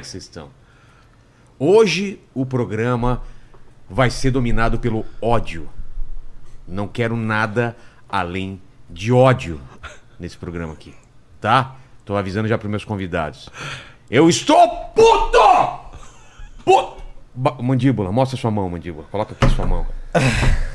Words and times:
É 0.00 0.02
que 0.02 0.08
vocês 0.08 0.22
estão? 0.24 0.48
Hoje 1.58 2.18
o 2.32 2.46
programa 2.46 3.22
vai 3.88 4.08
ser 4.08 4.30
dominado 4.30 4.78
pelo 4.78 5.04
ódio. 5.20 5.68
Não 6.66 6.88
quero 6.88 7.14
nada 7.18 7.76
além 8.08 8.62
de 8.88 9.12
ódio 9.12 9.60
nesse 10.18 10.38
programa 10.38 10.72
aqui, 10.72 10.94
tá? 11.38 11.76
Tô 12.02 12.16
avisando 12.16 12.48
já 12.48 12.56
pros 12.56 12.70
meus 12.70 12.82
convidados. 12.82 13.50
Eu 14.10 14.30
estou 14.30 14.66
puto! 14.94 15.38
Puto! 16.64 17.02
Ba- 17.34 17.58
mandíbula, 17.60 18.10
mostra 18.10 18.38
sua 18.38 18.50
mão, 18.50 18.70
mandíbula. 18.70 19.06
Coloca 19.10 19.34
aqui 19.34 19.54
sua 19.54 19.66
mão. 19.66 19.86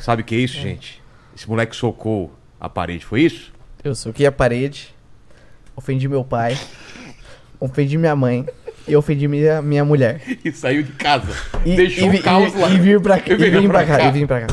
Sabe 0.01 0.21
o 0.21 0.25
que 0.25 0.35
é 0.35 0.37
isso, 0.37 0.53
gente? 0.59 1.01
Esse 1.35 1.49
moleque 1.49 1.75
socou 1.75 2.31
a 2.59 2.69
parede, 2.69 3.03
foi 3.03 3.21
isso? 3.23 3.51
Eu 3.83 3.95
soquei 3.95 4.27
a 4.27 4.31
parede, 4.31 4.93
ofendi 5.75 6.07
meu 6.07 6.23
pai, 6.23 6.55
ofendi 7.59 7.97
minha 7.97 8.15
mãe 8.15 8.45
e 8.87 8.95
ofendi 8.95 9.27
minha, 9.27 9.61
minha 9.61 9.83
mulher. 9.85 10.21
E 10.43 10.51
saiu 10.51 10.83
de 10.83 10.91
casa. 10.93 11.31
E, 11.65 11.75
Deixou 11.75 12.13
e, 12.13 12.17
o 12.17 12.23
caos 12.23 12.53
e, 12.53 12.57
lá. 12.57 12.69
e 12.69 12.79
vir 12.79 12.99
pra 13.01 13.17
cá. 13.19 13.33
E 13.33 13.35
veio 13.35 13.61
vim 13.61 13.67
pra 13.67 13.83
cá, 13.85 13.97
cá. 13.97 14.07
e 14.07 14.11
vim 14.11 14.25
pra 14.25 14.41
cá. 14.41 14.47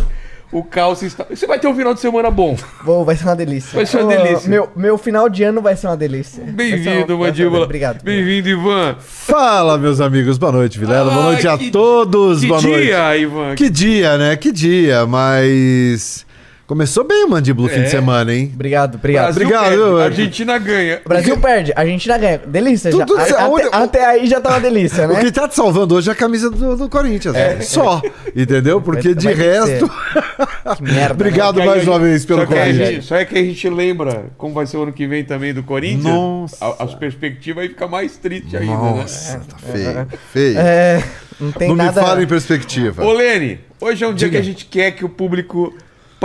O 0.51 0.63
caos 0.63 1.01
está. 1.03 1.25
Você 1.31 1.47
vai 1.47 1.59
ter 1.59 1.67
um 1.67 1.75
final 1.75 1.95
de 1.95 2.01
semana 2.01 2.31
bom. 2.31 2.55
Bom, 2.85 3.05
vai 3.07 3.17
ser 3.17 3.25
uma 3.25 3.35
delícia. 3.35 3.75
Vai 3.75 3.87
ser 3.87 4.03
uma 4.03 4.15
delícia. 4.15 4.51
Meu, 4.51 4.69
meu 4.77 4.99
final 4.99 5.27
de 5.31 5.43
ano 5.43 5.63
vai 5.63 5.75
ser 5.75 5.87
uma 5.87 5.97
delícia. 5.97 6.45
Bem-vindo, 6.45 7.17
uma- 7.17 7.27
mandíbula. 7.27 7.65
Obrigado. 7.65 8.03
Bem-vindo, 8.03 8.51
Ivan. 8.51 8.97
Fala, 9.01 9.79
meus 9.79 9.99
amigos. 9.99 10.37
Boa 10.37 10.53
noite, 10.53 10.79
Vilela. 10.79 11.11
Boa 11.11 11.25
Ai, 11.25 11.33
noite 11.33 11.49
a 11.49 11.57
todos. 11.71 12.41
Que 12.43 12.49
Boa 12.49 12.61
noite. 12.61 12.83
dia, 12.83 13.17
Ivan. 13.17 13.55
Que 13.55 13.71
dia, 13.71 14.19
né? 14.19 14.37
Que 14.37 14.53
dia, 14.53 15.07
mas. 15.07 16.27
Começou 16.73 17.05
bem 17.05 17.23
o 17.27 17.29
mandíbula 17.29 17.69
o 17.69 17.71
fim 17.71 17.81
É. 17.81 17.83
de 17.83 17.91
semana, 17.91 18.33
hein? 18.33 18.51
Obrigado, 18.55 18.95
obrigado. 18.95 19.35
Brasil 19.35 19.43
Obrigado, 19.47 19.69
perde, 19.77 20.01
A 20.01 20.05
Argentina 20.07 20.59
ganha. 20.59 21.01
O 21.05 21.09
Brasil 21.11 21.37
perde, 21.37 21.73
a 21.77 21.81
Argentina 21.81 22.17
ganha. 22.17 22.39
Delícia 22.47 22.91
já. 22.91 23.05
Tudo 23.05 23.21
A- 23.21 23.25
até, 23.25 23.69
até 23.77 24.07
aí 24.07 24.27
já 24.27 24.41
tá 24.41 24.49
uma 24.53 24.61
delícia, 24.61 25.05
O 25.05 25.13
né? 25.13 25.21
que 25.21 25.31
tá 25.31 25.47
te 25.47 25.55
salvando 25.55 25.95
hoje 25.95 26.09
é 26.09 26.13
a 26.15 26.17
camisa 26.17 26.49
do, 26.49 26.75
do 26.75 26.89
Corinthians. 26.89 27.37
Só. 27.67 28.01
Entendeu? 28.35 28.81
Porque 28.81 29.09
Vai- 29.09 29.15
de 29.15 29.25
vai 29.27 29.35
resto. 29.35 29.91
Que 30.79 30.83
merda. 30.83 31.13
Obrigado 31.13 31.57
Só 31.57 31.61
que 31.61 31.67
mais 31.67 31.87
uma 31.87 31.99
vez 31.99 32.25
pelo 32.25 32.41
só 32.41 32.47
que, 32.47 32.55
a 32.55 32.65
convite. 32.65 32.77
gente, 32.87 33.05
só 33.05 33.17
é 33.17 33.25
que 33.27 33.37
a 33.39 33.43
gente 33.45 33.69
lembra 33.69 34.27
como 34.39 34.55
vai 34.55 34.65
ser 34.65 34.79
o 34.79 34.85
ano 34.85 34.93
que 34.95 35.07
vem 35.07 35.23
também 35.25 35.53
do 35.53 35.63
Corinthians. 35.63 36.05
Nossa. 36.05 36.57
A- 36.65 36.85
As 36.85 36.95
perspectivas 36.95 37.65
aí 37.65 37.69
fica 37.69 37.87
mais 37.87 38.17
triste 38.17 38.57
ainda, 38.57 38.73
Nossa, 38.73 39.37
né? 39.39 39.45
tá 39.47 39.57
feio. 39.59 40.07
Feio. 40.33 40.59
É, 40.59 41.05
não 41.39 41.53
tem 41.53 41.69
Não 41.69 41.77
nada. 41.77 42.01
me 42.01 42.07
fala 42.07 42.23
em 42.23 42.27
perspectiva. 42.27 43.05
Ô, 43.05 43.13
Lene, 43.13 43.61
hoje 43.79 44.03
é 44.03 44.09
um 44.09 44.15
dia 44.15 44.31
que 44.31 44.39
a 44.39 44.43
gente 44.43 44.65
quer 44.65 44.93
que 44.93 45.05
o 45.05 45.09
público 45.11 45.75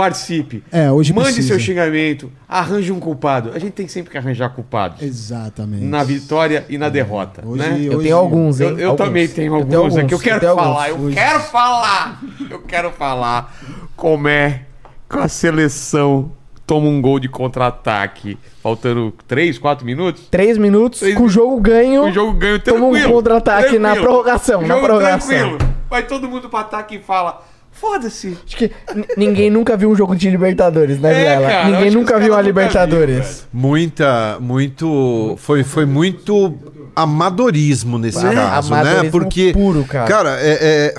participe. 0.02 0.62
É, 0.70 0.90
hoje 0.92 1.12
Mande 1.12 1.26
precisa. 1.26 1.48
seu 1.48 1.58
xingamento, 1.58 2.30
arranje 2.48 2.92
um 2.92 3.00
culpado. 3.00 3.50
A 3.54 3.58
gente 3.58 3.72
tem 3.72 3.88
sempre 3.88 4.10
que 4.12 4.16
arranjar 4.16 4.48
culpados. 4.50 5.02
Exatamente. 5.02 5.84
Na 5.84 6.04
vitória 6.04 6.64
e 6.68 6.78
na 6.78 6.88
derrota. 6.88 7.42
Hoje- 7.44 7.62
né? 7.68 7.78
Eu 7.82 7.94
hoje- 7.98 8.04
tenho 8.04 8.16
alguns, 8.16 8.60
hein? 8.60 8.68
Eu, 8.68 8.78
eu 8.78 8.90
Alguns. 8.90 9.06
também 9.06 9.28
tenho 9.28 9.52
Eu 9.52 9.56
alguns, 9.56 9.94
tenho 9.94 10.06
aqui. 10.06 10.14
Eu 10.14 10.18
quero 10.20 10.44
eu 10.46 10.54
falar, 10.54 10.88
eu 10.88 10.94
alguns. 10.94 11.14
quero 11.14 11.40
falar. 11.40 12.22
Eu 12.48 12.60
quero 12.62 12.90
falar 12.92 13.54
como 13.96 14.28
é 14.28 14.62
que 15.10 15.18
a 15.18 15.28
seleção 15.28 16.30
toma 16.64 16.86
um 16.86 17.00
gol 17.02 17.18
de 17.18 17.28
contra-ataque, 17.28 18.38
faltando 18.62 19.12
3, 19.26 19.58
4 19.58 19.84
minutos. 19.84 20.22
Três 20.30 20.56
minutos, 20.58 21.00
Três 21.00 21.16
com 21.16 21.24
o 21.24 21.28
jogo 21.28 21.60
ganho. 21.60 22.04
O 22.04 22.12
jogo 22.12 22.32
ganho 22.34 22.60
Toma 22.60 22.86
um 22.86 22.90
tranquilo. 22.92 23.12
contra-ataque 23.14 23.78
na 23.78 23.88
tranquilo. 23.90 24.04
prorrogação, 24.06 24.62
na 24.62 24.76
prorrogação. 24.76 25.28
tranquilo. 25.28 25.58
Vai 25.90 26.06
todo 26.06 26.28
mundo 26.28 26.48
pro 26.48 26.58
ataque 26.58 26.96
e 26.96 26.98
fala: 27.00 27.42
foda-se. 27.80 28.36
Acho 28.46 28.56
que 28.56 28.70
ninguém 29.16 29.50
nunca 29.50 29.76
viu 29.76 29.90
um 29.90 29.94
jogo 29.96 30.14
de 30.16 30.28
Libertadores, 30.30 30.98
né, 31.00 31.12
É, 31.12 31.14
Vilela? 31.36 31.48
cara, 31.50 31.68
ninguém 31.70 31.90
nunca 31.90 32.18
viu 32.18 32.34
a 32.34 32.42
Libertadores. 32.42 33.46
Muita, 33.52 34.38
muito. 34.40 35.34
Foi, 35.38 35.62
foi 35.64 35.86
muito 35.86 36.54
amadorismo 36.94 37.98
nesse 37.98 38.18
Ah, 38.26 38.32
caso, 38.34 38.70
né? 38.72 38.80
amadorismo 38.80 39.10
Porque. 39.12 39.52
puro, 39.52 39.84
cara. 39.84 40.38
é- 40.40 40.58
é, 40.60 40.94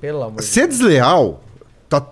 Pelo 0.00 0.22
amor 0.22 0.36
de 0.36 0.44
ser 0.44 0.68
desleal 0.68 1.42
tá, 1.88 2.06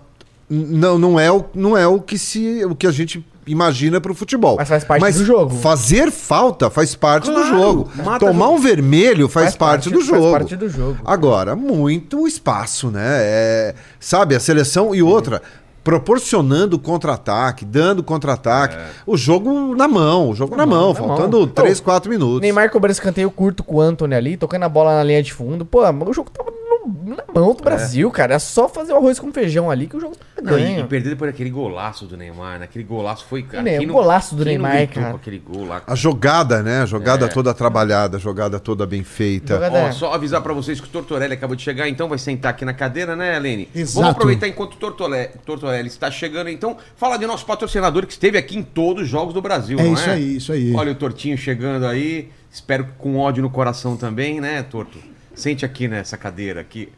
não, 0.49 0.97
não, 0.97 1.19
é 1.19 1.31
o, 1.31 1.45
não 1.53 1.77
é 1.77 1.87
o 1.87 2.01
que 2.01 2.17
se 2.17 2.65
o 2.65 2.75
que 2.75 2.85
a 2.87 2.91
gente 2.91 3.25
imagina 3.47 3.99
pro 4.01 4.13
futebol. 4.13 4.57
Mas 4.57 4.67
faz 4.67 4.83
parte 4.83 5.11
do 5.13 5.25
jogo. 5.25 5.55
Fazer 5.57 6.11
falta 6.11 6.69
faz 6.69 6.93
parte 6.95 7.25
do 7.29 7.33
Claro, 7.33 7.47
jogo. 7.49 7.91
mata 8.03 8.25
Tomar 8.25 8.45
jogo. 8.45 8.57
um 8.57 8.61
vermelho 8.61 9.27
faz, 9.27 9.55
parte, 9.55 9.89
do 9.89 10.01
jogo. 10.01 10.21
Faz 10.23 10.31
parte 10.33 10.55
do 10.55 10.69
jogo. 10.69 10.97
Agora, 11.05 11.55
muito 11.55 12.27
espaço, 12.27 12.91
né? 12.91 13.03
É, 13.21 13.75
sabe, 13.99 14.35
a 14.35 14.39
seleção 14.39 14.93
e 14.93 15.01
outra. 15.01 15.41
Proporcionando 15.83 16.77
contra-ataque, 16.77 17.63
dando 17.63 18.03
contra-ataque. 18.03 18.75
O 19.05 19.15
jogo 19.15 19.73
na 19.73 19.87
mão, 19.87 20.29
o 20.31 20.35
jogo 20.35 20.53
na, 20.57 20.65
mão, 20.65 20.89
na 20.89 20.95
faltando 20.95 21.37
mão. 21.39 21.47
3, 21.47 21.79
Ô, 21.79 21.83
4 21.83 22.09
minutos. 22.09 22.41
Neymar 22.41 22.69
cobrou 22.69 22.91
escanteio 22.91 23.31
curto 23.31 23.63
com 23.63 23.75
o 23.77 23.81
Anthony 23.81 24.13
ali, 24.13 24.35
tocando 24.35 24.63
a 24.63 24.69
bola 24.69 24.95
na 24.95 25.03
linha 25.03 25.23
de 25.23 25.33
fundo. 25.33 25.65
Pô, 25.65 25.79
o 25.89 26.13
jogo 26.13 26.29
tava 26.29 26.51
na 26.87 27.23
mão 27.33 27.53
do 27.53 27.63
Brasil, 27.63 28.09
cara. 28.11 28.35
É 28.35 28.39
só 28.39 28.67
fazer 28.69 28.93
o 28.93 28.97
arroz 28.97 29.19
com 29.19 29.31
feijão 29.31 29.69
ali 29.69 29.87
que 29.87 29.97
o 29.97 29.99
jogo 29.99 30.15
tava 30.35 30.51
Não, 30.51 30.59
e, 30.59 30.79
e 30.79 30.83
perder 30.85 31.15
por 31.15 31.27
aquele 31.27 31.49
golaço 31.49 32.05
do 32.05 32.15
Neymar, 32.15 32.59
né? 32.59 32.65
Aquele 32.65 32.83
golaço 32.83 33.25
foi. 33.25 33.43
Cara, 33.43 33.63
quem 33.63 33.89
o 33.89 33.93
golaço 33.93 34.35
do 34.35 34.45
Neymar, 34.45 34.87
cara. 34.89 35.15
aquele 35.15 35.39
gol 35.39 35.65
lá. 35.65 35.81
A 35.85 35.95
jogada, 35.95 36.63
né? 36.63 36.81
A 36.81 36.85
jogada 36.85 37.25
É. 37.25 37.27
toda 37.27 37.53
trabalhada, 37.53 38.17
a 38.17 38.19
jogada 38.19 38.59
toda 38.59 38.85
bem 38.85 39.03
feita. 39.03 39.55
Jogada- 39.55 39.77
Ó, 39.87 39.91
só 39.91 40.13
avisar 40.13 40.41
pra 40.41 40.53
vocês 40.53 40.79
que 40.79 40.87
o 40.87 40.89
Tortorelli 40.89 41.33
acabou 41.33 41.55
de 41.55 41.61
chegar, 41.63 41.87
então 41.89 42.07
vai 42.07 42.17
sentar 42.17 42.51
aqui 42.51 42.63
na 42.65 42.73
cadeira, 42.73 43.15
né, 43.15 43.35
Helene? 43.35 43.67
Exato. 43.75 43.95
Vamos 44.01 44.11
aproveitar 44.11 44.47
enquanto 44.47 44.73
o 44.73 44.77
Tortorelli, 44.77 45.29
Tortorelli 45.45 45.87
está 45.87 46.09
chegando, 46.09 46.49
então, 46.49 46.77
fala 46.95 47.17
de 47.17 47.25
nosso 47.25 47.45
patrocinador 47.45 48.05
que 48.05 48.13
esteve 48.13 48.37
aqui 48.37 48.57
em 48.57 48.63
todos 48.63 49.03
os 49.03 49.09
jogos 49.09 49.33
do 49.33 49.41
Brasil, 49.41 49.79
É 49.79 49.83
não 49.83 49.93
isso 49.93 50.09
é? 50.09 50.13
aí, 50.13 50.35
isso 50.37 50.51
aí. 50.51 50.73
Olha 50.75 50.91
o 50.91 50.95
Tortinho 50.95 51.37
chegando 51.37 51.85
aí, 51.85 52.29
espero 52.51 52.85
que 52.85 52.91
com 52.97 53.17
ódio 53.17 53.41
no 53.43 53.49
coração 53.49 53.95
também, 53.97 54.39
né, 54.39 54.63
Torto? 54.63 54.97
Sente 55.37 55.63
aqui 55.63 55.87
nessa 55.87 56.17
cadeira 56.17 56.59
aqui. 56.61 56.89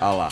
Olha 0.00 0.12
lá. 0.12 0.28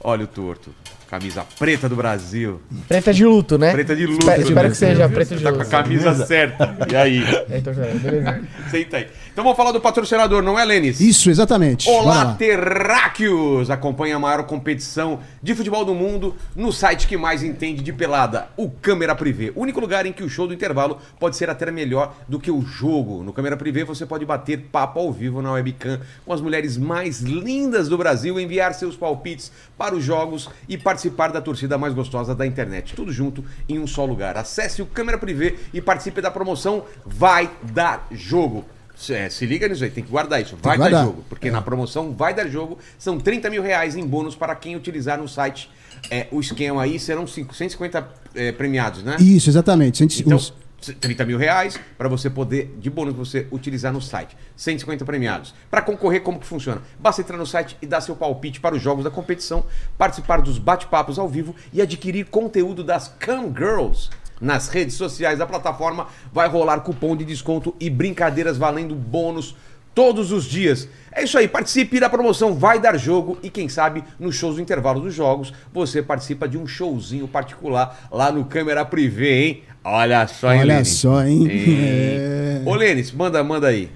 Olha 0.00 0.24
o 0.24 0.26
Torto. 0.26 0.74
Camisa 1.08 1.46
preta 1.58 1.88
do 1.88 1.94
Brasil. 1.94 2.60
Preta 2.88 3.14
de 3.14 3.24
luto, 3.24 3.56
né? 3.56 3.72
Preta 3.72 3.94
de 3.94 4.04
luto. 4.06 4.18
Espero, 4.20 4.42
espero 4.42 4.68
que 4.70 4.76
seja 4.76 5.08
preta 5.08 5.36
de 5.36 5.42
Tá 5.44 5.52
com 5.52 5.58
luto. 5.58 5.68
a 5.68 5.70
camisa 5.82 6.26
certa. 6.26 6.76
E 6.90 6.96
aí? 6.96 7.22
É, 7.48 7.58
então, 7.58 7.72
beleza. 7.72 8.42
Senta 8.70 8.96
aí. 8.96 9.06
Então 9.34 9.42
vamos 9.42 9.56
falar 9.56 9.72
do 9.72 9.80
patrocinador, 9.80 10.44
não 10.44 10.56
é, 10.56 10.64
Lênis? 10.64 11.00
Isso, 11.00 11.28
exatamente. 11.28 11.90
Olá, 11.90 12.22
lá. 12.22 12.34
Terráqueos! 12.34 13.68
Acompanhe 13.68 14.12
a 14.12 14.18
maior 14.18 14.44
competição 14.44 15.18
de 15.42 15.56
futebol 15.56 15.84
do 15.84 15.92
mundo 15.92 16.36
no 16.54 16.72
site 16.72 17.08
que 17.08 17.16
mais 17.16 17.42
entende 17.42 17.82
de 17.82 17.92
pelada, 17.92 18.46
o 18.56 18.70
Câmera 18.70 19.12
Privé. 19.12 19.50
O 19.56 19.62
único 19.62 19.80
lugar 19.80 20.06
em 20.06 20.12
que 20.12 20.22
o 20.22 20.28
show 20.28 20.46
do 20.46 20.54
intervalo 20.54 20.98
pode 21.18 21.36
ser 21.36 21.50
até 21.50 21.68
melhor 21.68 22.14
do 22.28 22.38
que 22.38 22.48
o 22.48 22.62
jogo. 22.62 23.24
No 23.24 23.32
Câmera 23.32 23.56
Privé 23.56 23.82
você 23.82 24.06
pode 24.06 24.24
bater 24.24 24.68
papo 24.70 25.00
ao 25.00 25.12
vivo 25.12 25.42
na 25.42 25.50
webcam 25.50 25.98
com 26.24 26.32
as 26.32 26.40
mulheres 26.40 26.76
mais 26.76 27.18
lindas 27.18 27.88
do 27.88 27.98
Brasil, 27.98 28.38
enviar 28.38 28.72
seus 28.72 28.94
palpites 28.94 29.50
para 29.76 29.96
os 29.96 30.04
jogos 30.04 30.48
e 30.68 30.78
participar 30.78 31.32
da 31.32 31.40
torcida 31.40 31.76
mais 31.76 31.92
gostosa 31.92 32.36
da 32.36 32.46
internet. 32.46 32.94
Tudo 32.94 33.10
junto 33.10 33.44
em 33.68 33.80
um 33.80 33.86
só 33.88 34.04
lugar. 34.04 34.36
Acesse 34.36 34.80
o 34.80 34.86
Câmera 34.86 35.18
Privé 35.18 35.56
e 35.72 35.80
participe 35.80 36.20
da 36.20 36.30
promoção 36.30 36.84
Vai 37.04 37.50
Dar 37.64 38.06
Jogo. 38.12 38.64
É, 39.10 39.28
se 39.28 39.44
liga 39.44 39.66
nisso 39.68 39.82
aí, 39.84 39.90
tem 39.90 40.04
que 40.04 40.10
guardar 40.10 40.40
isso. 40.40 40.56
Vai 40.62 40.76
que 40.76 40.82
dar 40.84 40.90
guardar. 40.90 41.04
jogo. 41.06 41.24
Porque 41.28 41.50
na 41.50 41.60
promoção 41.60 42.12
Vai 42.14 42.32
Dar 42.32 42.46
Jogo 42.48 42.78
são 42.98 43.18
30 43.18 43.50
mil 43.50 43.62
reais 43.62 43.96
em 43.96 44.06
bônus 44.06 44.34
para 44.36 44.54
quem 44.54 44.76
utilizar 44.76 45.18
no 45.18 45.28
site. 45.28 45.70
É, 46.10 46.26
o 46.30 46.40
esquema 46.40 46.82
aí 46.82 46.98
serão 46.98 47.26
150 47.26 48.08
é, 48.34 48.52
premiados, 48.52 49.02
né? 49.02 49.16
Isso, 49.18 49.50
exatamente. 49.50 49.98
Cento- 49.98 50.20
Então, 50.20 50.36
os- 50.36 50.52
30 51.00 51.24
mil 51.24 51.38
reais 51.38 51.80
para 51.96 52.10
você 52.10 52.28
poder, 52.28 52.76
de 52.78 52.90
bônus, 52.90 53.14
você 53.14 53.46
utilizar 53.50 53.90
no 53.90 54.02
site. 54.02 54.36
150 54.54 55.02
premiados. 55.04 55.54
Para 55.70 55.80
concorrer, 55.80 56.20
como 56.20 56.38
que 56.38 56.46
funciona? 56.46 56.82
Basta 56.98 57.22
entrar 57.22 57.38
no 57.38 57.46
site 57.46 57.74
e 57.80 57.86
dar 57.86 58.02
seu 58.02 58.14
palpite 58.14 58.60
para 58.60 58.74
os 58.74 58.82
jogos 58.82 59.02
da 59.02 59.10
competição, 59.10 59.64
participar 59.96 60.42
dos 60.42 60.58
bate-papos 60.58 61.18
ao 61.18 61.26
vivo 61.26 61.54
e 61.72 61.80
adquirir 61.80 62.26
conteúdo 62.26 62.84
das 62.84 63.08
Cam 63.18 63.44
Girls. 63.46 64.10
Nas 64.44 64.68
redes 64.68 64.94
sociais 64.94 65.38
da 65.38 65.46
plataforma 65.46 66.06
vai 66.30 66.46
rolar 66.48 66.80
cupom 66.80 67.16
de 67.16 67.24
desconto 67.24 67.74
e 67.80 67.88
brincadeiras 67.88 68.58
valendo 68.58 68.94
bônus 68.94 69.56
todos 69.94 70.30
os 70.32 70.44
dias. 70.44 70.86
É 71.10 71.22
isso 71.24 71.38
aí, 71.38 71.48
participe 71.48 71.98
da 71.98 72.10
promoção 72.10 72.52
Vai 72.52 72.78
Dar 72.78 72.98
Jogo 72.98 73.38
e 73.42 73.48
quem 73.48 73.70
sabe 73.70 74.04
nos 74.20 74.34
shows 74.34 74.56
do 74.56 74.60
intervalo 74.60 75.00
dos 75.00 75.14
jogos 75.14 75.50
você 75.72 76.02
participa 76.02 76.46
de 76.46 76.58
um 76.58 76.66
showzinho 76.66 77.26
particular 77.26 78.06
lá 78.12 78.30
no 78.30 78.44
Câmera 78.44 78.84
Privé, 78.84 79.44
hein? 79.44 79.62
Olha 79.82 80.26
só, 80.26 80.52
hein, 80.52 80.60
Olha 80.60 80.74
Lênis? 80.74 80.88
só, 80.88 81.24
hein? 81.24 81.48
É. 81.50 82.34
É, 82.64 82.68
Ô, 82.68 82.74
Lênis, 82.74 83.12
manda, 83.12 83.42
manda 83.44 83.66
aí. 83.68 83.90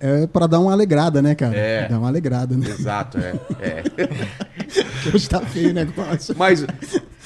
é, 0.00 0.22
é 0.22 0.26
pra 0.26 0.46
dar 0.48 0.58
uma 0.58 0.72
alegrada, 0.72 1.22
né, 1.22 1.34
cara? 1.36 1.54
É. 1.56 1.86
Dar 1.88 1.98
uma 1.98 2.08
alegrada, 2.08 2.56
né? 2.56 2.66
Exato, 2.68 3.18
é. 3.18 3.34
é. 3.60 3.82
Hoje 5.14 5.28
tá 5.28 5.40
feio 5.40 5.70
o 5.70 5.72
negócio. 5.72 6.34
Mas 6.36 6.64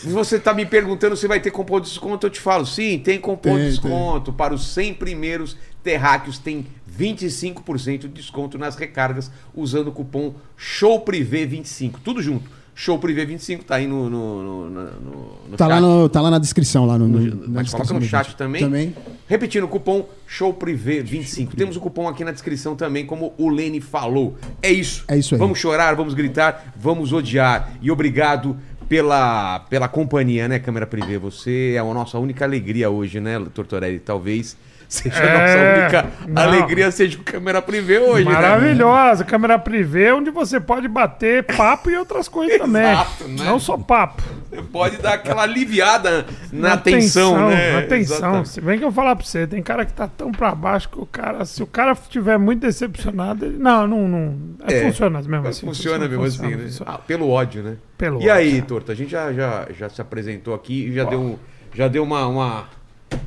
você 0.04 0.38
tá 0.38 0.52
me 0.52 0.66
perguntando 0.66 1.16
se 1.16 1.26
vai 1.26 1.40
ter 1.40 1.50
cupom 1.50 1.80
de 1.80 1.88
desconto, 1.88 2.26
eu 2.26 2.30
te 2.30 2.40
falo, 2.40 2.66
sim, 2.66 2.98
tem 2.98 3.18
cupom 3.20 3.56
de 3.56 3.70
desconto. 3.70 4.32
Para 4.32 4.52
os 4.54 4.66
100 4.74 4.94
primeiros 4.94 5.56
terráqueos 5.82 6.38
tem 6.38 6.66
25% 6.98 8.00
de 8.00 8.08
desconto 8.08 8.58
nas 8.58 8.76
recargas 8.76 9.30
usando 9.54 9.88
o 9.88 9.92
cupom 9.92 10.34
SHOWPRIVÉ25. 10.58 11.94
Tudo 12.02 12.22
junto. 12.22 12.50
Show 12.78 12.98
Privé 12.98 13.24
25, 13.24 13.64
tá 13.64 13.76
aí 13.76 13.86
no, 13.86 14.10
no, 14.10 14.42
no, 14.42 14.70
no- 14.70 15.56
Tá 15.56 15.66
lá, 15.66 15.76
chat. 15.76 15.82
no, 15.82 16.08
tá 16.10 16.20
lá 16.20 16.30
na 16.30 16.38
descrição, 16.38 16.84
lá 16.84 16.98
no, 16.98 17.08
no, 17.08 17.48
mas 17.48 17.70
coloca 17.72 17.94
no 17.94 18.02
chat 18.02 18.24
vídeo. 18.26 18.36
também. 18.36 18.60
Também. 18.62 18.94
Repetindo, 19.26 19.64
o 19.64 19.68
cupom 19.68 20.06
Show 20.26 20.52
Privé 20.52 21.00
25. 21.00 21.56
Temos 21.56 21.74
o 21.76 21.80
cupom 21.80 22.06
aqui 22.06 22.22
na 22.22 22.32
descrição 22.32 22.76
também, 22.76 23.06
como 23.06 23.32
o 23.38 23.48
Lene 23.48 23.80
falou. 23.80 24.36
É 24.60 24.70
isso. 24.70 25.04
É 25.08 25.16
isso 25.16 25.34
aí. 25.34 25.38
Vamos 25.38 25.58
chorar, 25.58 25.94
vamos 25.96 26.12
gritar, 26.12 26.74
vamos 26.76 27.14
odiar. 27.14 27.72
E 27.80 27.90
obrigado 27.90 28.54
pela, 28.88 29.60
pela 29.70 29.88
companhia, 29.88 30.48
né, 30.48 30.58
câmera 30.58 30.86
privê? 30.86 31.18
Você 31.18 31.74
é 31.76 31.78
a 31.78 31.84
nossa 31.84 32.18
única 32.18 32.44
alegria 32.44 32.90
hoje, 32.90 33.20
né, 33.20 33.38
Tortorelli? 33.52 33.98
Talvez 33.98 34.56
seja 34.88 35.16
É, 35.16 35.80
nossa 35.80 35.80
única 36.00 36.28
não. 36.28 36.42
alegria, 36.42 36.90
seja 36.90 37.18
o 37.18 37.22
câmera 37.22 37.60
privê 37.60 37.98
hoje, 37.98 38.24
né? 38.24 38.32
Maravilhosa, 38.32 39.24
câmera 39.24 39.58
privê, 39.58 40.12
onde 40.12 40.30
você 40.30 40.60
pode 40.60 40.88
bater 40.88 41.44
papo 41.44 41.90
e 41.90 41.96
outras 41.96 42.28
coisas 42.28 42.56
também. 42.58 42.82
Exato, 42.82 43.24
né? 43.28 43.44
Não 43.44 43.58
só 43.58 43.76
papo. 43.76 44.22
Você 44.50 44.62
pode 44.62 44.96
dar 44.98 45.14
aquela 45.14 45.42
aliviada 45.42 46.24
na, 46.52 46.76
tensão, 46.76 47.48
né? 47.48 47.72
Na 47.72 47.82
tensão. 47.82 48.16
Exatamente. 48.16 48.48
Se 48.48 48.60
bem 48.60 48.78
que 48.78 48.84
eu 48.84 48.92
falar 48.92 49.14
pra 49.16 49.24
você, 49.26 49.46
tem 49.46 49.62
cara 49.62 49.84
que 49.84 49.92
tá 49.92 50.06
tão 50.08 50.30
pra 50.32 50.54
baixo 50.54 50.88
que 50.88 50.98
o 50.98 51.04
cara, 51.06 51.44
se 51.44 51.62
o 51.62 51.66
cara 51.66 51.92
estiver 51.92 52.38
muito 52.38 52.60
decepcionado, 52.60 53.44
ele, 53.44 53.58
não, 53.58 53.86
não, 53.86 54.08
não. 54.08 54.38
É, 54.66 54.78
É, 54.78 54.82
funciona 54.84 55.20
mesmo 55.20 55.48
assim. 55.48 55.66
funciona 55.66 56.08
mesmo 56.08 56.24
funciona, 56.24 56.56
assim, 56.64 56.80
né? 56.80 56.86
Ah, 56.86 56.98
pelo 56.98 57.28
ódio, 57.28 57.62
né? 57.62 57.76
Pelo 57.98 58.22
e 58.22 58.30
aí, 58.30 58.48
ódio, 58.48 58.58
é. 58.58 58.62
Torto, 58.62 58.92
a 58.92 58.94
gente 58.94 59.10
já, 59.10 59.32
já, 59.32 59.66
já 59.76 59.88
se 59.88 60.00
apresentou 60.00 60.54
aqui 60.54 60.86
e 60.88 60.94
já 60.94 61.04
deu, 61.04 61.38
já 61.74 61.88
deu 61.88 62.02
uma, 62.02 62.26
uma, 62.26 62.64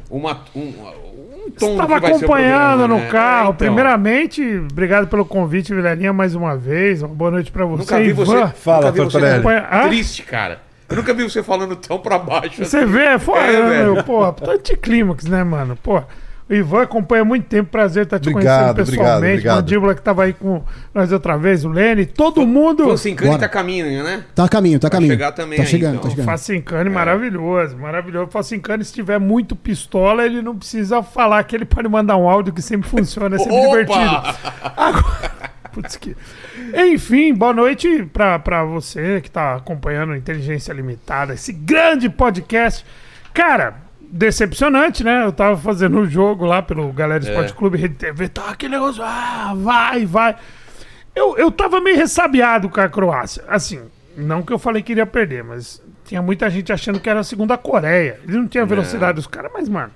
uma, 0.10 0.40
um, 0.56 0.74
um 1.50 1.60
tom 1.60 1.72
Estava 1.72 1.96
que 1.96 2.02
vai 2.02 2.02
ser 2.02 2.14
o 2.14 2.18
acompanhando 2.18 2.78
programa, 2.80 2.88
no 2.88 3.00
né? 3.00 3.08
carro. 3.10 3.38
É, 3.40 3.44
então. 3.44 3.54
Primeiramente, 3.56 4.58
obrigado 4.72 5.08
pelo 5.08 5.26
convite, 5.26 5.74
Vilarinha, 5.74 6.14
mais 6.14 6.36
uma 6.36 6.56
vez. 6.56 7.02
Uma 7.02 7.14
boa 7.14 7.32
noite 7.32 7.52
pra 7.52 7.66
você. 7.66 7.82
Nunca 7.82 8.00
vi 8.00 8.14
você, 8.14 8.32
Ivan. 8.32 8.48
Fala, 8.50 8.92
nunca 8.92 9.04
vi 9.04 9.12
você 9.12 9.68
Hã? 9.72 9.88
triste, 9.88 10.24
cara. 10.24 10.60
Eu 10.90 10.96
nunca 10.96 11.14
vi 11.14 11.24
você 11.24 11.44
falando 11.44 11.76
tão 11.76 12.00
pra 12.00 12.18
baixo. 12.18 12.66
Você 12.66 12.78
assim. 12.78 12.86
vê, 12.88 13.20
foi, 13.20 13.38
É, 13.40 13.62
né, 13.64 13.84
meu, 13.84 14.04
porra, 14.04 14.34
tá 14.34 14.52
anticlímax, 14.52 15.26
né, 15.26 15.44
mano? 15.44 15.78
Pô, 15.84 16.02
o 16.50 16.54
Ivan 16.54 16.82
acompanha 16.84 17.24
muito 17.24 17.46
tempo, 17.46 17.70
prazer 17.70 18.04
estar 18.04 18.20
te 18.20 18.30
Obrigado, 18.30 18.74
conhecendo 18.76 18.76
pessoalmente. 18.76 19.16
obrigado, 19.18 19.34
obrigado. 19.34 19.56
Mandíbula 19.58 19.96
que 19.96 20.02
tava 20.02 20.24
aí 20.24 20.34
com 20.34 20.64
nós 20.94 21.12
outra 21.12 21.38
vez, 21.38 21.64
o 21.64 21.70
Lene, 21.70 22.06
todo 22.06 22.46
mundo. 22.48 22.84
Pô, 22.86 22.98
Cincani 22.98 23.30
Bora. 23.32 23.40
tá 23.42 23.48
caminho, 23.50 24.04
né? 24.04 24.24
Tá 24.34 24.46
a 24.46 24.50
caminho, 24.50 24.80
tá 24.80 24.88
a 24.88 24.92
caminho. 24.92 25.12
chegar 25.12 25.32
também 25.32 25.58
tá 25.58 25.64
aí, 25.64 25.70
chegando, 25.70 25.90
então. 25.98 26.02
tá 26.02 26.08
O 26.08 26.12
chegando. 26.12 26.26
Facincani, 26.26 26.90
maravilhoso, 26.90 27.78
maravilhoso. 27.78 28.26
O 28.28 28.32
Facincani, 28.32 28.84
se 28.84 28.94
tiver 28.94 29.20
muito 29.20 29.56
pistola, 29.56 30.26
ele 30.26 30.42
não 30.42 30.56
precisa 30.58 31.04
falar 31.04 31.44
que 31.44 31.56
ele 31.56 31.66
pode 31.66 31.88
mandar 31.88 32.18
um 32.18 32.28
áudio 32.28 32.52
que 32.54 32.62
sempre 32.62 32.90
funciona, 32.90 33.36
é 33.36 33.40
sempre 33.40 33.54
Opa! 33.60 33.70
divertido. 33.74 34.38
Agora, 34.76 35.32
putz, 35.72 35.96
que... 35.98 36.16
Enfim, 36.92 37.34
boa 37.34 37.54
noite 37.54 38.06
pra 38.12 38.64
você 38.64 39.22
que 39.22 39.30
tá 39.32 39.56
acompanhando 39.56 40.16
Inteligência 40.16 40.74
Limitada, 40.74 41.34
esse 41.34 41.52
grande 41.54 42.10
podcast. 42.10 42.86
Cara, 43.34 43.76
decepcionante, 44.12 45.04
né? 45.04 45.26
Eu 45.26 45.32
tava 45.32 45.58
fazendo 45.58 46.00
o 46.00 46.08
jogo 46.10 46.46
lá 46.46 46.62
pelo 46.62 46.92
Galera 46.92 47.24
Esporte 47.24 47.54
Clube, 47.54 47.78
Rede 47.78 47.96
TV, 47.96 48.28
tá 48.30 48.50
aquele 48.50 48.74
negócio, 48.74 49.04
ah, 49.04 49.54
vai, 49.56 50.06
vai. 50.06 50.36
Eu, 51.16 51.38
eu 51.38 51.52
tava 51.52 51.80
meio 51.82 51.98
ressabiado 51.98 52.70
com 52.70 52.80
a 52.80 52.90
Croácia. 52.90 53.44
Assim, 53.48 53.82
não 54.18 54.42
que 54.42 54.52
eu 54.54 54.60
falei 54.60 54.82
que 54.82 54.92
iria 54.92 55.06
perder, 55.06 55.44
mas 55.44 55.82
tinha 56.06 56.22
muita 56.22 56.50
gente 56.50 56.72
achando 56.72 57.00
que 57.00 57.10
era 57.10 57.20
a 57.20 57.24
segunda 57.24 57.58
Coreia. 57.58 58.20
Eles 58.24 58.36
não 58.36 58.48
tinham 58.48 58.64
a 58.64 58.68
velocidade 58.68 59.16
dos 59.16 59.28
caras, 59.28 59.52
mas, 59.54 59.70
mano, 59.70 59.92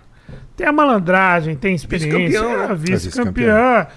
tem 0.56 0.68
a 0.68 0.72
malandragem, 0.72 1.56
tem 1.56 1.74
experiência, 1.76 2.20
Vice-campeão, 2.20 2.68
né? 2.68 2.74
é, 2.74 2.76
vice-campeã. 2.76 3.88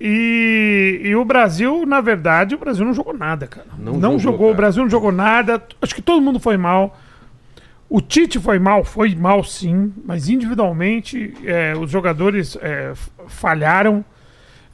E, 0.00 1.00
e 1.04 1.16
o 1.16 1.24
Brasil, 1.24 1.84
na 1.84 2.00
verdade, 2.00 2.54
o 2.54 2.58
Brasil 2.58 2.84
não 2.84 2.94
jogou 2.94 3.12
nada, 3.12 3.46
cara. 3.46 3.66
Não 3.76 3.94
Não, 3.94 4.18
jogou, 4.18 4.18
jogou, 4.18 4.38
cara. 4.46 4.52
o 4.52 4.56
Brasil 4.56 4.82
não 4.84 4.90
jogou 4.90 5.12
nada. 5.12 5.62
Acho 5.82 5.94
que 5.94 6.02
todo 6.02 6.22
mundo 6.22 6.38
foi 6.38 6.56
mal. 6.56 6.96
O 7.90 8.00
Tite 8.02 8.38
foi 8.38 8.58
mal, 8.58 8.84
foi 8.84 9.14
mal 9.14 9.42
sim, 9.42 9.92
mas 10.04 10.28
individualmente 10.28 11.32
é, 11.44 11.74
os 11.74 11.90
jogadores 11.90 12.56
é, 12.60 12.92
falharam 13.28 14.04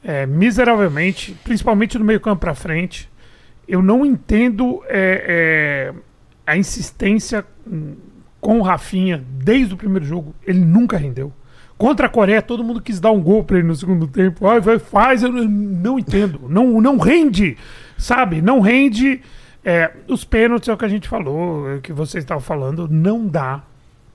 é, 0.03 0.25
miseravelmente, 0.25 1.35
principalmente 1.43 1.97
do 1.97 2.03
meio 2.03 2.19
campo 2.19 2.41
pra 2.41 2.53
frente. 2.53 3.09
Eu 3.67 3.81
não 3.81 4.05
entendo 4.05 4.83
é, 4.87 5.25
é, 5.27 5.93
a 6.45 6.57
insistência 6.57 7.45
com 8.39 8.59
o 8.59 8.61
Rafinha 8.61 9.23
desde 9.43 9.73
o 9.73 9.77
primeiro 9.77 10.05
jogo. 10.05 10.35
Ele 10.45 10.59
nunca 10.59 10.97
rendeu. 10.97 11.31
Contra 11.77 12.07
a 12.07 12.09
Coreia, 12.09 12.41
todo 12.41 12.63
mundo 12.63 12.81
quis 12.81 12.99
dar 12.99 13.11
um 13.11 13.21
gol 13.21 13.43
pra 13.43 13.57
ele 13.57 13.67
no 13.67 13.75
segundo 13.75 14.07
tempo. 14.07 14.47
Ai, 14.47 14.59
vai, 14.59 14.77
faz, 14.77 15.23
eu 15.23 15.31
não 15.31 15.97
entendo. 15.97 16.41
Não, 16.47 16.79
não 16.79 16.97
rende, 16.97 17.57
sabe? 17.97 18.41
Não 18.41 18.59
rende. 18.59 19.21
É, 19.65 19.91
os 20.07 20.23
pênaltis 20.23 20.69
é 20.69 20.73
o 20.73 20.77
que 20.77 20.85
a 20.85 20.87
gente 20.87 21.09
falou, 21.09 21.67
é 21.69 21.75
o 21.77 21.81
que 21.81 21.91
vocês 21.91 22.23
estavam 22.23 22.41
falando, 22.41 22.87
não 22.87 23.25
dá 23.27 23.63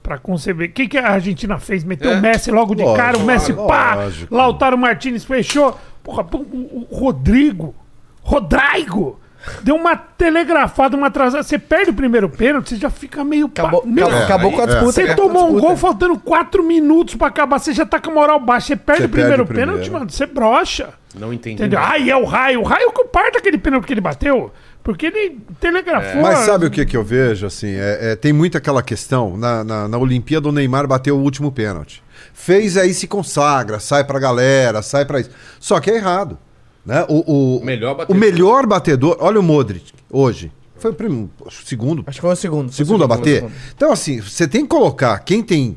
pra 0.03 0.17
conceber. 0.17 0.71
O 0.71 0.73
que, 0.73 0.89
que 0.89 0.97
a 0.97 1.11
Argentina 1.11 1.59
fez? 1.59 1.85
Meteu 1.85 2.13
É, 2.13 2.19
o 2.19 2.21
Messi 2.23 2.51
logo 2.51 2.75
de 2.75 2.83
lógico, 2.83 2.97
cara, 2.97 3.19
o 3.19 3.25
Messi 3.25 3.53
pá, 3.53 3.95
lógico. 3.97 4.35
Lautaro 4.35 4.79
Martinez 4.79 5.25
fechou. 5.25 5.79
Porra, 6.03 6.25
o 6.33 6.87
Rodrigo, 6.91 7.75
Rodrigo, 8.23 9.20
deu 9.63 9.75
uma 9.75 9.97
telegrafada, 9.97 10.97
uma 10.97 11.09
atrasada. 11.09 11.43
Você 11.43 11.59
perde 11.59 11.91
o 11.91 11.95
primeiro 11.95 12.29
pênalti, 12.29 12.71
você 12.71 12.77
já 12.77 12.91
fica 12.91 13.25
meio... 13.25 13.47
Acabou, 13.47 13.83
Meu, 13.87 14.07
acabou, 14.07 14.25
acabou 14.25 14.53
com 14.53 14.61
a 14.61 14.65
é. 14.65 14.67
disputa. 14.67 14.93
você 14.93 15.03
a 15.03 15.17
tomou 15.17 15.51
um 15.51 15.61
gol 15.61 15.77
faltando 15.77 16.19
quatro 16.19 16.63
minutos 16.63 17.15
pra 17.15 17.29
acabar, 17.29 17.59
você 17.59 17.73
já 17.73 17.87
tá 17.87 18.01
com 18.01 18.11
a 18.11 18.15
moral 18.15 18.41
baixa, 18.41 18.69
você 18.69 18.77
perde 18.77 19.03
Você 19.03 19.07
o 19.07 19.11
primeiro 19.11 19.37
perde 19.37 19.43
o 19.43 19.47
primeiro. 19.47 19.73
pênalti, 19.73 19.91
mano, 19.91 20.11
você 20.11 20.27
brocha. 20.27 20.91
Não 21.19 21.33
entendi. 21.33 21.57
Entendeu? 21.57 21.81
Ai, 21.81 22.09
é 22.09 22.17
o 22.17 22.25
raio. 22.25 22.61
O 22.61 22.65
raio 22.65 22.93
que 22.93 23.05
parta 23.05 23.39
aquele 23.39 23.59
pênalti 23.59 23.87
que 23.87 23.93
ele 23.93 24.01
bateu. 24.01 24.53
Porque 24.83 25.07
ele 25.07 25.39
telegrafou. 25.59 26.23
Mas 26.23 26.39
sabe 26.41 26.67
o 26.67 26.71
que, 26.71 26.87
que 26.87 26.97
eu 26.97 27.05
vejo? 27.05 27.47
Assim, 27.47 27.75
é, 27.75 28.13
é, 28.13 28.17
tem 28.17 28.33
muito 28.33 28.57
aquela 28.57 28.83
questão. 28.83 29.37
Na, 29.37 29.63
na, 29.63 29.89
na 29.89 29.99
Olimpíada, 29.99 30.49
o 30.49 30.53
Neymar 30.53 30.87
bateu 30.87 31.19
o 31.19 31.21
último 31.21 31.53
pênalti. 31.53 32.03
Fez 32.33 32.77
aí 32.77 32.95
se 32.95 33.07
consagra, 33.07 33.79
sai 33.79 34.05
pra 34.05 34.19
galera, 34.19 34.83
sai 34.83 35.05
pra 35.05 35.21
isso. 35.21 35.31
Só 35.59 35.81
que 35.81 35.91
é 35.91 35.97
errado. 35.97 36.39
Né? 36.85 37.05
O, 37.09 37.33
o, 37.33 37.59
O 37.59 37.65
melhor 37.65 37.93
o 37.93 37.97
batedor. 37.97 38.17
melhor 38.21 38.67
batedor. 38.67 39.17
Olha 39.21 39.39
o 39.41 39.43
Modric 39.43 39.93
hoje. 40.11 40.51
Foi 40.77 40.91
o 40.93 40.95
primeiro, 40.95 41.31
o 41.45 41.51
segundo, 41.51 42.03
Acho 42.07 42.17
que 42.17 42.23
foi 42.23 42.33
o 42.33 42.37
segundo. 42.37 42.69
o 42.71 42.73
segundo 42.73 43.03
a 43.03 43.05
o 43.05 43.09
bater. 43.09 43.35
segundo. 43.37 43.53
Então, 43.77 43.93
assim, 43.93 44.21
você 44.21 44.49
tem 44.49 44.63
que 44.63 44.69
colocar 44.69 45.19
quem 45.19 45.43
tem 45.43 45.77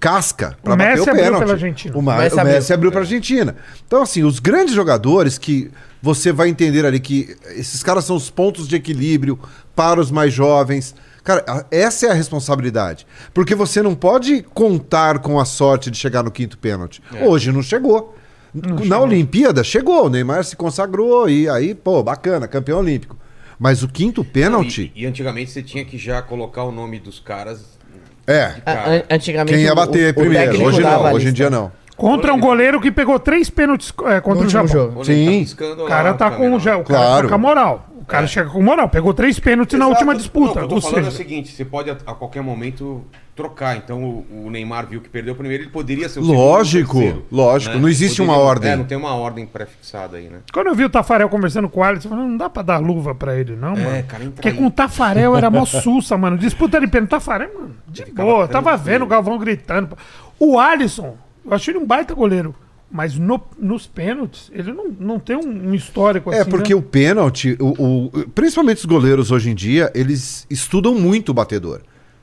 casca 0.00 0.56
pra 0.62 0.74
O 0.74 0.76
bater 0.76 0.90
Messi 0.92 1.00
o 1.00 1.10
abriu 1.10 1.24
pênalti. 1.24 1.40
pela 1.40 1.52
Argentina. 1.52 1.96
O, 1.98 2.02
Ma- 2.02 2.14
O 2.14 2.18
Messi 2.18 2.34
o 2.36 2.44
Messi 2.44 2.56
abriu. 2.72 2.74
abriu 2.74 2.90
pra 2.92 3.00
Argentina. 3.00 3.56
Então, 3.86 4.00
assim, 4.00 4.22
os 4.24 4.38
grandes 4.38 4.74
jogadores 4.74 5.36
que 5.38 5.70
você 6.00 6.32
vai 6.32 6.48
entender 6.48 6.86
ali 6.86 7.00
que 7.00 7.36
esses 7.56 7.82
caras 7.82 8.04
são 8.04 8.16
os 8.16 8.30
pontos 8.30 8.68
de 8.68 8.76
equilíbrio 8.76 9.38
para 9.74 10.00
os 10.00 10.10
mais 10.10 10.32
jovens. 10.32 10.94
Cara, 11.24 11.66
essa 11.70 12.06
é 12.06 12.10
a 12.10 12.14
responsabilidade. 12.14 13.06
Porque 13.34 13.54
você 13.54 13.82
não 13.82 13.94
pode 13.94 14.42
contar 14.54 15.18
com 15.18 15.38
a 15.38 15.44
sorte 15.44 15.90
de 15.90 15.98
chegar 15.98 16.22
no 16.22 16.30
quinto 16.30 16.56
pênalti. 16.56 17.02
Hoje 17.20 17.52
não 17.52 17.62
chegou. 17.62 18.16
Na 18.54 18.98
Olimpíada 19.00 19.62
chegou, 19.62 20.06
o 20.06 20.08
Neymar 20.08 20.42
se 20.44 20.56
consagrou 20.56 21.28
e 21.28 21.48
aí, 21.48 21.74
pô, 21.74 22.02
bacana, 22.02 22.48
campeão 22.48 22.78
olímpico. 22.78 23.16
Mas 23.58 23.82
o 23.82 23.88
quinto 23.88 24.24
pênalti, 24.24 24.92
E, 24.94 25.02
e 25.02 25.06
antigamente 25.06 25.50
você 25.50 25.62
tinha 25.62 25.84
que 25.84 25.98
já 25.98 26.22
colocar 26.22 26.62
o 26.64 26.72
nome 26.72 26.98
dos 27.00 27.18
caras. 27.18 27.78
é. 28.26 28.54
A- 28.64 28.90
an- 28.90 29.02
Antigamente 29.10 29.54
Quem 29.54 29.64
ia 29.64 29.72
o- 29.72 29.76
bater 29.76 30.10
o 30.12 30.14
primeiro. 30.14 30.44
técnico 30.52 30.68
Hoje 30.68 30.80
não, 30.80 31.12
hoje 31.12 31.28
em 31.28 31.32
dia 31.32 31.50
não. 31.50 31.72
Contra 31.98 32.32
um 32.32 32.40
goleiro 32.40 32.80
que 32.80 32.90
pegou 32.90 33.18
três 33.18 33.50
pênaltis 33.50 33.92
é, 34.06 34.20
contra 34.20 34.42
No 34.42 34.46
o 34.46 34.50
Japão. 34.50 34.68
jogo. 34.68 35.00
O 35.00 35.04
Sim. 35.04 35.40
Piscando 35.40 35.84
O 35.84 35.86
cara 35.88 36.10
na 36.12 36.16
tá 36.16 36.30
com, 36.30 36.58
já, 36.58 36.76
o 36.76 36.84
cara 36.84 37.00
Claro. 37.00 37.22
tá 37.24 37.28
com 37.28 37.34
a 37.34 37.38
moral. 37.38 37.84
O 38.00 38.04
cara 38.08 38.26
chega 38.26 38.48
com 38.48 38.62
moral. 38.62 38.88
Pegou 38.88 39.12
três 39.12 39.38
pênaltis 39.38 39.78
na 39.78 39.84
Exato. 39.84 39.90
última 39.96 40.12
Não, 40.12 40.18
disputa. 40.18 40.50
o 40.50 40.54
que 40.54 40.58
eu 40.60 40.68
tô 40.68 40.80
falando 40.80 40.96
é 40.96 41.00
o 41.00 41.04
seja, 41.10 41.16
seguinte: 41.16 41.52
você 41.52 41.62
pode 41.62 41.90
a, 41.90 41.96
a 42.06 42.14
qualquer 42.14 42.42
momento 42.42 43.04
trocar. 43.36 43.76
Então 43.76 44.02
o, 44.02 44.46
o 44.46 44.50
Neymar 44.50 44.86
viu 44.86 45.02
que 45.02 45.10
perdeu 45.10 45.34
o 45.34 45.36
primeiro, 45.36 45.64
ele 45.64 45.70
poderia 45.70 46.08
ser 46.08 46.20
o 46.20 46.22
Lógico, 46.22 46.94
segundo, 46.94 47.02
terceiro, 47.02 47.26
lógico. 47.30 47.78
Não 47.78 47.86
existe 47.88 48.22
uma 48.22 48.38
ordem. 48.38 48.70
É, 48.70 48.76
não 48.76 48.84
tem 48.84 48.96
uma 48.96 49.14
ordem 49.14 49.44
pré-fixada 49.44 50.16
aí, 50.16 50.24
né? 50.28 50.38
Quando 50.54 50.68
eu 50.68 50.74
vi 50.74 50.84
o 50.86 50.88
Tafarel 50.88 51.28
conversando 51.28 51.68
com 51.68 51.80
o 51.80 51.84
Alisson, 51.84 52.08
eu 52.08 52.10
falei, 52.12 52.24
não 52.26 52.36
dá 52.38 52.48
pra 52.48 52.62
dar 52.62 52.78
luva 52.78 53.14
pra 53.14 53.36
ele, 53.36 53.54
não, 53.54 53.76
É, 53.76 53.84
mano. 53.84 54.04
cara, 54.08 54.24
Porque 54.34 54.48
aí. 54.48 54.54
com 54.54 54.66
o 54.66 54.70
Tafarel 54.70 55.36
era 55.36 55.50
mó 55.50 55.66
sussa, 55.66 56.16
mano. 56.16 56.38
Disputa 56.38 56.80
de 56.80 56.86
pênalti. 56.86 57.10
Tafarel, 57.10 57.50
mano, 57.54 57.74
de 57.88 58.06
boa. 58.06 58.48
Tava 58.48 58.74
vendo 58.76 59.02
o 59.02 59.06
Galvão 59.08 59.36
gritando. 59.36 59.98
O 60.38 60.58
Alisson, 60.58 61.14
eu 61.48 61.54
achei 61.54 61.72
ele 61.74 61.82
um 61.82 61.86
baita 61.86 62.14
goleiro. 62.14 62.54
Mas 62.90 63.16
no- 63.18 63.42
nos 63.58 63.86
pênaltis, 63.86 64.50
ele 64.50 64.72
não, 64.72 64.88
não 64.98 65.18
tem 65.20 65.36
um, 65.36 65.68
um 65.70 65.74
histórico 65.74 66.32
É, 66.32 66.40
assim. 66.40 66.50
porque 66.50 66.72
né? 66.74 66.80
o 66.80 66.82
pênalti, 66.82 67.54
o, 67.60 68.06
o- 68.06 68.10
principalmente 68.34 68.78
os 68.78 68.86
goleiros 68.86 69.30
hoje 69.30 69.50
em 69.50 69.54
dia, 69.54 69.90
eles 69.94 70.46
estudam 70.48 70.94
muito 70.94 71.28
o 71.28 71.34
batedor. 71.34 71.82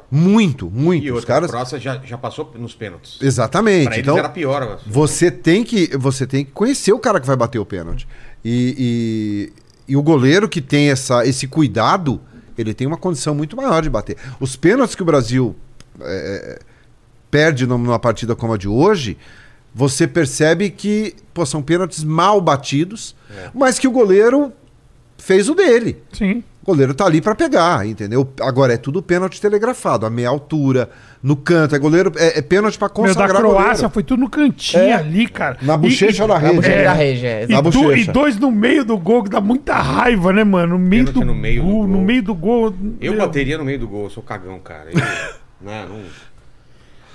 Muito, 0.10 0.70
muito. 0.70 1.05
E 1.05 1.12
os 1.12 1.24
caras. 1.25 1.51
já, 1.79 1.98
já 2.03 2.17
passou 2.17 2.51
nos 2.58 2.74
pênaltis. 2.74 3.20
Exatamente. 3.22 3.86
Pra 3.86 3.94
eles 3.96 4.03
Então, 4.05 4.17
era 4.17 4.29
pior. 4.29 4.79
você 4.88 5.29
tem 5.29 5.63
que 5.63 5.96
você 5.98 6.25
tem 6.25 6.44
que 6.46 6.51
conhecer 6.51 6.94
o 6.94 7.00
cara 7.00 7.20
que 7.20 7.27
vai 7.27 7.36
bater 7.36 7.60
o 7.60 7.65
pênalti. 7.65 8.08
E, 8.44 9.51
e, 9.88 9.94
e 9.94 9.96
o 9.98 10.01
goleiro 10.01 10.48
que 10.50 10.62
tem 10.62 10.89
essa, 10.89 11.25
esse 11.27 11.48
cuidado, 11.48 12.20
ele 12.58 12.74
tem 12.74 12.88
uma 12.88 12.98
condição 12.98 13.36
muito 13.36 13.55
maior 13.55 13.82
de 13.84 13.89
bater. 13.89 14.15
Os 14.39 14.55
pênaltis 14.55 14.96
que 14.96 15.01
o 15.01 15.05
Brasil 15.05 15.55
é, 16.01 16.60
perde 17.36 17.68
num- 17.68 17.77
numa 17.77 18.00
partida 18.00 18.34
como 18.36 18.54
a 18.54 18.58
de 18.58 18.68
hoje, 18.68 19.18
você 19.74 20.08
percebe 20.08 20.70
que 20.70 21.13
pô, 21.34 21.46
são 21.46 21.62
pênaltis 21.62 22.01
mal 22.04 22.39
batidos, 22.39 23.13
mas 23.54 23.77
que 23.77 23.88
o 23.88 23.92
goleiro 23.92 24.54
fez 25.18 25.50
o 25.50 25.54
dele. 25.56 26.01
Sim. 26.13 26.44
O 26.63 26.65
goleiro 26.65 26.94
tá 26.96 27.06
ali 27.06 27.22
pra 27.22 27.36
pegar, 27.36 27.86
entendeu? 27.86 28.27
Agora 28.42 28.74
é 28.74 28.77
tudo 28.77 29.01
pênalti 29.04 29.39
telegrafado, 29.42 30.06
a 30.06 30.10
meia 30.10 30.30
altura, 30.30 30.89
no 31.22 31.36
canto. 31.36 31.75
É 31.75 31.80
goleiro, 31.80 32.12
é, 32.15 32.39
é 32.39 32.42
pênalti 32.42 32.77
pra 32.80 32.88
Meu, 32.88 33.04
da 33.04 33.08
consagrar 33.13 33.42
Croácia 33.42 33.70
goleiro. 33.74 33.89
foi 33.89 34.04
tudo 34.04 34.20
no 34.22 34.30
cantinho 34.30 34.82
É. 34.84 34.94
ali, 34.94 35.27
cara. 35.27 35.58
Na 35.62 35.75
bochecha 35.77 36.24
e, 36.24 36.27
da 36.27 36.34
Na 36.34 36.39
rede. 36.39 36.56
bochecha 36.56 36.74
É. 36.75 36.84
da 36.86 36.94
rede, 36.94 37.25
é. 37.25 37.44
E, 37.44 37.48
Na 37.51 37.62
do- 37.62 37.70
bochecha. 37.70 38.10
e 38.10 38.13
dois 38.13 38.39
no 38.39 38.50
meio 38.51 38.84
do 38.86 38.98
gol, 38.98 39.24
que 39.24 39.30
dá 39.30 39.39
muita 39.42 39.75
raiva, 39.75 40.32
né, 40.34 40.44
mano? 40.44 40.77
No 40.77 40.80
meio, 40.80 41.06
do, 41.06 41.24
no 41.25 41.36
meio 41.36 41.62
do 41.62 41.68
gol, 41.68 41.74
gol. 41.80 41.88
no 41.88 42.01
meio 42.01 42.24
do 42.24 42.34
gol. 42.34 42.74
Eu 43.01 43.12
meu, 43.13 43.22
bateria 43.22 43.58
no 43.58 43.65
meio 43.65 43.77
do 43.80 43.88
gol, 43.88 44.06
eu 44.06 44.10
sou 44.10 44.24
cagão, 44.24 44.58
cara. 44.60 44.88
Eu, 44.92 45.00
não, 45.62 45.89
não. 45.89 46.00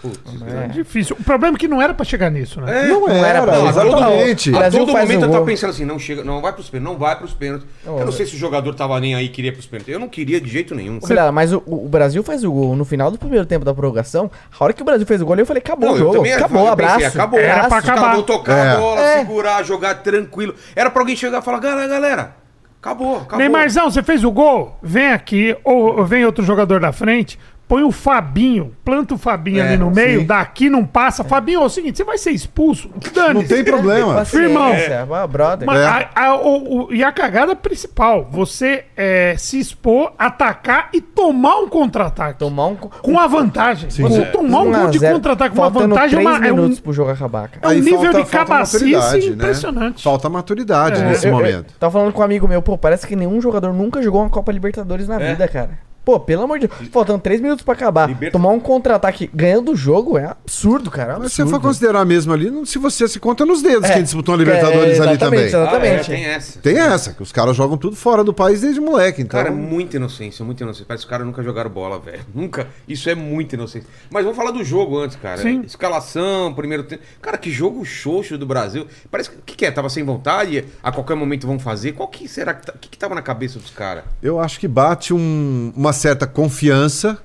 Putz, 0.01 0.19
É 0.65 0.69
difícil. 0.69 1.15
O 1.21 1.23
problema 1.23 1.57
é 1.57 1.59
que 1.59 1.69
não 1.69 1.81
era 1.83 1.93
pra 1.93 2.05
chegar 2.05 2.31
nisso, 2.31 2.61
né? 2.61 2.85
É, 2.85 2.89
Não, 2.89 3.01
Não 3.03 3.09
era, 3.25 3.39
era 3.39 3.43
pra- 3.43 3.61
exatamente. 3.69 4.55
A 4.57 4.71
todo 4.71 4.93
momento 4.93 5.23
o 5.23 5.25
eu 5.27 5.31
tava 5.31 5.45
pensando 5.45 5.71
assim, 5.71 5.85
não 5.85 5.99
chega, 5.99 6.25
não 6.25 6.41
vai 6.41 6.53
pros 6.53 6.71
pênaltis, 6.71 6.93
não 6.93 6.99
vai 6.99 7.17
pros 7.17 7.33
pênaltis. 7.35 7.67
Não, 7.85 7.99
eu 7.99 8.05
não 8.07 8.13
sei 8.13 8.25
se 8.27 8.35
o 8.35 8.39
jogador 8.39 8.75
tava 8.75 8.99
nem 8.99 9.15
aí 9.15 9.27
e 9.27 9.29
queria 9.29 9.53
pros 9.53 9.67
pênaltis. 9.67 9.93
Eu 9.93 10.01
não 10.01 10.09
queria 10.09 10.41
de 10.41 10.49
jeito 10.49 10.75
nenhum. 10.75 10.99
Vilela, 11.01 11.31
mas 11.33 11.53
o, 11.53 11.63
o 11.67 11.89
Brasil 11.89 12.23
faz 12.23 12.45
o 12.45 12.51
gol 12.51 12.75
no 12.75 12.85
final 12.85 13.11
do 13.11 13.19
primeiro 13.19 13.45
tempo 13.45 13.65
da 13.65 13.75
prorrogação. 13.75 14.31
A 14.59 14.65
hora 14.65 14.73
que 14.73 14.81
o 14.83 14.85
Brasil 14.85 15.07
fez 15.07 15.21
o 15.21 15.27
gol, 15.27 15.37
eu 15.37 15.45
falei, 15.47 15.63
acabou 15.63 15.89
Não, 15.89 15.95
o 15.95 15.99
jogo. 15.99 16.13
também 16.17 16.33
Acabou, 16.33 16.63
eu 16.67 16.73
abraço. 16.73 16.95
pensei, 16.95 17.09
acabou. 17.21 17.39
Era 17.41 17.69
pra 17.69 17.79
acabar. 17.79 18.15
vão 18.15 18.23
tocar 18.23 18.57
É. 18.57 18.71
a 18.73 18.77
bola, 18.77 19.01
É. 19.01 19.19
segurar, 19.19 19.63
jogar 19.65 19.95
tranquilo. 19.97 20.55
Era 20.75 20.91
pra 20.91 21.03
alguém 21.03 21.15
chegar 21.17 21.41
e 21.41 21.43
falar, 21.45 21.59
galera, 21.59 21.87
galera, 21.89 22.37
acabou, 22.81 23.17
acabou. 23.19 23.39
Neymarzão, 23.39 23.91
você 23.91 24.03
fez 24.03 24.25
o 24.25 24.31
gol? 24.31 24.77
Vem 24.83 25.13
aqui, 25.13 25.57
ou, 25.65 25.99
ou 25.99 26.05
vem 26.07 26.25
outro 26.25 26.43
jogador 26.45 26.81
da 26.81 26.93
frente, 26.93 27.39
põe 27.71 27.85
o 27.85 27.93
Fabinho, 27.93 28.75
planta 28.85 29.15
o 29.15 29.17
Fabinho 29.19 29.61
É, 29.61 29.69
ali 29.69 29.77
no 29.77 29.93
meio, 29.93 30.21
sim. 30.23 30.27
daqui 30.27 30.69
não 30.69 30.85
passa. 30.85 31.23
Fabinho, 31.23 31.61
é 31.61 31.65
o 31.65 31.69
seguinte, 31.69 31.97
você 31.99 32.03
vai 32.03 32.19
ser 32.19 32.33
expulso. 32.33 32.91
Dane 33.15 33.35
Não 33.35 33.45
tem 33.45 33.63
problema. 33.63 34.15
Paciência, 34.15 34.49
Irmão. 34.49 35.15
ah, 35.15 35.25
brother. 35.29 35.67
Mas 35.69 35.79
É. 35.81 35.85
a- 35.87 36.11
a- 36.17 36.35
o- 36.37 36.87
o- 36.89 36.93
e 36.93 37.05
a 37.05 37.13
cagada 37.13 37.55
principal, 37.55 38.27
você 38.29 38.87
é, 38.97 39.37
se 39.39 39.61
expor, 39.61 40.13
atacar 40.19 40.89
e 40.93 41.01
tomar 41.01 41.59
um 41.61 41.69
contra-ataque. 41.69 42.41
Tomar 42.41 42.67
um... 42.67 42.75
Com 42.75 43.21
a 43.21 43.29
vantagem. 43.29 43.89
Você 43.89 44.25
tomar 44.27 44.63
um 44.63 44.73
gol 44.73 44.89
de 44.91 44.99
contra-ataque 44.99 45.55
com 45.55 45.63
uma 45.63 45.71
vantagem 45.71 46.19
é, 46.19 46.23
três 46.23 46.39
uma, 46.39 46.47
é 46.49 46.53
um, 46.53 46.75
pro 46.75 46.93
jogo 46.93 47.11
acabar, 47.13 47.49
cara. 47.51 47.73
é 47.73 47.79
um 47.79 47.81
nível 47.81 48.13
de 48.13 48.25
cabacice 48.25 48.85
né? 49.31 49.35
impressionante. 49.35 50.03
Falta 50.03 50.29
maturidade 50.29 51.01
É. 51.01 51.05
nesse 51.05 51.25
Eu- 51.27 51.31
eu- 51.35 51.37
momento. 51.39 51.73
tava 51.79 51.93
falando 51.93 52.13
com 52.13 52.21
um 52.21 52.25
amigo 52.25 52.49
meu, 52.49 52.61
pô, 52.61 52.77
parece 52.77 53.07
que 53.07 53.15
nenhum 53.15 53.41
jogador 53.41 53.73
nunca 53.73 54.03
jogou 54.03 54.23
uma 54.23 54.29
Copa 54.29 54.51
Libertadores 54.51 55.07
na 55.07 55.21
É. 55.21 55.31
vida, 55.31 55.47
cara. 55.47 55.79
Pô, 56.05 56.19
pelo 56.19 56.43
amor 56.43 56.59
de 56.59 56.67
Deus. 56.67 56.89
Faltando 56.91 57.19
três 57.21 57.41
minutos 57.41 57.63
pra 57.65 57.75
acabar. 57.75 58.09
Liberta- 58.09 58.33
Tomar 58.39 58.51
um 58.51 58.59
contra-ataque 58.61 59.31
ganhando 59.33 59.73
o 59.73 59.77
jogo 59.77 60.17
é 60.19 60.25
absurdo, 60.27 60.91
cara. 60.91 61.13
É 61.15 61.19
Mas 61.19 61.31
se 61.33 61.37
você 61.37 61.43
absurdo. 61.43 61.61
for 61.63 61.69
considerar 61.69 62.05
mesmo 62.05 62.33
ali, 62.33 62.51
se 62.67 62.79
você 62.79 63.07
se 63.07 63.21
conta 63.21 63.45
nos 63.45 63.61
dedos 63.63 63.89
É. 63.89 63.95
quem 63.95 64.03
disputou 64.03 64.35
a 64.35 64.39
Libertadores 64.39 64.99
É, 64.99 65.03
ali 65.03 65.19
também. 65.19 65.45
exatamente. 65.45 66.11
Ah, 66.11 66.15
é, 66.15 66.17
tem 66.17 66.25
essa. 66.25 66.59
Tem 66.61 66.79
essa, 66.79 67.13
que 67.13 67.23
os 67.23 67.31
caras 67.33 67.55
jogam 67.55 67.77
tudo 67.77 67.95
fora 67.97 68.25
do 68.25 68.33
país 68.33 68.61
desde 68.63 68.81
moleque. 68.81 69.21
Então, 69.23 69.39
Cara, 69.39 69.51
é 69.51 69.57
muita 69.57 69.97
inocência, 69.97 70.45
muita 70.45 70.63
inocência. 70.63 70.87
Parece 70.89 71.05
que 71.05 71.07
os 71.07 71.11
caras 71.11 71.27
nunca 71.27 71.43
jogaram 71.43 71.71
bola, 71.71 71.99
velho. 71.99 72.21
Nunca. 72.35 72.67
Isso 72.89 73.09
é 73.11 73.15
muita 73.15 73.55
inocência. 73.57 73.89
Mas 74.11 74.23
vamos 74.25 74.37
falar 74.37 74.51
do 74.53 74.65
jogo 74.65 74.99
antes, 74.99 75.17
cara. 75.17 75.37
Sim. 75.43 75.63
Escalação, 75.67 76.55
primeiro 76.55 76.83
tempo. 76.85 77.03
Cara, 77.21 77.37
que 77.37 77.51
jogo 77.51 77.85
xoxo 77.85 78.39
do 78.39 78.47
Brasil. 78.47 78.87
Parece 79.11 79.31
que. 79.31 79.37
O 79.37 79.43
que, 79.45 79.55
que 79.57 79.67
é? 79.67 79.71
Tava 79.71 79.89
sem 79.91 80.03
vontade? 80.05 80.65
A 80.83 80.91
qualquer 80.91 81.15
momento 81.17 81.47
vão 81.47 81.59
fazer? 81.59 81.93
Qual 81.93 82.09
que 82.09 82.27
será 82.29 82.55
que. 82.55 82.67
tá- 82.67 82.73
O 82.75 82.79
que, 82.79 82.89
que 82.89 82.97
tava 82.99 83.15
na 83.15 83.23
cabeça 83.23 83.59
dos 83.59 83.71
caras? 83.71 84.05
eu 84.23 84.39
acho 84.41 84.59
que 84.59 84.67
bate 84.69 85.13
um- 85.13 85.73
uma 85.77 85.90
certa 85.93 86.27
confiança, 86.27 87.19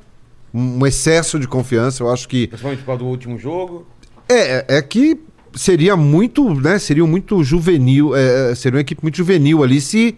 um 0.54 0.86
excesso 0.86 1.40
de 1.40 1.48
confiança. 1.48 2.04
Eu 2.04 2.12
acho 2.12 2.28
que 2.28 2.48
Principalmente 2.48 2.80
por 2.80 2.86
causa 2.86 3.00
do 3.00 3.08
último 3.08 3.38
jogo. 3.38 3.88
É, 4.30 4.78
é 4.78 4.82
que 4.82 5.20
seria 5.54 5.96
muito, 5.96 6.54
né? 6.54 6.80
Seria 6.80 7.06
muito 7.06 7.44
juvenil, 7.44 8.16
é, 8.16 8.54
seria 8.56 8.78
uma 8.78 8.82
equipe 8.82 9.02
muito 9.02 9.18
juvenil 9.18 9.64
ali 9.64 9.80
se 9.80 10.16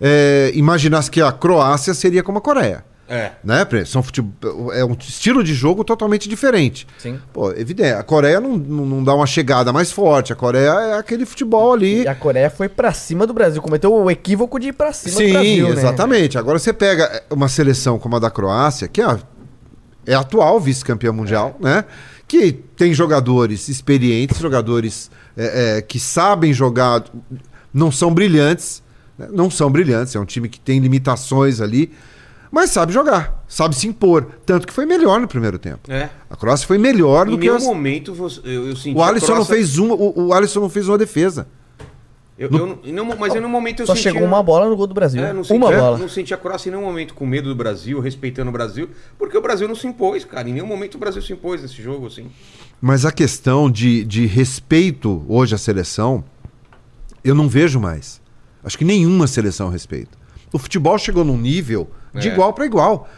é, 0.00 0.52
imaginasse 0.54 1.10
que 1.10 1.20
a 1.20 1.32
Croácia 1.32 1.94
seria 1.94 2.22
como 2.22 2.38
a 2.38 2.40
Coreia. 2.40 2.84
É. 3.08 3.32
Né? 3.44 3.64
Pre- 3.64 3.84
São 3.86 4.02
futebol, 4.02 4.72
é 4.72 4.84
um 4.84 4.92
estilo 4.98 5.44
de 5.44 5.54
jogo 5.54 5.84
totalmente 5.84 6.28
diferente. 6.28 6.86
Sim. 6.98 7.20
Pô, 7.32 7.52
evidente. 7.52 7.92
A 7.94 8.02
Coreia 8.02 8.40
não, 8.40 8.56
não, 8.56 9.04
dá 9.04 9.14
uma 9.14 9.26
chegada 9.26 9.72
mais 9.72 9.92
forte. 9.92 10.32
A 10.32 10.36
Coreia 10.36 10.70
é 10.70 10.98
aquele 10.98 11.24
futebol 11.24 11.72
ali. 11.72 12.02
E 12.02 12.08
a 12.08 12.14
Coreia 12.14 12.50
foi 12.50 12.68
pra 12.68 12.92
cima 12.92 13.26
do 13.26 13.32
Brasil. 13.32 13.62
Cometeu 13.62 13.94
o 13.94 14.10
equívoco 14.10 14.58
de 14.58 14.68
ir 14.68 14.72
pra 14.72 14.92
cima 14.92 15.16
Sim, 15.16 15.26
do 15.28 15.32
Brasil, 15.34 15.66
né? 15.68 15.72
exatamente. 15.72 16.36
Agora 16.38 16.58
você 16.58 16.72
pega 16.72 17.22
uma 17.30 17.48
seleção 17.48 17.98
como 17.98 18.16
a 18.16 18.18
da 18.18 18.30
Croácia, 18.30 18.88
que 18.88 19.00
é, 19.00 19.04
a- 19.04 19.18
é 20.06 20.14
a 20.14 20.20
atual 20.20 20.58
vice-campeã 20.60 21.12
mundial, 21.12 21.56
né? 21.60 21.84
Que 22.28 22.50
tem 22.52 22.92
jogadores 22.92 23.68
experientes, 23.68 24.38
jogadores 24.40 25.10
é, 25.36 25.76
é, 25.78 25.80
que 25.82 26.00
sabem 26.00 26.52
jogar, 26.52 27.04
não 27.72 27.92
são 27.92 28.12
brilhantes, 28.12 28.82
né? 29.16 29.28
não 29.30 29.48
são 29.48 29.70
brilhantes, 29.70 30.16
é 30.16 30.18
um 30.18 30.24
time 30.24 30.48
que 30.48 30.58
tem 30.58 30.80
limitações 30.80 31.60
ali, 31.60 31.92
mas 32.50 32.70
sabe 32.70 32.92
jogar, 32.92 33.44
sabe 33.48 33.74
se 33.76 33.86
impor. 33.86 34.26
Tanto 34.44 34.66
que 34.66 34.72
foi 34.72 34.86
melhor 34.86 35.20
no 35.20 35.28
primeiro 35.28 35.58
tempo. 35.58 35.90
É. 35.90 36.10
A 36.30 36.36
Croácia 36.36 36.66
foi 36.66 36.78
melhor 36.78 37.26
Em 37.26 37.30
do 37.32 37.38
que 37.38 37.44
nenhum 37.46 37.56
as... 37.56 37.64
momento 37.64 38.14
eu, 38.44 38.68
eu 38.68 38.76
senti. 38.76 38.96
O 38.96 39.02
a 39.02 39.08
Alisson 39.08 39.26
não 39.28 39.34
Croácia- 39.44 39.54
fez 39.54 39.78
uma, 39.78 39.94
o, 39.94 40.26
o 40.28 40.32
Alisson 40.32 40.60
não 40.60 40.68
fez 40.70 40.88
uma 40.88 40.98
defesa. 40.98 41.46
Eu, 42.38 42.50
eu 42.50 42.66
não- 42.66 42.78
em 42.84 42.92
nenhum- 42.92 43.16
mas 43.18 43.32
em 43.34 43.38
nenhum 43.38 43.48
momento 43.48 43.80
eu 43.80 43.86
Só 43.86 43.94
senti. 43.94 44.02
chegou 44.10 44.22
uma 44.24 44.42
bola 44.42 44.68
no 44.68 44.76
gol 44.76 44.86
do 44.86 44.92
Brasil. 44.92 45.24
É, 45.24 45.32
não 45.32 45.42
senti, 45.42 45.56
uma 45.56 45.72
é, 45.72 45.78
bola. 45.78 45.96
não 45.98 46.08
senti 46.08 46.34
a 46.34 46.36
Croácia 46.36 46.68
em 46.68 46.72
nenhum 46.72 46.84
momento 46.84 47.14
com 47.14 47.24
medo 47.24 47.48
do 47.48 47.54
Brasil, 47.54 47.98
respeitando 47.98 48.50
o 48.50 48.52
Brasil, 48.52 48.90
porque 49.18 49.36
o 49.38 49.40
Brasil 49.40 49.66
não 49.66 49.74
se 49.74 49.86
impôs, 49.86 50.22
cara. 50.24 50.46
Em 50.48 50.52
nenhum 50.52 50.66
momento 50.66 50.96
o 50.96 50.98
Brasil 50.98 51.22
se 51.22 51.32
impôs 51.32 51.62
nesse 51.62 51.80
jogo, 51.82 52.06
assim. 52.06 52.26
Mas 52.78 53.06
a 53.06 53.10
questão 53.12 53.70
de, 53.70 54.04
de 54.04 54.26
respeito 54.26 55.24
hoje 55.28 55.54
à 55.54 55.58
seleção, 55.58 56.22
eu 57.24 57.34
não 57.34 57.48
vejo 57.48 57.80
mais. 57.80 58.20
Acho 58.62 58.76
que 58.76 58.84
nenhuma 58.84 59.26
seleção 59.26 59.70
respeita. 59.70 60.10
O 60.52 60.58
futebol 60.58 60.98
chegou 60.98 61.24
num 61.24 61.38
nível 61.38 61.88
de 62.20 62.28
É. 62.28 62.32
igual 62.32 62.52
para 62.52 62.66
igual. 62.66 63.08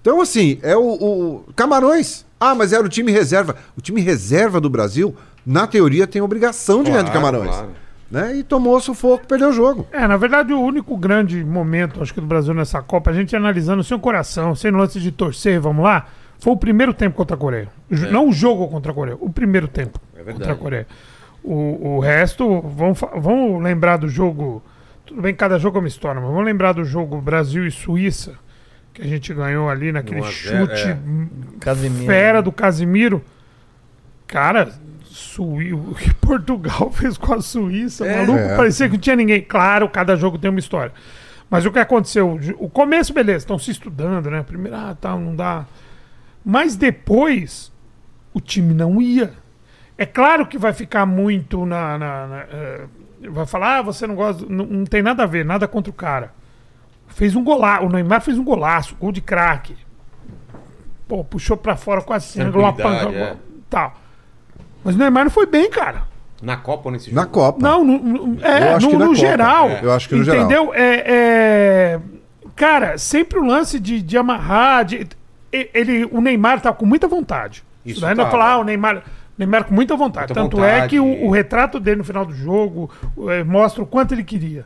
Então, 0.00 0.20
assim, 0.20 0.58
é 0.62 0.76
o, 0.76 0.82
o- 0.82 1.44
Camarões. 1.56 2.24
Ah, 2.38 2.54
mas 2.54 2.72
era 2.72 2.84
o 2.84 2.88
time 2.88 3.10
reserva. 3.10 3.56
O 3.76 3.80
time 3.80 4.00
reserva 4.00 4.60
do 4.60 4.68
Brasil, 4.70 5.14
na 5.44 5.66
teoria, 5.66 6.06
tem 6.06 6.20
obrigação 6.22 6.82
de 6.84 6.90
ganhar 6.90 7.02
de 7.02 7.10
Claro, 7.10 7.26
Camarões. 7.26 7.50
claro. 7.56 7.68
Né? 8.08 8.36
E 8.36 8.44
tomou 8.44 8.78
sufoco, 8.80 9.26
perdeu 9.26 9.48
o 9.48 9.52
jogo. 9.52 9.84
É, 9.90 10.06
na 10.06 10.16
verdade, 10.16 10.52
o 10.52 10.60
único 10.60 10.96
grande 10.96 11.42
momento, 11.44 12.00
acho 12.00 12.14
que 12.14 12.20
do 12.20 12.26
Brasil 12.26 12.54
nessa 12.54 12.80
Copa, 12.80 13.10
a 13.10 13.12
gente 13.14 13.34
analisando 13.34 13.82
sem 13.82 13.96
o 13.96 14.00
coração, 14.00 14.54
sem 14.54 14.70
lance 14.70 15.00
de 15.00 15.10
torcer, 15.10 15.58
vamos 15.58 15.82
lá, 15.82 16.06
foi 16.38 16.52
o 16.52 16.56
primeiro 16.56 16.94
tempo 16.94 17.16
contra 17.16 17.34
a 17.34 17.38
Coreia. 17.38 17.68
Jo- 17.90 18.08
Não 18.12 18.28
o 18.28 18.32
jogo 18.32 18.68
contra 18.68 18.92
a 18.92 18.94
Coreia, 18.94 19.16
o 19.20 19.28
primeiro 19.28 19.66
tempo 19.66 19.98
É 20.14 20.18
verdade. 20.18 20.38
contra 20.38 20.52
a 20.52 20.56
Coreia. 20.56 20.86
O, 21.42 21.96
o 21.96 21.98
resto, 21.98 22.60
vamos, 22.60 23.00
vamos 23.16 23.60
lembrar 23.62 23.96
do 23.96 24.08
jogo. 24.08 24.62
Tudo 25.06 25.22
bem, 25.22 25.34
cada 25.34 25.58
jogo 25.58 25.78
é 25.78 25.80
uma 25.80 25.88
história, 25.88 26.20
mas 26.20 26.28
vamos 26.30 26.44
lembrar 26.44 26.72
do 26.72 26.84
jogo 26.84 27.20
Brasil 27.20 27.64
e 27.66 27.70
Suíça, 27.70 28.34
que 28.92 29.00
a 29.02 29.06
gente 29.06 29.32
ganhou 29.32 29.68
ali 29.70 29.92
naquele 29.92 30.20
1 30.20 30.24
a 30.24 30.26
0, 30.30 30.32
chute 30.66 30.82
é. 30.88 30.98
Casemiro. 31.60 32.06
fera 32.06 32.42
do 32.42 32.50
Casimiro. 32.52 33.24
Cara, 34.26 34.72
Sui... 35.04 35.72
o 35.72 35.94
que 35.94 36.12
Portugal 36.20 36.90
fez 36.90 37.16
com 37.16 37.34
a 37.34 37.40
Suíça, 37.40 38.04
É. 38.06 38.16
maluco, 38.18 38.38
É. 38.38 38.56
parecia 38.56 38.88
que 38.88 38.94
não 38.94 39.00
tinha 39.00 39.16
ninguém. 39.16 39.40
Claro, 39.42 39.88
cada 39.88 40.16
jogo 40.16 40.38
tem 40.38 40.50
uma 40.50 40.58
história. 40.60 40.92
Mas 41.48 41.64
o 41.64 41.70
que 41.70 41.78
aconteceu? 41.78 42.40
O 42.58 42.68
começo, 42.68 43.14
beleza, 43.14 43.38
estão 43.38 43.58
se 43.58 43.70
estudando, 43.70 44.28
né? 44.28 44.42
Primeiro, 44.42 44.76
ah, 44.76 44.96
tá, 45.00 45.10
não 45.16 45.36
dá. 45.36 45.64
Mas 46.44 46.74
depois, 46.74 47.72
o 48.34 48.40
time 48.40 48.74
não 48.74 49.00
ia. 49.00 49.32
É 49.96 50.04
claro 50.04 50.44
que 50.46 50.58
vai 50.58 50.72
ficar 50.72 51.06
muito 51.06 51.64
na. 51.64 51.96
na- 51.96 52.26
na, 52.26 52.38
eh, 52.50 52.84
vai 53.30 53.46
falar, 53.46 53.78
ah, 53.78 53.82
você 53.82 54.06
não 54.06 54.14
gosta. 54.14 54.44
Não, 54.48 54.64
não 54.66 54.84
tem 54.84 55.02
nada 55.02 55.22
a 55.22 55.26
ver, 55.26 55.44
nada 55.44 55.66
contra 55.68 55.90
o 55.90 55.94
cara. 55.94 56.32
Fez 57.08 57.34
um 57.36 57.42
golaço. 57.44 57.84
O 57.84 57.88
Neymar 57.88 58.20
fez 58.20 58.36
um 58.38 58.44
golaço, 58.44 58.94
gol 59.00 59.12
de 59.12 59.20
craque. 59.20 59.76
Pô, 61.08 61.22
puxou 61.24 61.56
pra 61.56 61.76
fora 61.76 62.02
quase 62.02 62.40
ângulo, 62.40 62.64
uma 62.64 62.72
Tranquilidade, 62.72 63.14
panca. 63.14 63.18
é. 63.18 63.36
Tal. 63.70 63.94
Mas 64.84 64.94
o 64.94 64.98
Neymar 64.98 65.24
não 65.24 65.30
foi 65.30 65.46
bem, 65.46 65.70
cara. 65.70 66.02
Na 66.42 66.56
Copa 66.56 66.88
ou 66.88 66.92
nesse 66.92 67.06
jogo? 67.06 67.16
Na 67.16 67.26
Copa. 67.26 67.58
Não, 67.62 67.84
no, 67.84 67.98
no- 67.98 68.44
é, 68.44 68.78
no, 68.78 68.98
no 68.98 69.14
geral. 69.14 69.68
É. 69.70 69.80
Eu 69.84 69.92
acho 69.92 70.08
que 70.08 70.14
no 70.16 70.24
geral. 70.24 70.40
Entendeu? 70.44 70.72
É, 70.74 71.04
é, 71.06 72.00
Cara, 72.54 72.96
sempre 72.98 73.38
o 73.38 73.44
lance 73.44 73.78
de, 73.78 74.02
de 74.02 74.16
amarrar. 74.18 74.84
de- 74.84 75.06
ele, 75.52 76.04
o 76.06 76.20
Neymar 76.20 76.60
tá 76.60 76.72
com 76.72 76.84
muita 76.84 77.06
vontade. 77.08 77.64
Isso 77.84 78.04
ainda 78.04 78.22
tava. 78.24 78.30
falar, 78.30 78.52
ah, 78.52 78.58
o 78.58 78.64
Neymar. 78.64 79.02
Neymar 79.38 79.64
com 79.64 79.74
muita 79.74 79.96
vontade. 79.96 80.28
Muita 80.28 80.42
Tanto 80.42 80.56
vontade. 80.56 80.84
é 80.84 80.88
que 80.88 81.00
o, 81.00 81.24
o 81.24 81.30
retrato 81.30 81.78
dele 81.78 81.98
no 81.98 82.04
final 82.04 82.24
do 82.24 82.34
jogo 82.34 82.90
é, 83.28 83.44
mostra 83.44 83.82
o 83.82 83.86
quanto 83.86 84.12
ele 84.12 84.24
queria. 84.24 84.64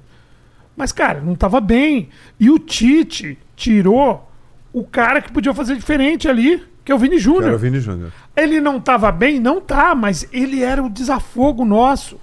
Mas, 0.76 0.92
cara, 0.92 1.20
não 1.20 1.34
tava 1.34 1.60
bem. 1.60 2.08
E 2.38 2.48
o 2.50 2.58
Tite 2.58 3.36
tirou 3.56 4.30
o 4.72 4.84
cara 4.84 5.20
que 5.20 5.32
podia 5.32 5.52
fazer 5.52 5.74
diferente 5.74 6.28
ali, 6.28 6.62
que 6.84 6.92
é 6.92 6.94
o 6.94 6.98
Vini 6.98 7.18
Júnior. 7.18 7.58
Vini 7.58 7.80
Júnior. 7.80 8.12
Ele 8.36 8.60
não 8.60 8.80
tava 8.80 9.10
bem? 9.10 9.40
Não 9.40 9.60
tá, 9.60 9.94
mas 9.94 10.26
ele 10.32 10.62
era 10.62 10.82
o 10.82 10.88
desafogo 10.88 11.64
nosso. 11.64 12.18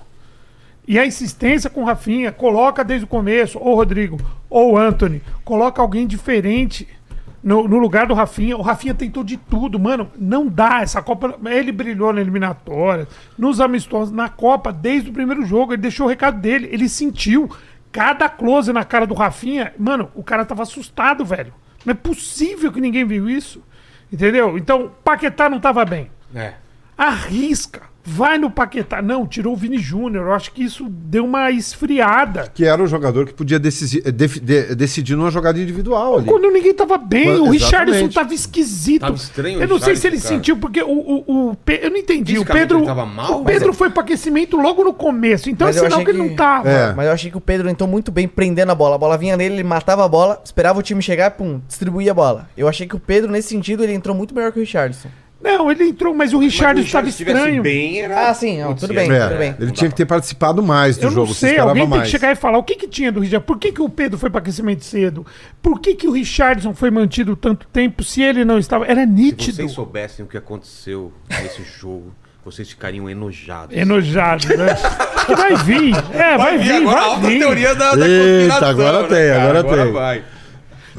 E 0.87 0.97
a 0.97 1.05
insistência 1.05 1.69
com 1.69 1.81
o 1.81 1.85
Rafinha, 1.85 2.31
coloca 2.31 2.83
desde 2.83 3.03
o 3.03 3.07
começo, 3.07 3.59
ou 3.59 3.75
Rodrigo, 3.75 4.17
ou 4.49 4.77
Anthony, 4.77 5.21
coloca 5.43 5.81
alguém 5.81 6.07
diferente 6.07 6.87
no, 7.47 7.65
no 7.65 7.77
lugar 7.77 8.05
do 8.05 8.13
Rafinha. 8.13 8.57
O 8.57 8.61
Rafinha 8.61 8.93
tentou 8.93 9.23
de 9.23 9.37
tudo, 9.37 9.79
mano. 9.79 10.11
Não 10.19 10.47
dá. 10.47 10.81
Essa 10.81 11.01
Copa. 11.01 11.39
Ele 11.45 11.71
brilhou 11.71 12.11
na 12.11 12.19
eliminatória, 12.19 13.07
nos 13.37 13.61
amistosos, 13.61 14.13
na 14.13 14.27
Copa, 14.27 14.73
desde 14.73 15.09
o 15.09 15.13
primeiro 15.13 15.45
jogo. 15.45 15.71
Ele 15.71 15.81
deixou 15.81 16.07
o 16.07 16.09
recado 16.09 16.41
dele. 16.41 16.67
Ele 16.69 16.89
sentiu 16.89 17.49
cada 17.89 18.27
close 18.27 18.73
na 18.73 18.83
cara 18.83 19.07
do 19.07 19.13
Rafinha, 19.13 19.73
mano, 19.79 20.11
o 20.13 20.21
cara 20.21 20.43
tava 20.43 20.63
assustado, 20.63 21.23
velho. 21.23 21.53
Não 21.85 21.91
é 21.91 21.95
possível 21.95 22.69
que 22.69 22.81
ninguém 22.81 23.05
viu 23.05 23.29
isso. 23.29 23.63
Entendeu? 24.11 24.57
Então, 24.57 24.91
Paquetá 25.01 25.49
não 25.49 25.59
tava 25.59 25.85
bem. 25.85 26.11
É. 26.35 26.55
Arrisca. 26.97 27.83
Vai 28.09 28.37
no 28.37 28.49
Paquetá. 28.49 29.01
Não, 29.01 29.27
tirou 29.27 29.51
o 29.53 29.55
Vini 29.57 29.77
Júnior. 29.77 30.27
Eu 30.27 30.33
acho 30.33 30.51
que 30.53 30.63
isso 30.63 30.87
deu 30.89 31.25
uma 31.25 31.51
esfriada. 31.51 32.49
Que 32.53 32.63
era 32.65 32.81
o 32.81 32.87
jogador 32.87 33.25
que 33.25 33.33
podia 33.33 33.59
decisi- 33.59 34.01
eh, 34.05 34.11
def- 34.11 34.39
de- 34.39 34.73
decidir 34.75 35.15
numa 35.15 35.29
jogada 35.29 35.59
individual 35.59 36.17
ali. 36.19 36.25
Quando 36.25 36.49
ninguém 36.49 36.73
tava 36.73 36.97
bem, 36.97 37.27
Mas- 37.27 37.39
o 37.39 37.49
Richardson 37.49 37.91
exatamente. 37.91 38.13
tava 38.13 38.33
esquisito. 38.33 39.01
Tava 39.01 39.15
estranho 39.15 39.59
o 39.59 39.61
Eu 39.61 39.67
não 39.67 39.77
sei 39.79 39.95
se 39.95 40.07
ele 40.07 40.15
Richarlison, 40.15 40.27
cara. 40.29 40.35
sentiu, 40.37 40.57
porque 40.57 40.81
o, 40.81 40.89
o, 41.27 41.49
o 41.51 41.55
Pe- 41.55 41.79
Eu 41.83 41.89
não 41.91 41.97
entendi. 41.97 42.33
O 42.33 42.35
Fisicamente 42.37 42.61
Pedro. 42.61 42.77
ele 42.79 42.85
tava 42.87 43.05
mal, 43.05 43.41
o 43.41 43.43
mas 43.43 43.53
Pedro 43.53 43.69
é- 43.71 43.73
foi 43.73 43.89
pro 43.89 44.01
aquecimento 44.01 44.55
logo 44.57 44.83
no 44.83 44.93
começo. 44.93 45.49
Então 45.49 45.67
é 45.67 45.69
Mas 45.69 45.75
eu 45.77 45.83
sinal 45.83 45.99
achei 45.99 46.05
que 46.05 46.11
ele 46.17 46.23
que- 46.23 46.29
não 46.29 46.35
tava. 46.35 46.69
É. 46.69 46.93
Mas 46.93 47.05
eu 47.07 47.11
achei 47.11 47.29
que 47.29 47.37
o 47.37 47.41
Pedro 47.41 47.69
entrou 47.69 47.89
muito 47.89 48.11
bem 48.11 48.27
prendendo 48.27 48.71
a 48.71 48.75
bola. 48.75 48.95
A 48.95 48.97
bola 48.97 49.17
vinha 49.17 49.35
nele, 49.35 49.55
ele 49.55 49.63
matava 49.63 50.05
a 50.05 50.07
bola, 50.07 50.41
esperava 50.43 50.79
o 50.79 50.81
time 50.81 51.01
chegar, 51.01 51.31
pum, 51.31 51.59
distribuía 51.67 52.11
a 52.11 52.13
bola. 52.13 52.49
Eu 52.57 52.67
achei 52.67 52.87
que 52.87 52.95
o 52.95 52.99
Pedro, 52.99 53.29
nesse 53.31 53.49
sentido, 53.49 53.83
ele 53.83 53.93
entrou 53.93 54.15
muito 54.15 54.33
melhor 54.33 54.51
que 54.51 54.59
o 54.59 54.61
Richardson. 54.61 55.09
Não, 55.41 55.72
ele 55.72 55.84
entrou, 55.86 56.13
mas 56.13 56.34
o 56.34 56.39
o 56.39 56.44
estava 56.44 56.82
se 57.12 57.24
estranho. 57.24 57.62
bem, 57.62 58.01
era... 58.01 58.27
Ah, 58.29 58.34
sim, 58.34 58.60
não, 58.60 58.74
tudo 58.74 58.94
bem. 58.94 59.12
É, 59.12 59.27
tudo 59.27 59.38
bem. 59.38 59.56
ele 59.60 59.72
tinha 59.72 59.89
que 59.89 59.96
ter 59.96 60.06
participado 60.06 60.63
mais 60.63 60.98
do 60.98 61.06
Eu 61.08 61.12
jogo, 61.12 61.27
não 61.27 61.34
se 61.34 61.41
sei, 61.41 61.58
alguém 61.60 61.84
tem 61.84 61.89
mais. 61.89 62.03
que 62.03 62.10
chegar 62.10 62.32
e 62.32 62.36
falar 62.36 62.58
o 62.58 62.63
que, 62.63 62.75
que 62.75 62.88
tinha 62.88 63.12
do 63.12 63.20
Richardson. 63.20 63.46
Por 63.46 63.60
que, 63.60 63.72
que 63.72 63.82
o 63.82 63.88
Pedro 63.88 64.17
foi 64.17 64.29
para 64.29 64.39
aquecimento 64.39 64.84
cedo? 64.84 65.25
Por 65.62 65.79
que, 65.79 65.94
que 65.96 66.08
o 66.08 66.12
Richardson 66.12 66.74
foi 66.74 66.89
mantido 66.89 67.36
tanto 67.36 67.67
tempo 67.67 68.03
se 68.03 68.22
ele 68.24 68.44
não 68.44 68.58
estava? 68.58 68.86
Era 68.86 69.01
Se 69.01 69.08
nítido. 69.08 69.56
vocês 69.58 69.72
soubessem 69.72 70.25
o 70.25 70.27
que 70.27 70.38
aconteceu 70.38 71.13
nesse 71.29 71.62
jogo, 71.79 72.13
vocês 72.44 72.70
ficariam 72.70 73.08
enojados. 73.10 73.75
Enojado, 73.77 74.48
né? 74.58 74.75
Vai 75.36 75.56
vir. 75.58 75.94
É, 76.13 76.38
vai, 76.38 76.58
vir, 76.58 76.72
agora 76.72 76.98
a 77.00 77.01
vai 77.03 77.10
alta 77.10 77.27
vir. 77.27 77.39
teoria 77.39 77.75
da, 77.75 77.96
da 77.96 78.08
Eita, 78.08 78.53
conspiração, 78.53 78.70
agora 78.70 79.01
né, 79.01 79.08
tem, 79.10 79.27
cara? 79.29 79.60
agora 79.60 79.84
tem. 79.84 79.91
vai. 79.94 80.24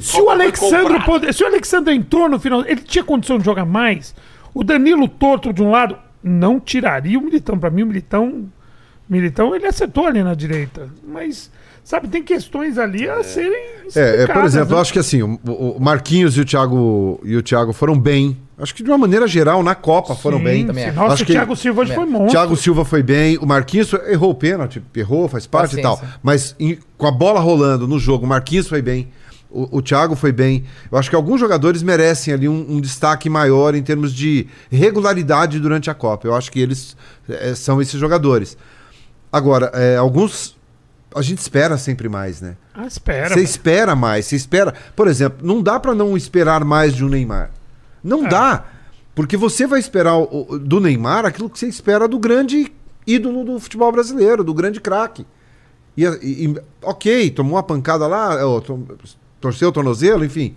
Se 0.00 0.20
o 0.20 0.30
Alexandre 0.30 1.02
pode- 1.04 1.32
se 1.32 1.42
o 1.42 1.46
Alexandre 1.46 1.94
entrou 1.94 2.28
no 2.28 2.38
final, 2.38 2.64
ele 2.66 2.80
tinha 2.82 3.04
condição 3.04 3.38
de 3.38 3.44
jogar 3.44 3.64
mais. 3.64 4.14
O 4.54 4.62
Danilo 4.64 5.08
torto 5.08 5.52
de 5.52 5.62
um 5.62 5.70
lado 5.70 5.96
não 6.22 6.58
tiraria 6.58 7.18
o 7.18 7.22
Militão. 7.22 7.58
Pra 7.58 7.70
mim, 7.70 7.82
o 7.82 7.86
Militão, 7.86 8.48
Militão 9.08 9.54
ele 9.54 9.66
acertou 9.66 10.06
ali 10.06 10.22
na 10.22 10.34
direita. 10.34 10.88
Mas, 11.06 11.50
sabe, 11.84 12.08
tem 12.08 12.22
questões 12.22 12.76
ali 12.78 13.08
a 13.08 13.22
serem 13.22 13.62
É, 13.96 14.22
é, 14.22 14.26
por 14.26 14.44
exemplo, 14.44 14.70
né? 14.70 14.74
eu 14.76 14.80
acho 14.80 14.92
que 14.92 14.98
assim, 14.98 15.22
o, 15.22 15.76
Marquinhos 15.80 16.36
e 16.36 16.40
o, 16.40 16.44
Thiago, 16.44 17.20
e 17.24 17.36
o 17.36 17.42
Thiago 17.42 17.72
foram 17.72 17.98
bem. 17.98 18.36
Acho 18.60 18.74
que 18.74 18.82
de 18.82 18.90
uma 18.90 18.98
maneira 18.98 19.26
geral, 19.28 19.62
na 19.62 19.74
Copa, 19.76 20.16
foram 20.16 20.38
Sim, 20.38 20.44
bem. 20.44 20.66
Também. 20.66 20.90
Nossa, 20.92 21.14
Acho 21.14 21.22
o 21.22 21.26
que- 21.26 21.32
Thiago 21.32 21.54
Silva 21.54 21.82
hoje 21.82 21.94
foi 21.94 22.04
monstro. 22.06 22.30
Thiago 22.32 22.56
Silva 22.56 22.84
foi 22.84 23.02
bem, 23.04 23.38
o 23.38 23.46
Marquinhos 23.46 23.92
errou 24.08 24.30
o 24.30 24.34
pênalti, 24.34 24.82
errou, 24.96 25.28
faz 25.28 25.46
parte 25.46 25.78
e 25.78 25.82
tal. 25.82 25.96
Paciência. 25.96 26.18
Mas 26.22 26.56
em- 26.58 26.76
com 26.96 27.06
a 27.06 27.12
bola 27.12 27.38
rolando 27.38 27.86
no 27.86 27.98
jogo, 28.00 28.26
o 28.26 28.28
Marquinhos 28.28 28.66
foi 28.68 28.82
bem, 28.82 29.08
o, 29.50 29.78
o 29.78 29.82
Thiago 29.82 30.14
foi 30.14 30.30
bem. 30.32 30.64
Eu 30.90 30.98
acho 30.98 31.08
que 31.10 31.16
alguns 31.16 31.40
jogadores 31.40 31.82
merecem 31.82 32.34
ali 32.34 32.48
um, 32.48 32.66
um 32.76 32.80
destaque 32.80 33.28
maior 33.30 33.74
em 33.74 33.82
termos 33.82 34.12
de 34.12 34.46
regularidade 34.70 35.58
durante 35.58 35.90
a 35.90 35.94
Copa. 35.94 36.26
Eu 36.26 36.34
acho 36.34 36.50
que 36.52 36.60
eles 36.60 36.96
eh, 37.28 37.54
são 37.54 37.80
esses 37.80 37.98
jogadores. 37.98 38.56
Agora, 39.32 39.70
eh, 39.74 39.96
alguns 39.96 40.56
a 41.14 41.22
gente 41.22 41.38
espera 41.38 41.78
sempre 41.78 42.08
mais, 42.08 42.40
né? 42.40 42.56
Ah, 42.74 42.86
espera. 42.86 43.30
Você 43.34 43.40
espera 43.42 43.96
mais, 43.96 44.26
você 44.26 44.36
espera. 44.36 44.74
Por 44.94 45.08
exemplo, 45.08 45.38
não 45.46 45.62
dá 45.62 45.80
pra 45.80 45.94
não 45.94 46.16
esperar 46.16 46.64
mais 46.64 46.94
de 46.94 47.04
um 47.04 47.08
Neymar. 47.08 47.50
Não 48.04 48.26
É. 48.26 48.28
dá. 48.28 48.64
Porque 49.14 49.36
você 49.36 49.66
vai 49.66 49.80
esperar 49.80 50.16
o- 50.16 50.58
do 50.60 50.78
Neymar 50.78 51.24
aquilo 51.26 51.50
que 51.50 51.58
você 51.58 51.66
espera 51.66 52.06
do 52.06 52.18
grande 52.18 52.70
ídolo 53.06 53.42
do 53.44 53.58
futebol 53.58 53.90
brasileiro, 53.90 54.44
do 54.44 54.54
grande 54.54 54.80
craque. 54.80 55.26
E, 55.96 56.04
e- 56.04 56.54
ok, 56.82 57.30
tomou 57.30 57.54
uma 57.54 57.62
pancada 57.62 58.06
lá, 58.06 58.34
torceu 59.40 59.68
o 59.68 59.72
tornozelo, 59.72 60.24
enfim. 60.24 60.56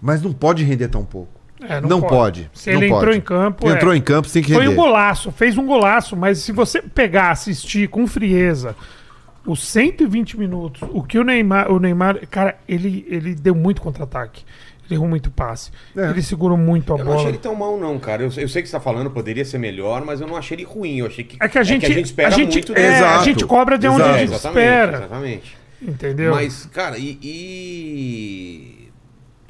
Mas 0.00 0.22
não 0.22 0.32
pode 0.32 0.62
render 0.64 0.88
tão 0.88 1.04
pouco. 1.04 1.36
É, 1.60 1.80
não 1.80 2.02
pode, 2.02 2.50
Se 2.52 2.70
não 2.70 2.78
ele 2.78 2.86
entrou 2.86 3.04
pode. 3.06 3.16
em 3.16 3.20
campo. 3.20 3.68
Entrou 3.70 3.92
é. 3.94 3.96
em 3.96 4.00
campo, 4.00 4.28
você 4.28 4.34
tem 4.34 4.42
que 4.42 4.52
Foi 4.52 4.64
render. 4.64 4.74
um 4.74 4.76
golaço, 4.76 5.32
fez 5.32 5.56
um 5.56 5.64
golaço, 5.64 6.14
mas 6.14 6.38
se 6.38 6.52
você 6.52 6.82
pegar, 6.82 7.30
assistir 7.30 7.88
com 7.88 8.06
frieza 8.06 8.76
os 9.46 9.66
120 9.66 10.38
minutos, 10.38 10.82
o 10.92 11.02
que 11.02 11.18
o 11.18 11.24
Neymar, 11.24 11.70
o 11.70 11.78
Neymar, 11.78 12.26
cara, 12.28 12.58
ele, 12.68 13.06
ele 13.08 13.34
deu 13.34 13.54
muito 13.54 13.80
contra-ataque. 13.80 14.44
Ele 14.84 14.94
errou 14.94 15.08
muito 15.08 15.30
passe. 15.30 15.70
É. 15.96 16.10
Ele 16.10 16.22
segurou 16.22 16.56
muito 16.56 16.94
a 16.94 16.98
Eu 16.98 17.04
não 17.04 17.12
achei 17.12 17.24
bola. 17.24 17.28
ele 17.30 17.38
tão 17.38 17.54
mal, 17.54 17.76
não, 17.76 17.98
cara. 17.98 18.22
Eu, 18.22 18.30
eu 18.36 18.48
sei 18.48 18.62
que 18.62 18.68
você 18.68 18.76
tá 18.76 18.80
falando, 18.80 19.10
poderia 19.10 19.44
ser 19.44 19.58
melhor, 19.58 20.04
mas 20.04 20.20
eu 20.20 20.26
não 20.28 20.36
achei 20.36 20.56
ele 20.56 20.64
ruim. 20.64 20.98
Eu 20.98 21.06
achei 21.06 21.24
que. 21.24 21.36
É 21.40 21.48
que 21.48 21.58
a 21.58 21.62
gente, 21.64 21.90
espera 22.00 22.28
a 22.28 22.30
gente, 22.30 22.52
muito 22.52 22.72
é, 22.72 22.74
dele. 22.74 23.04
a 23.04 23.22
gente 23.22 23.44
cobra 23.44 23.76
de 23.78 23.88
onde 23.88 24.02
Exato. 24.02 24.14
a 24.14 24.18
gente 24.18 24.32
exatamente, 24.32 24.64
espera. 24.64 24.96
exatamente. 24.98 25.56
Entendeu? 25.86 26.34
Mas, 26.34 26.66
cara, 26.72 26.98
e, 26.98 27.18
e- 27.22 28.86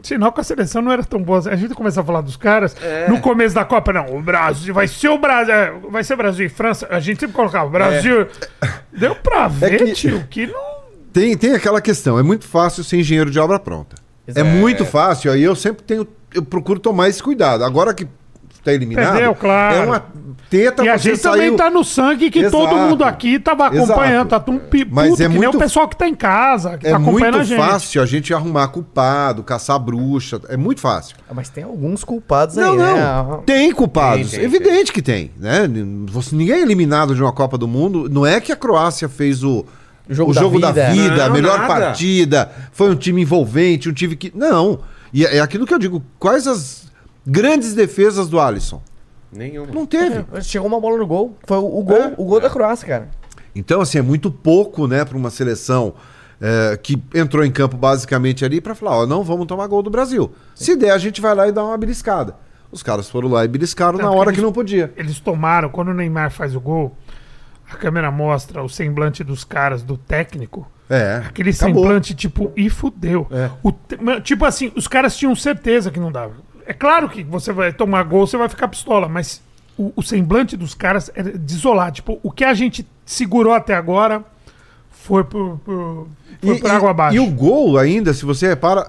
Sinal 0.02 0.32
que 0.32 0.40
a 0.40 0.44
seleção 0.44 0.80
não 0.82 0.92
era 0.92 1.02
tão 1.02 1.20
boa. 1.20 1.40
A 1.48 1.56
gente 1.56 1.74
começa 1.74 2.00
a 2.00 2.04
falar 2.04 2.20
dos 2.20 2.36
caras. 2.36 2.76
É. 2.80 3.08
No 3.08 3.20
começo 3.20 3.54
da 3.54 3.64
Copa, 3.64 3.92
não. 3.92 4.14
O 4.16 4.22
Brasil 4.22 4.72
vai 4.72 4.86
ser 4.86 5.08
o 5.08 5.18
Brasil. 5.18 5.52
é, 5.52 5.72
Vai 5.90 6.04
ser 6.04 6.14
Brasil 6.16 6.46
e 6.46 6.48
França. 6.48 6.86
A 6.90 7.00
gente 7.00 7.18
sempre 7.18 7.34
colocava 7.34 7.68
Brasil. 7.68 8.26
Deu 8.92 9.16
pra 9.16 9.48
ver, 9.48 9.78
que- 9.84 9.92
tio, 9.94 10.24
que 10.30 10.46
não. 10.46 10.76
Tem, 11.12 11.36
tem 11.36 11.54
aquela 11.54 11.80
questão, 11.80 12.18
é 12.18 12.22
muito 12.22 12.46
fácil 12.46 12.84
ser 12.84 12.98
engenheiro 12.98 13.30
de 13.30 13.38
obra 13.40 13.58
pronta. 13.58 13.96
É 14.26 14.32
Exato. 14.32 14.46
muito 14.46 14.84
fácil, 14.84 15.32
aí 15.32 15.42
eu 15.42 15.56
sempre 15.56 15.82
tenho, 15.82 16.06
eu 16.34 16.42
procuro 16.44 16.78
tomar 16.78 17.08
esse 17.08 17.22
cuidado. 17.22 17.64
Agora 17.64 17.94
que 17.94 18.06
tá 18.66 18.72
eliminado, 18.74 19.12
Perdeu, 19.12 19.34
claro. 19.34 19.74
é 19.76 19.80
uma 19.80 20.04
teta 20.50 20.84
E 20.84 20.88
a 20.88 20.96
gente 20.96 21.18
também 21.20 21.40
saiu... 21.48 21.56
tá 21.56 21.70
no 21.70 21.82
sangue 21.82 22.30
que 22.30 22.48
todo 22.50 22.68
Exato. 22.68 22.76
mundo 22.90 23.02
aqui 23.04 23.38
tava 23.38 23.66
acompanhando. 23.66 24.28
Exato. 24.28 24.44
Tá 24.44 24.52
um 24.52 24.58
pi- 24.58 24.86
Mas 24.88 25.10
puto, 25.10 25.22
é 25.22 25.24
que 25.26 25.28
nem 25.30 25.38
muito- 25.42 25.56
o 25.56 25.58
pessoal 25.58 25.88
que 25.88 25.96
tá 25.96 26.06
em 26.08 26.14
casa, 26.14 26.78
que 26.78 26.86
É 26.86 26.90
tá 26.90 26.96
acompanhando 26.98 27.34
muito 27.36 27.40
a 27.40 27.44
gente. 27.44 27.58
fácil 27.58 28.02
a 28.02 28.06
gente 28.06 28.32
arrumar 28.34 28.68
culpado, 28.68 29.42
caçar 29.42 29.78
bruxa, 29.78 30.40
é 30.48 30.56
muito 30.56 30.80
fácil. 30.80 31.16
Ah, 31.28 31.32
Mas 31.34 31.48
tem 31.48 31.64
alguns 31.64 32.04
culpados 32.04 32.56
Não, 32.56 32.72
aí, 32.72 32.78
não, 32.78 33.30
né? 33.36 33.38
tem 33.44 33.72
culpados, 33.72 34.30
Tem, 34.30 34.40
tem, 34.40 34.48
evidente 34.48 34.92
que 34.92 35.02
tem, 35.02 35.30
né? 35.38 35.68
Você, 36.10 36.34
ninguém 36.36 36.56
é 36.56 36.60
eliminado 36.62 37.14
de 37.14 37.22
uma 37.22 37.32
Copa 37.32 37.58
do 37.58 37.66
Mundo, 37.66 38.08
não 38.10 38.24
é 38.24 38.40
que 38.40 38.52
a 38.52 38.56
Croácia 38.56 39.08
fez 39.08 39.42
o... 39.42 39.64
O 40.08 40.14
jogo 40.14 40.30
o 40.30 40.34
da 40.34 40.40
jogo 40.40 40.60
da 40.60 40.70
vida. 40.70 40.90
vida, 40.92 41.24
a 41.24 41.26
Não, 41.26 41.34
melhor 41.34 41.58
nada. 41.58 41.66
partida, 41.74 42.52
foi 42.70 42.88
um 42.88 42.94
time 42.94 43.22
envolvente, 43.22 43.88
um 43.88 43.92
time 43.92 44.14
que. 44.14 44.30
Não. 44.32 44.78
E 45.12 45.26
é 45.26 45.38
é 45.38 45.40
aquilo 45.40 45.66
que 45.66 45.74
eu 45.74 45.80
digo. 45.80 46.00
Quais 46.16 46.46
as 46.46 46.85
grandes 47.26 47.74
defesas 47.74 48.28
do 48.28 48.40
Alisson? 48.40 48.82
nenhuma. 49.32 49.66
Não 49.72 49.84
teve. 49.84 50.24
É, 50.32 50.40
Chegou 50.40 50.66
uma 50.68 50.80
bola 50.80 50.96
no 50.96 51.06
gol. 51.06 51.36
Foi 51.46 51.58
o, 51.58 51.82
gol, 51.82 51.96
É. 51.96 52.14
o 52.16 52.24
gol 52.24 52.40
da 52.40 52.48
Croácia, 52.48 52.86
cara. 52.88 53.08
Então, 53.54 53.80
assim, 53.80 53.98
é 53.98 54.02
muito 54.02 54.30
pouco, 54.30 54.86
né, 54.86 55.04
para 55.04 55.16
uma 55.16 55.28
seleção 55.30 55.94
é, 56.40 56.76
que 56.82 57.02
entrou 57.14 57.44
em 57.44 57.50
campo 57.50 57.76
basicamente 57.76 58.44
ali 58.44 58.60
para 58.60 58.74
falar: 58.74 58.98
ó, 58.98 59.06
não 59.06 59.22
vamos 59.24 59.46
tomar 59.46 59.66
gol 59.66 59.82
do 59.82 59.90
Brasil. 59.90 60.32
Se 60.54 60.76
der, 60.76 60.90
a 60.90 60.98
gente 60.98 61.20
vai 61.20 61.34
lá 61.34 61.48
e 61.48 61.52
dá 61.52 61.62
uma 61.64 61.76
beliscada. 61.76 62.36
Os 62.70 62.82
caras 62.82 63.08
foram 63.10 63.28
lá 63.28 63.44
e 63.44 63.48
beliscaram 63.48 63.92
na 63.98 64.04
Tanto 64.04 64.12
que 64.12 64.18
hora 64.18 64.30
eles- 64.30 64.38
que 64.38 64.44
não 64.44 64.52
podia. 64.52 64.92
Eles 64.96 65.20
tomaram, 65.20 65.68
quando 65.70 65.88
o 65.88 65.94
Neymar 65.94 66.30
faz 66.30 66.54
o 66.54 66.60
gol, 66.60 66.96
a 67.70 67.76
câmera 67.76 68.10
mostra 68.10 68.62
o 68.62 68.68
semblante 68.68 69.22
dos 69.24 69.44
caras, 69.44 69.82
do 69.82 69.96
técnico. 69.96 70.70
É. 70.88 71.22
Aquele 71.26 71.50
acabou. 71.50 71.82
semblante, 71.82 72.14
tipo, 72.14 72.52
e 72.56 72.68
fudeu. 72.70 73.26
É. 73.30 73.50
O 73.62 73.72
Tipo 74.22 74.44
assim, 74.44 74.72
os 74.76 74.86
caras 74.86 75.16
tinham 75.16 75.34
certeza 75.34 75.90
que 75.90 75.98
não 76.00 76.12
dava. 76.12 76.34
É 76.66 76.72
claro 76.72 77.08
que 77.08 77.22
você 77.22 77.52
vai 77.52 77.72
tomar 77.72 78.02
gol, 78.02 78.26
você 78.26 78.36
vai 78.36 78.48
ficar 78.48 78.68
pistola, 78.68 79.08
mas 79.08 79.40
o, 79.78 79.92
o 79.96 80.02
semblante 80.02 80.56
dos 80.56 80.74
caras 80.74 81.10
era 81.14 81.30
desolado. 81.30 81.94
Tipo, 81.96 82.18
o 82.22 82.30
que 82.30 82.44
a 82.44 82.54
gente 82.54 82.86
segurou 83.04 83.52
até 83.52 83.74
agora 83.74 84.24
foi 84.90 85.22
por, 85.24 85.58
por, 85.64 86.08
foi 86.42 86.56
E, 86.56 86.60
por 86.60 86.70
água 86.70 86.88
e- 86.88 86.90
abaixo. 86.90 87.16
e 87.16 87.20
o 87.20 87.30
gol 87.30 87.78
ainda, 87.78 88.12
se 88.12 88.24
você 88.24 88.48
repara, 88.48 88.88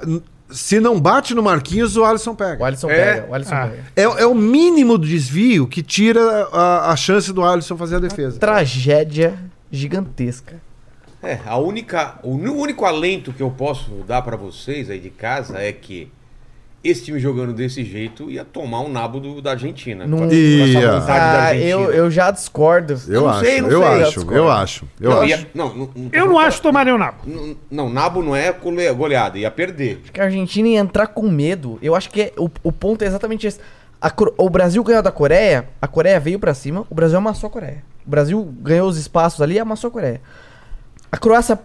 se 0.50 0.80
não 0.80 1.00
bate 1.00 1.36
no 1.36 1.44
Marquinhos, 1.44 1.96
o 1.98 2.04
Alisson 2.04 2.34
pega. 2.34 2.64
O 2.64 2.66
Alisson 2.66 2.90
É. 2.90 3.14
pega. 3.16 3.28
O 3.30 3.34
Alisson 3.36 3.54
Ah. 3.56 3.68
pega. 3.68 3.84
É, 3.96 4.02
é 4.24 4.26
o 4.26 4.34
mínimo 4.34 4.98
do 4.98 5.06
desvio 5.08 5.68
que 5.68 5.84
tira 5.84 6.22
a, 6.52 6.92
a 6.92 6.96
chance 6.96 7.32
do 7.32 7.44
Alisson 7.44 7.78
fazer 7.78 7.98
a 7.98 8.00
defesa. 8.00 8.40
Tragédia 8.40 9.38
gigantesca. 9.72 10.56
É, 11.22 11.40
a 11.46 11.58
única, 11.58 12.16
o 12.24 12.32
único 12.36 12.86
alento 12.86 13.34
que 13.34 13.42
eu 13.44 13.50
posso 13.52 13.92
dar 14.08 14.22
pra 14.22 14.38
vocês 14.38 14.90
aí 14.90 15.00
de 15.00 15.10
casa 15.10 15.58
é 15.60 15.72
que 15.72 16.12
esse 16.90 17.04
time 17.06 17.20
jogando 17.20 17.54
desse 17.54 17.84
jeito 17.84 18.30
ia 18.30 18.44
tomar 18.46 18.82
um 18.82 18.90
nabo 18.90 19.20
do- 19.20 19.42
da 19.42 19.52
Argentina. 19.52 20.06
Não- 20.08 20.30
Ia. 20.32 21.00
vontade 21.00 21.06
da 21.08 21.14
Ah, 21.14 21.44
Argentina. 21.48 21.70
eu, 21.72 21.92
eu 21.94 22.12
já 22.12 22.32
discordo. 22.32 23.00
Eu 23.08 23.22
não 23.22 23.30
acho, 23.30 23.40
sei, 23.46 23.62
não 23.62 23.70
eu 23.70 23.80
sei, 23.82 23.88
eu 23.90 23.94
acho, 23.94 24.06
discordo. 24.16 24.34
eu 24.36 24.52
acho, 24.52 24.86
eu 25.02 25.10
não, 25.10 25.18
acho. 25.22 25.30
ia- 25.30 25.48
não, 25.54 25.76
não, 25.76 25.90
não 25.96 26.10
Eu 26.14 26.26
não 26.26 26.40
acho 26.40 26.62
tomaria 26.62 26.94
o 26.94 26.98
nabo. 26.98 27.18
Não, 27.26 27.56
não, 27.70 27.90
nabo 27.90 28.22
não 28.24 28.36
é 28.36 28.52
gole- 28.52 28.92
goleada, 28.94 29.38
ia 29.38 29.50
perder. 29.52 30.00
Acho 30.04 30.12
que 30.12 30.22
a 30.22 30.26
Argentina 30.26 30.68
ia 30.68 30.80
entrar 30.80 31.08
com 31.08 31.30
medo. 31.30 31.78
Eu 31.82 31.96
acho 31.96 32.10
que 32.10 32.22
é- 32.22 32.34
o, 32.38 32.50
o 32.64 32.72
ponto 32.72 33.02
é 33.04 33.08
exatamente 33.08 33.46
esse. 33.48 33.60
A 34.02 34.12
o 34.38 34.50
Brasil 34.50 34.84
ganhou 34.84 35.02
da 35.02 35.12
Coreia, 35.12 35.68
a 35.82 35.88
Coreia 35.88 36.20
veio 36.20 36.38
pra 36.40 36.54
cima, 36.54 36.86
o 36.90 36.94
Brasil 36.96 37.18
amassou 37.18 37.48
a 37.48 37.52
Coreia. 37.52 37.84
O 38.06 38.10
Brasil 38.10 38.44
ganhou 38.62 38.88
os 38.88 38.98
espaços 38.98 39.42
ali 39.42 39.56
e 39.56 39.60
amassou 39.60 39.88
a 39.88 39.92
Coreia. 39.92 40.22
A 41.12 41.18
Croácia 41.18 41.60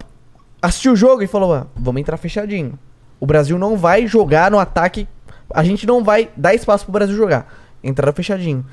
assistiu 0.63 0.93
o 0.93 0.97
jogo 0.97 1.23
e 1.23 1.27
falou: 1.27 1.53
ah, 1.55 1.67
vamos 1.77 2.01
entrar 2.01 2.17
fechadinho. 2.17 2.79
O 3.23 3.27
Brasil 3.27 3.57
não 3.57 3.77
vai 3.77 4.05
jogar 4.05 4.51
no 4.51 4.59
ataque. 4.59 5.07
A 5.55 5.63
gente 5.63 5.87
não 5.87 6.03
vai 6.03 6.29
dar 6.37 6.55
espaço 6.57 6.85
pro 6.85 6.93
Brasil 6.93 7.15
jogar. 7.17 7.47
Entraram 7.85 8.13
fechadinho. 8.13 8.67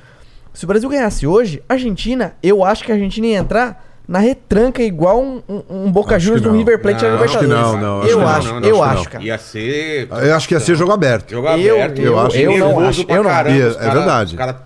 Se 0.51 0.63
o 0.65 0.67
Brasil 0.67 0.89
ganhasse 0.89 1.27
hoje, 1.27 1.61
a 1.69 1.73
Argentina, 1.73 2.33
eu 2.41 2.63
acho 2.65 2.83
que 2.83 2.91
a 2.91 2.95
Argentina 2.95 3.27
ia 3.27 3.37
entrar 3.37 3.85
na 4.07 4.17
retranca 4.17 4.81
igual 4.81 5.21
um, 5.21 5.43
um- 5.47 5.63
um 5.85 5.91
Boca 5.91 6.17
Juniors 6.17 6.41
do 6.41 6.49
não. 6.49 6.57
River 6.57 6.81
Plate 6.81 7.03
Não, 7.05 7.23
acho 7.23 7.37
que 7.37 7.45
não, 7.45 7.77
não, 7.77 7.97
eu 7.97 8.01
acho 8.01 8.07
que 8.09 8.15
não. 8.15 8.27
acho, 8.27 8.47
Não, 8.47 8.59
não, 8.59 8.67
eu 8.69 8.83
acho 8.83 8.93
que 8.93 8.95
acho, 8.95 9.03
não. 9.03 9.11
cara. 9.11 9.23
Ia 9.23 9.37
ser. 9.37 10.07
Eu 10.09 10.35
acho 10.35 10.47
que 10.47 10.53
ia 10.55 10.59
ser 10.59 10.75
jogo 10.75 10.91
aberto. 10.93 11.29
Jogo 11.29 11.47
Eu- 11.49 11.75
aberto. 11.75 11.99
eu- 11.99 12.19
acho- 12.19 12.35
eu 12.37 12.51
não 12.57 12.57
nervoso 12.67 12.87
acho, 12.87 13.05
eu 13.07 13.23
não 13.23 13.29
caramba, 13.29 13.55
É 13.59 13.73
cara- 13.75 13.93
verdade. 13.93 14.35
cara- 14.35 14.63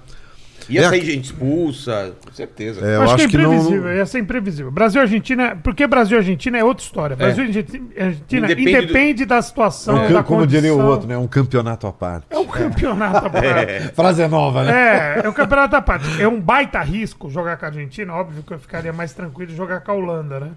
Ia 0.70 0.82
É 0.82 0.90
sair 0.90 1.02
gente 1.06 1.26
expulsa, 1.26 2.14
com 2.26 2.32
certeza. 2.34 2.86
É, 2.86 2.96
Eu 2.96 3.02
acho, 3.04 3.14
acho 3.16 3.24
que 3.26 3.32
que 3.32 3.38
é 3.38 3.42
não. 3.42 3.54
imprevisível, 3.54 3.96
ia 3.96 4.06
ser 4.06 4.20
imprevisível. 4.20 4.72
Brasil 4.72 5.02
e 5.02 5.04
Argentina, 5.04 5.56
porque 5.64 5.86
Brasil 5.88 6.18
e 6.18 6.20
Argentina 6.20 6.58
é 6.58 6.64
outra 6.64 6.84
história. 6.84 7.16
Brasil 7.16 7.44
e 7.44 7.48
Argentina, 7.48 7.86
Argentina 7.98 8.46
Independe 8.46 8.70
independe, 8.84 9.26
da 9.26 9.42
situação, 9.42 9.98
É 9.98 10.08
um 10.10 10.14
da 10.14 10.24
como 10.24 10.46
diria 10.48 10.72
o 10.72 10.76
condição. 10.76 10.92
outro, 10.92 11.08
né? 11.08 11.18
Um 11.18 11.28
campeonato 11.28 11.88
à 11.88 11.92
parte. 11.94 12.28
É 12.30 12.38
um 12.38 12.46
campeonato. 12.48 13.32
É. 13.44 13.80
Frase 13.96 14.22
é 14.22 14.28
nova, 14.28 14.70
É, 14.70 15.22
é 15.24 15.30
o 15.30 15.34
campeonato 15.34 15.72
da 15.72 15.82
parte. 15.82 16.22
É 16.22 16.28
um 16.28 16.40
baita 16.40 16.80
risco 16.82 17.30
jogar 17.30 17.58
com 17.58 17.66
a 17.66 17.68
Argentina. 17.70 18.14
Óbvio 18.14 18.44
que 18.44 18.54
eu 18.54 18.60
ficaria 18.60 18.94
mais 18.94 19.14
tranquilo 19.14 19.54
jogar 19.54 19.82
com 19.82 19.92
a 19.92 19.96
Holanda, 19.96 20.40
né? 20.40 20.52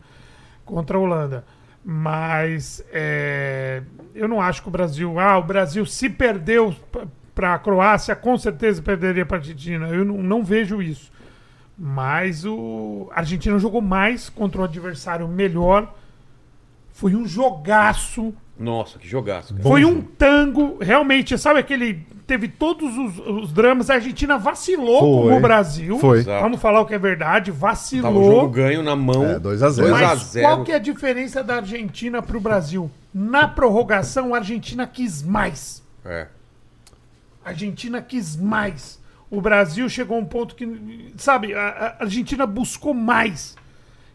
Contra 0.64 0.96
a 0.96 1.00
Holanda. 1.00 1.44
Mas 1.88 2.84
é, 2.92 3.80
eu 4.14 4.26
não 4.26 4.40
acho 4.40 4.60
que 4.60 4.68
o 4.68 4.70
Brasil. 4.70 5.18
Ah, 5.20 5.38
o 5.38 5.42
Brasil 5.42 5.86
se 5.86 6.08
perdeu 6.10 6.74
para 7.36 7.52
a 7.52 7.58
Croácia, 7.58 8.16
com 8.16 8.36
certeza 8.38 8.80
perderia 8.80 9.26
para 9.26 9.36
a 9.36 9.40
Argentina. 9.40 9.88
Eu 9.88 10.06
não, 10.06 10.16
não 10.22 10.42
vejo 10.42 10.80
isso. 10.80 11.12
Mas 11.78 12.46
o 12.46 13.10
a 13.12 13.18
Argentina 13.20 13.58
jogou 13.58 13.82
mais 13.82 14.30
contra 14.30 14.62
o 14.62 14.64
adversário 14.64 15.28
melhor. 15.28 15.94
Foi 16.94 17.14
um 17.14 17.26
jogaço. 17.28 18.32
Nossa, 18.58 18.98
que 18.98 19.06
jogaço. 19.06 19.52
cara. 19.52 19.62
Foi 19.62 19.84
um 19.84 20.00
tango, 20.00 20.78
realmente, 20.80 21.36
sabe 21.36 21.60
aquele. 21.60 22.06
Teve 22.26 22.48
todos 22.48 22.96
os, 22.96 23.18
os 23.18 23.52
dramas. 23.52 23.90
A 23.90 23.94
Argentina 23.96 24.38
vacilou 24.38 25.00
Foi. 25.00 25.30
com 25.32 25.36
o 25.36 25.40
Brasil. 25.40 25.98
Foi. 25.98 26.18
Exato. 26.20 26.42
Vamos 26.42 26.58
falar 26.58 26.80
o 26.80 26.86
que 26.86 26.94
é 26.94 26.98
verdade. 26.98 27.52
Tava 27.52 27.58
o 27.58 27.60
Vacilou. 27.60 28.24
jogo 28.24 28.48
ganho 28.48 28.82
na 28.82 28.96
mão. 28.96 29.26
É, 29.26 29.38
2 29.38 29.62
a 29.62 29.68
0. 29.68 29.88
2 29.90 30.02
a 30.02 30.06
Mas 30.08 30.20
0. 30.22 30.46
qual 30.46 30.64
que 30.64 30.72
é 30.72 30.76
a 30.76 30.78
diferença 30.78 31.44
da 31.44 31.56
Argentina 31.56 32.22
pro 32.22 32.40
Brasil? 32.40 32.90
Na 33.12 33.46
prorrogação, 33.46 34.34
a 34.34 34.38
Argentina 34.38 34.86
quis 34.86 35.22
mais. 35.22 35.82
É. 36.02 36.28
A 37.46 37.50
Argentina 37.50 38.02
quis 38.02 38.36
mais. 38.36 39.00
O 39.30 39.40
Brasil 39.40 39.88
chegou 39.88 40.16
a 40.16 40.20
um 40.20 40.24
ponto 40.24 40.56
que, 40.56 41.12
sabe, 41.16 41.54
a, 41.54 41.96
a 41.98 42.02
Argentina 42.02 42.44
buscou 42.44 42.92
mais. 42.92 43.54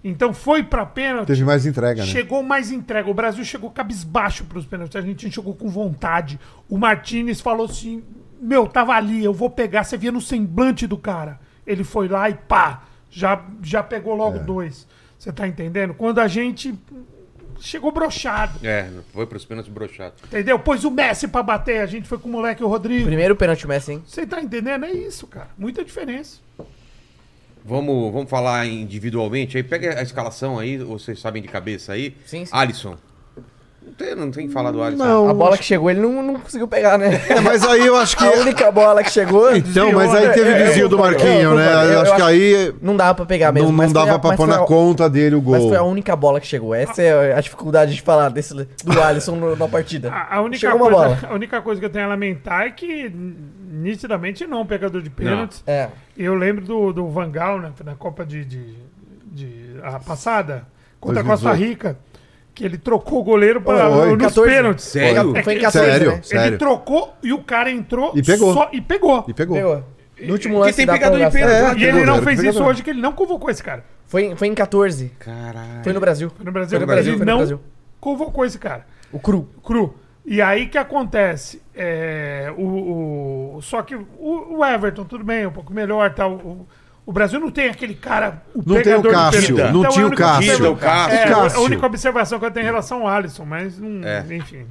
Então 0.04 0.34
foi 0.34 0.63
pra 0.63 0.86
pênalti. 0.86 1.28
Teve 1.28 1.46
mais 1.46 1.65
entrega, 1.65 2.02
né? 2.02 2.08
Chegou 2.08 2.44
mais 2.44 2.72
entrega. 2.72 3.10
O 3.10 3.13
Brasil 3.13 3.46
chegou 3.46 3.70
cabisbaixo 3.72 4.44
pros 4.44 4.65
pênaltis. 4.65 4.96
A 4.98 5.02
gente 5.02 5.32
chegou 5.32 5.56
com 5.56 5.70
vontade. 5.70 6.39
O 6.67 6.78
Martinez 6.78 7.39
falou 7.39 7.67
assim: 7.67 8.04
Meu, 8.41 8.67
tava 8.67 8.94
ali, 8.94 9.24
eu 9.24 9.34
vou 9.34 9.50
pegar. 9.50 9.84
Você 9.86 9.96
via 9.98 10.12
no 10.12 10.20
semblante 10.22 10.86
do 10.86 10.98
cara. 10.98 11.39
Ele 11.65 11.84
foi 11.86 12.08
lá 12.10 12.30
e 12.30 12.34
pá, 12.34 12.84
já, 13.10 13.46
já 13.62 13.82
pegou 13.84 14.13
logo 14.15 14.38
É. 14.38 14.44
dois. 14.44 14.88
Você 15.17 15.32
tá 15.32 15.48
entendendo? 15.48 15.94
Quando 15.94 16.20
a 16.20 16.28
gente 16.28 16.74
chegou 17.62 17.91
brochado, 17.91 18.60
É, 18.65 18.89
foi 19.13 19.26
pros 19.26 19.45
pênaltis 19.45 19.71
broxados. 19.71 20.21
entendeu? 20.26 20.60
Pôs 20.60 20.84
o 20.84 20.91
Messi 20.91 21.28
pra 21.28 21.41
bater, 21.43 21.80
a 21.82 21.86
gente 21.86 22.08
foi 22.08 22.17
com 22.17 22.28
o 22.28 22.32
moleque 22.32 22.63
o 22.63 22.67
Rodrigo. 22.67 23.06
Primeiro 23.06 23.36
pênalti 23.36 23.67
Messi, 23.67 23.93
hein? 23.93 24.04
Você 24.06 24.26
tá 24.26 24.41
entendendo? 24.41 24.86
É 24.86 24.91
isso, 24.91 25.28
cara. 25.28 25.50
Muita 25.58 25.84
diferença. 25.86 26.39
Vamos, 27.63 28.12
vamos 28.12 28.30
falar 28.30 28.65
individualmente 28.65 29.56
aí. 29.56 29.63
Pega 29.63 30.00
a 30.00 30.02
escalação 30.02 30.58
aí, 30.58 30.78
vocês 30.80 31.19
sabem 31.19 31.41
de 31.41 31.47
cabeça 31.47 31.93
aí. 31.93 32.15
Sim, 32.26 32.43
sim. 32.45 32.52
Alisson. 32.52 32.97
Não 33.84 33.94
tem, 33.94 34.15
não 34.15 34.32
tem 34.32 34.48
que 34.48 34.54
falar 34.54 34.72
do 34.72 34.82
Alisson. 34.82 35.04
Não. 35.04 35.28
A 35.30 35.34
bola 35.34 35.58
que 35.58 35.63
chegou, 35.63 35.89
ele 35.89 36.00
não, 36.00 36.22
não 36.24 36.39
conseguiu 36.39 36.67
pegar, 36.67 36.98
né? 37.00 37.20
É, 37.30 37.39
mas 37.41 37.63
aí 37.63 37.86
eu 37.86 37.96
acho 37.96 38.15
que. 38.15 38.24
A 38.24 38.32
única 38.39 38.72
bola 38.72 39.04
que 39.04 39.10
chegou. 39.12 39.56
Então, 39.56 39.91
mas 39.91 40.13
aí 40.13 40.28
desviou, 40.28 40.34
teve 40.46 40.50
né? 40.60 40.65
desvio 40.65 40.89
do 40.89 40.98
Marquinho, 41.00 41.56
né? 41.56 41.67
Eu 41.86 41.89
Eu 41.94 42.02
acho 42.02 42.15
que 42.15 42.22
aí 42.22 42.74
Não 42.82 42.96
dava 42.96 43.15
pra 43.15 43.26
pegar 43.26 43.52
mesmo. 43.52 43.67
não, 43.67 43.72
não 43.72 43.78
mas 43.84 43.91
dava 43.91 44.15
a- 44.15 44.20
pra 44.20 44.30
mas 44.30 44.38
pôr 44.38 44.48
na 44.48 44.58
a- 44.58 44.65
conta 44.65 45.10
dele 45.10 45.36
o 45.36 45.41
Mas 45.41 45.60
gol. 45.62 45.70
foi 45.70 45.78
a 45.78 45.84
única 45.84 46.15
bola 46.15 46.39
que 46.39 46.48
chegou. 46.48 46.74
Essa 46.76 47.02
é 47.02 47.34
a 47.36 47.41
dificuldade 47.41 47.94
de 47.96 48.02
falar 48.02 48.30
desse, 48.30 48.54
do 48.54 49.02
Alisson 49.02 49.36
no- 49.36 49.56
na 49.56 49.67
partida. 49.67 50.12
A, 50.12 50.38
a 50.38 50.41
única 50.41 50.60
Chegou 50.60 50.80
coisa, 50.80 50.96
bola. 50.96 51.20
a 51.30 51.34
única 51.34 51.62
coisa 51.62 51.80
que 51.80 51.86
eu 51.86 51.89
tenho 51.91 52.06
a 52.06 52.10
lamentar 52.10 52.62
é 52.67 52.70
que 52.72 53.12
nitidamente 53.72 54.46
não, 54.46 54.65
pegador 54.65 55.02
de 55.02 55.10
pênaltis. 55.10 55.63
É. 55.65 55.89
Eu 56.17 56.36
lembro 56.36 56.63
do, 56.65 56.94
do 56.94 57.08
Van 57.10 57.30
Gaal 57.32 57.60
né, 57.60 57.72
na 57.84 57.96
Copa 57.96 58.26
de, 58.26 58.44
de, 58.46 58.76
de- 59.26 59.76
a 59.84 60.00
passada 60.00 60.67
contra 61.00 61.22
a 61.22 61.24
2018. 61.24 61.28
Costa 61.28 61.54
Rica, 61.54 61.98
que 62.54 62.64
ele 62.66 62.78
trocou 62.78 63.20
o 63.20 63.24
goleiro 63.24 63.62
para 63.62 63.90
Foi, 63.90 64.10
nos 64.12 64.18
14. 64.22 64.50
pênaltis. 64.56 64.86
Sério? 64.86 65.36
É 65.38 65.44
Foi 65.44 65.54
em 65.54 65.58
que- 65.58 65.62
14, 65.64 65.92
Sério? 65.92 66.08
né? 66.10 66.14
Ele 66.16 66.24
Sério. 66.24 66.58
trocou 66.58 67.14
e 67.24 67.32
o 67.34 67.44
cara 67.44 67.72
entrou 67.72 68.12
E 68.16 68.22
pegou. 68.22 68.54
só- 68.54 68.70
e 68.74 68.82
pegou. 68.82 69.26
E 69.28 69.34
pegou. 69.34 69.56
Pegou. 69.56 69.84
No 70.22 70.34
último 70.34 70.56
Que 70.56 70.60
lance 70.62 70.76
tem 70.78 70.86
da 70.86 70.94
pegador 70.94 71.18
de 71.20 71.32
pênalti. 71.32 71.84
É, 71.84 71.86
E 71.86 71.90
ele 71.90 72.06
não 72.06 72.22
fez 72.22 72.44
isso 72.44 72.64
hoje, 72.64 72.84
que 72.84 72.90
ele 72.92 73.02
não 73.02 73.12
convocou 73.14 73.50
esse 73.50 73.64
cara. 73.64 73.84
Foi, 74.06 74.36
foi 74.36 74.48
em 74.50 74.54
14. 74.54 75.12
Caralho. 75.18 75.84
Foi 75.84 75.94
no 75.94 76.00
Brasil. 76.00 76.30
Foi 76.36 76.46
no 76.46 76.52
Brasil. 76.52 76.78
Foi 76.78 76.86
no 76.86 76.92
Ele 76.92 76.96
Brasil, 77.02 77.18
no 77.20 77.26
não 77.26 77.38
Brasil. 77.38 77.60
convocou 78.00 78.46
esse 78.46 78.60
cara. 78.60 78.86
O 79.12 79.20
Cru. 79.20 79.50
cru. 79.64 79.96
E 80.24 80.40
aí 80.42 80.68
que 80.68 80.78
acontece? 80.78 81.62
É, 81.74 82.54
o, 82.56 83.56
o- 83.58 83.62
só 83.64 83.82
que 83.82 83.96
o, 83.96 84.06
o 84.58 84.64
Everton, 84.66 85.06
tudo 85.06 85.24
bem, 85.24 85.48
um 85.48 85.52
pouco 85.52 85.74
melhor. 85.74 86.14
Tal, 86.14 86.34
o, 86.34 86.68
o 87.12 87.13
Brasil 87.13 87.41
não 87.41 87.52
tem 87.52 87.67
aquele 87.69 87.93
cara. 87.93 88.41
O 88.56 88.63
Não 88.65 88.82
tem 88.82 88.95
o 88.95 89.04
Cássio, 89.04 89.58
não 89.58 89.80
Então, 89.82 89.91
tinha 89.91 90.06
é 90.06 90.08
a 90.08 90.08
o 90.08 90.15
Cássio. 90.15 90.56
Tira 90.56 90.71
o 90.71 90.78
Cássio. 90.78 91.17
É, 91.19 91.28
Cássio. 91.28 91.60
a 91.60 91.62
única 91.62 91.86
observação 91.86 92.39
que 92.39 92.45
eu 92.45 92.52
tenho 92.52 92.63
em 92.63 92.67
relação 92.67 93.02
ao 93.02 93.08
Alisson, 93.10 93.43
mas 93.43 93.78
não, 93.78 94.08
É. 94.08 94.24
enfim. 94.32 94.65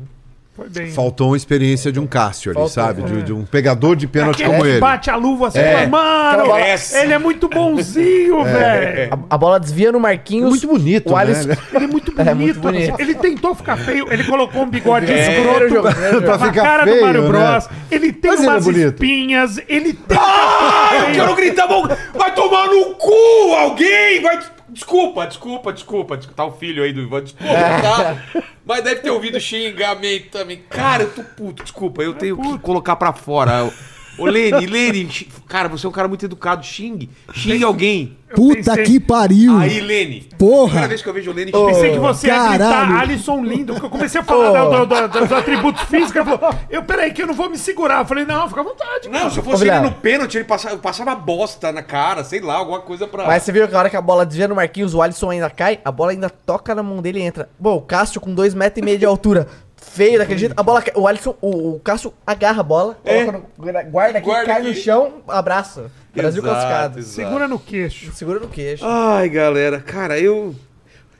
Foi 0.57 0.69
bem. 0.69 0.91
Faltou 0.91 1.29
uma 1.29 1.37
experiência 1.37 1.91
de 1.93 1.99
um 2.01 2.07
Cássio 2.07 2.51
ali, 2.51 2.57
Faltou, 2.57 2.69
sabe? 2.73 3.03
De, 3.03 3.19
é. 3.21 3.23
de 3.23 3.33
um 3.33 3.45
pegador 3.45 3.95
de 3.97 4.07
pênalti 4.07 4.43
Aquele 4.43 4.49
como 4.51 4.63
que 4.63 4.69
ele. 4.69 4.81
bate 4.81 5.09
a 5.09 5.17
luva 5.17 5.47
assim, 5.49 5.59
É. 5.61 5.87
mano, 5.87 6.29
Aquela 6.29 6.45
bola- 6.45 6.61
ele 7.03 7.13
é 7.15 7.19
muito 7.19 7.49
bonzinho, 7.49 8.45
velho. 8.45 9.15
A, 9.31 9.35
a 9.35 9.39
bola 9.39 9.59
desvia 9.61 9.91
no 9.93 10.01
Marquinhos. 10.01 10.51
Muito 10.51 10.67
bonito, 10.67 11.13
o 11.13 11.17
Alisson, 11.17 11.49
né? 11.49 11.57
Ele 11.73 11.85
é 11.85 11.89
muito 11.89 12.13
bonito. 12.13 12.29
É 12.31 12.35
muito 12.35 12.61
bonito. 12.61 13.01
Ele 13.01 13.15
tentou 13.15 13.55
ficar 13.55 13.77
feio, 13.79 14.13
ele 14.13 14.25
colocou 14.25 14.63
um 14.63 14.69
bigode 14.69 15.11
É. 15.11 15.21
escroto 15.39 15.41
Primeiro 15.51 15.69
jogo, 15.75 15.89
primeiro 15.91 16.15
jogo. 16.21 16.27
Pra 16.27 16.39
ficar 16.39 16.63
cara 16.63 16.85
feio, 16.85 16.97
do 16.97 17.03
Mario 17.07 17.23
né? 17.23 17.29
Bros. 17.29 17.69
Ele 17.91 18.13
tem 18.13 18.31
Mas 18.31 18.41
ele 18.41 18.49
é 18.49 18.53
umas 18.53 18.65
bonito. 18.65 18.87
espinhas, 18.95 19.61
ele 19.69 19.93
tem. 19.95 20.19
Ah, 20.21 20.91
eu 21.09 21.15
quero 21.15 21.35
gritar, 21.37 21.67
bom. 21.69 21.87
Vai 22.15 22.35
tomar 22.35 22.67
no 22.67 22.95
cu 22.97 23.55
alguém! 23.57 24.21
Vai... 24.21 24.41
Desculpa, 24.73 25.27
desculpa, 25.27 25.73
desculpa, 25.73 26.17
desculpa. 26.17 26.37
Tá 26.37 26.45
o 26.45 26.53
filho 26.53 26.83
aí 26.83 26.93
do 26.93 27.01
Ivan, 27.01 27.23
desculpa, 27.23 27.53
tá? 27.53 28.45
Mas 28.65 28.85
deve 28.85 29.01
ter 29.01 29.11
ouvido 29.11 29.41
xingamento 29.41 30.31
também. 30.31 30.63
Cara, 30.69 31.03
eu 31.05 31.13
tô 31.13 31.23
puto, 31.23 31.63
desculpa, 31.63 32.03
eu 32.03 32.15
tenho 32.15 32.41
que 32.41 32.59
colocar 32.61 32.97
pra 32.97 33.13
fora. 33.13 33.71
Ô, 34.18 34.27
Lene, 34.27 34.66
Lene, 34.66 35.29
cara, 35.49 35.68
você 35.68 35.87
é 35.87 35.88
um 35.88 35.92
cara 35.92 36.07
muito 36.09 36.25
educado, 36.25 36.64
xingue. 36.64 37.09
Xingue 37.33 37.64
alguém. 37.64 38.16
Puta 38.35 38.55
pensei- 38.77 38.85
que 38.85 39.01
pariu. 39.01 39.57
Aí, 39.59 39.81
Lene. 39.81 40.29
Porra. 40.38 40.64
Primeira 40.66 40.88
vez 40.88 41.03
que 41.03 41.09
eu 41.09 41.12
vejo 41.12 41.31
o 41.33 41.35
Lene 41.35 41.51
Pensei 41.51 41.92
que 41.92 41.99
você 41.99 42.29
ia 42.29 42.35
Caralho. 42.35 42.59
gritar 42.59 43.01
Alisson 43.01 43.42
lindo, 43.44 43.73
porque 43.73 43.87
eu 43.87 43.90
comecei 43.90 44.20
a 44.20 44.25
falar 44.25 44.51
Ô. 44.62 44.70
do- 44.70 44.87
do- 44.87 45.09
do- 45.09 45.18
dos 45.20 45.33
atributos 45.33 45.83
físicos. 45.83 46.14
Ele 46.14 46.25
falou, 46.25 46.55
eu, 46.70 46.83
peraí, 46.85 47.12
que 47.12 47.23
eu 47.23 47.27
não 47.27 47.35
vou 47.35 47.51
me 47.51 47.57
segurar. 47.59 48.01
Eu 48.01 48.05
falei, 48.05 48.25
não, 48.25 48.46
fica 48.49 48.61
à 48.61 48.64
vontade. 48.64 49.09
Não, 49.09 49.31
se 49.31 49.38
eu 49.38 49.42
fosse 49.42 49.66
ele 49.66 49.81
no 49.81 49.90
pênalti, 49.92 50.37
ele 50.37 50.44
passava, 50.44 50.77
passava 50.77 51.14
bosta 51.16 51.73
na 51.73 51.83
cara, 51.83 52.23
sei 52.23 52.40
lá, 52.40 52.55
alguma 52.55 52.81
coisa 52.81 53.09
pra. 53.09 53.27
Mas 53.27 53.42
você 53.42 53.51
viu 53.51 53.66
que 53.66 53.75
a 53.75 53.79
hora 53.79 53.90
que 53.90 53.96
a 53.96 54.01
bola 54.03 54.25
desvia 54.25 54.46
no 54.46 54.55
Marquinhos, 54.55 54.94
o 54.94 55.03
Alisson 55.03 55.31
ainda 55.31 55.51
cai, 55.51 55.81
a 55.85 55.90
bola 55.90 56.12
ainda 56.12 56.31
toca 56.31 56.73
na 56.75 56.83
mão 56.85 57.03
dele 57.03 57.18
e 57.18 57.23
entra. 57.23 57.49
Bom, 57.59 57.77
o 57.79 57.81
Cássio 57.83 58.20
com 58.20 58.33
2,5 58.33 58.55
metros 58.57 58.83
e 58.83 58.85
meio 58.85 58.99
de 58.99 59.07
altura. 59.07 59.49
Feio 59.92 60.18
daquele 60.18 60.38
jeito. 60.38 60.55
A 60.57 60.62
bola, 60.62 60.83
o 60.94 61.07
Alisson, 61.09 61.35
o, 61.40 61.74
o 61.74 61.81
Cássio 61.81 62.12
agarra 62.26 62.61
a 62.61 62.62
bola, 62.62 62.96
É. 63.05 63.24
coloca 63.24 63.38
no- 63.38 63.90
guarda 63.90 64.18
aqui, 64.18 64.26
Guarda 64.26 64.46
cai 64.46 64.61
aqui. 64.61 64.68
no 64.68 64.74
chão, 64.74 65.14
abraça. 65.26 65.90
Brasil 66.14 66.42
Exato, 66.42 66.55
classificado. 66.55 66.98
exato. 66.98 67.14
Segura 67.14 67.48
no 67.48 67.59
queixo. 67.59 68.12
Segura 68.12 68.38
no 68.40 68.48
queixo. 68.48 68.85
Ai, 68.87 69.29
galera, 69.29 69.81
cara, 69.81 70.18
eu. 70.18 70.55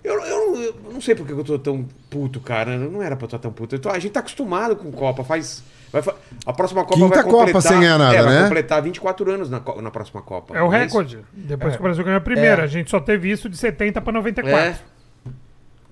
Eu, 0.03 0.19
eu, 0.25 0.57
eu 0.63 0.75
não 0.93 1.01
sei 1.01 1.15
porque 1.15 1.33
eu 1.33 1.45
tô 1.45 1.59
tão 1.59 1.87
puto, 2.09 2.41
cara. 2.41 2.77
Não 2.79 3.03
era 3.03 3.15
pra 3.17 3.25
eu 3.25 3.27
estar 3.27 3.39
tão 3.39 3.53
puto. 3.53 3.75
Eu 3.75 3.79
tô- 3.79 3.91
a 3.91 3.99
gente 3.99 4.13
tá 4.13 4.21
acostumado 4.21 4.75
com 4.75 4.91
Copa. 4.91 5.23
Faz. 5.23 5.63
vai 5.93 6.03
a 6.47 6.53
próxima 6.53 6.83
Copa 6.85 6.95
Quinta 6.95 7.15
vai 7.17 7.25
Copa 7.25 7.37
completar. 7.39 7.63
sem 7.63 7.81
ganhar 7.81 7.99
nada, 7.99 8.17
é, 8.17 8.23
vai 8.23 8.35
né? 8.35 8.43
completar 8.45 8.83
24 8.83 9.31
anos 9.31 9.51
na, 9.51 9.61
na 9.83 9.91
próxima 9.91 10.23
Copa. 10.23 10.57
É 10.57 10.63
o 10.63 10.71
não 10.71 10.75
isso? 10.75 10.85
recorde. 10.87 11.19
Depois 11.33 11.75
que 11.75 11.81
o 11.81 11.83
Brasil 11.83 12.03
ganhou 12.05 12.19
a 12.19 12.23
primeira. 12.23 12.63
É. 12.63 12.65
A 12.65 12.69
gente 12.69 12.91
só 12.91 12.99
teve 12.99 13.31
isso 13.31 13.49
de 13.49 13.57
70 13.59 14.01
para 14.01 14.13
94. 14.13 14.59
É. 14.59 14.75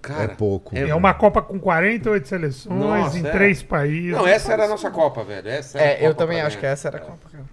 Cara, 0.00 0.24
É 0.24 0.28
pouco. 0.28 0.76
É 0.76 0.94
uma 0.94 1.12
Copa 1.14 1.42
com 1.42 1.58
48 1.58 2.28
seleções 2.28 2.78
Nossa, 2.78 3.18
em 3.18 3.26
é. 3.26 3.30
três 3.30 3.62
países. 3.62 4.12
Não, 4.12 4.26
essa 4.26 4.52
era 4.52 4.64
a 4.64 4.68
nossa 4.68 4.90
Copa, 4.90 5.24
velho. 5.24 5.48
Essa 5.48 5.78
era 5.78 5.87
a 5.87 5.92
É, 6.02 6.06
eu 6.06 6.14
também 6.14 6.40
acho 6.40 6.58
que 6.58 6.66
essa 6.66 6.88
era 6.88 6.98
a 6.98 7.00
Copa, 7.00 7.28
cara. 7.30 7.44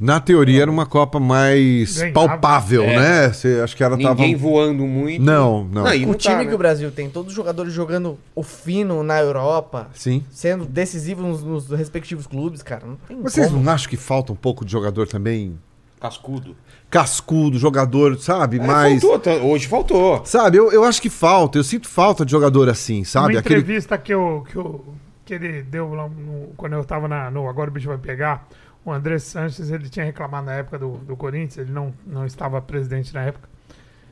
Na 0.00 0.18
teoria 0.18 0.62
era 0.62 0.70
uma 0.70 0.86
Copa 0.86 1.20
mais 1.20 1.98
Ganhava. 1.98 2.14
palpável, 2.14 2.82
É. 2.82 2.96
né? 2.98 3.32
Você, 3.32 3.60
acho 3.62 3.76
que 3.76 3.84
ela 3.84 3.96
tava. 3.96 4.14
Ninguém 4.20 4.34
voando 4.34 4.84
muito. 4.84 5.22
Não, 5.22 5.62
não. 5.64 5.94
e 5.94 6.04
O 6.04 6.08
não 6.08 6.14
time 6.14 6.34
tá, 6.34 6.40
que 6.40 6.48
né? 6.48 6.54
o 6.54 6.58
Brasil 6.58 6.90
tem, 6.90 7.08
todos 7.08 7.28
os 7.30 7.36
jogadores 7.36 7.72
jogando 7.72 8.18
o 8.34 8.42
fino 8.42 9.04
na 9.04 9.20
Europa, 9.20 9.88
Sim. 9.94 10.24
sendo 10.32 10.64
decisivos 10.64 11.24
nos, 11.24 11.44
nos 11.44 11.78
respectivos 11.78 12.26
clubes, 12.26 12.60
cara. 12.60 12.82
Não 12.84 12.96
tem 13.06 13.22
Vocês 13.22 13.46
como. 13.46 13.62
não 13.62 13.72
acham 13.72 13.88
que 13.88 13.96
falta 13.96 14.32
um 14.32 14.36
pouco 14.36 14.64
de 14.64 14.72
jogador 14.72 15.06
também 15.06 15.56
Cascudo. 16.00 16.56
Cascudo, 16.94 17.58
jogador, 17.58 18.16
sabe? 18.20 18.58
É, 18.58 18.64
mais. 18.64 19.02
faltou, 19.02 19.18
tá- 19.18 19.42
hoje 19.42 19.66
faltou. 19.66 20.24
Sabe, 20.24 20.58
eu, 20.58 20.70
eu 20.70 20.84
acho 20.84 21.02
que 21.02 21.10
falta, 21.10 21.58
eu 21.58 21.64
sinto 21.64 21.88
falta 21.88 22.24
de 22.24 22.30
jogador 22.30 22.68
assim, 22.68 22.98
Uma 22.98 23.04
sabe? 23.04 23.36
Aquele. 23.36 23.58
entrevista 23.58 23.98
que, 23.98 24.14
eu, 24.14 24.46
que, 24.48 24.54
eu, 24.54 24.84
que 25.24 25.34
ele 25.34 25.62
deu 25.64 25.92
lá 25.92 26.08
no- 26.08 26.52
quando 26.56 26.74
eu 26.74 26.84
tava 26.84 27.08
na, 27.08 27.32
no 27.32 27.48
Agora 27.48 27.68
o 27.68 27.72
Bicho 27.72 27.88
Vai 27.88 27.98
Pegar, 27.98 28.46
o 28.84 28.92
André 28.92 29.18
Sanches, 29.18 29.70
ele 29.72 29.88
tinha 29.88 30.04
reclamado 30.04 30.46
na 30.46 30.52
época 30.52 30.78
do, 30.78 30.98
do 30.98 31.16
Corinthians, 31.16 31.58
ele 31.58 31.72
não, 31.72 31.92
não 32.06 32.24
estava 32.24 32.60
presidente 32.62 33.12
na 33.12 33.22
época. 33.24 33.48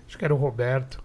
acho 0.08 0.18
que 0.18 0.24
era 0.24 0.34
o 0.34 0.36
Roberto. 0.36 0.98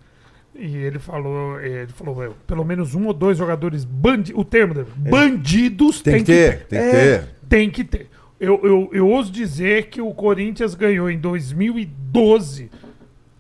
E 0.56 0.76
ele 0.78 0.98
falou, 0.98 1.60
ele 1.62 1.92
falou, 1.92 2.16
"Meu, 2.16 2.36
pelo 2.48 2.66
menos 2.66 2.96
um 2.96 3.06
ou 3.06 3.14
dois 3.14 3.38
jogadores 3.38 3.86
bandidos, 3.86 4.42
o 4.42 4.44
termo 4.44 4.74
dele, 4.74 4.88
bandidos 4.98 6.02
Tem 6.02 6.18
que 6.24 6.24
ter, 6.24 6.66
tem 6.66 6.80
que 6.80 6.86
É, 6.88 6.92
ter. 7.20 7.28
Tem 7.48 7.70
que 7.70 7.84
ter. 7.84 8.10
Eu, 8.40 8.60
eu, 8.64 8.90
eu 8.94 9.08
ouso 9.10 9.32
dizer 9.32 9.88
que 9.88 10.00
o 10.02 10.14
Corinthians 10.14 10.76
ganhou 10.76 11.10
em 11.10 11.18
2012, 11.18 12.70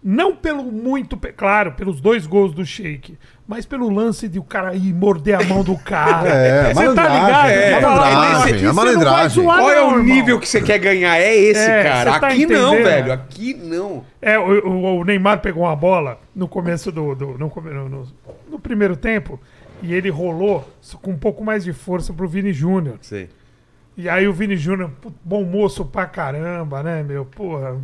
não 0.03 0.35
pelo 0.35 0.63
muito, 0.63 1.17
claro, 1.35 1.73
pelos 1.73 1.99
dois 2.01 2.25
gols 2.25 2.53
do 2.53 2.65
Sheik, 2.65 3.17
mas 3.47 3.65
pelo 3.65 3.89
lance 3.89 4.27
de 4.27 4.39
o 4.39 4.43
cara 4.43 4.73
ir 4.73 4.93
morder 4.93 5.39
a 5.39 5.43
mão 5.43 5.63
do 5.63 5.77
cara. 5.77 6.27
É, 6.33 6.73
Você 6.73 6.73
tá 6.73 7.03
malandragem, 7.03 7.25
ligado? 7.25 7.49
é, 7.49 7.81
malandragem, 7.81 8.17
"Mas 8.33 8.43
aqui 8.53 8.63
é 8.63 8.67
não 8.67 8.73
malandragem." 8.73 9.43
Qual 9.43 9.69
é 9.69 9.75
não, 9.75 9.87
o 9.87 9.91
irmão." 9.99 10.03
nível 10.03 10.39
que 10.39 10.47
você 10.47 10.61
quer 10.61 10.79
ganhar? 10.79 11.15
É 11.17 11.35
esse, 11.35 11.59
É, 11.69 11.83
cara. 11.83 12.19
tá 12.19 12.27
Aqui 12.27 12.45
não, 12.47 12.73
entendendo? 12.73 12.83
velho. 12.89 13.11
Aqui 13.13 13.53
não. 13.53 14.03
É, 14.21 14.39
o, 14.39 14.67
o- 14.67 14.99
o 14.99 15.03
Neymar 15.03 15.41
pegou 15.41 15.63
uma 15.63 15.75
bola 15.75 16.19
no 16.35 16.47
começo 16.47 16.91
do. 16.91 17.13
do- 17.13 17.37
no, 17.37 17.51
no- 17.55 17.89
no- 17.89 18.07
no 18.49 18.59
primeiro 18.59 18.95
tempo 18.95 19.39
e 19.81 19.93
ele 19.93 20.09
rolou 20.09 20.67
com 21.01 21.11
um 21.11 21.17
pouco 21.17 21.43
mais 21.43 21.63
de 21.63 21.71
força 21.73 22.11
pro 22.13 22.27
Vini 22.27 22.51
Júnior. 22.53 22.97
Sei. 23.01 23.29
E 23.97 24.07
aí 24.07 24.27
o 24.27 24.33
Vini 24.33 24.55
Júnior, 24.55 24.91
bom 25.23 25.43
moço 25.43 25.83
pra 25.83 26.05
caramba, 26.05 26.83
né, 26.83 27.01
meu? 27.01 27.25
Porra. 27.25 27.77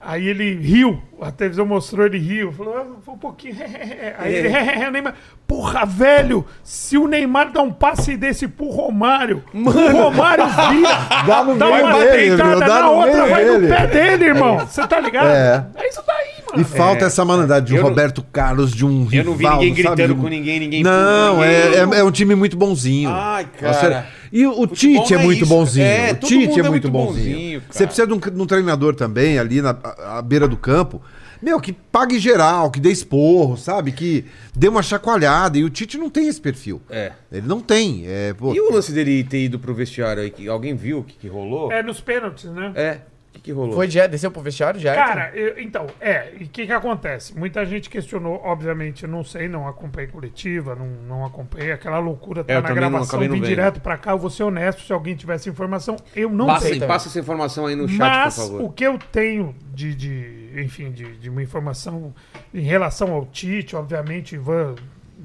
Aí 0.00 0.28
ele 0.28 0.54
riu, 0.54 1.02
a 1.20 1.32
televisão 1.32 1.66
mostrou 1.66 2.06
ele 2.06 2.18
riu, 2.18 2.52
falou, 2.52 2.76
ah, 2.76 2.86
foi 3.04 3.14
um 3.14 3.18
pouquinho. 3.18 3.56
Aí 4.16 4.32
ele, 4.32 4.86
o 4.86 4.90
Neymar, 4.92 5.14
porra, 5.44 5.84
velho, 5.84 6.46
se 6.62 6.96
o 6.96 7.08
Neymar 7.08 7.50
dá 7.50 7.62
um 7.62 7.72
passe 7.72 8.16
desse 8.16 8.46
pro 8.46 8.68
Romário, 8.68 9.42
o 9.52 9.70
Romário 9.90 10.44
vira, 10.70 11.24
Dá 11.26 11.42
no 11.42 11.56
dá 11.56 11.66
meio 11.66 11.84
uma 11.86 11.98
dele, 11.98 12.36
deitada 12.36 12.60
dá 12.60 12.74
na 12.74 12.82
no 12.82 12.92
outra, 12.92 13.26
vai 13.26 13.44
no 13.44 13.58
dele. 13.60 13.74
pé 13.74 13.86
dele, 13.88 14.24
irmão. 14.26 14.58
Você 14.60 14.86
tá 14.86 15.00
ligado? 15.00 15.30
É. 15.30 15.66
É 15.74 15.88
isso 15.88 16.02
daí, 16.06 16.37
mano. 16.50 16.62
E 16.62 16.64
falta 16.64 17.04
essa 17.06 17.24
malandragem 17.24 17.64
de 17.66 17.72
um 17.74 17.76
eu 17.76 17.82
não- 17.82 17.88
Roberto 17.90 18.22
Carlos, 18.32 18.72
de 18.72 18.84
um 18.84 19.08
Eu 19.12 19.24
não 19.24 19.34
vi 19.34 19.44
ninguém 19.48 19.74
sabe? 19.74 19.96
gritando 19.96 20.14
um- 20.14 20.20
com 20.22 20.28
ninguém, 20.28 20.60
ninguém 20.60 20.82
Não, 20.82 21.42
é, 21.44 21.74
é, 21.76 21.78
é 22.00 22.04
um 22.04 22.10
time 22.10 22.34
muito 22.34 22.56
bonzinho. 22.56 23.10
Ai, 23.10 23.46
Nossa, 23.62 23.80
cara. 23.80 24.06
E 24.32 24.46
o 24.46 24.66
Tite 24.66 25.14
é 25.14 25.16
é 25.18 25.22
muito 25.24 25.42
isso. 25.44 25.48
bonzinho. 25.54 25.86
É, 25.86 26.12
o 26.12 26.16
Tite 26.26 26.60
é 26.60 26.64
é 26.64 26.68
muito 26.68 26.90
bonzinho. 26.90 27.62
Você 27.70 27.86
precisa 27.86 28.06
de 28.06 28.12
um, 28.12 28.18
de 28.18 28.42
um 28.42 28.46
treinador 28.46 28.94
também 28.94 29.38
ali 29.38 29.62
na 29.62 29.70
à- 29.70 30.18
à 30.18 30.22
beira 30.22 30.46
do 30.46 30.56
campo. 30.56 31.00
Meu, 31.40 31.60
que 31.60 31.72
pague 31.72 32.18
geral, 32.18 32.68
que 32.68 32.80
dê 32.80 32.90
esporro, 32.90 33.56
sabe? 33.56 33.92
Que 33.92 34.24
dê 34.56 34.66
uma 34.66 34.82
chacoalhada. 34.82 35.56
E 35.56 35.62
o 35.62 35.70
Tite 35.70 35.96
não 35.96 36.10
tem 36.10 36.26
esse 36.26 36.40
perfil. 36.40 36.82
É. 36.90 37.12
Ele 37.30 37.46
não 37.46 37.60
tem. 37.60 38.02
É, 38.08 38.34
pô, 38.34 38.52
E 38.52 38.60
o 38.60 38.72
lance 38.72 38.90
dele 38.90 39.22
ter 39.22 39.44
ido 39.44 39.56
pro 39.56 39.72
vestiário 39.72 40.20
aí? 40.22 40.30
que 40.30 40.48
Alguém 40.48 40.74
viu 40.74 40.98
o 40.98 41.04
que, 41.04 41.14
que 41.14 41.28
rolou? 41.28 41.70
É 41.70 41.80
nos 41.80 42.00
pênaltis, 42.00 42.46
né? 42.50 42.72
É. 42.74 42.98
O 43.28 43.30
que, 43.30 43.40
que 43.40 43.52
rolou? 43.52 43.74
Foi 43.74 43.88
já, 43.90 44.06
desceu 44.06 44.30
pro 44.30 44.40
vestiário 44.40 44.80
já? 44.80 44.94
Cara, 44.94 45.30
eu- 45.34 45.58
então, 45.60 45.86
é, 46.00 46.32
e 46.40 46.44
o 46.44 46.48
que 46.48 46.66
que 46.66 46.72
acontece? 46.72 47.38
Muita 47.38 47.64
gente 47.66 47.90
questionou, 47.90 48.40
obviamente, 48.42 49.04
eu 49.04 49.08
não 49.08 49.22
sei, 49.22 49.46
não 49.48 49.68
acompanhei 49.68 50.08
coletiva, 50.10 50.74
não, 50.74 50.86
não 51.06 51.24
acompanhei 51.26 51.70
aquela 51.70 51.98
loucura, 51.98 52.42
tá 52.42 52.52
É, 52.52 52.56
eu 52.56 52.62
na 52.62 52.72
gravação, 52.72 53.20
não 53.20 53.28
vim 53.28 53.40
direto 53.42 53.80
pra 53.80 53.98
cá, 53.98 54.12
eu 54.12 54.18
vou 54.18 54.30
ser 54.30 54.44
honesto, 54.44 54.82
se 54.82 54.92
alguém 54.92 55.14
tivesse 55.14 55.48
informação, 55.48 55.96
eu 56.16 56.30
não 56.30 56.46
passa, 56.46 56.68
sei. 56.68 56.80
passa 56.80 57.08
essa 57.08 57.20
informação 57.20 57.66
aí 57.66 57.76
no 57.76 57.86
chat, 57.86 57.98
Mas 57.98 58.34
por 58.34 58.42
favor. 58.44 58.62
o 58.62 58.70
que 58.72 58.84
eu 58.84 58.98
tenho 58.98 59.54
de, 59.74 59.94
de 59.94 60.62
enfim, 60.64 60.90
de, 60.90 61.16
de 61.18 61.28
uma 61.30 61.42
informação 61.42 62.14
em 62.52 62.62
relação 62.62 63.12
ao 63.12 63.26
Tite, 63.26 63.76
obviamente, 63.76 64.34
Ivan 64.34 64.74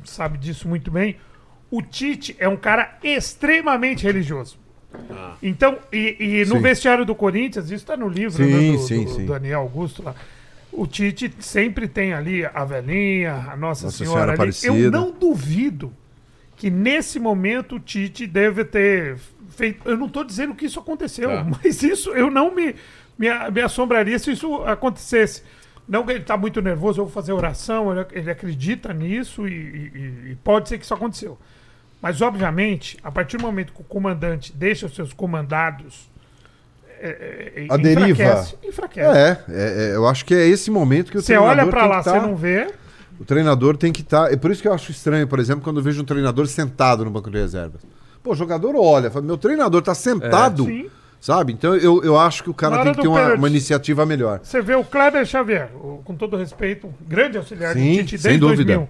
sabe 0.04 0.38
disso 0.38 0.68
muito 0.68 0.92
bem, 0.92 1.16
o 1.72 1.82
Tite 1.82 2.36
é 2.38 2.48
um 2.50 2.58
cara 2.58 2.98
extremamente 3.02 4.04
religioso. 4.04 4.62
Então, 5.42 5.78
e, 5.92 6.16
e 6.20 6.46
no 6.46 6.56
Sim. 6.58 6.62
vestiário 6.62 7.06
do 7.06 7.16
Corinthians, 7.16 7.66
isso 7.66 7.76
está 7.76 7.98
no 7.98 8.08
livro 8.08 8.32
Sim, 8.44 8.46
né, 8.52 8.72
do, 8.74 8.80
sim, 8.80 9.04
do 9.06 9.10
sim. 9.12 9.26
Daniel 9.26 9.62
Augusto 9.62 10.04
lá. 10.04 10.16
O 10.72 10.88
Tite 10.88 11.32
sempre 11.40 11.88
tem 11.88 12.14
ali 12.14 12.46
a 12.46 12.64
velhinha, 12.66 13.34
a 13.34 13.56
Nossa, 13.58 13.86
Nossa 13.86 13.92
Senhora, 13.92 13.98
Senhora 13.98 14.24
ali. 14.32 14.34
Aparecida. 14.36 14.74
Eu 14.76 14.92
não 14.92 15.12
duvido 15.12 15.94
que 16.56 16.70
nesse 16.70 17.20
momento 17.20 17.76
o 17.76 17.80
Tite 17.80 18.26
deve 18.26 18.64
ter 18.66 19.18
feito. 19.50 19.88
Eu 19.88 19.98
não 19.98 20.08
estou 20.08 20.24
dizendo 20.24 20.56
que 20.56 20.66
isso 20.66 20.80
aconteceu, 20.80 21.30
Tá. 21.30 21.44
mas 21.64 21.84
isso 21.84 22.10
eu 22.12 22.32
não 22.32 22.54
me, 22.56 22.74
me, 23.18 23.28
me 23.54 23.62
assombraria 23.62 24.18
se 24.18 24.32
isso 24.32 24.56
acontecesse. 24.64 25.44
Não 25.88 26.04
que 26.06 26.12
ele 26.14 26.22
está 26.22 26.38
muito 26.38 26.62
nervoso, 26.62 27.02
eu 27.02 27.06
vou 27.06 27.14
fazer 27.14 27.34
oração, 27.34 27.92
ele, 27.92 28.06
ele 28.14 28.32
acredita 28.32 28.94
nisso 28.94 29.46
e, 29.48 29.52
e- 29.52 30.32
e 30.32 30.38
pode 30.44 30.70
ser 30.70 30.78
que 30.78 30.86
isso 30.86 30.94
aconteceu. 30.94 31.38
Mas, 32.04 32.22
obviamente, 32.22 32.98
a 33.02 33.10
partir 33.10 33.38
do 33.38 33.44
momento 33.44 33.72
que 33.74 33.80
o 33.82 33.84
comandante 33.86 34.52
deixa 34.54 34.86
os 34.86 34.94
seus 34.94 35.14
comandados. 35.14 36.12
É, 37.00 37.54
é, 37.56 37.66
A 37.70 37.78
deriva. 37.78 38.10
enfraquece, 38.10 38.56
enfraquece. 38.64 39.18
É, 39.18 39.38
é, 39.50 39.92
é, 39.92 39.96
eu 39.96 40.06
acho 40.08 40.26
que 40.26 40.34
é 40.34 40.46
esse 40.46 40.70
momento 40.70 41.12
que 41.12 41.18
o 41.18 41.22
Você 41.22 41.38
olha 41.38 41.66
pra 41.66 41.82
tem 41.82 41.90
lá, 41.90 42.04
você 42.04 42.12
tá- 42.12 42.22
não 42.22 42.36
vê. 42.36 42.68
O 43.20 43.24
treinador 43.26 43.78
tem 43.78 43.92
que 43.92 44.02
estar. 44.02 44.32
É 44.32 44.36
por 44.36 44.52
isso 44.52 44.62
que 44.62 44.68
eu 44.68 44.74
acho 44.74 44.92
estranho, 44.92 45.26
por 45.28 45.40
exemplo, 45.40 45.64
quando 45.64 45.78
eu 45.78 45.84
vejo 45.84 46.02
um 46.02 46.06
treinador 46.06 46.46
sentado 46.48 47.06
no 47.06 47.12
banco 47.12 47.32
de 47.32 47.38
reservas. 47.38 47.82
Pô, 48.22 48.32
o 48.32 48.36
jogador 48.36 48.76
olha, 48.76 49.10
fala, 49.10 49.24
meu 49.26 49.38
treinador 49.38 49.82
tá 49.82 49.96
sentado. 49.96 50.66
Sim. 50.66 50.90
Sabe? 51.22 51.54
Então 51.54 51.74
eu, 51.74 52.04
eu 52.04 52.18
acho 52.20 52.44
que 52.44 52.50
o 52.50 52.54
cara 52.54 52.84
tem 52.84 52.94
que 52.94 53.02
ter 53.02 53.08
uma, 53.08 53.18
pênalti. 53.22 53.38
uma 53.38 53.48
iniciativa 53.48 54.06
melhor. 54.06 54.42
Você 54.44 54.62
vê 54.62 54.76
o 54.76 54.84
Kleber 54.84 55.26
Xavier, 55.26 55.70
o- 55.74 56.02
com 56.04 56.16
todo 56.16 56.36
respeito, 56.36 56.88
um 56.88 56.94
grande 57.08 57.38
auxiliar 57.38 57.74
Sim, 57.74 57.92
do 57.94 57.98
Tite 58.00 58.18
sem 58.18 58.32
desde 58.32 58.40
dúvida. 58.40 58.76
2000. 58.76 58.90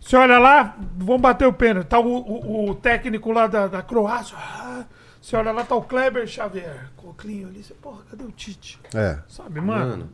Você 0.00 0.16
olha 0.16 0.38
lá, 0.38 0.76
vão 0.96 1.18
bater 1.18 1.46
o 1.46 1.52
pênalti. 1.52 1.86
Tá 1.88 1.98
o, 1.98 2.06
o- 2.06 2.70
o 2.70 2.74
técnico 2.74 3.30
lá 3.32 3.46
da, 3.46 3.66
da 3.66 3.82
Croácia. 3.82 4.36
ah, 4.38 4.84
Você 5.20 5.36
olha 5.36 5.52
lá, 5.52 5.64
tá 5.64 5.74
o 5.74 5.82
Kleber 5.82 6.26
Xavier, 6.26 6.90
Coclinho 6.96 7.48
ali. 7.48 7.62
Você, 7.62 7.74
porra, 7.74 8.02
cadê 8.10 8.24
o 8.24 8.30
Tite? 8.30 8.78
É. 8.94 9.18
Sabe, 9.28 9.60
mano? 9.60 9.90
Mano. 9.90 10.10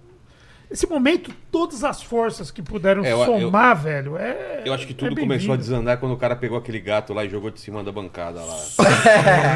Esse 0.71 0.89
momento, 0.89 1.31
todas 1.53 1.85
as 1.85 2.03
forças 2.03 2.51
que 2.51 2.61
puderam 2.61 3.05
É, 3.05 3.13
eu- 3.13 3.25
somar, 3.25 3.77
velho, 3.81 4.17
é. 4.17 4.63
Eu 4.65 4.73
acho 4.75 4.87
que 4.87 4.93
é 4.93 4.97
tudo 4.97 5.09
bem-vindo. 5.15 5.29
começou 5.29 5.55
a 5.55 5.57
desandar 5.57 5.99
quando 5.99 6.13
o 6.13 6.17
cara 6.17 6.35
pegou 6.35 6.59
aquele 6.59 6.81
gato 6.81 7.13
lá 7.15 7.25
e 7.25 7.29
jogou 7.29 7.51
de 7.51 7.61
cima 7.61 7.85
da 7.85 7.93
bancada 7.93 8.41
lá. 8.41 8.57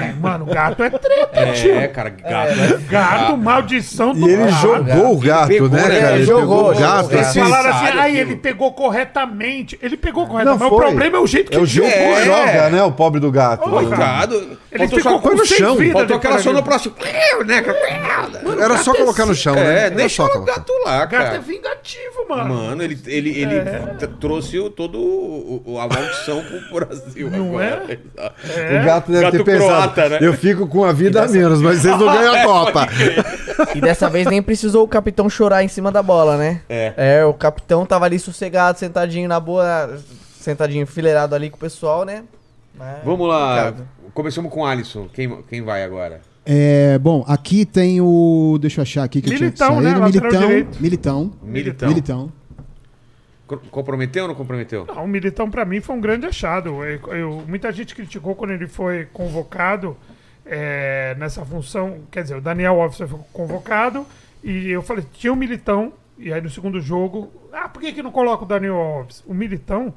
É, 0.04 0.12
Mano, 0.20 0.44
gato 0.46 0.82
é 0.82 0.90
treta, 0.90 1.52
tio. 1.54 1.74
É, 1.74 1.88
cara, 1.88 2.10
gato 2.10 2.50
é. 2.60 2.78
Gato, 2.88 3.36
maldição 3.36 4.14
do 4.14 4.28
E 4.28 4.32
ele 4.32 4.44
gato. 4.44 4.60
jogou 4.60 5.14
o 5.14 5.18
gato, 5.18 5.48
pegou, 5.48 5.68
né, 5.68 5.88
né? 5.88 6.00
cara? 6.00 6.14
Ele 6.16 6.24
Jogou, 6.24 6.40
pegou 6.42 6.56
o 6.70 6.74
jogou 6.74 6.80
gato 6.80 7.06
o 7.06 7.08
gato. 7.08 7.18
assim. 7.20 7.40
Eles 7.40 7.50
falaram 7.50 7.70
assim, 7.76 7.86
aquilo. 7.98 8.16
ele 8.18 8.36
pegou 8.36 8.72
corretamente. 8.72 9.78
Ele 9.82 9.96
pegou 9.96 10.26
corretamente, 10.26 10.60
Não 10.60 10.68
mas 10.70 10.72
o 10.72 10.76
foi. 10.82 10.86
problema 10.86 11.16
é 11.16 11.20
o 11.20 11.26
jeito 11.26 11.50
que 11.50 11.56
É 11.56 11.60
o 11.60 11.62
ele 11.62 11.66
jeito 11.66 11.90
que 11.92 11.98
jogou. 11.98 12.18
É. 12.18 12.24
joga, 12.24 12.70
né? 12.70 12.82
O 12.84 12.92
pobre 12.92 13.18
do 13.20 13.32
gato. 13.32 13.68
Coitado. 13.68 14.34
Ele 14.70 14.78
Faltou 14.86 14.98
ficou 14.98 15.12
só 15.12 15.18
com 15.18 15.34
no 15.34 15.46
chão. 15.46 15.76
vida 15.76 15.92
Faltou 15.94 16.16
aquela 16.16 16.38
sonoplastia. 16.38 16.92
Né? 17.46 17.64
Era 18.60 18.76
só 18.78 18.94
colocar 18.94 19.26
no 19.26 19.34
chão, 19.34 19.54
né? 19.54 19.84
É, 19.84 19.86
Era 19.86 20.08
só 20.08 20.26
o 20.26 20.30
colocar. 20.30 20.52
gato 20.56 20.72
lá, 20.84 20.97
O 21.04 21.08
gato 21.08 21.36
é 21.36 21.38
vingativo, 21.38 22.28
mano. 22.28 22.54
Mano, 22.54 22.82
ele, 22.82 22.98
ele, 23.06 23.30
ele 23.40 23.60
t- 23.98 24.06
trouxe 24.20 24.58
o, 24.58 24.68
todo 24.70 24.98
o, 24.98 25.62
o- 25.66 25.78
a 25.80 25.86
maldição 25.86 26.42
pro 26.42 26.80
Brasil 26.86 27.30
Não 27.30 27.46
agora. 27.48 27.98
É? 28.16 28.80
O 28.80 28.84
gato 28.84 29.10
deve 29.12 29.24
Gato 29.24 29.36
ter 29.38 29.44
pensado. 29.44 29.92
croata, 29.92 30.08
né? 30.08 30.18
Eu 30.20 30.32
fico 30.34 30.66
com 30.66 30.84
a 30.84 30.92
vida 30.92 31.22
a 31.24 31.28
menos, 31.28 31.60
mas 31.62 31.80
vocês 31.80 31.98
não 31.98 32.06
ganham 32.12 32.34
a 32.34 32.42
Copa. 32.44 32.86
E 33.74 33.80
dessa 33.80 34.08
vez 34.08 34.26
nem 34.26 34.42
precisou 34.42 34.84
o 34.84 34.88
capitão 34.88 35.28
chorar 35.28 35.62
em 35.64 35.68
cima 35.68 35.90
da 35.90 36.02
bola, 36.02 36.36
né? 36.36 36.60
É. 36.68 36.92
É, 36.96 37.24
o 37.24 37.34
capitão 37.34 37.84
tava 37.86 38.04
ali 38.04 38.18
sossegado, 38.18 38.78
sentadinho 38.78 39.28
na 39.28 39.40
boa, 39.40 39.98
sentadinho 40.40 40.82
enfileirado 40.82 41.34
ali 41.34 41.50
com 41.50 41.56
o 41.56 41.60
pessoal, 41.60 42.04
né? 42.04 42.24
Mas- 42.76 42.98
Vamos 43.04 43.26
lá. 43.28 43.56
Complicado. 43.72 43.88
Começamos 44.14 44.52
com 44.52 44.60
o 44.62 44.66
Alisson. 44.66 45.08
Quem, 45.12 45.42
quem 45.42 45.62
vai 45.62 45.82
agora? 45.84 46.20
É, 46.50 46.98
bom, 46.98 47.22
aqui 47.28 47.66
tem 47.66 48.00
o. 48.00 48.56
Deixa 48.58 48.80
eu 48.80 48.82
achar 48.82 49.04
aqui 49.04 49.20
que 49.20 49.28
Militão, 49.28 49.74
eu 49.74 49.80
tinha 49.82 49.82
né? 49.82 49.90
saído. 50.00 50.20
Lateral 50.24 50.48
Militão. 50.48 50.80
Militão. 50.80 51.32
Militão. 51.42 51.88
Militão. 51.90 52.32
Co- 53.46 53.58
Comprometeu 53.70 54.22
ou 54.22 54.28
não 54.28 54.34
comprometeu? 54.34 54.86
Não, 54.86 55.04
o 55.04 55.08
Militão 55.08 55.50
pra 55.50 55.66
mim 55.66 55.80
foi 55.82 55.94
um 55.94 56.00
grande 56.00 56.24
achado. 56.24 56.82
Eu- 56.82 57.00
eu- 57.14 57.42
muita 57.46 57.70
gente 57.70 57.94
criticou 57.94 58.34
quando 58.34 58.52
ele 58.52 58.66
foi 58.66 59.04
convocado 59.12 59.94
é, 60.46 61.14
nessa 61.18 61.44
função. 61.44 61.98
Quer 62.10 62.22
dizer, 62.22 62.36
o 62.36 62.40
Daniel 62.40 62.80
Alves 62.80 62.96
foi 62.96 63.08
convocado 63.30 64.06
e 64.42 64.70
eu 64.70 64.80
falei, 64.80 65.04
tinha 65.12 65.30
o 65.30 65.36
Militão, 65.36 65.92
e 66.18 66.32
aí 66.32 66.40
no 66.40 66.48
segundo 66.48 66.80
jogo, 66.80 67.30
ah, 67.52 67.68
por 67.68 67.82
que, 67.82 67.92
que 67.92 68.02
não 68.02 68.10
coloca 68.10 68.44
o 68.44 68.46
Daniel 68.46 68.76
Alves? 68.76 69.22
O 69.26 69.34
Militão 69.34 69.92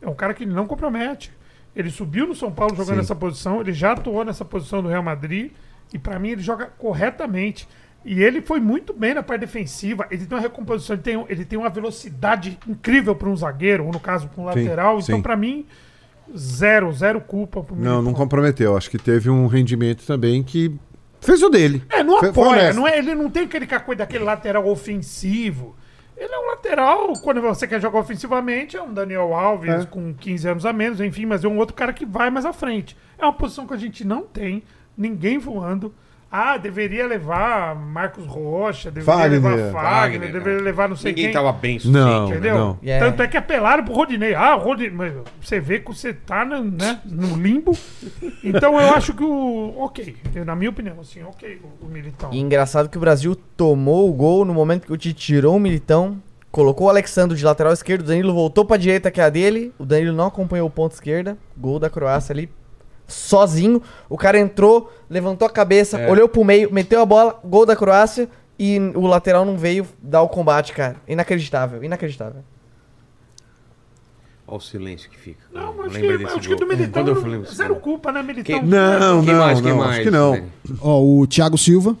é 0.00 0.08
um 0.08 0.14
cara 0.14 0.32
que 0.34 0.46
não 0.46 0.68
compromete. 0.68 1.32
Ele 1.74 1.90
subiu 1.90 2.28
no 2.28 2.34
São 2.36 2.52
Paulo 2.52 2.76
jogando 2.76 2.94
Sim. 2.94 3.00
nessa 3.00 3.16
posição, 3.16 3.60
ele 3.60 3.72
já 3.72 3.90
atuou 3.92 4.24
nessa 4.24 4.44
posição 4.44 4.80
do 4.80 4.88
Real 4.88 5.02
Madrid 5.02 5.50
e 5.92 5.98
pra 5.98 6.18
mim 6.18 6.30
ele 6.30 6.42
joga 6.42 6.66
corretamente. 6.66 7.68
E 8.04 8.22
ele 8.22 8.40
foi 8.40 8.60
muito 8.60 8.92
bem 8.92 9.14
na 9.14 9.22
parte 9.22 9.40
defensiva. 9.40 10.06
Ele 10.10 10.24
tem 10.26 10.36
uma 10.38 10.42
recomposição, 10.42 10.94
ele 10.94 11.02
tem, 11.02 11.26
ele 11.28 11.44
tem 11.44 11.58
uma 11.58 11.68
velocidade 11.68 12.56
incrível 12.68 13.16
para 13.16 13.28
um 13.28 13.36
zagueiro, 13.36 13.84
ou 13.86 13.92
no 13.92 13.98
caso 13.98 14.28
para 14.28 14.40
um 14.44 14.52
Sim, 14.52 14.60
lateral. 14.62 14.98
Então, 15.00 15.16
sim. 15.16 15.22
pra 15.22 15.36
mim, 15.36 15.66
zero, 16.36 16.92
zero 16.92 17.20
culpa 17.20 17.62
pro 17.62 17.74
Não, 17.76 18.00
não 18.02 18.12
comprometeu. 18.12 18.76
Acho 18.76 18.90
que 18.90 18.98
teve 18.98 19.28
um 19.30 19.46
rendimento 19.46 20.04
também 20.06 20.42
que 20.42 20.72
fez 21.20 21.42
o 21.42 21.48
dele. 21.48 21.82
É, 21.88 22.02
não 22.04 22.20
Foi- 22.20 22.32
foi 22.32 22.44
apoia, 22.44 22.60
honesto. 22.62 22.76
não 22.78 22.86
é, 22.86 22.98
ele 22.98 23.14
não 23.14 23.28
tem 23.30 23.44
aquele 23.44 23.66
coisa 23.66 23.98
daquele 23.98 24.24
lateral 24.24 24.66
ofensivo. 24.68 25.74
Ele 26.16 26.32
é 26.32 26.38
um 26.38 26.46
lateral, 26.46 27.12
quando 27.22 27.42
você 27.42 27.66
quer 27.66 27.80
jogar 27.80 27.98
ofensivamente, 27.98 28.76
é 28.76 28.82
um 28.82 28.92
Daniel 28.94 29.34
Alves 29.34 29.82
É. 29.82 29.84
com 29.84 30.14
15 30.14 30.48
anos 30.48 30.64
a 30.64 30.72
menos, 30.72 31.00
enfim, 31.00 31.26
mas 31.26 31.44
é 31.44 31.48
um 31.48 31.58
outro 31.58 31.74
cara 31.74 31.92
que 31.92 32.06
vai 32.06 32.30
mais 32.30 32.46
à 32.46 32.52
frente. 32.54 32.96
É 33.18 33.24
uma 33.24 33.32
posição 33.34 33.66
que 33.66 33.74
a 33.74 33.76
gente 33.76 34.02
não 34.04 34.22
tem, 34.22 34.62
ninguém 34.96 35.38
voando. 35.38 35.92
Ah, 36.28 36.56
deveria 36.58 37.06
levar 37.06 37.76
Marcos 37.76 38.26
Rocha, 38.26 38.90
deveria 38.90 39.14
Fagner. 39.22 39.30
levar 39.42 39.72
Fagner, 39.72 39.72
Wagner, 40.20 40.32
deveria 40.32 40.58
não. 40.58 40.64
levar 40.64 40.88
não 40.88 40.96
sei 40.96 41.12
Ninguém 41.12 41.24
quem. 41.26 41.32
tava 41.32 41.52
bem 41.52 41.78
Não. 41.84 42.26
suficiente. 42.26 42.30
Entendeu? 42.32 42.78
É. 42.84 42.98
Tanto 42.98 43.22
é 43.22 43.28
que 43.28 43.36
apelaram 43.36 43.84
pro 43.84 43.94
Rodinei. 43.94 44.34
Ah, 44.34 44.54
Rodinei. 44.54 44.90
mas 44.90 45.12
Você 45.40 45.60
vê 45.60 45.78
que 45.78 45.86
você 45.86 46.12
tá 46.12 46.44
no, 46.44 46.64
né, 46.64 47.00
no 47.06 47.36
limbo. 47.36 47.78
Então 48.42 48.78
eu 48.78 48.92
acho 48.94 49.14
que 49.14 49.22
o. 49.22 49.74
Ok. 49.78 50.16
Na 50.44 50.56
minha 50.56 50.68
opinião, 50.70 50.96
assim, 51.00 51.22
ok, 51.22 51.60
o, 51.80 51.86
o 51.86 51.88
Militão. 51.88 52.30
E 52.32 52.40
engraçado 52.40 52.88
que 52.88 52.98
o 52.98 53.00
Brasil 53.00 53.36
tomou 53.56 54.10
o 54.10 54.12
gol 54.12 54.44
no 54.44 54.52
momento 54.52 54.84
que 54.86 54.92
o 54.92 54.96
Tite 54.96 55.14
tirou 55.18 55.56
o 55.56 55.60
Militão, 55.60 56.20
colocou 56.50 56.88
o 56.88 56.90
Alexandre 56.90 57.36
de 57.36 57.44
lateral 57.44 57.72
esquerdo, 57.72 58.00
o 58.00 58.04
Danilo 58.04 58.34
voltou 58.34 58.64
pra 58.64 58.76
direita 58.76 59.10
que 59.12 59.20
é 59.20 59.24
a 59.24 59.30
dele, 59.30 59.72
o 59.78 59.86
Danilo 59.86 60.14
não 60.14 60.26
acompanhou 60.26 60.66
o 60.66 60.70
ponto 60.70 60.92
esquerda, 60.92 61.38
gol 61.56 61.78
da 61.78 61.88
Croácia 61.88 62.32
ali, 62.32 62.50
sozinho, 63.06 63.82
o 64.08 64.16
cara 64.16 64.38
entrou, 64.38 64.92
levantou 65.08 65.46
a 65.46 65.50
cabeça, 65.50 65.98
É. 66.00 66.10
olhou 66.10 66.28
pro 66.28 66.44
meio, 66.44 66.72
meteu 66.72 67.00
a 67.00 67.06
bola, 67.06 67.38
gol 67.44 67.64
da 67.66 67.76
Croácia 67.76 68.28
e 68.58 68.78
o 68.94 69.06
lateral 69.06 69.44
não 69.44 69.56
veio 69.56 69.86
dar 70.02 70.22
o 70.22 70.28
combate, 70.28 70.72
cara. 70.72 70.96
Inacreditável, 71.06 71.82
inacreditável. 71.84 72.42
Olha 74.48 74.58
o 74.58 74.60
silêncio 74.60 75.10
que 75.10 75.18
fica. 75.18 75.40
Não, 75.52 75.68
Eu 75.70 75.74
mas 75.76 75.86
acho 75.88 76.00
que, 76.00 76.18
desse 76.18 76.24
acho 76.38 76.48
que 76.48 76.54
do 76.54 76.66
Militão. 76.68 77.02
Quando 77.02 77.08
eu 77.08 77.20
falei 77.20 77.44
zero 77.46 77.74
gol. 77.74 77.82
culpa, 77.82 78.12
né, 78.12 78.22
Militão? 78.22 78.60
Quem- 78.60 78.68
Não, 78.68 79.24
Quem 79.24 79.34
não, 79.34 79.40
mais, 79.40 79.60
quem 79.60 79.70
não, 79.70 79.78
mais, 79.78 79.90
acho 79.90 80.02
que 80.02 80.10
não. 80.10 80.42
Ó, 80.80 81.02
o 81.02 81.26
Thiago 81.26 81.58
Silva. 81.58 81.96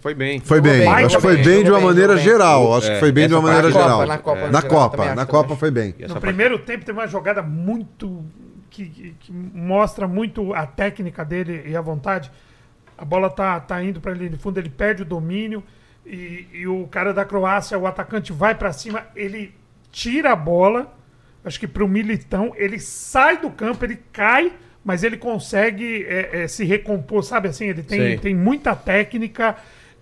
Foi 0.00 0.14
bem. 0.14 0.40
Foi 0.40 0.60
bem, 0.60 0.78
bem, 0.80 0.88
acho 0.88 1.02
que 1.06 1.12
jogou 1.14 1.20
foi 1.20 1.36
bem, 1.36 1.44
bem 1.44 1.64
de 1.64 1.70
uma 1.70 1.80
maneira 1.80 2.14
bem. 2.14 2.22
geral. 2.24 2.74
Acho 2.76 2.86
que 2.86 2.92
É, 2.94 3.00
foi 3.00 3.12
bem 3.12 3.28
de 3.28 3.34
uma 3.34 3.42
maneira 3.42 3.70
geral. 3.70 4.06
na 4.06 4.18
Copa, 4.18 4.38
É. 4.40 4.46
no 4.46 4.52
Na 4.52 4.62
Copa, 4.62 5.14
na 5.14 5.26
Copa 5.26 5.56
foi 5.56 5.70
bem. 5.70 5.94
No 6.08 6.20
primeiro 6.20 6.58
tempo 6.58 6.84
teve 6.84 6.98
uma 6.98 7.06
jogada 7.06 7.42
muito. 7.42 8.24
Que, 8.70 9.14
que- 9.18 9.32
mostra 9.32 10.06
muito 10.06 10.52
a 10.54 10.66
técnica 10.66 11.24
dele 11.24 11.62
e 11.66 11.76
a 11.76 11.80
vontade. 11.80 12.30
A 12.96 13.04
bola 13.04 13.30
tá, 13.30 13.58
tá 13.60 13.82
indo 13.82 14.00
pra 14.00 14.12
linha 14.12 14.30
de 14.30 14.36
fundo, 14.38 14.58
ele 14.58 14.68
perde 14.70 15.02
o 15.02 15.06
domínio. 15.06 15.62
E, 16.04 16.46
e 16.52 16.66
o 16.66 16.86
cara 16.86 17.12
da 17.12 17.24
Croácia, 17.24 17.78
o 17.78 17.86
atacante, 17.86 18.32
vai 18.32 18.54
pra 18.54 18.72
cima, 18.72 19.06
ele 19.14 19.54
tira 19.92 20.32
a 20.32 20.36
bola. 20.36 20.94
Acho 21.44 21.60
que 21.60 21.66
pro 21.68 21.86
Militão, 21.88 22.52
ele 22.56 22.78
sai 22.80 23.38
do 23.38 23.50
campo, 23.50 23.84
ele 23.84 23.98
cai, 24.12 24.52
mas 24.84 25.02
ele 25.04 25.16
consegue 25.16 26.04
é, 26.08 26.42
é, 26.42 26.48
se 26.48 26.64
recompor, 26.64 27.22
sabe 27.22 27.48
assim? 27.48 27.66
Ele 27.66 27.82
tem, 27.82 27.98
tem 28.18 28.34
muita 28.34 28.74
técnica. 28.74 29.56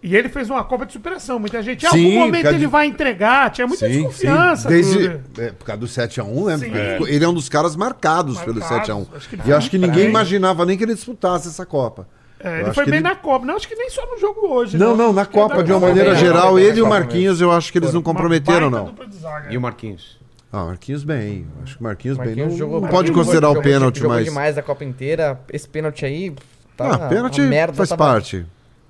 E 0.08 0.16
ele 0.16 0.28
fez 0.28 0.48
uma 0.48 0.62
Copa 0.62 0.86
de 0.86 0.92
superação. 0.92 1.38
Muita 1.38 1.60
gente, 1.62 1.84
em 1.84 1.90
Sim, 1.90 2.04
algum 2.14 2.26
momento 2.26 2.46
ele 2.46 2.66
vai 2.68 2.86
entregar. 2.86 3.50
Tinha 3.50 3.66
muita 3.66 3.86
Sim, 3.86 3.92
desconfiança. 3.94 4.62
sim. 4.62 4.68
Desde, 4.68 5.20
é, 5.38 5.50
por 5.50 5.64
causa 5.64 5.80
do 5.80 5.86
7x1, 5.88 6.46
né? 6.46 6.58
Sim. 6.58 6.66
Ele- 6.72 7.14
Ele 7.16 7.24
é 7.24 7.28
um 7.28 7.34
dos 7.34 7.48
caras 7.48 7.74
marcados, 7.74 8.38
pelo 8.40 8.60
Marcados. 8.60 8.86
7x1. 8.88 9.06
Acho 9.16 9.28
que 9.28 9.38
E 9.48 9.52
acho 9.52 9.70
que 9.70 9.78
ninguém 9.78 10.08
imaginava 10.08 10.64
nem 10.64 10.78
que 10.78 10.84
ele 10.84 10.94
disputasse 10.94 11.48
essa 11.48 11.66
Copa. 11.66 12.06
É, 12.38 12.48
Eu 12.48 12.52
ele 12.52 12.62
acho 12.66 12.74
foi 12.74 12.84
que 12.84 12.90
bem 12.90 13.00
ele- 13.00 13.08
na 13.08 13.16
Copa. 13.16 13.44
Não, 13.46 13.56
acho 13.56 13.66
que 13.66 13.74
nem 13.74 13.90
só 13.90 14.06
no 14.06 14.16
jogo 14.20 14.46
hoje. 14.46 14.78
Não, 14.78 14.96
não, 14.96 15.12
na 15.12 15.22
Acho 15.22 15.30
que 15.30 15.36
Copa, 15.36 15.56
na 15.56 15.62
de 15.62 15.72
uma 15.72 15.80
Copa 15.80 15.88
maneira 15.90 16.10
bem, 16.12 16.20
geral, 16.20 16.54
bem, 16.54 16.64
ele 16.64 16.78
e 16.78 16.82
o 16.82 16.86
Marquinhos, 16.86 17.40
eu 17.40 17.50
acho 17.50 17.72
que 17.72 17.78
eles 17.78 17.92
não 17.92 18.00
Uma 18.00 18.04
comprometeram, 18.04 18.70
baita 18.70 18.76
não. 18.76 18.84
dupla 18.92 19.06
de 19.08 19.16
zaga. 19.16 19.52
E 19.52 19.56
o 19.56 19.60
Marquinhos? 19.60 20.18
Ah, 20.52 20.64
Marquinhos 20.66 21.02
bem. 21.02 21.46
Acho 21.64 21.74
que 21.74 21.80
o 21.80 21.84
Marquinhos, 21.84 22.16
bem. 22.16 22.26
Marquinhos 22.28 22.50
Não, 22.52 22.58
jogou 22.58 22.74
não 22.80 22.82
bem. 22.82 22.90
pode 22.96 23.10
considerar 23.10 23.50
o 23.50 23.60
pênalti, 23.60 23.98
jogou 23.98 24.14
mas. 24.16 24.24
demais 24.24 24.56
a 24.56 24.62
Copa 24.62 24.84
inteira. 24.84 25.40
Esse 25.52 25.68
pênalti 25.68 26.04
aí. 26.04 26.32
Tá 26.76 26.90
Ah, 26.94 26.98
pênalti 27.08 27.40
uma 27.40 27.48
merda, 27.48 27.72
faz 27.74 27.88
tava- 27.88 28.04
parte. 28.04 28.46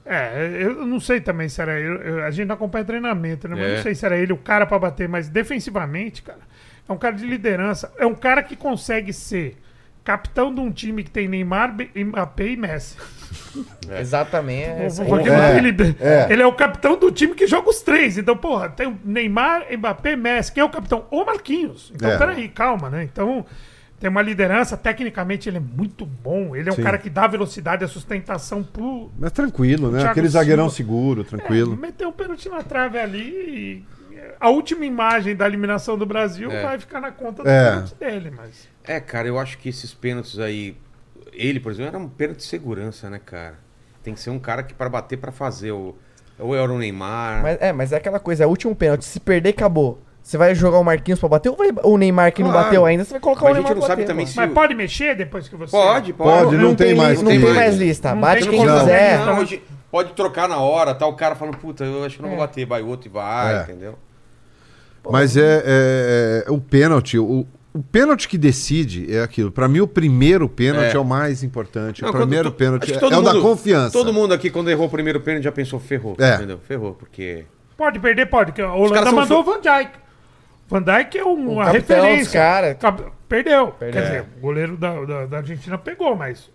É, 0.09 0.59
eu 0.61 0.87
não 0.87 1.01
sei 1.01 1.21
também 1.21 1.49
se 1.49 1.61
era 1.61 1.79
ele. 1.81 1.99
eu- 2.09 2.25
A 2.25 2.31
gente 2.31 2.47
não 2.47 2.55
acompanha 2.55 2.85
treinamento, 2.85 3.49
né? 3.49 3.57
Mas 3.57 3.65
É. 3.67 3.75
não 3.77 3.83
sei 3.83 3.95
se 3.95 4.07
era 4.07 4.17
ele 4.17 4.33
o 4.33 4.37
cara 4.39 4.65
pra 4.65 4.79
bater, 4.79 5.09
mas 5.09 5.29
defensivamente, 5.29 6.23
cara, 6.23 6.39
é 6.89 6.93
um 6.93 6.97
cara 6.97 7.15
de 7.17 7.27
liderança. 7.27 7.93
É 7.99 8.07
um 8.07 8.15
cara 8.15 8.43
que 8.43 8.55
consegue 8.55 9.13
ser 9.13 9.57
capitão 10.05 10.55
de 10.55 10.61
um 10.61 10.71
time 10.71 11.03
que 11.03 11.11
tem 11.11 11.27
Neymar, 11.27 11.75
Mbappé 11.97 12.47
e 12.51 12.57
Messi. 12.57 12.97
Exatamente. 14.01 14.69
é 14.69 14.87
aí. 14.87 15.09
Porque 15.09 15.29
É, 15.29 15.59
ele, 15.59 15.97
é. 16.01 16.27
ele 16.33 16.43
é 16.43 16.47
o 16.47 16.53
capitão 16.53 16.97
do 16.97 17.11
time 17.11 17.35
que 17.35 17.47
joga 17.47 17.69
os 17.69 17.81
três. 17.83 18.17
Então, 18.17 18.37
porra, 18.37 18.69
tem 18.69 18.87
o 18.87 18.97
Neymar, 19.05 19.65
Mbappé, 19.77 20.15
Messi. 20.15 20.53
Quem 20.53 20.61
é 20.61 20.65
o 20.65 20.71
capitão? 20.71 21.07
O 21.11 21.25
Marquinhos. 21.25 21.91
Então, 21.95 22.11
É. 22.11 22.17
peraí, 22.19 22.49
calma, 22.49 22.89
né? 22.89 23.03
Então, 23.03 23.45
tem 23.99 24.11
uma 24.11 24.23
liderança. 24.23 24.77
Tecnicamente, 24.77 25.49
ele 25.49 25.57
é 25.59 25.61
muito 25.61 26.05
bom. 26.07 26.55
Ele 26.55 26.69
é 26.69 26.73
um 26.73 26.77
Sim. 26.77 26.83
cara 26.83 26.99
que 26.99 27.09
dá 27.11 27.27
velocidade 27.27 27.85
e 27.85 27.89
sustentação 27.89 28.63
pro. 28.63 29.11
Mas 29.19 29.33
tranquilo, 29.33 29.91
né? 29.91 29.99
Thiago 29.99 30.11
Aquele 30.13 30.29
zagueirão 30.29 30.69
Silva. 30.69 30.77
seguro, 30.77 31.25
tranquilo. 31.25 31.73
É, 31.75 31.77
meteu 31.77 32.09
um 32.09 32.13
pênalti 32.13 32.49
na 32.49 32.63
trave 32.63 32.99
ali 32.99 33.23
e 33.23 33.85
a 34.41 34.49
última 34.51 34.85
imagem 34.85 35.35
da 35.35 35.47
eliminação 35.47 35.97
do 35.97 36.05
Brasil 36.05 36.51
É. 36.51 36.63
vai 36.63 36.79
ficar 36.79 37.01
na 37.01 37.11
conta 37.11 37.43
do 37.43 37.49
É. 37.49 37.71
pênalti 37.71 37.95
dele, 37.95 38.33
mas. 38.37 38.69
É, 38.85 39.01
cara, 39.01 39.29
eu 39.29 39.39
acho 39.39 39.59
que 39.59 39.69
esses 39.69 39.93
pênaltis 39.95 40.39
aí. 40.39 40.77
Ele, 41.33 41.61
por 41.61 41.71
exemplo, 41.73 41.89
era 41.89 41.99
um 41.99 42.09
pênalti 42.09 42.39
de 42.39 42.45
segurança, 42.45 43.11
né, 43.11 43.21
cara? 43.25 43.59
Tem 44.03 44.15
que 44.15 44.21
ser 44.21 44.31
um 44.31 44.39
cara 44.39 44.63
que 44.63 44.73
para 44.73 44.89
bater 44.89 45.17
para 45.19 45.33
fazer 45.33 45.73
o. 45.73 45.97
Ou 46.39 46.55
era 46.55 46.71
o 46.71 46.79
Neymar. 46.79 47.43
Mas, 47.43 47.59
é, 47.61 47.73
mas 47.73 47.93
é 47.93 47.97
aquela 47.97 48.21
coisa, 48.21 48.45
é 48.45 48.47
o 48.47 48.51
último 48.51 48.75
pênalti. 48.77 49.05
Se 49.05 49.19
perder, 49.19 49.51
acabou. 49.51 50.03
Você 50.27 50.37
vai 50.37 50.57
jogar 50.57 50.79
o 50.81 50.85
Marquinhos 50.85 51.21
pra 51.21 51.29
bater 51.29 51.51
ou 51.51 51.57
vai, 51.57 51.69
o 51.85 51.97
Neymar 51.97 52.33
que 52.33 52.43
não 52.43 52.51
Claro. 52.51 52.65
bateu 52.65 52.85
ainda? 52.85 53.05
Você 53.05 53.13
vai 53.13 53.21
colocar 53.21 53.43
Mas 53.45 53.51
o 53.51 53.53
a 53.53 53.55
gente 53.59 53.63
Neymar 53.63 53.75
não 53.77 53.81
pra 53.81 53.87
sabe 53.89 54.03
bater, 54.03 54.13
também 54.13 54.27
se- 54.27 54.37
Mas 54.37 54.53
pode 54.53 54.75
mexer 54.75 55.15
depois 55.15 55.49
que 55.49 55.55
você. 55.55 55.71
Pode, 55.71 56.13
Pode, 56.15 56.47
pode. 56.47 56.57
não 56.57 56.75
tem 56.75 56.93
li- 56.95 56.99
mais, 56.99 57.19
Não 57.19 57.23
não 57.27 57.31
tem 57.31 57.41
tem 57.41 57.49
mais 57.49 57.59
mais. 57.61 57.77
lista. 57.79 58.13
Não 58.13 58.21
Bate 58.21 58.41
tem 58.41 58.51
quem 58.51 58.59
como 58.59 58.71
Não. 58.73 58.79
quiser. 58.81 59.19
Não, 59.25 59.39
hoje 59.39 59.63
pode 59.89 60.13
trocar 60.15 60.49
na 60.49 60.59
hora, 60.59 60.93
tá? 60.97 61.07
O 61.07 61.13
cara 61.15 61.37
falando, 61.37 61.57
puta, 61.59 61.85
eu 61.85 62.03
acho 62.05 62.17
que 62.17 62.23
não 62.23 62.31
vou 62.31 62.39
bater, 62.39 62.67
vai 62.67 62.83
outro 62.83 63.09
e 63.09 63.13
vai, 63.13 63.57
É. 63.57 63.63
entendeu? 63.63 63.95
Mas 65.09 65.37
é, 65.37 65.63
é- 65.65 66.45
é- 66.49 66.51
o 66.51 66.59
pênalti, 66.61 67.17
o, 67.21 67.47
o 67.73 67.83
pênalti 67.93 68.29
que 68.29 68.37
decide 68.37 69.07
é 69.15 69.23
aquilo. 69.23 69.53
Pra 69.53 69.69
mim, 69.69 69.79
o 69.79 69.87
primeiro 69.87 70.49
pênalti 70.49 70.91
é, 70.93 70.97
É. 70.97 70.99
o 70.99 71.05
mais 71.05 71.45
importante. 71.45 72.03
Não, 72.03 72.09
o 72.09 72.13
quando 72.13 72.23
primeiro 72.23 72.51
to- 72.51 72.57
pênalti 72.57 72.83
acho 72.83 72.93
que 72.95 72.99
é, 72.99 73.01
todo 73.01 73.15
é 73.15 73.19
o 73.19 73.23
da 73.23 73.33
mundo- 73.33 73.43
confiança. 73.43 73.93
Todo 73.93 74.13
mundo 74.13 74.35
aqui, 74.35 74.51
quando 74.51 74.69
errou 74.71 74.89
o 74.89 74.91
primeiro 74.91 75.21
pênalti, 75.21 75.45
já 75.45 75.53
pensou, 75.53 75.79
ferrou. 75.79 76.17
É. 76.19 76.35
Entendeu? 76.35 76.59
Ferrou, 76.67 76.95
porque. 76.95 77.45
Pode 77.77 78.01
perder, 78.01 78.27
pode. 78.27 78.51
que 78.51 78.61
caras 78.63 78.77
Holanda 78.81 79.05
são 79.05 79.15
mandou 79.15 79.41
o 79.41 79.45
Van 79.45 79.61
Dijk. 79.61 79.91
Van 80.69 80.83
Dijk 80.83 81.17
é 81.19 81.25
um- 81.25 81.53
uma 81.53 81.67
capitão 81.67 81.97
referência. 82.05 82.41
cara. 82.41 82.75
Perdeu. 83.29 83.69
Perdeu. 83.69 83.93
Quer 84.03 84.03
dizer, 84.07 84.25
o 84.37 84.41
goleiro 84.41 84.77
da, 84.77 85.05
da, 85.05 85.27
da 85.27 85.37
Argentina 85.39 85.77
pegou, 85.79 86.15
mas 86.17 86.51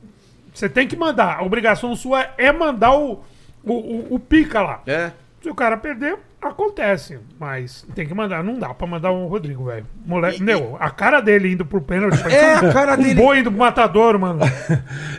você 0.54 0.68
tem 0.70 0.88
que 0.88 0.96
mandar. 0.96 1.38
A 1.40 1.44
obrigação 1.44 1.96
sua 1.96 2.28
é 2.38 2.52
mandar 2.52 2.94
o, 2.96 3.24
o, 3.64 3.74
o, 3.74 4.16
o 4.16 4.20
pica 4.20 4.62
lá. 4.62 4.82
É. 4.88 5.12
Se 5.42 5.50
o 5.50 5.56
cara 5.56 5.76
perder, 5.78 6.18
acontece. 6.50 7.20
Mas 7.40 7.86
tem 7.96 8.06
que 8.08 8.14
mandar. 8.14 8.44
Não 8.44 8.58
dá 8.58 8.74
pra 8.74 8.88
mandar 8.88 9.12
o 9.12 9.28
Rodrigo, 9.28 9.66
velho. 9.66 9.86
Moleque, 10.06 10.42
meu, 10.42 10.76
a 10.80 10.90
cara 10.90 11.20
dele 11.22 11.52
indo 11.52 11.66
pro 11.66 11.82
pênalti. 11.82 12.20
É, 12.32 12.56
um- 12.62 12.70
a 12.70 12.74
cara 12.74 12.94
um 12.94 13.04
dele. 13.04 13.16
boi 13.16 13.40
indo 13.40 13.52
pro 13.52 13.60
matador, 13.60 14.18
mano. 14.20 14.40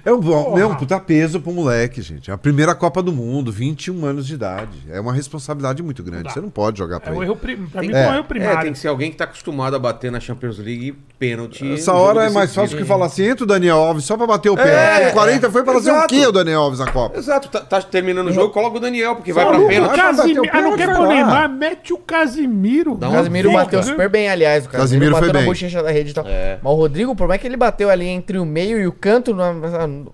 É 0.05 0.13
um, 0.13 0.19
bom, 0.19 0.45
Porra. 0.45 0.61
é 0.63 0.67
um 0.67 0.75
puta 0.75 0.99
peso 0.99 1.41
pro 1.41 1.53
moleque, 1.53 2.03
gente. 2.03 2.29
É 2.29 2.35
a 2.35 2.39
primeira 2.39 2.75
Copa 2.75 3.01
do 3.01 3.13
Mundo, 3.13 3.53
21 3.53 4.05
anos 4.05 4.27
de 4.27 4.35
idade. 4.35 4.77
É 4.91 5.01
uma 5.01 5.13
responsabilidade 5.13 5.81
muito 5.81 6.03
grande. 6.03 6.25
dá. 6.25 6.31
Você 6.31 6.41
não 6.41 6.51
pode 6.51 6.79
jogar 6.79 6.97
É 6.97 6.99
pra 6.99 7.13
o 7.13 7.17
ele. 7.19 7.27
erro 7.27 7.37
prim... 7.37 7.57
Pra 7.67 7.81
Tem- 7.81 7.91
mim 7.91 7.95
É. 7.97 8.09
um 8.09 8.13
erro 8.15 8.19
É, 8.19 8.23
primário. 8.25 8.61
tem 8.63 8.73
que 8.73 8.79
ser 8.81 8.89
alguém 8.89 9.13
que 9.13 9.17
tá 9.17 9.25
acostumado 9.25 9.77
a 9.77 9.79
bater 9.79 10.11
na 10.11 10.19
Champions 10.19 10.59
League 10.59 10.93
pênalti. 11.21 11.73
Essa 11.73 11.93
hora 11.93 12.25
é 12.25 12.31
mais 12.31 12.53
fácil 12.53 12.77
que 12.77 12.85
falar 12.85 13.07
assim, 13.07 13.25
entra 13.25 13.45
o 13.45 13.47
Daniel 13.47 13.77
Alves 13.77 14.05
só 14.05 14.17
pra 14.17 14.27
bater 14.27 14.51
o 14.51 14.57
pênalti. 14.57 14.73
É, 14.75 15.09
o 15.11 15.13
40 15.13 15.51
foi 15.53 15.63
pra 15.63 15.75
fazer 15.75 15.93
o 15.93 16.07
quê, 16.09 16.27
o 16.27 16.33
Daniel 16.33 16.63
Alves 16.63 16.81
na 16.81 16.91
Copa? 16.91 17.17
Exato, 17.17 17.49
tá, 17.49 17.61
tá 17.61 17.81
terminando 17.81 18.27
o 18.29 18.33
jogo, 18.33 18.53
coloca 18.53 18.79
o 18.79 18.81
Daniel, 18.81 19.15
porque 19.15 19.33
vai 19.33 19.45
pra 19.45 19.53
Maluco, 19.53 19.71
pênalti. 19.71 19.89
Vai 19.91 19.99
pra 19.99 20.07
bater 20.09 20.15
o 20.15 20.35
Casimiro. 20.35 20.43
Ah, 20.53 20.61
não 20.63 20.77
pênalti, 20.77 20.79
quer 20.79 20.95
Neymar? 21.14 21.48
Mete 21.48 21.92
o 21.92 21.98
Casimiro. 21.98 22.96
Dá 22.96 23.09
O 23.09 23.12
Casimiro 23.12 23.53
bateu 23.53 23.83
super 23.83 24.09
bem, 24.09 24.29
aliás. 24.29 24.64
O 24.66 24.68
Casimiro, 24.68 24.83
Casimiro 24.83 25.12
bateu 25.12 25.25
foi 25.29 25.33
na 25.33 25.38
bem. 25.40 25.48
bochecha 25.48 25.83
da 25.83 25.90
rede 25.90 26.11
e 26.11 26.14
tal. 26.14 26.25
É. 26.27 26.59
Mas 26.62 26.72
o 26.72 26.77
Rodrigo, 26.77 27.14
por 27.16 27.29
mais 27.29 27.40
que 27.40 27.46
ele 27.46 27.57
bateu 27.57 27.88
ali 27.90 28.07
entre 28.07 28.38
o 28.38 28.44
meio 28.44 28.79
e 28.81 28.87
o 28.87 28.92
canto, 28.92 29.35
na- 29.35 29.53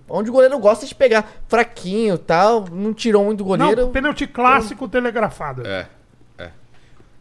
onde 0.09 0.29
o 0.29 0.33
goleiro 0.33 0.57
gosta 0.59 0.85
de 0.85 0.93
pegar 0.95 1.29
fraquinho 1.47 2.15
e 2.15 2.17
tal, 2.19 2.65
não 2.71 2.93
tirou 2.93 3.23
muito 3.25 3.41
o 3.41 3.45
goleiro. 3.45 3.81
Não, 3.83 3.91
pênalti 3.91 4.25
clássico 4.27 4.87
telegrafado. 4.87 5.65
É, 5.65 5.87
é. 6.37 6.49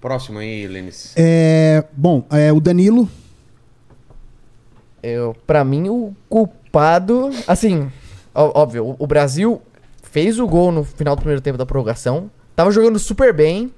Próximo 0.00 0.38
aí, 0.38 0.66
Lênis. 0.66 1.12
É, 1.16 1.84
bom, 1.92 2.24
é, 2.30 2.52
o 2.52 2.60
Danilo. 2.60 3.08
Eu, 5.02 5.36
pra 5.46 5.64
mim, 5.64 5.88
o 5.88 6.12
culpado. 6.28 7.30
Assim, 7.46 7.90
ó- 8.34 8.60
óbvio, 8.62 8.84
o, 8.84 8.96
o 8.98 9.06
Brasil 9.06 9.62
fez 10.02 10.38
o 10.40 10.46
gol 10.46 10.72
no 10.72 10.82
final 10.84 11.14
do 11.14 11.20
primeiro 11.20 11.40
tempo 11.40 11.56
da 11.58 11.64
prorrogação. 11.66 12.31
Tava 12.59 12.73
jogando 12.73 12.98
super 12.98 13.33
bem. 13.33 13.73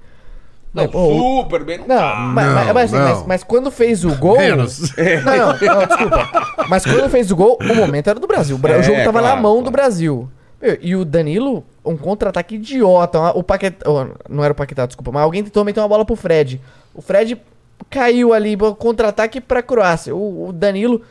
Não, 0.73 0.89
super 0.91 1.63
bem. 1.63 1.77
Não, 1.79 1.85
Não, 1.87 2.15
mas, 2.33 2.45
não, 2.47 2.55
mas- 2.55 2.73
mas 2.73 2.91
não. 2.91 2.99
mas- 2.99 3.25
mas 3.27 3.43
quando 3.43 3.69
fez 3.69 4.03
o 4.03 4.15
gol. 4.15 4.39
Menos. 4.39 4.91
Não, 5.23 5.35
não, 5.35 5.75
não, 5.75 5.85
desculpa. 5.85 6.29
Mas 6.67 6.83
quando 6.83 7.07
fez 7.11 7.29
o 7.29 7.35
gol, 7.35 7.59
o 7.61 7.75
momento 7.75 8.09
era 8.09 8.19
do 8.19 8.25
Brasil. 8.25 8.59
O, 8.61 8.67
É, 8.67 8.81
jogo 8.81 8.97
tava 9.03 9.21
na 9.21 9.27
claro, 9.27 9.41
mão 9.43 9.57
do 9.57 9.63
claro. 9.63 9.71
Brasil. 9.73 10.27
Meu, 10.59 10.77
e 10.81 10.95
o 10.95 11.05
Danilo, 11.05 11.63
um 11.85 11.95
contra-ataque 11.95 12.55
idiota. 12.55 13.19
O 13.37 13.43
Paquetá. 13.43 13.87
oh, 13.87 14.07
Não 14.27 14.43
era 14.43 14.51
o 14.53 14.55
Paquetá, 14.55 14.87
desculpa. 14.87 15.11
Mas 15.11 15.21
alguém 15.21 15.43
tentou 15.43 15.63
meter 15.63 15.79
uma 15.79 15.87
bola 15.87 16.03
pro 16.05 16.15
Fred. 16.15 16.59
O 16.95 17.03
Fred 17.03 17.39
caiu 17.87 18.33
ali, 18.33 18.57
contra-ataque 18.79 19.39
pra 19.39 19.61
Croácia. 19.61 20.15
O, 20.15 20.47
o 20.47 20.53
Danilo, 20.53 21.01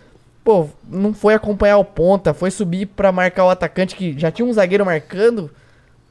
pô, 0.43 0.67
não 0.89 1.13
foi 1.15 1.35
acompanhar 1.35 1.77
o 1.79 1.85
ponta, 1.85 2.33
foi 2.35 2.51
subir 2.51 2.87
pra 2.87 3.13
marcar 3.13 3.45
o 3.45 3.51
atacante 3.51 3.95
que 3.95 4.19
já 4.19 4.31
tinha 4.33 4.47
um 4.49 4.53
zagueiro 4.53 4.85
marcando. 4.85 5.51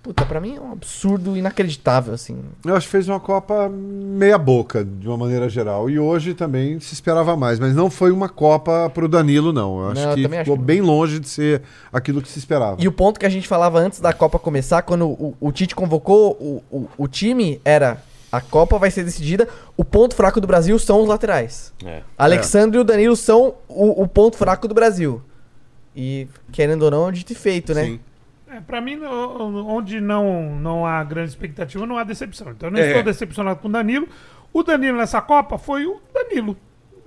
Puta, 0.01 0.25
pra 0.25 0.39
mim 0.39 0.55
é 0.55 0.61
um 0.61 0.71
absurdo 0.71 1.35
inacreditável, 1.35 2.13
assim. 2.13 2.37
Eu 2.65 2.75
acho 2.75 2.87
que 2.87 2.91
fez 2.91 3.07
uma 3.07 3.19
Copa 3.19 3.69
meia 3.69 4.37
boca, 4.37 4.83
de 4.83 5.07
uma 5.07 5.17
maneira 5.17 5.49
geral. 5.49 5.89
E 5.89 5.99
hoje 5.99 6.33
também 6.33 6.79
se 6.79 6.93
esperava 6.93 7.35
mais. 7.35 7.59
Mas 7.59 7.75
não 7.75 7.89
foi 7.89 8.11
uma 8.11 8.29
Copa 8.29 8.89
pro 8.93 9.07
Danilo, 9.07 9.51
não. 9.53 9.79
Eu 9.79 9.91
acho 9.91 10.01
Não, 10.01 10.09
eu 10.11 10.15
que 10.15 10.25
acho 10.25 10.37
ficou 10.39 10.55
que 10.55 10.59
não. 10.59 10.65
bem 10.65 10.81
longe 10.81 11.19
de 11.19 11.27
ser 11.29 11.61
aquilo 11.91 12.21
que 12.21 12.29
se 12.29 12.39
esperava. 12.39 12.77
E 12.81 12.87
o 12.87 12.91
ponto 12.91 13.19
que 13.19 13.25
a 13.25 13.29
gente 13.29 13.47
falava 13.47 13.79
antes 13.79 13.99
da 13.99 14.13
Copa 14.13 14.39
começar, 14.39 14.81
quando 14.81 15.07
o, 15.07 15.35
o 15.39 15.51
Tite 15.51 15.75
convocou 15.75 16.31
o, 16.39 16.63
o, 16.71 16.89
o 16.97 17.07
time, 17.07 17.59
era 17.63 18.01
a 18.31 18.39
Copa 18.39 18.77
vai 18.77 18.91
ser 18.91 19.03
decidida, 19.03 19.47
o 19.75 19.83
ponto 19.83 20.15
fraco 20.15 20.39
do 20.39 20.45
Brasil 20.47 20.77
são 20.77 21.01
os 21.01 21.07
laterais. 21.07 21.73
É. 21.83 22.01
Alexandre 22.17 22.77
e 22.77 22.81
o 22.81 22.83
Danilo 22.83 23.15
são 23.15 23.55
o, 23.67 24.03
o 24.03 24.07
ponto 24.07 24.37
fraco 24.37 24.67
do 24.67 24.73
Brasil. 24.73 25.21
E, 25.95 26.27
querendo 26.51 26.83
ou 26.83 26.91
não, 26.91 27.09
é 27.09 27.11
dito 27.11 27.33
e 27.33 27.35
feito, 27.35 27.73
né? 27.73 27.85
Sim. 27.85 27.99
É, 28.59 28.61
pra 28.61 28.81
mim, 28.81 28.99
onde 29.03 29.99
não, 30.01 30.55
não 30.55 30.85
há 30.85 31.03
grande 31.03 31.29
expectativa, 31.29 31.85
não 31.85 31.97
há 31.97 32.03
decepção. 32.03 32.51
Então 32.51 32.67
eu 32.69 32.73
não 32.73 32.79
É. 32.79 32.87
estou 32.87 33.03
decepcionado 33.03 33.59
com 33.59 33.67
o 33.67 33.71
Danilo. 33.71 34.07
O 34.53 34.63
Danilo 34.63 34.97
nessa 34.97 35.21
Copa 35.21 35.57
foi 35.57 35.85
o 35.85 35.99
Danilo. 36.13 36.57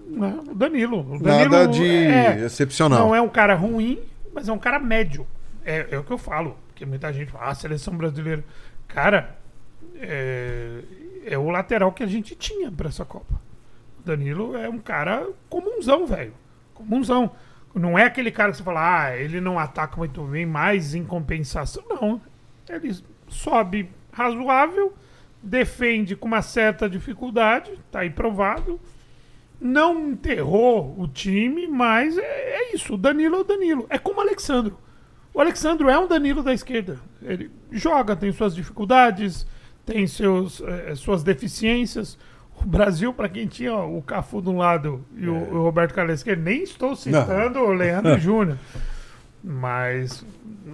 né? 0.07 0.39
O 0.51 0.55
Danilo. 0.55 1.01
O 1.01 1.19
Danilo 1.19 1.51
Nada 1.51 1.69
de 1.69 1.85
é, 1.87 2.45
excepcional. 2.45 2.99
Não 2.99 3.15
é 3.15 3.21
um 3.21 3.29
cara 3.29 3.55
ruim, 3.55 3.99
mas 4.35 4.49
é 4.49 4.53
um 4.53 4.59
cara 4.59 4.79
médio. 4.79 5.27
É, 5.65 5.87
é 5.91 5.99
o 5.99 6.05
que 6.05 6.13
eu 6.13 6.19
falo. 6.19 6.57
Porque 6.69 6.85
muita 6.85 7.13
gente 7.13 7.31
fala, 7.31 7.47
ah, 7.51 7.55
seleção 7.55 7.97
brasileira. 7.97 8.45
Cara, 8.89 9.37
é, 9.97 10.81
é 11.27 11.39
o 11.39 11.49
lateral 11.51 11.93
que 11.93 12.03
a 12.03 12.07
gente 12.07 12.35
tinha 12.35 12.71
pra 12.71 12.89
essa 12.89 13.05
Copa. 13.05 13.41
O 14.01 14.03
Danilo 14.05 14.57
é 14.57 14.69
um 14.69 14.79
cara 14.79 15.27
comunzão, 15.49 16.07
velho. 16.07 16.35
Comunzão. 16.75 17.31
Não 17.75 17.99
é 17.99 18.05
aquele 18.05 18.31
cara 18.31 18.51
que 18.51 18.59
você 18.59 18.63
fala, 18.63 19.05
ah, 19.05 19.17
ele 19.17 19.41
não 19.41 19.59
ataca 19.59 19.97
muito 19.97 20.23
bem, 20.25 20.45
mas 20.45 20.95
em 20.95 21.05
compensação. 21.05 21.83
Não. 21.89 22.21
Ele 22.69 22.95
sobe 23.29 23.91
razoável, 24.13 24.95
defende 25.43 26.15
com 26.15 26.29
uma 26.29 26.43
certa 26.43 26.89
dificuldade, 26.89 27.73
tá 27.91 28.01
aí 28.01 28.11
provado. 28.11 28.81
Não 29.61 30.11
enterrou 30.11 30.95
o 30.99 31.07
time, 31.07 31.67
mas 31.67 32.19
é, 32.19 32.23
é 32.23 32.75
isso. 32.75 32.95
O 32.95 32.99
Danilo 32.99 33.37
é 33.37 33.41
o 33.41 33.45
Danilo. 33.45 33.87
É 33.89 33.99
como 33.99 34.19
o 34.19 34.21
Alexandro. 34.21 34.77
O 35.33 35.41
Alexandro 35.41 35.89
é 35.89 35.99
um 35.99 36.07
Danilo 36.07 36.43
da 36.43 36.53
esquerda. 36.53 36.99
Ele 37.23 37.51
joga, 37.71 38.15
tem 38.15 38.33
suas 38.33 38.55
dificuldades, 38.55 39.47
tem 39.87 40.07
seus, 40.07 40.61
eh, 40.61 40.95
suas 40.95 41.23
deficiências. 41.23 42.19
O 42.61 42.65
Brasil, 42.67 43.13
para 43.13 43.29
quem 43.29 43.47
tinha 43.47 43.75
o 43.75 44.01
Cafu 44.03 44.41
de 44.41 44.49
um 44.49 44.57
lado 44.59 45.05
e 45.17 45.27
o, 45.29 45.35
o 45.35 45.63
Roberto 45.63 45.95
Carlos 45.95 46.11
da 46.11 46.15
esquerda, 46.15 46.43
nem 46.43 46.63
estou 46.63 46.95
citando 46.95 47.59
o 47.61 47.73
Leandro 47.73 48.17
Júnior. 48.21 48.57
Mas 49.43 50.25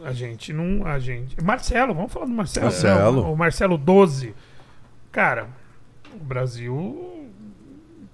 a 0.04 0.12
gente 0.12 0.52
não. 0.52 0.86
A 0.86 0.98
gente. 0.98 1.42
Marcelo, 1.42 1.94
vamos 1.94 2.12
falar 2.12 2.26
do 2.26 2.32
Marcelo. 2.32 2.66
Marcelo. 2.66 3.22
Não, 3.22 3.32
o 3.32 3.36
Marcelo 3.36 3.78
12. 3.78 4.34
Cara, 5.10 5.48
o 6.14 6.18
Brasil 6.22 7.26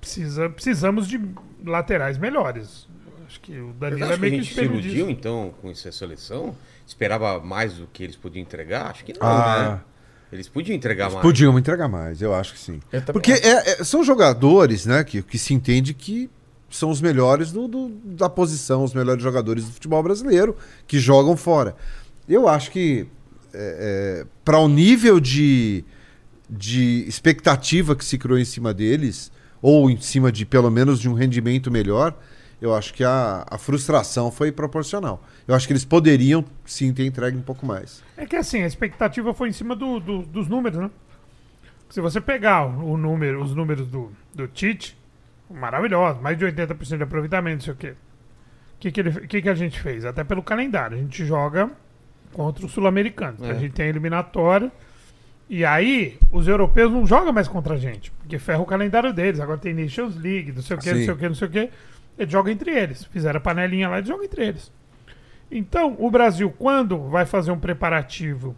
precisa, 0.00 0.48
precisamos 0.48 1.08
de 1.08 1.20
laterais 1.64 2.16
melhores. 2.18 2.86
Acho 3.26 3.40
que 3.40 3.58
o 3.58 3.72
Danilo 3.72 4.04
é 4.04 4.08
que 4.08 4.12
a 4.14 4.16
meio 4.16 4.32
que 4.34 4.42
gente 4.42 4.54
se 4.54 4.64
iludiu, 4.64 5.06
disso. 5.06 5.10
então, 5.10 5.52
com 5.60 5.70
essa 5.70 5.90
seleção? 5.90 6.54
Esperava 6.86 7.40
mais 7.40 7.78
do 7.78 7.86
que 7.88 8.04
eles 8.04 8.14
podiam 8.14 8.42
entregar? 8.42 8.90
Acho 8.90 9.04
que 9.04 9.12
não, 9.18 9.26
Ah. 9.26 9.70
né? 9.70 9.80
Eles 10.34 10.48
podiam 10.48 10.74
entregar 10.76 11.08
mais. 11.10 11.22
Podiam 11.22 11.58
entregar 11.58 11.88
mais, 11.88 12.20
eu 12.20 12.34
acho 12.34 12.52
que 12.54 12.58
sim. 12.58 12.80
Porque 13.12 13.32
é- 13.32 13.70
é- 13.80 13.84
são 13.84 14.02
jogadores, 14.04 14.84
né, 14.84 15.02
que, 15.04 15.22
que 15.22 15.38
se 15.38 15.54
entende 15.54 15.94
que 15.94 16.28
são 16.68 16.90
os 16.90 17.00
melhores 17.00 17.52
do, 17.52 17.68
do- 17.68 17.88
da 18.04 18.28
posição, 18.28 18.82
os 18.84 18.92
melhores 18.92 19.22
jogadores 19.22 19.64
do 19.64 19.72
futebol 19.72 20.02
brasileiro, 20.02 20.56
que 20.86 20.98
jogam 20.98 21.36
fora. 21.36 21.76
Eu 22.28 22.48
acho 22.48 22.70
que 22.72 23.06
para 24.44 24.58
o 24.58 24.68
nível 24.68 25.20
de, 25.20 25.84
de 26.50 27.04
expectativa 27.06 27.94
que 27.94 28.04
se 28.04 28.18
criou 28.18 28.38
em 28.38 28.44
cima 28.44 28.74
deles, 28.74 29.30
ou 29.62 29.88
em 29.88 30.00
cima 30.00 30.30
de 30.32 30.44
pelo 30.44 30.70
menos 30.70 30.98
de 31.00 31.08
um 31.08 31.14
rendimento 31.14 31.70
melhor, 31.70 32.18
eu 32.60 32.74
acho 32.74 32.92
que 32.94 33.04
a, 33.04 33.44
a 33.50 33.58
frustração 33.58 34.30
foi 34.30 34.50
proporcional. 34.52 35.22
Eu 35.46 35.54
acho 35.54 35.66
que 35.66 35.72
eles 35.72 35.84
poderiam 35.84 36.44
sim 36.64 36.92
ter 36.92 37.04
entregue 37.06 37.36
um 37.36 37.42
pouco 37.42 37.66
mais. 37.66 38.02
É 38.16 38.24
que 38.26 38.36
assim, 38.36 38.62
a 38.62 38.66
expectativa 38.66 39.32
foi 39.34 39.48
em 39.48 39.52
cima 39.52 39.74
do- 39.76 40.00
do- 40.00 40.22
dos 40.22 40.48
números, 40.48 40.78
né? 40.78 40.90
Se 41.90 42.00
você 42.00 42.20
pegar 42.20 42.66
o, 42.66 42.92
o 42.92 42.96
número, 42.96 43.42
os 43.42 43.54
números 43.54 43.86
do, 43.86 44.10
do 44.34 44.48
Tite, 44.48 44.96
maravilhosos, 45.50 46.20
mais 46.22 46.36
de 46.38 46.44
80% 46.44 46.96
de 46.96 47.02
aproveitamento, 47.02 47.56
não 47.56 47.64
sei 47.64 47.72
o 47.72 47.76
quê. 47.76 47.90
O 47.90 48.78
que, 48.80 48.90
que, 48.90 49.00
ele- 49.00 49.26
que, 49.26 49.42
que 49.42 49.48
a 49.48 49.54
gente 49.54 49.78
fez? 49.80 50.04
Até 50.04 50.24
pelo 50.24 50.42
calendário. 50.42 50.96
A 50.96 51.00
gente 51.00 51.24
joga 51.24 51.70
contra 52.32 52.64
os 52.66 52.72
sul-americanos. 52.72 53.42
É. 53.42 53.50
A 53.50 53.54
gente 53.54 53.72
tem 53.72 53.86
a 53.86 53.88
eliminatória. 53.88 54.72
E 55.48 55.64
aí, 55.64 56.18
os 56.32 56.48
europeus 56.48 56.90
não 56.90 57.06
jogam 57.06 57.30
mais 57.32 57.46
contra 57.46 57.74
a 57.74 57.76
gente, 57.76 58.10
porque 58.12 58.38
ferra 58.38 58.60
o 58.60 58.66
calendário 58.66 59.12
deles. 59.12 59.38
Agora 59.40 59.58
tem 59.58 59.74
Nations 59.74 60.16
League, 60.16 60.52
não 60.52 60.62
sei 60.62 60.76
o 60.76 60.80
que, 60.80 60.90
não 60.90 60.96
sei 61.04 61.10
o 61.10 61.16
que, 61.16 61.28
não 61.28 61.34
sei 61.34 61.48
o 61.48 61.50
que. 61.50 61.70
Eles 62.18 62.32
jogam 62.32 62.52
entre 62.52 62.70
eles. 62.70 63.04
Fizeram 63.04 63.38
a 63.38 63.40
panelinha 63.40 63.88
lá 63.88 64.00
e 64.00 64.04
jogam 64.04 64.24
entre 64.24 64.46
eles. 64.46 64.72
Então, 65.50 65.96
o 65.98 66.10
Brasil, 66.10 66.50
quando 66.50 67.08
vai 67.08 67.26
fazer 67.26 67.50
um 67.50 67.58
preparativo 67.58 68.56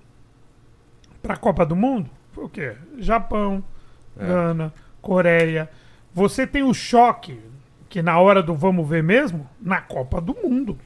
para 1.22 1.34
a 1.34 1.38
Copa 1.38 1.66
do 1.66 1.76
Mundo, 1.76 2.10
foi 2.32 2.44
o 2.44 2.48
quê? 2.48 2.74
Japão, 2.98 3.64
Gana, 4.16 4.72
Coreia. 5.00 5.68
Você 6.14 6.46
tem 6.46 6.62
o 6.62 6.72
choque, 6.72 7.38
que 7.88 8.00
na 8.00 8.18
hora 8.18 8.42
do 8.42 8.54
vamos 8.54 8.88
ver 8.88 9.02
mesmo, 9.02 9.48
na 9.60 9.80
Copa 9.80 10.20
do 10.20 10.34
Mundo. 10.34 10.78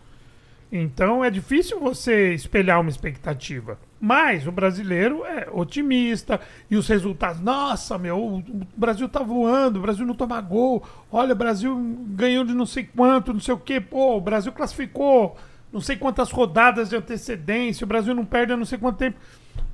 Então 0.73 1.25
é 1.25 1.31
difícil 1.31 1.81
você 1.81 2.33
espelhar 2.33 2.81
uma 2.81 2.91
expectativa. 2.91 3.79
Mas 4.01 4.46
o 4.46 4.53
brasileiro 4.53 5.24
é 5.26 5.46
otimista 5.53 6.40
e 6.70 6.76
os 6.76 6.88
resultados. 6.88 7.40
Nossa, 7.42 7.98
meu, 7.98 8.18
o 8.18 8.42
Brasil 8.74 9.09
tá 9.09 9.22
voando, 9.22 9.78
o 9.78 9.82
Brasil 9.82 10.07
não 10.07 10.14
toma 10.14 10.40
gol. 10.40 10.82
Olha, 11.12 11.34
o 11.34 11.36
Brasil 11.36 11.76
ganhou 12.09 12.44
de 12.44 12.55
não 12.55 12.64
sei 12.64 12.84
quanto, 12.84 13.34
não 13.34 13.40
sei 13.40 13.53
o 13.53 13.59
quê. 13.59 13.80
Pô, 13.80 14.16
o 14.16 14.20
Brasil 14.20 14.53
classificou 14.53 15.36
não 15.72 15.80
sei 15.80 15.96
quantas 15.96 16.30
rodadas 16.30 16.88
de 16.88 16.96
antecedência, 16.96 17.84
o 17.84 17.88
Brasil 17.88 18.14
não 18.14 18.24
perde 18.24 18.55
não 18.57 18.64
sei 18.64 18.78
quanto 18.78 18.98
tempo. 18.98 19.18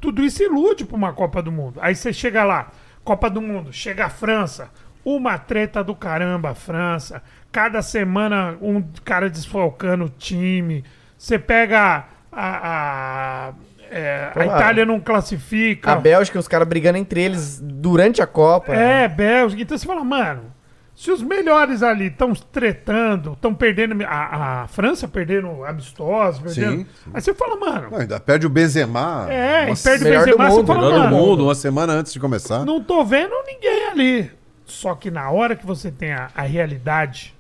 Tudo 0.01 0.23
isso 0.23 0.43
ilude 0.43 0.85
para 0.85 0.97
uma 0.97 1.13
Copa 1.13 1.43
do 1.43 1.51
Mundo. 1.51 1.79
Aí 1.81 1.95
você 1.95 2.13
chega 2.13 2.45
lá, 2.45 2.71
Copa 3.03 3.31
do 3.31 3.41
Mundo, 3.41 3.73
chega 3.73 4.07
a 4.07 4.11
França, 4.11 4.71
uma 5.05 5.39
treta 5.39 5.83
do 5.83 5.95
caramba 5.95 6.51
a 6.51 6.55
França. 6.55 7.23
Cada 7.51 7.81
semana 7.81 8.59
um 8.61 8.83
cara 9.05 9.31
desfalcando 9.31 10.05
o 10.05 10.09
time. 10.11 10.85
Você 11.17 11.39
pega 11.39 12.07
a. 12.31 13.49
a, 13.49 13.55
é, 13.91 14.33
a. 14.35 14.45
Itália 14.45 14.85
não 14.85 15.01
classifica. 15.01 15.93
A 15.93 15.97
Bélgica, 15.97 16.39
os 16.39 16.49
caras 16.49 16.67
brigando 16.67 16.99
entre 16.99 17.23
eles 17.23 17.61
durante 17.61 18.23
a 18.23 18.27
Copa. 18.27 18.75
É, 18.75 19.09
Bélgica. 19.09 19.63
Então 19.63 19.77
você 19.77 19.87
fala, 19.87 20.05
mano, 20.05 20.53
se 20.97 21.11
os 21.11 21.23
melhores 21.23 21.83
ali 21.83 22.07
estão 22.07 22.33
tretando, 22.33 23.35
estão 23.35 23.55
perdendo. 23.55 24.03
A, 24.05 24.63
a 24.63 24.69
França 24.69 25.07
perdendo 25.07 25.63
amistosos, 25.63 26.41
perdendo. 26.41 26.79
Sim, 26.79 26.87
sim. 27.05 27.11
Aí 27.13 27.21
você 27.21 27.35
fala, 27.35 27.57
mano. 27.57 27.91
Não, 27.91 27.99
ainda 27.99 28.19
perde 28.19 28.47
o 28.47 28.49
Benzema. 28.51 29.27
É, 29.31 29.67
uma 29.67 29.75
e 29.75 29.77
perde 29.77 30.05
o 30.05 30.09
melhor 30.09 30.25
do 30.25 30.31
Benzema, 30.31 30.51
você 30.51 30.57
mundo, 30.57 30.67
fala, 30.67 30.81
melhor 30.81 30.95
do 30.95 31.05
mano. 31.05 31.17
mundo, 31.17 31.45
uma 31.45 31.55
semana 31.55 31.93
antes 31.93 32.15
de 32.15 32.19
começar. 32.19 32.65
Não 32.65 32.83
tô 32.83 33.05
vendo 33.05 33.35
ninguém 33.47 33.89
ali. 33.89 34.31
Só 34.65 34.95
que 34.95 35.11
na 35.11 35.31
hora 35.31 35.55
que 35.55 35.67
você 35.67 35.91
tem 35.91 36.13
a, 36.13 36.31
a 36.35 36.43
realidade, 36.43 37.35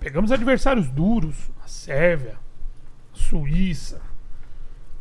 pegamos 0.00 0.32
adversários 0.32 0.88
duros, 0.88 1.36
a 1.62 1.68
Sérvia, 1.68 2.36
a 3.14 3.18
Suíça. 3.18 4.07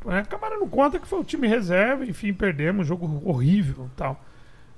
Né? 0.07 0.19
A 0.19 0.25
Câmara 0.25 0.57
não 0.57 0.69
conta 0.69 0.97
que 0.97 1.07
foi 1.07 1.19
o 1.19 1.23
time 1.23 1.47
reserva, 1.47 2.05
enfim, 2.05 2.33
perdemos, 2.33 2.87
jogo 2.87 3.21
horrível 3.25 3.89
e 3.93 3.97
tal. 3.97 4.23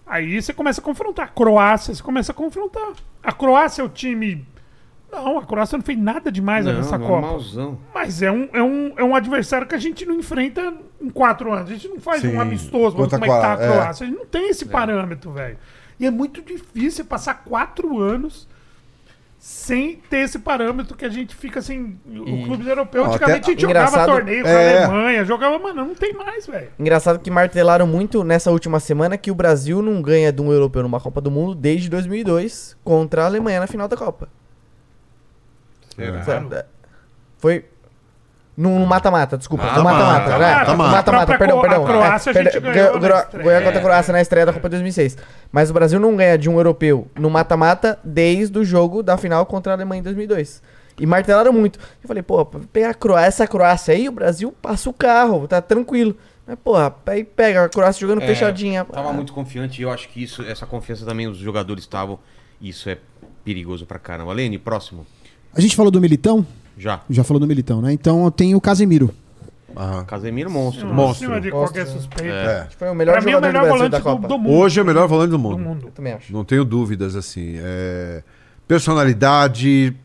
Aí 0.06 0.42
você 0.42 0.52
começa 0.52 0.82
a 0.82 0.84
confrontar. 0.84 1.26
A 1.26 1.30
Croácia, 1.30 1.94
você 1.94 2.02
começa 2.02 2.32
a 2.32 2.36
confrontar. 2.36 2.94
A 3.22 3.32
Croácia 3.32 3.84
é 3.84 3.86
o 3.86 3.90
time. 3.90 4.44
Não, 5.12 5.38
a 5.38 5.46
Croácia 5.46 5.78
não 5.78 5.86
fez 5.86 6.00
nada 6.00 6.32
demais 6.32 6.66
Não, 6.66 6.74
nessa 6.74 6.98
Copa. 6.98 7.22
normalzão. 7.22 7.78
Mas 7.94 8.24
é 8.24 8.32
um, 8.32 8.50
é, 8.52 8.62
um, 8.62 8.94
é 8.98 9.04
um 9.04 9.16
adversário 9.16 9.68
que 9.68 9.76
a 9.76 9.80
gente 9.80 10.04
não 10.04 10.16
enfrenta 10.16 10.74
em 11.00 11.10
quatro 11.12 11.54
anos. 11.54 11.70
A 11.70 11.74
gente 11.74 11.88
não 11.88 12.00
faz 12.00 12.22
Sim. 12.22 12.36
um 12.36 12.42
amistoso, 12.42 12.98
vamos 12.98 13.12
Contra 13.12 13.20
como 13.20 13.32
é 13.32 13.36
que 13.36 13.42
tá 13.42 13.54
a 13.54 13.64
é. 13.64 13.72
Croácia. 13.72 14.04
A 14.06 14.10
gente 14.10 14.18
não 14.18 14.26
tem 14.26 14.50
esse 14.50 14.66
parâmetro, 14.66 15.32
velho. 15.32 15.58
E 16.00 16.08
é 16.08 16.12
muito 16.12 16.42
difícil 16.42 17.06
passar 17.06 17.44
quatro 17.44 18.00
anos 18.00 18.48
sem 19.42 19.96
ter 20.10 20.18
esse 20.18 20.38
parâmetro 20.38 20.98
que 20.98 21.06
a 21.06 21.10
gente 21.10 21.34
fica 21.34 21.60
assim. 21.60 21.98
O 22.06 22.28
E- 22.28 22.44
clube 22.46 22.68
europeu, 22.68 23.06
antigamente 23.06 23.40
até- 23.40 23.48
a 23.48 23.52
gente 23.52 23.62
jogava 23.62 23.88
engraçado- 23.90 24.12
torneio 24.12 24.44
com 24.44 24.50
a 24.50 24.52
É. 24.52 24.84
Alemanha, 24.84 25.24
jogava, 25.26 25.58
mano, 25.58 25.86
não 25.86 25.96
tem 25.96 26.14
mais, 26.14 26.46
velho. 26.46 26.68
Engraçado 26.78 27.20
que 27.20 27.32
martelaram 27.32 27.88
muito 27.88 28.22
nessa 28.24 28.52
última 28.52 28.82
semana 28.82 29.18
que 29.18 29.32
o 29.32 29.36
Brasil 29.36 29.82
não 29.82 30.02
ganha 30.02 30.32
de 30.34 30.42
um 30.42 30.52
europeu 30.52 30.84
numa 30.84 31.00
Copa 31.00 31.22
do 31.22 31.32
Mundo 31.32 31.56
desde 31.56 31.90
2002 31.90 32.76
contra 32.84 33.24
a 33.24 33.26
Alemanha 33.28 33.62
na 33.62 33.68
final 33.68 33.88
da 33.88 33.96
Copa. 33.96 34.28
Será? 35.96 36.66
Foi 37.38 37.66
no 38.62 38.86
mata-mata, 38.86 39.38
desculpa. 39.38 39.64
No 39.64 39.84
Mata-mata, 39.84 40.32
mata-mata, 40.32 40.38
né? 40.38 40.76
mata-mata. 40.76 41.38
Perdão, 41.38 41.62
perdão. 41.62 41.84
A 41.84 41.88
Croácia 41.88 42.30
a 42.32 42.44
gente 42.44 42.60
ganhou. 42.60 43.00
Ganhou 43.00 43.62
contra 43.64 43.80
a 43.80 43.82
Croácia 43.82 44.12
na 44.12 44.22
estreia 44.22 44.46
da 44.46 44.52
Copa 44.52 44.68
2006. 44.68 45.18
Mas 45.50 45.70
o 45.70 45.74
Brasil 45.74 45.98
não 46.00 46.14
ganha 46.16 46.38
de 46.38 46.50
um 46.50 46.58
europeu 46.58 47.08
no 47.18 47.30
mata-mata 47.30 47.98
desde 48.04 48.60
o 48.60 48.66
jogo 48.66 49.02
da 49.02 49.16
final 49.18 49.46
contra 49.46 49.72
a 49.72 49.76
Alemanha 49.76 50.02
em 50.02 50.04
2002. 50.04 50.62
E 51.00 51.06
martelaram 51.06 51.54
muito. 51.54 51.80
Eu 52.04 52.08
falei, 52.10 52.22
pô, 52.22 52.46
pra 52.46 52.60
pegar 52.74 52.90
a 52.90 52.94
Croácia, 52.94 53.28
essa 53.28 53.48
Croácia 53.48 53.94
aí, 53.94 54.10
o 54.10 54.12
Brasil 54.12 54.54
passa 54.62 54.90
o 54.90 54.94
carro, 54.94 55.48
tá 55.48 55.62
tranquilo. 55.62 56.14
Mas, 56.46 56.58
porra, 56.62 56.94
aí 57.06 57.24
pega 57.24 57.64
a 57.64 57.70
Croácia 57.70 58.02
jogando 58.02 58.22
É, 58.24 58.28
fechadinha. 58.28 58.84
Tava 58.84 59.10
Ah, 59.10 59.14
muito 59.14 59.32
confiante 59.32 59.80
e 59.80 59.84
eu 59.84 59.90
acho 59.92 60.10
que 60.10 60.22
isso, 60.22 60.42
essa 60.44 60.66
confiança 60.66 61.06
também 61.06 61.28
os 61.28 61.38
jogadores 61.38 61.86
estavam. 61.86 62.20
Isso 62.62 62.90
é 62.90 62.98
perigoso 63.46 63.86
pra 63.86 63.98
caramba. 63.98 64.34
Lene, 64.34 64.58
próximo. 64.60 65.08
A 65.56 65.62
gente 65.62 65.76
falou 65.78 65.90
do 65.90 66.02
Militão? 66.02 66.46
Já. 66.80 67.02
Já 67.10 67.24
falou 67.24 67.40
do 67.40 67.46
Militão, 67.46 67.82
né? 67.82 67.92
Então 67.94 68.24
eu 68.26 68.32
tenho 68.32 68.58
o 68.58 68.62
Casemiro. 68.62 69.14
Aham. 69.78 70.04
Casemiro 70.06 70.50
monstro. 70.50 70.86
Acima 70.88 70.94
Monstro. 70.96 71.28
de 71.28 71.34
Monstro. 71.34 71.52
qualquer 71.52 71.86
suspeita. 71.86 72.34
É. 72.34 72.60
Acho 72.62 72.70
que 72.70 72.76
foi 72.78 72.90
o 72.90 72.96
melhor 72.96 73.12
Pra 73.14 73.22
mim 73.22 73.28
é 73.28 73.34
o 73.34 73.36
jogador 73.36 73.48
melhor 73.48 73.62
do 73.62 73.68
Brasil 73.68 73.78
volante 73.78 73.92
da 73.92 73.98
do, 74.00 74.04
Copa. 74.04 74.28
do 74.28 74.38
mundo. 74.40 74.54
Hoje 74.56 74.80
é 74.80 74.84
o 74.84 74.86
melhor 74.86 75.08
volante 75.08 75.30
do 75.30 75.38
do 75.38 75.40
mundo. 75.40 75.60
mundo. 75.60 75.86
Eu 75.88 75.92
também 75.92 76.14
acho. 76.14 76.34
Não 76.34 76.44
tenho 76.44 76.66
dúvidas, 76.66 77.16
assim. 77.16 77.56
É... 77.58 78.24
Personalidade, 78.68 79.96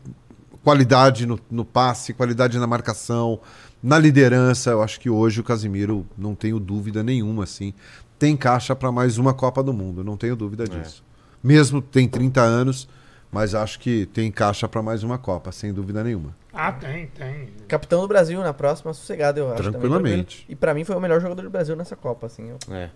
qualidade 0.63 1.25
no, 1.25 1.39
no 1.49 1.63
passe, 1.65 2.13
qualidade 2.13 2.59
na 2.59 2.67
marcação, 2.67 3.39
na 3.81 3.97
liderança. 3.97 4.69
Eu 4.71 4.83
acho 4.83 4.99
que 4.99 5.09
hoje 5.09 5.39
o 5.39 5.43
Casimiro, 5.43 6.05
não 6.17 6.35
tenho 6.35 6.59
dúvida 6.59 7.01
nenhuma, 7.01 7.45
assim. 7.45 7.73
Tem 8.19 8.35
caixa 8.37 8.75
para 8.75 8.91
mais 8.91 9.17
uma 9.17 9.33
Copa 9.33 9.63
do 9.63 9.73
Mundo, 9.73 10.03
não 10.03 10.15
tenho 10.15 10.35
dúvida 10.35 10.65
disso. 10.67 11.03
Mesmo 11.43 11.81
tem 11.81 12.07
30 12.07 12.41
anos, 12.41 12.87
mas 13.31 13.55
acho 13.55 13.79
que 13.79 14.05
tem 14.07 14.31
caixa 14.31 14.67
para 14.67 14.81
mais 14.81 15.03
uma 15.03 15.17
Copa, 15.17 15.51
sem 15.51 15.73
dúvida 15.73 16.03
nenhuma. 16.03 16.35
Ah, 16.55 16.71
tem, 16.71 17.07
tem. 17.07 17.49
Capitão 17.67 18.01
do 18.01 18.07
Brasil 18.07 18.39
na 18.41 18.53
próxima, 18.53 18.93
sossegado, 18.93 19.39
eu 19.39 19.47
acho. 19.51 19.57
também, 19.57 19.71
Tranquilamente. 19.73 20.37
tranquilo. 20.37 20.45
E 20.49 20.55
pra 20.55 20.73
mim 20.73 20.83
foi 20.83 20.95
o 20.95 20.99
melhor 21.01 21.19
jogador 21.21 21.41
do 21.41 21.49
Brasil 21.49 21.75
nessa 21.75 21.95
Copa, 21.95 22.27
assim. 22.27 22.49
eu- 22.49 22.59
É. 22.73 22.89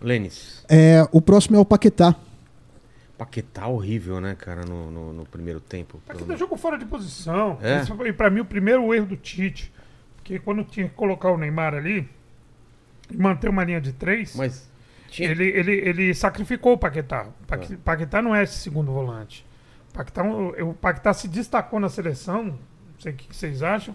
Lênis. 0.00 0.64
É, 0.68 1.06
o 1.12 1.20
próximo 1.20 1.56
é 1.56 1.60
o 1.60 1.64
Paquetá. 1.64 2.14
Paquetá 3.16 3.66
horrível, 3.66 4.20
né, 4.20 4.34
cara, 4.38 4.62
no, 4.64 4.90
no, 4.90 5.12
no 5.12 5.24
primeiro 5.26 5.58
tempo. 5.60 6.00
Aqui 6.08 6.22
tá 6.24 6.36
jogo 6.36 6.56
fora 6.56 6.76
de 6.76 6.84
posição. 6.84 7.58
É? 7.62 7.78
Esse 7.80 7.94
foi, 7.96 8.12
pra 8.12 8.28
mim, 8.28 8.40
o 8.40 8.44
primeiro 8.44 8.92
erro 8.94 9.06
do 9.06 9.16
Tite. 9.16 9.72
Porque 10.16 10.38
quando 10.38 10.62
tinha 10.64 10.88
que 10.88 10.94
colocar 10.94 11.30
o 11.30 11.38
Neymar 11.38 11.72
ali 11.74 12.06
e 13.10 13.16
manter 13.16 13.48
uma 13.48 13.64
linha 13.64 13.80
de 13.80 13.92
três, 13.92 14.34
Mas 14.36 14.68
tinha... 15.08 15.30
ele, 15.30 15.44
ele, 15.46 15.72
ele 15.72 16.14
sacrificou 16.14 16.74
o 16.74 16.78
Paquetá. 16.78 17.28
O 17.42 17.46
Paque- 17.46 17.72
É. 17.74 17.76
Paquetá 17.78 18.20
não 18.20 18.34
é 18.34 18.42
esse 18.42 18.58
segundo 18.58 18.92
volante. 18.92 19.46
O 19.90 19.94
Paquetá, 19.94 20.22
o 20.22 20.74
Paquetá 20.74 21.14
se 21.14 21.26
destacou 21.26 21.80
na 21.80 21.88
seleção, 21.88 22.58
sei 22.98 23.12
o 23.12 23.16
que 23.16 23.34
vocês 23.34 23.62
acham, 23.62 23.94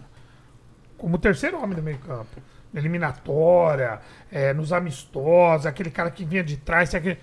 como 0.98 1.18
terceiro 1.18 1.62
homem 1.62 1.76
do 1.76 1.84
meio 1.84 1.98
campo. 2.00 2.42
Na 2.74 2.80
eliminatória, 2.80 4.00
é, 4.32 4.54
nos 4.54 4.72
amistosos, 4.72 5.66
aquele 5.66 5.92
cara 5.92 6.10
que 6.12 6.24
vinha 6.24 6.44
de 6.44 6.58
trás. 6.58 6.94
aquele- 6.96 7.20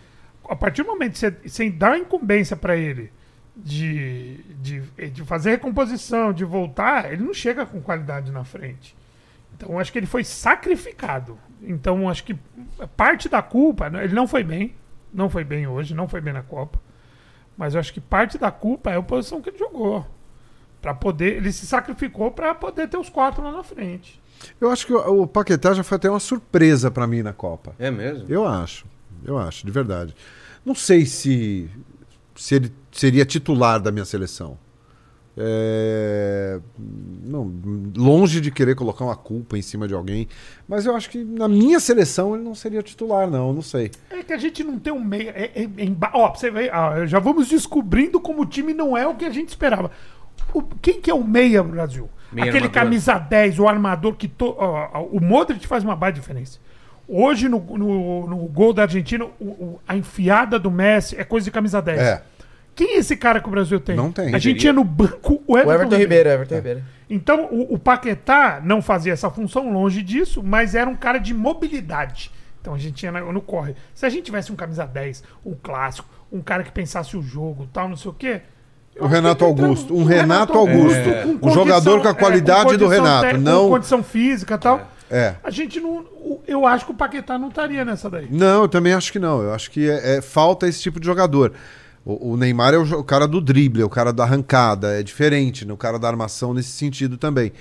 A 0.48 0.56
partir 0.56 0.82
do 0.82 0.88
momento 0.88 1.12
que 1.12 1.18
você, 1.18 1.30
você 1.30 1.70
dá 1.70 1.92
a 1.92 1.98
incumbência 1.98 2.56
para 2.56 2.76
ele 2.76 3.10
de, 3.56 4.42
de, 4.60 4.80
de 5.10 5.24
fazer 5.24 5.50
recomposição, 5.50 6.32
de 6.32 6.44
voltar, 6.44 7.12
ele 7.12 7.22
não 7.24 7.32
chega 7.34 7.64
com 7.66 7.80
qualidade 7.80 8.30
na 8.30 8.44
frente. 8.44 8.96
Então 9.54 9.78
acho 9.78 9.90
que 9.90 9.98
ele 9.98 10.06
foi 10.06 10.22
sacrificado. 10.22 11.38
Então 11.62 12.08
acho 12.08 12.24
que 12.24 12.38
parte 12.96 13.28
da 13.28 13.42
culpa, 13.42 13.88
né, 13.90 14.04
ele 14.04 14.14
não 14.14 14.26
foi 14.28 14.44
bem, 14.44 14.74
não 15.12 15.28
foi 15.30 15.44
bem 15.44 15.66
hoje, 15.66 15.94
não 15.94 16.06
foi 16.08 16.20
bem 16.20 16.32
na 16.32 16.42
Copa. 16.42 16.78
Mas 17.56 17.74
eu 17.74 17.80
acho 17.80 17.92
que 17.92 18.00
parte 18.00 18.38
da 18.38 18.50
culpa 18.52 18.90
é 18.92 18.96
a 18.96 19.02
posição 19.02 19.40
que 19.42 19.48
ele 19.50 19.58
jogou. 19.58 20.06
Para 20.80 20.94
poder, 20.94 21.36
ele 21.36 21.52
se 21.52 21.66
sacrificou 21.66 22.30
para 22.30 22.54
poder 22.54 22.88
ter 22.88 22.96
os 22.96 23.08
quatro 23.08 23.42
lá 23.42 23.50
na 23.50 23.62
frente. 23.62 24.20
Eu 24.60 24.70
acho 24.70 24.86
que 24.86 24.92
o, 24.92 25.22
o 25.22 25.26
Paquetá 25.26 25.74
já 25.74 25.82
foi 25.82 25.96
até 25.96 26.08
uma 26.08 26.20
surpresa 26.20 26.90
para 26.90 27.06
mim 27.06 27.22
na 27.22 27.32
Copa. 27.32 27.74
É 27.78 27.90
mesmo? 27.90 28.26
Eu 28.28 28.46
acho, 28.46 28.86
eu 29.24 29.36
acho, 29.36 29.66
de 29.66 29.72
verdade. 29.72 30.14
Não 30.64 30.74
sei 30.74 31.06
se, 31.06 31.68
se 32.36 32.54
ele 32.54 32.72
seria 32.92 33.24
titular 33.24 33.80
da 33.80 33.90
minha 33.90 34.04
seleção. 34.04 34.58
É, 35.40 36.58
não, 37.24 37.48
longe 37.96 38.40
de 38.40 38.50
querer 38.50 38.74
colocar 38.74 39.04
uma 39.04 39.14
culpa 39.14 39.56
em 39.56 39.62
cima 39.62 39.86
de 39.86 39.94
alguém, 39.94 40.26
mas 40.66 40.84
eu 40.84 40.96
acho 40.96 41.08
que 41.08 41.22
na 41.22 41.46
minha 41.46 41.78
seleção 41.78 42.34
ele 42.34 42.42
não 42.42 42.56
seria 42.56 42.82
titular, 42.82 43.30
não, 43.30 43.52
não 43.52 43.62
sei. 43.62 43.92
É 44.10 44.20
que 44.24 44.32
a 44.32 44.36
gente 44.36 44.64
não 44.64 44.80
tem 44.80 44.92
um 44.92 44.98
meio. 44.98 45.30
É, 45.30 45.52
é, 45.54 45.62
é 45.62 45.96
ó, 46.12 46.34
você 46.34 46.50
ah, 46.72 47.06
já 47.06 47.20
vamos 47.20 47.48
descobrindo 47.48 48.18
como 48.20 48.42
o 48.42 48.46
time 48.46 48.74
não 48.74 48.96
é 48.96 49.06
o 49.06 49.14
que 49.14 49.24
a 49.24 49.30
gente 49.30 49.50
esperava. 49.50 49.92
O- 50.54 50.62
quem 50.62 51.00
que 51.00 51.10
é 51.10 51.14
o 51.14 51.22
meia 51.24 51.62
no 51.62 51.70
Brasil? 51.70 52.08
Meia 52.32 52.48
Aquele 52.50 52.66
armador. 52.66 52.82
camisa 52.82 53.18
10, 53.18 53.58
o 53.58 53.68
armador 53.68 54.14
que. 54.14 54.28
To, 54.28 54.54
ó, 54.58 55.02
o 55.10 55.20
Modric 55.20 55.66
faz 55.66 55.82
uma 55.84 55.96
baita 55.96 56.18
diferença. 56.20 56.58
Hoje, 57.06 57.48
no, 57.48 57.58
no, 57.58 58.26
no 58.26 58.36
gol 58.48 58.72
da 58.74 58.82
Argentina, 58.82 59.24
o- 59.40 59.44
o- 59.44 59.80
a 59.88 59.96
enfiada 59.96 60.58
do 60.58 60.70
Messi 60.70 61.16
é 61.18 61.24
coisa 61.24 61.44
de 61.44 61.50
camisa 61.50 61.80
10. 61.80 62.00
É, 62.00 62.22
Quem 62.74 62.94
é 62.94 62.98
esse 62.98 63.16
cara 63.16 63.40
que 63.40 63.48
o 63.48 63.50
Brasil 63.50 63.80
tem? 63.80 63.96
Não 63.96 64.12
tem. 64.12 64.34
A 64.34 64.38
gente 64.38 64.60
tinha 64.60 64.72
no 64.72 64.84
banco 64.84 65.42
o 65.46 65.56
Everton, 65.58 65.70
O 65.70 65.74
Everton 65.74 65.96
Ribeiro, 65.96 66.28
Everton 66.28 66.54
Ribeiro. 66.54 66.82
Então, 67.10 67.46
o, 67.46 67.74
o 67.74 67.78
Paquetá 67.78 68.60
não 68.62 68.80
fazia 68.82 69.12
essa 69.14 69.28
função 69.30 69.72
longe 69.72 70.02
disso, 70.02 70.42
mas 70.44 70.74
era 70.74 70.88
um 70.88 70.94
cara 70.94 71.18
de 71.18 71.32
mobilidade. 71.34 72.30
Então 72.60 72.74
a 72.74 72.78
gente 72.78 72.94
tinha 72.94 73.10
no, 73.10 73.32
no 73.32 73.40
corre. 73.40 73.74
Se 73.94 74.04
a 74.04 74.08
gente 74.10 74.24
tivesse 74.24 74.52
um 74.52 74.56
camisa 74.56 74.86
10, 74.86 75.24
um 75.44 75.54
clássico, 75.60 76.08
um 76.30 76.40
cara 76.42 76.62
que 76.62 76.70
pensasse 76.70 77.16
o 77.16 77.22
jogo, 77.22 77.66
tal, 77.72 77.88
não 77.88 77.96
sei 77.96 78.10
o 78.10 78.14
quê. 78.14 78.42
O 79.00 79.06
Renato 79.06 79.44
entrava- 79.44 79.62
Augusto, 79.68 79.94
um 79.96 80.04
Renato 80.04 80.58
Augusto. 80.58 81.38
com 81.40 81.48
Um 81.48 81.52
jogador 81.52 82.02
com 82.02 82.08
a 82.08 82.14
qualidade 82.14 82.76
do 82.76 82.88
Renato, 82.88 83.38
não- 83.38 83.64
Com 83.64 83.70
condição 83.70 84.02
física 84.02 84.54
e 84.54 84.58
tal. 84.58 84.88
é. 85.10 85.34
A 85.42 85.50
gente 85.50 85.80
não. 85.80 86.04
Eu 86.46 86.66
acho 86.66 86.84
que 86.86 86.90
o 86.92 86.94
Paquetá 86.94 87.38
não 87.38 87.48
estaria 87.48 87.84
nessa 87.84 88.10
daí. 88.10 88.26
Não, 88.30 88.62
eu 88.62 88.68
também 88.68 88.92
acho 88.92 89.12
que 89.12 89.18
não. 89.18 89.40
Eu 89.42 89.52
acho 89.54 89.70
que 89.70 89.88
é, 89.88 90.16
é- 90.16 90.20
falta 90.20 90.66
esse 90.68 90.80
tipo 90.82 90.98
de 91.00 91.06
jogador. 91.06 91.52
O, 92.04 92.32
o 92.32 92.36
Neymar 92.36 92.74
é 92.74 92.78
o, 92.78 92.82
o 93.00 93.04
cara 93.04 93.26
do 93.28 93.40
drible, 93.40 93.82
é 93.82 93.84
o 93.84 93.90
cara 93.90 94.12
da 94.12 94.24
arrancada, 94.24 94.98
é 94.98 95.02
diferente, 95.02 95.64
né? 95.66 95.72
o 95.72 95.76
cara 95.76 95.98
da 95.98 96.08
armação 96.08 96.52
nesse 96.54 96.70
sentido 96.70 97.16
também. 97.18 97.52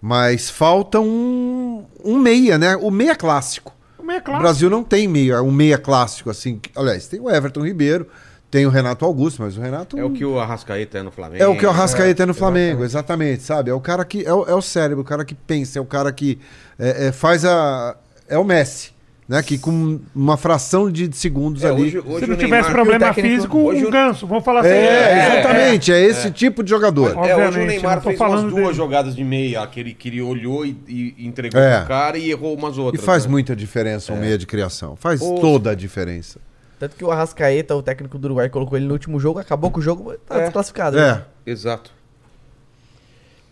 Mas 0.00 0.50
falta 0.50 1.00
um, 1.00 1.84
um 2.04 2.18
meia, 2.18 2.58
né? 2.58 2.76
O 2.76 2.90
meia 2.90 3.16
clássico. 3.16 3.72
O 3.98 4.02
meio 4.02 4.22
é 4.26 4.30
O. 4.30 4.38
Brasil 4.38 4.68
não 4.68 4.84
tem 4.84 5.08
meia, 5.08 5.40
um 5.42 5.50
meia 5.50 5.78
clássico 5.78 6.28
assim. 6.28 6.60
Aliás, 6.76 7.06
tem 7.06 7.18
o 7.20 7.30
Everton 7.30 7.64
Ribeiro, 7.64 8.06
tem 8.54 8.66
o 8.66 8.70
Renato 8.70 9.04
Augusto, 9.04 9.42
mas 9.42 9.58
o 9.58 9.60
Renato 9.60 9.98
É 9.98 10.04
o 10.04 10.10
que 10.10 10.24
o 10.24 10.38
Arrascaeta 10.38 10.98
é 10.98 11.02
no 11.02 11.10
Flamengo. 11.10 11.42
é 11.42 11.46
o 11.48 11.56
que 11.58 11.66
o 11.66 11.70
Arrascaeta 11.70 12.22
é 12.22 12.26
no 12.26 12.30
É, 12.30 12.34
Flamengo, 12.34 12.84
exatamente, 12.84 13.42
sabe? 13.42 13.68
É 13.68 13.74
o 13.74 13.80
cara 13.80 14.04
que 14.04 14.24
é 14.24 14.32
o, 14.32 14.44
é 14.48 14.54
o 14.54 14.62
cérebro, 14.62 15.00
o 15.02 15.04
cara 15.04 15.24
que 15.24 15.34
pensa, 15.34 15.80
é 15.80 15.82
o 15.82 15.84
cara 15.84 16.12
que 16.12 16.38
é, 16.78 17.08
é, 17.08 17.12
faz 17.12 17.44
a 17.44 17.96
é 18.28 18.38
o 18.38 18.44
Messi, 18.44 18.92
né? 19.28 19.42
Que 19.42 19.58
com 19.58 19.98
uma 20.14 20.36
fração 20.36 20.88
de 20.88 21.10
segundos 21.16 21.64
É, 21.64 21.68
ali 21.68 21.82
hoje, 21.82 21.98
hoje 21.98 22.20
Se 22.20 22.26
não 22.30 22.36
tivesse 22.36 22.68
Neymar- 22.68 22.72
problema 22.72 23.06
E 23.06 23.08
técnico- 23.08 23.28
físico, 23.34 23.58
hoje 23.58 23.86
um 23.86 23.90
ganso. 23.90 24.24
Vamos 24.24 24.44
falar 24.44 24.60
assim. 24.60 24.68
É, 24.68 25.32
exatamente, 25.40 25.92
é, 25.92 26.00
esse 26.04 26.30
tipo 26.30 26.62
de 26.62 26.70
jogador. 26.70 27.10
É, 27.26 27.34
hoje 27.48 27.58
o 27.60 27.66
Neymar 27.66 28.00
fez 28.02 28.06
umas 28.20 28.30
falando 28.30 28.50
duas 28.50 28.62
dele. 28.66 28.74
jogadas 28.74 29.16
de 29.16 29.24
meia, 29.24 29.66
que 29.66 29.80
ele, 29.80 29.94
que 29.94 30.08
ele 30.10 30.22
olhou 30.22 30.64
e, 30.64 30.76
e 30.86 31.26
entregou 31.26 31.60
É. 31.60 31.78
pro 31.80 31.88
cara 31.88 32.16
e 32.16 32.30
errou 32.30 32.54
umas 32.56 32.76
E 32.76 32.80
outras. 32.80 33.04
faz 33.04 33.24
né? 33.24 33.32
muita 33.32 33.56
diferença 33.56 34.12
o 34.12 34.16
meia 34.16 34.38
de 34.38 34.46
criação. 34.46 34.94
Faz 34.94 35.20
Ô, 35.20 35.34
toda 35.40 35.72
a 35.72 35.74
diferença. 35.74 36.38
Tanto 36.78 36.96
que 36.96 37.04
o 37.04 37.10
Arrascaeta, 37.10 37.74
o 37.76 37.82
técnico 37.82 38.18
do 38.18 38.24
Uruguai, 38.26 38.48
colocou 38.48 38.76
ele 38.76 38.86
no 38.86 38.92
último 38.92 39.18
jogo, 39.20 39.38
acabou 39.38 39.70
com 39.70 39.78
o 39.78 39.82
jogo, 39.82 40.14
tá 40.26 40.38
É. 40.38 40.42
desclassificado. 40.44 40.96
né? 40.96 41.22
É. 41.46 41.50
Exato. 41.50 41.92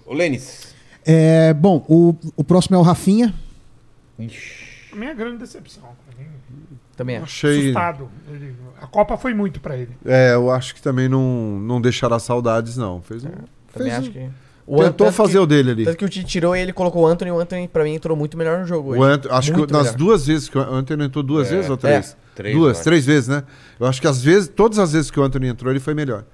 Ô, 0.05 0.13
Lênis. 0.15 0.75
É, 1.05 1.53
bom, 1.55 1.85
o, 1.89 2.15
o 2.37 2.45
próximo 2.45 2.77
é 2.77 2.79
o 2.79 2.83
Rafinha. 2.83 3.35
A 4.19 4.97
minha 4.97 5.15
grande 5.15 5.39
decepção. 5.39 5.83
mim. 6.19 6.27
Também 6.97 7.17
acho. 7.17 7.25
Achei. 7.47 7.61
Assustado. 7.71 8.09
Ele- 8.31 8.55
a 8.81 8.87
Copa 8.87 9.17
foi 9.17 9.33
muito 9.35 9.61
pra 9.61 9.77
ele. 9.77 9.97
É, 10.05 10.35
eu 10.35 10.51
acho 10.51 10.75
que 10.75 10.83
também 10.83 11.09
não, 11.09 11.59
não 11.61 11.81
deixará 11.81 12.19
saudades, 12.19 12.77
não. 12.77 13.01
Fez 13.03 13.25
um, 13.25 13.29
Também 13.73 13.91
fez 13.91 13.95
acho 13.95 14.11
um- 14.11 14.13
que. 14.13 14.31
O 14.65 14.77
Tentou 14.77 15.07
tanto 15.09 15.13
fazer 15.17 15.33
que, 15.33 15.39
o 15.39 15.47
dele 15.47 15.71
ali. 15.73 15.85
Tanto 15.85 15.97
que 15.97 16.05
o 16.05 16.09
Tite 16.09 16.25
tirou 16.27 16.55
e 16.55 16.61
ele 16.61 16.73
colocou 16.73 17.03
o 17.03 17.07
Anthony. 17.07 17.33
O 17.33 17.39
Anthony, 17.41 17.67
pra 17.67 17.83
mim, 17.83 17.95
entrou 17.95 18.17
muito 18.17 18.37
melhor 18.39 18.61
no 18.61 18.67
jogo 18.67 19.03
Ant- 19.03 19.27
acho 19.29 19.53
Muito 19.53 19.67
que 19.67 19.73
nas 19.73 19.83
melhor. 19.87 19.97
duas 19.99 20.27
vezes 20.27 20.49
que 20.49 20.57
o 20.57 20.61
Antônio 20.61 21.05
entrou 21.05 21.25
duas 21.25 21.49
É. 21.49 21.57
vezes 21.57 21.69
ou 21.71 21.77
três? 21.77 22.17
Três, 22.35 22.57
duas, 22.57 22.77
acho. 22.79 22.85
três 22.85 23.05
vezes, 23.05 23.29
né? 23.29 23.43
Eu 23.79 23.87
acho 23.87 24.01
que 24.01 24.07
às 24.07 24.23
vezes, 24.23 24.49
todas 24.49 24.79
as 24.79 24.93
vezes 24.93 25.11
que 25.11 25.21
o 25.21 25.23
Antônio 25.23 25.49
entrou, 25.51 25.71
ele 25.73 25.81
foi 25.81 25.95
melhor. 25.95 26.25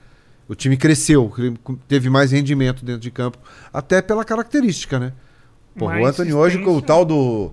O 0.49 0.55
time 0.55 0.76
cresceu, 0.76 1.30
teve 1.86 2.09
mais 2.09 2.32
rendimento 2.32 2.84
dentro 2.84 3.01
de 3.03 3.11
campo, 3.11 3.38
até 3.72 4.01
pela 4.01 4.24
característica, 4.24 4.99
né? 4.99 5.12
Pô, 5.76 5.86
o 5.86 6.07
Antônio 6.07 6.36
hoje 6.38 6.59
com 6.59 6.76
o 6.76 6.82
tal 6.82 7.05
do 7.05 7.53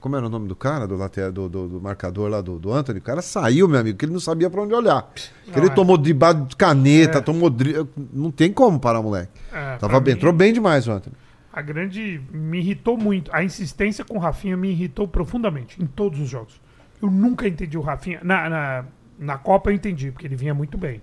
como 0.00 0.16
era 0.16 0.24
o 0.26 0.28
nome 0.30 0.48
do 0.48 0.56
cara, 0.56 0.86
do 0.86 0.96
lateral, 0.96 1.30
do, 1.32 1.48
do- 1.48 1.68
do 1.68 1.80
marcador 1.80 2.30
lá 2.30 2.40
do, 2.40 2.58
do 2.58 2.72
Antônio? 2.72 3.00
O 3.00 3.04
cara 3.04 3.20
saiu, 3.20 3.68
meu 3.68 3.78
amigo, 3.78 3.98
que 3.98 4.04
ele 4.06 4.12
não 4.12 4.20
sabia 4.20 4.48
pra 4.48 4.62
onde 4.62 4.72
olhar. 4.72 5.06
Que 5.52 5.58
ele 5.58 5.66
é. 5.66 5.70
tomou 5.70 5.98
de 5.98 6.14
caneta, 6.56 7.18
É. 7.18 7.20
tomou 7.20 7.50
dri... 7.50 7.74
não 8.12 8.30
tem 8.30 8.52
como 8.52 8.80
parar 8.80 9.02
moleque. 9.02 9.32
É, 9.52 9.76
Tava, 9.76 10.10
entrou 10.10 10.32
bem 10.32 10.52
demais 10.52 10.86
o 10.88 10.92
Antônio. 10.92 11.18
A 11.52 11.60
grande. 11.60 12.20
Me 12.32 12.58
irritou 12.58 12.96
muito. 12.96 13.30
A 13.34 13.42
insistência 13.44 14.04
com 14.04 14.16
o 14.16 14.20
Rafinha 14.20 14.56
me 14.56 14.70
irritou 14.70 15.06
profundamente 15.06 15.82
em 15.82 15.86
todos 15.86 16.20
os 16.20 16.28
jogos. 16.28 16.58
Eu 17.02 17.10
nunca 17.10 17.46
entendi 17.46 17.76
o 17.76 17.80
Rafinha. 17.80 18.20
Na, 18.22 18.48
na, 18.48 18.84
na 19.18 19.38
Copa 19.38 19.70
eu 19.70 19.74
entendi, 19.74 20.10
porque 20.10 20.26
ele 20.26 20.36
vinha 20.36 20.54
muito 20.54 20.76
bem. 20.78 21.00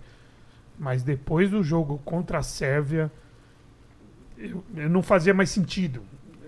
Mas 0.79 1.03
depois 1.03 1.49
do 1.51 1.63
jogo 1.63 2.01
contra 2.03 2.39
a 2.39 2.43
Sérvia, 2.43 3.11
eu, 4.37 4.63
eu 4.75 4.89
não 4.89 5.01
fazia 5.03 5.33
mais 5.33 5.49
sentido. 5.49 6.01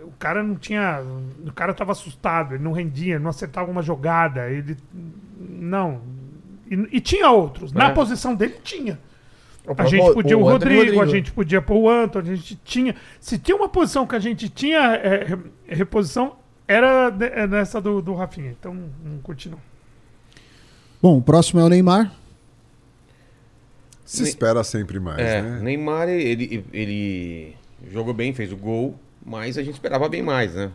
O 0.04 0.12
cara 0.18 0.43
não 0.43 0.56
tinha. 0.56 1.02
O 1.46 1.52
cara 1.54 1.74
tava 1.74 1.91
assustado, 1.91 2.56
ele 2.56 2.64
não 2.64 2.72
rendia, 2.72 3.20
não 3.20 3.30
acertava 3.30 3.70
uma 3.70 3.82
jogada. 3.82 4.50
Ele. 4.50 4.78
Não. 5.39 6.02
E, 6.70 6.98
e 6.98 7.02
tinha 7.02 7.30
outros. 7.30 7.72
Na 7.72 7.89
É. 7.89 7.93
posição 7.93 8.34
dele, 8.36 8.56
tinha. 8.64 9.00
O 9.68 9.74
A 9.82 9.86
gente 9.86 10.14
podia 10.14 10.38
o, 10.38 10.48
Anthony 10.48 10.76
Rodrigo, 10.76 11.02
a 11.02 11.06
gente 11.08 11.32
podia 11.32 11.60
pôr 11.62 11.78
o 11.78 11.89
Anton, 11.89 12.20
a 12.20 12.24
gente 12.24 12.56
tinha. 12.64 12.96
Se 13.20 13.38
tinha 13.39 13.56
uma 13.58 13.68
posição 13.70 14.06
que 14.06 14.16
a 14.16 14.20
gente 14.20 14.48
tinha 14.48 14.80
é, 14.96 15.24
re- 15.24 15.38
reposição, 15.68 16.36
Era 16.68 17.13
é 17.22 17.45
nessa 17.47 17.80
do, 17.80 18.01
do 18.01 18.13
Rafinha, 18.16 18.51
então 18.59 18.74
não 18.74 19.20
curti 19.20 19.49
não. 19.49 19.59
Bom, 21.01 21.18
o 21.18 21.22
próximo 21.22 21.59
é 21.59 21.63
o 21.63 21.70
Neymar. 21.70 22.11
Se 24.03 24.24
espera 24.24 24.63
sempre 24.63 24.99
mais, 24.99 25.20
É, 25.20 25.41
né? 25.41 25.59
Neymar, 25.61 26.07
ele, 26.09 26.63
ele 26.72 27.55
jogou 27.91 28.13
bem, 28.13 28.34
fez 28.34 28.51
o 28.51 28.57
gol, 28.57 28.95
mas 29.26 29.57
a 29.57 29.63
gente 29.63 29.74
esperava 29.76 30.07
bem 30.07 30.22
mais, 30.22 30.53
né? 30.53 30.72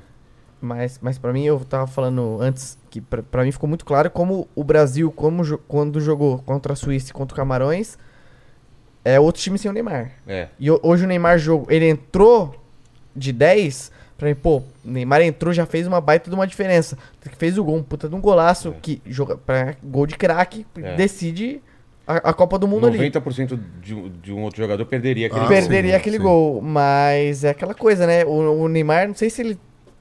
Mas, 0.60 0.98
mas 1.00 1.16
para 1.16 1.32
mim, 1.32 1.44
eu 1.44 1.58
tava 1.60 1.86
falando 1.86 2.38
antes 2.40 2.76
que 2.90 3.00
pra, 3.00 3.22
pra 3.22 3.44
mim 3.44 3.52
ficou 3.52 3.68
muito 3.68 3.84
claro 3.84 4.10
como 4.10 4.48
o 4.54 4.62
Brasil, 4.64 5.10
como, 5.10 5.58
quando 5.60 6.00
jogou 6.00 6.38
contra 6.40 6.72
a 6.72 6.76
Suíça 6.76 7.10
e 7.10 7.14
contra 7.14 7.34
o 7.34 7.36
Camarões, 7.36 7.96
é 9.04 9.18
outro 9.18 9.40
time 9.40 9.56
sem 9.58 9.70
o 9.70 9.74
Neymar. 9.74 10.12
É. 10.26 10.48
E 10.58 10.70
ho- 10.70 10.80
hoje 10.82 11.04
o 11.04 11.08
Neymar 11.08 11.38
jogou, 11.38 11.66
ele 11.70 11.88
entrou 11.88 12.54
de 13.16 13.32
10, 13.32 13.90
pra 14.20 14.28
mim, 14.28 14.34
pô, 14.34 14.58
o 14.58 14.64
Neymar 14.84 15.22
entrou, 15.22 15.52
já 15.52 15.64
fez 15.66 15.86
uma 15.86 16.00
baita 16.00 16.28
de 16.30 16.36
uma 16.36 16.46
diferença. 16.46 16.96
Fez 17.38 17.56
o 17.58 17.64
gol, 17.64 17.76
um 17.76 17.82
puta 17.82 18.08
de 18.08 18.14
um 18.14 18.20
golaço, 18.20 18.74
que 18.82 19.00
joga 19.06 19.36
pra 19.36 19.74
gol 19.82 20.06
de 20.06 20.14
craque, 20.16 20.66
É. 20.76 20.94
decide 20.94 21.60
a, 22.06 22.30
a 22.30 22.32
Copa 22.34 22.58
do 22.58 22.68
Mundo 22.68 22.86
ali. 22.86 22.98
90% 23.10 23.58
de, 23.82 23.94
um- 23.94 24.08
de 24.22 24.32
um 24.32 24.42
outro 24.42 24.60
jogador 24.62 24.84
perderia 24.84 25.26
aquele 25.26 25.40
Ah, 25.40 25.44
gol. 25.48 25.56
Perderia 25.56 25.90
sim, 25.92 25.96
aquele 25.96 26.16
sim. 26.18 26.22
gol, 26.22 26.60
mas 26.60 27.42
é 27.44 27.50
aquela 27.50 27.74
coisa, 27.74 28.06
né? 28.06 28.24
O, 28.24 28.62
o 28.64 28.68
Neymar, 28.68 29.08
não 29.08 29.14
sei 29.14 29.30
se 29.30 29.40
ele, 29.42 29.58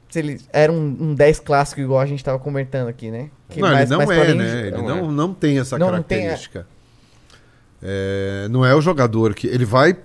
se 0.10 0.20
ele 0.20 0.40
era 0.52 0.72
um, 0.72 0.98
um 1.00 1.16
10 1.16 1.40
clássico 1.40 1.80
igual 1.82 2.00
a 2.02 2.06
gente 2.06 2.24
tava 2.24 2.38
comentando 2.40 2.88
aqui, 2.90 3.10
né? 3.10 3.30
Que 3.50 3.62
não, 3.62 3.70
mais- 3.70 3.90
ele 3.90 4.00
não 4.06 4.12
é, 4.12 4.34
né? 4.34 4.60
Ele 4.68 4.72
Não 4.72 4.84
não, 4.88 4.98
é. 4.98 5.12
não 5.12 5.34
tem 5.34 5.58
essa 5.60 5.78
Não, 5.78 5.92
não 5.92 6.04
tem, 6.04 6.18
é. 6.20 6.22
característica. 6.24 6.68
É, 7.82 8.48
não 8.50 8.66
é 8.66 8.76
o 8.76 8.82
jogador 8.82 9.34
que. 9.34 9.48
Ele 9.48 9.66
vai 9.66 9.96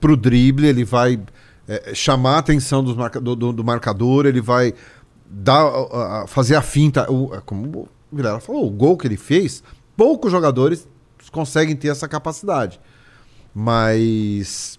pro 0.00 0.16
drible, 0.16 0.66
ele 0.66 0.84
vai 0.84 1.18
é, 1.68 1.94
chamar 1.94 2.36
a 2.36 2.38
atenção 2.38 2.82
marca- 2.94 3.20
do, 3.20 3.34
do- 3.36 3.52
do 3.52 3.64
marcador, 3.64 4.26
ele 4.26 4.40
vai 4.40 4.74
dar, 5.28 5.64
fazer 6.26 6.54
a 6.56 6.62
finta. 6.62 7.10
O, 7.10 7.34
é 7.34 7.40
como 7.40 7.66
o 7.82 7.88
Vilela 8.16 8.40
falou, 8.40 8.66
o 8.66 8.70
gol 8.70 8.96
que 8.96 9.06
ele 9.06 9.16
fez, 9.16 9.62
poucos 9.96 10.30
jogadores 10.30 10.86
conseguem 11.30 11.74
ter 11.76 11.88
essa 11.88 12.06
capacidade. 12.08 12.80
Mas 13.54 14.78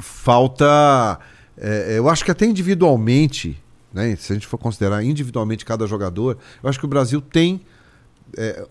falta. 0.00 1.18
é, 1.56 1.98
eu 1.98 2.08
acho 2.08 2.24
que 2.24 2.30
até 2.30 2.46
individualmente, 2.46 3.60
né, 3.92 4.14
se 4.16 4.32
a 4.32 4.34
gente 4.34 4.46
for 4.46 4.58
considerar 4.58 5.02
individualmente 5.02 5.64
cada 5.64 5.86
jogador, 5.86 6.38
eu 6.62 6.68
acho 6.68 6.78
que 6.78 6.84
o 6.84 6.88
Brasil 6.88 7.20
tem. 7.20 7.60
é, 8.36 8.66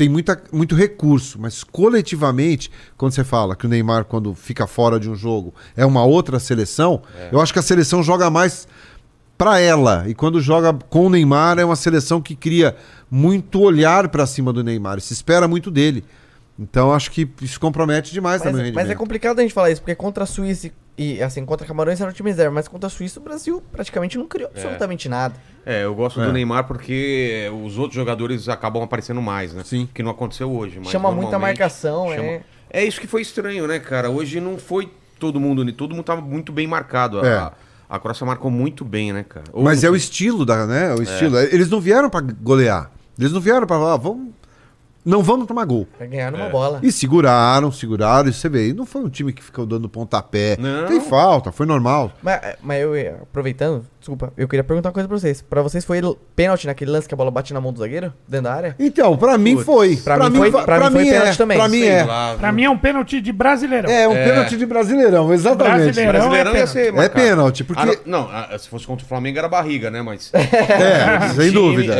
tem 0.00 0.08
muita, 0.08 0.42
muito 0.50 0.74
recurso, 0.74 1.38
mas 1.38 1.62
coletivamente, 1.62 2.70
quando 2.96 3.12
você 3.12 3.22
fala 3.22 3.54
que 3.54 3.66
o 3.66 3.68
Neymar, 3.68 4.06
quando 4.06 4.34
fica 4.34 4.66
fora 4.66 4.98
de 4.98 5.10
um 5.10 5.14
jogo, 5.14 5.54
é 5.76 5.84
uma 5.84 6.02
outra 6.02 6.38
seleção, 6.38 7.02
eu 7.30 7.38
acho 7.38 7.52
que 7.52 7.58
a 7.58 7.62
seleção 7.62 8.02
joga 8.02 8.30
mais 8.30 8.66
para 9.36 9.60
ela. 9.60 10.08
E 10.08 10.14
quando 10.14 10.40
joga 10.40 10.72
com 10.72 11.04
o 11.04 11.10
Neymar, 11.10 11.58
é 11.58 11.66
uma 11.66 11.76
seleção 11.76 12.18
que 12.18 12.34
cria 12.34 12.74
muito 13.10 13.60
olhar 13.60 14.08
para 14.08 14.26
cima 14.26 14.54
do 14.54 14.64
Neymar. 14.64 15.02
Se 15.02 15.12
espera 15.12 15.46
muito 15.46 15.70
dele. 15.70 16.02
Então 16.60 16.92
acho 16.92 17.10
que 17.10 17.26
isso 17.40 17.58
compromete 17.58 18.12
demais 18.12 18.42
também 18.42 18.52
o 18.52 18.56
Mas, 18.58 18.66
rendimento. 18.66 18.84
mas 18.84 18.90
é 18.90 18.94
complicado 18.94 19.38
a 19.38 19.42
gente 19.42 19.54
falar 19.54 19.70
isso, 19.70 19.80
porque 19.80 19.94
contra 19.94 20.24
a 20.24 20.26
Suíça 20.26 20.70
e- 20.98 21.22
assim, 21.22 21.42
contra 21.46 21.66
Camarões 21.66 21.98
era 22.00 22.10
o 22.10 22.12
time 22.12 22.30
zero, 22.34 22.52
mas 22.52 22.68
contra 22.68 22.86
a 22.86 22.90
Suíça 22.90 23.18
o 23.18 23.22
Brasil 23.22 23.62
praticamente 23.72 24.18
não 24.18 24.26
criou 24.26 24.50
absolutamente 24.50 25.08
nada. 25.08 25.34
É, 25.64 25.84
eu 25.84 25.94
gosto 25.94 26.20
É. 26.20 26.26
do 26.26 26.32
Neymar 26.32 26.64
porque 26.64 27.50
os 27.64 27.78
outros 27.78 27.94
jogadores 27.94 28.48
acabam 28.48 28.82
aparecendo 28.82 29.22
mais, 29.22 29.54
né? 29.54 29.62
Sim. 29.64 29.88
Que 29.94 30.02
não 30.02 30.10
aconteceu 30.10 30.50
hoje. 30.52 30.78
Mas 30.78 30.88
Chama 30.88 31.10
muita 31.10 31.38
marcação, 31.38 32.08
chama- 32.10 32.22
é. 32.22 32.42
É 32.72 32.84
isso 32.84 33.00
que 33.00 33.06
foi 33.06 33.22
estranho, 33.22 33.66
né, 33.66 33.78
cara? 33.78 34.10
Hoje 34.10 34.38
não 34.40 34.58
foi 34.58 34.90
todo 35.18 35.40
mundo, 35.40 35.64
né? 35.64 35.72
todo 35.76 35.94
mundo 35.94 36.04
tava 36.04 36.20
muito 36.20 36.52
bem 36.52 36.66
marcado. 36.66 37.20
A, 37.20 37.26
É. 37.26 37.50
a 37.88 37.98
Croácia 37.98 38.26
marcou 38.26 38.50
muito 38.50 38.84
bem, 38.84 39.12
né, 39.12 39.24
cara? 39.28 39.46
Ou 39.52 39.64
Mas 39.64 39.82
é 39.82 39.90
o 39.90 39.96
estilo 39.96 40.44
da, 40.44 40.66
né? 40.66 40.94
O 40.94 41.02
estilo. 41.02 41.38
Eles 41.38 41.68
não 41.70 41.80
vieram 41.80 42.08
para 42.10 42.20
golear. 42.20 42.90
Eles 43.18 43.32
não 43.32 43.40
vieram 43.40 43.66
para 43.66 43.78
falar, 43.78 43.96
vamos, 43.96 44.28
não 45.04 45.22
vamos 45.22 45.46
tomar 45.46 45.64
gol. 45.64 45.86
Pra 45.96 46.06
ganhar 46.06 46.28
É. 46.28 46.30
numa 46.30 46.48
bola. 46.48 46.80
E 46.82 46.90
seguraram, 46.92 47.70
seguraram, 47.72 48.28
e 48.28 48.32
você 48.32 48.48
vê, 48.48 48.72
não 48.72 48.84
foi 48.86 49.02
um 49.02 49.08
time 49.08 49.32
que 49.32 49.42
ficou 49.42 49.64
dando 49.66 49.88
pontapé. 49.88 50.56
Não. 50.58 50.86
Tem 50.86 51.00
falta, 51.00 51.50
foi 51.52 51.66
normal. 51.66 52.12
Mas, 52.22 52.40
mas 52.62 52.80
eu, 52.82 52.94
eh, 52.94 53.14
aproveitando, 53.22 53.84
desculpa, 53.98 54.32
eu 54.36 54.46
queria 54.48 54.64
perguntar 54.64 54.88
uma 54.90 54.92
coisa 54.92 55.08
pra 55.08 55.18
vocês. 55.18 55.40
Pra 55.42 55.62
vocês 55.62 55.84
foi 55.84 56.00
pênalti 56.36 56.66
naquele 56.66 56.90
lance 56.90 57.08
que 57.08 57.14
a 57.14 57.16
bola 57.16 57.30
bate 57.30 57.52
na 57.54 57.60
mão 57.60 57.72
do 57.72 57.78
zagueiro, 57.78 58.12
dentro 58.28 58.44
da 58.44 58.54
área? 58.54 58.76
Então, 58.78 59.16
pra 59.16 59.36
mim 59.38 59.54
Putz, 59.54 59.66
foi. 59.66 59.96
pra 59.96 60.28
mim 60.30 60.36
foi- 60.38 60.50
va- 60.50 60.62
pra 60.64 60.90
mim 60.90 60.96
foi 60.96 61.04
pênalti 61.06 61.28
é. 61.28 61.36
também. 61.36 61.58
Pra 61.58 61.68
mim 61.68 61.82
é. 61.82 62.04
lá, 62.04 62.34
Pra 62.38 62.52
mim 62.52 62.64
é 62.64 62.70
um 62.70 62.78
pênalti 62.78 63.20
de 63.20 63.32
brasileirão. 63.32 63.90
É 63.90 64.08
um 64.08 64.12
É. 64.16 64.24
pênalti 64.24 64.56
de 64.56 64.66
brasileirão, 64.66 65.32
exatamente. 65.32 65.82
Brasileirão. 65.84 66.12
Brasileirão 66.12 66.54
é 66.54 66.58
ia 66.58 66.66
ser 66.66 66.94
É 66.94 67.08
pênalti, 67.08 67.64
porque. 67.64 67.82
Ah, 67.82 67.86
não, 68.06 68.22
não, 68.22 68.28
ah, 68.30 68.56
se 68.58 68.68
fosse 68.68 68.86
contra 68.86 69.04
o 69.04 69.08
Flamengo 69.08 69.38
era 69.38 69.48
barriga, 69.48 69.90
né? 69.90 70.02
Mas. 70.02 70.30
É, 70.70 71.28
sem 71.34 71.50
Time, 71.50 71.52
dúvida. 71.52 71.94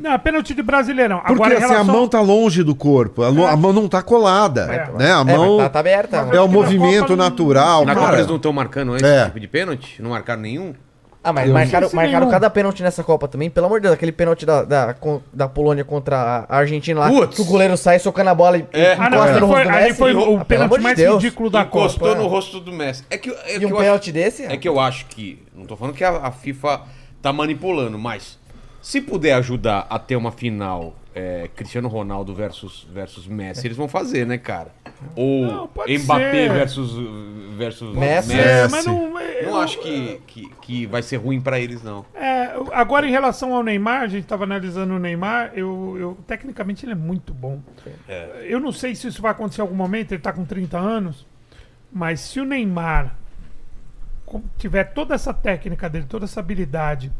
É. 0.00 0.02
Não, 0.02 0.12
é 0.12 0.18
pênalti 0.18 0.54
de 0.54 0.62
brasileirão. 0.62 1.18
Porque 1.18 1.32
Agora, 1.34 1.54
assim, 1.58 1.62
relação... 1.66 1.80
a 1.90 1.96
mão 1.96 2.08
tá 2.08 2.20
longe 2.20 2.62
do 2.62 2.74
corpo, 2.74 3.22
a, 3.22 3.28
lo- 3.28 3.46
a 3.46 3.56
mão 3.56 3.72
não 3.72 3.88
tá 3.88 4.02
colada. 4.02 4.62
É. 4.62 4.98
Né? 4.98 5.12
A 5.12 5.20
É, 5.20 5.24
mão 5.24 5.56
mas 5.58 5.64
tá, 5.66 5.70
tá 5.70 5.78
aberta. 5.80 6.16
É 6.16 6.20
o 6.20 6.24
Acho 6.24 6.34
na 6.34 6.46
movimento 6.48 7.08
não- 7.10 7.16
natural. 7.16 7.84
Na 7.84 7.94
cara. 7.94 8.06
Copa 8.06 8.16
eles 8.18 8.26
não 8.28 8.36
estão 8.36 8.52
marcando 8.52 8.92
antes 8.92 9.04
É. 9.08 9.16
esse 9.16 9.24
tipo 9.26 9.40
de 9.40 9.48
pênalti? 9.48 10.02
Não 10.02 10.10
marcaram 10.10 10.42
nenhum? 10.42 10.74
Ah, 11.22 11.34
mas 11.34 11.46
Eu 11.48 11.52
marcaram, 11.52 11.90
marcaram 11.92 12.18
nenhum. 12.20 12.30
cada 12.30 12.48
pênalti 12.48 12.82
nessa 12.82 13.04
Copa 13.04 13.28
também. 13.28 13.50
Pelo 13.50 13.66
amor 13.66 13.78
de 13.78 13.82
Deus, 13.82 13.92
aquele 13.92 14.10
pênalti 14.10 14.46
da, 14.46 14.64
da, 14.64 14.94
da 15.30 15.46
Polônia 15.46 15.84
contra 15.84 16.46
a 16.48 16.56
Argentina 16.56 16.98
lá, 16.98 17.10
Putz. 17.10 17.36
que 17.36 17.42
o 17.42 17.44
goleiro 17.44 17.76
sai 17.76 17.98
socando 17.98 18.30
a 18.30 18.34
bola 18.34 18.56
e 18.56 18.64
É. 18.72 18.94
Ah, 18.94 19.10
não, 19.10 19.18
encosta 19.18 19.30
ali 19.32 19.40
no 19.40 19.46
rosto 19.46 19.52
foi, 19.52 19.64
do 19.64 19.68
ali 19.76 19.84
Messi. 19.84 19.98
foi 19.98 20.12
Ah, 20.12 20.18
o 20.40 20.44
pênalti 20.46 20.80
mais 20.80 20.96
Deus. 20.96 21.22
ridículo 21.22 21.50
da 21.50 21.60
Encostou 21.60 22.08
Copa. 22.08 22.18
no 22.22 22.26
rosto 22.26 22.58
do 22.58 22.72
Messi. 22.72 23.04
É 23.10 23.18
que, 23.18 23.28
é 23.28 23.56
E 23.56 23.58
que 23.58 23.66
um 23.66 23.76
pênalti 23.76 24.10
desse? 24.10 24.44
É 24.46 24.56
que 24.56 24.66
eu 24.66 24.80
acho 24.80 25.04
que. 25.08 25.42
Não 25.54 25.66
tô 25.66 25.76
falando 25.76 25.94
que 25.94 26.02
a, 26.02 26.08
a 26.08 26.30
FIFA 26.30 26.80
tá 27.20 27.30
manipulando, 27.34 27.98
mas 27.98 28.38
se 28.80 29.00
puder 29.00 29.34
ajudar 29.34 29.86
a 29.90 29.98
ter 29.98 30.16
uma 30.16 30.32
final 30.32 30.94
é, 31.14 31.48
Cristiano 31.56 31.88
Ronaldo 31.88 32.34
versus, 32.34 32.86
versus 32.92 33.26
Messi, 33.26 33.66
eles 33.66 33.76
vão 33.76 33.88
fazer, 33.88 34.26
né, 34.26 34.38
cara? 34.38 34.70
Ou 35.16 35.44
Não, 35.46 35.70
Mbappé 35.98 36.32
ser. 36.48 36.52
versus, 36.52 36.92
versus 37.56 37.96
Messi. 37.96 38.32
É, 38.32 38.62
Messi. 38.62 38.70
mas 38.70 38.86
não... 38.86 39.10
Não 39.10 39.20
eu- 39.20 39.56
acho 39.60 39.80
que, 39.80 40.20
que, 40.26 40.50
que 40.62 40.86
vai 40.86 41.02
ser 41.02 41.16
ruim 41.16 41.40
pra 41.40 41.58
eles, 41.58 41.82
não. 41.82 42.04
É, 42.14 42.52
agora 42.72 43.06
em 43.06 43.10
relação 43.10 43.54
ao 43.54 43.62
Neymar, 43.62 44.02
a 44.02 44.06
gente 44.06 44.22
estava 44.24 44.44
analisando 44.44 44.94
o 44.94 44.98
Neymar, 44.98 45.52
eu, 45.54 45.96
eu- 45.98 46.18
tecnicamente 46.26 46.84
ele 46.84 46.92
é 46.92 46.96
muito 46.96 47.32
bom. 47.34 47.60
Eu 48.46 48.60
não 48.60 48.70
sei 48.70 48.94
se 48.94 49.08
isso 49.08 49.20
vai 49.22 49.32
acontecer 49.32 49.60
em 49.60 49.64
algum 49.64 49.74
momento, 49.74 50.12
ele 50.12 50.20
está 50.20 50.32
com 50.32 50.44
30 50.44 50.78
anos, 50.78 51.26
mas 51.92 52.20
se 52.20 52.38
o 52.38 52.44
Neymar 52.44 53.16
tiver 54.58 54.84
toda 54.84 55.14
essa 55.14 55.34
técnica 55.34 55.88
dele, 55.88 56.06
toda 56.08 56.24
essa 56.24 56.38
habilidade 56.40 57.10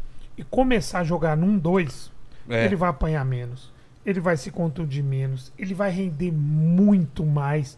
e 0.41 0.45
começar 0.45 0.99
a 0.99 1.03
jogar 1.03 1.37
num 1.37 1.57
2, 1.57 2.11
É. 2.49 2.65
ele 2.65 2.75
vai 2.75 2.89
apanhar 2.89 3.23
menos, 3.23 3.71
ele 4.05 4.19
vai 4.19 4.35
se 4.35 4.49
contundir 4.51 5.03
menos, 5.03 5.53
ele 5.57 5.73
vai 5.73 5.91
render 5.91 6.31
muito 6.31 7.25
mais 7.25 7.77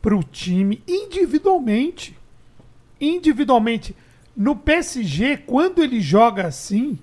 pro 0.00 0.22
time 0.22 0.82
individualmente. 0.86 2.16
Individualmente. 3.00 3.94
No 4.36 4.56
PSG, 4.56 5.38
quando 5.38 5.82
ele 5.82 6.00
joga 6.00 6.46
assim, 6.46 6.98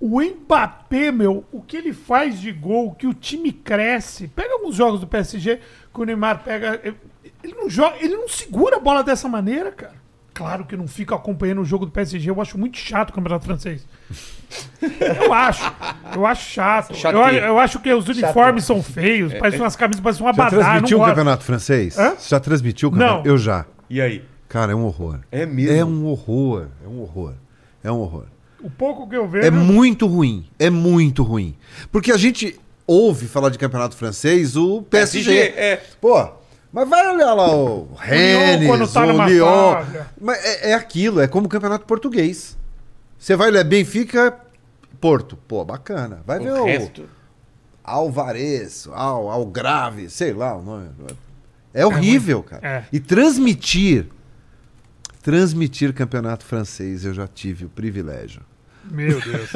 o 0.00 0.20
Mbappé, 0.20 1.10
meu, 1.10 1.44
o 1.52 1.60
que 1.62 1.76
ele 1.76 1.92
faz 1.92 2.40
de 2.40 2.52
gol, 2.52 2.94
que 2.94 3.06
o 3.06 3.14
time 3.14 3.52
cresce. 3.52 4.28
Pega 4.28 4.52
alguns 4.54 4.74
jogos 4.76 5.00
do 5.00 5.06
PSG 5.06 5.60
que 5.92 6.00
o 6.00 6.04
Neymar 6.04 6.42
pega. 6.44 6.80
Ele 7.42 7.54
não 7.54 7.68
joga, 7.70 7.96
ele 8.00 8.16
não 8.16 8.28
segura 8.28 8.76
a 8.76 8.80
bola 8.80 9.02
dessa 9.02 9.28
maneira, 9.28 9.70
cara. 9.72 9.94
Claro 10.36 10.66
que 10.66 10.74
eu 10.74 10.78
não 10.78 10.86
fico 10.86 11.14
acompanhando 11.14 11.62
o 11.62 11.64
jogo 11.64 11.86
do 11.86 11.90
PSG, 11.90 12.28
eu 12.28 12.38
acho 12.42 12.58
muito 12.58 12.76
chato 12.76 13.08
o 13.08 13.12
campeonato 13.14 13.46
francês. 13.46 13.86
Eu 15.22 15.32
acho. 15.32 15.72
Eu 16.14 16.26
acho 16.26 16.50
chato. 16.50 16.92
Eu, 17.04 17.18
eu 17.22 17.58
acho 17.58 17.80
que 17.80 17.90
os 17.92 18.06
uniformes 18.06 18.62
são 18.64 18.82
feios, 18.82 19.32
parecem 19.32 19.60
umas 19.62 19.74
camisas, 19.74 20.02
parecem 20.02 20.24
uma 20.26 20.34
Já 20.34 20.44
badá. 20.44 20.56
transmitiu 20.58 20.98
o 20.98 21.00
gosto. 21.00 21.08
campeonato 21.10 21.42
francês? 21.42 21.98
Hã? 21.98 22.14
Você 22.18 22.28
já 22.28 22.38
transmitiu 22.38 22.90
o 22.90 22.92
campeonato? 22.92 23.24
Não. 23.24 23.32
Eu 23.32 23.38
já. 23.38 23.64
E 23.88 23.98
aí? 23.98 24.22
Cara, 24.46 24.72
é 24.72 24.74
um 24.74 24.84
horror. 24.84 25.20
É 25.32 25.46
mesmo? 25.46 25.72
É 25.74 25.82
um 25.82 26.04
horror. 26.04 26.66
É 26.84 26.88
um 26.88 27.00
horror. 27.00 27.32
É 27.82 27.90
um 27.90 27.98
horror. 27.98 28.26
O 28.60 28.68
pouco 28.68 29.08
que 29.08 29.16
eu 29.16 29.26
vejo. 29.26 29.46
É 29.46 29.50
muito 29.50 30.06
ruim. 30.06 30.46
É 30.58 30.68
muito 30.68 31.22
ruim. 31.22 31.56
Porque 31.90 32.12
a 32.12 32.18
gente 32.18 32.58
ouve 32.86 33.26
falar 33.26 33.48
de 33.48 33.56
campeonato 33.58 33.96
francês, 33.96 34.54
o 34.54 34.82
PSG. 34.82 35.34
é. 35.56 35.82
Pô, 35.98 36.28
mas 36.72 36.88
vai 36.88 37.14
olhar 37.14 37.32
lá 37.32 37.54
o 37.54 37.94
Rennes, 37.94 38.68
quando 38.68 38.92
tá 38.92 39.04
o 39.04 39.06
numa 39.06 39.28
Lyon. 39.28 39.84
Mas 40.20 40.44
é, 40.44 40.70
é 40.70 40.74
aquilo, 40.74 41.20
é 41.20 41.28
como 41.28 41.46
o 41.46 41.48
campeonato 41.48 41.86
português. 41.86 42.56
Você 43.18 43.34
vai 43.34 43.50
ler 43.50 43.64
Benfica, 43.64 44.38
Porto. 45.00 45.36
Pô, 45.36 45.64
bacana. 45.64 46.20
Vai 46.26 46.38
ver 46.38 46.52
O 46.52 46.62
o 46.62 46.64
resto. 46.66 47.08
Alvarez, 47.82 48.88
Al, 48.92 49.30
Algrave, 49.30 50.10
sei 50.10 50.32
lá 50.32 50.56
o 50.56 50.62
nome. 50.62 50.88
É 51.72 51.86
horrível, 51.86 52.42
cara. 52.42 52.66
É. 52.66 52.84
E 52.92 52.98
transmitir, 52.98 54.06
transmitir 55.22 55.92
campeonato 55.94 56.44
francês, 56.44 57.04
eu 57.04 57.14
já 57.14 57.28
tive 57.28 57.64
o 57.64 57.68
privilégio. 57.68 58.42
Meu 58.90 59.20
Deus. 59.20 59.50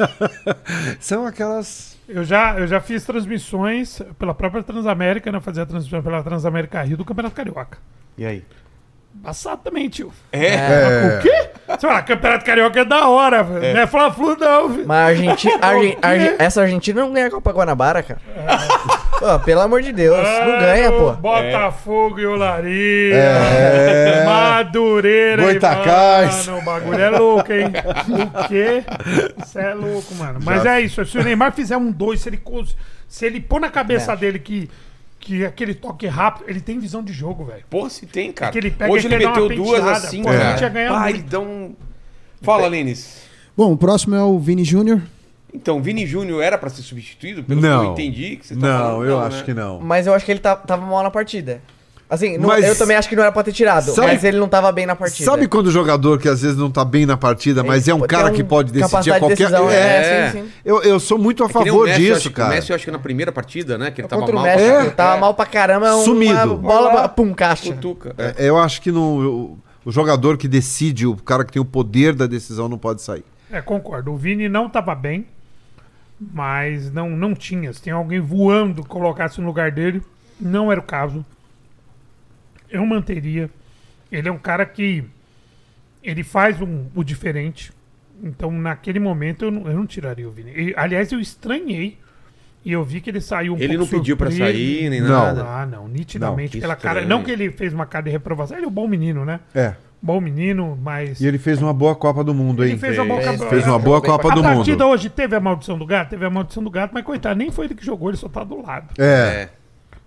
São 0.99 1.25
aquelas. 1.25 1.90
Eu 2.07 2.23
já, 2.23 2.59
eu 2.59 2.67
já 2.67 2.81
fiz 2.81 3.05
transmissões 3.05 4.01
pela 4.17 4.33
própria 4.33 4.63
Transamérica, 4.63 5.31
né? 5.31 5.39
Fazia 5.39 5.65
transmissão 5.65 6.01
pela 6.01 6.23
Transamérica 6.23 6.81
Rio 6.81 6.97
do 6.97 7.05
Campeonato 7.05 7.35
Carioca. 7.35 7.77
E 8.17 8.25
aí? 8.25 8.43
Passado 9.23 9.59
também, 9.63 9.87
tio. 9.87 10.11
É. 10.31 10.45
É. 10.55 11.17
O 11.19 11.21
quê? 11.21 11.49
Você 11.67 11.87
fala, 11.87 12.01
Campeonato 12.01 12.43
Carioca 12.43 12.79
é 12.79 12.85
da 12.85 13.07
hora, 13.07 13.43
velho. 13.43 13.75
Não 13.75 13.81
é 13.81 13.85
Fla-Flu, 13.87 14.35
não, 14.39 14.69
velho. 14.69 14.87
Mas 14.87 14.97
a 14.97 15.05
Argentina, 15.09 15.57
Argen- 15.61 15.97
Argen- 16.01 16.27
quê? 16.37 16.43
essa 16.43 16.61
Argentina 16.61 17.01
não 17.01 17.13
ganha 17.13 17.27
a 17.27 17.31
Copa 17.31 17.51
Guanabara, 17.51 18.01
cara. 18.01 18.19
Pô, 19.19 19.39
pelo 19.41 19.61
amor 19.61 19.83
de 19.83 19.91
Deus, 19.93 20.17
não 20.17 20.59
ganha, 20.59 20.91
pô. 20.91 21.11
Botafogo 21.13 22.19
e 22.19 22.25
Olaria. 22.25 23.13
É. 23.15 24.25
Madureira 24.25 25.43
Goitacás. 25.43 26.47
e 26.47 26.49
mano, 26.49 26.61
o 26.61 26.65
bagulho 26.65 26.99
é 27.01 27.09
louco, 27.11 27.53
hein? 27.53 27.65
O 27.67 28.47
quê? 28.47 28.83
Isso 29.43 29.59
é 29.59 29.73
louco, 29.75 30.15
mano. 30.15 30.39
Mas 30.43 30.63
Já- 30.63 30.77
é 30.77 30.81
isso. 30.81 31.05
Se 31.05 31.17
o 31.19 31.23
Neymar 31.23 31.51
fizer 31.53 31.77
um 31.77 31.91
dois, 31.91 32.21
se 32.21 32.29
ele, 32.29 32.41
se 33.07 33.25
ele 33.25 33.39
pôr 33.39 33.59
na 33.61 33.69
cabeça 33.69 34.13
É. 34.13 34.15
dele 34.15 34.39
que, 34.39 34.67
que 35.21 35.45
aquele 35.45 35.73
toque 35.75 36.07
rápido, 36.07 36.49
ele 36.49 36.59
tem 36.59 36.77
visão 36.79 37.01
de 37.03 37.13
jogo, 37.13 37.45
velho. 37.45 37.63
Porra, 37.69 37.89
se 37.89 38.05
tem, 38.05 38.31
cara. 38.33 38.49
É 38.49 38.51
que 38.51 38.57
ele 38.57 38.71
pega 38.71 38.91
Hoje 38.91 39.07
ele 39.07 39.23
uma 39.23 39.29
meteu 39.29 39.55
duas 39.55 39.85
assim, 39.87 40.23
pô, 40.23 40.29
a 40.29 40.33
cara. 40.33 40.49
gente 40.51 40.61
ia 40.61 40.69
ganhar 40.69 40.91
Ah, 40.93 40.99
muito. 41.03 41.15
ele 41.35 41.37
um... 41.37 41.75
Fala, 42.41 42.67
Lênis. 42.67 43.21
Bom, 43.55 43.71
o 43.71 43.77
próximo 43.77 44.15
é 44.15 44.23
o 44.23 44.39
Vini 44.39 44.63
Júnior. 44.65 45.01
Então, 45.53 45.81
Vini 45.81 46.07
Júnior 46.07 46.41
era 46.41 46.57
pra 46.57 46.69
ser 46.69 46.81
substituído? 46.81 47.43
Pelo 47.43 47.61
que 47.61 47.67
Não. 47.67 47.83
eu 47.85 47.91
entendi 47.91 48.37
que 48.37 48.47
você 48.47 48.55
tá 48.55 48.61
Não, 48.61 48.77
falando, 48.79 49.05
eu 49.05 49.17
não, 49.19 49.25
acho 49.25 49.37
né? 49.37 49.43
que 49.43 49.53
não. 49.53 49.79
Mas 49.79 50.07
eu 50.07 50.13
acho 50.13 50.25
que 50.25 50.31
ele 50.31 50.39
tá- 50.39 50.55
tava 50.55 50.85
mal 50.85 51.03
na 51.03 51.11
partida. 51.11 51.61
Assim, 52.13 52.37
não- 52.37 52.49
Mas- 52.49 52.65
eu 52.65 52.77
também 52.77 52.97
acho 52.97 53.07
que 53.07 53.15
não 53.15 53.23
era 53.23 53.31
pra 53.31 53.41
ter 53.41 53.53
tirado, 53.53 53.85
Sabe- 53.91 54.07
mas 54.07 54.21
ele 54.25 54.37
não 54.37 54.49
tava 54.49 54.69
bem 54.69 54.85
na 54.85 54.97
partida. 54.97 55.23
Sabe 55.31 55.47
quando 55.47 55.67
o 55.67 55.71
jogador 55.71 56.19
que 56.19 56.27
às 56.27 56.41
vezes 56.41 56.57
não 56.57 56.69
tá 56.69 56.83
bem 56.83 57.05
na 57.05 57.15
partida, 57.15 57.63
mas 57.63 57.87
é 57.87 57.93
um 57.93 57.99
Tem 57.99 58.07
cara 58.09 58.31
que 58.31 58.43
pode 58.43 58.73
decidir 58.73 58.83
a 58.83 58.89
capacidade 58.89 59.15
de 59.15 59.19
qualquer... 59.21 59.37
decisão, 59.37 59.69
é, 59.71 59.75
é, 59.75 59.79
É. 60.27 60.31
sim, 60.31 60.41
sim. 60.41 60.49
Eu, 60.65 60.83
eu 60.83 60.99
sou 60.99 61.17
muito 61.17 61.41
a 61.41 61.45
É 61.45 61.49
favor 61.49 61.87
Messi, 61.87 62.01
eu 62.01 62.15
disso, 62.15 62.27
acho 62.27 62.31
cara. 62.31 62.49
O 62.49 62.53
Messi, 62.53 62.69
eu 62.69 62.75
acho 62.75 62.83
que 62.83 62.91
na 62.91 62.99
primeira 62.99 63.31
partida, 63.31 63.77
né? 63.77 63.91
Que 63.91 64.01
ele 64.01 64.09
tava 64.09 64.23
Contra 64.23 64.35
o 64.35 64.39
mal. 64.39 64.45
México, 64.45 64.69
É. 64.69 64.81
ele 64.81 64.91
tava 64.91 65.21
mal 65.21 65.33
pra 65.33 65.45
caramba, 65.45 65.93
Sumido. 66.03 66.57
bola, 66.57 67.07
pum, 67.07 67.33
caixa. 67.33 67.73
Cutuca. 67.73 68.13
É. 68.17 68.35
É, 68.45 68.49
Eu 68.49 68.57
acho 68.57 68.81
que 68.81 68.91
não, 68.91 69.17
o, 69.17 69.57
o 69.85 69.91
jogador 69.91 70.37
que 70.37 70.49
decide, 70.49 71.07
o 71.07 71.15
cara 71.15 71.45
que 71.45 71.53
tem 71.53 71.61
o 71.61 71.65
poder 71.65 72.13
da 72.13 72.27
decisão 72.27 72.67
não 72.67 72.77
pode 72.77 73.01
sair. 73.01 73.23
É, 73.49 73.61
concordo. 73.61 74.11
O 74.11 74.17
Vini 74.17 74.49
não 74.49 74.67
tava 74.69 74.93
bem, 74.93 75.25
mas 76.19 76.91
não, 76.91 77.09
não 77.09 77.33
tinha. 77.33 77.71
Se 77.73 77.81
tem 77.81 77.93
alguém 77.93 78.19
voando, 78.19 78.83
colocasse 78.83 79.39
no 79.39 79.47
lugar 79.47 79.71
dele, 79.71 80.01
não 80.39 80.69
era 80.71 80.79
o 80.81 80.83
caso. 80.83 81.25
Eu 82.71 82.85
manteria. 82.85 83.49
Ele 84.11 84.27
é 84.27 84.31
um 84.31 84.37
cara 84.37 84.65
que 84.65 85.03
ele 86.03 86.23
faz 86.23 86.61
um- 86.61 86.85
o 86.95 87.03
diferente. 87.03 87.71
Então, 88.23 88.51
naquele 88.51 88.99
momento, 88.99 89.45
eu 89.45 89.51
não, 89.51 89.67
eu 89.67 89.73
não 89.75 89.85
tiraria 89.85 90.27
o 90.27 90.31
Vini. 90.31 90.51
E, 90.51 90.73
aliás, 90.77 91.11
eu 91.11 91.19
estranhei. 91.19 91.97
E 92.63 92.71
eu 92.71 92.83
vi 92.83 93.01
que 93.01 93.09
ele 93.09 93.19
saiu 93.19 93.55
um 93.55 93.57
Ele 93.57 93.73
não 93.75 93.87
pouco 93.87 93.95
pediu 93.97 94.15
pra 94.15 94.29
surpreso. 94.29 94.51
sair, 94.53 94.87
nem 94.87 95.01
Não. 95.01 95.07
nada. 95.09 95.43
Ah, 95.43 95.65
não, 95.65 95.87
nitidamente. 95.87 96.43
Não, 96.43 96.51
que 96.51 96.61
pela 96.61 96.75
cara, 96.75 97.03
não 97.03 97.23
que 97.23 97.31
ele 97.31 97.49
fez 97.49 97.73
uma 97.73 97.87
cara 97.87 98.05
de 98.05 98.11
reprovação. 98.11 98.55
Ele 98.55 98.65
é 98.67 98.69
um 98.69 98.71
bom 98.71 98.87
menino, 98.87 99.25
né? 99.25 99.39
É. 99.55 99.73
Bom 99.99 100.21
menino, 100.21 100.77
mas. 100.79 101.19
E 101.19 101.25
ele 101.25 101.39
fez 101.39 101.59
uma 101.59 101.73
boa 101.73 101.95
Copa 101.95 102.23
do 102.23 102.35
Mundo, 102.35 102.63
hein? 102.63 102.71
Ele 102.71 102.79
fez 102.79 102.97
uma 102.99 103.05
boa 103.05 103.21
Fez, 103.49 103.65
uma 103.67 103.79
boa 103.79 103.99
Copa 103.99 104.31
a 104.31 104.35
do 104.35 104.43
partida 104.43 104.83
Mundo. 104.83 104.93
hoje 104.93 105.09
teve 105.09 105.35
a 105.35 105.39
maldição 105.39 105.75
do 105.75 105.85
gato? 105.87 106.09
Teve 106.09 106.23
a 106.23 106.29
maldição 106.29 106.63
do 106.63 106.69
gato, 106.69 106.91
mas 106.93 107.03
coitado, 107.03 107.35
nem 107.39 107.49
foi 107.49 107.65
ele 107.65 107.73
que 107.73 107.83
jogou, 107.85 108.09
ele 108.09 108.17
só 108.17 108.29
tá 108.29 108.43
do 108.43 108.61
lado. 108.61 108.93
É. 108.99 109.03
É. 109.05 109.49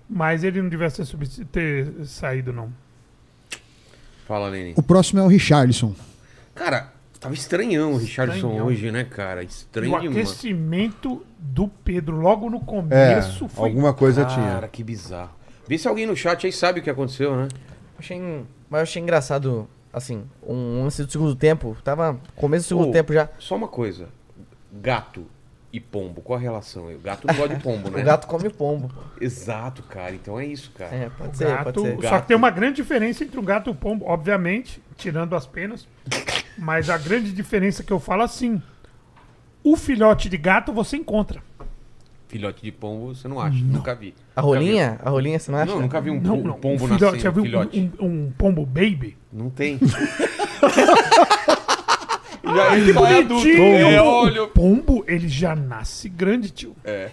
Mas 0.08 0.44
ele 0.44 0.60
não 0.60 0.68
devia 0.68 0.90
ter, 0.90 1.06
ter 1.46 2.06
saído, 2.06 2.52
não. 2.52 2.70
Fala, 4.26 4.48
Lênin. 4.48 4.74
O 4.76 4.82
próximo 4.82 5.20
é 5.20 5.22
o 5.22 5.26
Richarlison. 5.26 5.94
Cara, 6.54 6.92
tava 7.20 7.34
estranhão 7.34 7.92
o 7.92 7.96
Richardson 7.96 8.34
Estranhão. 8.36 8.66
hoje, 8.66 8.90
né, 8.90 9.04
cara? 9.04 9.42
Estranho 9.42 9.92
o 9.92 9.96
aquecimento 9.96 11.24
do 11.38 11.68
Pedro 11.68 12.16
logo 12.20 12.48
no 12.48 12.56
É, 12.58 12.60
começo 12.60 13.48
foi. 13.48 13.68
alguma 13.68 13.92
coisa 13.92 14.24
Cara, 14.24 14.58
tinha. 14.58 14.68
que 14.68 14.82
bizarro. 14.84 15.30
Vê 15.68 15.76
se 15.78 15.88
alguém 15.88 16.06
no 16.06 16.16
chat 16.16 16.46
aí 16.46 16.52
sabe 16.52 16.80
o 16.80 16.82
que 16.82 16.90
aconteceu, 16.90 17.36
né? 17.36 17.48
Achei, 17.98 18.18
mas 18.68 18.78
eu 18.78 18.82
achei 18.82 19.02
engraçado, 19.02 19.68
assim, 19.92 20.24
um 20.46 20.82
lance 20.84 21.02
do 21.04 21.10
segundo 21.10 21.34
tempo. 21.34 21.76
Tava 21.82 22.18
começo 22.36 22.64
do 22.66 22.68
segundo 22.68 22.88
Ô, 22.88 22.92
tempo 22.92 23.12
já. 23.12 23.28
Só 23.38 23.56
uma 23.56 23.68
coisa. 23.68 24.08
Gato 24.72 25.26
e 25.76 25.80
pombo, 25.80 26.20
qual 26.22 26.38
a 26.38 26.40
relação 26.40 26.86
aí? 26.88 26.94
O 26.94 27.00
gato 27.00 27.26
não 27.26 27.34
gosta 27.34 27.54
de 27.56 27.62
pombo, 27.62 27.90
né? 27.90 28.00
O 28.00 28.04
gato 28.04 28.26
come 28.28 28.48
pombo. 28.48 28.90
Exato, 29.20 29.82
cara. 29.82 30.14
Então 30.14 30.38
é 30.38 30.46
isso, 30.46 30.70
cara. 30.70 30.94
É, 30.94 31.08
pode 31.10 31.32
O 31.32 31.36
ser, 31.36 31.48
gato, 31.48 31.64
pode 31.64 31.80
ser. 31.80 31.94
Só 31.96 32.00
Gato. 32.00 32.22
que 32.22 32.28
tem 32.28 32.36
uma 32.36 32.50
grande 32.50 32.76
diferença 32.76 33.24
entre 33.24 33.38
o 33.38 33.42
gato 33.42 33.68
e 33.68 33.72
o 33.72 33.74
pombo, 33.74 34.04
obviamente, 34.06 34.80
tirando 34.96 35.34
as 35.34 35.46
penas. 35.46 35.88
Mas 36.56 36.88
a 36.88 36.96
grande 36.96 37.32
diferença 37.32 37.82
que 37.82 37.92
eu 37.92 37.98
falo 37.98 38.22
assim: 38.22 38.62
o 39.64 39.76
filhote 39.76 40.28
de 40.28 40.36
gato 40.36 40.72
você 40.72 40.96
encontra. 40.96 41.42
Filhote 42.28 42.62
de 42.62 42.72
pombo 42.72 43.14
você 43.14 43.28
não 43.28 43.40
acha, 43.40 43.58
nunca 43.62 43.94
vi. 43.94 44.14
A 44.34 44.40
rolinha? 44.40 44.98
A 45.04 45.10
rolinha, 45.10 45.38
você 45.38 45.50
não 45.52 45.58
vi. 45.58 45.62
acha? 45.64 45.72
Não, 45.74 45.82
nunca 45.82 46.00
vi 46.00 46.10
um, 46.10 46.20
Não, 46.20 46.40
po- 46.40 46.48
não. 46.48 46.54
pombo 46.54 46.84
um 46.84 46.88
filhote, 46.88 47.02
nascendo. 47.02 47.22
já 47.22 47.30
viu 47.30 47.42
filhote. 47.44 47.92
um, 48.00 48.04
um- 48.06 48.24
um 48.26 48.32
pombo 48.36 48.64
baby? 48.66 49.16
Não 49.32 49.50
tem. 49.50 49.78
Já 52.54 52.76
ele 52.76 52.92
só 52.92 53.06
é 53.06 53.18
adulto. 53.18 53.48
É, 53.48 54.02
O 54.42 54.48
pombo, 54.48 55.04
ele 55.06 55.28
já 55.28 55.54
nasce 55.56 56.08
grande, 56.08 56.50
tio. 56.50 56.74
É. 56.84 57.10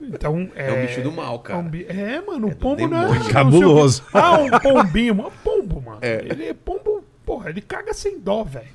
Então, 0.00 0.50
é... 0.54 0.68
É 0.68 0.72
um 0.72 0.86
bicho 0.86 1.00
do 1.02 1.10
mal, 1.12 1.36
É, 1.36 1.38
cara. 1.48 1.58
um 1.58 1.68
bi- 1.68 1.86
é, 1.88 2.20
mano, 2.20 2.48
o 2.48 2.50
do 2.50 2.56
pombo 2.56 2.86
não 2.86 3.14
é... 3.14 3.18
não 3.18 3.28
Cabuloso. 3.28 4.02
Ah, 4.12 4.38
um 4.38 4.50
pombinho. 4.58 5.14
mano. 5.14 5.32
Pombo, 5.42 5.80
mano. 5.80 5.98
É. 6.02 6.24
Ele 6.28 6.48
é 6.48 6.54
pombo... 6.54 7.02
Porra, 7.24 7.48
ele 7.48 7.62
caga 7.62 7.94
sem 7.94 8.20
dó, 8.20 8.44
velho. 8.44 8.66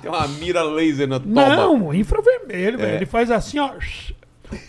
Tem 0.00 0.10
uma 0.10 0.26
mira 0.26 0.62
laser 0.62 1.06
na 1.06 1.20
toba. 1.20 1.30
Não, 1.56 1.92
infravermelho, 1.92 2.78
velho. 2.78 2.92
É. 2.92 2.96
Ele 2.96 3.04
faz 3.06 3.30
assim, 3.30 3.58
ó. 3.58 3.72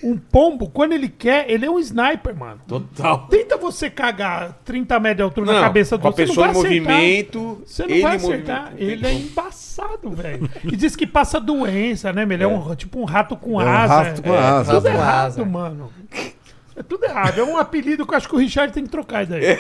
Um 0.03 0.17
pombo, 0.17 0.69
quando 0.69 0.91
ele 0.93 1.07
quer, 1.07 1.49
ele 1.49 1.65
é 1.65 1.71
um 1.71 1.79
sniper, 1.79 2.35
mano. 2.35 2.59
Total. 2.67 3.27
Tenta 3.29 3.57
você 3.57 3.89
cagar 3.89 4.59
30 4.65 4.99
metros 4.99 5.17
de 5.17 5.23
altura 5.23 5.45
na 5.47 5.53
Não, 5.53 5.61
cabeça 5.61 5.97
do 5.97 6.01
com 6.01 6.07
a 6.07 6.09
outro, 6.11 6.23
você 6.25 6.29
pessoa 6.29 6.47
em 6.47 6.51
vai 6.51 6.61
acertar. 6.61 6.93
movimento. 6.95 7.61
Você 7.65 7.83
não 7.83 7.89
ele 7.89 8.01
vai 8.01 8.13
em 8.13 8.15
acertar. 8.15 8.63
movimento, 8.71 8.91
Ele 8.91 9.07
é 9.07 9.13
embaçado, 9.13 10.09
velho. 10.11 10.49
E 10.65 10.75
diz 10.75 10.95
que 10.95 11.07
passa 11.07 11.39
doença, 11.39 12.11
né, 12.13 12.25
meu? 12.25 12.35
Ele 12.35 12.43
é, 12.43 12.47
um, 12.47 12.75
tipo 12.75 12.99
um 12.99 13.05
rato 13.05 13.35
com 13.37 13.59
É 13.61 13.65
um 13.65 13.69
asa. 13.69 13.93
rato 14.03 14.21
com 14.23 14.33
é, 14.33 14.37
asa. 14.37 14.73
Tudo 14.73 14.73
Rato 14.73 14.83
com 14.83 14.89
errado, 15.03 15.25
asa. 15.27 15.45
mano. 15.45 15.91
É 16.75 16.83
tudo 16.83 17.03
errado. 17.05 17.39
É 17.39 17.43
um 17.43 17.57
apelido 17.57 18.05
que 18.05 18.13
eu 18.13 18.17
acho 18.17 18.27
que 18.29 18.35
o 18.35 18.37
Richard 18.37 18.71
tem 18.73 18.83
que 18.83 18.89
trocar 18.89 19.23
isso 19.23 19.31
daí. 19.31 19.43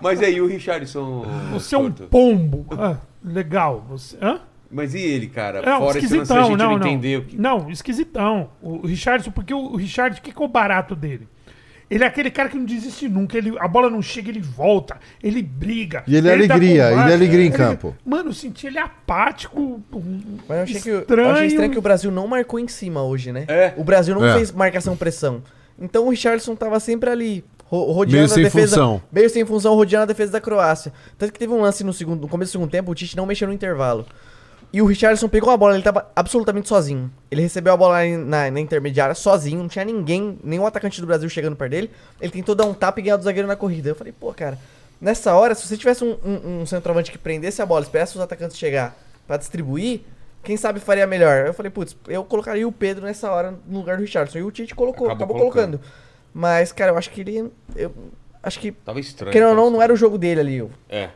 Mas 0.00 0.22
aí 0.22 0.40
o 0.40 0.46
Richardson. 0.46 1.26
Você 1.52 1.74
é 1.74 1.78
um 1.78 1.90
pombo. 1.90 2.66
Ah, 2.78 2.96
legal. 3.24 3.84
Você, 3.88 4.16
hã? 4.22 4.40
Mas 4.70 4.94
e 4.94 4.98
ele, 5.00 5.28
cara? 5.28 5.62
Não, 5.62 5.78
Fora 5.80 5.98
esse 5.98 6.06
lance 6.14 6.14
a 6.14 6.16
esquisitão, 6.36 6.46
gente 6.48 6.58
não, 6.58 6.70
não 6.72 6.78
não. 6.78 6.86
entendeu. 6.86 7.24
que- 7.24 7.36
Não, 7.38 7.70
esquisitão. 7.70 8.50
O 8.62 8.86
Richardson, 8.86 9.30
porque 9.30 9.52
o 9.54 9.76
Richard, 9.76 10.18
o 10.18 10.22
que, 10.22 10.32
que 10.32 10.42
é 10.42 10.44
o 10.44 10.48
barato 10.48 10.94
dele? 10.94 11.26
Ele 11.90 12.04
é 12.04 12.06
aquele 12.06 12.30
cara 12.30 12.50
que 12.50 12.56
não 12.58 12.66
desiste 12.66 13.08
nunca. 13.08 13.38
Ele, 13.38 13.54
a 13.58 13.66
bola 13.66 13.88
não 13.88 14.02
chega, 14.02 14.28
ele 14.28 14.42
volta, 14.42 14.98
ele 15.22 15.40
briga. 15.42 16.04
E 16.06 16.16
ele 16.16 16.28
é 16.28 16.34
alegria, 16.34 16.88
combate. 16.90 17.02
ele 17.04 17.10
é 17.10 17.14
alegria 17.14 17.46
em 17.46 17.50
campo. 17.50 17.96
Mano, 18.04 18.28
eu 18.28 18.34
senti 18.34 18.66
ele 18.66 18.78
apático. 18.78 19.82
Mas 20.46 20.58
eu 20.58 20.62
achei, 20.64 20.80
que, 20.82 20.88
eu 20.90 20.98
estranho. 21.00 21.30
achei 21.30 21.46
estranho 21.46 21.70
que 21.72 21.78
o 21.78 21.82
Brasil 21.82 22.10
não 22.10 22.26
marcou 22.26 22.60
em 22.60 22.68
cima 22.68 23.02
hoje, 23.02 23.32
né? 23.32 23.46
É. 23.48 23.72
O 23.76 23.82
Brasil 23.84 24.14
não 24.14 24.22
É. 24.26 24.34
fez 24.34 24.52
marcação-pressão. 24.52 25.42
Então 25.80 26.06
o 26.06 26.10
Richardson 26.10 26.54
tava 26.54 26.78
sempre 26.78 27.08
ali, 27.08 27.42
ro 27.64 27.90
rodeando 27.92 28.12
Meio 28.16 28.24
a 28.26 28.28
sem 28.28 28.44
defesa. 28.44 28.76
função. 28.76 29.02
Meio 29.10 29.30
sem 29.30 29.46
função, 29.46 29.74
rodeando 29.74 30.02
a 30.02 30.06
defesa 30.06 30.32
da 30.32 30.40
Croácia. 30.42 30.92
Tanto 31.16 31.32
que 31.32 31.38
teve 31.38 31.54
um 31.54 31.62
lance 31.62 31.82
no, 31.84 31.92
segundo, 31.94 32.20
no 32.20 32.28
começo 32.28 32.50
do 32.50 32.52
segundo 32.52 32.70
tempo, 32.70 32.90
o 32.90 32.94
Tite 32.94 33.16
não 33.16 33.24
mexeu 33.24 33.48
no 33.48 33.54
intervalo. 33.54 34.04
E 34.70 34.82
o 34.82 34.86
Richardson 34.86 35.28
pegou 35.28 35.50
a 35.50 35.56
bola, 35.56 35.74
ele 35.74 35.82
tava 35.82 36.10
absolutamente 36.14 36.68
sozinho. 36.68 37.10
Ele 37.30 37.40
recebeu 37.40 37.72
a 37.72 37.76
bola 37.76 38.04
na, 38.18 38.50
na 38.50 38.60
intermediária 38.60 39.14
sozinho, 39.14 39.60
não 39.60 39.68
tinha 39.68 39.84
ninguém, 39.84 40.38
nenhum 40.44 40.66
atacante 40.66 41.00
do 41.00 41.06
Brasil 41.06 41.28
chegando 41.30 41.56
perto 41.56 41.70
dele. 41.70 41.90
Ele 42.20 42.30
tentou 42.30 42.54
dar 42.54 42.66
um 42.66 42.74
tapa 42.74 43.00
e 43.00 43.02
ganhar 43.02 43.16
do 43.16 43.24
zagueiro 43.24 43.48
na 43.48 43.56
corrida. 43.56 43.88
Eu 43.88 43.94
falei, 43.94 44.12
pô, 44.12 44.32
cara, 44.34 44.58
nessa 45.00 45.34
hora, 45.34 45.54
se 45.54 45.66
você 45.66 45.76
tivesse 45.76 46.04
um, 46.04 46.18
um- 46.22 46.60
um 46.60 46.66
centroavante 46.66 47.10
que 47.10 47.16
prendesse 47.16 47.62
a 47.62 47.66
bola, 47.66 47.82
esperasse 47.82 48.14
os 48.14 48.20
atacantes 48.20 48.58
chegar 48.58 48.94
pra 49.26 49.38
distribuir, 49.38 50.02
quem 50.44 50.56
sabe 50.58 50.80
faria 50.80 51.06
melhor. 51.06 51.46
Eu 51.46 51.54
falei, 51.54 51.70
putz, 51.70 51.96
eu 52.06 52.22
colocaria 52.22 52.68
o 52.68 52.72
Pedro 52.72 53.06
nessa 53.06 53.30
hora 53.30 53.54
no 53.66 53.78
lugar 53.78 53.96
do 53.96 54.02
Richardson. 54.02 54.38
E 54.38 54.42
o 54.42 54.50
Tite 54.50 54.74
colocou, 54.74 55.06
Acabou 55.06 55.24
acabou, 55.36 55.36
colocando. 55.50 55.78
colocando. 55.78 55.98
Mas, 56.34 56.72
cara, 56.72 56.92
eu 56.92 56.98
acho 56.98 57.10
que 57.10 57.22
ele. 57.22 57.50
Eu 57.74 57.90
acho 58.42 58.60
que. 58.60 58.70
Tava 58.72 59.00
estranho. 59.00 59.32
Querendo 59.32 59.48
ou 59.50 59.56
não, 59.56 59.70
não 59.70 59.82
era 59.82 59.92
o 59.92 59.96
jogo 59.96 60.18
dele 60.18 60.40
ali. 60.40 60.60
o- 60.62 60.70
É. 60.90 61.08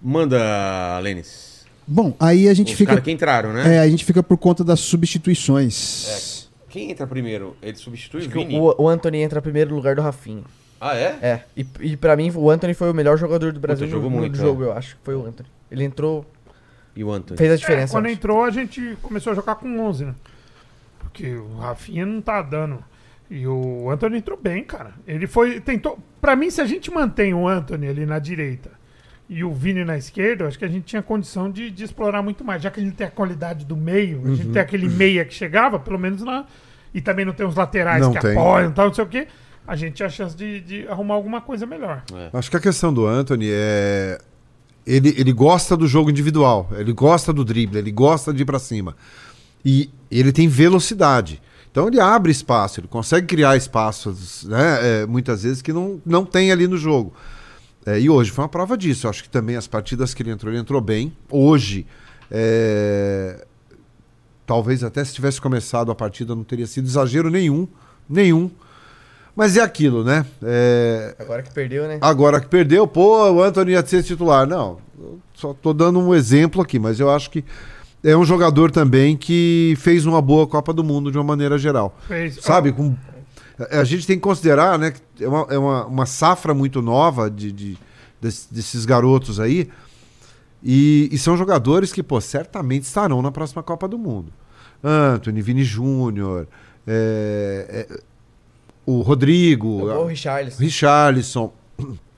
Manda, 0.00 0.98
Lênis. 1.00 1.51
Bom, 1.86 2.14
aí 2.20 2.48
a 2.48 2.54
gente 2.54 2.72
Os 2.72 2.78
fica. 2.78 2.90
caras 2.90 3.04
que 3.04 3.10
entraram, 3.10 3.52
né? 3.52 3.76
É, 3.76 3.78
a 3.80 3.88
gente 3.88 4.04
fica 4.04 4.22
por 4.22 4.36
conta 4.38 4.62
das 4.62 4.80
substituições. 4.80 6.48
Quem 6.68 6.90
entra 6.90 7.06
primeiro? 7.06 7.56
Ele 7.62 7.76
substitui 7.76 8.20
o 8.20 8.22
Acho 8.22 8.28
que 8.30 8.38
Vini? 8.38 8.58
o, 8.58 8.74
o 8.82 8.88
Anthony 8.88 9.18
entra 9.18 9.42
primeiro 9.42 9.70
no 9.70 9.76
lugar 9.76 9.94
do 9.94 10.02
Rafinha. 10.02 10.42
Ah, 10.80 10.96
é? 10.96 11.18
É. 11.22 11.44
E, 11.56 11.66
e 11.80 11.96
pra 11.96 12.16
mim, 12.16 12.32
o 12.34 12.50
Anthony 12.50 12.74
foi 12.74 12.90
o 12.90 12.94
melhor 12.94 13.16
jogador 13.18 13.52
do 13.52 13.60
Brasil 13.60 13.86
jogou 13.88 14.08
no, 14.10 14.16
no 14.16 14.22
muito, 14.22 14.36
jogo, 14.36 14.62
é. 14.64 14.66
eu 14.66 14.72
acho. 14.72 14.96
Foi 15.02 15.14
o 15.14 15.24
Anthony. 15.26 15.48
Ele 15.70 15.84
entrou, 15.84 16.24
E 16.96 17.04
o 17.04 17.10
Anthony? 17.12 17.36
fez 17.38 17.50
a 17.50 17.54
É, 17.54 17.56
diferença. 17.56 17.92
quando 17.92 18.06
eu 18.06 18.10
acho. 18.10 18.18
entrou, 18.18 18.44
a 18.44 18.50
gente 18.50 18.96
começou 19.02 19.32
a 19.32 19.36
jogar 19.36 19.54
com 19.56 19.78
11, 19.80 20.06
né? 20.06 20.14
Porque 21.00 21.34
o 21.34 21.56
Rafinha 21.58 22.06
não 22.06 22.20
tá 22.20 22.40
dando. 22.42 22.82
E 23.30 23.46
o 23.46 23.88
Anthony 23.90 24.18
entrou 24.18 24.38
bem, 24.40 24.64
cara. 24.64 24.92
Ele 25.06 25.26
foi. 25.26 25.60
Tentou. 25.60 25.98
Pra 26.20 26.34
mim, 26.34 26.50
se 26.50 26.60
a 26.60 26.66
gente 26.66 26.90
mantém 26.90 27.32
o 27.32 27.46
Anthony 27.46 27.86
ali 27.88 28.04
na 28.06 28.18
direita 28.18 28.70
e 29.32 29.44
o 29.44 29.52
Vini 29.52 29.84
na 29.84 29.96
esquerda, 29.96 30.44
eu 30.44 30.48
acho 30.48 30.58
que 30.58 30.64
a 30.64 30.68
gente 30.68 30.84
tinha 30.84 31.02
condição 31.02 31.50
de, 31.50 31.70
de 31.70 31.84
explorar 31.84 32.22
muito 32.22 32.44
mais. 32.44 32.62
Já 32.62 32.70
que 32.70 32.80
a 32.80 32.82
gente 32.82 32.94
tem 32.96 33.06
a 33.06 33.10
qualidade 33.10 33.64
do 33.64 33.76
meio, 33.76 34.18
a 34.18 34.28
Uhum. 34.28 34.34
gente 34.36 34.50
tem 34.50 34.60
aquele 34.62 34.88
meia 34.88 35.24
que 35.24 35.34
chegava, 35.34 35.78
pelo 35.78 35.98
menos 35.98 36.22
lá. 36.22 36.46
E 36.94 37.00
também 37.00 37.24
não 37.24 37.32
tem 37.32 37.46
os 37.46 37.54
laterais 37.56 38.02
Não 38.02 38.12
que 38.12 38.20
tem. 38.20 38.32
apoiam 38.36 38.70
e 38.70 38.74
tal, 38.74 38.86
não 38.88 38.94
sei 38.94 39.04
o 39.04 39.06
quê. 39.06 39.26
a 39.66 39.76
gente 39.76 39.94
tinha 39.94 40.06
a 40.06 40.10
chance 40.10 40.36
de, 40.36 40.60
de 40.60 40.88
arrumar 40.88 41.14
alguma 41.14 41.40
coisa 41.40 41.64
melhor. 41.64 42.02
Acho 42.32 42.50
que 42.50 42.56
a 42.56 42.60
questão 42.60 42.92
do 42.92 43.06
Anthony 43.06 43.48
é. 43.50 44.18
Ele, 44.84 45.14
ele 45.16 45.32
gosta 45.32 45.76
do 45.76 45.86
jogo 45.86 46.10
individual, 46.10 46.68
ele 46.76 46.92
gosta 46.92 47.32
do 47.32 47.44
drible, 47.44 47.78
ele 47.78 47.92
gosta 47.92 48.32
de 48.34 48.42
ir 48.42 48.44
pra 48.44 48.58
cima. 48.58 48.96
E 49.64 49.88
ele 50.10 50.32
tem 50.32 50.48
velocidade. 50.48 51.40
Então 51.70 51.86
ele 51.86 52.00
abre 52.00 52.32
espaço, 52.32 52.80
ele 52.80 52.88
consegue 52.88 53.26
criar 53.28 53.56
espaços, 53.56 54.44
né, 54.44 54.78
é, 55.02 55.06
muitas 55.06 55.44
vezes, 55.44 55.62
que 55.62 55.72
não, 55.72 56.02
não 56.04 56.24
tem 56.26 56.50
ali 56.50 56.66
no 56.66 56.76
jogo. 56.76 57.14
É, 57.84 57.98
e 57.98 58.08
hoje 58.08 58.30
foi 58.30 58.42
uma 58.42 58.48
prova 58.48 58.76
disso. 58.76 59.06
Eu 59.06 59.10
acho 59.10 59.22
que 59.22 59.28
também 59.28 59.56
as 59.56 59.66
partidas 59.66 60.14
que 60.14 60.22
ele 60.22 60.30
entrou, 60.30 60.52
ele 60.52 60.60
entrou 60.60 60.80
bem. 60.80 61.12
Hoje, 61.30 61.86
é, 62.30 63.44
talvez 64.46 64.84
até 64.84 65.04
se 65.04 65.14
tivesse 65.14 65.40
começado 65.40 65.90
a 65.90 65.94
partida 65.94 66.34
não 66.34 66.44
teria 66.44 66.66
sido 66.66 66.86
exagero 66.86 67.30
nenhum. 67.30 67.66
Nenhum. 68.08 68.50
Mas 69.34 69.56
é 69.56 69.62
aquilo, 69.62 70.04
né? 70.04 70.26
É, 70.42 71.16
Agora 71.18 71.42
que 71.42 71.52
perdeu, 71.52 71.88
né? 71.88 71.98
Agora 72.00 72.40
que 72.40 72.46
perdeu, 72.48 72.86
pô, 72.86 73.30
o 73.30 73.42
Anthony 73.42 73.72
ia 73.72 73.84
ser 73.84 74.02
titular. 74.02 74.46
Não, 74.46 74.78
eu 74.98 75.18
só 75.34 75.54
tô 75.54 75.72
dando 75.72 75.98
um 75.98 76.14
exemplo 76.14 76.60
aqui, 76.60 76.78
mas 76.78 77.00
eu 77.00 77.10
acho 77.10 77.30
que 77.30 77.42
é 78.04 78.16
um 78.16 78.24
jogador 78.24 78.70
também 78.70 79.16
que 79.16 79.74
fez 79.78 80.04
uma 80.04 80.20
boa 80.20 80.46
Copa 80.46 80.72
do 80.72 80.84
Mundo 80.84 81.10
de 81.10 81.16
uma 81.16 81.24
maneira 81.24 81.56
geral. 81.56 81.96
Fez. 82.06 82.36
Sabe? 82.42 82.72
Com, 82.72 82.94
a 83.58 83.80
a 83.80 83.84
gente 83.84 84.06
tem 84.06 84.16
que 84.16 84.22
considerar, 84.22 84.78
né, 84.78 84.92
que 85.14 85.24
é 85.24 85.28
uma, 85.28 85.46
é 85.50 85.58
uma, 85.58 85.86
uma 85.86 86.06
safra 86.06 86.52
muito 86.54 86.80
nova 86.82 87.30
de, 87.30 87.52
de- 87.52 87.78
des- 88.20 88.48
desses 88.50 88.84
garotos 88.84 89.38
aí. 89.40 89.68
E, 90.62 91.08
e 91.10 91.18
são 91.18 91.36
jogadores 91.36 91.92
que, 91.92 92.02
pô, 92.02 92.20
certamente 92.20 92.84
estarão 92.84 93.20
na 93.20 93.32
próxima 93.32 93.62
Copa 93.62 93.88
do 93.88 93.98
Mundo. 93.98 94.32
Anthony, 94.82 95.42
Vini 95.42 95.64
Júnior, 95.64 96.46
é, 96.86 97.86
é, 97.90 98.00
o 98.86 99.00
Rodrigo, 99.00 99.68
O 99.84 100.06
Richarlison. 100.06 100.58
Richarlison. 100.62 101.52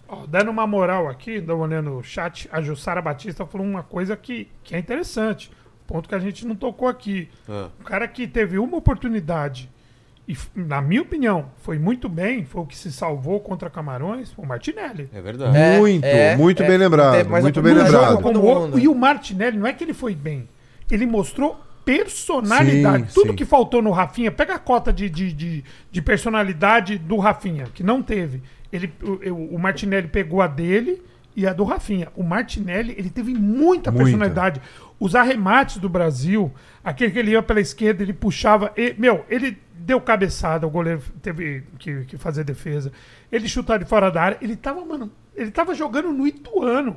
Ó, 0.08 0.26
dando 0.26 0.50
uma 0.50 0.66
moral 0.66 1.08
aqui, 1.08 1.40
dando 1.40 1.56
uma 1.56 1.64
olhando 1.64 1.90
no 1.90 2.02
chat, 2.02 2.48
a 2.52 2.60
Jussara 2.60 3.00
Batista 3.02 3.44
falou 3.46 3.66
uma 3.66 3.82
coisa 3.82 4.16
que, 4.16 4.48
que 4.62 4.74
é 4.74 4.78
interessante. 4.78 5.50
Ponto 5.86 6.08
que 6.08 6.14
a 6.14 6.18
gente 6.18 6.46
não 6.46 6.54
tocou 6.56 6.88
aqui. 6.88 7.28
Ah. 7.48 7.68
O 7.80 7.84
cara 7.84 8.06
que 8.08 8.26
teve 8.26 8.58
uma 8.58 8.76
oportunidade 8.78 9.70
e, 10.26 10.36
na 10.54 10.80
minha 10.80 11.02
opinião, 11.02 11.46
foi 11.62 11.78
muito 11.78 12.08
bem, 12.08 12.44
foi 12.44 12.62
o 12.62 12.66
que 12.66 12.76
se 12.76 12.90
salvou 12.90 13.40
contra 13.40 13.68
Camarões, 13.68 14.32
o 14.38 14.46
Martinelli. 14.46 15.08
É 15.12 15.20
verdade. 15.20 15.56
É, 15.56 15.78
muito, 15.78 16.04
é, 16.04 16.36
muito 16.36 16.62
é. 16.62 16.66
bem 16.66 16.78
lembrado. 16.78 17.28
Muito 17.28 17.60
bem 17.62 17.74
lembrado. 17.74 18.78
E 18.78 18.88
o 18.88 18.94
Martinelli, 18.94 19.58
não 19.58 19.66
é 19.66 19.72
que 19.72 19.84
ele 19.84 19.92
foi 19.94 20.14
bem, 20.14 20.48
ele 20.90 21.04
mostrou 21.06 21.60
personalidade. 21.84 23.08
Sim, 23.08 23.14
Tudo 23.14 23.30
sim. 23.30 23.36
que 23.36 23.44
faltou 23.44 23.82
no 23.82 23.90
Rafinha, 23.90 24.30
pega 24.30 24.54
a 24.54 24.58
cota 24.58 24.92
de, 24.92 25.08
de, 25.10 25.32
de, 25.32 25.64
de 25.90 26.02
personalidade 26.02 26.98
do 26.98 27.16
Rafinha, 27.18 27.66
que 27.74 27.82
não 27.82 28.02
teve. 28.02 28.42
Ele, 28.72 28.92
o, 29.02 29.30
o- 29.30 29.54
o 29.56 29.58
Martinelli 29.58 30.08
pegou 30.08 30.40
a 30.40 30.46
dele 30.46 31.02
e 31.36 31.46
a 31.46 31.52
do 31.52 31.64
Rafinha. 31.64 32.08
O 32.16 32.22
Martinelli, 32.22 32.94
ele 32.96 33.10
teve 33.10 33.34
muita 33.34 33.90
Muita. 33.90 33.92
personalidade. 33.92 34.60
Os 34.98 35.14
arremates 35.14 35.78
do 35.78 35.88
Brasil, 35.88 36.52
aquele 36.82 37.10
que 37.12 37.18
ele 37.18 37.32
ia 37.32 37.42
pela 37.42 37.60
esquerda, 37.60 38.02
ele 38.02 38.12
puxava. 38.12 38.72
e- 38.76 38.94
meu, 38.98 39.24
ele 39.28 39.58
deu 39.84 40.00
cabeçada, 40.00 40.66
o 40.66 40.70
goleiro 40.70 41.02
teve 41.20 41.62
que, 41.78 42.04
que 42.06 42.16
fazer 42.16 42.42
defesa. 42.42 42.90
Ele 43.30 43.48
chutar 43.48 43.78
de 43.78 43.84
fora 43.84 44.10
da 44.10 44.22
área. 44.22 44.38
Ele 44.40 44.56
tava, 44.56 44.84
mano, 44.84 45.12
ele 45.34 45.50
tava 45.50 45.74
jogando 45.74 46.12
no 46.12 46.26
Ituano. 46.26 46.96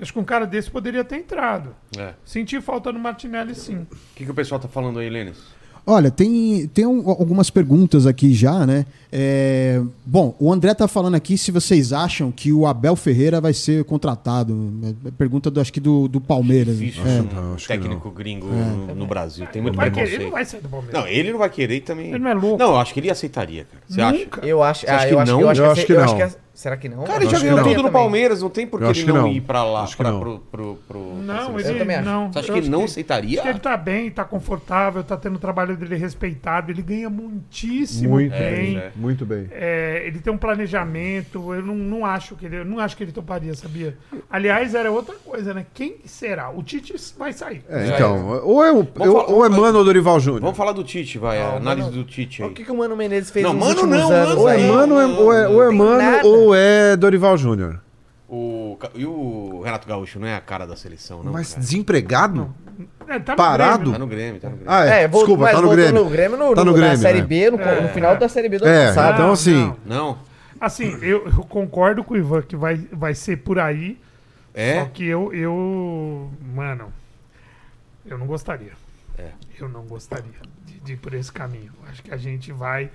Acho 0.00 0.12
que 0.12 0.18
um 0.18 0.24
cara 0.24 0.46
desse 0.46 0.70
poderia 0.70 1.04
ter 1.04 1.16
entrado. 1.16 1.74
É. 1.96 2.14
Senti 2.24 2.60
falta 2.60 2.92
no 2.92 2.98
Martinelli, 2.98 3.54
sim. 3.54 3.86
O 3.90 3.96
que, 4.14 4.24
que 4.24 4.30
o 4.30 4.34
pessoal 4.34 4.60
tá 4.60 4.68
falando 4.68 4.98
aí, 4.98 5.08
Lênis? 5.08 5.54
Olha, 5.86 6.10
tem, 6.10 6.66
tem 6.72 6.86
um- 6.86 7.08
algumas 7.10 7.50
perguntas 7.50 8.06
aqui 8.06 8.32
já, 8.32 8.64
né? 8.66 8.86
É, 9.12 9.82
bom, 10.04 10.34
o 10.40 10.50
André 10.50 10.72
tá 10.72 10.88
falando 10.88 11.14
aqui 11.14 11.36
se 11.36 11.50
vocês 11.52 11.92
acham 11.92 12.32
que 12.32 12.50
o 12.52 12.66
Abel 12.66 12.96
Ferreira 12.96 13.38
vai 13.40 13.52
ser 13.52 13.84
contratado. 13.84 14.72
É 15.06 15.10
pergunta, 15.10 15.50
do, 15.50 15.60
acho 15.60 15.72
que 15.72 15.80
do, 15.80 16.08
do 16.08 16.20
Palmeiras. 16.22 16.78
Difícil 16.78 17.02
É. 17.06 17.22
Não, 17.34 17.54
acho 17.54 17.66
que 17.68 17.72
técnico 17.78 18.10
gringo 18.10 18.46
no, 18.46 18.94
no 18.94 19.06
Brasil. 19.06 19.46
Tem 19.52 19.60
muito 19.60 19.76
Vai 19.76 19.90
querer, 19.90 20.00
ele 20.06 20.16
preconceito. 20.16 20.30
não 20.30 20.32
vai 20.32 20.44
sair 20.46 20.60
do 20.62 20.68
Palmeiras. 20.70 21.00
Não, 21.00 21.06
ele 21.06 21.32
não 21.32 21.38
vai 21.38 21.50
querer 21.50 21.76
e 21.76 21.80
também. 21.82 22.08
Ele 22.08 22.18
não 22.18 22.30
é 22.30 22.34
louco. 22.34 22.58
Não, 22.58 22.70
eu 22.72 22.76
acho 22.78 22.94
que 22.94 23.00
ele 23.00 23.10
aceitaria, 23.10 23.64
cara. 23.64 23.82
Você 23.86 24.00
acha? 24.00 24.18
Nunca. 24.18 24.46
Eu 24.46 24.62
acho, 24.62 24.80
Você 24.80 24.86
acha 24.90 25.04
ah, 25.04 25.08
que 25.08 25.14
eu 25.14 25.18
acho 25.20 25.32
não? 25.32 25.38
que 25.38 25.44
eu 25.44 25.48
acho 25.50 25.60
Eu 25.60 25.64
que, 25.66 25.70
acho 25.80 25.86
que 25.86 25.92
eu 25.92 25.96
não. 25.96 26.04
acho 26.04 26.16
que 26.16 26.22
é- 26.22 26.43
será 26.54 26.76
que 26.76 26.88
não? 26.88 27.04
Cara, 27.04 27.22
ele 27.24 27.30
já 27.30 27.38
que 27.38 27.44
ganhou 27.44 27.62
tudo 27.64 27.82
no. 27.82 27.90
Palmeiras, 27.90 28.40
não 28.40 28.48
tem 28.48 28.66
por 28.66 28.80
Eu 28.80 28.90
que 28.92 28.98
ele 29.00 29.06
que 29.06 29.12
não, 29.12 29.22
não. 29.22 29.28
ir 29.28 29.40
pra 29.42 29.62
lá. 29.64 29.82
Acho 29.82 29.96
que 29.96 30.02
pra, 30.02 30.12
não. 30.12 30.20
Pro, 30.20 30.38
pro, 30.50 30.78
pro, 30.88 31.00
Não, 31.16 31.58
ele 31.60 31.78
também 31.78 31.96
acho. 31.96 32.04
não. 32.08 32.32
Você 32.32 32.38
acha 32.38 32.48
Eu 32.48 32.52
que 32.54 32.60
ele 32.60 32.68
não 32.70 32.84
aceitaria? 32.84 33.38
Acho 33.40 33.42
que 33.42 33.48
ele 33.48 33.58
tá 33.58 33.76
bem, 33.76 34.10
tá 34.10 34.24
confortável, 34.24 35.02
tá 35.04 35.16
tendo 35.16 35.36
o 35.36 35.38
trabalho 35.38 35.76
dele 35.76 35.96
respeitado, 35.96 36.70
ele 36.70 36.80
ganha 36.82 37.10
muitíssimo 37.10 38.10
Muito 38.10 38.30
bem. 38.32 38.76
É. 38.78 38.90
Muito 38.96 39.26
bem. 39.26 39.48
É, 39.50 40.02
ele 40.06 40.18
tem 40.20 40.32
um 40.32 40.38
planejamento, 40.38 41.52
eu 41.54 41.62
não, 41.62 41.74
não 41.74 42.06
acho 42.06 42.34
que 42.36 42.46
ele, 42.46 42.56
eu 42.58 42.64
não 42.64 42.78
acho 42.78 42.96
que 42.96 43.02
ele 43.04 43.12
toparia, 43.12 43.54
sabia? 43.54 43.96
Aliás, 44.30 44.74
era 44.74 44.90
outra 44.90 45.14
coisa, 45.24 45.52
né? 45.54 45.66
Quem 45.74 45.96
será? 46.04 46.50
O 46.50 46.62
Tite 46.62 46.94
vai 47.18 47.32
sair. 47.32 47.62
É, 47.68 47.88
então, 47.88 48.40
ou 48.44 48.64
é, 48.64 48.70
o, 48.72 48.82
Vamos 48.94 49.12
falar- 49.14 49.30
ou 49.30 49.44
é 49.44 49.48
Mano 49.48 49.78
ou 49.78 49.84
Dorival 49.84 50.18
Júnior. 50.20 50.40
Vamos 50.42 50.56
falar 50.56 50.72
do 50.72 50.82
Tite, 50.84 51.18
vai. 51.18 51.40
a 51.40 51.56
análise 51.56 51.90
Mano- 51.90 52.02
do 52.02 52.08
Tite 52.08 52.42
O 52.42 52.46
aí. 52.46 52.52
que, 52.52 52.64
que 52.64 52.70
o 52.72 52.76
Mano 52.76 52.96
Menezes 52.96 53.30
fez 53.30 53.44
Não, 53.44 53.52
nos 53.54 53.62
Mano 53.66 53.74
últimos 53.80 53.98
não, 53.98 54.10
anos? 54.12 54.36
Ou 54.36 54.48
é? 54.48 54.58
Mano 54.66 54.94
ou 54.94 55.32
é, 55.32 55.44
é, 55.44 55.48
ou 56.24 56.43
é 56.44 56.46
ou 56.46 56.54
é 56.54 56.96
Dorival 56.96 57.36
Júnior. 57.36 57.80
O, 58.28 58.76
e 58.94 59.04
o 59.06 59.60
Renato 59.64 59.86
Gaúcho 59.86 60.18
não 60.18 60.26
é 60.26 60.34
a 60.34 60.40
cara 60.40 60.66
da 60.66 60.74
seleção, 60.76 61.22
não? 61.22 61.32
Mas 61.32 61.50
cara? 61.50 61.60
desempregado? 61.60 62.54
É, 63.06 63.18
tá 63.20 63.32
no 63.32 63.36
Parado? 63.36 63.78
Grêmio, 63.78 63.92
Tá 63.92 63.98
no 63.98 64.06
Grêmio, 64.06 64.40
tá 64.40 64.48
no 64.48 64.56
Grêmio. 64.56 64.72
Ah, 64.72 64.86
é. 64.86 65.02
É, 65.04 65.08
Desculpa, 65.08 65.42
mas 65.42 65.52
tá 65.54 65.62
no 65.62 65.70
Grêmio. 65.70 66.04
no 66.04 66.10
Grêmio 66.10 66.38
no, 66.38 66.54
Tá 66.54 66.64
no 66.64 66.70
no- 66.70 66.76
Grêmio, 66.76 66.92
na 66.92 66.96
Série 67.02 67.20
né? 67.20 67.26
B, 67.26 67.50
no, 67.50 67.60
É. 67.60 67.80
no 67.82 67.88
final 67.90 68.16
da 68.16 68.28
Série 68.28 68.48
B 68.48 68.58
do 68.58 68.64
ano 68.64 68.74
É, 68.74 68.86
passado. 68.88 69.14
então 69.14 69.32
assim. 69.32 69.54
não. 69.54 69.76
Não? 69.86 70.18
Assim, 70.60 70.96
eu, 71.02 71.26
eu 71.26 71.44
concordo 71.44 72.02
com 72.02 72.14
o 72.14 72.16
Ivan 72.16 72.40
que 72.42 72.56
vai, 72.56 72.76
vai 72.90 73.14
ser 73.14 73.36
por 73.36 73.58
aí. 73.58 73.98
Só 74.54 74.60
É? 74.60 74.84
que 74.92 75.04
eu, 75.06 75.32
eu. 75.34 76.30
Mano, 76.54 76.92
eu 78.06 78.16
não 78.18 78.26
gostaria. 78.26 78.72
É. 79.18 79.28
Eu 79.60 79.68
não 79.68 79.82
gostaria 79.82 80.24
de, 80.64 80.80
de 80.80 80.92
ir 80.94 80.96
por 80.96 81.12
esse 81.14 81.30
caminho. 81.30 81.70
Acho 81.90 82.02
que 82.02 82.12
a 82.12 82.16
gente 82.16 82.50
vai. 82.52 82.90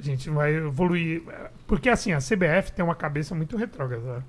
A 0.00 0.02
gente 0.02 0.30
vai 0.30 0.54
evoluir. 0.54 1.22
Porque 1.66 1.88
assim, 1.90 2.12
a 2.12 2.18
CBF 2.18 2.72
tem 2.74 2.82
uma 2.82 2.94
cabeça 2.94 3.34
muito 3.34 3.56
retrógrada. 3.56 4.24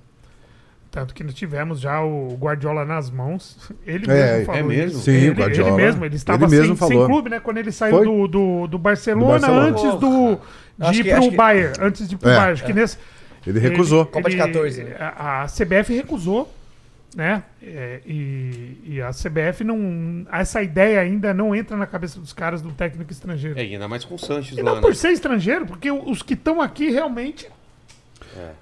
Tanto 0.92 1.14
que 1.14 1.24
nós 1.24 1.34
tivemos 1.34 1.80
já 1.80 2.02
o 2.04 2.36
Guardiola 2.38 2.84
nas 2.84 3.10
mãos. 3.10 3.58
Ele 3.88 4.12
É, 4.12 4.34
mesmo 4.34 4.46
falou 4.48 4.60
é 4.60 4.64
mesmo? 4.64 4.98
isso. 4.98 5.00
Sim, 5.06 5.12
ele, 5.12 5.30
o 5.30 5.34
Guardiola. 5.36 5.70
Ele 5.70 5.78
mesmo, 5.86 6.06
ele 6.06 6.16
estava 6.18 6.44
Ele 6.46 6.52
mesmo 6.58 6.76
sem, 6.76 6.88
sem 6.90 7.06
clube, 7.06 7.30
né? 7.30 7.40
Quando 7.40 7.58
ele 7.60 7.72
saiu 7.72 8.04
do, 8.04 8.28
do, 8.28 8.68
do 8.68 8.78
Barcelona, 8.78 9.26
Do 9.26 9.32
Barcelona. 9.40 9.68
antes 9.70 10.00
do, 10.00 10.40
Acho 10.82 10.92
de 10.94 11.00
ir 11.00 11.04
que- 11.06 11.10
pro 11.12 11.20
acho 11.20 11.30
que- 11.30 11.36
Bayern. 11.38 11.74
Antes 11.80 12.10
de 12.10 12.16
ir 12.16 12.18
pro 12.18 12.30
É. 12.30 12.34
Bayern. 12.36 12.52
Acho 12.54 12.66
que 12.66 12.74
nesse, 12.74 12.98
Ele 13.48 13.60
recusou. 13.60 14.06
Copa 14.06 14.30
de 14.30 14.36
14, 14.36 14.84
né? 14.84 14.96
A, 15.00 15.44
a 15.44 15.48
CBF 15.48 15.94
recusou, 15.96 16.54
né? 17.16 17.44
É, 17.62 18.00
e, 18.06 18.78
e 18.86 19.02
a 19.02 19.12
CBF 19.12 19.64
não. 19.64 20.26
Essa 20.32 20.62
ideia 20.64 21.02
ainda 21.02 21.34
não 21.34 21.54
entra 21.56 21.76
na 21.76 21.86
cabeça 21.86 22.20
dos 22.20 22.32
caras 22.34 22.62
do 22.62 22.72
técnico 22.72 23.12
estrangeiro. 23.12 23.60
É, 23.60 23.64
ainda 23.64 23.88
mais 23.88 24.06
com 24.06 24.16
o 24.16 24.20
Sanches 24.20 24.58
e 24.58 24.62
lá, 24.62 24.70
não 24.72 24.76
né? 24.76 24.82
por 24.82 24.96
ser 24.96 25.12
estrangeiro, 25.12 25.66
porque 25.66 25.92
os 25.92 26.22
que 26.22 26.34
estão 26.34 26.62
aqui 26.62 26.90
realmente. 26.90 27.48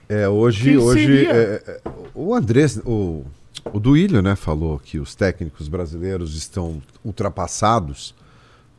É, 0.07 0.27
hoje, 0.27 0.63
Quem 0.71 0.77
hoje 0.77 1.05
seria? 1.05 1.31
é, 1.31 1.63
é, 1.67 1.81
o 2.15 2.33
Andrés, 2.33 2.77
o, 2.83 3.23
o 3.71 3.79
Duílio, 3.79 4.19
né, 4.21 4.35
falou 4.35 4.79
que 4.79 4.97
os 4.97 5.13
técnicos 5.13 5.67
brasileiros 5.67 6.35
estão 6.35 6.81
ultrapassados. 7.05 8.15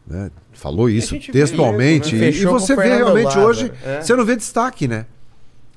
Né? 0.04 0.32
Falou 0.52 0.90
isso 0.90 1.16
textualmente. 1.30 2.16
mesmo, 2.16 2.26
né? 2.26 2.30
E- 2.32 2.42
e, 2.42 2.46
você 2.46 2.74
vê 2.74 2.96
realmente 2.96 3.26
Lázaro. 3.26 3.46
hoje, 3.46 3.72
É. 3.84 4.00
você 4.00 4.16
não 4.16 4.24
vê 4.24 4.34
destaque, 4.34 4.88
né? 4.88 5.06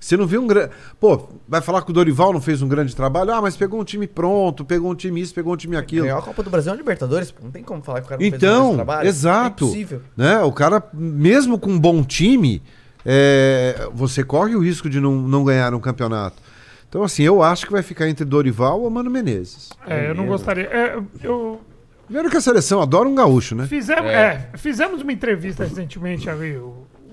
Você 0.03 0.17
não 0.17 0.27
vê 0.27 0.37
um 0.37 0.45
grande. 0.45 0.69
Pô, 0.99 1.29
vai 1.47 1.61
falar 1.61 1.81
que 1.81 1.89
o 1.91 1.93
Dorival 1.93 2.33
não 2.33 2.41
fez 2.41 2.61
um 2.61 2.67
grande 2.67 2.93
trabalho? 2.95 3.31
Ah, 3.31 3.41
mas 3.41 3.55
pegou 3.55 3.79
um 3.79 3.83
time 3.85 4.05
pronto, 4.05 4.65
pegou 4.65 4.91
um 4.91 4.95
time 4.95 5.21
isso, 5.21 5.33
pegou 5.33 5.53
um 5.53 5.57
time 5.57 5.77
aquilo. 5.77 6.05
Ganhou 6.05 6.19
a 6.19 6.21
Copa 6.21 6.43
do 6.43 6.49
Brasil 6.49 6.73
é 6.73 6.75
Libertadores, 6.75 7.31
pô. 7.31 7.43
Não 7.43 7.51
tem 7.51 7.63
como 7.63 7.81
falar 7.81 8.01
que 8.01 8.07
o 8.07 8.09
cara 8.09 8.21
não 8.21 8.29
fez 8.29 8.33
um 8.33 8.45
Então, 8.45 8.61
grande 8.63 8.75
trabalho. 8.75 9.07
exato. 9.07 9.63
É 9.63 9.67
impossível. 9.67 10.01
né? 10.17 10.39
O 10.41 10.51
cara, 10.51 10.83
mesmo 10.93 11.57
com 11.57 11.69
um 11.71 11.79
bom 11.79 12.03
time, 12.03 12.61
é, 13.05 13.87
você 13.93 14.23
corre 14.23 14.55
o 14.55 14.59
risco 14.59 14.89
de 14.89 14.99
não, 14.99 15.13
não 15.15 15.43
ganhar 15.43 15.73
um 15.73 15.79
campeonato. 15.79 16.41
Então, 16.89 17.01
assim, 17.03 17.23
eu 17.23 17.41
acho 17.41 17.65
que 17.65 17.71
vai 17.71 17.81
ficar 17.81 18.07
entre 18.07 18.23
Dorival 18.25 18.81
ou 18.81 18.89
Mano 18.89 19.09
Menezes. 19.09 19.69
É, 19.87 20.09
eu 20.09 20.15
não 20.15 20.25
gostaria. 20.27 20.65
é, 20.65 20.99
eu, 21.23 21.61
Primeiro 22.05 22.29
que 22.29 22.37
a 22.37 22.41
seleção 22.41 22.81
adora 22.81 23.07
um 23.07 23.15
gaúcho, 23.15 23.55
né? 23.55 23.65
fizemos, 23.65 24.11
É. 24.11 24.49
é, 24.53 24.57
fizemos 24.57 25.01
uma 25.01 25.11
entrevista 25.13 25.63
recentemente, 25.63 26.29
ali, 26.29 26.57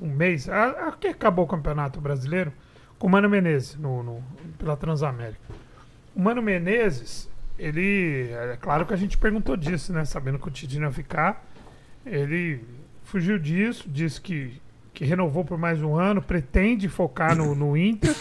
um 0.03 0.09
mês, 0.09 0.49
a- 0.49 0.88
a- 0.88 0.93
que 0.99 1.07
acabou 1.07 1.45
o 1.45 1.49
Campeonato 1.49 2.01
Brasileiro, 2.01 2.53
com 3.01 3.07
o 3.09 3.11
Mano 3.11 3.29
Menezes, 3.29 3.75
no, 3.75 4.03
no- 4.05 4.23
pela 4.59 4.77
Transamérica. 4.77 5.41
O 6.15 6.21
Mano 6.21 6.41
Menezes, 6.41 7.29
ele. 7.59 8.29
É 8.31 8.57
claro 8.61 8.87
que 8.87 8.95
a 8.95 8.97
gente 8.97 9.17
perguntou 9.19 9.57
disso, 9.57 9.93
né? 9.93 10.05
Sabendo 10.05 10.39
que 10.39 10.47
o 10.47 10.51
Tidinho 10.53 10.85
ia 10.85 10.93
ficar. 10.93 11.45
Ele 12.07 12.63
fugiu 13.05 13.39
disso, 13.39 13.89
disse 13.89 14.21
que, 14.21 14.61
que 14.95 15.05
renovou 15.05 15.45
por 15.45 15.59
mais 15.59 15.83
um 15.83 15.97
ano, 15.97 16.23
pretende 16.23 16.89
focar 16.89 17.35
no, 17.37 17.55
no 17.55 17.77
Inter 17.77 18.15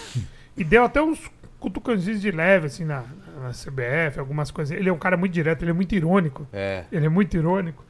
e 0.58 0.64
deu 0.64 0.84
até 0.84 1.02
uns 1.02 1.30
cutucãozinhos 1.60 2.22
de 2.22 2.32
leve, 2.32 2.68
assim, 2.68 2.86
na, 2.86 3.04
na 3.42 3.50
CBF, 3.52 4.20
algumas 4.20 4.50
coisas. 4.52 4.76
Ele 4.78 4.90
é 4.90 4.94
um 4.94 4.98
cara 4.98 5.16
muito 5.18 5.34
direto, 5.34 5.62
ele 5.64 5.72
é 5.72 5.74
muito 5.74 5.94
irônico. 5.94 6.48
É. 6.54 6.86
Ele 6.92 7.06
é 7.06 7.10
muito 7.10 7.36
irônico. 7.38 7.84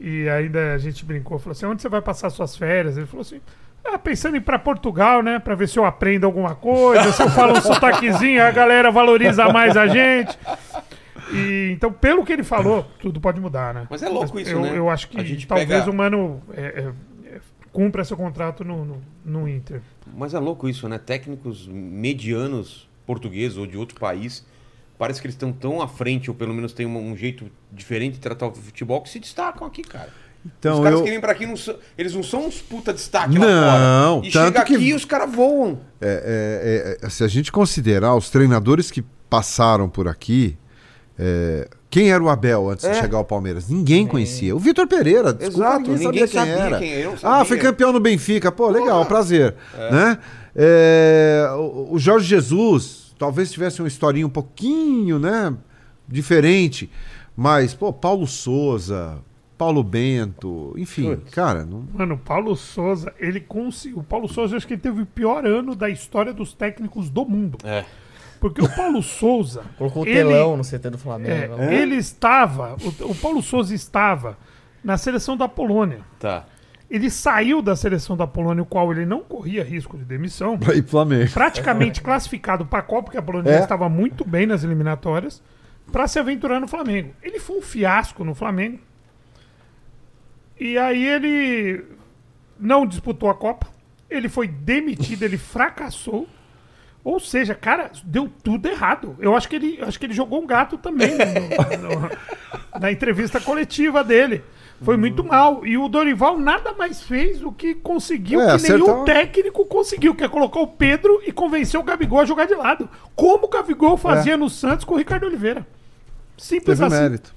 E 0.00 0.28
ainda 0.28 0.74
a 0.74 0.78
gente 0.78 1.04
brincou, 1.04 1.38
falou 1.38 1.52
assim: 1.52 1.66
onde 1.66 1.80
você 1.82 1.88
vai 1.88 2.00
passar 2.02 2.28
suas 2.30 2.56
férias? 2.56 2.96
Ele 2.96 3.06
falou 3.06 3.20
assim: 3.22 3.40
Ah, 3.84 3.98
pensando 3.98 4.34
em 4.34 4.38
ir 4.38 4.40
pra 4.42 4.58
Portugal, 4.58 5.22
né? 5.22 5.38
Pra 5.38 5.54
ver 5.54 5.68
se 5.68 5.78
eu 5.78 5.84
aprendo 5.84 6.24
alguma 6.24 6.54
coisa, 6.54 7.12
se 7.12 7.22
eu 7.22 7.28
falo 7.30 7.52
um 7.56 7.60
sotaquezinho, 7.60 8.42
a 8.42 8.50
galera 8.50 8.90
valoriza 8.90 9.48
mais 9.52 9.76
a 9.76 9.86
gente. 9.86 10.38
E, 11.32 11.70
então, 11.72 11.92
pelo 11.92 12.24
que 12.24 12.32
ele 12.32 12.42
falou, 12.44 12.84
tudo 12.98 13.20
pode 13.20 13.40
mudar, 13.40 13.74
né? 13.74 13.86
Mas 13.90 14.02
é 14.02 14.08
louco 14.08 14.38
isso, 14.38 14.50
eu, 14.50 14.60
né? 14.60 14.72
Eu 14.76 14.88
acho 14.90 15.08
que 15.08 15.18
A 15.20 15.24
gente 15.24 15.46
talvez 15.46 15.68
pega- 15.68 15.90
o 15.90 15.94
Mano 15.94 16.42
é, 16.54 16.62
é, 16.62 16.92
é, 17.36 17.40
cumpra 17.72 18.04
seu 18.04 18.16
contrato 18.16 18.64
no, 18.64 18.84
no, 18.84 19.02
no 19.24 19.48
Inter. 19.48 19.80
Mas 20.16 20.32
é 20.34 20.38
louco 20.38 20.68
isso, 20.68 20.88
né? 20.88 20.98
Técnicos 20.98 21.66
medianos 21.68 22.88
portugueses 23.06 23.56
ou 23.58 23.66
de 23.66 23.76
outro 23.76 23.98
país, 24.00 24.46
parece 24.98 25.20
que 25.20 25.26
eles 25.26 25.34
estão 25.34 25.52
tão 25.52 25.82
à 25.82 25.88
frente, 25.88 26.30
ou 26.30 26.36
pelo 26.36 26.54
menos 26.54 26.72
têm 26.72 26.86
um, 26.86 26.96
um 27.12 27.16
jeito 27.16 27.50
diferente 27.72 28.14
de 28.14 28.20
tratar 28.20 28.46
o 28.46 28.54
futebol, 28.54 29.00
que 29.02 29.08
se 29.10 29.18
destacam 29.18 29.66
aqui, 29.66 29.82
cara. 29.82 30.08
Então, 30.58 30.74
os 30.78 30.82
caras 30.84 30.98
eu- 30.98 31.04
que 31.04 31.10
vêm 31.10 31.20
pra 31.20 31.32
aqui, 31.32 31.46
não 31.46 31.56
são- 31.56 31.76
eles 31.96 32.14
não 32.14 32.22
são 32.22 32.46
uns 32.46 32.60
puta 32.60 32.92
destaque 32.92 33.38
Não, 33.38 33.46
lá 33.46 34.16
fora. 34.16 34.26
E 34.26 34.30
tanto 34.30 34.44
chega 34.46 34.60
aqui 34.60 34.74
e 34.74 34.94
os 34.94 35.04
caras 35.04 35.34
voam. 35.34 35.78
É, 36.00 36.98
é, 37.00 37.06
é, 37.06 37.08
se 37.10 37.24
a 37.24 37.28
gente 37.28 37.50
considerar 37.50 38.14
os 38.14 38.28
treinadores 38.28 38.90
que 38.90 39.02
passaram 39.30 39.88
por 39.88 40.06
aqui, 40.06 40.56
é, 41.18 41.66
quem 41.88 42.10
era 42.12 42.22
o 42.22 42.28
Abel 42.28 42.68
antes 42.68 42.84
de 42.84 42.90
É. 42.90 43.00
chegar 43.00 43.16
ao 43.18 43.24
Palmeiras? 43.24 43.68
Ninguém 43.70 44.06
conhecia. 44.06 44.54
O 44.54 44.58
Vitor 44.58 44.86
Pereira, 44.86 45.32
desculpa, 45.32 45.66
Exato, 45.66 45.90
ninguém, 45.90 46.06
ninguém 46.06 46.26
sabia 46.26 46.28
quem 46.28 46.38
sabia 46.52 46.66
era. 46.66 46.78
quem 46.78 46.92
era, 46.92 47.10
não 47.10 47.16
ah, 47.22 47.44
foi 47.44 47.56
campeão 47.58 47.92
no 47.92 48.00
Benfica. 48.00 48.52
Pô, 48.52 48.68
legal, 48.68 49.06
prazer. 49.06 49.54
Né? 49.90 50.18
É, 50.54 51.48
o, 51.56 51.94
o 51.94 51.98
Jorge 51.98 52.26
Jesus, 52.28 53.14
talvez 53.18 53.50
tivesse 53.50 53.80
uma 53.80 53.88
historinha 53.88 54.26
um 54.26 54.30
pouquinho, 54.30 55.18
né, 55.18 55.54
diferente, 56.06 56.90
mas 57.36 57.74
pô, 57.74 57.92
Paulo 57.92 58.26
Souza, 58.26 59.18
Paulo 59.64 59.82
Bento, 59.82 60.74
enfim, 60.76 61.16
Putz. 61.16 61.32
cara, 61.34 61.64
não, 61.64 61.84
Mano, 61.92 62.14
o 62.14 62.18
Paulo 62.18 62.54
Souza, 62.54 63.12
ele 63.18 63.40
conseguiu. 63.40 63.98
O 63.98 64.04
Paulo 64.04 64.28
Souza, 64.28 64.54
eu 64.54 64.56
acho 64.58 64.66
que 64.66 64.74
ele 64.74 64.80
teve 64.82 65.02
o 65.02 65.06
pior 65.06 65.46
ano 65.46 65.74
da 65.74 65.88
história 65.88 66.32
dos 66.32 66.52
técnicos 66.52 67.08
do 67.08 67.24
mundo. 67.24 67.58
É. 67.64 67.84
Porque 68.40 68.62
o 68.62 68.68
Paulo 68.76 69.02
Souza. 69.02 69.62
Colocou 69.78 70.02
o 70.02 70.06
ele- 70.06 70.16
telão 70.16 70.56
no 70.56 70.62
CT 70.62 70.90
do 70.90 70.96
É, 70.96 70.98
Flamengo. 70.98 71.62
Ele 71.62 71.94
estava. 71.96 72.76
O, 73.00 73.10
o 73.10 73.14
Paulo 73.14 73.40
Souza 73.42 73.74
estava 73.74 74.36
na 74.82 74.98
seleção 74.98 75.34
da 75.36 75.48
Polônia. 75.48 76.00
Tá. 76.20 76.44
Ele 76.90 77.08
saiu 77.08 77.62
da 77.62 77.74
seleção 77.74 78.14
da 78.16 78.26
Polônia, 78.26 78.62
o 78.62 78.66
qual 78.66 78.92
ele 78.92 79.06
não 79.06 79.20
corria 79.22 79.64
risco 79.64 79.96
de 79.96 80.04
demissão. 80.04 80.58
pro 80.58 80.82
Flamengo. 80.86 81.30
praticamente 81.32 82.02
classificado 82.04 82.66
para 82.66 82.80
a 82.80 82.82
Copa, 82.82 83.04
porque 83.04 83.16
a 83.18 83.22
Polônia 83.22 83.50
É. 83.50 83.54
já 83.56 83.62
estava 83.62 83.88
muito 83.88 84.26
bem 84.28 84.44
nas 84.46 84.62
eliminatórias, 84.62 85.42
para 85.90 86.06
se 86.06 86.18
aventurar 86.18 86.60
no 86.60 86.68
Flamengo. 86.68 87.14
Ele 87.22 87.38
foi 87.40 87.56
um 87.56 87.62
fiasco 87.62 88.22
no 88.24 88.34
Flamengo. 88.34 88.78
E 90.58 90.78
aí 90.78 91.06
ele 91.06 91.84
não 92.58 92.86
disputou 92.86 93.28
a 93.28 93.34
Copa. 93.34 93.66
Ele 94.08 94.28
foi 94.28 94.46
demitido, 94.46 95.22
ele 95.24 95.36
fracassou. 95.38 96.28
Ou 97.02 97.20
seja, 97.20 97.54
cara, 97.54 97.90
deu 98.04 98.30
tudo 98.42 98.66
errado. 98.66 99.14
Eu 99.20 99.36
acho 99.36 99.46
que 99.48 99.56
ele, 99.56 99.78
acho 99.82 99.98
que 99.98 100.06
ele 100.06 100.14
jogou 100.14 100.42
um 100.42 100.46
gato 100.46 100.78
também 100.78 101.10
no- 101.10 102.00
no- 102.00 102.80
na 102.80 102.90
entrevista 102.90 103.38
coletiva 103.40 104.02
dele. 104.02 104.42
Foi 104.80 104.96
muito 104.96 105.22
mal. 105.22 105.66
E 105.66 105.76
o 105.76 105.86
Dorival 105.88 106.38
nada 106.38 106.72
mais 106.72 107.02
fez 107.02 107.40
do 107.40 107.52
que 107.52 107.74
conseguiu 107.74 108.40
É, 108.40 108.56
que 108.56 108.62
nenhum 108.70 108.84
acertar- 108.84 109.04
técnico 109.04 109.64
conseguiu, 109.66 110.14
que 110.14 110.24
é 110.24 110.28
colocar 110.28 110.60
o 110.60 110.66
Pedro 110.66 111.20
e 111.26 111.32
convencer 111.32 111.78
o 111.78 111.82
Gabigol 111.82 112.20
a 112.20 112.24
jogar 112.24 112.46
de 112.46 112.54
lado. 112.54 112.88
Como 113.14 113.46
o 113.46 113.50
Gabigol 113.50 113.96
fazia 113.96 114.36
no 114.36 114.48
Santos 114.48 114.84
com 114.84 114.94
o 114.94 114.98
Ricardo 114.98 115.26
Oliveira. 115.26 115.66
Simples 116.38 116.78
Teve 116.78 116.84
assim. 116.94 117.02
mérito. 117.02 117.34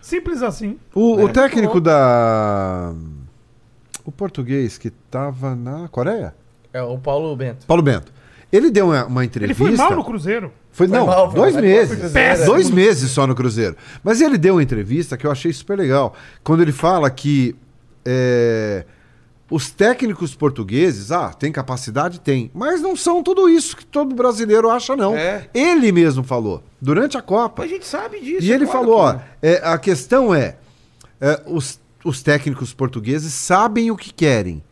Simples 0.00 0.42
assim. 0.42 0.78
O, 0.94 1.16
o 1.16 1.28
É. 1.28 1.32
técnico 1.32 1.80
da. 1.80 2.92
O 4.04 4.10
português 4.10 4.78
que 4.78 4.90
tava 4.90 5.54
na 5.54 5.88
Coreia? 5.88 6.34
É 6.72 6.82
o 6.82 6.98
Paulo 6.98 7.34
Bento. 7.36 7.66
Paulo 7.66 7.82
Bento. 7.82 8.12
Ele 8.52 8.70
deu 8.70 8.86
uma, 8.86 9.04
uma 9.06 9.20
Ele 9.20 9.26
entrevista. 9.26 9.62
foi 9.64 9.76
mal 9.76 9.94
no 9.94 10.04
Cruzeiro. 10.04 10.52
Foi, 10.72 10.88
Foi 10.88 10.96
não, 10.98 11.06
mal, 11.06 11.30
foi 11.30 11.40
dois 11.40 11.54
mal, 11.54 11.62
meses. 11.62 11.98
foi 12.00 12.08
péssimo. 12.10 12.46
Dois 12.46 12.70
meses 12.70 13.10
só 13.10 13.26
no 13.26 13.34
Cruzeiro. 13.34 13.76
Mas 14.02 14.20
ele 14.20 14.38
deu 14.38 14.54
uma 14.54 14.62
entrevista 14.62 15.16
que 15.16 15.26
eu 15.26 15.30
achei 15.30 15.52
super 15.52 15.76
legal. 15.78 16.14
Quando 16.42 16.62
ele 16.62 16.72
fala 16.72 17.10
que 17.10 17.54
é, 18.04 18.84
os 19.50 19.70
técnicos 19.70 20.34
portugueses, 20.34 21.10
ah, 21.10 21.32
tem 21.32 21.50
capacidade? 21.50 22.20
Tem. 22.20 22.50
Mas 22.54 22.80
não 22.80 22.94
são 22.94 23.22
tudo 23.22 23.48
isso 23.48 23.76
que 23.76 23.84
todo 23.84 24.14
brasileiro 24.14 24.70
acha, 24.70 24.94
não. 24.94 25.16
É. 25.16 25.48
Ele 25.52 25.90
mesmo 25.90 26.22
falou, 26.22 26.62
durante 26.80 27.18
a 27.18 27.22
Copa. 27.22 27.64
A 27.64 27.66
gente 27.66 27.84
sabe 27.86 28.20
disso. 28.20 28.46
E 28.46 28.52
ele 28.52 28.64
claro 28.64 28.80
falou, 28.80 28.98
ó, 29.00 29.14
que- 29.14 29.20
é, 29.42 29.60
a 29.64 29.76
questão 29.76 30.32
é, 30.32 30.56
é, 31.20 31.42
os, 31.46 31.80
os 32.04 32.22
técnicos 32.22 32.72
portugueses 32.72 33.34
sabem 33.34 33.90
o 33.90 33.96
que 33.96 34.12
querem. 34.12 34.62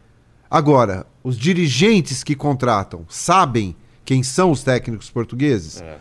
Agora, 0.51 1.05
os 1.23 1.37
dirigentes 1.37 2.23
que 2.23 2.35
contratam 2.35 3.05
sabem 3.09 3.75
quem 4.05 4.23
são 4.23 4.51
os 4.51 4.63
técnicos 4.63 5.11
portugueses? 5.11 5.83
É. 5.83 5.99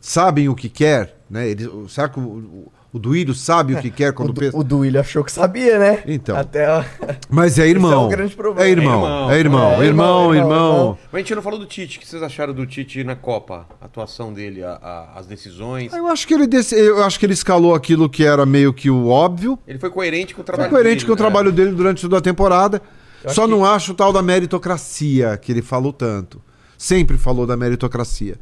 Sabem 0.00 0.48
o 0.48 0.54
que 0.54 0.68
quer? 0.68 1.16
Né? 1.30 1.48
Eles, 1.48 1.68
será 1.88 2.08
que 2.08 2.20
o, 2.20 2.70
o, 2.92 2.96
o 2.96 3.00
Duílio 3.00 3.34
sabe 3.34 3.74
o 3.74 3.80
que 3.82 3.90
quer 3.90 4.10
O, 4.10 4.14
quando 4.14 4.32
Du- 4.32 4.40
pensa? 4.40 4.56
o 4.56 4.64
Duílio 4.64 5.00
achou 5.00 5.22
que 5.24 5.32
sabia, 5.32 5.78
né? 5.78 6.02
Então. 6.06 6.36
Até 6.36 6.66
a- 6.66 6.84
Mas 7.28 7.58
é 7.58 7.66
irmão. 7.66 7.90
Esse 7.92 8.00
é 8.02 8.06
o 8.06 8.08
grande 8.08 8.36
problema. 8.36 8.66
É 8.66 8.70
irmão, 8.70 9.30
É 9.30 9.36
é 9.36 9.40
irmão, 9.40 9.60
irmão, 9.60 9.82
irmão, 9.82 9.82
é 9.82 9.86
irmão, 9.86 10.34
irmão. 10.34 10.70
irmão. 10.78 10.98
Mas 11.12 11.14
a 11.14 11.18
gente 11.18 11.34
não 11.34 11.42
falou 11.42 11.58
do 11.58 11.66
Tite. 11.66 11.98
O 11.98 12.00
que 12.00 12.06
vocês 12.08 12.22
acharam 12.22 12.52
do 12.54 12.66
Tite 12.66 13.02
na 13.04 13.14
Copa? 13.16 13.66
A 13.80 13.84
atuação 13.86 14.32
dele, 14.32 14.62
a- 14.62 14.78
a- 14.82 15.18
as 15.18 15.26
decisões. 15.26 15.92
Eu 15.92 16.06
acho 16.06 16.26
que 16.26 16.34
ele 16.34 16.46
desse- 16.46 16.74
eu 16.74 17.02
acho 17.04 17.18
que 17.18 17.26
ele 17.26 17.32
escalou 17.34 17.74
aquilo 17.74 18.08
que 18.08 18.24
era 18.24 18.44
meio 18.46 18.72
que 18.72 18.88
o 18.90 19.08
óbvio. 19.08 19.58
Ele 19.66 19.78
foi 19.78 19.90
coerente 19.90 20.34
com 20.34 20.42
o 20.42 20.44
Foi 20.44 20.54
trabalho 20.54 20.70
coerente 20.70 20.96
dele, 20.96 21.06
com 21.06 21.12
o 21.12 21.14
né? 21.16 21.18
trabalho 21.18 21.52
dele 21.52 21.72
durante 21.72 22.00
toda 22.02 22.18
a 22.18 22.20
temporada. 22.20 22.80
Eu 23.24 23.30
Só 23.30 23.46
não 23.46 23.64
acho 23.64 23.92
o 23.92 23.94
tal 23.94 24.12
da 24.12 24.22
meritocracia 24.22 25.36
que 25.36 25.50
ele 25.50 25.62
falou 25.62 25.92
tanto. 25.92 26.40
Sempre 26.78 27.16
falou 27.18 27.46
da 27.46 27.56
meritocracia. 27.56 28.36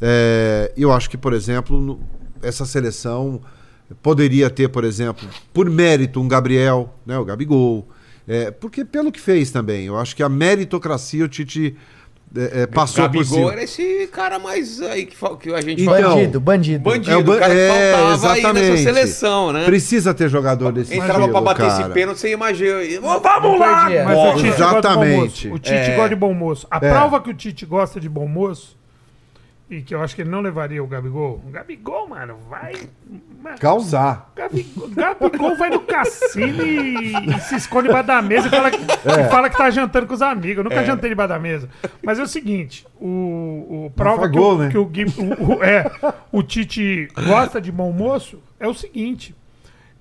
É, 0.00 0.72
eu 0.76 0.92
acho 0.92 1.08
que, 1.10 1.16
por 1.18 1.32
exemplo, 1.32 1.98
essa 2.42 2.64
seleção 2.64 3.40
poderia 4.02 4.48
ter, 4.50 4.68
por 4.68 4.84
exemplo, 4.84 5.28
por 5.52 5.68
mérito, 5.68 6.20
um 6.20 6.28
Gabriel, 6.28 6.94
né, 7.06 7.18
o 7.18 7.24
Gabigol. 7.24 7.88
É, 8.28 8.50
porque 8.50 8.84
pelo 8.84 9.10
que 9.10 9.20
fez 9.20 9.50
também. 9.50 9.86
Eu 9.86 9.98
acho 9.98 10.14
que 10.14 10.22
a 10.22 10.28
meritocracia 10.28 11.24
o 11.24 11.28
Tite 11.28 11.74
é, 12.36 12.62
é, 12.62 12.66
passou 12.66 13.04
por 13.08 13.14
Gabigol 13.16 13.38
cima. 13.38 13.52
era 13.52 13.62
esse 13.64 14.08
cara 14.12 14.38
mais 14.38 14.80
aí 14.82 15.04
que, 15.06 15.16
que 15.40 15.52
a 15.52 15.60
gente 15.60 15.82
Então, 15.82 15.94
fala. 15.94 16.14
bandido, 16.14 16.40
bandido. 16.40 16.84
Bandido, 16.84 17.10
É 17.10 17.16
o 17.16 17.24
ban- 17.24 17.38
cara 17.40 17.52
que 17.54 17.60
é, 17.60 17.68
faltava 17.92 18.06
aí 18.34 18.38
exatamente. 18.40 18.70
nessa 18.70 18.82
seleção, 18.84 19.52
né? 19.52 19.64
Precisa 19.64 20.14
ter 20.14 20.28
jogador 20.28 20.70
desse 20.70 20.94
Entrava 20.94 21.28
pra 21.28 21.40
bater 21.40 21.66
cara. 21.66 21.82
esse 21.82 21.90
pênalti, 21.92 22.20
você 22.20 22.30
imagina. 22.32 23.00
Vamos 23.00 23.42
Não 23.42 23.58
lá! 23.58 23.88
Mas 24.04 24.16
o 24.18 24.36
Tite 24.36 24.50
gosta 24.50 24.54
de 24.54 24.60
bom 24.60 24.78
Exatamente. 24.78 25.48
moço. 25.48 25.54
O 25.54 25.58
Tite 25.58 25.74
É. 25.74 25.96
gosta 25.96 26.08
de 26.10 26.14
bom 26.16 26.34
moço. 26.34 26.66
A 26.70 26.76
É. 26.76 26.90
prova 26.90 27.20
que 27.20 27.30
o 27.30 27.34
Tite 27.34 27.66
gosta 27.66 27.98
de 27.98 28.08
bom 28.08 28.28
moço, 28.28 28.76
e 29.70 29.82
que 29.82 29.94
eu 29.94 30.02
acho 30.02 30.16
que 30.16 30.22
ele 30.22 30.30
não 30.30 30.40
levaria 30.40 30.82
o 30.82 30.86
Gabigol. 30.86 31.40
O 31.46 31.50
Gabigol, 31.50 32.08
mano, 32.08 32.36
vai. 32.48 32.74
Causar. 33.60 34.32
Gabigol, 34.36 34.88
Gabigol 34.88 35.56
vai 35.56 35.70
no 35.70 35.80
cassino 35.80 36.62
e, 36.64 37.12
e 37.30 37.40
se 37.40 37.54
esconde 37.54 37.86
debaixo 37.86 38.06
da 38.08 38.20
mesa 38.20 38.48
e 38.48 38.50
fala, 38.50 38.70
que, 38.70 38.78
e 38.78 39.30
fala 39.30 39.48
que 39.48 39.56
tá 39.56 39.70
jantando 39.70 40.06
com 40.08 40.14
os 40.14 40.20
amigos. 40.22 40.58
Eu 40.58 40.64
nunca 40.64 40.84
jantei 40.84 41.08
debaixo 41.10 41.28
da 41.28 41.38
mesa. 41.38 41.68
Mas 42.02 42.18
é 42.18 42.22
o 42.22 42.26
seguinte: 42.26 42.84
o, 43.00 43.86
o 43.86 43.92
prova 43.94 44.28
que, 44.28 44.36
gol, 44.36 44.54
o, 44.56 44.58
né? 44.58 44.68
que 44.70 44.76
o, 44.78 44.84
Gui- 44.84 45.04
o- 45.16 45.54
o- 45.58 45.64
é, 45.64 45.90
o 46.32 46.42
Tite 46.42 47.08
gosta 47.26 47.60
de 47.60 47.70
bom 47.70 47.92
moço 47.92 48.42
é 48.58 48.66
o 48.66 48.74
seguinte. 48.74 49.34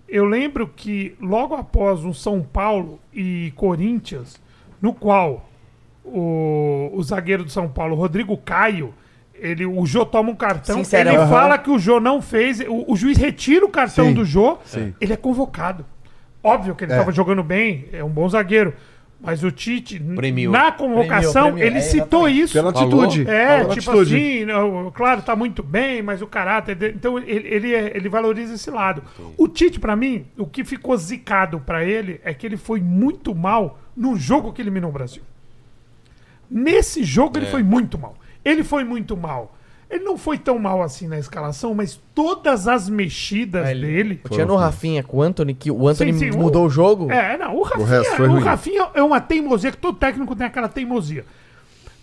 Eu 0.08 0.26
lembro 0.26 0.68
que 0.68 1.16
logo 1.22 1.54
após 1.54 2.04
um 2.04 2.12
São 2.14 2.42
Paulo 2.42 3.00
e 3.14 3.54
Corinthians, 3.56 4.42
no 4.82 4.92
qual 4.94 5.48
o, 6.04 6.90
o 6.94 7.04
zagueiro 7.04 7.44
do 7.44 7.52
São 7.52 7.70
Paulo, 7.70 7.96
Rodrigo 7.96 8.36
Caio, 8.36 8.94
ele, 9.42 9.66
o 9.66 9.86
Jô 9.86 10.06
toma 10.06 10.30
um 10.32 10.36
cartão, 10.36 10.78
Sincerão. 10.78 11.12
ele 11.12 11.22
Aham. 11.22 11.30
fala 11.30 11.58
que 11.58 11.70
o 11.70 11.80
Jô 11.80 12.00
não 12.00 12.22
fez, 12.22 12.60
o, 12.62 12.86
o 12.92 12.96
juiz 12.96 13.18
retira 13.18 13.66
o 13.66 13.70
cartão 13.70 14.06
Sim, 14.08 14.14
do 14.14 14.24
Jô, 14.26 14.58
sim. 14.66 14.94
ele 15.00 15.14
é 15.14 15.18
convocado. 15.18 15.86
Óbvio 16.44 16.74
que 16.76 16.84
ele 16.86 16.92
É. 16.94 16.96
estava 16.96 17.12
jogando 17.12 17.44
bem, 17.44 17.88
é 17.92 18.04
um 18.04 18.10
bom 18.10 18.28
zagueiro. 18.30 18.74
Mas 19.22 19.44
o 19.44 19.52
Tite, 19.52 20.00
Premiou. 20.00 20.54
na 20.54 20.72
convocação, 20.72 21.52
Premiou, 21.52 21.54
premiou, 21.56 21.68
ele 21.68 21.78
é, 21.80 21.82
citou 21.82 22.30
isso. 22.30 22.54
Pela 22.54 22.72
Falou? 22.72 23.02
atitude. 23.04 23.30
É, 23.30 23.58
Pela 23.58 23.76
tipo 23.76 23.92
atitude. 23.92 24.16
assim, 24.16 24.92
claro, 24.94 25.22
tá 25.22 25.36
muito 25.36 25.62
bem, 25.62 26.02
mas 26.02 26.22
o 26.22 26.28
caráter 26.28 26.74
dele. 26.74 26.94
Então 26.96 27.18
ele, 27.20 27.46
ele, 27.50 27.76
é- 27.76 27.98
ele 27.98 28.08
valoriza 28.08 28.54
esse 28.54 28.72
lado. 28.72 29.04
O 29.38 29.46
Tite, 29.50 29.78
pra 29.78 29.94
mim, 29.94 30.26
o 30.38 30.46
que 30.48 30.64
ficou 30.64 30.96
zicado 30.96 31.60
pra 31.60 31.84
ele 31.84 32.22
é 32.24 32.34
que 32.34 32.46
ele 32.48 32.56
foi 32.56 32.80
muito 32.80 33.36
mal 33.36 33.78
no 33.94 34.16
jogo 34.16 34.54
que 34.54 34.62
eliminou 34.62 34.90
o 34.90 34.94
Brasil. 34.94 35.22
Nesse 36.50 37.04
jogo 37.04 37.38
ele 37.38 37.46
foi 37.48 37.62
muito 37.62 37.98
mal. 37.98 38.16
Ele 38.44 38.64
foi 38.64 38.84
muito 38.84 39.16
mal. 39.18 39.56
Ele 39.90 40.04
não 40.04 40.18
foi 40.18 40.38
tão 40.38 40.60
mal 40.60 40.84
assim 40.84 41.08
na 41.08 41.18
escalação, 41.18 41.74
mas 41.74 42.00
todas 42.14 42.68
as 42.68 42.88
mexidas 42.88 43.68
Ele- 43.70 43.88
dele. 43.88 44.22
Tinha 44.30 44.46
no 44.46 44.56
Rafinha 44.56 45.02
com 45.04 45.18
o 45.18 45.22
Anthony, 45.24 45.56
que 45.56 45.72
o 45.72 45.88
Anthony 45.88 46.14
Sim, 46.14 46.32
sim, 46.32 46.38
o- 46.38 46.42
mudou 46.42 46.68
o 46.68 46.70
jogo. 46.70 47.12
É, 47.12 47.36
não, 47.38 47.56
o 47.56 47.64
Rafinha, 47.64 48.28
o 48.28 48.32
ruim. 48.32 48.44
Rafinha 48.44 48.88
é 48.94 49.02
uma 49.02 49.20
teimosia, 49.20 49.72
que 49.72 49.78
todo 49.78 49.98
técnico 49.98 50.36
tem 50.36 50.46
aquela 50.46 50.70
teimosia. 50.70 51.26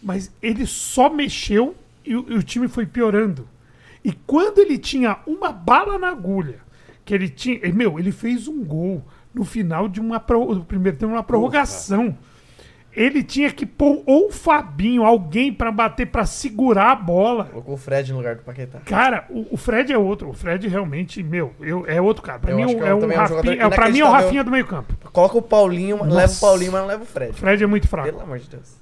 Mas 0.02 0.32
ele 0.42 0.66
só 0.66 1.08
mexeu 1.08 1.74
e 2.04 2.16
o, 2.16 2.26
e 2.28 2.34
o 2.34 2.42
time 2.42 2.66
foi 2.68 2.86
piorando. 2.86 3.48
E 4.04 4.12
quando 4.12 4.58
ele 4.58 4.78
tinha 4.78 5.18
uma 5.26 5.50
bala 5.52 5.96
na 5.98 6.08
agulha, 6.08 6.56
que 7.04 7.14
ele 7.14 7.28
tinha. 7.28 7.60
Meu, 7.72 7.98
ele 8.00 8.10
fez 8.12 8.48
um 8.48 8.64
gol 8.64 9.02
no 9.32 9.44
final 9.44 9.88
de 9.88 10.00
uma. 10.00 10.18
pro- 10.18 10.54
do 10.56 10.64
primeiro 10.64 10.98
tempo, 10.98 11.12
uma 11.12 11.22
prorrogação. 11.22 12.16
Ele 12.96 13.22
tinha 13.22 13.50
que 13.52 13.66
pôr 13.66 14.02
ou 14.06 14.28
o 14.28 14.32
Fabinho, 14.32 15.04
alguém 15.04 15.52
pra 15.52 15.70
bater, 15.70 16.06
pra 16.06 16.24
segurar 16.24 16.92
a 16.92 16.96
bola. 16.96 17.44
Colocou 17.44 17.74
o 17.74 17.76
Fred 17.76 18.10
no 18.10 18.18
lugar 18.18 18.36
do 18.36 18.42
Paquetá. 18.42 18.78
Cara, 18.86 19.26
o, 19.28 19.46
o 19.52 19.56
Fred 19.58 19.92
é 19.92 19.98
outro. 19.98 20.30
O 20.30 20.32
Fred 20.32 20.66
realmente, 20.66 21.22
meu, 21.22 21.52
eu, 21.60 21.84
é 21.86 22.00
outro 22.00 22.22
cara. 22.22 22.38
Pra 22.38 22.52
Eu 22.52 22.56
mim, 22.56 22.62
é 22.62 22.88
é 22.88 22.94
um- 22.94 23.10
é 23.12 23.14
Rafinha, 23.14 23.62
é, 23.62 23.68
pra 23.68 23.88
mim 23.90 24.00
é 24.00 24.04
o. 24.04 24.10
Rafinha 24.10 24.42
do 24.42 24.50
meio 24.50 24.66
campo. 24.66 24.94
Coloca 25.12 25.36
o 25.36 25.42
Paulinho, 25.42 26.02
leva 26.04 26.32
o 26.32 26.40
Paulinho, 26.40 26.72
mas 26.72 26.80
não 26.80 26.88
leva 26.88 27.02
o 27.02 27.06
Fred. 27.06 27.30
O 27.32 27.34
Fred 27.34 27.62
é 27.62 27.66
muito 27.66 27.86
fraco. 27.86 28.08
Pelo 28.08 28.22
amor 28.22 28.38
de 28.38 28.48
Deus. 28.48 28.76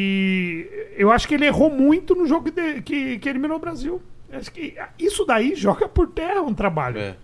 E 0.00 0.68
eu 0.96 1.10
acho 1.10 1.26
que 1.26 1.34
ele 1.34 1.46
errou 1.46 1.68
muito 1.68 2.14
no 2.14 2.26
jogo 2.26 2.50
de- 2.50 2.80
que, 2.82 3.18
que 3.18 3.28
eliminou 3.28 3.56
o 3.56 3.60
Brasil. 3.60 4.00
Acho 4.32 4.50
que 4.52 4.74
isso 4.98 5.24
daí 5.24 5.54
joga 5.54 5.88
por 5.88 6.08
terra 6.08 6.40
um 6.42 6.54
trabalho. 6.54 6.98
É. 6.98 7.14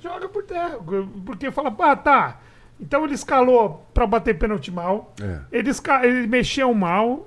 Joga 0.00 0.28
por 0.28 0.44
terra. 0.44 0.78
Porque 1.24 1.50
fala, 1.50 1.74
ah, 1.80 1.96
tá. 1.96 2.40
Então 2.80 3.04
ele 3.04 3.14
escalou 3.14 3.86
pra 3.94 4.06
bater 4.06 4.38
pênalti 4.38 4.70
mal. 4.70 5.14
É. 5.20 5.38
Ele, 5.50 5.70
esca- 5.70 6.06
ele 6.06 6.26
mexeu 6.26 6.72
mal. 6.74 7.26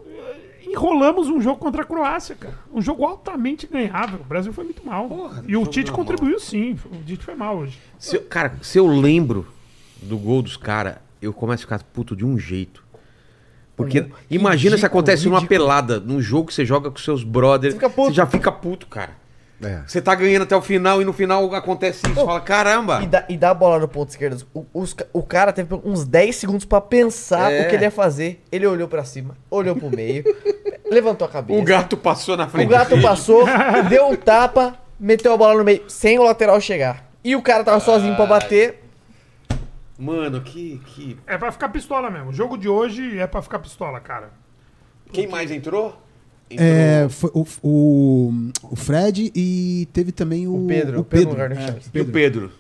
Enrolamos 0.66 1.28
um 1.28 1.42
jogo 1.42 1.58
contra 1.60 1.82
a 1.82 1.86
Croácia, 1.86 2.36
cara. 2.36 2.54
Um 2.72 2.82
jogo 2.82 3.04
altamente 3.04 3.66
ganhável. 3.66 4.20
O 4.20 4.24
Brasil 4.24 4.54
foi 4.54 4.64
muito 4.64 4.86
mal. 4.86 5.08
Porra, 5.08 5.44
e 5.48 5.58
o 5.58 5.66
Tite 5.66 5.92
contribuiu 5.92 6.40
sim. 6.40 6.78
O 6.92 7.04
Tite 7.04 7.24
foi 7.26 7.34
mal 7.34 7.58
hoje. 7.58 7.80
Se 7.98 8.18
eu- 8.18 8.22
cara, 8.24 8.54
se 8.62 8.78
eu 8.78 8.86
lembro 8.86 9.48
do 10.04 10.18
gol 10.18 10.42
dos 10.44 10.56
caras, 10.58 10.98
eu 11.22 11.34
começo 11.34 11.64
a 11.64 11.66
ficar 11.66 11.84
puto 11.92 12.16
de 12.16 12.24
um 12.24 12.38
jeito. 12.38 12.84
Porque 13.76 14.00
Ridículo, 14.00 14.22
imagina 14.30 14.78
se 14.78 14.86
acontece 14.86 15.26
numa 15.26 15.38
ridículo. 15.40 15.60
pelada, 15.60 16.00
num 16.00 16.22
jogo 16.22 16.48
que 16.50 16.54
você 16.54 16.66
joga 16.66 16.92
com 16.92 16.98
seus 16.98 17.24
brothers. 17.24 17.74
Você. 17.74 17.90
Você 17.90 18.14
já 18.14 18.28
fica 18.28 18.52
puto, 18.52 18.86
cara. 18.88 19.18
É. 19.62 19.82
Você 19.86 20.02
tá 20.02 20.16
ganhando 20.16 20.44
até 20.44 20.56
o 20.56 20.62
final 20.62 21.02
e 21.02 21.06
no 21.06 21.12
final 21.12 21.54
acontece 21.54 22.06
isso. 22.06 22.16
Você 22.16 22.26
fala, 22.26 22.40
caramba. 22.40 23.02
E 23.04 23.08
dá, 23.08 23.26
e 23.28 23.36
dá 23.38 23.50
a 23.50 23.54
bola 23.54 23.78
no 23.80 23.88
ponto 23.88 24.10
esquerdo. 24.10 24.46
O, 24.54 24.66
os 24.74 24.96
o 25.12 25.22
cara 25.22 25.52
teve 25.52 25.76
uns 25.84 26.06
10 26.06 26.36
segundos 26.36 26.66
pra 26.66 26.80
pensar 26.80 27.52
É. 27.52 27.64
o 27.66 27.70
que 27.70 27.76
ele 27.76 27.84
ia 27.84 27.92
fazer. 27.92 28.42
Ele 28.52 28.66
olhou 28.66 28.88
pra 28.88 29.04
cima, 29.04 29.36
olhou 29.52 29.76
pro 29.76 29.90
meio, 29.90 30.24
levantou 30.90 31.28
a 31.28 31.30
cabeça. 31.32 31.60
O 31.60 31.64
gato 31.66 31.98
passou 31.98 32.38
na 32.38 32.48
frente. 32.48 32.68
O 32.68 32.70
gato 32.70 32.90
dele. 32.92 33.02
passou, 33.02 33.44
deu 33.90 34.08
um 34.08 34.16
tapa, 34.16 34.76
meteu 35.00 35.34
a 35.34 35.38
bola 35.38 35.58
no 35.58 35.64
meio, 35.66 35.84
sem 35.90 36.18
o 36.18 36.24
lateral 36.24 36.60
chegar. 36.62 37.10
E 37.22 37.36
o 37.36 37.42
cara 37.42 37.64
tava 37.66 37.82
sozinho 37.82 38.16
pra 38.16 38.26
bater. 38.26 38.82
Mano, 39.98 40.40
que, 40.40 40.82
que. 40.86 41.18
É 41.28 41.38
pra 41.38 41.52
ficar 41.52 41.68
pistola 41.68 42.10
mesmo. 42.10 42.30
O 42.30 42.34
jogo 42.34 42.58
de 42.58 42.70
hoje 42.70 43.20
é 43.20 43.28
pra 43.28 43.42
ficar 43.42 43.60
pistola, 43.60 44.00
cara. 44.00 44.30
Quem 45.12 45.28
mais 45.28 45.52
entrou? 45.52 46.02
Entrou- 46.50 46.68
É, 46.68 47.08
foi 47.10 47.30
o, 47.34 47.46
o, 47.62 48.34
o 48.72 48.76
Fred 48.76 49.32
e 49.36 49.88
teve 49.94 50.12
também 50.12 50.48
o, 50.48 50.64
O 50.64 50.68
Pedro, 50.68 51.00
O 51.00 51.04
Pedro 51.04 51.36
Pedro. 51.36 51.54
é. 51.60 51.76
E 51.94 52.02
o 52.02 52.06
Pedro? 52.06 52.52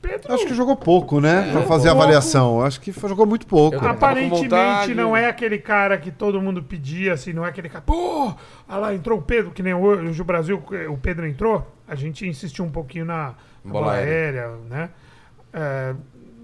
Pedro, 0.00 0.34
Acho 0.34 0.46
que 0.46 0.54
jogou 0.54 0.74
pouco, 0.74 1.20
né? 1.20 1.52
pra 1.52 1.62
fazer 1.62 1.88
a 1.88 1.92
pouco. 1.92 2.02
avaliação. 2.02 2.60
Acho 2.60 2.80
que 2.80 2.92
foi- 2.92 3.08
jogou 3.08 3.24
muito 3.24 3.46
pouco. 3.46 3.76
Aparentemente 3.86 4.94
não 4.94 5.16
é 5.16 5.28
aquele 5.28 5.58
cara 5.58 5.96
que 5.96 6.10
todo 6.10 6.40
mundo 6.42 6.60
pedia, 6.60 7.12
assim, 7.12 7.32
não 7.32 7.46
é 7.46 7.50
aquele 7.50 7.68
cara, 7.68 7.82
pô, 7.86 8.34
olha 8.68 8.78
lá, 8.78 8.94
entrou 8.94 9.18
o 9.20 9.22
Pedro, 9.22 9.52
que 9.52 9.62
nem 9.62 9.74
hoje 9.74 10.20
o 10.20 10.24
Brasil, 10.24 10.60
o 10.90 10.98
Pedro 10.98 11.24
entrou, 11.26 11.64
a 11.86 11.94
gente 11.94 12.26
insistiu 12.26 12.64
um 12.64 12.70
pouquinho 12.70 13.04
na 13.04 13.34
na 13.64 13.70
Bola 13.70 13.84
bola, 13.84 13.96
aérea. 13.96 14.42
aérea, 14.46 14.56
né? 14.68 14.90
É, 15.52 15.94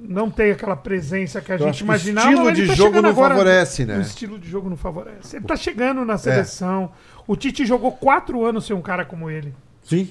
não 0.01 0.31
tem 0.31 0.53
aquela 0.53 0.77
presença 0.77 1.41
que 1.41 1.51
a 1.53 1.57
Eu 1.57 1.67
gente 1.67 1.79
que 1.79 1.83
o 1.83 1.87
imaginava. 1.87 2.31
estilo 2.31 2.53
de 2.53 2.67
tá 2.69 2.75
jogo 2.75 3.03
não 3.03 3.11
agora. 3.11 3.35
favorece, 3.35 3.85
né? 3.85 3.99
O 3.99 4.01
estilo 4.01 4.39
de 4.39 4.49
jogo 4.49 4.71
não 4.71 4.77
favorece. 4.77 5.37
Ele 5.37 5.45
tá 5.45 5.57
chegando 5.57 6.05
na 6.05 6.17
seleção. 6.17 6.93
O 7.27 7.37
Tite 7.37 7.67
jogou 7.67 7.93
quatro 7.93 8.45
anos 8.45 8.65
sem 8.67 8.75
um 8.77 8.81
cara 8.81 9.05
como 9.05 9.29
ele. 9.29 9.55
Sim. 9.83 10.11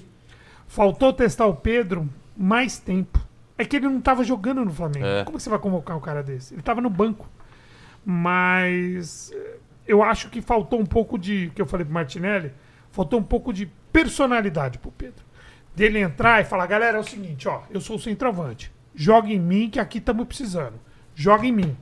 Faltou 0.67 1.13
testar 1.13 1.45
o 1.45 1.55
Pedro 1.55 2.07
mais 2.35 2.77
tempo. 2.77 3.19
É 3.57 3.65
que 3.65 3.77
ele 3.77 3.87
não 3.87 4.01
tava 4.01 4.23
jogando 4.23 4.63
no 4.63 4.71
Flamengo. 4.71 5.05
É. 5.05 5.23
Como 5.23 5.37
que 5.37 5.43
você 5.43 5.49
vai 5.49 5.57
convocar 5.57 5.95
um 5.97 6.01
cara 6.01 6.21
desse? 6.21 6.53
Ele 6.53 6.61
tava 6.61 6.81
no 6.81 6.89
banco. 6.89 7.27
Mas 8.05 9.31
eh, 9.33 9.55
eu 9.87 10.03
acho 10.03 10.29
que 10.29 10.41
faltou 10.41 10.79
um 10.79 10.85
pouco 10.85 11.17
de. 11.17 11.51
que 11.55 11.61
eu 11.61 11.65
falei 11.65 11.85
pro 11.85 11.93
Martinelli, 11.93 12.51
faltou 12.91 13.19
um 13.19 13.23
pouco 13.23 13.51
de 13.51 13.65
personalidade 13.91 14.77
pro 14.77 14.91
Pedro. 14.91 15.25
Dele 15.75 15.99
entrar 15.99 16.41
e 16.41 16.45
falar, 16.45 16.65
galera, 16.67 16.97
é 16.97 16.99
o 16.99 17.03
seguinte, 17.03 17.47
ó, 17.47 17.61
eu 17.69 17.79
sou 17.79 17.95
o 17.95 17.99
centroavante. 17.99 18.71
Joga 18.99 19.29
em 19.29 19.39
mim 19.39 19.69
que 19.69 19.79
aqui 19.79 19.99
estamos 19.99 20.25
precisando. 20.27 20.73
Joga 21.15 21.45
em 21.45 21.51
mim. 21.51 21.77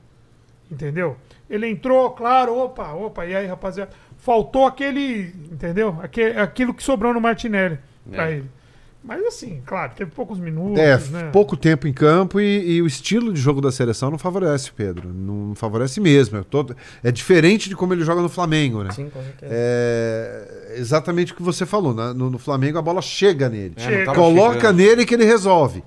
Entendeu? 0.70 1.16
Ele 1.48 1.66
entrou, 1.68 2.10
claro, 2.10 2.56
opa, 2.58 2.92
opa, 2.92 3.24
e 3.24 3.34
aí, 3.34 3.46
rapaziada? 3.46 3.90
Faltou 4.18 4.66
aquele, 4.66 5.32
entendeu? 5.50 5.96
Aque- 6.02 6.34
aquilo 6.36 6.74
que 6.74 6.82
sobrou 6.82 7.14
no 7.14 7.20
Martinelli 7.20 7.78
pra 8.10 8.28
É. 8.30 8.34
ele. 8.36 8.50
Mas 9.02 9.24
assim, 9.24 9.62
claro, 9.64 9.92
teve 9.94 10.10
poucos 10.10 10.36
minutos, 10.40 10.80
É, 10.80 10.98
né? 11.10 11.30
pouco 11.32 11.56
tempo 11.56 11.86
em 11.86 11.92
campo 11.92 12.40
e, 12.40 12.72
e 12.72 12.82
o 12.82 12.86
estilo 12.88 13.32
de 13.32 13.40
jogo 13.40 13.60
da 13.60 13.70
seleção 13.70 14.10
não 14.10 14.18
favorece 14.18 14.70
o 14.70 14.74
Pedro. 14.74 15.08
Não 15.14 15.54
favorece 15.54 16.00
mesmo. 16.00 16.38
É, 16.38 16.42
todo- 16.42 16.76
é 17.04 17.12
diferente 17.12 17.68
de 17.68 17.76
como 17.76 17.94
ele 17.94 18.02
joga 18.04 18.20
no 18.20 18.28
Flamengo, 18.28 18.82
né? 18.82 18.90
Sim, 18.90 19.08
com 19.08 19.22
certeza. 19.22 19.52
É 19.54 20.74
exatamente 20.76 21.32
o 21.32 21.36
que 21.36 21.42
você 21.42 21.64
falou. 21.64 21.94
né? 21.94 22.12
No, 22.12 22.28
no 22.28 22.38
Flamengo 22.38 22.78
a 22.78 22.82
bola 22.82 23.00
chega 23.00 23.48
nele. 23.48 23.74
É, 23.76 24.04
Coloca 24.06 24.54
chegando. 24.54 24.76
nele 24.78 25.06
que 25.06 25.14
ele 25.14 25.24
resolve. 25.24 25.84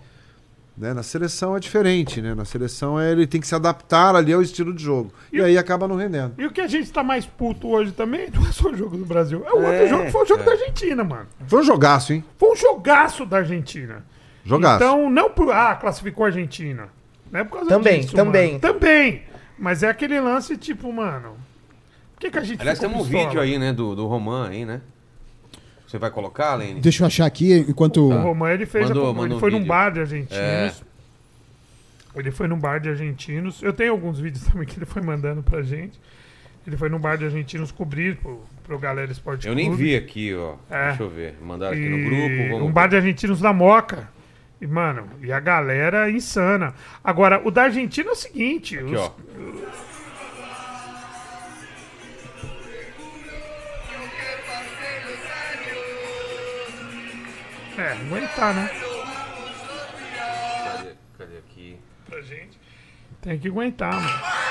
Né? 0.80 0.94
Na 0.94 1.04
seleção 1.04 1.58
é 1.58 1.60
diferente, 1.60 2.22
né? 2.22 2.34
Na 2.34 2.46
seleção 2.46 2.98
é, 2.98 3.12
ele 3.12 3.28
tem 3.28 3.42
que 3.42 3.48
se 3.48 3.54
adaptar 3.54 4.16
ali 4.16 4.32
ao 4.32 4.42
estilo 4.42 4.74
de 4.74 4.82
jogo. 4.82 5.12
E, 5.32 5.38
E- 5.38 5.42
aí 5.44 5.58
acaba 5.58 5.90
não 5.90 5.98
rendendo. 5.98 6.34
E 6.38 6.46
o 6.46 6.52
que 6.54 6.62
a 6.62 6.68
gente 6.68 6.90
tá 6.90 7.04
mais 7.04 7.26
puto 7.26 7.68
hoje 7.68 7.92
também 7.92 8.30
não 8.34 8.48
é 8.48 8.52
só 8.54 8.70
o 8.70 8.76
jogo 8.78 8.96
do 8.96 9.06
Brasil. 9.06 9.44
É 9.46 9.52
o 9.52 9.58
outro 9.58 9.72
É, 9.74 9.88
jogo 9.90 10.06
que 10.06 10.12
foi 10.12 10.22
o 10.24 10.26
jogo 10.26 10.42
é. 10.42 10.46
da 10.46 10.52
Argentina, 10.54 11.04
mano. 11.04 11.28
Foi 11.48 11.60
um 11.60 11.64
jogaço, 11.64 12.14
hein? 12.14 12.24
Foi 12.38 12.52
um 12.54 12.56
jogaço 12.56 13.26
da 13.26 13.38
Argentina. 13.40 14.06
Jogaço. 14.46 14.76
Então, 14.84 15.10
não 15.10 15.30
por. 15.30 15.52
Ah, 15.52 15.76
classificou 15.76 16.24
a 16.24 16.28
Argentina. 16.28 16.88
Não 17.30 17.42
é 17.42 17.44
por 17.44 17.58
causa 17.58 17.70
Também, 17.70 18.00
disso. 18.00 18.16
também. 18.16 18.48
mano. 18.54 18.60
Também. 18.62 19.24
Mas 19.58 19.84
é 19.84 19.90
aquele 19.90 20.18
lance 20.22 20.56
tipo, 20.56 20.92
mano. 20.94 21.36
Por 22.16 22.22
que, 22.22 22.32
que 22.32 22.38
a 22.38 22.42
gente 22.42 22.62
Aliás, 22.62 22.80
ficou 22.80 22.90
tem 22.94 23.00
um 23.02 23.04
pistola? 23.04 23.26
vídeo 23.26 23.42
aí, 23.42 23.60
né, 23.60 23.74
do, 23.74 23.96
do 23.96 24.08
Roman 24.08 24.48
aí, 24.48 24.64
né? 24.66 24.80
Você 25.90 25.98
vai 25.98 26.12
colocar, 26.12 26.54
Lene? 26.56 26.80
Deixa 26.80 27.02
eu 27.04 27.08
achar 27.08 27.26
aqui 27.26 27.52
enquanto. 27.68 27.98
O 28.10 28.22
Roman 28.22 28.52
ele 28.52 28.66
fez. 28.68 28.86
a- 28.86 28.88
Mandou- 28.90 29.10
ele 29.10 29.18
mandou 29.18 29.40
foi 29.40 29.50
um 29.54 29.60
num 29.60 29.66
bar 29.66 29.90
de 29.92 30.00
argentinos. 30.02 30.38
É. 30.38 30.72
Ele 32.16 32.32
foi 32.32 32.48
num 32.48 32.60
bar 32.60 32.80
de 32.80 32.90
argentinos. 32.90 33.64
Eu 33.64 33.74
tenho 33.74 33.92
alguns 33.92 34.20
vídeos 34.20 34.44
também 34.52 34.68
que 34.68 34.78
ele 34.78 34.86
foi 34.86 35.02
mandando 35.02 35.42
pra 35.42 35.62
gente. 35.64 36.00
Ele 36.68 36.78
foi 36.78 36.90
num 36.90 37.00
bar 37.00 37.18
de 37.18 37.26
argentinos 37.26 37.72
cobrir 37.72 38.18
pro, 38.18 38.40
pro 38.64 38.78
Galera 38.78 39.12
Esporte 39.12 39.48
Eu 39.48 39.56
nem 39.56 39.66
Clube. 39.68 39.82
vi 39.84 39.96
aqui, 39.96 40.36
ó. 40.36 40.56
É. 40.70 40.90
Deixa 40.90 41.02
eu 41.04 41.10
ver. 41.10 41.36
Mandaram 41.42 41.74
aqui 41.74 41.82
E 41.84 41.90
no 41.90 41.98
grupo. 41.98 42.52
Vamos 42.54 42.70
um 42.70 42.72
bar 42.72 42.88
de 42.88 42.96
argentinos 42.96 43.40
da 43.42 43.52
Moca. 43.52 44.08
E, 44.62 44.68
mano, 44.68 45.08
e 45.24 45.32
a 45.32 45.40
galera 45.40 46.12
insana. 46.12 46.76
Agora, 47.04 47.42
o 47.44 47.50
da 47.50 47.64
Argentina 47.64 48.10
é 48.10 48.12
o 48.12 48.16
seguinte. 48.16 48.78
Aqui, 48.78 48.94
os- 48.94 49.00
ó. 49.00 49.16
É, 57.80 57.94
aguentar, 57.94 58.54
né? 58.54 58.70
Cadê, 60.66 60.96
cadê 61.18 61.38
aqui? 61.38 61.80
Pra 62.06 62.22
gente. 62.22 62.60
Tem 63.22 63.40
que 63.40 63.48
aguentar, 63.48 63.94
mano. 63.94 64.49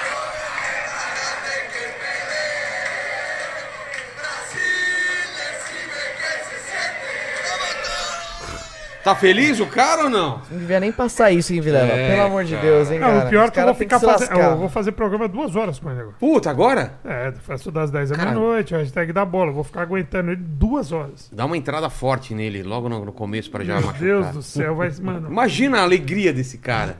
Tá 9.04 9.14
feliz 9.14 9.60
o 9.60 9.66
cara 9.66 10.04
ou 10.04 10.10
não? 10.10 10.42
Não 10.50 10.58
devia 10.58 10.80
nem 10.80 10.90
passar 10.92 11.30
isso, 11.30 11.52
hein, 11.54 11.60
Vilela? 11.60 11.86
É, 11.86 12.10
Pelo 12.10 12.26
amor 12.26 12.44
de 12.44 12.54
cara. 12.54 12.66
Deus, 12.66 12.90
hein, 12.90 12.98
Não, 12.98 13.06
cara. 13.08 13.26
o 13.26 13.28
pior 13.30 13.48
é 13.48 13.50
que 13.50 13.60
eu 13.60 13.64
vou 13.64 13.74
ficar 13.74 14.00
fazendo. 14.00 14.38
Eu 14.38 14.56
vou 14.56 14.68
fazer 14.68 14.92
programa 14.92 15.28
duas 15.28 15.54
horas 15.56 15.78
com 15.78 15.90
ele 15.90 16.00
agora. 16.00 16.16
Puta, 16.18 16.50
agora? 16.50 16.94
É, 17.04 17.32
faço 17.42 17.70
das 17.70 17.90
10 17.90 18.10
da 18.10 18.16
meia-noite, 18.16 18.74
hashtag 18.74 19.12
da 19.12 19.24
bola. 19.24 19.50
Eu 19.50 19.54
Vou 19.54 19.64
ficar 19.64 19.82
aguentando 19.82 20.30
ele 20.32 20.42
duas 20.42 20.92
horas. 20.92 21.30
Dá 21.32 21.44
uma 21.46 21.56
entrada 21.56 21.88
forte 21.88 22.34
nele, 22.34 22.62
logo 22.62 22.88
no, 22.88 23.04
no 23.04 23.12
começo, 23.12 23.50
pra 23.50 23.64
já 23.64 23.74
Meu 23.74 23.86
machucar. 23.86 24.00
Deus 24.00 24.26
do 24.28 24.42
céu, 24.42 24.74
vai. 24.74 24.90
Mano. 25.00 25.28
Imagina 25.28 25.78
a 25.78 25.82
alegria 25.82 26.32
desse 26.32 26.58
cara. 26.58 26.96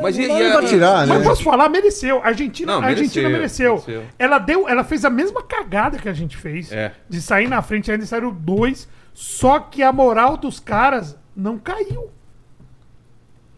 Mas 0.00 0.16
e, 0.16 0.26
Não 0.28 0.40
e 0.40 0.52
pra 0.52 0.62
tirar, 0.62 1.06
né? 1.06 1.14
Mas 1.16 1.26
posso 1.26 1.42
falar, 1.42 1.68
mereceu. 1.68 2.20
A 2.22 2.28
Argentina, 2.28 2.72
Não, 2.74 2.82
a 2.82 2.86
Argentina 2.86 3.28
mereceu, 3.28 3.74
mereceu. 3.74 3.94
mereceu. 3.94 4.10
Ela 4.18 4.38
deu, 4.38 4.68
ela 4.68 4.84
fez 4.84 5.04
a 5.04 5.10
mesma 5.10 5.42
cagada 5.42 5.98
que 5.98 6.08
a 6.08 6.12
gente 6.12 6.36
fez. 6.36 6.70
É. 6.70 6.92
De 7.08 7.20
sair 7.20 7.48
na 7.48 7.60
frente, 7.62 7.90
ainda 7.90 8.06
saíram 8.06 8.32
dois. 8.32 8.88
Só 9.20 9.58
que 9.58 9.82
a 9.82 9.92
moral 9.92 10.36
dos 10.36 10.60
caras 10.60 11.18
não 11.34 11.58
caiu. 11.58 12.08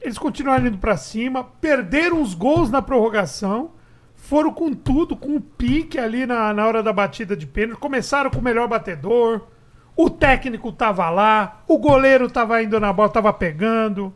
Eles 0.00 0.16
continuaram 0.16 0.66
indo 0.66 0.78
pra 0.78 0.96
cima, 0.96 1.44
perderam 1.44 2.22
os 2.22 2.32
gols 2.32 2.70
na 2.70 2.80
prorrogação, 2.80 3.72
foram 4.16 4.54
com 4.54 4.72
tudo, 4.72 5.14
com 5.14 5.36
o 5.36 5.40
pique 5.40 5.98
ali 5.98 6.24
na, 6.24 6.54
na 6.54 6.66
hora 6.66 6.82
da 6.82 6.94
batida 6.94 7.36
de 7.36 7.46
pênalti, 7.46 7.78
começaram 7.78 8.30
com 8.30 8.38
o 8.38 8.42
melhor 8.42 8.66
batedor, 8.68 9.48
o 9.94 10.08
técnico 10.08 10.72
tava 10.72 11.10
lá, 11.10 11.62
o 11.68 11.76
goleiro 11.76 12.30
tava 12.30 12.62
indo 12.62 12.80
na 12.80 12.90
bola, 12.90 13.10
tava 13.10 13.30
pegando, 13.30 14.10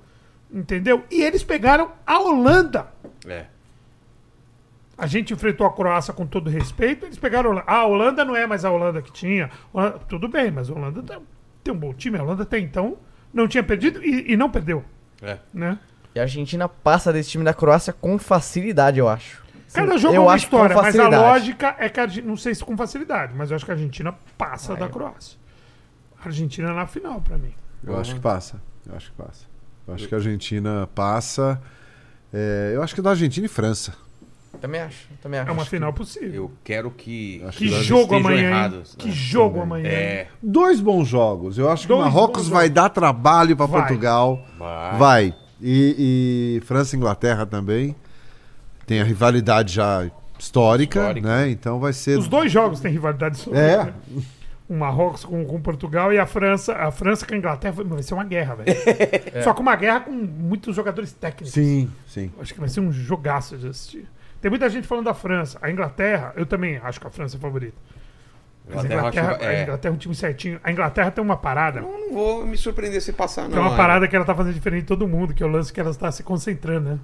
entendeu? 0.51 1.05
E 1.11 1.21
eles 1.23 1.45
pegaram 1.45 1.93
a 2.07 2.19
Holanda. 2.21 2.89
É. 3.27 3.45
A 4.97 5.07
gente 5.07 5.35
enfrentou 5.35 5.67
a 5.67 5.73
Croácia 5.75 6.15
com 6.15 6.25
todo 6.27 6.49
respeito, 6.49 7.05
eles 7.05 7.19
pegaram 7.19 7.51
a 7.51 7.53
Holanda. 7.53 7.65
Ah, 7.67 7.77
a 7.81 7.87
Holanda 7.87 8.25
não 8.25 8.35
é 8.35 8.47
mais 8.47 8.65
a 8.65 8.71
Holanda 8.71 9.03
que 9.03 9.13
tinha. 9.13 9.51
Holanda- 9.75 9.99
Tudo 10.09 10.27
bem, 10.27 10.51
mas 10.51 10.71
a 10.71 10.73
Holanda 10.73 11.03
tá- 11.03 11.21
tem 11.65 11.75
um 11.75 11.79
bom 11.79 11.93
time. 11.95 12.19
A 12.19 12.23
Holanda 12.23 12.43
até 12.45 12.59
então 12.59 12.99
não 13.33 13.49
tinha 13.49 13.63
perdido 13.65 14.05
e, 14.05 14.33
e 14.33 14.37
não 14.37 14.51
perdeu, 14.51 14.85
É. 15.23 15.39
né? 15.53 15.79
E 16.15 16.21
a 16.21 16.23
Argentina 16.23 16.69
passa 16.69 17.13
desse 17.13 17.31
time 17.31 17.43
da 17.45 17.53
Croácia 17.53 17.93
com 17.93 18.17
facilidade, 18.19 19.01
eu 19.01 19.09
acho. 19.09 19.43
Cada 19.73 19.99
jogo 19.99 20.15
eu 20.15 20.23
é 20.23 20.25
uma 20.27 20.33
acho 20.35 20.45
história, 20.45 20.77
mas 20.77 20.97
a 20.97 21.09
lógica 21.09 21.75
é 21.81 21.89
que 21.89 21.99
a 21.99 22.05
Argentina, 22.05 22.29
não 22.29 22.37
sei 22.37 22.55
se 22.55 22.65
com 22.65 22.77
facilidade, 22.77 23.35
mas 23.35 23.51
eu 23.51 23.57
acho 23.57 23.65
que 23.65 23.73
a 23.73 23.75
Argentina 23.75 24.15
passa 24.39 24.77
da 24.77 24.89
Croácia. 24.89 25.37
A 26.23 26.27
Argentina 26.27 26.73
na 26.73 26.87
final, 26.87 27.21
pra 27.21 27.37
mim. 27.37 27.53
Eu 27.83 27.99
acho 27.99 28.15
que 28.15 28.21
passa. 28.21 28.63
Eu 28.89 28.95
acho 28.95 29.11
que 29.11 29.17
passa. 29.17 29.47
Eu 29.89 29.95
acho 29.95 30.07
que 30.07 30.15
a 30.15 30.19
Argentina 30.19 30.89
passa. 30.95 31.61
É, 32.33 32.73
eu 32.75 32.83
acho 32.83 32.95
que 32.95 33.03
da 33.03 33.11
Argentina 33.11 33.47
e 33.47 33.49
França. 33.49 33.95
Também 34.61 34.81
acho, 34.81 35.09
também 35.21 35.41
acho. 35.41 35.51
É 35.51 35.53
uma 35.53 35.65
final 35.65 35.93
possível. 35.93 36.35
Eu 36.45 36.53
quero 36.65 36.91
que. 36.91 37.43
Que 37.53 37.71
nós 37.71 37.85
jogo 37.85 38.15
amanhã, 38.15 38.49
errados, 38.49 38.95
Que 38.97 39.09
né? 39.09 39.13
jogo 39.15 39.61
amanhã. 39.61 39.85
hein? 39.89 39.95
É. 39.95 40.27
Dois 40.43 40.81
bons 40.81 41.07
jogos. 41.07 41.59
Eu 41.59 41.71
acho 41.71 41.87
que 41.87 41.93
o 41.93 41.99
Marrocos 41.99 42.49
vai 42.49 42.67
jogos. 42.67 42.75
dar 42.75 42.89
trabalho 42.89 43.57
para. 43.57 43.69
Portugal. 43.69 44.41
Vai. 44.59 44.99
Vai. 44.99 45.35
E, 45.61 46.57
e 46.59 46.67
França 46.67 46.95
e 46.95 46.99
Inglaterra 46.99 47.45
também. 47.47 47.95
Tem 48.87 49.01
a 49.01 49.05
rivalidade 49.05 49.73
já 49.75 50.11
histórica, 50.39 51.01
Histórica. 51.01 51.27
né? 51.29 51.51
Então 51.51 51.79
vai 51.81 51.93
ser. 51.93 52.19
Os 52.19 52.29
dois 52.29 52.51
jogos 52.51 52.81
têm 52.81 52.93
rivalidade 52.93 53.39
sobre. 53.39 53.59
É. 53.59 53.85
né? 53.85 53.95
O 54.67 54.75
Marrocos 54.75 55.25
com, 55.27 55.45
com 55.45 55.61
Portugal 55.61 56.11
e 56.13 56.19
a 56.19 56.25
França. 56.27 56.73
A 56.75 56.91
França 56.91 57.27
com 57.27 57.35
a 57.35 57.37
Inglaterra 57.37 57.73
vai- 57.75 57.85
vai 57.85 58.03
ser 58.03 58.15
uma 58.15 58.25
guerra, 58.25 58.55
velho. 58.57 58.75
Só 59.45 59.53
que 59.53 59.61
uma 59.61 59.77
guerra 59.77 60.01
com 60.01 60.11
muitos 60.13 60.75
jogadores 60.75 61.13
técnicos. 61.13 61.53
Sim, 61.53 61.91
sim. 62.07 62.31
Acho 62.41 62.55
que 62.55 62.61
vai 62.61 62.69
ser 62.71 62.81
um 62.81 62.91
jogaço 62.91 63.59
de 63.59 63.69
assistir. 63.69 64.07
Tem 64.45 64.51
muita 64.51 64.69
gente 64.69 64.87
falando 64.87 65.07
da 65.07 65.15
França. 65.15 65.59
A 65.63 65.71
Inglaterra, 65.71 66.35
eu 66.37 66.45
também 66.45 66.77
acho 66.85 67.01
que 67.01 67.07
a 67.07 67.11
França 67.11 67.37
é 67.37 67.39
a 67.39 67.41
favorita. 67.41 67.75
Mas 68.69 68.77
a 68.77 68.85
Inglaterra, 68.85 68.99
acho 69.09 69.17
Inglaterra, 69.19 69.39
que- 69.39 69.45
a 69.47 69.53
é. 69.59 69.63
Inglaterra 69.63 69.91
é 69.93 69.95
um 69.95 69.99
time 69.99 70.15
certinho. 70.15 70.61
A 70.63 70.71
Inglaterra 70.71 71.11
tem 71.11 71.25
uma 71.25 71.37
parada. 71.39 71.81
Eu 71.81 71.85
não 71.91 72.13
vou 72.13 72.47
me 72.47 72.55
surpreender 72.55 73.01
se 73.01 73.15
passar, 73.15 73.45
não. 73.45 73.53
Tem 73.53 73.59
uma 73.59 73.75
parada 73.75 74.07
que 74.07 74.15
ela 74.15 74.23
tá 74.27 74.35
fazendo 74.35 74.53
diferente 74.53 74.83
de 74.83 74.87
todo 74.89 75.09
mundo, 75.09 75.33
que 75.33 75.43
é 75.43 75.47
o 75.47 75.49
lance 75.49 75.73
que 75.73 75.81
ela 75.81 75.89
está 75.89 76.13
se 76.13 76.23
concentrando, 76.23 76.91
né? 76.91 76.99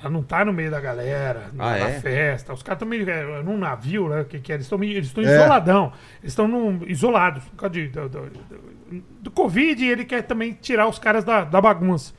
Ela 0.00 0.08
não 0.08 0.22
tá 0.22 0.46
no 0.46 0.52
meio 0.54 0.70
da 0.70 0.80
galera, 0.80 1.50
na, 1.52 1.64
Ah, 1.74 1.78
na 1.78 1.88
é? 1.90 2.00
festa. 2.00 2.54
Os 2.54 2.62
caras 2.62 2.76
estão 2.76 2.88
meio 2.88 3.06
é, 3.10 3.42
num 3.42 3.58
navio, 3.58 4.08
né? 4.08 4.24
Que, 4.26 4.38
que 4.40 4.50
é, 4.50 4.54
eles 4.54 4.64
estão 4.64 4.82
eles 4.82 5.08
estão 5.08 5.22
É. 5.22 5.26
isoladão. 5.26 5.92
Eles 6.22 6.32
estão 6.32 6.80
isolados 6.86 7.44
por 7.44 7.56
causa 7.56 7.74
de, 7.74 7.88
do, 7.88 8.08
do, 8.08 8.20
do- 8.30 9.02
do 9.20 9.30
Covid 9.30 9.84
ele 9.86 10.06
quer 10.06 10.22
também 10.22 10.54
tirar 10.54 10.86
os 10.88 10.98
caras 10.98 11.22
da, 11.22 11.44
da 11.44 11.60
bagunça. 11.60 12.14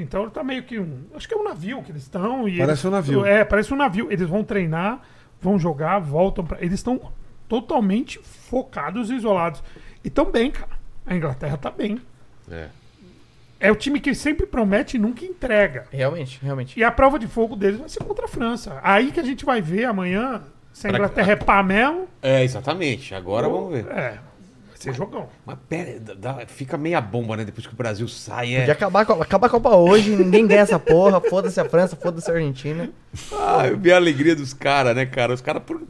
Então 0.00 0.22
ele 0.22 0.30
tá 0.30 0.42
meio 0.42 0.62
que 0.62 0.78
um. 0.78 1.04
Acho 1.14 1.28
que 1.28 1.34
é 1.34 1.36
um 1.36 1.44
navio 1.44 1.82
que 1.82 1.92
eles 1.92 2.02
estão. 2.02 2.42
Parece 2.44 2.58
eles- 2.62 2.84
um 2.84 2.90
navio. 2.90 3.24
É, 3.26 3.44
parece 3.44 3.72
um 3.74 3.76
navio. 3.76 4.08
Eles 4.10 4.28
vão 4.28 4.42
treinar, 4.42 5.00
vão 5.40 5.58
jogar, 5.58 5.98
voltam 6.00 6.44
pra. 6.44 6.58
Eles 6.60 6.74
estão 6.74 7.00
totalmente 7.48 8.18
focados 8.22 9.10
e 9.10 9.14
isolados. 9.16 9.62
E 10.04 10.10
tão 10.10 10.30
bem, 10.30 10.50
cara. 10.50 10.70
A 11.06 11.14
Inglaterra 11.14 11.56
tá 11.56 11.70
bem. 11.70 12.00
É. 12.50 12.68
É 13.58 13.70
o 13.70 13.76
time 13.76 14.00
que 14.00 14.14
sempre 14.14 14.46
promete 14.46 14.96
e 14.96 15.00
nunca 15.00 15.24
entrega. 15.24 15.86
Realmente, 15.92 16.38
realmente. 16.42 16.78
E 16.80 16.84
a 16.84 16.90
prova 16.90 17.18
de 17.18 17.26
fogo 17.26 17.54
deles 17.56 17.78
vai 17.78 17.88
ser 17.90 18.02
contra 18.04 18.24
a 18.24 18.28
França. 18.28 18.80
Aí 18.82 19.10
que 19.12 19.20
a 19.20 19.22
gente 19.22 19.44
vai 19.44 19.60
ver 19.60 19.84
amanhã 19.84 20.42
se 20.72 20.86
a 20.86 20.90
Pra- 20.90 20.98
Inglaterra 20.98 21.32
é 21.32 21.36
pá 21.36 21.62
mesmo. 21.62 22.08
É, 22.22 22.42
exatamente. 22.42 23.14
Agora 23.14 23.48
vamos 23.48 23.70
ver. 23.72 23.86
É, 23.88 24.18
ser 24.82 24.94
jogão. 24.94 25.28
Mas 25.46 25.56
pera, 25.68 26.00
dá- 26.00 26.14
dá- 26.14 26.46
fica 26.46 26.76
meia 26.78 27.00
bomba, 27.00 27.36
né? 27.36 27.44
Depois 27.44 27.66
que 27.66 27.72
o 27.72 27.76
Brasil 27.76 28.08
sai. 28.08 28.54
É... 28.54 28.58
Podia 28.60 28.72
acabar, 28.72 29.06
com- 29.06 29.22
acabar 29.22 29.46
a 29.46 29.50
Copa 29.50 29.76
hoje, 29.76 30.16
ninguém 30.16 30.46
ganha 30.46 30.62
essa 30.62 30.78
porra. 30.78 31.20
Foda-se 31.20 31.60
a 31.60 31.64
França, 31.68 31.94
foda-se 31.96 32.30
a 32.30 32.34
Argentina. 32.34 32.90
Ah, 33.32 33.66
eu 33.68 33.78
vi 33.78 33.92
a 33.92 33.96
alegria 33.96 34.34
dos 34.34 34.52
caras, 34.54 34.96
né, 34.96 35.06
cara? 35.06 35.32
Os 35.34 35.40
caras 35.40 35.62
por. 35.62 35.82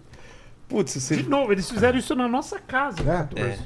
Putz, 0.69 0.93
você... 0.93 1.17
De 1.17 1.29
novo, 1.29 1.51
eles 1.53 1.69
fizeram 1.71 1.99
isso 1.99 2.15
na 2.15 2.29
nossa 2.29 2.59
casa. 2.59 3.01
É. 3.03 3.05
14. 3.05 3.51
É. 3.51 3.59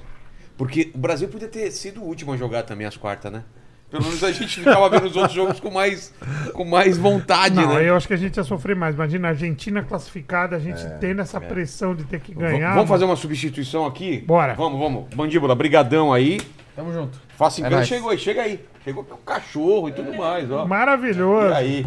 Porque 0.57 0.91
o 0.95 0.99
Brasil 0.99 1.29
podia 1.29 1.49
ter 1.49 1.71
sido 1.71 2.01
o 2.01 2.05
último 2.05 2.33
a 2.33 2.37
jogar 2.37 2.63
também 2.63 2.87
as 2.87 2.97
quartas, 2.97 3.31
né? 3.33 3.43
Pelo 3.91 4.03
menos 4.05 4.25
a 4.25 4.33
gente 4.33 4.59
ficava 4.59 4.89
vendo 4.89 5.07
os 5.07 5.15
outros 5.15 5.35
jogos 5.35 5.61
com 5.61 5.71
mais, 5.71 6.13
com 6.53 6.65
mais 6.65 6.99
vontade, 6.99 7.55
Não, 7.55 7.75
né? 7.75 7.89
eu 7.89 7.97
acho 7.97 8.09
que 8.09 8.15
a 8.15 8.17
gente 8.17 8.37
ia 8.37 8.43
sofrer 8.43 8.75
mais. 8.75 8.95
Imagina 8.97 9.29
a 9.29 9.31
Argentina 9.31 9.83
classificada, 9.85 10.57
a 10.57 10.59
gente 10.59 10.83
tendo 11.01 11.21
essa 11.23 11.41
pressão 11.41 11.95
de 11.95 12.03
ter 12.05 12.19
que 12.21 12.35
V- 12.35 12.41
ganhar. 12.41 12.75
vamos 12.75 12.89
fazer 12.89 13.05
uma 13.05 13.15
substituição 13.15 13.87
aqui? 13.87 14.19
Bora. 14.27 14.55
Vamos, 14.55 14.81
vamos. 14.81 15.05
Mandíbula, 15.15 15.55
brigadão 15.55 16.13
aí. 16.13 16.41
Tamo 16.75 16.93
junto. 16.93 17.21
Faça 17.39 17.59
É 17.59 17.61
engano, 17.61 17.77
nóis. 17.77 17.89
chegou 17.89 18.11
aí, 18.11 18.19
chega 18.19 18.43
aí. 18.43 18.65
Chegou 18.83 19.05
com 19.05 19.15
o 19.15 19.19
cachorro 19.19 19.89
e 19.89 19.93
tudo 19.93 20.13
mais, 20.15 20.51
ó. 20.51 20.67
Maravilhoso. 20.67 21.51
E 21.51 21.55
aí? 21.55 21.87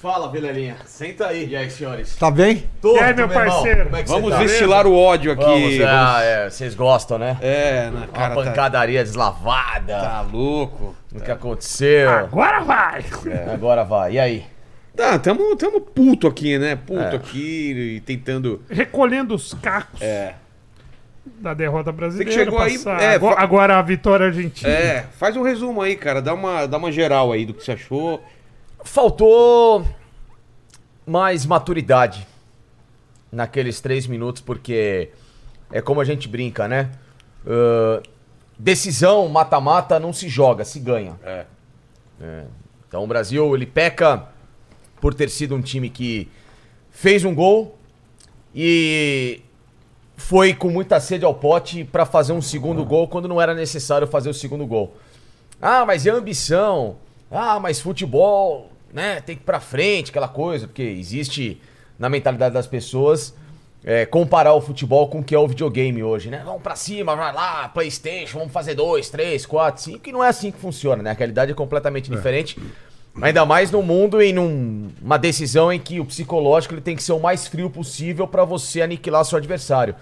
Fala, 0.00 0.30
Vilelinha. 0.30 0.76
Senta 0.84 1.26
aí. 1.28 1.48
E 1.48 1.56
aí, 1.56 1.70
senhores? 1.70 2.16
Tá 2.16 2.30
bem? 2.30 2.64
Tô, 2.82 2.96
E 2.96 3.00
aí, 3.00 3.14
meu 3.14 3.28
parceiro? 3.28 3.84
Como 3.84 3.96
é 3.96 4.02
que 4.02 4.08
Vamos 4.08 4.30
tá? 4.30 4.38
destilar 4.38 4.86
o 4.86 4.94
ódio 4.96 5.32
aqui. 5.32 5.42
Vamos, 5.42 5.80
ah, 5.80 6.12
Vamos- 6.12 6.22
é, 6.24 6.50
vocês 6.50 6.74
gostam, 6.74 7.18
né? 7.18 7.36
É, 7.40 7.84
na 7.90 7.98
Uma 8.00 8.06
cara, 8.08 8.34
tá, 8.34 8.42
pancadaria 8.44 9.02
deslavada. 9.02 9.94
tá 9.98 10.20
louco. 10.30 10.94
O 11.16 11.20
que 11.20 11.30
aconteceu? 11.30 12.10
Agora 12.10 12.60
vai! 12.60 13.04
Agora 13.52 13.84
vai. 13.84 14.12
E 14.14 14.18
aí? 14.18 14.46
Tá, 14.94 15.18
tamo, 15.18 15.54
tamo 15.56 15.80
puto 15.80 16.26
aqui, 16.26 16.58
né? 16.58 16.76
Puto 16.76 17.00
É. 17.00 17.16
aqui 17.16 17.96
e 17.96 18.00
tentando. 18.00 18.62
Recolhendo 18.68 19.34
os 19.34 19.52
cacos 19.54 20.00
É. 20.00 20.34
da 21.40 21.52
derrota 21.54 21.92
brasileira. 21.92 22.30
Você 22.32 22.38
que 22.38 22.44
chegou 22.44 22.58
aí, 22.58 22.76
é, 23.02 23.14
agora, 23.14 23.36
fa- 23.36 23.42
agora 23.42 23.78
a 23.78 23.82
vitória 23.82 24.26
argentina. 24.26 24.70
É, 24.70 25.02
faz 25.18 25.36
um 25.36 25.42
resumo 25.42 25.82
aí, 25.82 25.96
cara. 25.96 26.22
Dá 26.22 26.32
uma, 26.32 26.66
dá 26.66 26.76
uma 26.78 26.90
geral 26.92 27.32
aí 27.32 27.44
do 27.44 27.52
que 27.52 27.62
você 27.64 27.72
achou. 27.72 28.22
Faltou 28.84 29.86
mais 31.06 31.44
maturidade 31.44 32.26
naqueles 33.30 33.80
três 33.80 34.06
minutos, 34.06 34.40
porque 34.40 35.10
é 35.72 35.80
como 35.82 36.00
a 36.00 36.04
gente 36.04 36.28
brinca, 36.28 36.66
né? 36.68 36.90
Ah, 37.46 38.00
decisão, 38.58 39.28
mata-mata, 39.28 40.00
não 40.00 40.12
se 40.12 40.28
joga, 40.28 40.64
se 40.64 40.80
ganha. 40.80 41.18
É. 41.22 41.46
É. 42.20 42.44
Então 42.88 43.04
o 43.04 43.06
Brasil, 43.06 43.54
ele 43.54 43.66
peca 43.66 44.28
por 45.00 45.14
ter 45.14 45.28
sido 45.28 45.54
um 45.54 45.60
time 45.60 45.90
que 45.90 46.28
fez 46.90 47.24
um 47.24 47.34
gol 47.34 47.76
e 48.54 49.42
foi 50.16 50.54
com 50.54 50.70
muita 50.70 50.98
sede 50.98 51.24
ao 51.24 51.34
pote 51.34 51.84
pra 51.84 52.06
fazer 52.06 52.32
um 52.32 52.40
segundo 52.40 52.84
gol 52.84 53.06
quando 53.06 53.28
não 53.28 53.40
era 53.40 53.54
necessário 53.54 54.06
fazer 54.06 54.30
o 54.30 54.34
segundo 54.34 54.66
gol. 54.66 54.96
Ah, 55.60 55.84
mas 55.84 56.06
é 56.06 56.10
ambição. 56.10 56.96
Ah, 57.30 57.60
mas 57.60 57.80
futebol, 57.80 58.70
né, 58.92 59.20
tem 59.20 59.36
que 59.36 59.42
ir 59.42 59.44
pra 59.44 59.60
frente, 59.60 60.10
aquela 60.10 60.28
coisa, 60.28 60.66
porque 60.66 60.82
existe 60.82 61.60
na 61.98 62.08
mentalidade 62.08 62.54
das 62.54 62.66
pessoas 62.66 63.34
é, 63.86 64.04
comparar 64.04 64.52
o 64.52 64.60
futebol 64.60 65.06
com 65.06 65.20
o 65.20 65.22
que 65.22 65.32
é 65.32 65.38
o 65.38 65.46
videogame 65.46 66.02
hoje, 66.02 66.28
né? 66.28 66.42
Vamos 66.44 66.60
pra 66.60 66.74
cima, 66.74 67.14
vai 67.14 67.32
lá, 67.32 67.68
Playstation, 67.68 68.40
vamos 68.40 68.52
fazer 68.52 68.74
dois, 68.74 69.08
três, 69.08 69.46
quatro, 69.46 69.80
cinco, 69.80 70.08
e 70.08 70.12
não 70.12 70.24
é 70.24 70.28
assim 70.28 70.50
que 70.50 70.58
funciona, 70.58 71.04
né? 71.04 71.12
A 71.12 71.14
realidade 71.14 71.52
é 71.52 71.54
completamente 71.54 72.10
diferente. 72.10 72.58
Ainda 73.22 73.46
mais 73.46 73.70
num 73.70 73.82
mundo 73.82 74.20
e 74.20 74.32
numa 74.32 75.16
decisão 75.16 75.72
em 75.72 75.78
que 75.78 76.00
o 76.00 76.04
psicológico 76.04 76.74
ele 76.74 76.80
tem 76.80 76.96
que 76.96 77.02
ser 77.02 77.12
o 77.12 77.20
mais 77.20 77.46
frio 77.46 77.70
possível 77.70 78.26
pra 78.26 78.44
você 78.44 78.82
aniquilar 78.82 79.24
seu 79.24 79.38
adversário. 79.38 79.94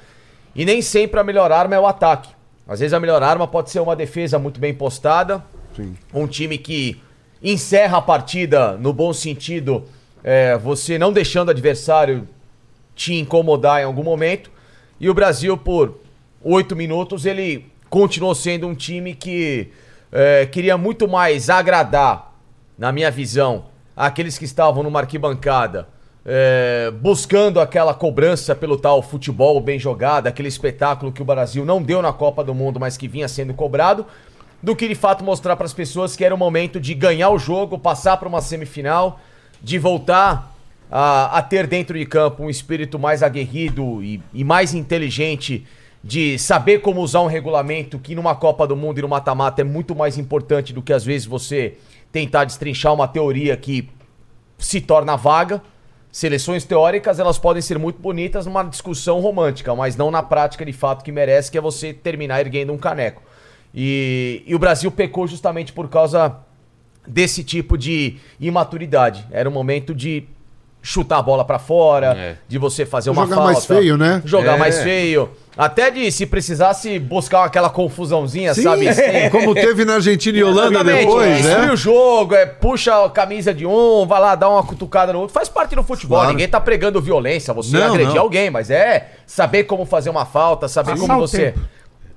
E 0.56 0.64
nem 0.64 0.80
sempre 0.80 1.20
a 1.20 1.22
melhor 1.22 1.52
arma 1.52 1.76
é 1.76 1.78
o 1.78 1.86
ataque. 1.86 2.30
Às 2.66 2.80
vezes 2.80 2.94
a 2.94 2.98
melhor 2.98 3.22
arma 3.22 3.46
pode 3.46 3.70
ser 3.70 3.80
uma 3.80 3.94
defesa 3.94 4.38
muito 4.38 4.58
bem 4.58 4.72
postada, 4.72 5.44
Sim. 5.76 5.94
um 6.12 6.26
time 6.26 6.56
que 6.56 7.00
encerra 7.42 7.98
a 7.98 8.02
partida 8.02 8.78
no 8.78 8.92
bom 8.92 9.12
sentido, 9.12 9.84
é, 10.24 10.56
você 10.56 10.98
não 10.98 11.12
deixando 11.12 11.48
o 11.48 11.50
adversário 11.50 12.26
te 12.94 13.14
incomodar 13.14 13.80
em 13.80 13.84
algum 13.84 14.02
momento. 14.02 14.50
E 15.00 15.08
o 15.08 15.14
Brasil, 15.14 15.56
por 15.56 15.98
oito 16.42 16.76
minutos, 16.76 17.26
ele 17.26 17.66
continuou 17.90 18.34
sendo 18.34 18.66
um 18.66 18.74
time 18.74 19.14
que 19.14 19.70
é, 20.12 20.46
queria 20.46 20.78
muito 20.78 21.08
mais 21.08 21.50
agradar, 21.50 22.32
na 22.78 22.92
minha 22.92 23.10
visão, 23.10 23.66
aqueles 23.96 24.36
que 24.38 24.44
estavam 24.44 24.82
numa 24.82 25.00
arquibancada, 25.00 25.88
é, 26.24 26.90
buscando 27.00 27.60
aquela 27.60 27.92
cobrança 27.92 28.54
pelo 28.54 28.76
tal 28.76 29.02
futebol 29.02 29.60
bem 29.60 29.78
jogado, 29.78 30.26
aquele 30.26 30.48
espetáculo 30.48 31.12
que 31.12 31.22
o 31.22 31.24
Brasil 31.24 31.64
não 31.64 31.82
deu 31.82 32.00
na 32.00 32.12
Copa 32.12 32.42
do 32.42 32.54
Mundo, 32.54 32.80
mas 32.80 32.96
que 32.96 33.06
vinha 33.06 33.28
sendo 33.28 33.52
cobrado, 33.54 34.06
do 34.62 34.74
que 34.74 34.88
de 34.88 34.94
fato 34.94 35.22
mostrar 35.22 35.56
para 35.56 35.66
as 35.66 35.74
pessoas 35.74 36.16
que 36.16 36.24
era 36.24 36.34
o 36.34 36.38
momento 36.38 36.80
de 36.80 36.94
ganhar 36.94 37.30
o 37.30 37.38
jogo, 37.38 37.78
passar 37.78 38.16
para 38.16 38.28
uma 38.28 38.40
semifinal, 38.40 39.20
de 39.62 39.78
voltar 39.78 40.53
a, 40.96 41.38
a 41.38 41.42
ter 41.42 41.66
dentro 41.66 41.98
de 41.98 42.06
campo 42.06 42.44
um 42.44 42.48
espírito 42.48 43.00
mais 43.00 43.20
aguerrido 43.20 44.00
e, 44.00 44.22
e 44.32 44.44
mais 44.44 44.74
inteligente 44.74 45.66
de 46.04 46.38
saber 46.38 46.82
como 46.82 47.00
usar 47.00 47.20
um 47.22 47.26
regulamento 47.26 47.98
que 47.98 48.14
numa 48.14 48.36
Copa 48.36 48.64
do 48.64 48.76
Mundo 48.76 49.00
e 49.00 49.02
no 49.02 49.08
mata-mata 49.08 49.60
é 49.60 49.64
muito 49.64 49.92
mais 49.92 50.16
importante 50.18 50.72
do 50.72 50.80
que 50.80 50.92
às 50.92 51.04
vezes 51.04 51.26
você 51.26 51.78
tentar 52.12 52.44
destrinchar 52.44 52.94
uma 52.94 53.08
teoria 53.08 53.56
que 53.56 53.88
se 54.56 54.80
torna 54.80 55.16
vaga. 55.16 55.60
Seleções 56.12 56.62
teóricas, 56.62 57.18
elas 57.18 57.38
podem 57.38 57.60
ser 57.60 57.76
muito 57.76 58.00
bonitas 58.00 58.46
numa 58.46 58.62
discussão 58.62 59.18
romântica, 59.18 59.74
mas 59.74 59.96
não 59.96 60.12
na 60.12 60.22
prática 60.22 60.64
de 60.64 60.72
fato 60.72 61.02
que 61.02 61.10
merece, 61.10 61.50
que 61.50 61.58
é 61.58 61.60
você 61.60 61.92
terminar 61.92 62.38
erguendo 62.38 62.72
um 62.72 62.78
caneco. 62.78 63.20
E, 63.74 64.44
e 64.46 64.54
o 64.54 64.60
Brasil 64.60 64.92
pecou 64.92 65.26
justamente 65.26 65.72
por 65.72 65.88
causa 65.88 66.36
desse 67.04 67.42
tipo 67.42 67.76
de 67.76 68.18
imaturidade. 68.38 69.26
Era 69.32 69.48
o 69.48 69.52
momento 69.52 69.92
de 69.92 70.28
chutar 70.86 71.16
a 71.16 71.22
bola 71.22 71.46
pra 71.46 71.58
fora, 71.58 72.14
É. 72.14 72.36
de 72.46 72.58
você 72.58 72.84
fazer 72.84 73.08
uma 73.08 73.22
Jogar 73.22 73.36
falta. 73.36 73.52
mais 73.52 73.64
feio, 73.64 73.96
né? 73.96 74.20
Jogar 74.22 74.56
É. 74.56 74.58
mais 74.58 74.82
feio. 74.82 75.30
Até 75.56 75.90
de 75.90 76.12
se 76.12 76.26
precisasse 76.26 76.98
buscar 76.98 77.44
aquela 77.44 77.70
confusãozinha, 77.70 78.52
Sim, 78.52 78.64
sabe? 78.64 78.92
Sim. 78.92 79.02
como 79.32 79.54
teve 79.54 79.84
na 79.86 79.94
Argentina 79.94 80.36
e 80.36 80.44
Holanda 80.44 80.80
Exatamente, 80.80 81.06
depois, 81.06 81.46
é, 81.46 81.58
né? 81.60 81.72
o 81.72 81.76
jogo, 81.76 82.34
é, 82.34 82.44
puxa 82.44 83.02
a 83.02 83.08
camisa 83.08 83.54
de 83.54 83.64
um, 83.64 84.04
vai 84.06 84.20
lá 84.20 84.34
dar 84.34 84.50
uma 84.50 84.62
cutucada 84.62 85.10
no 85.12 85.20
outro. 85.20 85.32
Faz 85.32 85.48
parte 85.48 85.74
do 85.74 85.82
futebol. 85.82 86.18
Claro. 86.18 86.32
Ninguém 86.32 86.48
tá 86.48 86.60
pregando 86.60 87.00
violência, 87.00 87.54
você 87.54 87.78
Não, 87.78 87.86
agredir 87.94 88.14
não. 88.16 88.20
alguém, 88.22 88.50
mas 88.50 88.68
é 88.70 89.08
saber 89.26 89.64
como 89.64 89.86
fazer 89.86 90.10
uma 90.10 90.26
falta, 90.26 90.68
saber 90.68 90.90
Passar 90.92 91.06
como 91.06 91.18
você. 91.20 91.52
tempo. 91.52 91.60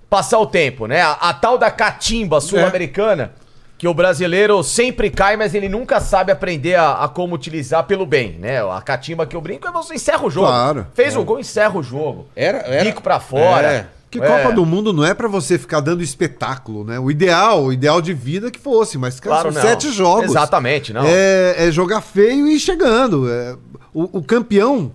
Passar 0.09 0.39
o 0.39 0.45
tempo, 0.45 0.87
né? 0.87 1.01
A, 1.01 1.11
a 1.13 1.33
tal 1.33 1.57
da 1.57 1.69
catimba 1.71 2.41
sul-americana, 2.41 3.31
que 3.77 3.87
o 3.87 3.93
brasileiro 3.93 4.63
sempre 4.63 5.09
cai, 5.09 5.37
mas 5.37 5.53
ele 5.53 5.69
nunca 5.69 5.99
sabe 5.99 6.31
aprender 6.31 6.75
a, 6.75 7.03
a 7.03 7.07
como 7.07 7.35
utilizar 7.35 7.83
pelo 7.83 8.05
bem, 8.05 8.33
né? 8.39 8.59
A 8.63 8.81
catimba 8.81 9.25
que 9.25 9.35
eu 9.35 9.41
brinco 9.41 9.67
é 9.67 9.71
você 9.71 9.95
encerra 9.95 10.25
o 10.25 10.29
jogo. 10.29 10.47
Claro. 10.47 10.87
Fez 10.93 11.15
o 11.15 11.23
gol, 11.23 11.39
encerra 11.39 11.77
o 11.77 11.83
jogo. 11.83 12.25
Era, 12.35 12.57
era. 12.59 12.83
Bico 12.85 13.01
pra 13.03 13.19
fora. 13.19 13.67
É. 13.67 13.87
Que 14.09 14.19
É. 14.19 14.25
Copa 14.25 14.53
do 14.55 14.65
Mundo 14.65 14.93
não 14.93 15.03
é 15.05 15.13
pra 15.13 15.27
você 15.27 15.59
ficar 15.59 15.81
dando 15.81 16.01
espetáculo, 16.01 16.83
né? 16.85 16.97
O 16.97 17.11
ideal, 17.11 17.65
o 17.65 17.73
ideal 17.73 18.01
de 18.01 18.13
vida 18.13 18.49
que 18.49 18.57
fosse, 18.57 18.97
mas 18.97 19.19
cara, 19.19 19.41
Claro, 19.41 19.53
são 19.53 19.61
não. 19.61 19.69
sete 19.69 19.91
jogos. 19.91 20.25
Exatamente, 20.31 20.93
não. 20.93 21.03
É, 21.05 21.67
é 21.67 21.71
jogar 21.71 21.99
feio 22.01 22.47
e 22.47 22.55
ir 22.55 22.59
chegando. 22.59 23.29
É, 23.29 23.55
o, 23.93 24.17
o 24.19 24.23
campeão, 24.23 24.91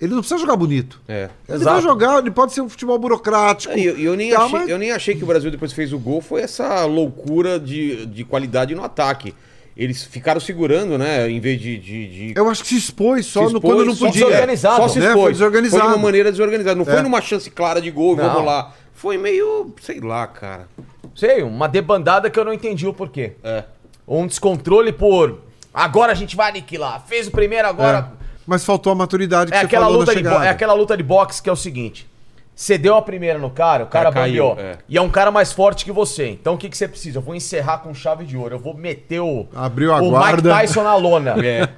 ele 0.00 0.12
não 0.14 0.20
precisa 0.20 0.40
jogar 0.40 0.56
bonito. 0.56 1.00
É. 1.08 1.28
Ele 1.48 1.58
Exato. 1.58 1.72
vai 1.72 1.82
jogar, 1.82 2.18
ele 2.18 2.30
pode 2.30 2.52
ser 2.52 2.60
um 2.60 2.68
futebol 2.68 2.98
burocrático. 2.98 3.76
E 3.76 3.84
eu, 3.84 3.98
eu 3.98 4.16
nem 4.16 4.30
Tá, 4.30 4.42
achei, 4.44 4.58
mas- 4.58 4.68
eu 4.68 4.78
nem 4.78 4.90
achei 4.92 5.14
que 5.16 5.24
o 5.24 5.26
Brasil 5.26 5.50
depois 5.50 5.72
fez 5.72 5.92
o 5.92 5.98
gol, 5.98 6.20
foi 6.20 6.42
essa 6.42 6.84
loucura 6.84 7.58
de, 7.58 8.06
de 8.06 8.24
qualidade 8.24 8.74
no 8.74 8.84
ataque. 8.84 9.34
Eles 9.76 10.02
ficaram 10.02 10.40
segurando, 10.40 10.98
né? 10.98 11.30
Em 11.30 11.38
vez 11.38 11.60
de. 11.60 11.78
de, 11.78 12.08
de 12.08 12.32
Eu 12.36 12.50
acho 12.50 12.62
que 12.62 12.68
se 12.68 12.76
expôs 12.76 13.26
só 13.26 13.46
se 13.46 13.52
no, 13.52 13.58
expôs, 13.58 13.74
quando 13.74 13.86
não 13.86 13.94
só 13.94 14.06
podia. 14.06 14.24
desorganizado. 14.26 14.76
Só 14.76 14.88
se 14.88 14.98
né? 14.98 15.06
expôs. 15.06 15.22
Foi 15.22 15.32
desorganizado. 15.34 15.82
Foi 15.84 15.92
de 15.92 15.96
uma 15.98 16.02
maneira 16.04 16.30
desorganizada. 16.32 16.74
Não 16.76 16.84
foi 16.84 16.96
É. 16.96 17.02
numa 17.02 17.20
chance 17.20 17.48
clara 17.48 17.80
de 17.80 17.88
gol, 17.92 18.16
Não. 18.16 18.24
vamos 18.28 18.44
lá. 18.44 18.74
Foi 18.92 19.16
meio, 19.16 19.72
sei 19.80 20.00
lá, 20.00 20.26
cara. 20.26 20.66
Sei, 21.14 21.42
uma 21.44 21.68
debandada 21.68 22.28
que 22.28 22.36
eu 22.36 22.44
não 22.44 22.52
entendi 22.52 22.88
o 22.88 22.92
porquê. 22.92 23.34
É. 23.44 23.62
Um 24.06 24.26
descontrole 24.26 24.90
por. 24.92 25.42
Agora 25.72 26.10
a 26.10 26.14
gente 26.16 26.34
vai 26.34 26.48
aniquilar. 26.50 27.04
Fez 27.06 27.28
o 27.28 27.30
primeiro, 27.30 27.68
agora. 27.68 28.10
É. 28.14 28.17
Mas 28.48 28.64
faltou 28.64 28.90
a 28.90 28.94
maturidade 28.96 29.50
que 29.52 29.56
É, 29.56 29.60
você 29.60 29.66
aquela 29.66 29.84
falou 29.84 30.00
luta 30.00 30.14
de 30.16 30.22
bo- 30.22 30.42
é 30.42 30.48
aquela 30.48 30.72
luta 30.72 30.96
de 30.96 31.02
boxe 31.02 31.42
que 31.42 31.50
é 31.50 31.52
o 31.52 31.56
seguinte: 31.56 32.08
você 32.54 32.78
deu 32.78 32.94
a 32.96 33.02
primeira 33.02 33.38
no 33.38 33.50
cara, 33.50 33.84
o 33.84 33.86
cara, 33.86 34.10
cara 34.10 34.14
caiu, 34.26 34.48
bambeou. 34.48 34.66
é. 34.72 34.78
E 34.88 34.96
é 34.96 35.02
um 35.02 35.10
cara 35.10 35.30
mais 35.30 35.52
forte 35.52 35.84
que 35.84 35.92
você. 35.92 36.28
Então 36.30 36.54
o 36.54 36.58
que, 36.58 36.68
que 36.68 36.76
você 36.76 36.88
precisa? 36.88 37.18
Eu 37.18 37.22
vou 37.22 37.34
encerrar 37.34 37.78
com 37.78 37.92
chave 37.92 38.24
de 38.24 38.36
ouro. 38.36 38.54
Eu 38.54 38.58
vou 38.58 38.72
meter 38.74 39.20
o, 39.20 39.46
Abriu 39.54 39.92
a 39.92 40.00
o 40.00 40.10
guarda. 40.10 40.48
Mike 40.54 40.60
Tyson 40.66 40.82
na 40.82 40.96
lona. 40.96 41.34
É. 41.44 41.68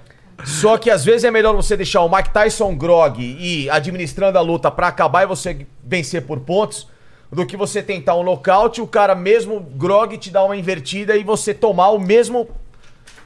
Só 0.42 0.78
que 0.78 0.88
às 0.90 1.05
vezes 1.05 1.24
é 1.24 1.30
melhor 1.30 1.55
você 1.55 1.76
deixar 1.76 2.01
o 2.01 2.09
Mike 2.09 2.30
Tyson 2.30 2.74
grog 2.74 3.20
e 3.20 3.64
ir 3.64 3.70
administrando 3.70 4.38
a 4.38 4.40
luta 4.40 4.70
pra 4.70 4.86
acabar 4.88 5.24
e 5.24 5.26
você 5.26 5.66
vencer 5.84 6.22
por 6.22 6.40
pontos, 6.40 6.88
do 7.30 7.44
que 7.44 7.59
você 7.59 7.82
tentar 7.82 8.14
um 8.16 8.22
nocaute, 8.22 8.80
o 8.80 8.86
cara 8.86 9.14
mesmo 9.14 9.60
grog 9.60 10.16
te 10.16 10.30
dá 10.30 10.42
uma 10.42 10.56
invertida 10.56 11.14
e 11.14 11.22
você 11.22 11.52
tomar 11.52 11.90
o 11.90 11.98
mesmo 11.98 12.48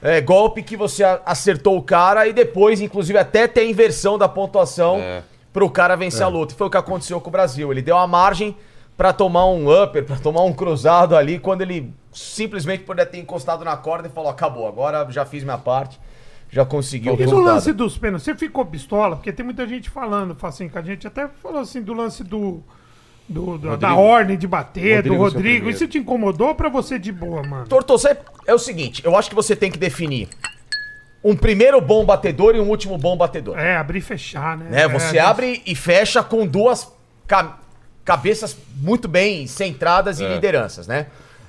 é, 0.05 0.21
golpe 0.21 0.63
que 0.63 0.77
você 0.77 1.03
acertou 1.25 1.79
o 1.79 1.83
cara 1.83 2.29
e 2.29 2.33
depois, 2.35 2.81
inclusive, 2.83 3.19
até 3.19 3.49
ter 3.49 3.63
a 3.63 3.65
inversão 3.65 4.19
da 4.19 4.29
pontuação 4.29 4.99
É. 4.99 5.23
pro 5.51 5.71
cara 5.71 5.97
vencer 5.97 6.23
a 6.23 6.29
luta. 6.29 6.53
E 6.53 6.57
foi 6.57 6.67
o 6.67 6.71
que 6.71 6.77
aconteceu 6.77 7.19
com 7.23 7.31
o 7.31 7.33
Brasil. 7.33 7.73
Ele 7.73 7.81
deu 7.81 7.97
a 7.97 8.07
margem 8.07 8.55
pra 8.99 9.15
tomar 9.15 9.47
um 9.47 9.83
upper, 9.83 10.05
pra 10.05 10.17
tomar 10.17 10.43
um 10.43 10.53
cruzado 10.53 11.17
ali, 11.17 11.39
quando 11.39 11.63
ele 11.63 11.91
simplesmente 12.13 12.85
poderia 12.85 13.11
ter 13.11 13.19
encostado 13.19 13.65
na 13.65 13.77
corda 13.79 14.07
e 14.07 14.11
falou: 14.11 14.29
acabou, 14.31 14.69
agora 14.69 15.07
já 15.11 15.25
fiz 15.25 15.43
minha 15.43 15.57
parte, 15.59 15.99
já 16.51 16.67
consegui 16.67 17.09
o 17.09 17.21
E 17.21 17.27
no 17.27 17.41
lance 17.41 17.73
dos 17.73 17.97
pênaltis, 17.97 18.25
você 18.25 18.35
ficou 18.35 18.67
pistola? 18.67 19.17
Porque 19.17 19.33
tem 19.33 19.43
muita 19.45 19.67
gente 19.67 19.89
falando, 19.89 20.35
fala 20.35 20.53
assim, 20.53 20.69
que 20.69 20.77
a 20.77 20.83
gente 20.83 21.07
até 21.07 21.29
falou 21.43 21.61
assim 21.63 21.81
do 21.83 21.95
lance 21.95 22.23
do. 22.23 22.63
Do- 23.29 23.57
do- 23.59 23.77
da 23.77 23.95
ordem 23.95 24.37
de 24.37 24.47
bater, 24.47 24.97
Rodrigo 24.97 25.15
do 25.17 25.21
Rodrigo. 25.21 25.43
primeiro. 25.43 25.71
Isso 25.71 25.87
te 25.89 25.99
incomodou 25.99 26.49
ou 26.49 26.55
pra 26.55 26.69
você 26.69 26.99
de 26.99 27.11
boa, 27.13 27.43
mano? 27.43 27.67
Torto, 27.67 27.97
você- 27.97 28.17
é 28.47 28.55
o 28.55 28.59
seguinte, 28.59 29.03
eu 29.05 29.17
acho 29.17 29.29
que 29.29 29.35
você 29.35 29.57
tem 29.57 29.71
que 29.71 29.79
definir 29.79 30.29
um 31.23 31.35
primeiro 31.35 31.81
bom 31.81 32.05
batedor 32.05 32.55
e 32.55 32.61
um 32.61 32.69
último 32.69 32.99
bom 32.99 33.17
batedor. 33.17 33.59
É, 33.59 33.77
abrir 33.77 33.99
e 33.99 34.03
fechar, 34.03 34.57
né? 34.59 34.67
né? 34.71 34.89
Você 34.89 35.17
É, 35.17 35.21
abre 35.21 35.63
e 35.65 35.75
fecha 35.75 36.23
com 36.23 36.47
duas 36.47 36.93
ca- 37.27 37.59
cabeças 38.05 38.57
muito 38.77 39.09
bem 39.09 39.47
centradas 39.47 40.21
É. 40.21 40.25
em 40.25 40.35
lideranças, 40.35 40.87
né? 40.87 41.07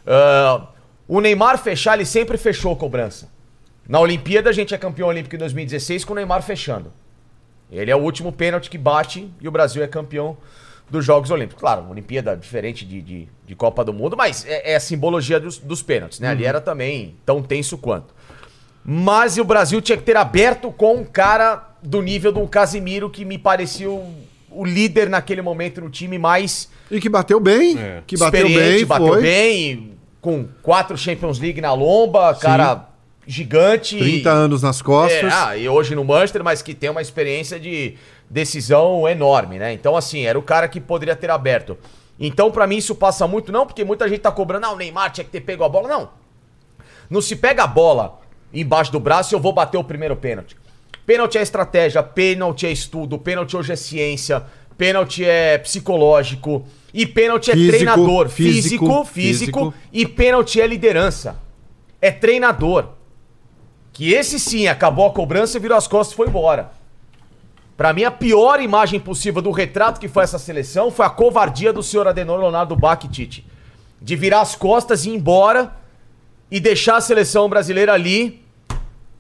Ah, 0.08 0.68
o 1.08 1.20
Neymar 1.20 1.58
fechar, 1.58 1.96
ele 1.96 2.06
sempre 2.06 2.38
fechou 2.38 2.72
a 2.72 2.76
cobrança. 2.78 3.28
Na 3.88 4.00
Olimpíada, 4.00 4.50
a 4.50 4.54
gente 4.54 4.74
é 4.74 4.78
campeão 4.78 5.10
olímpico 5.10 5.36
em 5.36 5.40
2016 5.40 6.06
com 6.06 6.14
o 6.14 6.16
Neymar 6.16 6.42
fechando. 6.42 6.92
Ele 7.70 7.92
é 7.92 7.96
o 7.96 8.00
último 8.00 8.32
pênalti 8.32 8.70
que 8.70 8.78
bate 8.78 9.30
e 9.42 9.48
o 9.48 9.52
Brasil 9.52 9.84
é 9.84 9.88
campeão 9.88 10.38
dos 10.90 11.06
Jogos 11.06 11.32
Olímpicos. 11.32 11.62
Claro, 11.62 11.90
Olimpíada 11.90 12.36
diferente 12.36 12.86
de, 12.86 13.02
de, 13.02 13.28
de 13.46 13.56
Copa 13.56 13.84
do 13.84 13.94
Mundo, 13.94 14.16
mas 14.16 14.46
é, 14.46 14.74
é 14.74 14.76
a 14.76 14.80
simbologia 14.80 15.40
dos, 15.40 15.58
dos 15.58 15.82
pênaltis, 15.82 16.20
né? 16.20 16.30
Ali 16.30 16.46
era 16.46 16.62
também 16.62 17.16
tão 17.26 17.42
tenso 17.42 17.78
quanto. 17.78 18.14
Mas 18.84 19.38
o 19.38 19.44
Brasil 19.44 19.82
tinha 19.82 19.98
que 19.98 20.04
ter 20.04 20.16
aberto 20.16 20.72
com 20.72 20.98
um 20.98 21.04
cara 21.04 21.76
do 21.82 22.02
nível 22.02 22.32
do 22.32 22.48
Casimiro, 22.48 23.10
que 23.10 23.26
me 23.26 23.38
parecia 23.38 23.90
o, 23.90 24.14
o 24.52 24.64
líder 24.64 25.10
naquele 25.10 25.42
momento 25.42 25.82
no 25.82 25.90
time 25.90 26.20
mais 26.20 26.70
E 26.90 27.00
que 27.00 27.10
bateu 27.10 27.40
bem. 27.40 27.78
É. 27.80 28.04
Que 28.06 28.18
bateu 28.18 28.48
bem, 28.48 28.86
bateu 28.86 29.08
foi. 29.08 29.22
bem, 29.22 29.92
com 30.22 30.48
quatro 30.62 30.96
Champions 30.98 31.40
League 31.40 31.60
na 31.60 31.74
lomba, 31.74 32.36
cara 32.36 32.90
gigante. 33.28 33.98
30 33.98 34.30
anos 34.30 34.62
nas 34.62 34.82
costas. 34.82 35.24
É, 35.24 35.36
ah, 35.36 35.58
e 35.58 35.68
hoje 35.68 35.96
no 35.96 36.04
Manchester, 36.04 36.44
mas 36.44 36.62
que 36.62 36.74
tem 36.74 36.90
uma 36.90 37.02
experiência 37.02 37.60
de 37.60 37.96
decisão 38.30 39.08
enorme, 39.08 39.60
né? 39.60 39.74
Então, 39.74 39.96
assim, 39.96 40.26
era 40.26 40.38
o 40.38 40.42
cara 40.44 40.68
que 40.68 40.80
poderia 40.80 41.16
ter 41.16 41.30
aberto. 41.30 41.78
Então, 42.20 42.50
pra 42.52 42.66
mim, 42.66 42.78
isso 42.78 42.96
passa 42.96 43.28
muito, 43.28 43.52
não, 43.52 43.66
porque 43.66 43.84
muita 43.84 44.08
gente 44.08 44.20
tá 44.22 44.32
cobrando, 44.32 44.66
ah, 44.66 44.72
o 44.72 44.78
Neymar 44.78 45.12
tinha 45.12 45.26
que 45.26 45.32
ter 45.32 45.42
pego 45.42 45.64
a 45.64 45.70
bola. 45.70 45.88
Não. 45.88 46.10
Não 47.10 47.22
se 47.22 47.36
pega 47.36 47.64
a 47.64 47.68
bola 47.68 48.20
embaixo 48.54 48.92
do 48.92 49.00
braço 49.00 49.34
e 49.34 49.36
eu 49.36 49.40
vou 49.40 49.52
bater 49.54 49.78
o 49.78 49.84
primeiro 49.84 50.16
pênalti. 50.16 50.56
Pênalti 51.06 51.38
é 51.38 51.42
estratégia, 51.42 52.02
pênalti 52.02 52.66
é 52.66 52.72
estudo, 52.72 53.20
pênalti 53.20 53.56
hoje 53.56 53.74
é 53.74 53.76
ciência, 53.76 54.44
pênalti 54.78 55.24
é 55.24 55.58
psicológico 55.60 56.66
e 56.94 57.06
pênalti 57.06 57.52
é 57.52 57.54
Físico, 57.54 57.72
treinador. 57.76 58.30
físico, 58.30 58.54
Físico, 58.54 59.06
físico, 59.06 59.60
físico. 59.72 59.74
e 59.94 60.06
pênalti 60.08 60.60
é 60.60 60.66
liderança. 60.66 61.38
É 62.02 62.10
treinador. 62.12 62.90
Que 63.94 64.14
esse 64.14 64.40
sim 64.40 64.68
acabou 64.68 65.06
a 65.06 65.12
cobrança, 65.12 65.60
virou 65.60 65.78
as 65.78 65.88
costas 65.88 66.14
e 66.14 66.16
foi 66.16 66.28
embora. 66.28 66.72
Pra 67.78 67.92
mim, 67.92 68.04
a 68.06 68.12
pior 68.12 68.62
imagem 68.62 69.00
possível 69.00 69.42
do 69.42 69.52
retrato 69.52 70.00
que 70.00 70.08
foi 70.08 70.24
essa 70.24 70.40
seleção 70.40 70.90
foi 70.90 71.06
a 71.06 71.10
covardia 71.10 71.74
do 71.74 71.84
senhor 71.84 72.08
Adenor 72.08 72.40
Leonardo 72.40 72.76
Bach 72.76 73.00
Tite. 73.10 73.46
De 74.02 74.16
virar 74.16 74.42
as 74.42 74.56
costas 74.56 75.06
e 75.06 75.10
ir 75.10 75.16
embora 75.16 75.74
e 76.50 76.60
deixar 76.60 76.98
a 76.98 77.02
seleção 77.02 77.50
brasileira 77.50 77.92
ali, 77.92 78.42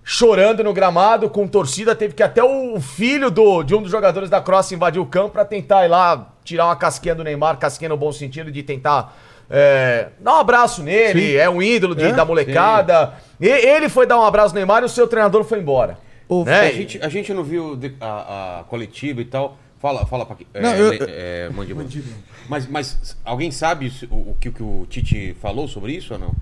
chorando 0.04 0.64
no 0.64 0.72
gramado, 0.74 1.30
com 1.30 1.48
torcida. 1.48 1.96
Teve 1.96 2.14
que 2.14 2.24
até 2.24 2.44
o 2.44 2.80
filho 2.80 3.30
do, 3.32 3.64
de 3.64 3.76
um 3.76 3.82
dos 3.82 3.92
jogadores 3.92 4.30
da 4.30 4.40
Croácia 4.40 4.76
invadir 4.76 5.02
o 5.02 5.06
campo 5.06 5.32
pra 5.32 5.44
tentar 5.44 5.86
ir 5.86 5.90
lá 5.90 6.30
tirar 6.44 6.66
uma 6.68 6.76
casquinha 6.76 7.16
do 7.16 7.24
Neymar, 7.24 7.58
casquinha 7.58 7.90
no 7.90 7.98
bom 7.98 8.12
sentido 8.12 8.52
de 8.52 8.62
tentar 8.64 9.18
é, 9.50 10.10
dar 10.20 10.36
um 10.36 10.40
abraço 10.40 10.82
nele. 10.82 11.20
Sim. 11.32 11.36
É 11.36 11.50
um 11.50 11.62
ídolo 11.62 11.94
de- 11.96 12.04
É, 12.06 12.14
da 12.14 12.24
molecada. 12.24 13.14
E- 13.42 13.48
ele 13.48 13.90
foi 13.90 14.06
dar 14.06 14.18
um 14.20 14.24
abraço 14.24 14.54
no 14.54 14.60
Neymar 14.60 14.84
e 14.84 14.86
o 14.86 14.90
seu 14.90 15.08
treinador 15.08 15.44
foi 15.44 15.60
embora. 15.60 15.98
O- 16.28 16.44
né? 16.46 16.62
A 16.62 16.72
gente, 16.72 17.00
a 17.04 17.10
gente 17.10 17.34
não 17.34 17.44
viu 17.44 17.80
a, 18.02 18.60
a 18.60 18.64
coletiva 18.66 19.22
e 19.22 19.26
tal. 19.26 19.58
Fala, 19.80 20.06
fala 20.06 20.26
pra 20.26 20.36
quem. 20.36 20.48
Não, 20.54 20.70
é, 20.70 20.80
eu- 20.82 20.94
é, 21.08 21.50
Mandíbula. 21.50 21.86
Mas, 22.50 22.68
mas 22.68 23.18
alguém 23.24 23.52
sabe 23.52 23.92
o, 24.10 24.16
o 24.32 24.38
que, 24.40 24.50
o 24.50 24.52
que 24.52 24.64
o 24.64 24.86
Tite 24.90 25.36
falou 25.40 25.68
sobre 25.68 25.94
isso 25.94 26.14
ou 26.14 26.20
não? 26.20 26.34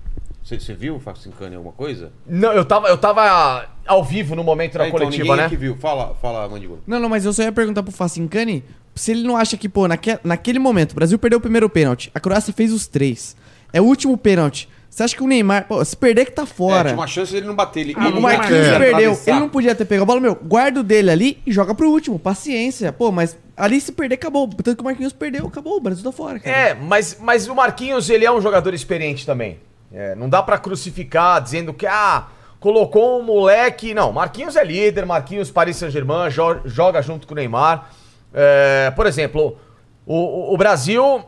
Você 0.42 0.74
viu, 0.74 1.00
Facincani, 1.00 1.54
alguma 1.56 1.72
coisa? 1.72 2.12
Não, 2.26 2.52
eu 2.52 2.66
tava, 2.66 2.88
eu 2.88 2.98
tava 2.98 3.66
ao 3.86 4.04
vivo 4.04 4.34
no 4.36 4.44
momento 4.44 4.76
da 4.76 4.84
Ah, 4.84 4.88
então 4.88 4.98
coletiva, 5.00 5.22
ninguém 5.24 5.36
né? 5.38 5.46
aqui 5.46 5.56
viu. 5.56 5.74
Fala, 5.76 6.14
fala, 6.20 6.46
Mandíbula. 6.48 6.80
Não, 6.86 7.00
não, 7.00 7.08
mas 7.08 7.24
eu 7.24 7.32
só 7.32 7.42
ia 7.42 7.50
perguntar 7.52 7.82
pro 7.82 7.90
Facincani 7.92 8.62
se 8.94 9.10
ele 9.12 9.22
não 9.22 9.36
acha 9.38 9.56
que, 9.56 9.68
pô, 9.70 9.88
naque, 9.88 10.18
naquele 10.22 10.58
momento, 10.58 10.92
o 10.92 10.94
Brasil 10.94 11.18
perdeu 11.18 11.38
o 11.38 11.42
primeiro 11.42 11.68
pênalti, 11.70 12.10
a 12.14 12.20
Croácia 12.20 12.52
fez 12.52 12.72
os 12.72 12.86
três. 12.86 13.34
É 13.72 13.80
o 13.80 13.84
último 13.84 14.16
pênalti. 14.18 14.68
Você 14.94 15.02
acha 15.02 15.16
que 15.16 15.24
o 15.24 15.26
Neymar, 15.26 15.66
pô, 15.66 15.84
se 15.84 15.96
perder 15.96 16.24
que 16.24 16.30
tá 16.30 16.42
É, 16.42 16.46
fora. 16.46 16.84
tinha 16.90 16.94
uma 16.94 17.06
chance 17.08 17.32
dele 17.32 17.46
não 17.48 17.54
bater. 17.56 17.80
Ele, 17.80 17.94
Ah, 17.98 18.06
ele 18.06 18.16
o 18.18 18.22
Marquinhos 18.22 18.66
É. 18.68 18.78
perdeu, 18.78 19.18
ele 19.26 19.40
não 19.40 19.48
podia 19.48 19.74
ter 19.74 19.84
pego 19.86 20.04
a 20.04 20.06
bola, 20.06 20.20
meu, 20.20 20.36
guarda 20.36 20.78
o 20.78 20.82
dele 20.84 21.10
ali 21.10 21.42
e 21.44 21.50
joga 21.50 21.74
pro 21.74 21.90
último, 21.90 22.16
paciência. 22.16 22.92
Pô, 22.92 23.10
mas 23.10 23.36
ali 23.56 23.80
se 23.80 23.90
perder, 23.90 24.14
acabou. 24.14 24.46
Tanto 24.46 24.76
que 24.76 24.82
o 24.82 24.84
Marquinhos 24.84 25.12
perdeu, 25.12 25.48
acabou, 25.48 25.78
o 25.78 25.80
Brasil 25.80 26.04
tá 26.04 26.12
fora, 26.12 26.38
cara. 26.38 26.56
É, 26.56 26.74
mas, 26.74 27.18
mas 27.20 27.48
o 27.48 27.56
Marquinhos, 27.56 28.08
ele 28.08 28.24
é 28.24 28.30
um 28.30 28.40
jogador 28.40 28.72
experiente 28.72 29.26
também. 29.26 29.58
É, 29.92 30.14
não 30.14 30.28
dá 30.28 30.40
pra 30.44 30.58
crucificar 30.58 31.42
dizendo 31.42 31.74
que, 31.74 31.86
ah, 31.88 32.28
colocou 32.60 33.18
um 33.20 33.24
moleque. 33.24 33.94
Não, 33.94 34.12
Marquinhos 34.12 34.54
é 34.54 34.62
líder, 34.62 35.04
Marquinhos 35.04 35.50
Paris 35.50 35.76
Saint-Germain, 35.76 36.30
jo- 36.30 36.60
joga 36.66 37.02
junto 37.02 37.26
com 37.26 37.32
o 37.34 37.36
Neymar. 37.36 37.90
É, 38.32 38.92
por 38.94 39.06
exemplo, 39.06 39.58
o, 40.06 40.14
o- 40.14 40.54
o 40.54 40.56
Brasil 40.56 41.24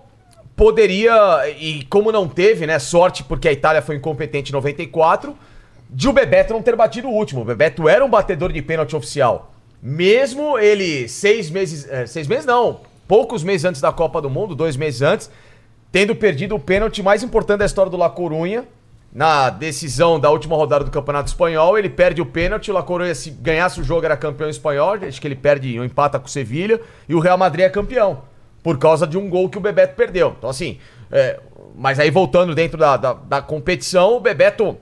poderia, 0.57 1.15
e 1.61 1.85
como 1.85 2.11
não 2.11 2.27
teve, 2.27 2.66
né, 2.66 2.78
sorte 2.78 3.23
porque 3.23 3.47
a 3.47 3.53
Itália 3.53 3.83
foi 3.83 3.97
incompetente 3.97 4.51
em 4.51 4.55
94, 4.55 5.37
de 5.89 6.09
o 6.09 6.12
Bebeto 6.12 6.55
não 6.55 6.62
ter 6.62 6.74
batido 6.74 7.09
o 7.09 7.12
último. 7.12 7.43
O 7.43 7.45
Bebeto 7.45 7.89
era 7.89 8.05
um 8.05 8.09
batedor 8.09 8.51
de 8.51 8.62
pênalti 8.62 8.97
oficial. 8.97 9.53
Mesmo 9.83 10.59
ele 10.59 11.07
seis 11.09 11.51
meses, 11.51 11.87
é, 11.89 12.07
seis 12.07 12.27
meses 12.27 12.47
não, 12.47 12.81
poucos 13.07 13.45
meses 13.45 13.65
antes 13.66 13.81
da 13.81 13.93
Copa 13.93 14.20
do 14.20 14.31
Mundo, 14.31 14.55
dois 14.55 14.77
meses 14.77 15.03
antes, 15.03 15.31
tendo 15.93 16.16
perdido 16.16 16.57
o 16.57 16.59
pênalti 16.59 17.03
mais 17.03 17.23
importante 17.23 17.59
da 17.59 17.66
história 17.66 17.91
do 17.91 17.97
La 17.97 18.11
Corunha, 18.11 18.65
na 19.12 19.49
decisão 19.49 20.19
da 20.19 20.31
última 20.31 20.57
rodada 20.57 20.85
do 20.85 20.91
Campeonato 20.91 21.28
Espanhol, 21.28 21.78
ele 21.78 21.89
perde 21.89 22.20
o 22.20 22.27
pênalti, 22.27 22.70
o 22.70 22.74
La 22.74 22.83
Coruña 22.83 23.15
se 23.15 23.31
ganhasse 23.31 23.81
o 23.81 23.85
jogo 23.85 24.05
era 24.05 24.16
campeão 24.16 24.51
espanhol, 24.51 24.95
acho 24.95 25.20
que 25.20 25.27
ele 25.27 25.37
perde, 25.37 25.78
um 25.81 25.85
empata 25.85 26.19
com 26.19 26.27
o 26.27 26.28
Sevilha, 26.28 26.81
e 27.09 27.15
o 27.15 27.19
Real 27.19 27.39
Madrid 27.39 27.65
é 27.65 27.70
campeão, 27.70 28.23
por 28.67 28.79
causa 28.79 29.07
de 29.07 29.17
um 29.17 29.31
gol 29.31 29.49
que 29.49 29.57
o 29.57 29.61
Bebeto 29.61 29.95
perdeu. 29.95 30.35
Então 30.37 30.51
assim, 30.51 30.79
é, 31.09 31.39
mas 31.77 32.01
aí 32.01 32.11
voltando 32.11 32.53
dentro 32.53 32.77
da, 32.77 32.97
da, 32.97 33.13
da 33.13 33.41
competição, 33.41 34.17
o 34.17 34.21
Bebeto, 34.21 34.77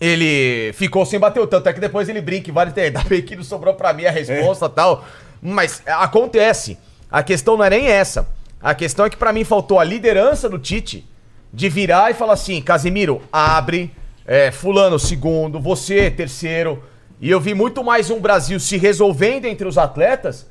ele 0.00 0.72
ficou 0.72 1.06
sem 1.06 1.20
bater 1.20 1.38
o 1.38 1.46
tanto, 1.46 1.68
é 1.68 1.72
que 1.72 1.78
depois 1.78 2.08
ele 2.08 2.20
brinca, 2.20 2.52
vale 2.52 2.72
ter, 2.72 2.80
ainda 2.80 3.04
bem 3.04 3.22
que 3.22 3.36
não 3.36 3.44
sobrou 3.44 3.72
pra 3.74 3.92
mim 3.92 4.04
a 4.04 4.10
resposta 4.10 4.66
e 4.66 4.70
tal, 4.70 5.04
mas 5.40 5.80
acontece, 5.86 6.76
a 7.08 7.22
questão 7.22 7.56
não 7.56 7.64
é 7.64 7.70
nem 7.70 7.86
essa, 7.86 8.26
a 8.60 8.74
questão 8.74 9.06
é 9.06 9.10
que 9.10 9.16
pra 9.16 9.32
mim 9.32 9.44
faltou 9.44 9.78
a 9.78 9.84
liderança 9.84 10.48
do 10.48 10.58
Tite, 10.58 11.08
de 11.52 11.68
virar 11.68 12.10
e 12.10 12.14
falar 12.14 12.32
assim, 12.32 12.60
Casemiro, 12.60 13.22
abre, 13.32 13.92
é, 14.26 14.50
fulano, 14.50 14.98
segundo, 14.98 15.60
você, 15.60 16.10
terceiro. 16.10 16.82
E 17.20 17.30
eu 17.30 17.40
vi 17.40 17.54
muito 17.54 17.84
mais 17.84 18.10
um 18.10 18.18
Brasil 18.18 18.58
se 18.58 18.76
resolvendo 18.76 19.44
entre 19.44 19.68
os 19.68 19.78
atletas 19.78 20.48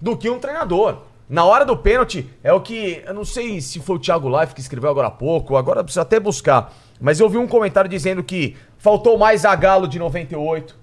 do 0.00 0.16
que 0.16 0.30
um 0.30 0.38
treinador. 0.38 1.02
Na 1.28 1.44
hora 1.44 1.64
do 1.64 1.76
pênalti, 1.76 2.28
é 2.42 2.52
o 2.52 2.60
que. 2.60 3.02
Eu 3.04 3.12
não 3.14 3.24
sei 3.24 3.60
se 3.60 3.80
foi 3.80 3.96
o 3.96 3.98
Thiago 3.98 4.28
Life 4.40 4.54
que 4.54 4.60
escreveu 4.60 4.88
agora 4.90 5.08
há 5.08 5.10
pouco, 5.10 5.56
agora 5.56 5.82
precisa 5.82 6.02
até 6.02 6.20
buscar. 6.20 6.72
Mas 7.00 7.18
eu 7.18 7.28
vi 7.28 7.36
um 7.36 7.48
comentário 7.48 7.90
dizendo 7.90 8.22
que 8.22 8.56
faltou 8.78 9.18
mais 9.18 9.44
a 9.44 9.54
Galo 9.56 9.88
de 9.88 9.98
98. 9.98 10.76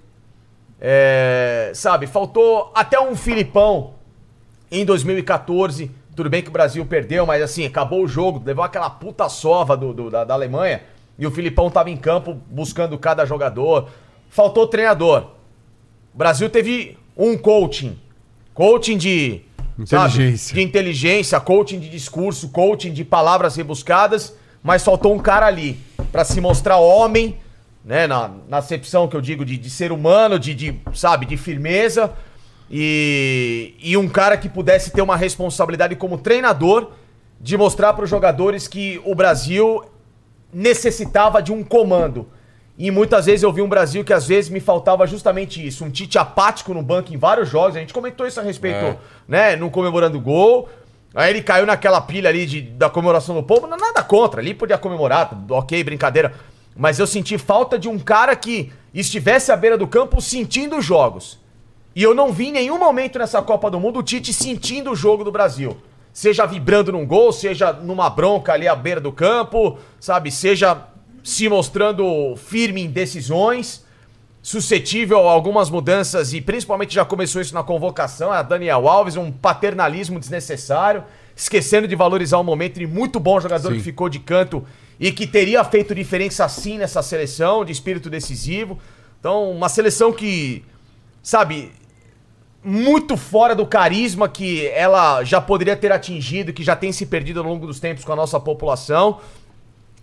É, 0.80 1.72
sabe, 1.74 2.06
faltou 2.06 2.70
até 2.74 3.00
um 3.00 3.16
Filipão 3.16 3.94
em 4.70 4.84
2014. 4.84 5.90
Tudo 6.14 6.28
bem 6.28 6.42
que 6.42 6.48
o 6.48 6.52
Brasil 6.52 6.84
perdeu, 6.84 7.24
mas 7.26 7.42
assim, 7.42 7.64
acabou 7.64 8.02
o 8.04 8.06
jogo, 8.08 8.42
levou 8.44 8.62
aquela 8.64 8.90
puta 8.90 9.28
sova 9.28 9.76
do, 9.76 9.92
do- 9.94 10.10
da, 10.10 10.24
da 10.24 10.34
Alemanha 10.34 10.82
e 11.18 11.26
o 11.26 11.30
Filipão 11.30 11.70
tava 11.70 11.90
em 11.90 11.96
campo 11.96 12.34
buscando 12.50 12.98
cada 12.98 13.24
jogador. 13.24 13.88
Faltou 14.28 14.66
treinador. 14.66 15.30
O 16.14 16.18
Brasil 16.18 16.50
teve 16.50 16.98
um 17.16 17.36
coaching. 17.38 17.98
Coaching 18.52 18.98
de. 18.98 19.40
Sabe, 19.84 20.12
Inteligência. 20.12 20.54
de 20.54 20.62
inteligência, 20.62 21.40
coaching 21.40 21.80
de 21.80 21.88
discurso, 21.88 22.48
coaching 22.48 22.92
de 22.92 23.04
palavras 23.04 23.56
rebuscadas, 23.56 24.34
mas 24.62 24.84
faltou 24.84 25.14
um 25.14 25.18
cara 25.18 25.46
ali 25.46 25.78
pra 26.12 26.24
se 26.24 26.40
mostrar 26.40 26.76
homem, 26.76 27.36
né? 27.84 28.06
Na, 28.06 28.30
na 28.48 28.58
acepção 28.58 29.08
que 29.08 29.16
eu 29.16 29.20
digo 29.20 29.44
de, 29.44 29.56
de 29.58 29.68
ser 29.68 29.92
humano, 29.92 30.38
de, 30.38 30.54
de, 30.54 30.80
sabe, 30.94 31.26
de 31.26 31.36
firmeza. 31.36 32.12
E, 32.70 33.74
e 33.78 33.96
um 33.96 34.08
cara 34.08 34.36
que 34.36 34.48
pudesse 34.48 34.90
ter 34.90 35.02
uma 35.02 35.16
responsabilidade 35.16 35.94
como 35.96 36.16
treinador 36.16 36.92
de 37.40 37.56
mostrar 37.56 37.92
para 37.92 38.04
os 38.04 38.10
jogadores 38.10 38.66
que 38.66 39.00
o 39.04 39.14
Brasil 39.14 39.84
necessitava 40.52 41.42
de 41.42 41.52
um 41.52 41.62
comando. 41.62 42.26
E 42.76 42.90
muitas 42.90 43.26
vezes 43.26 43.42
eu 43.44 43.52
vi 43.52 43.62
um 43.62 43.68
Brasil 43.68 44.02
que 44.02 44.12
às 44.12 44.26
vezes 44.26 44.50
me 44.50 44.58
faltava 44.58 45.06
justamente 45.06 45.64
isso, 45.64 45.84
um 45.84 45.90
Tite 45.90 46.18
apático 46.18 46.74
no 46.74 46.82
banco 46.82 47.14
em 47.14 47.16
vários 47.16 47.48
jogos, 47.48 47.76
a 47.76 47.80
gente 47.80 47.94
comentou 47.94 48.26
isso 48.26 48.40
a 48.40 48.42
respeito, 48.42 48.76
É. 48.84 48.96
né, 49.28 49.56
não 49.56 49.70
comemorando 49.70 50.18
o 50.18 50.20
gol. 50.20 50.68
Aí 51.14 51.30
ele 51.30 51.40
caiu 51.42 51.64
naquela 51.64 52.00
pilha 52.00 52.28
ali 52.28 52.44
de, 52.44 52.60
da 52.60 52.90
comemoração 52.90 53.36
do 53.36 53.42
povo, 53.44 53.68
não, 53.68 53.76
nada 53.76 54.02
contra, 54.02 54.40
ali 54.40 54.52
podia 54.52 54.76
comemorar, 54.76 55.30
ok, 55.48 55.84
brincadeira. 55.84 56.34
Mas 56.76 56.98
eu 56.98 57.06
senti 57.06 57.38
falta 57.38 57.78
de 57.78 57.88
um 57.88 57.96
cara 58.00 58.34
que 58.34 58.72
estivesse 58.92 59.52
à 59.52 59.56
beira 59.56 59.78
do 59.78 59.86
campo 59.86 60.20
sentindo 60.20 60.76
os 60.76 60.84
jogos. 60.84 61.38
E 61.94 62.02
eu 62.02 62.12
não 62.12 62.32
vi 62.32 62.48
em 62.48 62.52
nenhum 62.52 62.76
momento 62.80 63.20
nessa 63.20 63.40
Copa 63.40 63.70
do 63.70 63.78
Mundo 63.78 64.00
o 64.00 64.02
Tite 64.02 64.32
sentindo 64.32 64.90
o 64.90 64.96
jogo 64.96 65.22
do 65.22 65.30
Brasil. 65.30 65.76
Seja 66.12 66.44
vibrando 66.46 66.90
num 66.90 67.06
gol, 67.06 67.32
seja 67.32 67.72
numa 67.72 68.10
bronca 68.10 68.52
ali 68.52 68.66
à 68.66 68.74
beira 68.74 69.00
do 69.00 69.12
campo, 69.12 69.78
sabe? 70.00 70.32
Seja 70.32 70.76
se 71.24 71.48
mostrando 71.48 72.36
firme 72.36 72.82
em 72.82 72.90
decisões, 72.90 73.82
suscetível 74.42 75.26
a 75.26 75.32
algumas 75.32 75.70
mudanças 75.70 76.34
e 76.34 76.40
principalmente 76.42 76.94
já 76.94 77.02
começou 77.02 77.40
isso 77.40 77.54
na 77.54 77.62
convocação, 77.62 78.30
a 78.30 78.42
Daniel 78.42 78.86
Alves, 78.86 79.16
um 79.16 79.32
paternalismo 79.32 80.20
desnecessário, 80.20 81.02
esquecendo 81.34 81.88
de 81.88 81.96
valorizar 81.96 82.36
o 82.36 82.44
momento 82.44 82.78
de 82.78 82.86
muito 82.86 83.18
bom 83.18 83.40
jogador 83.40 83.70
Sim. 83.70 83.78
que 83.78 83.82
ficou 83.82 84.10
de 84.10 84.18
canto 84.18 84.64
e 85.00 85.10
que 85.10 85.26
teria 85.26 85.64
feito 85.64 85.94
diferença 85.94 86.46
sim 86.46 86.76
nessa 86.76 87.02
seleção, 87.02 87.64
de 87.64 87.72
espírito 87.72 88.10
decisivo. 88.10 88.78
Então, 89.18 89.50
uma 89.50 89.70
seleção 89.70 90.12
que, 90.12 90.62
sabe, 91.22 91.72
muito 92.62 93.16
fora 93.16 93.54
do 93.54 93.66
carisma 93.66 94.28
que 94.28 94.66
ela 94.68 95.24
já 95.24 95.40
poderia 95.40 95.74
ter 95.74 95.90
atingido, 95.90 96.52
que 96.52 96.62
já 96.62 96.76
tem 96.76 96.92
se 96.92 97.06
perdido 97.06 97.40
ao 97.40 97.46
longo 97.46 97.66
dos 97.66 97.80
tempos 97.80 98.04
com 98.04 98.12
a 98.12 98.16
nossa 98.16 98.38
população. 98.38 99.20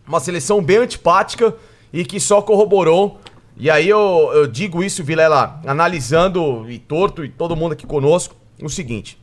Uma 0.07 0.19
seleção 0.19 0.61
bem 0.61 0.77
antipática 0.77 1.55
e 1.93 2.03
que 2.05 2.19
só 2.19 2.41
corroborou. 2.41 3.19
E 3.57 3.69
aí 3.69 3.87
eu, 3.87 4.31
eu 4.33 4.47
digo 4.47 4.83
isso, 4.83 5.03
Vilela, 5.03 5.61
analisando 5.65 6.69
e 6.69 6.79
torto 6.79 7.23
e 7.23 7.29
todo 7.29 7.55
mundo 7.55 7.73
aqui 7.73 7.85
conosco, 7.85 8.35
o 8.61 8.69
seguinte. 8.69 9.19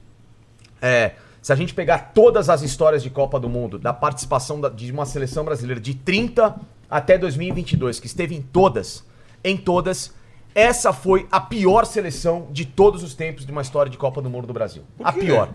É, 0.80 1.12
se 1.42 1.52
a 1.52 1.56
gente 1.56 1.74
pegar 1.74 2.12
todas 2.14 2.48
as 2.48 2.62
histórias 2.62 3.02
de 3.02 3.10
Copa 3.10 3.40
do 3.40 3.48
Mundo, 3.48 3.78
da 3.78 3.92
participação 3.92 4.60
da- 4.60 4.68
de 4.68 4.92
uma 4.92 5.06
seleção 5.06 5.44
brasileira 5.44 5.80
de 5.80 5.94
30 5.94 6.54
até 6.90 7.18
2022, 7.18 7.98
que 7.98 8.06
esteve 8.06 8.34
em 8.36 8.42
todas, 8.42 9.04
em 9.42 9.56
todas, 9.56 10.12
essa 10.54 10.92
foi 10.92 11.26
a 11.30 11.40
pior 11.40 11.84
seleção 11.84 12.46
de 12.50 12.64
todos 12.64 13.02
os 13.02 13.14
tempos 13.14 13.44
de 13.44 13.50
uma 13.52 13.62
história 13.62 13.90
de 13.90 13.96
Copa 13.98 14.20
do 14.22 14.30
Mundo 14.30 14.46
do 14.46 14.52
Brasil. 14.52 14.82
A 15.02 15.12
pior. 15.12 15.50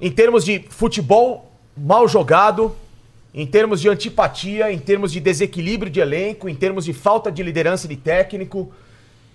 Em 0.00 0.10
termos 0.10 0.44
de 0.44 0.64
futebol 0.68 1.52
mal 1.76 2.06
jogado, 2.08 2.74
em 3.34 3.46
termos 3.46 3.80
de 3.80 3.88
antipatia, 3.88 4.70
em 4.72 4.78
termos 4.78 5.12
de 5.12 5.20
desequilíbrio 5.20 5.90
de 5.90 6.00
elenco, 6.00 6.48
em 6.48 6.54
termos 6.54 6.84
de 6.84 6.92
falta 6.92 7.30
de 7.32 7.42
liderança 7.42 7.88
de 7.88 7.96
técnico, 7.96 8.70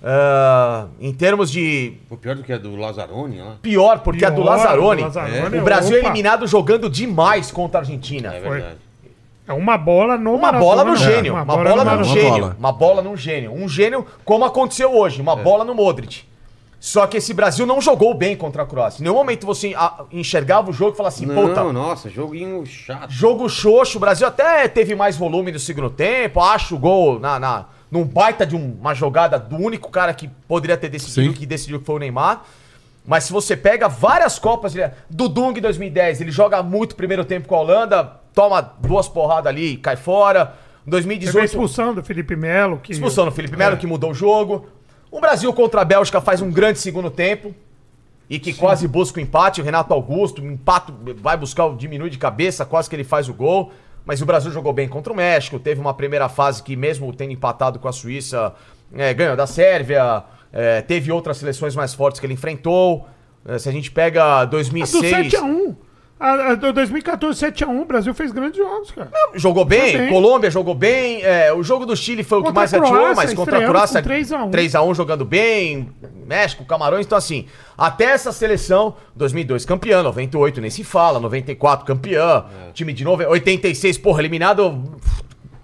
ah, 0.04 0.88
em 1.00 1.12
termos 1.12 1.50
de 1.50 1.94
Pô, 2.08 2.16
pior 2.18 2.36
do 2.36 2.44
que 2.44 2.54
a 2.54 2.58
do 2.58 2.76
Lazzaroni 2.76 3.40
lá. 3.40 3.56
pior, 3.62 4.00
porque 4.00 4.24
a 4.24 4.30
do 4.30 4.44
Pior, 4.44 4.46
Lazzaroni, 4.46 5.02
do 5.02 5.08
Lazzaroni, 5.08 5.58
o 5.58 5.64
Brasil 5.64 5.98
é 5.98 6.00
eliminado 6.02 6.46
jogando 6.46 6.90
demais 6.90 7.52
contra 7.52 7.80
a 7.80 7.82
Argentina. 7.82 8.34
É 8.34 8.40
verdade. 8.40 8.78
É 9.48 9.54
uma 9.54 9.78
bola 9.78 10.18
no 10.18 10.36
Uma 10.36 10.52
bola 10.52 10.84
no 10.84 10.96
gênio, 10.96 11.36
É, 11.38 11.42
uma 11.42 11.46
bola 11.56 11.96
no 11.96 12.04
gênio, 12.04 12.30
bola. 12.30 12.56
uma 12.60 12.72
bola 12.72 13.02
num 13.02 13.16
gênio. 13.18 13.54
Um 13.54 13.68
gênio 13.68 14.06
como 14.26 14.44
aconteceu 14.46 14.94
hoje, 14.94 15.22
uma 15.22 15.36
bola 15.36 15.64
no 15.64 15.74
Modric. 15.74 16.24
Só 16.80 17.08
que 17.08 17.18
esse 17.18 17.34
Brasil 17.34 17.66
não 17.66 17.82
jogou 17.82 18.14
bem 18.14 18.36
contra 18.36 18.62
a 18.62 18.66
Croácia. 18.66 19.02
Em 19.02 19.04
nenhum 19.04 19.16
momento 19.16 19.46
você 19.48 19.74
enxergava 20.12 20.70
o 20.70 20.74
jogo 20.74 20.94
e 20.94 20.98
falava 20.98 21.16
assim, 21.16 21.26
Não, 21.26 21.48
puta, 21.48 21.64
nossa, 21.74 22.10
joguinho 22.10 22.64
chato. 22.66 23.10
jogo 23.10 23.50
xoxo. 23.50 23.98
O 23.98 24.02
Brasil 24.02 24.28
até 24.28 24.68
teve 24.68 24.96
mais 24.96 25.18
volume 25.18 25.52
no 25.52 25.58
segundo 25.60 25.90
tempo. 25.90 26.40
Acho 26.40 26.76
o 26.76 26.80
gol 26.80 27.20
na, 27.20 27.40
na, 27.40 27.66
num 27.90 28.04
baita 28.06 28.46
de 28.46 28.56
um- 28.56 28.78
uma 28.80 28.94
jogada 28.94 29.40
do 29.40 29.56
único 29.56 29.90
cara 29.90 30.14
que 30.14 30.28
poderia 30.48 30.78
ter 30.78 30.90
decidido, 30.90 31.34
Sim. 31.34 31.40
que 31.40 31.46
decidiu 31.48 31.80
que 31.80 31.86
foi 31.86 31.96
o 31.96 32.00
Neymar. 32.00 32.44
Mas 33.04 33.24
se 33.24 33.34
você 33.34 33.58
pega 33.58 33.88
várias 33.88 34.38
Copas, 34.38 34.76
ele- 34.76 34.92
do 35.10 35.28
Dung 35.28 35.58
em 35.58 35.62
2010, 35.62 36.22
ele 36.22 36.30
joga 36.32 36.62
muito 36.62 36.96
primeiro 36.96 37.26
tempo 37.26 37.48
com 37.48 37.56
a 37.56 37.60
Holanda, 37.60 38.04
toma 38.36 38.62
duas 38.62 39.08
porradas 39.08 39.48
ali 39.48 39.74
e 39.74 39.78
cai 39.78 39.96
fora. 39.96 40.54
Em 40.86 40.90
Teve 40.92 40.98
a 40.98 41.02
2018, 41.02 41.46
expulsão 41.46 41.94
do 41.96 42.04
Felipe 42.04 42.36
Melo. 42.36 42.78
Que... 42.78 42.92
expulsão 42.92 43.26
do 43.26 43.32
Felipe 43.32 43.58
Melo, 43.58 43.78
que 43.78 43.88
mudou 43.88 44.12
o 44.12 44.14
jogo. 44.14 44.68
O 45.12 45.20
Brasil 45.20 45.52
contra 45.54 45.82
a 45.82 45.86
Bélgica 45.86 46.20
faz 46.22 46.42
um 46.42 46.52
grande 46.52 46.80
segundo 46.80 47.10
tempo. 47.10 47.54
E 48.30 48.40
que 48.40 48.54
quase 48.54 48.88
busca 48.88 49.20
o 49.20 49.24
empate. 49.24 49.62
O 49.62 49.64
Renato 49.64 49.94
Augusto, 49.94 50.42
um 50.42 50.52
empate, 50.52 50.92
vai 51.16 51.38
buscar 51.38 51.66
o 51.66 51.78
diminui 51.78 52.10
de 52.10 52.18
cabeça, 52.18 52.66
quase 52.66 52.90
que 52.90 52.96
ele 52.96 53.06
faz 53.06 53.30
o 53.30 53.34
gol. 53.34 53.72
Mas 54.06 54.22
o 54.22 54.26
Brasil 54.26 54.52
jogou 54.52 54.74
bem 54.74 54.88
contra 54.88 55.14
o 55.14 55.16
México. 55.16 55.58
Teve 55.60 55.80
uma 55.80 55.94
primeira 55.94 56.28
fase 56.28 56.62
que, 56.62 56.76
mesmo 56.76 57.12
tendo 57.14 57.32
empatado 57.32 57.80
com 57.80 57.88
a 57.88 57.94
Suíça, 57.94 58.54
é, 58.94 59.14
ganhou 59.14 59.36
da 59.36 59.48
Sérvia. 59.48 60.24
É, 60.52 60.82
teve 60.82 61.12
outras 61.12 61.38
seleções 61.38 61.76
mais 61.76 61.94
fortes 61.94 62.20
que 62.20 62.26
ele 62.26 62.34
enfrentou. 62.34 63.08
É, 63.46 63.58
se 63.58 63.70
a 63.70 63.72
gente 63.72 63.92
pega 63.92 64.40
A 64.40 64.46
do 64.46 64.52
2006. 64.52 65.34
7x1. 65.34 65.76
A, 66.20 66.52
a 66.52 66.56
do 66.56 66.74
2014, 66.74 67.46
7x1, 67.46 67.82
o 67.82 67.86
Brasil 67.86 68.14
fez 68.14 68.32
grandes 68.32 68.58
jogos, 68.58 68.90
cara. 68.90 69.12
Jogou 69.36 69.64
bem, 69.64 69.98
bem. 69.98 70.10
Colômbia 70.10 70.50
jogou 70.50 70.74
bem. 70.74 71.22
é, 71.24 71.54
o 71.54 71.62
jogo 71.62 71.86
do 71.86 71.96
Chile 71.96 72.24
foi 72.24 72.40
o 72.40 72.42
que 72.42 72.48
Contra 72.48 72.62
mais 72.62 72.72
Croácia, 72.72 73.16
mas 73.16 73.34
contra 73.36 73.60
a 73.60 73.68
Croácia 73.68 74.02
com 74.02 74.08
3 74.08 74.34
a 74.34 74.44
1. 74.46 74.52
3x1 74.52 74.96
jogando 74.96 75.24
bem. 75.26 75.90
México, 76.26 76.66
Camarões, 76.66 77.06
então 77.06 77.18
assim, 77.18 77.46
até 77.78 78.06
essa 78.06 78.32
seleção, 78.34 78.96
2002 79.16 79.64
campeã, 79.64 80.04
98 80.04 80.60
nem 80.60 80.70
se 80.70 80.84
fala, 80.84 81.20
94 81.20 81.86
campeã, 81.86 82.46
É. 82.68 82.72
time 82.74 82.92
de 82.92 83.04
novo, 83.06 83.24
86, 83.24 83.98
porra, 83.98 84.22
eliminado 84.22 84.84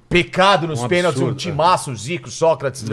pecado 0.07 0.67
nos 0.67 0.83
Um 0.83 0.87
pênaltis, 0.87 1.19
um 1.19 1.25
absurdo, 1.25 1.39
timaço, 1.39 1.95
Zico, 1.95 2.29
Sócrates, 2.29 2.85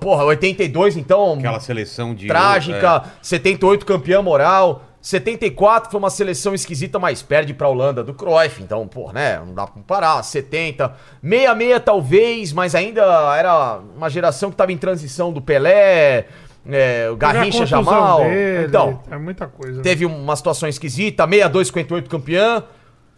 porra, 0.00 0.24
82 0.24 0.96
então, 0.96 1.34
É. 1.36 1.38
Aquela 1.38 1.60
seleção 1.60 2.14
de. 2.14 2.26
trágica, 2.26 3.04
78 3.22 3.86
campeã 3.86 4.20
moral, 4.20 4.82
74 5.10 5.88
foi 5.88 5.98
uma 6.00 6.10
seleção 6.10 6.52
esquisita, 6.52 6.98
mas 6.98 7.22
perde 7.22 7.54
pra 7.54 7.68
Holanda 7.68 8.02
do 8.02 8.12
Cruyff, 8.12 8.60
então, 8.60 8.88
pô, 8.88 9.12
né, 9.12 9.38
não 9.38 9.54
dá 9.54 9.62
pra 9.64 9.74
comparar, 9.74 10.20
70, 10.20 10.92
66 11.22 11.80
talvez, 11.84 12.52
mas 12.52 12.74
ainda 12.74 13.02
era 13.38 13.78
uma 13.96 14.10
geração 14.10 14.50
que 14.50 14.56
tava 14.56 14.72
em 14.72 14.76
transição 14.76 15.32
do 15.32 15.40
Pelé, 15.40 16.26
É, 16.68 17.08
o 17.08 17.14
Garrincha 17.14 17.64
Jamal. 17.64 18.24
dele, 18.24 18.66
Então, 18.66 19.00
É 19.08 19.16
muita 19.16 19.46
coisa. 19.46 19.80
teve 19.80 20.04
uma 20.04 20.34
situação 20.34 20.68
esquisita, 20.68 21.24
62, 21.24 21.68
58 21.68 22.10
campeã, 22.10 22.64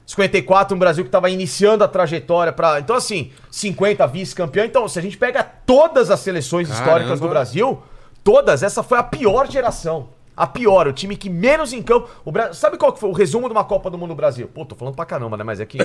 54 0.05 0.77
um 0.77 0.79
Brasil 0.79 1.03
que 1.05 1.09
estava 1.09 1.31
iniciando 1.31 1.83
a 1.83 1.89
trajetória 1.89 2.53
para, 2.53 2.81
então 2.81 2.95
assim, 2.97 3.33
50 3.51 4.07
vice-campeão. 4.07 4.67
Então, 4.67 4.87
se 4.87 4.99
a 4.99 5.03
gente 5.03 5.17
pega 5.17 5.43
todas 5.43 6.11
as 6.11 6.21
seleções 6.21 6.69
históricas 6.69 7.05
Caramba. 7.19 7.27
do 7.27 7.29
Brasil, 7.31 7.83
todas, 8.23 8.63
essa 8.63 8.83
foi 8.83 8.99
a 8.99 9.03
pior 9.03 9.51
geração. 9.51 10.18
A 10.39 10.47
pior, 10.47 10.87
o 10.87 10.93
time 10.93 11.17
que 11.17 11.29
menos 11.29 11.73
em 11.73 11.83
campo. 11.83 12.09
O 12.25 12.31
Bra... 12.31 12.53
Sabe 12.55 12.79
qual 12.79 12.93
que 12.93 13.01
foi 13.01 13.09
o 13.11 13.13
resumo 13.13 13.49
de 13.49 13.53
uma 13.53 13.65
Copa 13.65 13.91
do 13.91 13.99
Mundo 13.99 14.11
no 14.11 14.15
Brasil? 14.15 14.47
Pô, 14.47 14.65
tô 14.65 14.77
falando 14.77 14.95
pra 14.95 15.05
caramba, 15.05 15.37
né? 15.37 15.43
Mas 15.43 15.59
é 15.59 15.67
que. 15.67 15.79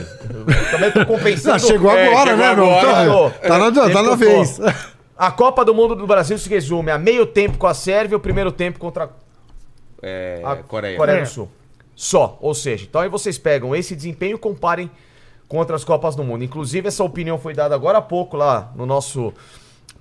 Também 0.71 0.91
tô 0.91 1.03
compensando. 1.07 1.55
Ah, 1.55 1.59
chegou 1.59 1.91
É, 1.91 2.07
agora, 2.07 2.29
chegou 2.29 2.45
né, 2.45 2.55
meu? 2.55 2.65
agora, 2.71 2.85
Tá, 2.87 3.05
tô. 3.05 3.47
tá 3.47 3.57
na, 3.57 3.89
tá 3.93 4.03
na 4.03 4.15
vez. 4.15 4.59
A 5.17 5.31
Copa 5.31 5.65
do 5.65 5.73
Mundo 5.73 5.95
do 5.95 6.05
Brasil 6.05 6.37
se 6.37 6.47
resume 6.47 6.91
a 6.91 6.97
meio 6.99 7.25
tempo 7.25 7.57
com 7.57 7.65
a 7.65 7.73
Sérvia 7.73 8.13
e 8.13 8.17
o 8.17 8.19
primeiro 8.19 8.51
tempo 8.51 8.77
contra 8.77 9.09
É, 10.01 10.41
a 10.45 10.55
Coreia. 10.57 10.97
Coreia 10.97 11.17
É. 11.17 11.21
do 11.23 11.27
Sul. 11.29 11.49
Só. 11.95 12.37
Ou 12.41 12.53
seja, 12.53 12.85
então 12.87 13.01
aí 13.01 13.09
vocês 13.09 13.37
pegam 13.39 13.75
esse 13.75 13.95
desempenho 13.95 14.35
e 14.35 14.39
comparem 14.39 14.89
contra 15.47 15.75
as 15.75 15.83
Copas 15.83 16.15
do 16.15 16.23
Mundo. 16.23 16.43
Inclusive, 16.43 16.87
essa 16.87 17.03
opinião 17.03 17.37
foi 17.37 17.53
dada 17.53 17.73
agora 17.73 17.97
há 17.97 18.01
pouco 18.01 18.37
lá 18.37 18.71
no 18.75 18.85
nosso 18.85 19.33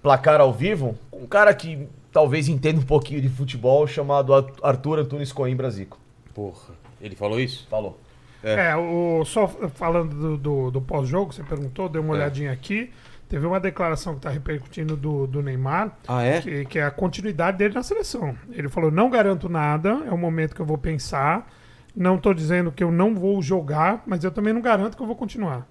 placar 0.02 0.40
ao 0.40 0.52
vivo. 0.52 0.94
com 1.10 1.20
Um 1.20 1.26
cara 1.26 1.54
que 1.54 1.88
talvez 2.12 2.48
entenda 2.48 2.78
um 2.80 2.84
pouquinho 2.84 3.20
de 3.20 3.28
futebol, 3.28 3.86
chamado 3.86 4.34
Ar- 4.34 4.44
Arthur 4.62 4.98
Antunes 5.00 5.32
Coimbra 5.32 5.70
Zico. 5.70 5.98
Porra. 6.34 6.74
Ele 7.00 7.16
falou 7.16 7.40
isso? 7.40 7.66
Falou. 7.68 7.98
É, 8.44 8.74
o, 8.76 9.24
só 9.24 9.46
falando 9.46 10.14
do, 10.14 10.36
do, 10.36 10.70
do 10.72 10.80
pós-jogo, 10.80 11.32
você 11.32 11.42
perguntou, 11.44 11.88
dei 11.88 12.00
uma 12.00 12.14
É. 12.14 12.18
olhadinha 12.18 12.52
aqui. 12.52 12.90
Teve 13.28 13.46
uma 13.46 13.58
declaração 13.58 14.12
que 14.12 14.18
está 14.18 14.28
repercutindo 14.30 14.94
do, 14.96 15.26
do 15.26 15.42
Neymar, 15.42 15.96
Ah, 16.06 16.22
é? 16.22 16.40
que, 16.42 16.64
que 16.66 16.78
é 16.78 16.82
a 16.84 16.90
continuidade 16.90 17.56
dele 17.56 17.72
na 17.72 17.82
seleção. 17.82 18.36
Ele 18.50 18.68
falou: 18.68 18.90
não 18.90 19.08
garanto 19.08 19.48
nada, 19.48 20.02
é 20.06 20.10
o 20.12 20.18
momento 20.18 20.54
que 20.54 20.60
eu 20.60 20.66
vou 20.66 20.76
pensar. 20.76 21.50
Não 21.96 22.16
estou 22.16 22.34
dizendo 22.34 22.70
que 22.70 22.84
eu 22.84 22.90
não 22.92 23.14
vou 23.14 23.40
jogar, 23.40 24.02
mas 24.06 24.22
eu 24.24 24.30
também 24.30 24.52
não 24.52 24.60
garanto 24.60 24.96
que 24.96 25.02
eu 25.02 25.06
vou 25.06 25.16
continuar. 25.16 25.66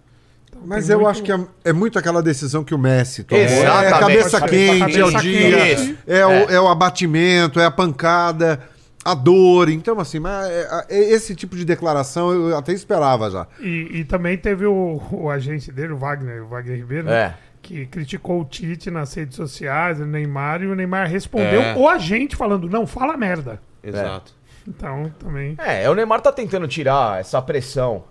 Mas 0.64 0.90
eu 0.90 0.98
muito- 1.00 1.10
acho 1.10 1.24
que 1.24 1.32
é, 1.32 1.40
é 1.66 1.74
muito 1.74 1.98
aquela 1.98 2.22
decisão 2.22 2.64
que 2.64 2.74
o 2.74 2.78
Messi 2.78 3.24
tomou. 3.24 3.44
Exatamente. 3.44 3.86
É 3.86 3.88
a 3.96 4.00
cabeça 4.00 4.40
Cabeça 4.40 4.86
quente, 4.86 5.00
é 5.00 5.06
o 5.06 5.12
dia, 5.20 5.98
é, 6.08 6.26
o, 6.26 6.32
É. 6.32 6.54
é 6.56 6.62
o 6.62 6.68
abatimento, 6.68 7.60
é 7.60 7.66
a 7.66 7.72
pancada, 7.72 8.62
a 9.04 9.14
dor. 9.16 9.70
Então, 9.70 10.00
assim, 10.00 10.20
mas 10.20 10.48
é- 10.50 10.86
é- 10.90 11.14
esse 11.14 11.36
tipo 11.36 11.56
de 11.56 11.66
declaração 11.66 12.32
eu 12.32 12.56
até 12.58 12.72
esperava 12.74 13.30
já. 13.32 13.48
E, 13.60 14.00
e 14.00 14.06
também 14.06 14.38
teve 14.38 14.66
o, 14.66 15.02
o 15.12 15.30
agente 15.30 15.72
dele, 15.72 15.94
o 15.94 15.98
Wagner, 15.98 16.44
o 16.44 16.48
Wagner 16.48 16.78
Ribeiro, 16.78 17.08
né, 17.08 17.14
É. 17.14 17.34
que 17.62 17.86
criticou 17.88 18.42
o 18.42 18.46
Tite 18.46 18.92
nas 18.92 19.14
redes 19.14 19.36
sociais, 19.36 20.00
o 20.00 20.06
Neymar, 20.06 20.62
e 20.62 20.68
o 20.68 20.76
Neymar 20.76 21.08
respondeu 21.10 21.62
É. 21.62 21.76
o 21.76 21.90
agente 21.90 22.36
falando, 22.36 22.70
não, 22.70 22.86
fala 22.86 23.18
merda. 23.18 23.60
Exato. 23.84 24.34
Então, 24.68 25.12
também... 25.18 25.56
É, 25.58 25.90
o 25.90 25.96
Neymar 25.96 26.22
tá 26.22 26.32
tentando 26.32 26.68
tirar 26.68 27.20
essa 27.20 27.42
pressão 27.42 28.04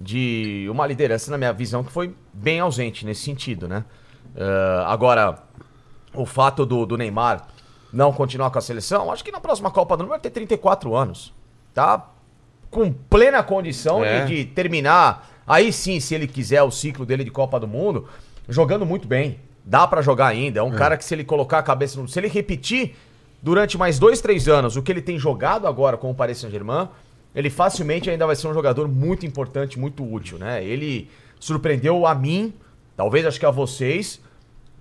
de 0.00 0.66
uma 0.70 0.86
liderança, 0.86 1.30
na 1.30 1.38
minha 1.38 1.52
visão, 1.52 1.82
que 1.82 1.90
foi 1.90 2.14
bem 2.32 2.60
ausente 2.60 3.04
nesse 3.04 3.22
sentido, 3.22 3.66
né? 3.66 3.84
Eh, 4.36 4.82
agora, 4.86 5.42
o 6.14 6.24
fato 6.24 6.64
do, 6.64 6.86
do 6.86 6.96
Neymar 6.96 7.48
não 7.92 8.12
continuar 8.12 8.50
com 8.50 8.58
a 8.58 8.62
seleção, 8.62 9.10
acho 9.10 9.24
que 9.24 9.32
na 9.32 9.40
próxima 9.40 9.70
Copa 9.70 9.96
do 9.96 10.02
Mundo 10.04 10.10
vai 10.10 10.20
ter 10.20 10.30
34 10.30 10.94
anos. 10.94 11.34
Tá 11.74 12.10
com 12.70 12.92
plena 12.92 13.42
condição 13.42 14.04
É. 14.04 14.24
de, 14.24 14.44
de 14.44 14.44
terminar, 14.44 15.28
aí 15.46 15.72
sim, 15.72 15.98
se 16.00 16.14
ele 16.14 16.26
quiser, 16.28 16.62
o 16.62 16.70
ciclo 16.70 17.04
dele 17.06 17.24
de 17.24 17.30
Copa 17.30 17.58
do 17.58 17.66
Mundo, 17.66 18.06
jogando 18.48 18.84
muito 18.86 19.08
bem. 19.08 19.40
Dá 19.64 19.86
pra 19.86 20.00
jogar 20.00 20.28
ainda. 20.28 20.60
É 20.60 20.62
um 20.62 20.70
cara 20.70 20.96
que, 20.96 21.04
se 21.04 21.14
ele 21.14 21.24
colocar 21.24 21.58
a 21.58 21.62
cabeça 21.62 22.00
no. 22.00 22.08
Se 22.08 22.18
ele 22.18 22.28
repetir 22.28 22.94
durante 23.42 23.76
mais 23.76 23.98
dois, 23.98 24.20
três 24.20 24.48
anos 24.48 24.76
o 24.76 24.82
que 24.82 24.90
ele 24.90 25.02
tem 25.02 25.18
jogado 25.18 25.66
agora 25.66 25.96
com 25.98 26.10
o 26.10 26.14
Paris 26.14 26.38
Saint-Germain, 26.38 26.88
ele 27.34 27.50
facilmente 27.50 28.08
ainda 28.10 28.26
vai 28.26 28.34
ser 28.36 28.48
um 28.48 28.54
jogador 28.54 28.88
muito 28.88 29.24
importante, 29.26 29.78
muito 29.78 30.02
útil, 30.04 30.38
né? 30.38 30.64
Ele 30.64 31.08
surpreendeu 31.38 32.06
a 32.06 32.14
mim, 32.14 32.52
talvez 32.96 33.24
acho 33.26 33.38
que 33.38 33.46
a 33.46 33.50
vocês, 33.50 34.20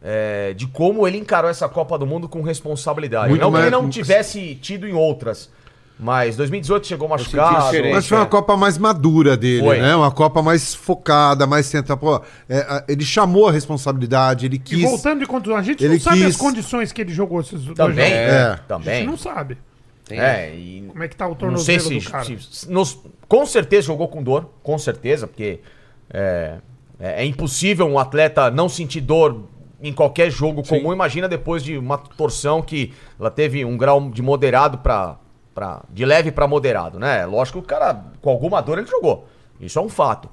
é, 0.01 0.53
de 0.53 0.65
como 0.67 1.07
ele 1.07 1.17
encarou 1.17 1.49
essa 1.49 1.67
Copa 1.67 1.97
do 1.97 2.05
Mundo 2.05 2.27
com 2.29 2.41
responsabilidade. 2.41 3.29
Muito 3.29 3.41
não 3.41 3.51
que 3.51 3.57
ele 3.57 3.69
mais- 3.69 3.83
não 3.83 3.89
tivesse 3.89 4.55
tido 4.55 4.87
em 4.87 4.93
outras, 4.93 5.49
mas 5.99 6.35
2018 6.37 6.85
chegou 6.87 7.07
machucado. 7.09 7.65
diferente. 7.65 7.93
Mas 7.93 8.07
foi 8.07 8.17
uma 8.17 8.23
é. 8.23 8.27
Copa 8.29 8.55
mais 8.55 8.77
madura 8.77 9.35
dele, 9.35 9.63
Foi. 9.63 9.79
né? 9.81 9.95
Uma 9.95 10.11
Copa 10.11 10.41
mais 10.41 10.73
focada, 10.75 11.45
mais 11.47 11.65
centrada. 11.65 11.99
Pô, 11.99 12.21
é, 12.47 12.59
a- 12.59 12.83
ele 12.87 13.03
chamou 13.03 13.47
a 13.47 13.51
responsabilidade, 13.51 14.45
ele 14.45 14.55
E 14.55 14.59
quis. 14.59 14.81
voltando 14.83 15.19
de 15.19 15.25
contusão, 15.25 15.57
a 15.57 15.61
gente 15.63 15.83
ele 15.83 15.95
não 15.95 15.99
sabe 16.01 16.17
quis- 16.17 16.27
as 16.27 16.37
condições 16.37 16.91
que 16.91 17.01
ele 17.01 17.11
jogou 17.13 17.41
esses 17.41 17.63
dois 17.63 17.75
Também, 17.75 18.09
jogos. 18.09 18.33
É. 18.33 18.41
A 18.43 18.49
gente 18.51 18.61
também. 18.67 19.05
não 19.05 19.17
sabe 19.17 19.57
Tem- 20.07 20.19
É, 20.19 20.55
e 20.55 20.85
como 20.87 21.03
é 21.03 21.07
que 21.07 21.15
tá 21.15 21.25
o 21.25 21.29
não 21.29 21.35
tornozelo 21.35 21.79
sei 21.81 21.99
se, 21.99 22.05
do 22.05 22.11
cara. 22.11 22.23
se- 22.25 22.71
nos- 22.71 22.97
com 23.27 23.45
certeza 23.45 23.87
jogou 23.87 24.07
com 24.07 24.23
dor, 24.23 24.49
com 24.63 24.77
certeza, 24.77 25.27
porque 25.27 25.59
é, 26.13 26.57
é- 26.99 27.23
é 27.23 27.25
impossível 27.25 27.85
um 27.87 27.99
atleta 27.99 28.49
não 28.49 28.69
sentir 28.69 29.01
dor 29.01 29.43
em 29.81 29.91
qualquer 29.93 30.31
jogo 30.31 30.63
comum. 30.67 30.91
Imagina 30.93 31.27
depois 31.27 31.61
de 31.63 31.77
uma 31.77 31.97
torção 31.97 32.61
que 32.61 32.93
ela 33.19 33.29
teve 33.29 33.63
um 33.65 33.77
grau 33.77 34.09
de 34.09 34.21
moderado 34.21 34.77
para 34.79 35.17
de 35.89 36.05
leve 36.05 36.31
para 36.31 36.47
moderado, 36.47 36.99
né? 36.99 37.25
Lógico 37.25 37.59
que 37.59 37.65
o 37.65 37.67
cara 37.67 38.05
com 38.21 38.29
alguma 38.29 38.61
dor 38.61 38.77
ele 38.77 38.87
jogou. 38.87 39.27
Isso 39.59 39.77
é 39.79 39.81
um 39.81 39.89
fato. 39.89 40.29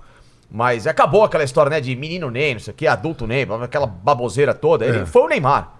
Mas 0.51 0.87
acabou 0.87 1.25
aquela 1.25 1.43
história, 1.43 1.69
né, 1.71 1.81
de 1.81 1.97
menino 1.97 2.31
Ney, 2.31 2.53
não 2.55 2.61
sei 2.61 2.73
o 2.73 2.77
que, 2.77 2.87
adulto 2.87 3.27
Ney, 3.27 3.47
aquela 3.63 3.87
baboseira 3.87 4.55
toda. 4.55 4.85
Ele 4.87 4.99
É. 5.01 5.07
foi 5.07 5.23
o 5.23 5.29
Neymar. 5.29 5.79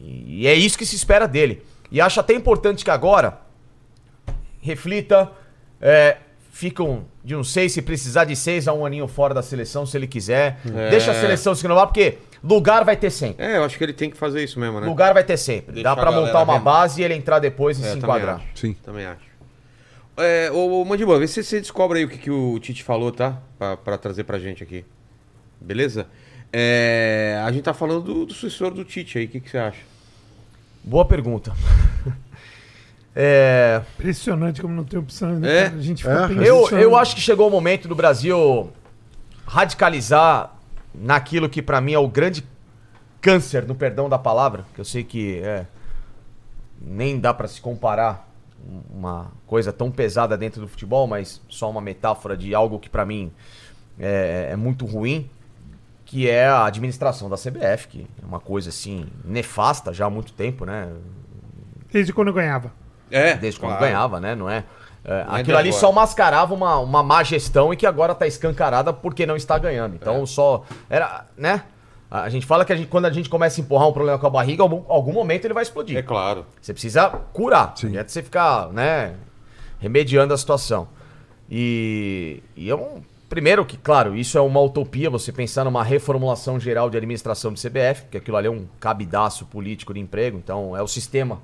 E 0.00 0.46
é 0.46 0.54
isso 0.54 0.76
que 0.78 0.84
se 0.86 0.94
espera 0.94 1.26
dele. 1.26 1.62
E 1.92 2.00
acho 2.00 2.18
até 2.18 2.34
importante 2.34 2.84
que 2.84 2.90
agora 2.90 3.38
reflita. 4.60 5.30
É, 5.80 6.16
ficam, 6.50 7.04
de 7.24 7.34
não 7.34 7.42
sei 7.44 7.68
se 7.68 7.80
precisar 7.82 8.24
de 8.24 8.36
seis 8.36 8.68
a 8.68 8.72
um 8.72 8.84
aninho 8.86 9.08
fora 9.08 9.32
da 9.34 9.42
seleção, 9.42 9.84
se 9.86 9.96
ele 9.96 10.06
quiser. 10.06 10.58
É. 10.74 10.90
Deixa 10.90 11.10
a 11.10 11.14
seleção 11.14 11.54
se 11.54 11.62
renovar, 11.62 11.86
porque 11.86 12.18
lugar 12.42 12.84
vai 12.84 12.96
ter 12.96 13.10
sempre. 13.10 13.44
É, 13.44 13.56
eu 13.56 13.64
acho 13.64 13.76
que 13.76 13.84
ele 13.84 13.92
tem 13.92 14.10
que 14.10 14.16
fazer 14.16 14.42
isso 14.44 14.58
mesmo, 14.60 14.80
né? 14.80 14.86
Lugar 14.86 15.12
vai 15.12 15.24
ter 15.24 15.36
sempre. 15.36 15.72
Deixa 15.72 15.84
Dá 15.84 15.92
a 15.92 15.96
pra 15.96 16.04
galera 16.06 16.26
montar 16.26 16.42
uma 16.42 16.58
remar. 16.58 16.64
base 16.64 17.00
e 17.00 17.04
ele 17.04 17.14
entrar 17.14 17.38
depois 17.38 17.78
e 17.78 17.82
É, 17.82 17.84
se 17.84 17.90
também 17.98 18.02
enquadrar. 18.16 18.36
acho. 18.36 18.46
Sim. 18.54 18.74
Também 18.82 19.04
acho. 19.06 19.32
É, 20.16 20.50
ô, 20.52 20.82
ô 20.82 20.84
Mandíbula, 20.84 21.18
vê 21.18 21.26
se 21.26 21.42
você 21.42 21.58
descobre 21.58 21.98
aí 21.98 22.04
o 22.04 22.08
que, 22.08 22.18
que 22.18 22.30
o 22.30 22.58
Tite 22.60 22.82
falou, 22.84 23.10
tá? 23.10 23.38
Pra, 23.58 23.76
pra 23.76 23.98
trazer 23.98 24.24
pra 24.24 24.38
gente 24.38 24.62
aqui. 24.62 24.84
Beleza? 25.60 26.06
É, 26.52 27.42
a 27.44 27.50
gente 27.50 27.64
tá 27.64 27.72
falando 27.74 28.02
do, 28.02 28.26
do 28.26 28.34
sucessor 28.34 28.70
do 28.72 28.84
Tite 28.84 29.18
aí, 29.18 29.24
o 29.24 29.28
que, 29.28 29.40
que 29.40 29.50
você 29.50 29.58
acha? 29.58 29.78
Boa 30.84 31.04
pergunta. 31.04 31.52
é, 33.14 33.82
Impressionante 33.98 34.60
como 34.60 34.74
não 34.74 34.84
tem 34.84 34.98
opção. 34.98 35.38
né, 35.38 35.58
É? 35.58 35.66
A 35.66 35.78
gente 35.80 36.02
fica 36.02 36.12
É. 36.24 36.28
pensando- 36.28 36.42
eu, 36.44 36.68
eu 36.78 36.96
acho 36.96 37.14
que 37.14 37.20
chegou 37.20 37.48
o 37.48 37.50
momento 37.50 37.86
do 37.88 37.94
Brasil 37.94 38.70
radicalizar 39.46 40.52
naquilo 40.94 41.48
que 41.48 41.62
pra 41.62 41.80
mim 41.80 41.92
é 41.92 41.98
o 41.98 42.08
grande 42.08 42.44
câncer, 43.20 43.66
no 43.66 43.74
perdão 43.74 44.08
da 44.08 44.18
palavra, 44.18 44.64
que 44.74 44.80
eu 44.80 44.84
sei 44.84 45.04
que 45.04 45.38
é, 45.40 45.66
nem 46.80 47.18
dá 47.20 47.32
pra 47.32 47.46
se 47.46 47.60
comparar 47.60 48.28
uma 48.92 49.30
coisa 49.46 49.72
tão 49.72 49.90
pesada 49.90 50.36
dentro 50.36 50.60
do 50.60 50.68
futebol, 50.68 51.06
mas 51.06 51.40
só 51.48 51.68
uma 51.70 51.80
metáfora 51.80 52.36
de 52.36 52.54
algo 52.54 52.78
que 52.78 52.88
pra 52.88 53.04
mim 53.04 53.32
é, 53.98 54.48
é 54.52 54.56
muito 54.56 54.86
ruim, 54.86 55.28
que 56.12 56.28
é 56.28 56.46
a 56.46 56.66
administração 56.66 57.30
da 57.30 57.36
CBF, 57.38 57.88
que 57.88 58.06
é 58.22 58.26
uma 58.26 58.38
coisa 58.38 58.68
assim 58.68 59.06
nefasta 59.24 59.94
já 59.94 60.04
há 60.04 60.10
muito 60.10 60.34
tempo, 60.34 60.66
né? 60.66 60.90
Desde 61.90 62.12
quando 62.12 62.28
eu 62.28 62.34
ganhava. 62.34 62.70
É, 63.10 63.34
Desde 63.34 63.58
quando 63.58 63.70
claro. 63.70 63.86
ganhava, 63.86 64.20
né? 64.20 64.34
Não 64.34 64.46
é? 64.48 64.62
É, 65.04 65.24
Não 65.24 65.36
é 65.36 65.40
aquilo 65.40 65.56
ali 65.56 65.68
agora. 65.70 65.80
só 65.80 65.90
mascarava 65.90 66.52
uma, 66.52 66.76
uma 66.80 67.02
má 67.02 67.22
gestão 67.22 67.72
e 67.72 67.76
que 67.78 67.86
agora 67.86 68.14
tá 68.14 68.26
escancarada 68.26 68.92
porque 68.92 69.24
não 69.24 69.36
está 69.36 69.56
ganhando. 69.56 69.94
Então 69.96 70.22
É. 70.22 70.26
só. 70.26 70.64
Era, 70.90 71.24
né? 71.34 71.62
A 72.10 72.28
gente 72.28 72.44
fala 72.44 72.62
que 72.62 72.74
a 72.74 72.76
gente- 72.76 72.88
quando 72.88 73.06
a 73.06 73.10
gente 73.10 73.30
começa 73.30 73.58
a 73.58 73.64
empurrar 73.64 73.88
um 73.88 73.92
problema 73.94 74.18
com 74.18 74.26
a 74.26 74.30
barriga, 74.30 74.62
algum, 74.62 74.82
algum 74.86 75.14
momento 75.14 75.46
ele 75.46 75.54
vai 75.54 75.62
explodir. 75.62 75.96
É 75.96 76.02
claro. 76.02 76.44
Você 76.60 76.74
precisa 76.74 77.08
curar. 77.08 77.72
Sim. 77.74 77.84
Não 77.86 77.90
adianta 77.92 78.10
você 78.10 78.22
ficar, 78.22 78.68
né, 78.68 79.14
remediando 79.80 80.34
a 80.34 80.36
situação. 80.36 80.88
E, 81.50 82.42
e 82.54 82.68
é 82.70 82.74
um. 82.76 83.02
Primeiro 83.32 83.64
que, 83.64 83.78
claro, 83.78 84.14
isso 84.14 84.36
é 84.36 84.42
uma 84.42 84.60
utopia, 84.60 85.08
você 85.08 85.32
pensar 85.32 85.64
numa 85.64 85.82
reformulação 85.82 86.60
geral 86.60 86.90
de 86.90 86.98
administração 86.98 87.50
de 87.50 87.66
CBF, 87.66 88.02
porque 88.02 88.18
aquilo 88.18 88.36
ali 88.36 88.46
é 88.46 88.50
um 88.50 88.66
cabidaço 88.78 89.46
político 89.46 89.94
de 89.94 90.00
emprego, 90.00 90.36
então 90.36 90.76
é 90.76 90.82
o 90.82 90.86
sistema 90.86 91.40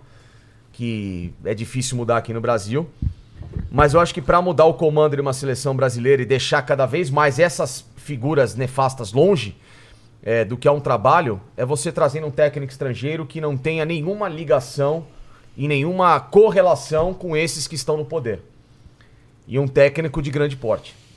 que 0.70 1.32
é 1.43 1.55
difícil 1.55 1.97
mudar 1.97 2.19
aqui 2.19 2.31
no 2.35 2.43
Brasil. 2.43 2.86
Mas 3.70 3.94
eu 3.94 4.01
acho 4.01 4.12
que 4.12 4.20
para 4.20 4.43
mudar 4.43 4.66
o 4.66 4.74
comando 4.74 5.16
de 5.16 5.23
uma 5.23 5.32
seleção 5.32 5.74
brasileira 5.74 6.20
e 6.20 6.27
deixar 6.27 6.60
cada 6.60 6.85
vez 6.85 7.09
mais 7.09 7.39
essas 7.39 7.86
figuras 7.97 8.55
nefastas 8.55 9.15
longe 9.15 9.56
é, 10.23 10.44
do 10.44 10.59
que 10.59 10.69
é 10.69 10.70
um 10.70 10.81
trabalho, 10.81 11.40
é 11.56 11.65
você 11.65 11.90
trazendo 11.90 12.27
um 12.27 12.31
técnico 12.31 12.70
estrangeiro 12.70 13.24
que 13.24 13.40
não 13.40 13.56
tenha 13.56 13.86
nenhuma 13.86 14.28
ligação 14.28 15.06
e 15.56 15.66
nenhuma 15.66 16.20
correlação 16.20 17.15
com 17.15 17.35
esses 17.35 17.66
que 17.66 17.77
estão 17.77 17.97
no 17.97 18.05
poder. 18.05 18.43
E 19.47 19.59
um 19.59 19.66
técnico 19.66 20.20
de 20.20 20.31
grande 20.31 20.55
porte. 20.55 21.07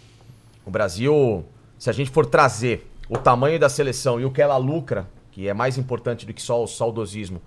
O 0.65 0.71
Brasil, 0.71 1.45
se 1.77 1.89
a 1.89 1.93
gente 1.93 2.09
for 2.09 2.25
trazer 2.25 2.89
o 3.09 3.17
tamanho 3.17 3.59
da 3.59 3.69
seleção 3.69 4.19
e 4.19 4.25
o 4.25 4.31
que 4.31 4.41
ela 4.41 4.57
lucra, 4.57 5.09
que 5.31 5.47
é 5.47 5.53
mais 5.53 5.77
importante 5.77 6.25
do 6.25 6.33
que 6.33 6.41
só 6.41 6.63
o 6.63 6.67
saudosismo, 6.67 7.41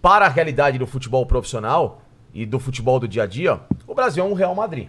para 0.00 0.26
a 0.26 0.28
realidade 0.28 0.78
do 0.78 0.86
futebol 0.86 1.26
profissional 1.26 2.02
e 2.32 2.46
do 2.46 2.58
futebol 2.58 3.00
do 3.00 3.08
dia 3.08 3.24
a 3.24 3.26
dia, 3.26 3.60
o 3.86 3.94
Brasil 3.94 4.24
é 4.24 4.28
um 4.28 4.34
Real 4.34 4.54
Madrid. 4.54 4.88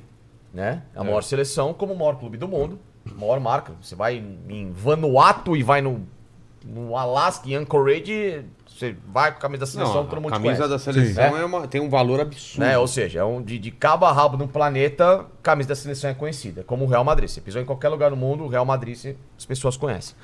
Né? 0.53 0.83
É 0.95 0.99
a 0.99 1.03
maior 1.03 1.23
seleção 1.23 1.73
como 1.73 1.93
o 1.93 1.97
maior 1.97 2.17
clube 2.17 2.37
do 2.37 2.47
mundo, 2.47 2.79
maior 3.15 3.39
marca. 3.39 3.73
Você 3.81 3.95
vai 3.95 4.23
em 4.47 4.71
Vanuatu 4.71 5.55
e 5.55 5.63
vai 5.63 5.81
no, 5.81 6.07
no 6.63 6.95
Alaska, 6.95 7.49
em 7.49 7.55
Anchorage, 7.55 8.45
você 8.77 8.95
vai 9.07 9.31
com 9.31 9.37
a 9.37 9.41
camisa 9.41 9.59
da 9.61 9.65
seleção, 9.65 9.93
Não, 9.95 10.05
todo 10.05 10.17
a 10.17 10.21
mundo 10.21 10.31
camisa 10.31 10.55
conhece. 10.55 10.69
da 10.69 10.79
seleção 10.79 11.29
Sim. 11.35 11.41
é 11.41 11.45
uma- 11.45 11.67
tem 11.67 11.81
um 11.81 11.89
valor 11.89 12.19
absurdo. 12.21 12.65
Né? 12.65 12.77
Ou 12.77 12.87
seja, 12.87 13.19
é 13.19 13.23
um, 13.23 13.41
de, 13.41 13.57
de 13.57 13.71
cabo 13.71 14.05
a 14.05 14.11
rabo 14.11 14.37
no 14.37 14.47
planeta, 14.47 15.25
camisa 15.41 15.69
da 15.69 15.75
seleção 15.75 16.09
é 16.09 16.13
conhecida. 16.13 16.63
Como 16.63 16.85
o 16.85 16.87
Real 16.87 17.03
Madrid. 17.03 17.27
Você 17.29 17.41
pisou 17.41 17.61
em 17.61 17.65
qualquer 17.65 17.89
lugar 17.89 18.09
do 18.11 18.15
mundo, 18.17 18.43
o 18.43 18.47
Real 18.47 18.65
Madrid 18.65 19.15
as 19.37 19.45
pessoas 19.45 19.75
conhecem. 19.77 20.15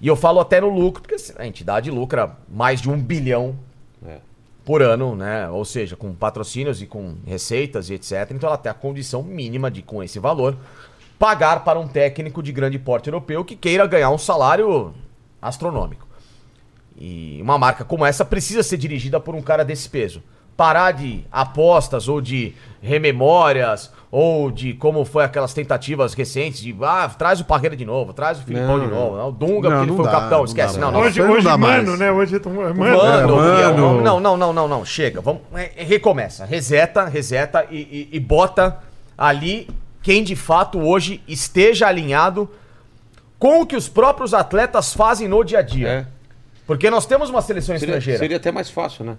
E 0.00 0.08
eu 0.08 0.16
falo 0.16 0.40
até 0.40 0.60
no 0.60 0.68
lucro, 0.68 1.02
porque 1.02 1.16
a 1.38 1.46
entidade 1.46 1.90
lucra 1.90 2.36
mais 2.48 2.80
de 2.80 2.90
um 2.90 3.00
bilhão 3.00 3.56
É. 4.04 4.16
por 4.64 4.82
ano, 4.82 5.14
né? 5.14 5.48
Ou 5.48 5.64
seja, 5.64 5.94
com 5.94 6.12
patrocínios 6.14 6.82
e 6.82 6.86
com 6.86 7.14
receitas 7.26 7.88
e 7.90 7.94
etc. 7.94 8.30
Então 8.32 8.48
ela 8.48 8.56
tem 8.58 8.70
a 8.70 8.74
condição 8.74 9.22
mínima 9.22 9.70
de, 9.70 9.80
com 9.82 10.02
esse 10.02 10.18
valor, 10.18 10.56
pagar 11.18 11.62
para 11.62 11.78
um 11.78 11.86
técnico 11.86 12.42
de 12.42 12.50
grande 12.50 12.78
porte 12.80 13.08
europeu 13.08 13.44
que 13.44 13.54
queira 13.54 13.86
ganhar 13.86 14.10
um 14.10 14.18
salário 14.18 14.92
astronômico. 15.40 16.06
E 16.98 17.38
uma 17.42 17.58
marca 17.58 17.84
como 17.84 18.04
essa 18.06 18.24
precisa 18.24 18.62
ser 18.62 18.76
dirigida 18.76 19.18
por 19.18 19.34
um 19.34 19.42
cara 19.42 19.64
desse 19.64 19.88
peso. 19.88 20.22
Parar 20.56 20.92
de 20.92 21.24
apostas 21.32 22.08
ou 22.08 22.20
de 22.20 22.54
rememórias 22.82 23.90
ou 24.10 24.50
de 24.50 24.74
como 24.74 25.04
foi 25.04 25.24
aquelas 25.24 25.54
tentativas 25.54 26.12
recentes 26.12 26.60
de 26.60 26.76
ah, 26.82 27.08
traz 27.16 27.40
o 27.40 27.44
Parreira 27.44 27.74
de 27.74 27.84
novo, 27.86 28.12
traz 28.12 28.38
o 28.38 28.42
Filipão 28.42 28.76
Não. 28.76 28.84
de 28.84 28.90
novo, 28.90 29.16
não, 29.16 29.28
o 29.28 29.32
Dunga 29.32 29.70
Não, 29.70 29.76
porque 29.78 29.90
ele 29.90 29.96
foi 29.96 30.04
dá, 30.04 30.10
o 30.10 30.12
capitão, 30.12 30.38
não 30.38 30.44
esquece. 30.44 30.78
Não, 30.78 30.92
não. 30.92 31.00
Hoje, 31.00 31.22
não 31.22 31.30
hoje 31.32 31.48
mano, 31.56 31.96
né? 31.96 32.12
Hoje, 32.12 32.38
tão- 32.38 32.52
mano, 32.52 32.74
Mano, 32.74 33.00
É, 33.00 33.66
mano. 33.72 34.02
Não, 34.02 34.20
não, 34.20 34.36
não, 34.36 34.52
não, 34.52 34.68
não, 34.68 34.84
chega. 34.84 35.20
Vamos, 35.22 35.40
é, 35.54 35.72
é, 35.76 35.82
recomeça, 35.84 36.44
reseta, 36.44 37.06
reseta 37.06 37.66
e, 37.70 37.76
e- 37.78 38.08
e 38.12 38.20
bota 38.20 38.78
ali 39.16 39.68
quem 40.02 40.22
de 40.22 40.36
fato 40.36 40.78
hoje 40.78 41.22
esteja 41.26 41.86
alinhado 41.88 42.48
com 43.38 43.62
o 43.62 43.66
que 43.66 43.74
os 43.76 43.88
próprios 43.88 44.34
atletas 44.34 44.92
fazem 44.92 45.26
no 45.28 45.42
dia 45.42 45.60
a 45.60 45.62
dia. 45.62 45.88
É. 45.88 46.06
Porque 46.66 46.90
nós 46.90 47.06
temos 47.06 47.30
uma 47.30 47.42
seleção 47.42 47.76
Seria, 47.78 47.94
estrangeira. 47.94 48.18
seria 48.18 48.36
até 48.36 48.52
mais 48.52 48.70
fácil, 48.70 49.04
né? 49.04 49.16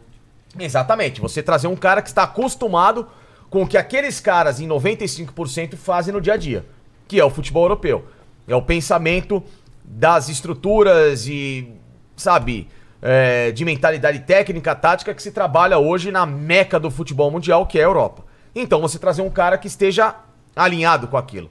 Exatamente. 0.59 1.19
Você 1.21 1.41
trazer 1.43 1.67
um 1.67 1.75
cara 1.75 2.01
que 2.01 2.07
está 2.07 2.23
acostumado 2.23 3.07
com 3.49 3.63
o 3.63 3.67
que 3.67 3.77
aqueles 3.77 4.19
caras 4.19 4.59
em 4.59 4.67
95% 4.67 5.75
fazem 5.75 6.13
no 6.13 6.21
dia 6.21 6.33
a 6.33 6.37
dia, 6.37 6.65
que 7.07 7.19
é 7.19 7.25
o 7.25 7.29
futebol 7.29 7.63
europeu. 7.63 8.05
É 8.47 8.55
o 8.55 8.61
pensamento 8.61 9.43
das 9.83 10.29
estruturas 10.29 11.27
e, 11.27 11.71
sabe, 12.15 12.67
é, 13.01 13.51
de 13.51 13.65
mentalidade 13.65 14.19
técnica, 14.19 14.73
tática 14.73 15.13
que 15.13 15.21
se 15.21 15.31
trabalha 15.31 15.77
hoje 15.77 16.11
na 16.11 16.25
meca 16.25 16.79
do 16.79 16.89
futebol 16.89 17.29
mundial, 17.29 17.67
que 17.67 17.77
é 17.77 17.81
a 17.81 17.85
Europa. 17.85 18.23
Então 18.55 18.79
você 18.79 18.97
trazer 18.97 19.21
um 19.21 19.29
cara 19.29 19.57
que 19.57 19.67
esteja 19.67 20.15
alinhado 20.55 21.07
com 21.07 21.17
aquilo. 21.17 21.49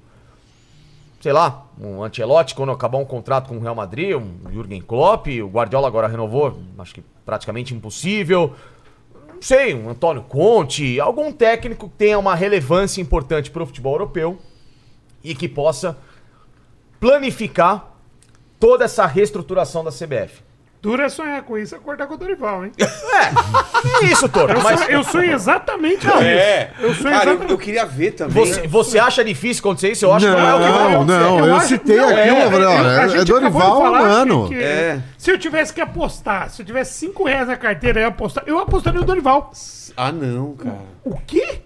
Sei 1.22 1.32
lá, 1.32 1.66
um 1.80 2.02
Ancelotti 2.02 2.54
quando 2.54 2.72
acabar 2.72 2.98
um 2.98 3.04
contrato 3.04 3.48
com 3.48 3.56
o 3.56 3.60
Real 3.60 3.74
Madrid, 3.74 4.14
um 4.14 4.50
Jürgen 4.52 4.82
Klopp, 4.82 5.28
o 5.28 5.46
Guardiola 5.46 5.86
agora 5.86 6.08
renovou, 6.08 6.58
acho 6.78 6.94
que 6.94 7.04
praticamente 7.24 7.72
impossível 7.72 8.52
não 9.42 9.48
sei, 9.48 9.74
um 9.74 9.90
Antônio 9.90 10.22
Conte, 10.22 11.00
algum 11.00 11.32
técnico 11.32 11.88
que 11.88 11.96
tenha 11.96 12.16
uma 12.16 12.32
relevância 12.32 13.00
importante 13.00 13.50
para 13.50 13.64
o 13.64 13.66
futebol 13.66 13.94
europeu 13.94 14.38
e 15.22 15.34
que 15.34 15.48
possa 15.48 15.98
planificar 17.00 17.92
toda 18.60 18.84
essa 18.84 19.04
reestruturação 19.04 19.82
da 19.82 19.90
CBF. 19.90 20.44
Dura 20.82 21.04
é 21.04 21.08
sonhar 21.08 21.40
com 21.42 21.56
isso, 21.56 21.76
acordar 21.76 22.08
com 22.08 22.14
o 22.14 22.16
Dorival, 22.16 22.64
hein? 22.64 22.72
É 24.02 24.04
isso, 24.06 24.28
Toro. 24.28 24.52
Eu, 24.52 24.62
Mas 24.62 24.88
eu 24.88 25.04
sou 25.04 25.22
exatamente 25.22 26.04
com 26.06 26.18
É. 26.18 26.72
isso. 26.74 26.82
Eu 26.82 26.94
sou 26.94 27.02
Cara, 27.04 27.14
eu, 27.14 27.20
exatamente... 27.20 27.50
eu 27.52 27.58
queria 27.58 27.86
ver 27.86 28.10
também. 28.12 28.34
você, 28.46 28.66
você 28.66 28.98
acha 28.98 29.24
difícil 29.24 29.60
acontecer 29.60 29.92
isso? 29.92 30.04
Eu 30.04 30.12
acho 30.12 30.26
que 30.26 30.32
não 30.32 30.38
é 30.40 30.54
o 30.54 30.58
que 30.58 30.62
vai 30.62 30.72
Não, 30.72 30.94
acontecer. 30.94 31.18
não, 31.20 31.46
eu, 31.46 31.54
acho- 31.54 31.66
citei 31.68 31.96
não, 31.96 32.08
aqui, 32.08 32.18
é, 32.18 32.30
eu 32.46 32.50
falei, 32.50 32.66
eu- 32.66 32.70
olha, 32.70 33.00
a 33.00 33.04
é 33.04 33.08
de 33.08 33.24
Dorival, 33.24 33.80
falar 33.82 33.98
que- 33.98 34.04
mano. 34.08 34.48
que- 34.48 34.54
É. 34.62 35.00
Se 35.16 35.30
eu 35.30 35.38
tivesse 35.38 35.72
que 35.72 35.80
apostar, 35.80 36.50
se 36.50 36.62
eu 36.62 36.66
tivesse 36.66 36.94
5 36.98 37.24
reais 37.24 37.46
na 37.46 37.56
carteira 37.56 38.00
e 38.00 38.04
apostar, 38.04 38.42
eu 38.46 38.58
apostaria 38.58 38.98
no 39.00 39.06
Dorival. 39.06 39.52
Ah, 39.96 40.10
não, 40.10 40.54
cara. 40.56 40.78
O 41.04 41.16
quê? 41.18 41.60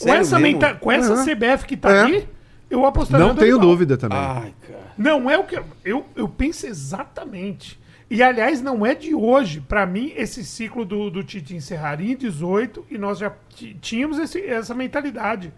Com 0.00 0.14
essa, 0.14 0.38
menta- 0.38 0.74
com 0.74 0.92
essa 0.92 1.12
É. 1.14 1.24
CBF 1.24 1.64
que 1.66 1.76
tá 1.76 1.90
É. 1.90 2.02
aqui, 2.02 2.28
eu 2.70 2.86
apostaria 2.86 3.26
Não 3.26 3.34
no 3.34 3.38
tenho 3.40 3.52
Dorival. 3.56 3.70
dúvida 3.72 3.96
também. 3.96 4.18
Ai, 4.18 4.54
cara. 4.66 4.80
Não 4.96 5.28
é 5.28 5.36
o 5.38 5.42
que. 5.44 5.60
Eu, 5.84 6.06
eu 6.14 6.28
penso 6.28 6.66
exatamente. 6.66 7.80
E, 8.10 8.22
aliás, 8.24 8.60
não 8.60 8.84
é 8.84 8.92
de 8.94 9.14
hoje. 9.14 9.60
Pra 9.60 9.86
mim, 9.86 10.12
esse 10.16 10.44
ciclo 10.44 10.84
do, 10.84 11.08
do 11.10 11.22
Tite 11.22 11.54
encerraria 11.54 12.12
em 12.12 12.16
18 12.16 12.84
e 12.90 12.98
nós 12.98 13.18
já 13.18 13.32
tínhamos 13.80 14.18
esse- 14.18 14.44
essa 14.44 14.74
mentalidade. 14.74 15.52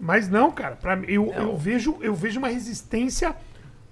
Mas 0.00 0.28
não, 0.28 0.50
cara. 0.50 0.76
Pra 0.76 0.96
mim, 0.96 1.04
eu, 1.08 1.30
eu, 1.34 1.56
vejo, 1.56 1.96
eu 2.00 2.14
vejo 2.14 2.38
uma 2.38 2.48
resistência 2.48 3.36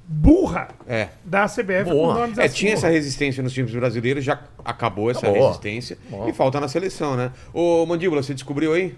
burra 0.09 0.69
É. 0.89 1.09
da 1.25 1.47
CBF 1.47 1.85
Boa. 1.91 2.15
nomes 2.15 2.39
É, 2.39 2.45
assim, 2.45 2.55
tinha 2.57 2.73
essa 2.73 2.89
resistência 2.89 3.43
nos 3.43 3.53
times 3.53 3.71
brasileiros, 3.73 4.25
já 4.25 4.41
acabou 4.65 5.11
essa 5.11 5.21
Acabou. 5.21 5.47
resistência. 5.49 5.99
E 6.27 6.33
falta 6.33 6.59
na 6.59 6.69
seleção, 6.69 7.15
né? 7.17 7.31
Ô, 7.53 7.85
Mandíbula, 7.87 8.23
você 8.23 8.33
descobriu 8.35 8.73
aí? 8.73 8.95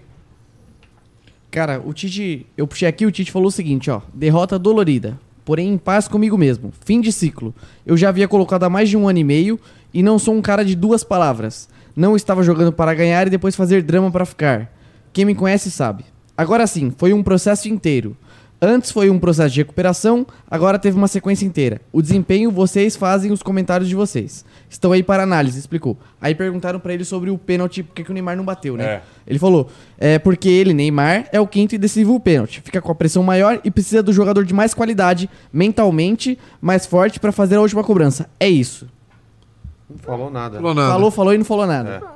Cara, 1.51 1.81
o 1.85 1.93
Tite. 1.93 2.45
Eu 2.57 2.67
puxei 2.67 2.87
aqui, 2.87 3.05
o 3.05 3.11
Tite 3.11 3.31
falou 3.31 3.47
o 3.47 3.51
seguinte, 3.51 3.89
ó. 3.91 4.01
Derrota 4.13 4.57
dolorida. 4.59 5.17
Porém, 5.45 5.73
em 5.73 5.77
paz 5.77 6.07
comigo 6.07 6.37
mesmo. 6.37 6.73
Fim 6.83 6.99
de 6.99 7.11
ciclo. 7.11 7.53
Eu 7.85 7.95
já 7.95 8.09
havia 8.09 8.27
colocado 8.27 8.63
há 8.63 8.69
mais 8.69 8.89
de 8.89 8.97
um 8.97 9.07
ano 9.07 9.19
e 9.19 9.23
meio 9.23 9.59
e 9.93 10.01
não 10.01 10.17
sou 10.17 10.33
um 10.33 10.41
cara 10.41 10.65
de 10.65 10.75
duas 10.75 11.03
palavras. 11.03 11.69
Não 11.95 12.15
estava 12.15 12.43
jogando 12.43 12.73
para 12.73 12.95
ganhar 12.95 13.27
e 13.27 13.29
depois 13.29 13.55
fazer 13.55 13.83
drama 13.83 14.11
para 14.11 14.25
ficar. 14.25 14.73
Quem 15.13 15.23
me 15.23 15.35
conhece 15.35 15.69
sabe. 15.69 16.03
Agora 16.35 16.67
sim, 16.67 16.91
foi 16.97 17.13
um 17.13 17.23
processo 17.23 17.69
inteiro. 17.69 18.17
Antes 18.67 18.89
foi 18.89 19.11
um 19.11 19.19
processo 19.19 19.53
de 19.53 19.59
recuperação, 19.61 20.25
agora 20.49 20.79
teve 20.79 20.97
uma 20.97 21.07
sequência 21.07 21.45
inteira. 21.45 21.79
O 21.93 22.01
desempenho, 22.01 22.49
vocês 22.49 22.95
fazem 22.95 23.31
os 23.31 23.43
comentários 23.43 23.87
de 23.87 23.93
vocês. 23.93 24.43
Estão 24.67 24.91
aí 24.91 25.03
para 25.03 25.21
análise, 25.21 25.59
explicou. 25.59 25.95
Aí 26.19 26.33
perguntaram 26.33 26.79
pra 26.79 26.91
ele 26.91 27.05
sobre 27.05 27.29
o 27.29 27.37
pênalti, 27.37 27.83
porque 27.83 28.03
que 28.03 28.09
o 28.09 28.13
Neymar 28.13 28.35
não 28.35 28.43
bateu, 28.43 28.75
né? 28.75 28.85
É. 28.85 29.01
Ele 29.27 29.37
falou, 29.37 29.69
é 29.99 30.17
porque 30.17 30.49
ele, 30.49 30.73
Neymar, 30.73 31.27
é 31.31 31.39
o 31.39 31.45
quinto 31.45 31.75
e 31.75 31.77
decisivo 31.77 32.19
pênalti. 32.19 32.59
Fica 32.59 32.81
com 32.81 32.91
a 32.91 32.95
pressão 32.95 33.21
maior 33.21 33.61
e 33.63 33.69
precisa 33.69 34.01
do 34.01 34.11
jogador 34.11 34.43
de 34.43 34.53
mais 34.55 34.73
qualidade, 34.73 35.29
mentalmente, 35.53 36.35
mais 36.59 36.87
forte 36.87 37.19
pra 37.19 37.31
fazer 37.31 37.57
a 37.57 37.61
última 37.61 37.83
cobrança. 37.83 38.27
É 38.39 38.49
isso. 38.49 38.87
Não 39.87 39.99
falou 39.99 40.31
nada. 40.31 40.57
Falou 40.57 40.73
nada. 40.73 40.91
Falou, 40.91 41.11
falou 41.11 41.33
e 41.35 41.37
não 41.37 41.45
falou 41.45 41.67
nada. 41.67 42.14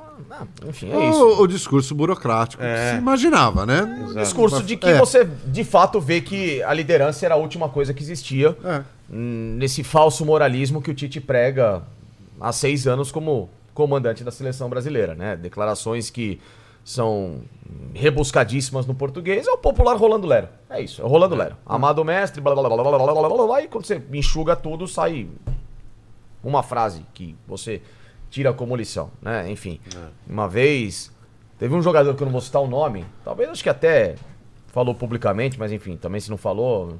Enfim, 0.67 0.91
é 0.91 1.09
isso. 1.09 1.23
O, 1.23 1.41
o 1.41 1.47
discurso 1.47 1.93
burocrático. 1.95 2.61
É. 2.63 2.93
Se 2.93 2.97
imaginava, 2.97 3.65
né? 3.65 3.99
Exato. 4.03 4.19
Discurso 4.19 4.63
de 4.63 4.77
que 4.77 4.87
É. 4.87 4.97
você, 4.97 5.25
de 5.45 5.63
fato, 5.63 5.99
vê 5.99 6.21
que 6.21 6.61
a 6.63 6.73
liderança 6.73 7.25
era 7.25 7.35
a 7.35 7.37
última 7.37 7.69
coisa 7.69 7.93
que 7.93 8.01
existia 8.03 8.55
É. 8.63 8.83
hum, 9.11 9.55
nesse 9.57 9.83
falso 9.83 10.25
moralismo 10.25 10.81
que 10.81 10.91
o 10.91 10.93
Tite 10.93 11.19
prega 11.21 11.83
há 12.39 12.51
seis 12.51 12.87
anos 12.87 13.11
como 13.11 13.49
comandante 13.73 14.23
da 14.23 14.31
seleção 14.31 14.69
brasileira, 14.69 15.15
né? 15.15 15.35
Declarações 15.35 16.09
que 16.09 16.39
são 16.83 17.41
rebuscadíssimas 17.93 18.85
no 18.85 18.95
português, 18.95 19.45
é 19.47 19.51
o 19.51 19.57
popular 19.57 19.95
Rolando 19.95 20.25
Lero. 20.25 20.47
É 20.69 20.81
isso, 20.81 21.01
é 21.01 21.05
o 21.05 21.07
Rolando 21.07 21.35
Lero. 21.35 21.55
Amado 21.65 22.03
mestre, 22.03 22.41
blá 22.41 22.53
blá 22.55 22.63
blá 22.67 22.75
blá 22.83 22.97
blá 22.97 23.13
blá 23.13 23.29
blá, 23.29 23.45
blá, 23.45 23.61
e 23.61 23.67
quando 23.67 23.85
você 23.85 24.01
enxuga 24.13 24.55
tudo, 24.55 24.87
sai 24.87 25.27
uma 26.43 26.63
frase 26.63 27.05
que 27.13 27.35
você 27.47 27.81
tira 28.29 28.53
como 28.53 28.75
lição, 28.75 29.11
né? 29.21 29.49
Enfim, 29.49 29.79
uma 30.27 30.47
vez 30.47 31.11
teve 31.57 31.73
um 31.73 31.81
jogador 31.81 32.15
que 32.15 32.21
eu 32.21 32.25
não 32.25 32.31
vou 32.31 32.41
citar 32.41 32.61
o 32.61 32.67
nome, 32.67 33.05
talvez 33.23 33.49
acho 33.49 33.63
que 33.63 33.69
até 33.69 34.15
falou 34.67 34.93
publicamente, 34.93 35.57
mas 35.59 35.71
enfim, 35.71 35.97
também 35.97 36.21
se 36.21 36.29
não 36.29 36.37
falou, 36.37 36.99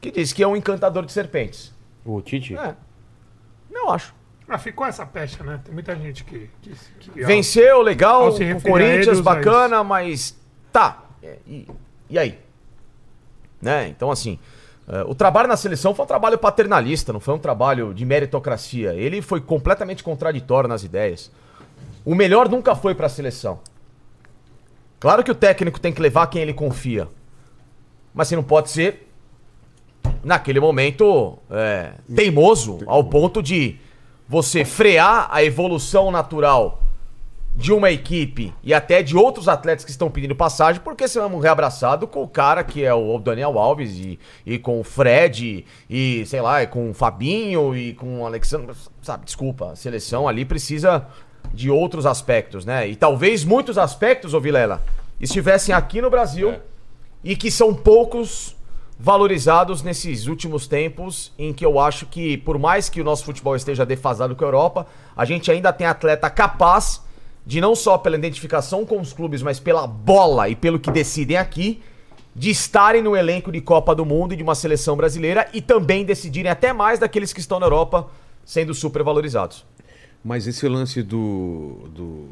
que 0.00 0.10
disse 0.10 0.34
que 0.34 0.42
é 0.42 0.46
um 0.46 0.56
encantador 0.56 1.04
de 1.04 1.12
serpentes. 1.12 1.74
O 2.04 2.20
Tite? 2.22 2.56
É. 2.56 2.74
Não 3.70 3.90
acho. 3.90 4.14
Ah, 4.48 4.56
ficou 4.56 4.86
essa 4.86 5.04
pecha, 5.04 5.44
né? 5.44 5.60
Tem 5.62 5.74
muita 5.74 5.94
gente 5.94 6.24
que. 6.24 6.48
que, 6.62 6.72
que 7.00 7.24
Venceu, 7.24 7.82
legal, 7.82 8.30
o 8.30 8.62
Corinthians, 8.62 9.20
bacana, 9.20 9.84
mas 9.84 10.38
tá. 10.72 11.04
É, 11.22 11.36
E, 11.46 11.68
e 12.08 12.18
aí? 12.18 12.38
Né? 13.60 13.88
Então, 13.88 14.10
assim, 14.10 14.38
o 15.06 15.14
trabalho 15.14 15.46
na 15.48 15.56
seleção 15.56 15.94
foi 15.94 16.04
um 16.04 16.08
trabalho 16.08 16.38
paternalista, 16.38 17.12
não 17.12 17.20
foi 17.20 17.34
um 17.34 17.38
trabalho 17.38 17.92
de 17.92 18.04
meritocracia. 18.06 18.94
Ele 18.94 19.20
foi 19.20 19.40
completamente 19.40 20.02
contraditório 20.02 20.68
nas 20.68 20.82
ideias. 20.82 21.30
O 22.04 22.14
melhor 22.14 22.48
nunca 22.48 22.74
foi 22.74 22.94
pra 22.94 23.08
seleção. 23.08 23.60
Claro 24.98 25.22
que 25.22 25.30
o 25.30 25.34
técnico 25.34 25.78
tem 25.78 25.92
que 25.92 26.00
levar 26.00 26.26
quem 26.28 26.42
ele 26.42 26.54
confia. 26.54 27.06
Mas 28.14 28.28
você 28.28 28.36
não 28.36 28.42
pode 28.42 28.70
ser, 28.70 29.08
naquele 30.24 30.58
momento, 30.58 31.38
é, 31.50 31.92
teimoso 32.16 32.78
ao 32.86 33.04
ponto 33.04 33.42
de 33.42 33.78
você 34.26 34.64
frear 34.64 35.28
a 35.30 35.44
evolução 35.44 36.10
natural 36.10 36.82
de 37.58 37.72
uma 37.72 37.90
equipe 37.90 38.54
e 38.62 38.72
até 38.72 39.02
de 39.02 39.16
outros 39.16 39.48
atletas 39.48 39.84
que 39.84 39.90
estão 39.90 40.08
pedindo 40.08 40.36
passagem, 40.36 40.80
porque 40.80 41.02
é 41.02 41.26
um 41.26 41.40
reabraçado 41.40 42.06
com 42.06 42.22
o 42.22 42.28
cara 42.28 42.62
que 42.62 42.84
é 42.84 42.94
o 42.94 43.18
Daniel 43.18 43.58
Alves 43.58 43.96
e, 43.96 44.16
e 44.46 44.60
com 44.60 44.78
o 44.78 44.84
Fred 44.84 45.66
e, 45.90 46.24
sei 46.24 46.40
lá, 46.40 46.62
e 46.62 46.68
com 46.68 46.88
o 46.88 46.94
Fabinho 46.94 47.76
e 47.76 47.94
com 47.94 48.20
o 48.20 48.26
Alexandre. 48.26 48.76
Sabe, 49.02 49.24
desculpa, 49.24 49.72
a 49.72 49.76
seleção 49.76 50.28
ali 50.28 50.44
precisa 50.44 51.04
de 51.52 51.68
outros 51.68 52.06
aspectos, 52.06 52.64
né? 52.64 52.86
E 52.86 52.94
talvez 52.94 53.44
muitos 53.44 53.76
aspectos, 53.76 54.34
ô 54.34 54.40
Vilela, 54.40 54.80
estivessem 55.20 55.74
aqui 55.74 56.00
no 56.00 56.08
Brasil 56.08 56.60
e 57.24 57.34
que 57.34 57.50
são 57.50 57.74
poucos 57.74 58.56
valorizados 58.96 59.82
nesses 59.82 60.28
últimos 60.28 60.68
tempos, 60.68 61.32
em 61.36 61.52
que 61.52 61.66
eu 61.66 61.80
acho 61.80 62.06
que, 62.06 62.36
por 62.36 62.56
mais 62.56 62.88
que 62.88 63.00
o 63.00 63.04
nosso 63.04 63.24
futebol 63.24 63.56
esteja 63.56 63.84
defasado 63.84 64.36
com 64.36 64.44
a 64.44 64.46
Europa, 64.46 64.86
a 65.16 65.24
gente 65.24 65.50
ainda 65.50 65.72
tem 65.72 65.88
atleta 65.88 66.30
capaz 66.30 67.07
de 67.48 67.62
não 67.62 67.74
só 67.74 67.96
pela 67.96 68.14
identificação 68.14 68.84
com 68.84 69.00
os 69.00 69.14
clubes, 69.14 69.40
mas 69.40 69.58
pela 69.58 69.86
bola 69.86 70.50
e 70.50 70.54
pelo 70.54 70.78
que 70.78 70.90
decidem 70.90 71.38
aqui, 71.38 71.80
de 72.36 72.50
estarem 72.50 73.00
no 73.00 73.16
elenco 73.16 73.50
de 73.50 73.58
Copa 73.58 73.94
do 73.94 74.04
Mundo 74.04 74.34
e 74.34 74.36
de 74.36 74.42
uma 74.42 74.54
seleção 74.54 74.94
brasileira 74.94 75.48
e 75.54 75.62
também 75.62 76.04
decidirem 76.04 76.52
até 76.52 76.74
mais 76.74 76.98
daqueles 76.98 77.32
que 77.32 77.40
estão 77.40 77.58
na 77.58 77.64
Europa 77.64 78.06
sendo 78.44 78.74
super 78.74 79.02
valorizados. 79.02 79.64
Mas 80.22 80.46
esse 80.46 80.68
lance 80.68 81.02
do. 81.02 81.88
do 81.88 82.28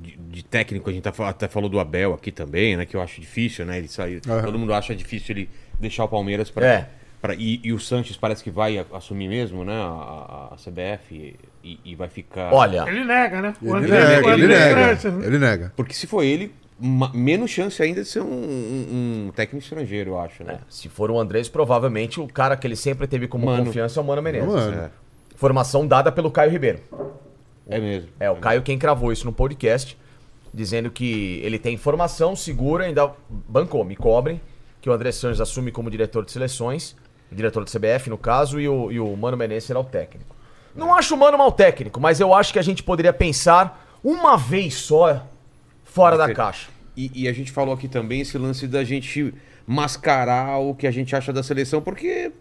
de, 0.00 0.16
de 0.16 0.42
técnico, 0.42 0.88
a 0.88 0.92
gente 0.94 1.02
tá 1.02 1.28
até 1.28 1.46
falou 1.46 1.68
do 1.68 1.78
Abel 1.78 2.14
aqui 2.14 2.32
também, 2.32 2.74
né? 2.74 2.86
Que 2.86 2.96
eu 2.96 3.02
acho 3.02 3.20
difícil, 3.20 3.66
né? 3.66 3.76
Ele 3.76 3.88
sair. 3.88 4.22
Aham. 4.26 4.44
Todo 4.44 4.58
mundo 4.58 4.72
acha 4.72 4.96
difícil 4.96 5.36
ele 5.36 5.50
deixar 5.78 6.04
o 6.04 6.08
Palmeiras 6.08 6.48
para. 6.48 6.66
É. 6.66 6.88
Pra, 7.22 7.34
e, 7.36 7.60
e 7.62 7.72
o 7.72 7.78
Sanches 7.78 8.16
parece 8.16 8.42
que 8.42 8.50
vai 8.50 8.84
assumir 8.92 9.28
mesmo, 9.28 9.64
né? 9.64 9.72
A, 9.74 9.86
a- 9.86 10.54
a 10.54 10.56
CBF 10.56 11.36
e, 11.62 11.78
e 11.84 11.94
vai 11.94 12.08
ficar. 12.08 12.52
Olha, 12.52 12.84
Ele 12.88 13.04
nega, 13.04 13.40
né? 13.40 13.54
O 13.62 13.76
Ele 13.76 13.86
André- 13.86 14.16
nega, 14.16 14.32
ele 14.34 14.46
nega. 14.48 15.10
Né? 15.12 15.26
Ele 15.26 15.38
nega. 15.38 15.72
Porque 15.76 15.94
se 15.94 16.08
for 16.08 16.24
ele, 16.24 16.52
ma- 16.80 17.12
menos 17.14 17.48
chance 17.48 17.80
ainda 17.80 18.02
de 18.02 18.08
ser 18.08 18.20
um, 18.22 18.26
um- 18.26 19.26
um 19.28 19.32
técnico 19.36 19.62
estrangeiro, 19.62 20.10
eu 20.10 20.18
acho, 20.20 20.42
né? 20.42 20.58
se 20.68 20.88
for 20.88 21.12
o 21.12 21.18
Andrés, 21.20 21.48
provavelmente 21.48 22.18
o 22.20 22.26
cara 22.26 22.56
que 22.56 22.66
ele 22.66 22.74
sempre 22.74 23.06
teve 23.06 23.28
como 23.28 23.46
Mano. 23.46 23.66
confiança 23.66 24.00
é 24.00 24.02
o 24.02 24.06
Mano 24.06 24.20
Menezes. 24.20 24.48
Mano. 24.48 24.76
É, 24.82 24.90
Formação 25.36 25.86
dada 25.86 26.10
pelo 26.10 26.28
Caio 26.28 26.50
Ribeiro. 26.50 26.80
é 27.68 27.78
mesmo. 27.78 28.08
É, 28.18 28.28
o 28.30 28.36
Caio 28.36 28.62
quem 28.62 28.76
cravou 28.76 29.12
isso 29.12 29.24
no 29.26 29.32
podcast, 29.32 29.96
dizendo 30.52 30.90
que 30.90 31.40
ele 31.44 31.58
tem 31.58 31.74
informação 31.74 32.34
segura, 32.34 32.84
ainda 32.84 33.12
bancou, 33.30 33.84
me 33.84 33.94
cobrem, 33.94 34.40
que 34.80 34.90
o 34.90 34.92
André 34.92 35.12
Sanches 35.12 35.40
assume 35.40 35.70
como 35.70 35.88
diretor 35.88 36.24
de 36.24 36.32
seleções, 36.32 36.96
diretor 37.34 37.64
do 37.64 37.70
CBF 37.70 38.08
no 38.10 38.18
caso, 38.18 38.60
e 38.60 38.68
o, 38.68 38.90
e 38.92 39.00
o 39.00 39.16
Mano 39.16 39.36
Menezes 39.36 39.64
será 39.64 39.80
o 39.80 39.84
técnico. 39.84 40.34
Não 40.74 40.94
acho 40.94 41.14
o 41.14 41.18
Mano 41.18 41.36
mal 41.36 41.52
técnico, 41.52 42.00
mas 42.00 42.20
eu 42.20 42.32
acho 42.32 42.52
que 42.52 42.58
a 42.58 42.62
gente 42.62 42.82
poderia 42.82 43.12
pensar 43.12 43.86
uma 44.02 44.36
vez 44.36 44.74
só 44.74 45.22
fora 45.84 46.16
da 46.16 46.26
caixa. 46.34 46.68
E, 46.96 47.10
e 47.24 47.28
a 47.28 47.32
gente 47.32 47.50
falou 47.52 47.74
aqui 47.74 47.88
também 47.88 48.20
esse 48.20 48.36
lance 48.38 48.66
da 48.66 48.82
gente 48.84 49.34
mascarar 49.66 50.58
o 50.58 50.74
que 50.74 50.86
a 50.86 50.90
gente 50.90 51.14
acha 51.16 51.32
da 51.32 51.42
seleção, 51.42 51.80
porque 51.80 52.32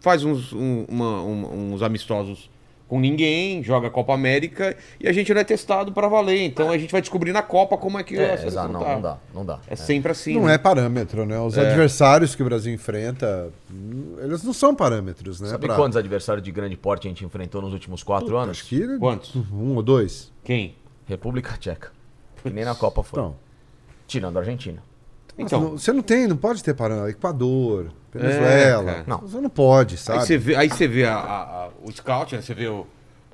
faz 0.00 0.24
uns, 0.24 0.52
um- 0.52 0.84
uma- 0.88 1.22
um- 1.22 1.72
uns 1.74 1.82
amistosos 1.82 2.50
com 2.88 2.98
ninguém, 2.98 3.62
joga 3.62 3.88
a 3.88 3.90
Copa 3.90 4.14
América 4.14 4.74
e 4.98 5.06
a 5.06 5.12
gente 5.12 5.32
não 5.34 5.40
é 5.40 5.44
testado 5.44 5.92
pra 5.92 6.08
valer. 6.08 6.42
Então 6.46 6.70
a 6.70 6.78
gente 6.78 6.90
vai 6.90 7.00
descobrir 7.02 7.32
na 7.32 7.42
Copa 7.42 7.76
como 7.76 7.98
é 7.98 8.02
que 8.02 8.16
É, 8.18 8.46
exato, 8.46 8.72
não, 8.72 8.80
tá. 8.80 8.94
não 8.94 9.00
dá, 9.02 9.18
não 9.34 9.44
dá. 9.44 9.60
É 9.68 9.76
sempre 9.76 10.10
assim. 10.10 10.34
Não 10.34 10.46
né? 10.46 10.54
é 10.54 10.58
parâmetro, 10.58 11.26
né? 11.26 11.38
Os 11.38 11.56
adversários 11.58 12.34
que 12.34 12.42
o 12.42 12.46
Brasil 12.46 12.72
enfrenta, 12.72 13.50
eles 14.22 14.42
não 14.42 14.52
são 14.54 14.74
parâmetros, 14.74 15.40
né? 15.40 15.48
Sabe 15.50 15.66
pra- 15.66 15.76
quantos 15.76 15.96
adversários 15.96 16.42
de 16.42 16.50
grande 16.50 16.76
porte 16.76 17.06
a 17.06 17.10
gente 17.10 17.24
enfrentou 17.24 17.60
nos 17.60 17.72
últimos 17.74 18.02
quatro 18.02 18.36
anos? 18.36 18.58
Acho 18.58 18.66
que 18.66 18.98
Quantos? 18.98 19.36
um 19.52 19.76
ou 19.76 19.82
dois. 19.82 20.32
Quem? 20.42 20.74
República 21.06 21.56
Tcheca. 21.58 21.90
Que 22.42 22.48
nem 22.50 22.64
na 22.64 22.74
Copa 22.74 23.02
foi. 23.02 23.20
Então, 23.20 23.36
Tirando 24.06 24.38
a 24.38 24.40
Argentina. 24.40 24.82
Então, 25.38 25.60
não- 25.60 25.70
você 25.78 25.92
não 25.92 26.02
tem, 26.02 26.26
não 26.26 26.36
pode 26.36 26.62
ter 26.62 26.74
parâmetro. 26.74 27.10
Equador, 27.10 27.86
É, 28.14 28.18
Venezuela. 28.18 28.84
cara. 28.84 29.04
Não. 29.06 29.18
Você 29.18 29.40
não 29.40 29.50
pode, 29.50 29.94
aí 29.94 29.98
sabe? 29.98 30.26
você 30.26 30.36
vê, 30.38 30.56
aí 30.56 30.68
você 30.68 30.88
vê 30.88 31.04
a- 31.04 31.14
a- 31.14 31.42
a- 31.64 31.68
o 31.82 31.90
scout, 31.92 32.34
né? 32.34 32.42
Você 32.42 32.54
vê 32.54 32.66
o. 32.66 32.86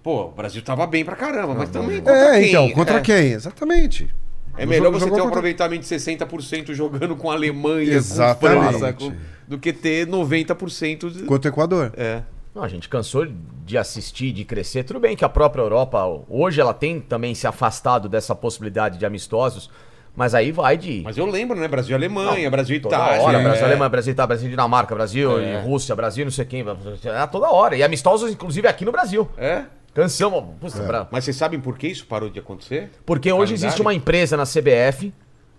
Pô, 0.03 0.27
o 0.27 0.31
Brasil 0.33 0.61
tava 0.63 0.87
bem 0.87 1.03
pra 1.05 1.17
caramba, 1.17 1.55
mas 1.55 1.71
também 1.71 1.99
contra 2.01 2.37
É, 2.37 2.41
quem? 2.41 2.49
então, 2.51 2.71
contra 2.73 2.99
É. 2.99 3.01
quem? 3.01 3.33
Exatamente. 3.33 4.15
É 4.57 4.67
melhor 4.67 4.93
você 4.93 5.07
ter 5.07 5.11
um 5.13 5.15
contra- 5.15 5.29
aproveitamento 5.29 5.81
de 5.81 5.87
60% 5.89 6.75
jogando 6.75 7.17
com 7.17 7.31
a 7.31 7.35
Alemanha, 7.35 7.95
Exatamente. 7.95 8.65
com 8.73 8.79
França, 8.79 8.93
com- 8.93 9.13
do 9.49 9.59
que 9.59 9.73
ter 9.73 10.07
90% 10.07 11.11
de... 11.11 11.23
Contra 11.25 11.51
o 11.51 11.53
Equador. 11.53 11.93
É. 11.97 12.23
Não, 12.55 12.63
a 12.63 12.69
gente 12.69 12.89
cansou 12.89 13.27
de 13.65 13.77
assistir, 13.77 14.31
de 14.31 14.45
crescer. 14.45 14.85
Tudo 14.85 15.01
bem 15.01 15.17
que 15.17 15.25
a 15.25 15.29
própria 15.29 15.61
Europa, 15.63 16.05
hoje, 16.29 16.61
ela 16.61 16.73
tem 16.73 17.01
também 17.01 17.35
se 17.35 17.47
afastado 17.49 18.09
dessa 18.09 18.33
possibilidade 18.35 18.97
de 18.99 19.05
amistosos, 19.05 19.69
mas 20.17 20.35
aí 20.35 20.53
vai 20.53 20.77
de. 20.77 21.03
Mas 21.05 21.17
eu 21.19 21.27
lembro, 21.27 21.59
né? 21.59 21.67
Brasil 21.69 21.93
e 21.93 21.95
Alemanha, 21.95 22.51
Brasil 22.51 22.77
e 22.77 22.81
Toda 22.81 22.95
Itália. 22.97 23.23
hora, 23.23 23.39
é. 23.39 23.43
Brasil, 23.43 23.65
Alemanha, 23.67 23.89
Brasil, 23.89 24.13
Itália, 24.13 24.27
Brasil, 24.29 24.51
Dinamarca, 24.51 24.95
Brasil, 24.95 25.39
É. 25.41 25.55
e 25.55 25.67
Rússia, 25.67 25.95
Brasil, 25.97 26.25
não 26.25 26.33
sei 26.33 26.45
quem. 26.45 26.65
É 27.05 27.27
toda 27.27 27.51
hora. 27.51 27.77
E 27.77 27.83
amistosos, 27.83 28.31
inclusive, 28.31 28.67
aqui 28.69 28.85
no 28.85 28.93
Brasil. 28.93 29.29
É? 29.37 29.65
Cansamos. 29.93 30.45
Puxa, 30.61 30.83
bra- 30.83 31.07
Mas 31.11 31.25
vocês 31.25 31.37
sabem 31.37 31.61
por 31.61 31.79
que 31.79 31.87
isso 31.87 32.05
parou 32.07 32.29
de 32.29 32.39
acontecer? 32.39 32.91
Porque 33.07 33.31
hoje 33.33 33.53
Qualidade? 33.53 33.65
existe 33.67 33.81
uma 33.81 33.95
empresa 33.95 34.37
na 34.37 34.45
CBF 34.45 35.13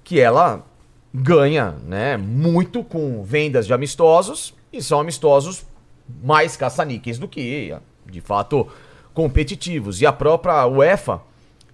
que 0.04 0.20
ela 0.20 0.64
ganha, 1.14 1.76
né, 1.88 2.18
muito 2.18 2.84
com 2.84 3.24
vendas 3.24 3.66
de 3.66 3.74
amistosos 3.74 4.54
e 4.74 4.82
são 4.84 5.00
amistosos 5.00 5.66
mais 6.22 6.58
caça-níqueis 6.58 7.18
do 7.18 7.28
que, 7.30 7.74
de 8.06 8.20
fato, 8.20 8.68
competitivos. 9.14 10.02
E 10.02 10.06
a 10.06 10.12
própria 10.12 10.66
UEFA, 10.68 11.22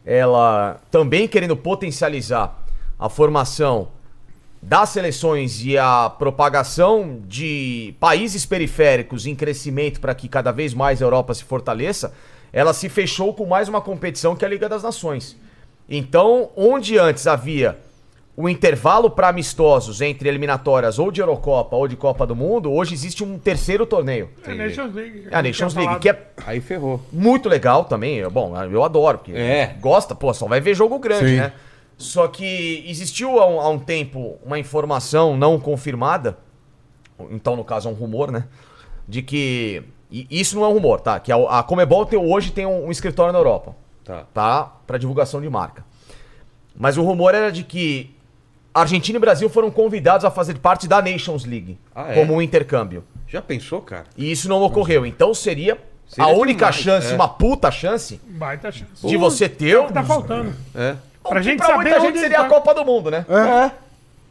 ela 0.06 0.80
também 0.91 1.28
querendo 1.28 1.58
potencializar 1.58 2.61
a 3.02 3.10
formação 3.10 3.88
das 4.61 4.90
seleções 4.90 5.65
e 5.65 5.76
a 5.76 6.07
propagação 6.07 7.19
de 7.28 7.95
países 7.99 8.45
periféricos 8.45 9.26
em 9.26 9.34
crescimento 9.36 9.99
para 9.99 10.14
que 10.14 10.30
cada 10.30 10.52
vez 10.52 10.72
mais 10.73 11.02
a 11.02 11.06
Europa 11.06 11.34
se 11.34 11.44
fortaleça, 11.44 12.14
ela 12.53 12.72
se 12.73 12.88
fechou 12.88 13.34
com 13.34 13.45
mais 13.48 13.68
uma 13.68 13.82
competição 13.82 14.36
que 14.36 14.45
é 14.45 14.48
a 14.48 14.52
Liga 14.52 14.69
das 14.69 14.84
Nações. 14.84 15.36
Então, 15.90 16.49
onde 16.56 16.98
antes 16.99 17.26
havia 17.26 17.78
o 18.38 18.48
intervalo 18.48 19.10
para 19.10 19.28
amistosos 19.30 19.99
entre 19.99 20.30
eliminatórias 20.30 20.99
ou 20.99 21.11
de 21.11 21.22
Eurocopa 21.22 21.76
ou 21.76 21.88
de 21.88 21.95
Copa 21.95 22.26
do 22.28 22.36
Mundo, 22.36 22.72
hoje 22.72 22.94
existe 22.94 23.23
um 23.23 23.38
terceiro 23.40 23.86
torneio. 23.86 24.30
É 24.45 24.52
a 24.52 24.56
Nations 24.56 24.94
League. 24.94 25.23
É 25.32 25.36
a 25.38 25.41
Nations 25.41 25.73
League, 25.73 25.99
que 25.99 26.10
é 26.10 26.28
Aí 26.45 26.61
ferrou. 26.61 27.02
muito 27.11 27.49
legal 27.49 27.84
também. 27.86 28.18
Eu- 28.18 28.30
Bom, 28.32 28.53
eu 28.72 28.84
adoro, 28.84 29.18
porque 29.18 29.34
É. 29.34 29.76
gosta, 29.82 30.14
pô, 30.15 30.32
só 30.34 30.48
vai 30.48 30.61
ver 30.61 30.76
jogo 30.76 30.98
grande, 30.99 31.30
Sim. 31.32 31.38
né? 31.38 31.52
Só 32.02 32.28
que 32.28 32.84
existiu 32.88 33.40
há 33.40 33.48
um, 33.48 33.60
há 33.61 33.69
um 33.69 33.80
tempo 33.80 34.38
uma 34.44 34.60
informação 34.60 35.38
não 35.38 35.60
confirmada, 35.60 36.38
então 37.30 37.56
no 37.56 37.64
caso 37.64 37.88
é 37.88 37.91
um 37.91 37.95
rumor, 37.95 38.32
né? 38.32 38.45
De 39.07 39.22
que. 39.22 39.84
E 40.10 40.28
isso 40.30 40.56
não 40.56 40.65
é 40.65 40.68
um 40.68 40.73
rumor, 40.73 40.99
tá? 40.99 41.19
Que 41.19 41.32
a, 41.32 41.38
a 41.38 41.64
Comebol 41.64 42.06
tem- 42.06 42.19
hoje 42.19 42.52
tem 42.52 42.65
um, 42.65 42.88
um 42.88 42.91
escritório 42.91 43.32
na 43.32 43.40
Europa, 43.40 43.76
Tá. 44.03 44.26
tá? 44.34 44.64
Pra 44.86 44.98
divulgação 44.98 45.40
de 45.40 45.49
marca. 45.49 45.86
Mas 46.76 46.98
o 46.98 47.03
rumor 47.03 47.34
era 47.34 47.49
de 47.52 47.64
que 47.64 48.14
Argentina 48.73 49.18
e 49.18 49.19
Brasil 49.22 49.49
foram 49.49 49.69
convidados 49.72 50.26
a 50.26 50.32
fazer 50.32 50.57
parte 50.57 50.88
da 50.88 51.02
Nations 51.02 51.45
League 51.45 51.78
Ah, 51.95 52.11
é? 52.11 52.15
como 52.15 52.34
um 52.34 52.41
intercâmbio. 52.41 53.03
Já 53.28 53.41
pensou, 53.41 53.82
cara? 53.82 54.06
E 54.18 54.30
isso 54.30 54.49
não 54.49 54.61
ocorreu. 54.61 55.06
Então 55.06 55.34
seria, 55.34 55.78
Seria 56.07 56.30
a 56.30 56.36
única 56.36 56.65
demais, 56.65 56.76
chance, 56.76 57.11
é. 57.14 57.15
uma 57.15 57.28
puta 57.30 57.72
chance, 57.72 58.19
Baita 58.28 58.69
chance. 58.72 59.07
de 59.07 59.15
você 59.15 59.48
ter. 59.48 59.76
É 59.76 59.80
o 59.80 59.88
que 59.88 59.94
tá 59.94 60.03
faltando. 60.03 60.53
É. 60.76 60.95
Pra 61.23 61.39
que 61.39 61.43
gente 61.43 61.57
pra 61.57 61.68
saber 61.68 61.84
muita 61.84 61.98
onde 61.98 62.07
gente 62.07 62.19
seria 62.19 62.38
tá. 62.38 62.45
a 62.45 62.49
Copa 62.49 62.73
do 62.73 62.85
Mundo, 62.85 63.11
né? 63.11 63.26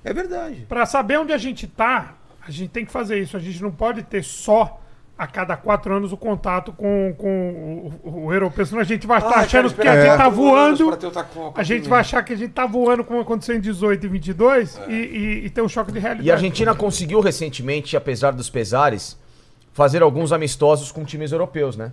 É 0.04 0.12
verdade. 0.12 0.66
Pra 0.68 0.86
saber 0.86 1.18
onde 1.18 1.32
a 1.32 1.38
gente 1.38 1.66
tá, 1.66 2.14
a 2.46 2.50
gente 2.50 2.70
tem 2.70 2.84
que 2.84 2.92
fazer 2.92 3.18
isso. 3.18 3.36
A 3.36 3.40
gente 3.40 3.62
não 3.62 3.70
pode 3.70 4.02
ter 4.02 4.24
só 4.24 4.80
a 5.20 5.26
cada 5.26 5.54
quatro 5.54 5.94
anos 5.94 6.12
o 6.12 6.16
contato 6.16 6.72
com, 6.72 7.14
com 7.18 7.92
o, 8.02 8.08
o, 8.08 8.24
o 8.24 8.32
europeu, 8.32 8.64
senão 8.64 8.80
a 8.80 8.84
gente 8.84 9.06
vai 9.06 9.18
estar 9.18 9.36
Ai, 9.36 9.44
achando 9.44 9.70
cara, 9.74 9.82
que 9.82 9.88
a 9.88 10.02
gente 10.02 10.16
tá 10.16 10.24
quatro 10.24 10.54
anos 10.54 10.78
voando. 10.80 11.52
A 11.54 11.62
gente 11.62 11.88
vai 11.90 12.00
achar 12.00 12.22
que 12.24 12.32
a 12.32 12.36
gente 12.36 12.52
tá 12.52 12.64
voando 12.64 13.04
como 13.04 13.20
aconteceu 13.20 13.54
em 13.54 13.60
18 13.60 14.06
e 14.06 14.08
22 14.08 14.80
e, 14.88 14.92
e, 14.92 15.44
e 15.44 15.50
ter 15.50 15.60
um 15.60 15.68
choque 15.68 15.92
de 15.92 15.98
realidade. 15.98 16.26
E 16.26 16.30
a 16.30 16.34
Argentina 16.34 16.74
conseguiu 16.74 17.20
recentemente, 17.20 17.98
apesar 17.98 18.30
dos 18.30 18.48
pesares, 18.48 19.18
fazer 19.74 20.02
alguns 20.02 20.32
amistosos 20.32 20.90
com 20.90 21.04
times 21.04 21.32
europeus, 21.32 21.76
né? 21.76 21.92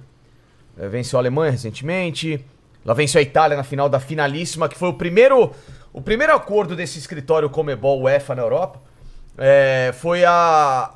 É, 0.80 0.88
Venceu 0.88 1.19
a 1.19 1.22
Alemanha 1.22 1.52
recentemente, 1.52 2.45
ela 2.88 2.96
venceu 2.96 3.20
a 3.20 3.22
Itália 3.22 3.58
na 3.58 3.64
final 3.64 3.90
da 3.90 4.00
finalíssima, 4.00 4.70
que 4.70 4.78
foi 4.78 4.88
o 4.88 4.94
primeiro, 4.94 5.52
o 5.92 6.02
primeiro 6.02 6.34
acordo 6.34 6.74
desse 6.74 6.98
escritório 6.98 7.50
Comebol 7.50 8.04
UEFA 8.04 8.34
na 8.34 8.42
Europa. 8.42 8.82
É, 9.38 9.92
foi 9.94 10.24
a 10.24 10.94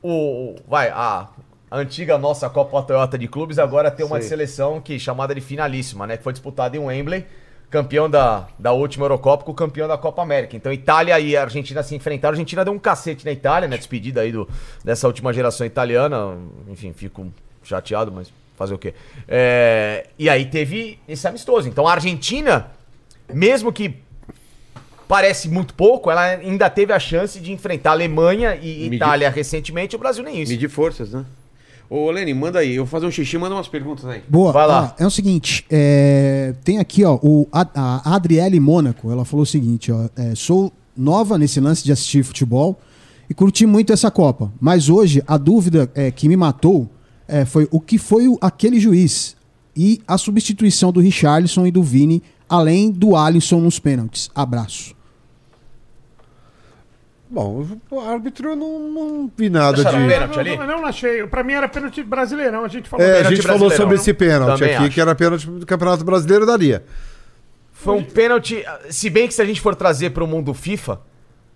o 0.00 0.54
vai 0.68 0.88
a, 0.88 1.26
a 1.68 1.76
antiga 1.76 2.16
nossa 2.16 2.48
Copa 2.48 2.80
Toyota 2.84 3.18
de 3.18 3.26
clubes 3.26 3.58
agora 3.58 3.90
tem 3.90 4.06
uma 4.06 4.20
Sei. 4.20 4.28
seleção 4.28 4.80
que 4.80 5.00
chamada 5.00 5.34
de 5.34 5.40
finalíssima, 5.40 6.06
né? 6.06 6.16
Que 6.16 6.22
foi 6.22 6.32
disputada 6.32 6.76
em 6.76 6.80
Wembley, 6.80 7.26
campeão 7.68 8.08
da, 8.08 8.46
da 8.56 8.70
última 8.70 9.04
Eurocopa 9.04 9.42
com 9.42 9.50
o 9.50 9.54
campeão 9.54 9.88
da 9.88 9.98
Copa 9.98 10.22
América. 10.22 10.56
Então 10.56 10.72
Itália 10.72 11.18
e 11.18 11.36
Argentina 11.36 11.82
se 11.82 11.92
enfrentaram. 11.96 12.34
A 12.34 12.34
Argentina 12.34 12.64
deu 12.64 12.72
um 12.72 12.78
cacete 12.78 13.24
na 13.24 13.32
Itália, 13.32 13.68
né? 13.68 13.76
Despedida 13.76 14.20
aí 14.20 14.30
do, 14.30 14.48
dessa 14.84 15.08
última 15.08 15.32
geração 15.32 15.66
italiana. 15.66 16.38
Enfim, 16.68 16.92
fico 16.92 17.26
chateado, 17.64 18.12
mas 18.12 18.32
fazer 18.60 18.74
o 18.74 18.78
quê? 18.78 18.92
É, 19.26 20.06
e 20.18 20.28
aí 20.28 20.44
teve 20.44 20.98
esse 21.08 21.26
amistoso. 21.26 21.66
Então 21.68 21.86
a 21.88 21.92
Argentina, 21.92 22.66
mesmo 23.32 23.72
que 23.72 23.94
parece 25.08 25.48
muito 25.48 25.74
pouco, 25.74 26.10
ela 26.10 26.22
ainda 26.24 26.68
teve 26.70 26.92
a 26.92 26.98
chance 26.98 27.40
de 27.40 27.50
enfrentar 27.52 27.90
a 27.90 27.92
Alemanha 27.94 28.54
e 28.56 28.82
Medir- 28.84 28.94
Itália 28.94 29.30
recentemente, 29.30 29.96
o 29.96 29.98
Brasil 29.98 30.22
nem 30.22 30.40
isso. 30.42 30.52
Medir 30.52 30.68
forças, 30.68 31.12
né? 31.12 31.24
Ô, 31.88 32.08
Lene, 32.10 32.32
manda 32.34 32.60
aí. 32.60 32.76
Eu 32.76 32.84
vou 32.84 32.90
fazer 32.90 33.06
um 33.06 33.10
xixi, 33.10 33.36
manda 33.36 33.54
umas 33.56 33.66
perguntas 33.66 34.04
aí. 34.04 34.22
Boa. 34.28 34.52
Vai 34.52 34.66
lá. 34.66 34.94
Ó, 34.96 35.02
é 35.02 35.06
o 35.06 35.10
seguinte, 35.10 35.64
é, 35.68 36.54
tem 36.62 36.78
aqui, 36.78 37.02
ó, 37.04 37.18
o, 37.20 37.48
a, 37.50 37.66
a 37.74 38.14
Adriele 38.14 38.60
Mônaco, 38.60 39.10
ela 39.10 39.24
falou 39.24 39.42
o 39.42 39.46
seguinte, 39.46 39.90
ó, 39.90 40.08
é, 40.16 40.34
sou 40.36 40.72
nova 40.96 41.36
nesse 41.38 41.58
lance 41.60 41.82
de 41.82 41.90
assistir 41.90 42.22
futebol 42.22 42.78
e 43.28 43.34
curti 43.34 43.64
muito 43.66 43.92
essa 43.92 44.10
Copa, 44.10 44.52
mas 44.60 44.88
hoje 44.88 45.22
a 45.26 45.36
dúvida 45.36 45.90
é, 45.94 46.10
que 46.12 46.28
me 46.28 46.36
matou 46.36 46.88
é, 47.30 47.44
foi 47.44 47.68
o 47.70 47.80
que 47.80 47.96
foi 47.98 48.26
o- 48.28 48.38
aquele 48.40 48.78
juiz 48.80 49.36
e 49.76 50.00
a 50.06 50.18
substituição 50.18 50.90
do 50.92 51.00
Richarlison 51.00 51.66
e 51.66 51.70
do 51.70 51.82
Vini, 51.82 52.22
além 52.48 52.90
do 52.90 53.16
Alisson 53.16 53.60
nos 53.60 53.78
pênaltis. 53.78 54.28
Abraço. 54.34 54.94
Bom, 57.32 57.64
o 57.88 58.00
árbitro 58.00 58.48
eu 58.50 58.56
não, 58.56 58.78
não 58.90 59.30
vi 59.36 59.48
nada 59.48 59.76
de. 59.84 59.90
pênalti 60.08 60.32
não, 60.34 60.40
ali? 60.40 60.56
não, 60.56 60.66
não 60.66 60.86
achei. 60.86 61.24
Pra 61.28 61.44
mim 61.44 61.52
era 61.52 61.68
pênalti 61.68 62.02
brasileirão. 62.02 62.64
A 62.64 62.68
gente 62.68 62.88
falou 62.88 63.06
É, 63.06 63.20
a 63.20 63.22
gente 63.22 63.42
falou 63.42 63.70
sobre 63.70 63.94
não? 63.94 64.02
esse 64.02 64.12
pênalti 64.12 64.58
Também 64.58 64.74
aqui, 64.74 64.84
acho. 64.86 64.94
que 64.94 65.00
era 65.00 65.14
pênalti 65.14 65.46
do 65.46 65.64
Campeonato 65.64 66.04
Brasileiro, 66.04 66.44
daria. 66.44 66.84
Foi 67.72 67.94
um 67.96 68.02
pênalti. 68.02 68.64
Se 68.90 69.08
bem 69.08 69.28
que 69.28 69.34
se 69.34 69.40
a 69.40 69.44
gente 69.44 69.60
for 69.60 69.76
trazer 69.76 70.10
pro 70.10 70.26
mundo 70.26 70.52
FIFA, 70.52 71.00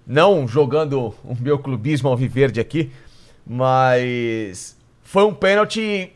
não 0.07 0.47
jogando 0.47 1.13
o 1.25 1.37
meu 1.41 1.59
clubismo 1.59 2.09
alviverde 2.09 2.61
aqui, 2.61 2.93
mas 3.45 4.74
foi 5.05 5.25
um 5.25 5.33
pênalti 5.35 6.11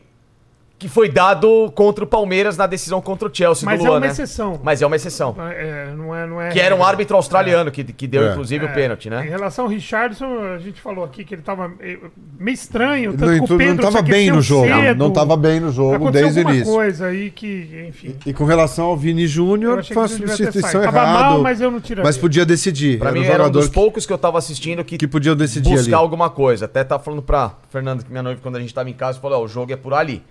que 0.79 0.87
foi 0.87 1.09
dado 1.09 1.69
contra 1.75 2.05
o 2.05 2.07
Palmeiras 2.07 2.55
na 2.55 2.65
decisão 2.65 3.01
contra 3.01 3.27
o 3.27 3.31
Chelsea 3.35 3.65
Mas 3.65 3.79
do 3.79 3.85
é 3.85 3.89
Luan, 3.89 3.97
uma 3.97 4.05
né? 4.05 4.11
exceção. 4.13 4.57
Mas 4.63 4.81
é 4.81 4.87
uma 4.87 4.95
exceção. 4.95 5.35
É, 5.51 5.91
não 5.93 6.15
é, 6.15 6.25
não 6.25 6.41
é, 6.41 6.49
Que 6.51 6.59
era 6.61 6.73
um 6.73 6.81
árbitro 6.81 7.17
australiano 7.17 7.69
que, 7.69 7.83
que 7.83 8.07
deu, 8.07 8.23
É. 8.25 8.31
inclusive, 8.31 8.63
o 8.63 8.69
É, 8.69 8.71
pênalti, 8.73 9.07
Em 9.07 9.11
né? 9.11 9.19
relação 9.21 9.65
ao 9.65 9.69
Richardson, 9.71 10.39
a 10.55 10.57
gente 10.57 10.79
falou 10.79 11.03
aqui 11.03 11.25
que 11.25 11.35
ele 11.35 11.41
tava 11.41 11.69
eh, 11.81 11.97
meio 12.39 12.53
estranho. 12.55 13.11
Tanto 13.11 13.25
Não, 13.29 13.45
que 13.45 13.53
o 13.53 13.57
Pedro 13.57 13.75
não 13.75 13.83
tava 13.91 13.97
se 14.05 14.09
bem 14.09 14.31
no 14.31 14.41
jogo. 14.41 14.67
cedo. 14.67 14.97
Não 14.97 15.11
tava 15.11 15.35
bem 15.35 15.59
no 15.59 15.69
jogo 15.69 15.95
Aconteceu 15.95 16.31
desde 16.33 16.39
o 16.39 16.49
início. 16.49 16.73
coisa 16.73 17.05
aí 17.07 17.29
que, 17.29 17.85
enfim. 17.89 18.15
E 18.25 18.31
com 18.33 18.45
relação 18.45 18.85
ao 18.85 18.95
Vini 18.95 19.27
Júnior, 19.27 19.83
foi 19.83 19.97
uma 19.97 20.07
substituição 20.07 20.81
errada. 20.81 21.01
mal, 21.13 21.41
mas 21.41 21.59
eu 21.59 21.69
não 21.69 21.81
tiraria. 21.81 22.05
Mas 22.07 22.17
podia 22.17 22.45
decidir. 22.45 22.99
Pra 22.99 23.09
era 23.09 23.19
mim, 23.19 23.25
um 23.27 23.29
era 23.29 23.47
um 23.47 23.51
dos 23.51 23.67
que, 23.67 23.73
poucos 23.73 24.05
que 24.05 24.13
eu 24.13 24.17
tava 24.17 24.37
assistindo 24.37 24.81
que, 24.85 24.97
que 24.97 25.07
podiam 25.09 25.35
decidir 25.35 25.71
buscar 25.71 25.87
ali. 25.87 25.93
alguma 25.93 26.29
coisa. 26.29 26.63
Até 26.65 26.85
tá 26.85 26.97
falando 26.97 27.21
pra 27.21 27.51
Fernanda, 27.69 28.01
que 28.01 28.09
minha 28.09 28.23
noiva, 28.23 28.39
quando 28.41 28.55
a 28.55 28.59
gente 28.61 28.73
tava 28.73 28.89
em 28.89 28.93
casa, 28.93 29.19
falou: 29.19 29.41
ó, 29.41 29.43
o 29.43 29.47
jogo 29.49 29.73
é 29.73 29.75
por 29.75 29.93
ali. 29.93 30.23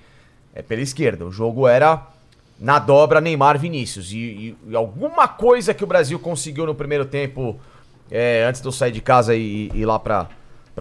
É 0.55 0.63
pela 0.63 0.81
esquerda. 0.81 1.25
O 1.25 1.31
jogo 1.33 1.67
era 1.69 2.07
na 2.59 2.79
dobra 2.79 3.21
Neymar 3.21 3.59
Vinícius. 3.59 4.13
E, 4.13 4.17
e- 4.19 4.57
e 4.69 4.77
alguma 4.77 5.29
coisa 5.29 5.73
que 5.73 5.85
o 5.85 5.87
Brasil 5.87 6.19
conseguiu 6.19 6.67
no 6.67 6.75
primeiro 6.75 7.05
tempo, 7.05 7.59
é, 8.11 8.45
antes 8.45 8.61
de 8.61 8.67
eu 8.67 8.73
sair 8.73 8.93
de 8.93 9.01
casa 9.01 9.35
e 9.35 9.71
e 9.75 9.79
ir 9.81 9.87
lá 9.87 9.99
pra, 9.99 10.29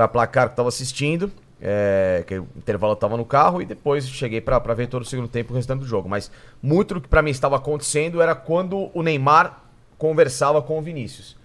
placar 0.07 0.47
que 0.47 0.53
eu 0.53 0.55
tava 0.55 0.69
assistindo. 0.69 1.31
é, 1.59 2.23
que 2.27 2.37
o 2.37 2.47
intervalo 2.55 2.93
eu 2.93 2.95
tava 2.95 3.17
no 3.17 3.25
carro 3.25 3.59
e 3.63 3.65
depois 3.65 4.07
cheguei 4.07 4.39
pra, 4.39 4.59
ver 4.59 4.87
todo 4.87 5.01
o 5.01 5.05
segundo 5.05 5.27
tempo 5.27 5.53
o 5.53 5.55
restante 5.55 5.79
do 5.79 5.87
jogo. 5.87 6.07
Mas 6.07 6.29
muito 6.61 6.93
do 6.93 7.01
que 7.01 7.07
pra 7.07 7.23
mim 7.23 7.31
estava 7.31 7.55
acontecendo 7.55 8.21
era 8.21 8.35
quando 8.35 8.91
o 8.93 9.01
Neymar 9.01 9.59
conversava 9.97 10.61
com 10.61 10.77
o 10.77 10.81
Vinícius. 10.83 11.35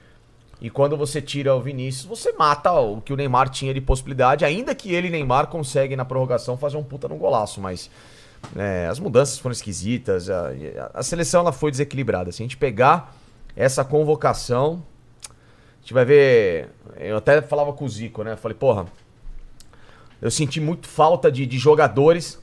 E 0.61 0.69
quando 0.69 0.99
você 0.99 1.20
tira 1.23 1.55
o 1.57 1.61
Vinícius, 1.62 2.05
você 2.05 2.31
mata 2.32 2.70
o 2.73 3.01
que 3.01 3.11
o 3.12 3.16
Neymar 3.16 3.49
tinha 3.49 3.73
de 3.73 3.81
possibilidade, 3.81 4.44
ainda 4.44 4.74
que 4.74 4.94
ele, 4.94 5.09
Neymar, 5.09 5.47
consegue 5.47 5.97
na 5.97 6.05
prorrogação 6.05 6.59
fazer 6.59 6.77
um 6.77 6.85
puta 6.85 7.09
no 7.09 7.16
golaço, 7.16 7.59
mas 7.59 7.90
é, 8.56 8.86
as 8.86 8.98
mudanças 8.98 9.39
foram 9.39 9.52
esquisitas, 9.52 10.28
a, 10.28 10.52
a 10.94 11.02
seleção 11.02 11.40
ela 11.40 11.52
foi 11.52 11.70
desequilibrada. 11.70 12.31
Se 12.32 12.43
a 12.43 12.44
gente 12.44 12.56
pegar 12.56 13.14
essa 13.56 13.85
convocação, 13.85 14.82
a 15.28 15.81
gente 15.81 15.94
vai 15.94 16.05
ver. 16.05 16.69
Eu 16.98 17.16
até 17.16 17.40
falava 17.43 17.73
com 17.73 17.85
o 17.85 17.89
Zico, 17.89 18.23
né? 18.23 18.36
Falei, 18.36 18.56
porra, 18.56 18.86
eu 20.20 20.31
senti 20.31 20.60
muito 20.60 20.86
falta 20.86 21.31
de, 21.31 21.44
de 21.47 21.59
jogadores 21.59 22.40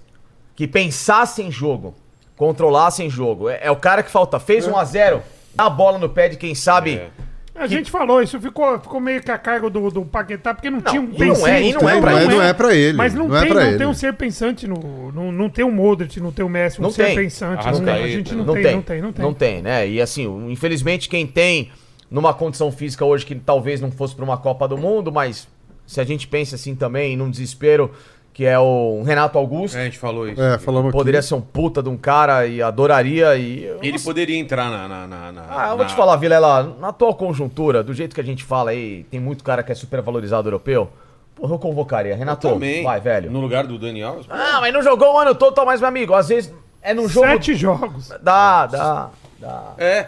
que 0.56 0.68
pensassem 0.68 1.50
jogo, 1.52 1.96
controlassem 2.36 3.10
jogo. 3.10 3.50
É, 3.50 3.60
é 3.64 3.72
o 3.72 3.76
cara 3.76 4.04
que 4.04 4.12
falta. 4.12 4.40
Fez 4.40 4.68
1 4.68 4.78
a 4.78 4.84
0 4.84 5.24
dá 5.56 5.66
a 5.66 5.70
bola 5.70 5.98
no 5.98 6.10
pé 6.10 6.30
de 6.30 6.38
quem 6.38 6.54
sabe. 6.54 6.96
É. 6.96 7.12
A 7.60 7.68
gente 7.68 7.92
falou, 7.92 8.22
isso 8.22 8.40
ficou, 8.40 8.80
ficou 8.80 9.00
meio 9.02 9.22
que 9.22 9.30
a 9.30 9.38
cargo 9.38 9.70
do, 9.70 9.90
do 9.92 10.06
Paquetá, 10.06 10.54
porque 10.54 10.70
não, 10.70 10.80
tinha 10.82 11.02
um 11.02 11.12
e 11.14 11.26
não 11.26 11.48
é- 11.48 11.62
e 11.64 11.74
não 11.74 11.90
é 11.90 11.94
Não, 11.96 12.02
pra 12.02 12.12
é, 12.12 12.24
ele. 12.24 12.34
não 12.36 12.42
é 12.42 12.54
pra 12.54 12.74
ele. 12.76 12.98
Mas 12.98 13.14
não, 13.14 13.28
não 13.28 13.36
é 13.38 13.42
tem, 13.42 13.50
pra 13.50 13.62
não 13.62 13.68
ele. 13.70 13.78
tem 13.78 13.88
um 13.88 13.94
ser 13.94 14.14
pensante 14.14 14.66
no. 14.68 15.12
Não, 15.12 15.32
não 15.32 15.50
tem 15.50 15.66
um 15.66 15.72
Modric, 15.72 16.20
não 16.22 16.32
tem 16.32 16.46
um 16.46 16.50
Messi, 16.50 16.80
um 16.80 16.84
Não 16.84 16.92
ser 16.92 17.08
tem. 17.08 17.16
pensante. 17.16 17.66
Não, 17.66 17.94
a 17.94 18.08
gente 18.08 18.34
não, 18.34 18.46
Não 18.46 18.54
tem, 18.54 18.64
tem, 18.64 18.74
não 18.76 18.82
tem, 18.82 19.02
não 19.02 19.12
tem. 19.14 19.26
Não 19.26 19.34
tem, 19.34 19.62
né? 19.62 19.88
E 19.90 20.02
assim, 20.02 20.26
infelizmente 20.50 21.10
quem 21.10 21.28
tem 21.28 21.70
numa 22.10 22.34
condição 22.34 22.72
física 22.72 23.04
hoje 23.06 23.26
que 23.26 23.36
talvez 23.36 23.82
não 23.82 23.92
fosse 23.92 24.16
pra 24.16 24.24
uma 24.26 24.38
Copa 24.38 24.68
do 24.68 24.78
Mundo, 24.78 25.12
mas 25.12 25.48
se 25.86 26.00
a 26.00 26.04
gente 26.04 26.28
pensa 26.28 26.56
assim 26.56 26.76
também, 26.76 27.18
num 27.18 27.30
desespero, 27.30 27.92
que 28.40 28.46
é 28.46 28.58
o 28.58 29.04
Renato 29.06 29.38
Augusto, 29.38 29.76
É, 29.78 29.82
a 29.82 29.84
gente 29.84 29.98
falou 30.00 30.26
isso. 30.26 30.42
É, 30.42 30.58
falamos 30.58 30.94
poderia 30.94 31.20
aqui. 31.20 31.28
ser 31.28 31.36
um 31.36 31.42
puta 31.42 31.84
de 31.84 31.90
um 31.90 31.98
cara 31.98 32.48
e 32.48 32.62
adoraria 32.62 33.36
e... 33.36 33.66
eu 33.66 33.80
Ele 33.84 34.00
poderia 34.00 34.38
entrar 34.38 34.70
na. 34.70 34.88
na, 34.88 35.06
na, 35.06 35.32
na- 35.34 35.46
Ah, 35.50 35.64
eu 35.66 35.70
vou 35.72 35.80
na- 35.80 35.86
te 35.88 35.94
falar, 35.94 36.16
Vilela, 36.16 36.74
na 36.80 36.88
atual 36.88 37.14
conjuntura, 37.16 37.84
do 37.84 37.94
jeito 37.94 38.16
que 38.16 38.22
a 38.22 38.24
gente 38.24 38.46
fala 38.46 38.72
aí, 38.72 39.04
tem 39.12 39.20
muito 39.20 39.44
cara 39.44 39.62
que 39.62 39.74
é 39.74 39.76
super 39.76 40.02
valorizado 40.02 40.48
europeu, 40.48 40.88
porra, 41.36 41.54
eu 41.56 41.60
convocaria. 41.60 42.14
Eu 42.14 42.18
Renato, 42.18 42.48
também. 42.48 42.82
vai, 42.82 43.02
velho. 43.02 43.30
No 43.30 43.42
lugar 43.42 43.68
do 43.68 43.78
Dani 43.78 44.02
Alves. 44.02 44.26
Ah, 44.30 44.60
mas 44.62 44.74
não 44.74 44.82
jogou 44.82 45.16
o 45.16 45.20
ano 45.20 45.36
todo, 45.36 45.54
tá 45.54 45.66
mais 45.66 45.82
meu 45.82 45.90
amigo. 45.90 46.14
Às 46.14 46.30
vezes 46.30 46.54
é 46.82 46.94
num 46.94 47.10
jogo... 47.10 47.28
Sete 47.28 47.56
jogos. 47.56 48.08
Dá, 48.24 48.68
dá, 48.68 49.10
dá. 49.38 49.64
É. 49.78 50.08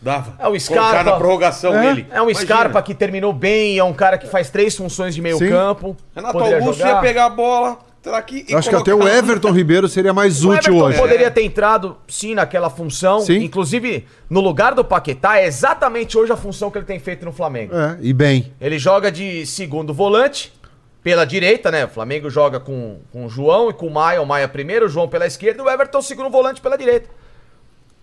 Dava. 0.00 0.34
É 0.38 0.46
o 0.48 0.58
Scarpa. 0.58 0.82
Colocar 0.82 1.04
na 1.04 1.12
prorrogação 1.16 1.74
É. 1.76 1.90
ele. 1.90 2.06
É 2.10 2.20
um 2.20 2.30
Imagina. 2.30 2.46
Scarpa 2.46 2.82
que 2.82 2.94
terminou 2.94 3.32
bem, 3.32 3.78
é 3.78 3.84
um 3.84 3.92
cara 3.92 4.16
que 4.16 4.26
faz 4.28 4.48
três 4.50 4.76
funções 4.76 5.14
de 5.14 5.20
meio 5.20 5.38
Sim. 5.38 5.48
campo. 5.48 5.96
Renato 6.14 6.32
poderia 6.38 6.58
Augusto 6.58 6.78
jogar. 6.78 6.94
ia 6.94 7.00
pegar 7.00 7.24
a 7.26 7.30
bola, 7.30 7.78
tá 8.00 8.16
aqui 8.16 8.46
e 8.48 8.54
acho 8.54 8.68
que 8.68 8.76
até 8.76 8.94
o 8.94 8.98
colocar- 8.98 9.16
Everton 9.18 9.50
Ribeiro 9.50 9.88
seria 9.88 10.12
mais 10.14 10.44
O 10.44 10.50
útil 10.52 10.72
Everton 10.74 10.86
hoje. 10.86 10.98
poderia 10.98 11.30
ter 11.32 11.42
entrado, 11.42 11.96
sim, 12.06 12.34
naquela 12.34 12.70
função. 12.70 13.20
Sim. 13.20 13.38
Inclusive, 13.42 14.06
no 14.30 14.40
lugar 14.40 14.72
do 14.74 14.84
Paquetá, 14.84 15.38
é 15.40 15.46
exatamente 15.46 16.16
hoje 16.16 16.32
a 16.32 16.36
função 16.36 16.70
que 16.70 16.78
ele 16.78 16.86
tem 16.86 17.00
feito 17.00 17.24
no 17.24 17.32
Flamengo. 17.32 17.74
É, 17.76 17.98
e 18.00 18.12
bem. 18.12 18.52
Ele 18.60 18.78
joga 18.78 19.10
de 19.10 19.44
segundo 19.46 19.92
volante, 19.92 20.52
pela 21.02 21.24
direita, 21.24 21.70
né? 21.70 21.86
O 21.86 21.88
Flamengo 21.88 22.28
joga 22.30 22.60
com, 22.60 22.98
com 23.12 23.24
o 23.24 23.28
João 23.28 23.70
e 23.70 23.72
com 23.72 23.86
o 23.86 23.90
Maia. 23.90 24.20
O 24.22 24.26
Maia 24.26 24.46
primeiro, 24.46 24.86
o 24.86 24.88
João 24.88 25.08
pela 25.08 25.26
esquerda 25.26 25.62
e 25.62 25.64
o 25.66 25.68
Everton 25.70 26.02
segundo 26.02 26.28
volante 26.30 26.60
pela 26.60 26.76
direita. 26.78 27.08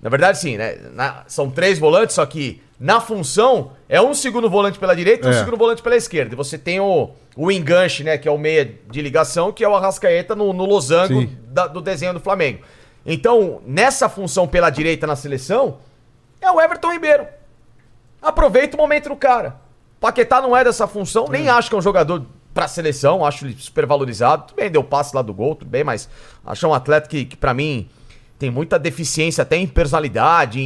Na 0.06 0.10
verdade, 0.11 0.38
sim, 0.38 0.56
né? 0.56 0.77
Na- 0.94 1.23
são 1.26 1.49
três 1.49 1.80
volantes, 1.80 2.14
só 2.14 2.23
que 2.27 2.61
na 2.80 3.02
função 3.02 3.72
é 3.90 3.99
um 3.99 4.14
segundo 4.14 4.48
volante 4.48 4.77
pela 4.77 4.95
direita 4.95 5.26
e 5.27 5.32
um 5.32 5.34
É. 5.34 5.40
segundo 5.40 5.57
volante 5.57 5.82
pela 5.82 5.95
esquerda. 5.95 6.36
E 6.36 6.38
você 6.38 6.60
tem 6.60 6.80
o, 6.80 7.10
o 7.36 7.52
enganche, 7.52 8.03
né? 8.03 8.15
Que 8.15 8.27
é 8.27 8.32
o 8.32 8.38
meia 8.38 8.72
de 8.88 9.02
ligação, 9.02 9.52
que 9.52 9.64
é 9.64 9.68
o 9.68 9.76
Arrascaeta 9.76 10.36
no, 10.36 10.53
no 10.53 10.64
losango 10.64 11.26
da- 11.48 11.65
do 11.65 11.82
desenho 11.82 12.14
do 12.14 12.19
Flamengo. 12.19 12.60
Então, 13.03 13.64
nessa 13.65 14.07
função 14.07 14.48
pela 14.48 14.69
direita 14.69 15.07
na 15.07 15.15
seleção, 15.15 15.80
é 16.40 16.52
o 16.52 16.61
Everton 16.61 16.91
Ribeiro. 16.91 17.26
Aproveita 18.22 18.77
o 18.77 18.80
momento 18.80 19.10
do 19.10 19.15
cara. 19.15 19.56
Paquetá 19.99 20.40
não 20.40 20.56
é 20.56 20.64
dessa 20.64 20.86
função, 20.86 21.26
nem 21.27 21.49
acho 21.49 21.68
que 21.68 21.76
é 21.76 21.80
um 21.80 21.82
jogador 21.82 22.23
pra 22.53 22.68
seleção, 22.68 23.26
acho 23.26 23.44
ele 23.48 23.56
super 23.57 23.88
valorizado. 23.88 24.49
Tudo 24.49 24.57
bem, 24.57 24.69
deu 24.69 24.84
passe 24.84 25.15
lá 25.15 25.23
do 25.23 25.34
gol, 25.34 25.56
tudo 25.56 25.68
bem, 25.69 25.84
mas 25.84 26.07
acho 26.45 26.68
um 26.68 26.76
atleta 26.76 27.10
que, 27.10 27.26
que 27.26 27.36
para 27.36 27.56
mim 27.56 27.90
tem 28.38 28.49
muita 28.52 28.78
deficiência 28.78 29.41
até 29.44 29.56
em 29.57 29.66
personalidade, 29.68 30.60
em, 30.60 30.64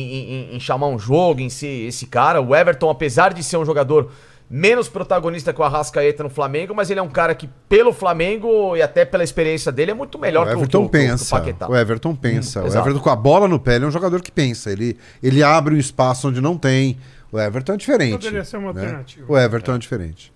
em- 0.51 0.55
em 0.55 0.59
chamar 0.59 0.87
um 0.87 0.97
jogo, 0.99 1.39
em 1.41 1.49
ser 1.49 1.87
esse 1.87 2.05
cara. 2.07 2.41
O 2.41 2.55
Everton, 2.55 2.89
apesar 2.89 3.33
de 3.33 3.43
ser 3.43 3.57
um 3.57 3.65
jogador 3.65 4.11
menos 4.49 4.89
protagonista 4.89 5.53
que 5.53 5.61
o 5.61 5.63
Arrascaeta 5.63 6.23
no 6.23 6.29
Flamengo, 6.29 6.73
mas 6.73 6.89
ele 6.89 6.99
é 6.99 7.03
um 7.03 7.09
cara 7.09 7.35
que, 7.35 7.47
pelo 7.69 7.93
Flamengo 7.93 8.75
e 8.75 8.81
até 8.81 9.05
pela 9.05 9.23
experiência 9.23 9.71
dele, 9.71 9.91
é 9.91 9.93
muito 9.93 10.17
melhor 10.17 10.47
O 10.47 10.49
que 10.49 10.55
o- 10.55 10.57
Everton 10.57 10.79
que 10.79 10.85
o- 10.87 10.89
que 10.89 10.97
o 10.97 11.09
pensa. 11.11 11.35
Paquetá. 11.37 11.69
O 11.69 11.75
Everton 11.77 12.15
pensa. 12.15 12.63
o 12.63 12.65
exato. 12.65 12.87
Everton 12.87 13.03
com 13.03 13.09
a 13.11 13.15
bola 13.15 13.47
no 13.47 13.59
pé, 13.59 13.75
ele 13.75 13.85
é 13.85 13.87
um 13.87 13.91
jogador 13.91 14.19
que 14.23 14.31
pensa. 14.31 14.71
Ele, 14.71 14.97
ele 15.21 15.43
abre 15.43 15.75
um 15.75 15.77
espaço 15.77 16.27
onde 16.29 16.41
não 16.41 16.57
tem. 16.57 16.97
O 17.31 17.39
Everton 17.39 17.73
é 17.73 17.77
diferente. 17.77 18.13
Poderia 18.13 18.43
ser 18.43 18.57
uma 18.57 18.73
né? 18.73 18.81
alternativa. 18.81 19.25
O 19.31 19.37
Everton 19.37 19.75
é 19.75 19.77
diferente. 19.77 20.33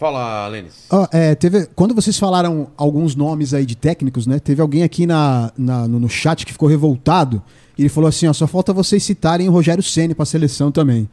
Fala, 0.00 0.48
Lênis. 0.48 0.86
Ó, 0.90 1.06
é, 1.12 1.34
teve, 1.34 1.66
quando 1.76 1.94
vocês 1.94 2.18
falaram 2.18 2.68
alguns 2.74 3.14
nomes 3.14 3.52
aí 3.52 3.66
de 3.66 3.76
técnicos, 3.76 4.26
né? 4.26 4.38
Teve 4.38 4.62
alguém 4.62 4.82
aqui 4.82 5.04
na, 5.04 5.52
na- 5.58 5.86
no, 5.86 6.00
no 6.00 6.08
chat 6.08 6.46
que 6.46 6.52
ficou 6.52 6.66
revoltado. 6.66 7.42
Ele 7.78 7.90
falou 7.90 8.08
assim: 8.08 8.26
ó, 8.26 8.32
só 8.32 8.46
falta 8.46 8.72
vocês 8.72 9.02
citarem 9.02 9.46
o 9.46 9.52
Rogério 9.52 9.82
Ceni 9.82 10.14
pra 10.14 10.24
seleção 10.24 10.72
também. 10.72 11.06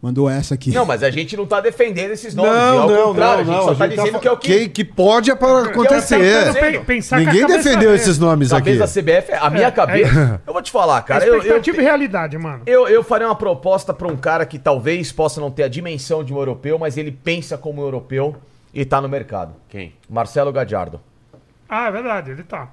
Mandou 0.00 0.30
essa 0.30 0.54
aqui. 0.54 0.70
Não, 0.70 0.86
mas 0.86 1.02
a 1.02 1.10
gente 1.10 1.36
não 1.36 1.44
tá 1.44 1.60
defendendo 1.60 2.12
esses 2.12 2.32
nomes. 2.32 2.52
Não, 2.52 2.82
ao 2.82 2.88
não, 2.88 3.06
contrário, 3.08 3.44
não, 3.44 3.52
a 3.52 3.56
gente 3.56 3.56
não. 3.56 3.62
só 3.64 3.70
a 3.72 3.74
tá 3.74 3.86
gente 3.88 3.96
tá 3.96 4.02
dizendo 4.04 4.14
fa- 4.14 4.20
que 4.20 4.28
é 4.28 4.30
o 4.32 4.36
que, 4.36 4.58
que, 4.60 4.68
que 4.68 4.84
pode 4.84 5.34
para 5.34 5.48
é 5.68 5.72
acontecer. 5.72 6.44
tá 6.54 6.60
Pe- 6.60 6.78
pensar 6.84 7.16
a 7.16 7.18
Ninguém 7.18 7.40
cabeça 7.40 7.62
defendeu 7.68 7.94
esses 7.96 8.16
nomes 8.16 8.52
aqui. 8.52 8.76
Cabeça 8.78 9.00
da 9.00 9.02
CBF, 9.02 9.32
a 9.32 9.50
minha 9.50 9.66
É, 9.66 9.70
cabeça. 9.72 10.40
Eu 10.46 10.52
vou 10.52 10.62
te 10.62 10.70
falar, 10.70 10.98
É 10.98 11.02
cara. 11.02 11.24
Eu, 11.26 11.32
eu, 11.34 11.38
expectativa 11.40 11.78
e 11.78 11.80
realidade, 11.82 12.38
mano. 12.38 12.62
eu, 12.64 12.86
eu 12.86 13.02
faria 13.02 13.26
uma 13.26 13.34
proposta 13.34 13.92
pra 13.92 14.06
um 14.06 14.16
cara 14.16 14.46
que 14.46 14.56
talvez 14.56 15.10
possa 15.10 15.40
não 15.40 15.50
ter 15.50 15.64
a 15.64 15.68
dimensão 15.68 16.22
de 16.22 16.32
um 16.32 16.36
europeu, 16.38 16.78
mas 16.78 16.96
ele 16.96 17.10
pensa 17.10 17.58
como 17.58 17.82
um 17.82 17.84
europeu 17.84 18.36
e 18.72 18.84
tá 18.84 19.00
no 19.00 19.08
mercado. 19.08 19.52
Quem? 19.68 19.94
Marcelo 20.08 20.52
Gadiardo. 20.52 21.00
Ah, 21.68 21.88
é 21.88 21.90
verdade, 21.90 22.30
ele 22.30 22.44
tá. 22.44 22.68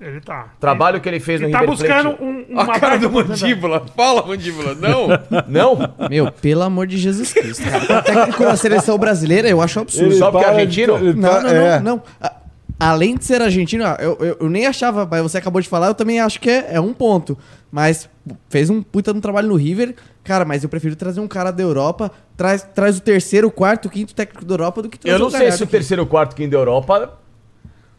Ele 0.00 0.20
tá. 0.20 0.48
Trabalho 0.60 1.00
que 1.00 1.08
ele 1.08 1.20
fez 1.20 1.40
no 1.40 1.46
Ele 1.46 1.52
tá 1.52 1.60
River 1.60 1.76
buscando 1.76 2.10
Plate. 2.16 2.22
um, 2.24 2.58
A 2.58 2.62
uma 2.64 2.78
cara 2.78 2.98
baita 2.98 3.08
do. 3.08 3.12
Mandíbula. 3.14 3.86
Fala, 3.96 4.26
Mandíbula. 4.26 4.74
Não. 4.74 5.06
Não? 5.48 5.94
Meu, 6.10 6.30
pelo 6.32 6.62
amor 6.62 6.86
de 6.86 6.98
Jesus 6.98 7.32
Cristo. 7.32 7.62
Cara, 7.64 8.00
o 8.00 8.02
técnico 8.02 8.42
da 8.44 8.56
seleção 8.56 8.98
brasileira, 8.98 9.48
eu 9.48 9.62
acho 9.62 9.78
um 9.78 9.82
absurdo. 9.82 10.14
Só 10.16 10.30
porque 10.30 10.44
é 10.44 10.48
argentino? 10.48 10.98
Não, 10.98 11.12
não, 11.14 11.42
não, 11.42 11.48
É. 11.50 11.80
não. 11.80 12.02
Ah, 12.20 12.32
além 12.80 13.16
de 13.16 13.24
ser 13.24 13.40
argentino, 13.40 13.84
eu, 14.00 14.16
eu, 14.20 14.36
eu 14.40 14.50
nem 14.50 14.66
achava, 14.66 15.06
mas 15.08 15.22
você 15.22 15.38
acabou 15.38 15.62
de 15.62 15.68
falar, 15.68 15.86
eu 15.86 15.94
também 15.94 16.20
acho 16.20 16.40
que 16.40 16.50
é, 16.50 16.66
é 16.74 16.80
um 16.80 16.92
ponto. 16.92 17.38
Mas 17.70 18.08
fez 18.48 18.68
um 18.70 18.82
puta 18.82 19.12
de 19.12 19.18
um 19.18 19.22
trabalho 19.22 19.48
no 19.48 19.56
River. 19.56 19.94
Cara, 20.24 20.44
mas 20.44 20.62
eu 20.62 20.68
prefiro 20.68 20.96
trazer 20.96 21.20
um 21.20 21.28
cara 21.28 21.50
da 21.50 21.62
Europa, 21.62 22.10
traz, 22.36 22.62
traz 22.74 22.98
o 22.98 23.00
terceiro, 23.00 23.50
quarto, 23.50 23.88
quinto 23.88 24.14
técnico 24.14 24.44
da 24.44 24.54
Europa 24.54 24.82
do 24.82 24.88
que 24.88 24.98
trazer 24.98 25.14
Eu 25.14 25.18
não 25.20 25.26
o 25.28 25.30
sei 25.30 25.50
se 25.52 25.60
o 25.60 25.64
aqui. 25.64 25.70
terceiro 25.72 26.02
ou 26.02 26.08
quarto 26.08 26.34
quinto 26.34 26.50
da 26.50 26.56
Europa 26.58 27.18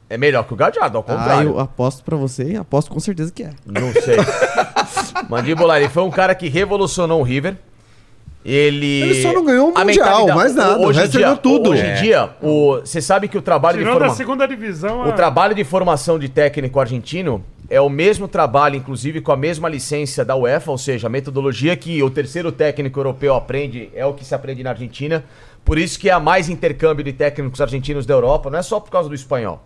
é 0.09 0.17
melhor 0.17 0.43
que 0.45 0.53
o 0.53 0.55
Gadiardo, 0.55 0.97
ao 0.97 1.03
Ah, 1.07 1.15
contrário. 1.17 1.49
eu 1.51 1.59
aposto 1.59 2.03
pra 2.03 2.15
você 2.17 2.51
e 2.51 2.55
aposto 2.57 2.91
com 2.91 2.99
certeza 2.99 3.31
que 3.31 3.43
é. 3.43 3.51
Não 3.65 3.91
sei. 3.93 4.17
Mandíbula, 5.29 5.79
ele 5.79 5.89
foi 5.89 6.03
um 6.03 6.11
cara 6.11 6.35
que 6.35 6.47
revolucionou 6.47 7.19
o 7.19 7.23
River. 7.23 7.55
Ele. 8.43 9.01
Ele 9.01 9.21
só 9.23 9.33
não 9.33 9.43
ganhou 9.43 9.65
o 9.65 9.67
Mundial, 9.69 9.85
mentalidade- 9.85 10.37
mais 10.37 10.53
nada, 10.55 10.77
Hoje 10.79 11.03
em 11.03 11.07
dia, 11.07 11.19
ganhou 11.21 11.37
tudo. 11.37 11.71
Hoje 11.71 11.81
em 11.81 11.89
É. 11.89 11.93
dia, 11.95 12.29
o- 12.43 12.75
você 12.79 13.01
sabe 13.01 13.27
que 13.27 13.35
o 13.37 13.41
trabalho 13.41 13.77
de 13.77 13.83
Tirou 13.83 13.95
da 13.95 13.99
formação. 14.01 14.17
segunda 14.17 14.47
divisão. 14.47 14.99
O 14.99 15.09
a- 15.09 15.13
trabalho 15.13 15.55
de 15.55 15.63
formação 15.63 16.19
de 16.19 16.29
técnico 16.29 16.79
argentino 16.79 17.43
é 17.67 17.81
o 17.81 17.89
mesmo 17.89 18.27
trabalho, 18.27 18.75
inclusive 18.75 19.19
com 19.21 19.31
a 19.31 19.35
mesma 19.37 19.67
licença 19.67 20.23
da 20.23 20.35
UEFA, 20.35 20.69
ou 20.69 20.77
seja, 20.77 21.07
a 21.07 21.09
metodologia 21.09 21.75
que 21.75 22.03
o 22.03 22.09
terceiro 22.11 22.51
técnico 22.51 22.99
europeu 22.99 23.33
aprende 23.33 23.89
é 23.95 24.05
o 24.05 24.13
que 24.13 24.23
se 24.23 24.35
aprende 24.35 24.61
na 24.61 24.69
Argentina. 24.69 25.23
Por 25.63 25.79
isso 25.79 25.97
que 25.97 26.11
há 26.11 26.19
mais 26.19 26.47
intercâmbio 26.47 27.03
de 27.03 27.13
técnicos 27.13 27.59
argentinos 27.59 28.05
da 28.05 28.13
Europa, 28.13 28.51
não 28.51 28.59
é 28.59 28.61
só 28.61 28.79
por 28.79 28.91
causa 28.91 29.09
do 29.09 29.15
espanhol. 29.15 29.59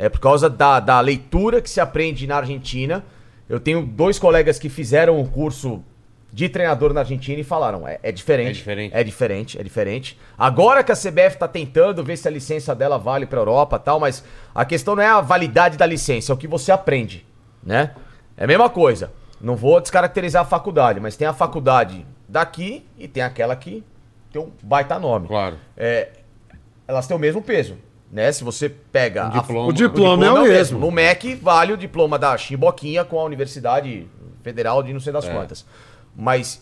É 0.00 0.08
por 0.08 0.18
causa 0.18 0.48
da, 0.48 0.80
da 0.80 0.98
leitura 0.98 1.60
que 1.60 1.68
se 1.68 1.78
aprende 1.78 2.26
na 2.26 2.38
Argentina. 2.38 3.04
Eu 3.46 3.60
tenho 3.60 3.84
dois 3.84 4.18
colegas 4.18 4.58
que 4.58 4.70
fizeram 4.70 5.20
o 5.20 5.28
curso 5.28 5.84
de 6.32 6.48
treinador 6.48 6.94
na 6.94 7.00
Argentina 7.00 7.38
e 7.38 7.44
falaram: 7.44 7.86
é, 7.86 8.00
é 8.02 8.10
diferente. 8.10 8.48
É 8.48 8.52
diferente. 8.52 8.94
É 8.94 9.04
diferente, 9.04 9.60
é 9.60 9.62
diferente. 9.62 10.18
Agora 10.38 10.82
que 10.82 10.90
a 10.90 10.96
CBF 10.96 11.36
tá 11.36 11.46
tentando 11.46 12.02
ver 12.02 12.16
se 12.16 12.26
a 12.26 12.30
licença 12.30 12.74
dela 12.74 12.96
vale 12.96 13.26
pra 13.26 13.40
Europa 13.40 13.76
e 13.76 13.84
tal, 13.84 14.00
mas 14.00 14.24
a 14.54 14.64
questão 14.64 14.96
não 14.96 15.02
é 15.02 15.06
a 15.06 15.20
validade 15.20 15.76
da 15.76 15.84
licença, 15.84 16.32
é 16.32 16.34
o 16.34 16.38
que 16.38 16.48
você 16.48 16.72
aprende, 16.72 17.26
né? 17.62 17.94
É 18.38 18.44
a 18.44 18.46
mesma 18.46 18.70
coisa. 18.70 19.12
Não 19.38 19.54
vou 19.54 19.78
descaracterizar 19.82 20.42
a 20.42 20.46
faculdade, 20.46 20.98
mas 20.98 21.14
tem 21.14 21.28
a 21.28 21.34
faculdade 21.34 22.06
daqui 22.26 22.86
e 22.98 23.06
tem 23.06 23.22
aquela 23.22 23.54
que 23.54 23.84
tem 24.32 24.40
um 24.40 24.50
baita 24.62 24.98
nome. 24.98 25.28
Claro. 25.28 25.58
É, 25.76 26.08
elas 26.88 27.06
têm 27.06 27.14
o 27.14 27.20
mesmo 27.20 27.42
peso, 27.42 27.76
né? 28.10 28.30
Se 28.32 28.42
você 28.44 28.68
pega 28.68 29.24
Um 29.24 29.28
a- 29.28 29.40
diploma. 29.40 29.68
O 29.68 29.72
diploma 29.72 30.26
é 30.26 30.30
o 30.30 30.42
mesmo. 30.42 30.78
No 30.78 30.90
MEC 30.90 31.34
vale 31.36 31.72
o 31.72 31.76
diploma 31.76 32.18
da 32.18 32.36
Chimboquinha 32.36 33.04
com 33.04 33.18
a 33.20 33.24
Universidade 33.24 34.06
Federal 34.42 34.82
de 34.82 34.92
não 34.92 35.00
sei 35.00 35.12
das 35.12 35.24
É. 35.26 35.32
quantas. 35.32 35.64
Mas 36.16 36.60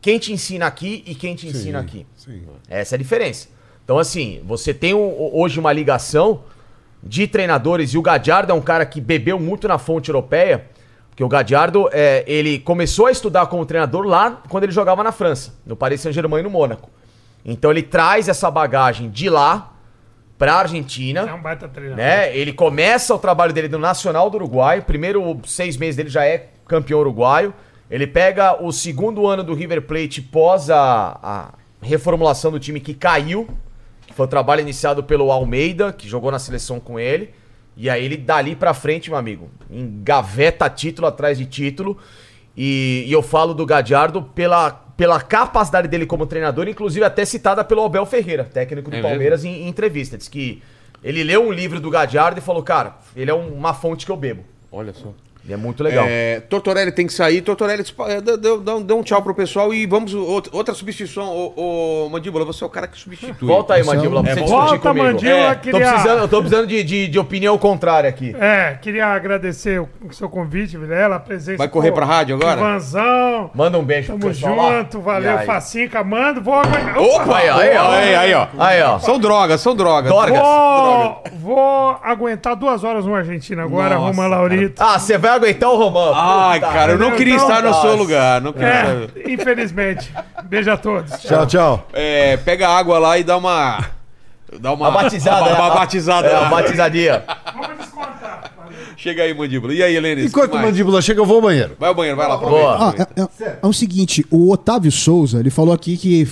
quem 0.00 0.18
te 0.18 0.32
ensina 0.32 0.66
aqui 0.66 1.02
e 1.06 1.14
quem 1.14 1.34
te 1.34 1.46
ensina 1.46 1.78
aqui? 1.80 2.06
Sim. 2.16 2.42
Essa 2.68 2.94
é 2.94 2.96
a 2.96 2.98
diferença. 2.98 3.48
Então, 3.84 3.98
assim, 3.98 4.40
você 4.44 4.72
tem 4.74 4.94
um- 4.94 5.30
hoje 5.34 5.58
uma 5.58 5.72
ligação 5.72 6.44
de 7.02 7.26
treinadores 7.26 7.94
e 7.94 7.98
o 7.98 8.02
Gadiardo 8.02 8.52
é 8.52 8.54
um 8.54 8.60
cara 8.60 8.86
que 8.86 9.00
bebeu 9.00 9.38
muito 9.38 9.66
na 9.66 9.76
fonte 9.78 10.08
europeia, 10.08 10.66
porque 11.10 11.24
o 11.24 11.28
Gadiardo, 11.28 11.88
é, 11.92 12.22
ele 12.26 12.58
começou 12.60 13.06
a 13.06 13.10
estudar 13.10 13.46
como 13.46 13.66
treinador 13.66 14.04
lá 14.06 14.40
quando 14.48 14.64
ele 14.64 14.72
jogava 14.72 15.02
na 15.02 15.10
França, 15.12 15.54
no 15.66 15.74
Paris 15.76 16.00
Saint-Germain 16.00 16.40
e 16.40 16.42
no 16.44 16.50
Mônaco. 16.50 16.90
Então 17.44 17.70
ele 17.72 17.82
traz 17.82 18.28
essa 18.28 18.48
bagagem 18.50 19.10
de 19.10 19.28
lá 19.28 19.71
pra 20.42 20.54
Argentina 20.54 21.20
É 21.20 21.32
um 21.32 21.40
baita 21.40 21.68
treinador. 21.68 21.96
né? 22.04 22.36
Ele 22.36 22.52
começa 22.52 23.14
o 23.14 23.18
trabalho 23.18 23.52
dele 23.52 23.68
no 23.68 23.78
Nacional 23.78 24.28
do 24.28 24.34
Uruguai. 24.38 24.80
Primeiro 24.80 25.40
seis 25.44 25.76
meses 25.76 25.94
dele 25.94 26.08
já 26.08 26.24
é 26.26 26.48
campeão 26.66 26.98
uruguaio. 26.98 27.54
Ele 27.88 28.08
pega 28.08 28.60
o 28.60 28.72
segundo 28.72 29.28
ano 29.28 29.44
do 29.44 29.54
River 29.54 29.82
Plate 29.82 30.20
pós 30.20 30.68
a, 30.68 31.16
a 31.22 31.54
reformulação 31.80 32.50
do 32.50 32.58
time 32.58 32.80
que 32.80 32.92
caiu. 32.92 33.46
Que 34.04 34.12
foi 34.12 34.26
o 34.26 34.28
trabalho 34.28 34.62
iniciado 34.62 35.04
pelo 35.04 35.30
Almeida, 35.30 35.92
que 35.92 36.08
jogou 36.08 36.32
na 36.32 36.40
seleção 36.40 36.80
com 36.80 36.98
ele. 36.98 37.30
E 37.76 37.88
aí 37.88 38.04
ele 38.04 38.16
dali 38.16 38.56
pra 38.56 38.74
frente, 38.74 39.10
meu 39.10 39.18
amigo, 39.18 39.48
engaveta 39.70 40.68
título 40.68 41.06
atrás 41.06 41.38
de 41.38 41.46
título. 41.46 41.96
E, 42.56 43.04
e 43.06 43.12
eu 43.12 43.22
falo 43.22 43.54
do 43.54 43.64
Gadiardo 43.64 44.22
pela, 44.22 44.81
pela 45.02 45.20
capacidade 45.20 45.88
dele 45.88 46.06
como 46.06 46.26
treinador, 46.26 46.68
inclusive 46.68 47.04
até 47.04 47.24
citada 47.24 47.64
pelo 47.64 47.84
Abel 47.84 48.06
Ferreira, 48.06 48.44
técnico 48.44 48.88
do 48.88 48.96
É? 48.96 49.02
Palmeiras, 49.02 49.44
em, 49.44 49.64
em 49.64 49.68
entrevista. 49.68 50.16
Diz 50.16 50.28
que 50.28 50.62
ele 51.02 51.24
leu 51.24 51.42
um 51.44 51.50
livro 51.50 51.80
do 51.80 51.90
Gadiardo 51.90 52.38
e 52.38 52.40
falou, 52.40 52.62
cara, 52.62 52.98
ele 53.16 53.28
é 53.28 53.34
um- 53.34 53.52
uma 53.52 53.74
fonte 53.74 54.06
que 54.06 54.12
eu 54.12 54.16
bebo. 54.16 54.44
Olha 54.70 54.92
só. 54.94 55.12
É 55.48 55.56
muito 55.56 55.82
legal. 55.82 56.04
É, 56.08 56.40
Tortorelli 56.40 56.92
tem 56.92 57.06
que 57.06 57.12
sair. 57.12 57.40
Tortorelli, 57.40 57.84
é, 58.08 58.20
dê 58.20 58.92
um- 58.94 59.02
tchau 59.02 59.20
pro 59.22 59.34
pessoal 59.34 59.74
e 59.74 59.86
vamos. 59.86 60.14
Outra, 60.14 60.72
substituição. 60.74 61.24
Ô, 61.28 62.04
ô, 62.06 62.08
Mandíbula, 62.08 62.44
você 62.44 62.62
é 62.62 62.66
o 62.66 62.70
cara 62.70 62.86
que 62.86 62.96
substitui. 62.98 63.48
Volta 63.48 63.74
aí, 63.74 63.80
é 63.80 63.84
Mandíbula, 63.84 64.22
pra 64.22 64.34
você 64.34 64.40
É, 64.40 64.44
volta, 64.46 64.78
comigo. 64.78 65.06
Mandíbula, 65.06 65.50
É, 65.50 65.54
queria- 65.56 65.80
tô, 65.86 65.90
precisando, 65.92 66.18
eu 66.20 66.28
tô 66.28 66.38
precisando 66.40 66.66
de, 66.66 66.82
de, 66.84 67.08
de 67.08 67.18
opinião 67.18 67.58
contrária 67.58 68.08
aqui. 68.08 68.34
É, 68.38 68.78
queria 68.80 69.06
agradecer 69.06 69.80
o 69.80 69.88
o 70.08 70.12
seu 70.14 70.28
convite, 70.28 70.76
Vilela, 70.76 71.16
a 71.16 71.20
presença. 71.20 71.58
Vai 71.58 71.68
correr 71.68 71.90
pra 71.92 72.04
rádio 72.04 72.36
agora? 72.36 72.60
Ivanzão, 72.60 73.50
Manda 73.54 73.78
um 73.78 73.82
beijo 73.84 74.08
pro 74.12 74.18
tamo 74.20 74.32
pessoal 74.32 74.56
lá. 74.56 74.78
junto, 74.78 75.00
valeu, 75.00 75.30
E 75.32 75.38
aí? 75.38 75.46
Facinca, 75.46 76.02
mando, 76.04 76.42
vou 76.42 76.54
aguentar. 76.54 76.98
Opa, 76.98 77.36
aí, 77.38 77.48
ó, 77.48 77.56
aí, 77.56 77.76
ó. 77.76 77.90
Aí, 77.90 78.14
aí, 78.14 78.34
ó. 78.34 78.46
Aí, 78.58 78.82
ó. 78.82 78.98
São 78.98 79.18
drogas, 79.18 79.60
são 79.60 79.74
drogas. 79.74 80.10
Dorgas. 80.12 80.40
Vou, 80.40 81.22
vou 81.40 81.96
aguentar 82.02 82.56
duas 82.56 82.84
horas 82.84 83.04
no 83.06 83.14
Argentina 83.14 83.62
agora, 83.62 83.94
Nossa, 83.94 84.06
Roma 84.08 84.26
Laurito. 84.26 84.82
Ah, 84.82 84.98
você 84.98 85.16
vai 85.16 85.31
aguentar 85.34 85.70
o 85.70 85.76
Romão. 85.76 86.12
Ai, 86.14 86.60
Puta 86.60 86.72
cara, 86.72 86.92
eu 86.92 86.98
não 86.98 87.06
Então, 87.08 87.18
queria 87.18 87.36
estar 87.36 87.62
no 87.62 87.68
nossa. 87.70 87.80
seu 87.82 87.96
lugar. 87.96 88.40
Não 88.40 88.52
queria 88.52 88.68
estar- 88.68 89.18
É, 89.20 89.32
infelizmente. 89.32 90.12
Beijo 90.44 90.70
a 90.70 90.76
todos. 90.76 91.12
Tchau, 91.20 91.46
tchau. 91.46 91.88
É, 91.92 92.36
pega 92.38 92.68
água 92.68 92.98
lá 92.98 93.18
e 93.18 93.24
dá 93.24 93.36
uma. 93.36 93.84
Dá 94.60 94.72
uma. 94.72 94.88
Uma 94.88 95.02
batizada. 95.02 95.54
Uma, 95.54 95.68
né? 95.68 95.74
batizada. 95.74 96.28
É, 96.28 96.38
uma 96.38 96.48
batizadinha. 96.50 97.22
Vamos 97.54 97.78
descontar. 97.78 98.52
Chega 98.96 99.22
aí, 99.22 99.34
mandíbula. 99.34 99.74
E 99.74 99.82
aí, 99.82 99.96
Helene? 99.96 100.26
Enquanto 100.26 100.54
o 100.54 100.58
mandíbula 100.58 101.00
chega, 101.02 101.20
eu 101.20 101.26
vou 101.26 101.36
ao 101.36 101.42
banheiro. 101.42 101.76
Vai 101.80 101.88
ao 101.88 101.94
banheiro, 101.94 102.16
vai 102.16 102.28
lá. 102.28 102.36
Boa. 102.36 102.74
aproveita. 102.74 103.08
Ah, 103.16 103.22
é, 103.42 103.44
é- 103.44 103.58
é 103.62 103.66
o 103.66 103.72
seguinte, 103.72 104.24
o 104.30 104.50
Otávio 104.52 104.92
Souza, 104.92 105.40
ele 105.40 105.50
falou 105.50 105.74
aqui 105.74 105.96
que 105.96 106.28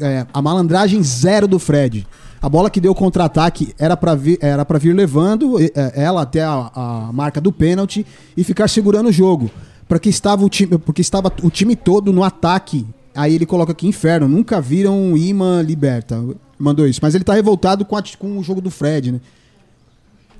é, 0.00 0.24
a 0.32 0.40
malandragem 0.40 1.02
zero 1.02 1.46
do 1.48 1.58
Fred. 1.58 2.06
A 2.40 2.48
bola 2.48 2.70
que 2.70 2.80
deu 2.80 2.94
contra-ataque 2.94 3.74
era 3.78 3.96
pra 3.96 4.14
vir, 4.14 4.38
era 4.40 4.64
pra 4.64 4.78
vir 4.78 4.94
levando 4.94 5.58
é, 5.60 5.70
ela 5.94 6.22
até 6.22 6.42
a, 6.42 6.70
a 6.74 7.10
marca 7.12 7.40
do 7.40 7.50
pênalti 7.50 8.06
e 8.36 8.44
ficar 8.44 8.68
segurando 8.68 9.08
o 9.08 9.12
jogo. 9.12 9.50
Porque 9.88 10.08
estava 10.08 10.44
o 10.44 10.48
time, 10.48 10.78
porque 10.78 11.00
estava 11.00 11.32
o 11.42 11.50
time 11.50 11.74
todo 11.76 12.12
no 12.12 12.22
ataque. 12.22 12.86
Aí 13.14 13.34
ele 13.34 13.46
coloca 13.46 13.72
aqui 13.72 13.86
inferno, 13.86 14.28
nunca 14.28 14.60
viram 14.60 14.98
um 14.98 15.16
imã 15.16 15.62
liberta. 15.62 16.22
Mandou 16.58 16.86
isso, 16.86 17.00
mas 17.02 17.14
ele 17.14 17.24
tá 17.24 17.32
revoltado 17.34 17.84
com, 17.84 17.96
a- 17.96 18.02
com 18.18 18.38
o 18.38 18.42
jogo 18.42 18.60
do 18.60 18.70
Fred, 18.70 19.12
né? 19.12 19.20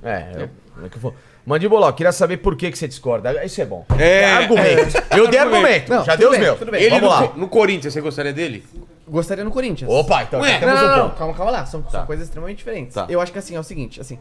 É, 0.03 0.11
é, 0.43 0.49
como 0.73 0.85
é 0.85 0.89
que 0.89 0.97
eu 0.97 1.01
vou... 1.01 1.13
Mandíbula, 1.47 1.87
eu 1.87 1.93
queria 1.93 2.11
saber 2.11 2.37
por 2.37 2.57
que, 2.57 2.69
que 2.69 2.77
você 2.77 2.89
discorda. 2.89 3.43
Isso 3.45 3.61
é 3.61 3.65
bom. 3.65 3.85
É. 3.97 4.25
Argumentos. 4.33 4.93
Eu 5.15 5.29
dei 5.29 5.39
argumento. 5.39 5.89
Não, 5.89 6.03
Já 6.03 6.17
deu 6.17 6.27
os 6.29 6.35
bem, 6.35 6.45
meus. 6.45 6.59
tudo 6.59 6.71
bem. 6.71 6.81
Ele 6.81 6.89
Vamos 6.99 7.09
lá. 7.09 7.21
no, 7.21 7.37
no 7.37 7.47
Corinthians, 7.47 7.93
você 7.93 8.01
gostaria 8.01 8.33
dele? 8.33 8.65
Gostaria 9.07 9.45
no 9.45 9.51
Corinthians. 9.51 9.89
Opa, 9.89 10.23
então 10.23 10.41
Ué, 10.41 10.51
já 10.51 10.59
temos 10.59 10.75
não, 10.75 10.81
não, 10.81 10.93
um 10.93 10.97
não, 10.97 11.03
ponto. 11.09 11.17
calma, 11.17 11.33
calma 11.33 11.51
lá. 11.53 11.65
São, 11.65 11.81
são 11.89 12.05
coisas 12.05 12.25
extremamente 12.27 12.57
diferentes. 12.57 12.93
Tá. 12.95 13.05
Eu 13.07 13.21
acho 13.21 13.31
que 13.31 13.39
assim, 13.39 13.55
é 13.55 13.59
o 13.59 13.63
seguinte, 13.63 14.01
assim, 14.01 14.19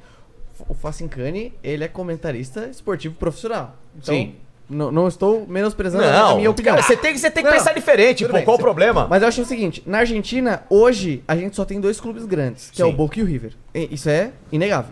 o 0.68 0.74
Facincani, 0.74 1.52
ele 1.64 1.82
é 1.82 1.88
comentarista 1.88 2.68
esportivo 2.70 3.16
profissional. 3.16 3.74
Então, 4.00 4.14
Sim. 4.14 4.36
Não, 4.70 4.92
não 4.92 5.08
estou 5.08 5.44
menosprezando 5.48 6.04
a 6.04 6.34
minha 6.36 6.50
opinião. 6.50 6.74
cara, 6.74 6.82
você 6.86 6.96
tem, 6.96 7.12
que- 7.12 7.18
você 7.18 7.30
tem 7.30 7.42
que 7.42 7.50
Não, 7.50 7.56
pensar 7.56 7.72
diferente, 7.72 8.18
tudo 8.24 8.30
pô. 8.30 8.36
bem, 8.36 8.44
Qual 8.44 8.56
o 8.56 8.60
problema? 8.60 9.06
Mas 9.10 9.22
eu 9.22 9.28
acho 9.28 9.42
o 9.42 9.44
seguinte, 9.44 9.82
na 9.86 9.98
Argentina, 9.98 10.62
hoje, 10.70 11.22
a 11.26 11.36
gente 11.36 11.54
só 11.56 11.64
tem 11.64 11.80
dois 11.80 12.00
clubes 12.00 12.24
grandes, 12.24 12.70
que 12.70 12.80
é 12.82 12.84
Sim. 12.84 12.90
o 12.92 12.94
Boca 12.94 13.18
e 13.18 13.22
o 13.22 13.26
River. 13.26 13.52
E 13.74 13.88
Isso 13.94 14.08
é 14.08 14.30
inegável. 14.52 14.90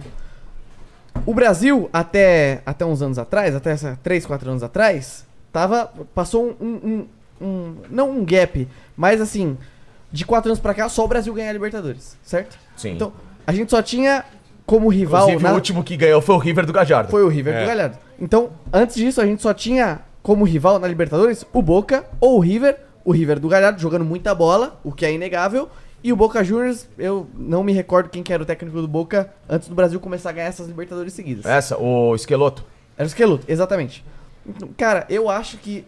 O 1.26 1.32
Brasil, 1.32 1.88
até, 1.92 2.60
até 2.66 2.84
uns 2.84 3.00
anos 3.00 3.18
atrás, 3.18 3.54
até 3.54 3.70
essa, 3.70 3.98
3, 4.02 4.26
4 4.26 4.50
anos 4.50 4.62
atrás, 4.62 5.24
tava, 5.52 5.90
passou 6.14 6.54
um, 6.60 6.64
um- 6.66 7.06
um- 7.40 7.74
Não 7.90 8.10
um 8.10 8.24
gap, 8.24 8.68
mas 8.96 9.20
assim, 9.20 9.56
de 10.12 10.24
4 10.24 10.50
anos 10.50 10.60
pra 10.60 10.74
cá, 10.74 10.88
só 10.88 11.04
o 11.04 11.08
Brasil 11.08 11.32
ganha 11.32 11.48
a 11.50 11.52
Libertadores, 11.52 12.16
certo? 12.22 12.58
Sim. 12.76 12.92
Então, 12.92 13.12
a 13.46 13.52
gente 13.52 13.70
só 13.70 13.80
tinha 13.82 14.24
como 14.66 14.88
rival. 14.88 15.22
Inclusive, 15.22 15.42
na- 15.44 15.52
o 15.52 15.54
último 15.54 15.82
que 15.84 15.96
ganhou 15.96 16.20
foi 16.20 16.34
o 16.34 16.38
River 16.38 16.66
do 16.66 16.72
Gajardo. 16.72 17.10
Foi 17.10 17.22
o 17.24 17.28
River 17.28 17.54
É. 17.54 17.60
do 17.62 17.66
Galhardo. 17.66 17.98
Então, 18.20 18.50
antes 18.72 18.96
disso, 18.96 19.20
a 19.20 19.26
gente 19.26 19.42
só 19.42 19.52
tinha 19.54 20.00
como 20.22 20.44
rival 20.44 20.78
na 20.78 20.86
Libertadores 20.88 21.44
o 21.52 21.60
Boca 21.62 22.04
ou 22.20 22.36
o 22.36 22.40
River. 22.40 22.78
O 23.04 23.12
River 23.12 23.38
do 23.38 23.48
Galhardo 23.48 23.78
jogando 23.80 24.04
muita 24.04 24.34
bola, 24.34 24.78
o 24.84 24.90
que 24.92 25.04
é 25.04 25.12
inegável. 25.12 25.68
E 26.04 26.12
o 26.12 26.16
Boca 26.16 26.44
Juniors, 26.44 26.86
eu 26.98 27.26
não 27.34 27.64
me 27.64 27.72
recordo 27.72 28.10
quem 28.10 28.22
que 28.22 28.30
era 28.30 28.42
o 28.42 28.46
técnico 28.46 28.78
do 28.78 28.86
Boca 28.86 29.32
antes 29.48 29.68
do 29.68 29.74
Brasil 29.74 29.98
começar 29.98 30.28
a 30.28 30.32
ganhar 30.32 30.48
essas 30.48 30.66
Libertadores 30.68 31.14
seguidas. 31.14 31.46
Essa, 31.46 31.78
o 31.78 32.14
Esqueloto. 32.14 32.62
Era 32.94 33.06
o 33.06 33.08
Esqueloto, 33.08 33.44
exatamente. 33.48 34.04
Então, 34.46 34.68
cara, 34.76 35.06
eu 35.08 35.30
acho 35.30 35.56
que 35.56 35.82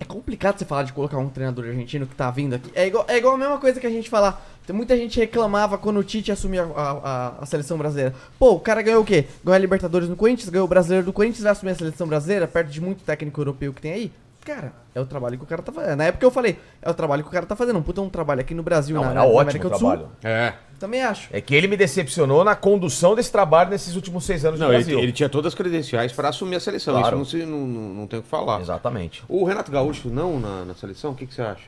é 0.00 0.04
complicado 0.04 0.58
você 0.58 0.64
falar 0.64 0.82
de 0.82 0.92
colocar 0.92 1.18
um 1.18 1.28
treinador 1.28 1.66
argentino 1.66 2.04
que 2.04 2.16
tá 2.16 2.28
vindo 2.32 2.54
aqui. 2.56 2.68
É 2.74 2.88
igual, 2.88 3.04
é 3.06 3.16
igual 3.16 3.34
a 3.36 3.38
mesma 3.38 3.58
coisa 3.58 3.78
que 3.78 3.86
a 3.86 3.90
gente 3.90 4.10
falar. 4.10 4.44
Tem 4.66 4.74
muita 4.74 4.96
gente 4.96 5.20
reclamava 5.20 5.78
quando 5.78 5.98
o 5.98 6.04
Tite 6.04 6.32
assumiu 6.32 6.64
a, 6.64 6.66
a- 6.66 6.90
a- 6.90 7.34
a 7.42 7.46
seleção 7.46 7.78
brasileira. 7.78 8.12
Pô, 8.40 8.54
o 8.54 8.60
cara 8.60 8.82
ganhou 8.82 9.02
o 9.02 9.06
quê? 9.06 9.26
Ganhou 9.44 9.54
a 9.54 9.58
Libertadores 9.58 10.08
no 10.08 10.16
Corinthians, 10.16 10.48
ganhou 10.48 10.66
o 10.66 10.68
brasileiro 10.68 11.06
do 11.06 11.12
Corinthians, 11.12 11.44
vai 11.44 11.52
assumir 11.52 11.70
a 11.70 11.74
seleção 11.76 12.08
brasileira, 12.08 12.48
perto 12.48 12.68
de 12.70 12.80
muito 12.80 13.04
técnico 13.04 13.40
europeu 13.40 13.72
que 13.72 13.80
tem 13.80 13.92
aí. 13.92 14.12
Cara, 14.44 14.72
é 14.92 15.00
o 15.00 15.06
trabalho 15.06 15.38
que 15.38 15.44
o 15.44 15.46
cara 15.46 15.62
tá 15.62 15.70
fazendo. 15.70 15.96
Na 15.96 16.04
época 16.04 16.26
eu 16.26 16.30
falei, 16.30 16.58
é 16.80 16.90
o 16.90 16.94
trabalho 16.94 17.22
que 17.22 17.28
o 17.28 17.32
cara 17.32 17.46
tá 17.46 17.54
fazendo. 17.54 17.78
Um 17.78 17.82
puta 17.82 18.00
um 18.00 18.08
trabalho 18.08 18.40
aqui 18.40 18.54
no 18.54 18.62
Brasil, 18.62 18.96
Não, 18.96 19.02
na, 19.04 19.10
era 19.10 19.20
na 19.20 19.24
ótimo 19.24 19.40
América 19.40 19.68
do 19.68 19.78
trabalho. 19.78 20.00
Sul. 20.00 20.10
É. 20.24 20.54
Também 20.80 21.00
acho. 21.00 21.28
É 21.32 21.40
que 21.40 21.54
ele 21.54 21.68
me 21.68 21.76
decepcionou 21.76 22.42
na 22.42 22.56
condução 22.56 23.14
desse 23.14 23.30
trabalho 23.30 23.70
nesses 23.70 23.94
últimos 23.94 24.24
seis 24.24 24.44
anos 24.44 24.58
Não, 24.58 24.66
no 24.66 24.72
ele, 24.72 24.82
Brasil. 24.82 24.98
ele 24.98 25.12
tinha 25.12 25.28
todas 25.28 25.52
as 25.52 25.54
credenciais 25.54 26.12
para 26.12 26.28
assumir 26.30 26.56
a 26.56 26.60
seleção. 26.60 26.98
Claro. 26.98 27.22
Isso 27.22 27.36
não, 27.36 27.44
se, 27.44 27.46
não, 27.48 27.66
não, 27.66 27.94
não 27.94 28.06
tem 28.08 28.18
o 28.18 28.22
que 28.22 28.28
falar. 28.28 28.60
Exatamente. 28.60 29.22
O 29.28 29.44
Renato 29.44 29.70
Gaúcho 29.70 30.08
não 30.08 30.40
na, 30.40 30.64
na 30.64 30.74
seleção? 30.74 31.12
O 31.12 31.14
que, 31.14 31.24
que 31.24 31.34
você 31.34 31.42
acha? 31.42 31.62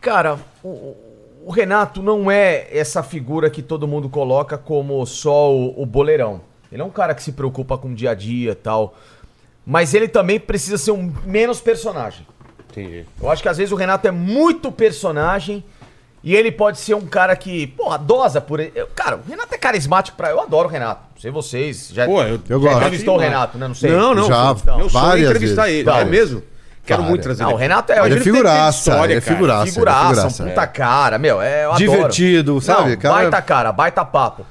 Cara, 0.00 0.38
o, 0.62 0.96
o 1.44 1.50
Renato 1.50 2.00
não 2.02 2.30
é 2.30 2.68
essa 2.70 3.02
figura 3.02 3.50
que 3.50 3.62
todo 3.62 3.88
mundo 3.88 4.08
coloca 4.08 4.56
como 4.56 5.04
só 5.06 5.52
o, 5.52 5.82
o 5.82 5.84
boleirão. 5.84 6.40
Ele 6.70 6.80
é 6.80 6.84
um 6.84 6.90
cara 6.90 7.14
que 7.14 7.22
se 7.22 7.32
preocupa 7.32 7.76
com 7.76 7.88
o 7.88 7.94
dia 7.94 8.12
a 8.12 8.14
dia 8.14 8.52
e 8.52 8.54
tal. 8.54 8.94
Mas 9.64 9.94
ele 9.94 10.08
também 10.08 10.40
precisa 10.40 10.76
ser 10.78 10.90
um 10.90 11.12
menos 11.24 11.60
personagem. 11.60 12.26
Entendi. 12.70 13.04
Eu 13.20 13.30
acho 13.30 13.42
que 13.42 13.48
às 13.48 13.58
vezes 13.58 13.72
o 13.72 13.76
Renato 13.76 14.08
é 14.08 14.10
muito 14.10 14.72
personagem 14.72 15.62
e 16.24 16.34
ele 16.34 16.50
pode 16.50 16.78
ser 16.78 16.94
um 16.94 17.06
cara 17.06 17.36
que, 17.36 17.66
porra, 17.68 17.98
dosa 17.98 18.40
por 18.40 18.60
ele. 18.60 18.72
Eu- 18.74 18.86
Cara, 18.94 19.16
o 19.16 19.20
Renato 19.28 19.54
é 19.54 19.58
carismático 19.58 20.16
pra. 20.16 20.30
Eu 20.30 20.40
adoro 20.40 20.68
o 20.68 20.70
Renato. 20.70 21.02
Não 21.14 21.20
sei 21.20 21.30
vocês. 21.30 21.90
Já, 21.92 22.06
Pô, 22.06 22.22
eu, 22.22 22.40
Eu 22.48 22.58
já 22.60 22.68
gosto. 22.68 22.76
entrevistou 22.78 23.16
o 23.16 23.18
Renato, 23.18 23.58
né? 23.58 23.68
Não 23.68 23.74
sei. 23.74 23.90
Não, 23.90 24.14
não. 24.14 24.24
Já, 24.26 24.56
sonho 24.56 24.86
é 24.86 24.88
várias 24.88 25.30
entrevistar 25.30 25.62
vezes. 25.64 25.78
ele. 25.80 25.88
É 25.88 25.92
Várias. 25.92 26.10
mesmo? 26.10 26.42
Quero 26.84 27.02
Várias. 27.02 27.08
muito 27.10 27.22
trazer 27.22 27.42
Não, 27.44 27.50
ele. 27.50 27.54
o 27.54 27.58
Renato 27.58 27.92
é, 27.92 28.06
Ele 28.06 28.14
é 28.16 28.20
figuraça, 28.20 28.78
história, 28.78 29.12
ele 29.12 29.18
é 29.18 29.20
cara. 29.20 29.36
figuraça. 29.36 29.62
é 29.62 29.72
Figuraça, 29.72 30.08
figuraça, 30.08 30.42
um 30.42 30.46
é. 30.46 30.48
puta 30.50 30.66
cara, 30.66 31.18
meu, 31.18 31.40
é, 31.42 31.64
eu 31.64 31.72
adoro. 31.72 31.78
Divertido, 31.78 32.60
sabe, 32.60 32.90
Não, 32.90 32.96
cara? 32.96 33.14
Baita 33.14 33.42
cara, 33.42 33.72
baita 33.72 34.04
papo. 34.04 34.44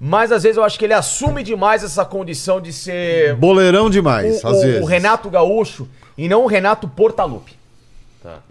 Mas 0.00 0.32
às 0.32 0.42
vezes 0.42 0.56
eu 0.56 0.64
acho 0.64 0.78
que 0.78 0.84
ele 0.84 0.92
assume 0.92 1.42
demais 1.42 1.82
essa 1.84 2.04
condição 2.04 2.60
de 2.60 2.72
ser 2.72 3.34
Boleirão 3.36 3.88
demais, 3.88 4.42
o, 4.42 4.48
às 4.48 4.58
o- 4.58 4.60
vezes. 4.60 4.82
o 4.82 4.84
Renato 4.84 5.30
Gaúcho 5.30 5.88
e 6.18 6.28
não 6.28 6.44
o 6.44 6.46
Renato 6.46 6.86
Portaluppi. 6.88 7.56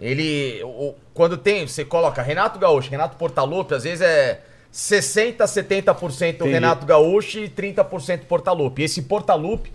Ele, 0.00 0.62
o- 0.64 0.94
quando 1.12 1.36
tem, 1.36 1.66
você 1.66 1.84
coloca 1.84 2.22
Renato 2.22 2.58
Gaúcho, 2.58 2.90
Renato 2.90 3.16
Portaluppi, 3.16 3.74
às 3.74 3.82
vezes 3.84 4.00
é 4.00 4.40
60, 4.70 5.44
70% 5.46 6.34
Entendi. 6.36 6.50
Renato 6.50 6.86
Gaúcho 6.86 7.38
e 7.40 7.48
30% 7.48 8.20
Portaluppi. 8.26 8.82
Esse 8.82 9.02
Portaluppi 9.02 9.72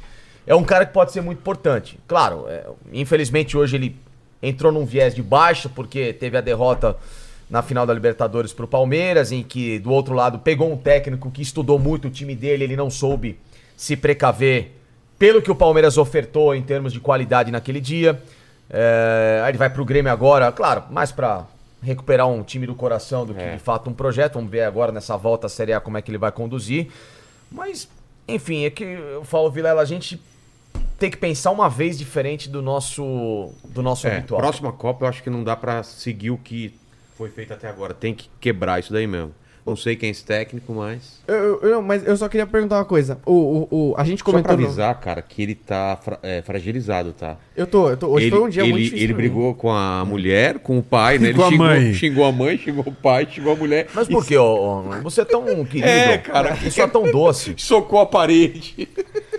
é 0.47 0.55
um 0.55 0.63
cara 0.63 0.85
que 0.85 0.93
pode 0.93 1.11
ser 1.11 1.21
muito 1.21 1.39
importante. 1.39 1.99
Claro, 2.07 2.45
é, 2.47 2.65
infelizmente 2.93 3.57
hoje 3.57 3.75
ele 3.75 3.95
entrou 4.41 4.71
num 4.71 4.85
viés 4.85 5.13
de 5.13 5.21
baixo 5.21 5.69
porque 5.69 6.13
teve 6.13 6.37
a 6.37 6.41
derrota 6.41 6.95
na 7.49 7.61
final 7.61 7.85
da 7.85 7.93
Libertadores 7.93 8.53
pro 8.53 8.67
Palmeiras, 8.67 9.31
em 9.31 9.41
que 9.43 9.79
do 9.79 9.91
outro 9.91 10.13
lado 10.13 10.39
pegou 10.39 10.71
um 10.71 10.77
técnico 10.77 11.31
que 11.31 11.41
estudou 11.41 11.79
muito 11.79 12.07
o 12.07 12.11
time 12.11 12.35
dele, 12.35 12.63
ele 12.63 12.75
não 12.75 12.89
soube 12.89 13.39
se 13.75 13.95
precaver 13.97 14.75
pelo 15.17 15.41
que 15.41 15.49
o 15.51 15.55
Palmeiras 15.55 15.97
ofertou 15.97 16.53
em 16.55 16.61
termos 16.61 16.93
de 16.93 16.99
qualidade 16.99 17.51
naquele 17.51 17.81
dia. 17.81 18.21
É, 18.69 19.41
aí 19.43 19.51
ele 19.51 19.57
vai 19.57 19.69
pro 19.69 19.83
Grêmio 19.83 20.11
agora, 20.11 20.51
claro, 20.51 20.83
mais 20.91 21.11
pra 21.11 21.45
recuperar 21.81 22.27
um 22.27 22.43
time 22.43 22.67
do 22.67 22.75
coração 22.75 23.25
do 23.25 23.33
que 23.33 23.41
É. 23.41 23.53
de 23.53 23.59
fato 23.59 23.89
um 23.89 23.93
projeto. 23.93 24.33
Vamos 24.35 24.51
ver 24.51 24.61
agora 24.63 24.91
nessa 24.91 25.17
volta 25.17 25.47
à 25.47 25.49
Série 25.49 25.73
A 25.73 25.79
como 25.79 25.97
é 25.97 26.01
que 26.01 26.11
ele 26.11 26.17
vai 26.17 26.31
conduzir. 26.31 26.87
Mas, 27.51 27.89
enfim, 28.27 28.65
é 28.65 28.69
que 28.69 28.83
eu 28.83 29.23
falo, 29.25 29.49
Vilela, 29.49 29.81
a 29.81 29.85
gente 29.85 30.21
tem 30.99 31.09
que 31.09 31.17
pensar 31.17 31.49
uma 31.51 31.67
vez 31.69 31.97
diferente 31.97 32.47
do 32.49 32.61
nosso, 32.61 33.51
do 33.69 33.81
nosso 33.81 34.07
É, 34.07 34.17
habitual. 34.17 34.39
próxima 34.39 34.71
Copa 34.71 35.05
eu 35.05 35.09
acho 35.09 35.23
que 35.23 35.29
não 35.29 35.43
dá 35.43 35.55
pra 35.55 35.81
seguir 35.81 36.29
o 36.31 36.37
que 36.37 36.73
foi 37.19 37.29
feito 37.29 37.53
até 37.53 37.67
agora. 37.67 37.93
Tem 37.93 38.13
que 38.15 38.29
quebrar 38.39 38.79
isso 38.79 38.93
daí 38.93 39.05
mesmo. 39.05 39.31
Não 39.65 39.75
sei 39.75 39.95
quem 39.95 40.07
é 40.07 40.11
esse 40.11 40.23
técnico, 40.23 40.73
mas. 40.73 41.21
Eu, 41.27 41.35
eu- 41.35 41.61
eu- 41.69 41.81
mas 41.81 42.07
eu 42.07 42.15
só 42.17 42.27
queria 42.29 42.47
perguntar 42.47 42.77
uma 42.77 42.85
coisa. 42.85 43.19
O, 43.25 43.33
o, 43.33 43.67
o- 43.91 43.93
a 43.97 44.03
gente 44.05 44.19
Só 44.19 44.23
pra 44.23 44.31
comentou. 44.41 44.57
no- 44.57 44.65
avisar, 44.65 44.99
cara, 44.99 45.21
que 45.21 45.43
ele 45.43 45.53
tá 45.53 45.99
fra- 46.01 46.17
é, 46.23 46.41
fragilizado, 46.41 47.11
tá? 47.11 47.35
Eu 47.55 47.67
tô, 47.67 47.89
eu 47.89 47.97
tô. 47.97 48.07
Hoje 48.07 48.27
ele, 48.27 48.35
foi 48.35 48.45
um 48.45 48.49
dia 48.49 48.63
ele, 48.63 48.71
muito 48.71 48.83
difícil. 48.85 49.03
Ele 49.03 49.13
brigou 49.13 49.53
com 49.53 49.69
a 49.69 50.03
mulher, 50.05 50.59
com 50.59 50.79
o 50.79 50.81
pai, 50.81 51.19
né? 51.19 51.27
Ele 51.27 51.37
com 51.37 51.43
a 51.45 51.49
xingou, 51.49 51.65
mãe. 51.67 51.93
xingou 51.93 52.25
a 52.25 52.31
mãe, 52.31 52.57
xingou 52.57 52.83
o 52.87 52.91
pai, 52.91 53.27
xingou 53.29 53.53
a 53.53 53.55
mulher. 53.57 53.87
Mas 53.93 54.07
por 54.07 54.25
que, 54.25 54.35
ó, 54.37 54.81
você 55.03 55.21
é 55.21 55.25
tão 55.25 55.43
querido? 55.65 55.87
É, 55.87 56.17
cara. 56.17 56.57
Isso 56.65 56.81
é 56.81 56.87
tão 56.87 57.03
doce. 57.11 57.53
Socou 57.57 57.99
a 57.99 58.05
parede. 58.07 58.87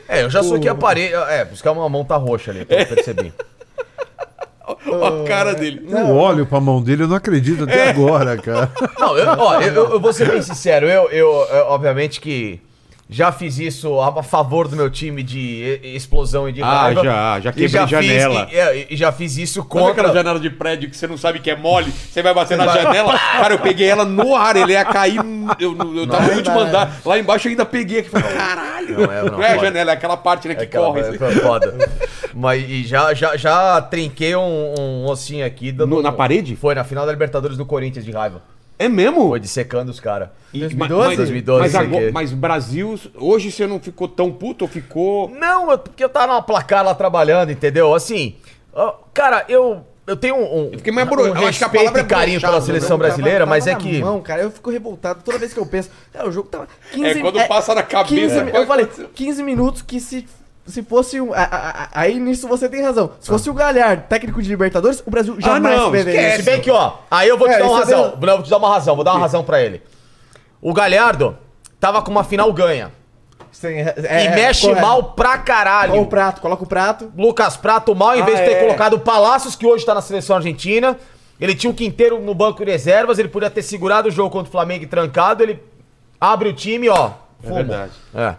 É, 0.06 0.22
eu 0.22 0.30
já 0.30 0.42
soquei 0.44 0.70
a 0.70 0.74
parede. 0.74 1.14
É, 1.14 1.44
buscar 1.46 1.72
uma 1.72 1.88
mão 1.88 2.04
tá 2.04 2.16
roxa 2.16 2.50
ali, 2.52 2.60
eu 2.60 2.66
percebi. 2.66 3.32
a 4.72 5.28
cara 5.28 5.54
dele. 5.54 5.82
Eu 5.90 6.16
olho 6.16 6.46
pra 6.46 6.60
mão 6.60 6.82
dele, 6.82 7.02
eu 7.04 7.08
não 7.08 7.16
acredito 7.16 7.64
até 7.64 7.86
É. 7.86 7.90
agora, 7.90 8.36
cara. 8.36 8.70
Não, 8.98 9.16
eu, 9.16 9.28
ó, 9.38 9.60
eu, 9.60 9.72
eu- 9.72 9.90
eu 9.92 10.00
vou 10.00 10.12
ser 10.12 10.28
bem 10.30 10.42
sincero, 10.42 10.86
eu, 10.86 11.08
eu, 11.10 11.28
eu, 11.50 11.66
obviamente 11.68 12.20
que 12.20 12.60
já 13.12 13.32
fiz 13.32 13.58
isso 13.58 14.00
a 14.00 14.22
favor 14.22 14.68
do 14.68 14.76
meu 14.76 14.88
time 14.88 15.20
de 15.24 15.80
explosão 15.82 16.48
e 16.48 16.52
de 16.52 16.62
Ah, 16.62 16.82
raiva. 16.82 17.02
já, 17.02 17.40
já 17.40 17.52
quebrei 17.52 17.68
fiz- 17.68 17.90
janela. 17.90 18.48
e, 18.52 18.56
é, 18.56 18.86
e 18.88 18.96
já 18.96 19.10
fiz 19.10 19.36
isso 19.36 19.66
Sabe 19.68 19.90
aquela 19.90 20.12
janela 20.12 20.38
de 20.38 20.48
prédio 20.48 20.88
que 20.88 20.96
você 20.96 21.08
não 21.08 21.16
sabe 21.18 21.40
que 21.40 21.50
é 21.50 21.56
mole? 21.56 21.90
Você 21.90 22.22
vai 22.22 22.32
bater 22.32 22.56
na 22.56 22.68
janela. 22.68 23.18
Cara, 23.18 23.54
eu 23.54 23.58
peguei 23.58 23.88
ela 23.88 24.04
no 24.04 24.36
ar, 24.36 24.54
ele 24.54 24.72
ia 24.74 24.84
cair. 24.84 25.18
Eu, 25.58 25.76
eu, 25.96 26.06
tava 26.06 26.28
no 26.28 26.36
último 26.36 26.60
andar. 26.60 27.00
Lá 27.04 27.18
embaixo 27.18 27.48
eu 27.48 27.50
ainda 27.50 27.64
peguei 27.66 27.98
aqui. 27.98 28.10
Falei, 28.10 28.30
caralho. 28.32 29.00
Não, 29.00 29.06
Não 29.06 29.12
é, 29.12 29.18
é, 29.18 29.22
não, 29.24 29.34
a 29.42 29.46
pode. 29.48 29.60
janela, 29.60 29.90
é 29.90 29.94
aquela 29.94 30.16
parte 30.16 30.46
né, 30.46 30.54
que 30.54 30.60
É 30.60 30.64
aquela- 30.66 30.86
corre. 30.86 31.00
é, 31.00 31.12
foi 31.18 31.32
foda. 31.34 31.74
Mas 32.34 32.62
e 32.68 32.84
já, 32.84 33.12
já, 33.14 33.36
já 33.36 33.80
trinquei 33.82 34.34
um, 34.36 34.74
um 34.78 35.06
ossinho 35.06 35.44
aqui. 35.44 35.72
Dando, 35.72 35.96
No- 35.96 36.02
na 36.02 36.12
parede? 36.12 36.56
Foi, 36.56 36.74
na 36.74 36.84
final 36.84 37.04
da 37.06 37.12
Libertadores 37.12 37.56
do 37.56 37.64
Corinthians 37.66 38.04
de 38.04 38.10
raiva. 38.12 38.42
É 38.78 38.88
mesmo? 38.88 39.28
Foi 39.28 39.38
dissecando 39.40 39.90
os 39.90 40.00
caras. 40.00 40.30
E- 40.54 40.60
2012? 40.60 41.08
Mas, 41.08 41.16
2012, 41.18 41.60
mas, 41.60 41.74
agora- 41.74 42.10
mas 42.12 42.32
Brasil, 42.32 42.98
hoje 43.16 43.50
você 43.52 43.66
não 43.66 43.78
ficou 43.78 44.08
tão 44.08 44.32
puto 44.32 44.64
ou 44.64 44.68
ficou. 44.70 45.28
Não, 45.28 45.70
eu- 45.70 45.78
porque 45.78 46.02
eu 46.02 46.08
tava 46.08 46.32
na 46.34 46.42
placar 46.42 46.82
lá 46.84 46.94
trabalhando, 46.94 47.50
entendeu? 47.52 47.94
Assim, 47.94 48.36
cara, 49.12 49.44
eu, 49.48 49.84
eu 50.06 50.16
tenho 50.16 50.36
um, 50.36 50.70
Eu 50.72 50.78
fiquei 50.78 50.92
mais 50.92 51.06
bro- 51.06 51.24
um 51.24 51.26
eu 51.26 51.32
acho 51.46 51.58
que 51.58 51.64
a 51.64 51.66
respeito 51.66 51.72
palavra 51.72 52.00
e 52.00 52.04
é 52.04 52.06
carinho 52.06 52.40
pela 52.40 52.52
broxado, 52.52 52.66
seleção 52.66 52.96
né? 52.96 53.04
brasileira, 53.04 53.38
Tava- 53.40 53.50
mas 53.50 53.66
é 53.66 53.72
tava 53.72 53.84
que... 53.84 53.98
Mão, 54.00 54.20
cara, 54.22 54.42
eu 54.42 54.50
fico 54.50 54.70
revoltado 54.70 55.20
toda 55.22 55.38
vez 55.38 55.52
que 55.52 55.60
eu 55.60 55.66
penso. 55.66 55.90
É, 56.14 56.24
o 56.24 56.32
jogo 56.32 56.48
tava 56.48 56.66
15 56.92 57.18
É, 57.18 57.20
quando 57.20 57.46
passa 57.46 57.74
na 57.74 57.82
cabeça, 57.82 58.14
15 58.14 58.44
pode 58.50 58.56
eu 58.56 58.66
falei, 58.66 58.84
acontecer. 58.86 59.08
15 59.14 59.42
minutos 59.42 59.82
que 59.82 60.00
se. 60.00 60.26
Se 60.66 60.82
fosse 60.82 61.20
um. 61.20 61.32
a- 61.32 61.38
a- 61.38 61.70
a- 61.84 61.88
aí 61.92 62.18
nisso 62.20 62.46
você 62.46 62.68
tem 62.68 62.82
razão. 62.82 63.10
Se 63.18 63.28
fosse 63.28 63.48
o 63.50 63.54
Galhardo, 63.54 64.04
técnico 64.08 64.40
de 64.42 64.48
Libertadores, 64.48 65.02
o 65.04 65.10
Brasil 65.10 65.36
jamais 65.40 65.76
não, 65.76 65.90
perderia. 65.90 66.20
esquece. 66.20 66.42
Se 66.44 66.50
bem 66.50 66.60
que, 66.60 66.70
ó, 66.70 66.92
aí 67.10 67.28
eu 67.28 67.36
vou 67.38 67.48
te 67.48 67.54
É, 67.54 67.58
dar 67.58 67.64
uma 67.66 67.76
é 67.76 67.80
razão. 67.80 67.98
Não, 67.98 68.10
eu 68.28 68.36
vou 68.36 68.42
te 68.42 68.50
dar 68.50 68.56
uma 68.58 68.68
razão, 68.68 68.94
vou 68.94 69.04
dar 69.04 69.12
uma 69.12 69.20
razão 69.20 69.42
pra 69.42 69.60
ele. 69.60 69.82
O 70.62 70.72
Galhardo 70.72 71.36
tava 71.80 72.02
com 72.02 72.10
uma 72.10 72.22
final 72.22 72.52
ganha. 72.52 72.92
Sim, 73.50 73.68
é- 73.68 73.94
e 73.98 74.26
é- 74.26 74.34
mexe 74.34 74.62
correto. 74.68 74.80
mal 74.86 75.02
pra 75.14 75.36
caralho. 75.38 75.90
Coloca 75.92 76.06
o 76.06 76.10
prato, 76.10 76.40
coloca 76.40 76.62
o 76.62 76.66
prato. 76.66 77.12
Lucas 77.16 77.56
Prato 77.56 77.94
mal, 77.96 78.14
em 78.16 78.22
vez 78.22 78.38
Ah, 78.38 78.42
de 78.44 78.48
ter 78.48 78.56
é. 78.56 78.60
colocado 78.60 78.94
o 78.94 79.00
Palácios, 79.00 79.56
que 79.56 79.66
hoje 79.66 79.84
tá 79.84 79.92
na 79.94 80.00
seleção 80.00 80.36
argentina. 80.36 80.96
Ele 81.40 81.54
tinha 81.54 81.70
o 81.70 81.74
Quinteiro 81.74 82.20
no 82.20 82.34
banco 82.34 82.64
de 82.64 82.70
reservas, 82.70 83.18
ele 83.18 83.28
podia 83.28 83.50
ter 83.50 83.62
segurado 83.62 84.08
o 84.08 84.10
jogo 84.10 84.30
contra 84.30 84.48
o 84.48 84.52
Flamengo 84.52 84.84
e 84.84 84.86
trancado. 84.86 85.42
Ele 85.42 85.60
abre 86.20 86.50
o 86.50 86.52
time, 86.52 86.88
ó. 86.88 87.10
É 87.42 87.50
verdade. 87.50 87.92
É. 88.14 88.34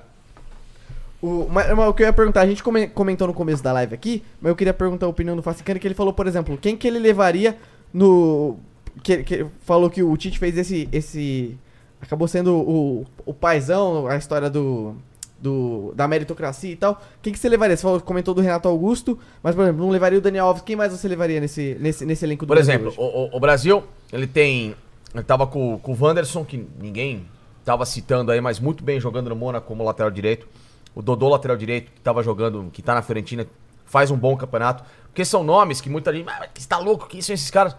O, 1.21 1.47
mas, 1.49 1.69
mas 1.75 1.87
o 1.87 1.93
que 1.93 2.01
eu 2.01 2.07
ia 2.07 2.13
perguntar, 2.13 2.41
a 2.41 2.47
gente 2.47 2.63
come- 2.63 2.87
comentou 2.87 3.27
no 3.27 3.33
começo 3.33 3.61
da 3.61 3.71
live 3.73 3.93
aqui, 3.93 4.23
mas 4.41 4.49
eu 4.49 4.55
queria 4.55 4.73
perguntar 4.73 5.05
a 5.05 5.09
opinião 5.09 5.35
do 5.35 5.43
Facicano, 5.43 5.79
que 5.79 5.87
ele 5.87 5.93
falou, 5.93 6.11
por 6.13 6.25
exemplo, 6.25 6.57
quem 6.57 6.75
que 6.75 6.87
ele 6.87 6.99
levaria 6.99 7.57
no. 7.93 8.57
Que, 9.03 9.23
que 9.23 9.45
falou 9.61 9.89
que 9.89 10.01
o 10.03 10.15
Tite 10.17 10.37
fez 10.39 10.57
esse. 10.57 10.89
esse 10.91 11.57
acabou 12.01 12.27
sendo 12.27 12.55
o, 12.55 13.05
o 13.25 13.33
paizão, 13.33 14.07
a 14.07 14.17
história 14.17 14.49
do, 14.49 14.95
do. 15.39 15.93
da 15.95 16.07
meritocracia 16.07 16.71
e 16.71 16.75
tal. 16.75 16.99
Quem 17.21 17.31
que 17.31 17.37
você 17.39 17.47
levaria? 17.47 17.77
Você 17.77 17.83
falou, 17.83 18.01
comentou 18.01 18.33
do 18.33 18.41
Renato 18.41 18.67
Augusto, 18.67 19.17
mas, 19.43 19.53
por 19.55 19.61
exemplo, 19.61 19.81
não 19.83 19.91
levaria 19.91 20.17
o 20.17 20.21
Daniel 20.21 20.47
Alves. 20.47 20.63
Quem 20.63 20.75
mais 20.75 20.91
você 20.91 21.07
levaria 21.07 21.39
nesse, 21.39 21.77
nesse, 21.79 22.03
nesse 22.05 22.25
elenco 22.25 22.45
do 22.45 22.47
Por 22.47 22.55
Brasil 22.55 22.73
exemplo, 22.73 22.93
o- 22.97 23.37
o 23.37 23.39
Brasil, 23.39 23.83
ele 24.11 24.25
tem. 24.27 24.75
Ele 25.13 25.23
tava 25.23 25.45
com, 25.45 25.77
com 25.77 25.91
o 25.93 25.97
Wanderson, 26.01 26.43
que 26.43 26.65
ninguém 26.81 27.25
tava 27.63 27.85
citando 27.85 28.31
aí, 28.31 28.41
mas 28.41 28.59
muito 28.59 28.83
bem 28.83 28.99
jogando 28.99 29.29
no 29.29 29.35
Mônaco 29.35 29.67
como 29.67 29.83
lateral 29.83 30.09
direito. 30.09 30.47
O 30.95 31.01
Dodô, 31.01 31.29
lateral 31.29 31.55
direito, 31.57 31.91
que 31.91 32.01
tava 32.01 32.21
jogando, 32.21 32.69
que 32.71 32.81
tá 32.81 32.93
na 32.95 33.01
Fiorentina, 33.01 33.45
faz 33.85 34.11
um 34.11 34.17
bom 34.17 34.35
campeonato. 34.35 34.83
Porque 35.07 35.23
são 35.25 35.43
nomes 35.43 35.81
que 35.81 35.89
muita 35.89 36.13
gente. 36.13 36.27
Ah, 36.29 36.47
você 36.53 36.67
tá 36.67 36.77
louco? 36.77 37.07
Quem 37.07 37.21
são 37.21 37.33
esses 37.33 37.49
caras? 37.49 37.75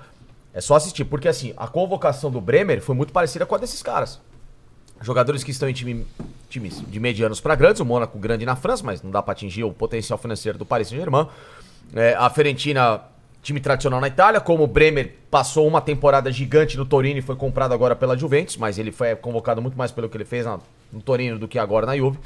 É 0.54 0.60
só 0.60 0.74
assistir, 0.76 1.04
porque 1.04 1.28
assim, 1.28 1.54
a 1.56 1.66
convocação 1.66 2.30
do 2.30 2.40
Bremer 2.40 2.82
foi 2.82 2.94
muito 2.94 3.12
parecida 3.12 3.46
com 3.46 3.54
a 3.54 3.58
desses 3.58 3.82
caras. 3.82 4.20
Jogadores 5.00 5.42
que 5.42 5.50
estão 5.50 5.68
em 5.68 5.72
time- 5.72 6.06
times 6.48 6.80
de 6.86 7.00
medianos 7.00 7.40
para 7.40 7.54
grandes, 7.54 7.80
o 7.80 7.84
Mônaco 7.84 8.18
grande 8.18 8.44
na 8.44 8.54
França, 8.54 8.84
mas 8.84 9.02
não 9.02 9.10
dá 9.10 9.22
para 9.22 9.32
atingir 9.32 9.64
o 9.64 9.72
potencial 9.72 10.18
financeiro 10.18 10.58
do 10.58 10.66
Paris 10.66 10.88
Saint-Germain. 10.88 11.26
É, 11.94 12.14
a 12.14 12.28
Fiorentina, 12.30 13.00
time 13.42 13.58
tradicional 13.60 14.00
na 14.00 14.08
Itália, 14.08 14.40
como 14.40 14.62
o 14.62 14.66
Bremer 14.66 15.16
passou 15.30 15.66
uma 15.66 15.80
temporada 15.80 16.30
gigante 16.30 16.76
no 16.76 16.84
Torino 16.84 17.18
e 17.18 17.22
foi 17.22 17.34
comprado 17.34 17.72
agora 17.72 17.96
pela 17.96 18.16
Juventus, 18.16 18.56
mas 18.58 18.78
ele 18.78 18.92
foi 18.92 19.16
convocado 19.16 19.60
muito 19.60 19.76
mais 19.76 19.90
pelo 19.90 20.08
que 20.08 20.16
ele 20.16 20.24
fez 20.24 20.44
na- 20.44 20.60
no 20.92 21.00
Torino 21.00 21.38
do 21.38 21.48
que 21.48 21.58
agora 21.58 21.86
na 21.86 21.96
Juve. 21.96 22.18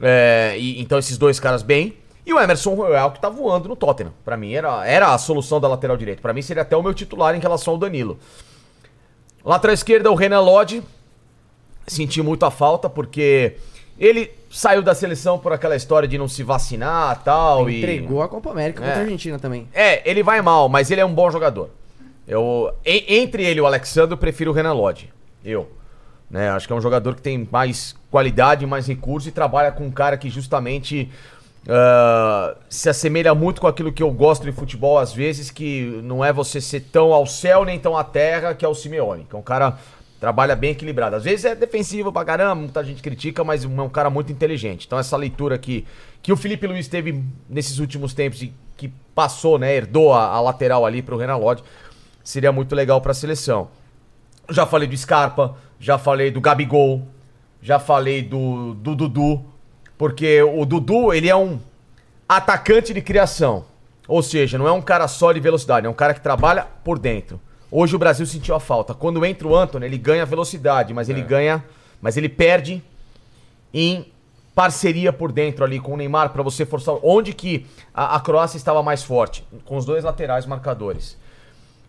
É, 0.00 0.54
e, 0.58 0.80
então 0.80 0.98
esses 0.98 1.18
dois 1.18 1.38
caras 1.40 1.62
bem. 1.62 1.94
E 2.26 2.32
o 2.32 2.38
Emerson 2.38 2.74
Royal 2.74 3.10
que 3.12 3.20
tá 3.20 3.28
voando 3.28 3.68
no 3.68 3.76
Tottenham. 3.76 4.12
Pra 4.24 4.36
mim 4.36 4.52
era, 4.52 4.86
era 4.86 5.14
a 5.14 5.18
solução 5.18 5.58
da 5.60 5.66
lateral 5.68 5.96
direita. 5.96 6.20
Pra 6.20 6.32
mim 6.32 6.42
seria 6.42 6.62
até 6.62 6.76
o 6.76 6.82
meu 6.82 6.92
titular 6.92 7.34
em 7.34 7.40
relação 7.40 7.72
ao 7.74 7.78
Danilo. 7.78 8.18
Lateral 9.44 9.74
esquerda, 9.74 10.10
o 10.10 10.14
Renan 10.14 10.40
Lodge. 10.40 10.82
Senti 11.86 12.20
muito 12.20 12.44
a 12.44 12.50
falta, 12.50 12.90
porque 12.90 13.56
ele 13.98 14.30
saiu 14.50 14.82
da 14.82 14.94
seleção 14.94 15.38
por 15.38 15.54
aquela 15.54 15.74
história 15.74 16.06
de 16.06 16.18
não 16.18 16.28
se 16.28 16.42
vacinar 16.42 17.22
tal, 17.24 17.68
e 17.70 17.78
Entregou 17.78 18.20
a 18.22 18.28
Copa 18.28 18.50
América 18.50 18.80
contra 18.82 18.96
É. 18.96 18.98
a 18.98 19.02
Argentina 19.04 19.38
também. 19.38 19.66
É, 19.72 20.08
ele 20.08 20.22
vai 20.22 20.42
mal, 20.42 20.68
mas 20.68 20.90
ele 20.90 21.00
é 21.00 21.04
um 21.06 21.14
bom 21.14 21.30
jogador. 21.30 21.70
Eu, 22.26 22.70
en- 22.84 23.04
entre 23.22 23.42
ele 23.42 23.58
e 23.58 23.62
o 23.62 23.66
Alexandre, 23.66 24.12
eu 24.12 24.18
prefiro 24.18 24.50
o 24.50 24.54
Renan 24.54 24.74
Lodge. 24.74 25.10
Eu. 25.42 25.66
Né? 26.30 26.50
Acho 26.50 26.66
que 26.66 26.72
é 26.72 26.76
um 26.76 26.80
jogador 26.80 27.14
que 27.14 27.22
tem 27.22 27.48
mais 27.50 27.94
qualidade, 28.10 28.66
mais 28.66 28.86
recurso 28.86 29.28
e 29.28 29.32
trabalha 29.32 29.72
com 29.72 29.86
um 29.86 29.90
cara 29.90 30.16
que 30.16 30.28
justamente 30.28 31.10
ah, 31.66 32.56
se 32.68 32.88
assemelha 32.88 33.34
muito 33.34 33.60
com 33.60 33.66
aquilo 33.66 33.92
que 33.92 34.02
eu 34.02 34.10
gosto 34.10 34.44
de 34.44 34.52
futebol 34.52 34.98
às 34.98 35.12
vezes, 35.12 35.50
que 35.50 36.00
não 36.02 36.24
é 36.24 36.32
você 36.32 36.60
ser 36.60 36.80
tão 36.80 37.12
ao 37.12 37.26
céu 37.26 37.64
nem 37.64 37.78
tão 37.78 37.96
à 37.96 38.02
terra, 38.02 38.54
que 38.54 38.64
é 38.64 38.68
o 38.68 38.74
Simeone, 38.74 39.26
que 39.28 39.36
é 39.36 39.38
um 39.38 39.42
cara 39.42 39.78
trabalha 40.18 40.56
bem 40.56 40.70
equilibrado. 40.70 41.16
Às 41.16 41.24
vezes 41.24 41.44
é 41.44 41.54
defensivo 41.54 42.12
pra 42.12 42.24
caramba, 42.24 42.54
muita 42.56 42.82
gente 42.82 43.02
critica, 43.02 43.44
mas 43.44 43.64
é 43.64 43.68
um 43.68 43.88
cara 43.88 44.10
muito 44.10 44.32
inteligente. 44.32 44.86
Então 44.86 44.98
essa 44.98 45.16
leitura 45.16 45.54
aqui 45.54 45.86
que 46.22 46.32
o 46.32 46.36
Felipe 46.36 46.66
Luiz 46.66 46.88
teve 46.88 47.22
nesses 47.48 47.78
últimos 47.78 48.14
tempos 48.14 48.42
e 48.42 48.52
que 48.76 48.88
passou, 49.14 49.58
né, 49.58 49.74
herdou 49.74 50.12
a, 50.12 50.26
a 50.26 50.40
lateral 50.40 50.86
ali 50.86 51.02
pro 51.02 51.16
Renan 51.16 51.36
Lodge, 51.36 51.62
seria 52.24 52.50
muito 52.50 52.74
legal 52.74 53.00
pra 53.00 53.12
seleção. 53.12 53.68
Já 54.50 54.64
falei 54.64 54.88
do 54.88 54.96
Scarpa, 54.96 55.56
já 55.78 55.98
falei 55.98 56.30
do 56.30 56.40
Gabigol, 56.40 57.02
já 57.62 57.78
falei 57.78 58.22
do, 58.22 58.74
do 58.74 58.94
Dudu, 58.94 59.44
porque 59.96 60.42
o 60.42 60.64
Dudu, 60.64 61.12
ele 61.12 61.28
é 61.28 61.36
um 61.36 61.58
atacante 62.28 62.94
de 62.94 63.00
criação. 63.00 63.64
Ou 64.06 64.22
seja, 64.22 64.56
não 64.56 64.66
é 64.66 64.72
um 64.72 64.80
cara 64.80 65.06
só 65.06 65.32
de 65.32 65.40
velocidade, 65.40 65.86
é 65.86 65.90
um 65.90 65.94
cara 65.94 66.14
que 66.14 66.20
trabalha 66.20 66.66
por 66.82 66.98
dentro. 66.98 67.40
Hoje 67.70 67.94
o 67.94 67.98
Brasil 67.98 68.24
sentiu 68.24 68.54
a 68.54 68.60
falta. 68.60 68.94
Quando 68.94 69.24
entra 69.24 69.46
o 69.46 69.54
Antony, 69.54 69.84
ele 69.84 69.98
ganha 69.98 70.24
velocidade, 70.24 70.94
mas 70.94 71.08
ele 71.08 71.20
ganha, 71.20 71.62
mas 72.00 72.16
ele 72.16 72.28
perde 72.28 72.82
em 73.74 74.06
parceria 74.54 75.12
por 75.12 75.30
dentro 75.30 75.64
ali 75.64 75.78
com 75.78 75.92
o 75.92 75.96
Neymar 75.96 76.30
para 76.30 76.42
você 76.42 76.64
forçar. 76.64 76.96
Onde 77.02 77.34
que 77.34 77.66
a, 77.92 78.16
a 78.16 78.20
Croácia 78.20 78.56
estava 78.56 78.82
mais 78.82 79.02
forte? 79.02 79.44
Com 79.66 79.76
os 79.76 79.84
dois 79.84 80.02
laterais 80.02 80.46
marcadores. 80.46 81.18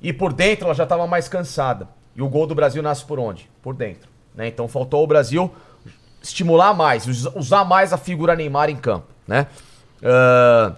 E 0.01 0.11
por 0.11 0.33
dentro 0.33 0.65
ela 0.65 0.75
já 0.75 0.83
estava 0.83 1.07
mais 1.07 1.29
cansada. 1.29 1.87
E 2.19 2.21
o 2.21 2.27
gol 2.27 2.45
do 2.45 2.53
Brasil 2.53 2.83
nasce 2.83 3.05
por 3.05 3.17
onde? 3.17 3.49
Por 3.63 3.73
dentro. 3.73 4.09
Né? 4.35 4.49
Então 4.49 4.67
faltou 4.67 5.01
o 5.05 5.07
Brasil 5.07 5.49
estimular 6.21 6.73
mais, 6.73 7.07
us- 7.07 7.33
usar 7.33 7.63
mais 7.63 7.93
a 7.93 7.97
figura 7.97 8.35
Neymar 8.35 8.69
em 8.69 8.75
campo. 8.75 9.07
Né? 9.25 9.47
Ah, 10.03 10.73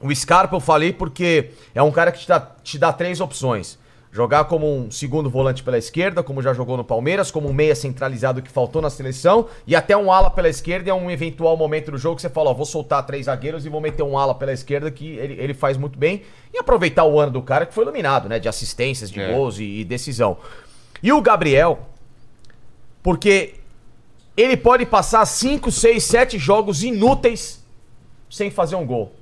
o 0.00 0.12
Scarpa 0.12 0.56
eu 0.56 0.60
falei 0.60 0.92
porque 0.92 1.52
é 1.76 1.80
um 1.80 1.92
cara 1.92 2.10
que 2.10 2.18
te 2.18 2.26
dá, 2.28 2.40
te 2.40 2.76
dá 2.76 2.92
três 2.92 3.20
opções. 3.20 3.78
Jogar 4.14 4.44
como 4.44 4.72
um 4.72 4.92
segundo 4.92 5.28
volante 5.28 5.60
pela 5.64 5.76
esquerda, 5.76 6.22
como 6.22 6.40
já 6.40 6.54
jogou 6.54 6.76
no 6.76 6.84
Palmeiras, 6.84 7.32
como 7.32 7.48
um 7.48 7.52
meia 7.52 7.74
centralizado 7.74 8.40
que 8.40 8.48
faltou 8.48 8.80
na 8.80 8.88
seleção, 8.88 9.48
e 9.66 9.74
até 9.74 9.96
um 9.96 10.12
ala 10.12 10.30
pela 10.30 10.48
esquerda 10.48 10.88
é 10.88 10.94
um 10.94 11.10
eventual 11.10 11.56
momento 11.56 11.90
do 11.90 11.98
jogo 11.98 12.14
que 12.14 12.22
você 12.22 12.30
fala, 12.30 12.50
ó, 12.50 12.54
vou 12.54 12.64
soltar 12.64 13.04
três 13.04 13.26
zagueiros 13.26 13.66
e 13.66 13.68
vou 13.68 13.80
meter 13.80 14.04
um 14.04 14.16
ala 14.16 14.32
pela 14.32 14.52
esquerda 14.52 14.88
que 14.88 15.16
ele, 15.16 15.34
ele 15.42 15.52
faz 15.52 15.76
muito 15.76 15.98
bem. 15.98 16.22
E 16.52 16.58
aproveitar 16.58 17.02
o 17.02 17.18
ano 17.18 17.32
do 17.32 17.42
cara 17.42 17.66
que 17.66 17.74
foi 17.74 17.82
iluminado, 17.82 18.28
né? 18.28 18.38
De 18.38 18.48
assistências, 18.48 19.10
de 19.10 19.20
É. 19.20 19.32
gols 19.32 19.58
e, 19.58 19.80
e 19.80 19.84
decisão. 19.84 20.36
E 21.02 21.12
o 21.12 21.20
Gabriel, 21.20 21.80
porque 23.02 23.54
ele 24.36 24.56
pode 24.56 24.86
passar 24.86 25.26
5, 25.26 25.72
6, 25.72 26.04
7 26.04 26.38
jogos 26.38 26.84
inúteis 26.84 27.64
sem 28.30 28.48
fazer 28.48 28.76
um 28.76 28.86
gol. 28.86 29.12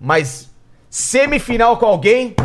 Mas 0.00 0.48
semifinal 0.88 1.76
com 1.76 1.86
alguém, 1.86 2.36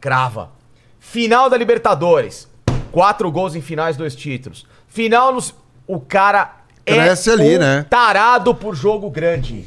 crava. 0.00 0.57
Final 1.00 1.48
da 1.48 1.56
Libertadores, 1.56 2.48
quatro 2.92 3.30
gols 3.30 3.54
em 3.54 3.60
finais, 3.60 3.96
dois 3.96 4.14
títulos. 4.14 4.66
Final 4.88 5.32
nos. 5.32 5.54
O 5.86 5.98
cara 6.00 6.56
Cresce 6.84 7.30
é 7.30 7.32
ali, 7.32 7.56
um 7.56 7.58
né? 7.60 7.86
tarado 7.88 8.54
por 8.54 8.74
jogo 8.74 9.08
grande. 9.10 9.64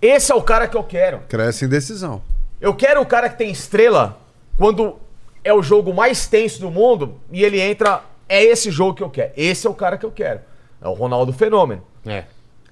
Esse 0.00 0.30
é 0.32 0.34
o 0.34 0.42
cara 0.42 0.68
que 0.68 0.76
eu 0.76 0.84
quero. 0.84 1.20
Cresce 1.28 1.64
em 1.64 1.68
decisão. 1.68 2.22
Eu 2.60 2.74
quero 2.74 3.00
o 3.00 3.06
cara 3.06 3.28
que 3.28 3.36
tem 3.38 3.50
estrela 3.50 4.18
quando 4.56 4.96
é 5.42 5.52
o 5.52 5.62
jogo 5.62 5.92
mais 5.92 6.26
tenso 6.26 6.60
do 6.60 6.70
mundo 6.70 7.16
e 7.32 7.42
ele 7.42 7.60
entra. 7.60 8.02
É 8.28 8.44
esse 8.44 8.70
jogo 8.70 8.94
que 8.94 9.02
eu 9.02 9.10
quero. 9.10 9.32
Esse 9.36 9.66
é 9.66 9.70
o 9.70 9.74
cara 9.74 9.98
que 9.98 10.06
eu 10.06 10.12
quero. 10.12 10.40
É 10.80 10.86
o 10.86 10.92
Ronaldo 10.92 11.32
Fenômeno. 11.32 11.82
É. 12.06 12.24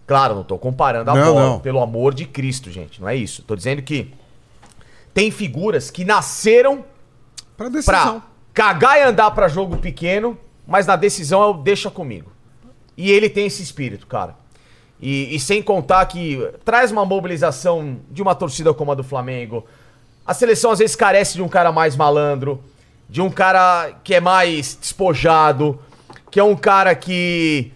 Claro, 0.07 0.37
não 0.37 0.45
tô 0.45 0.57
comparando 0.57 1.11
a 1.11 1.15
Não, 1.15 1.35
bola, 1.35 1.47
não. 1.51 1.61
pelo 1.61 1.83
amor 1.83 2.15
de 2.15 2.25
Cristo, 2.27 2.71
gente. 2.71 3.01
Não 3.01 3.09
é 3.09 3.17
isso. 3.17 3.43
Tô 3.43 3.57
dizendo 3.57 3.83
que 3.83 4.15
tem 5.13 5.31
figuras 5.33 5.91
que 5.91 6.05
nasceram 6.05 6.85
Pra 7.59 7.69
decisão. 7.69 8.21
pra 8.21 8.29
cagar 8.55 8.99
e 8.99 9.03
andar 9.03 9.33
pra 9.33 9.49
jogo 9.49 9.77
pequeno, 9.77 10.39
mas 10.65 10.87
na 10.87 10.95
decisão 10.95 11.43
eu 11.43 11.55
deixa 11.55 11.91
comigo. 11.91 12.31
E 12.97 13.11
ele 13.11 13.29
tem 13.29 13.47
esse 13.47 13.63
espírito, 13.63 14.07
cara. 14.07 14.37
E, 15.01 15.35
e 15.35 15.41
sem 15.41 15.61
contar 15.61 16.07
que 16.07 16.39
traz 16.65 16.93
uma 16.93 17.05
mobilização 17.05 17.99
de 18.11 18.23
uma 18.23 18.35
torcida 18.35 18.73
como 18.73 18.93
a 18.93 18.95
do 18.95 19.03
Flamengo. 19.03 19.67
A 20.25 20.33
seleção 20.33 20.71
às 20.71 20.79
vezes 20.79 20.95
carece 20.95 21.35
de 21.35 21.43
um 21.43 21.49
cara 21.49 21.73
mais 21.73 21.97
malandro, 21.97 22.63
de 23.09 23.21
um 23.21 23.31
cara 23.31 23.93
que 24.05 24.15
é 24.15 24.21
mais 24.21 24.77
despojado, 24.81 25.81
que 26.31 26.39
é 26.39 26.45
um 26.45 26.57
cara 26.57 26.95
que, 26.95 27.73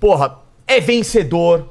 porra, 0.00 0.38
é 0.66 0.80
vencedor. 0.80 1.68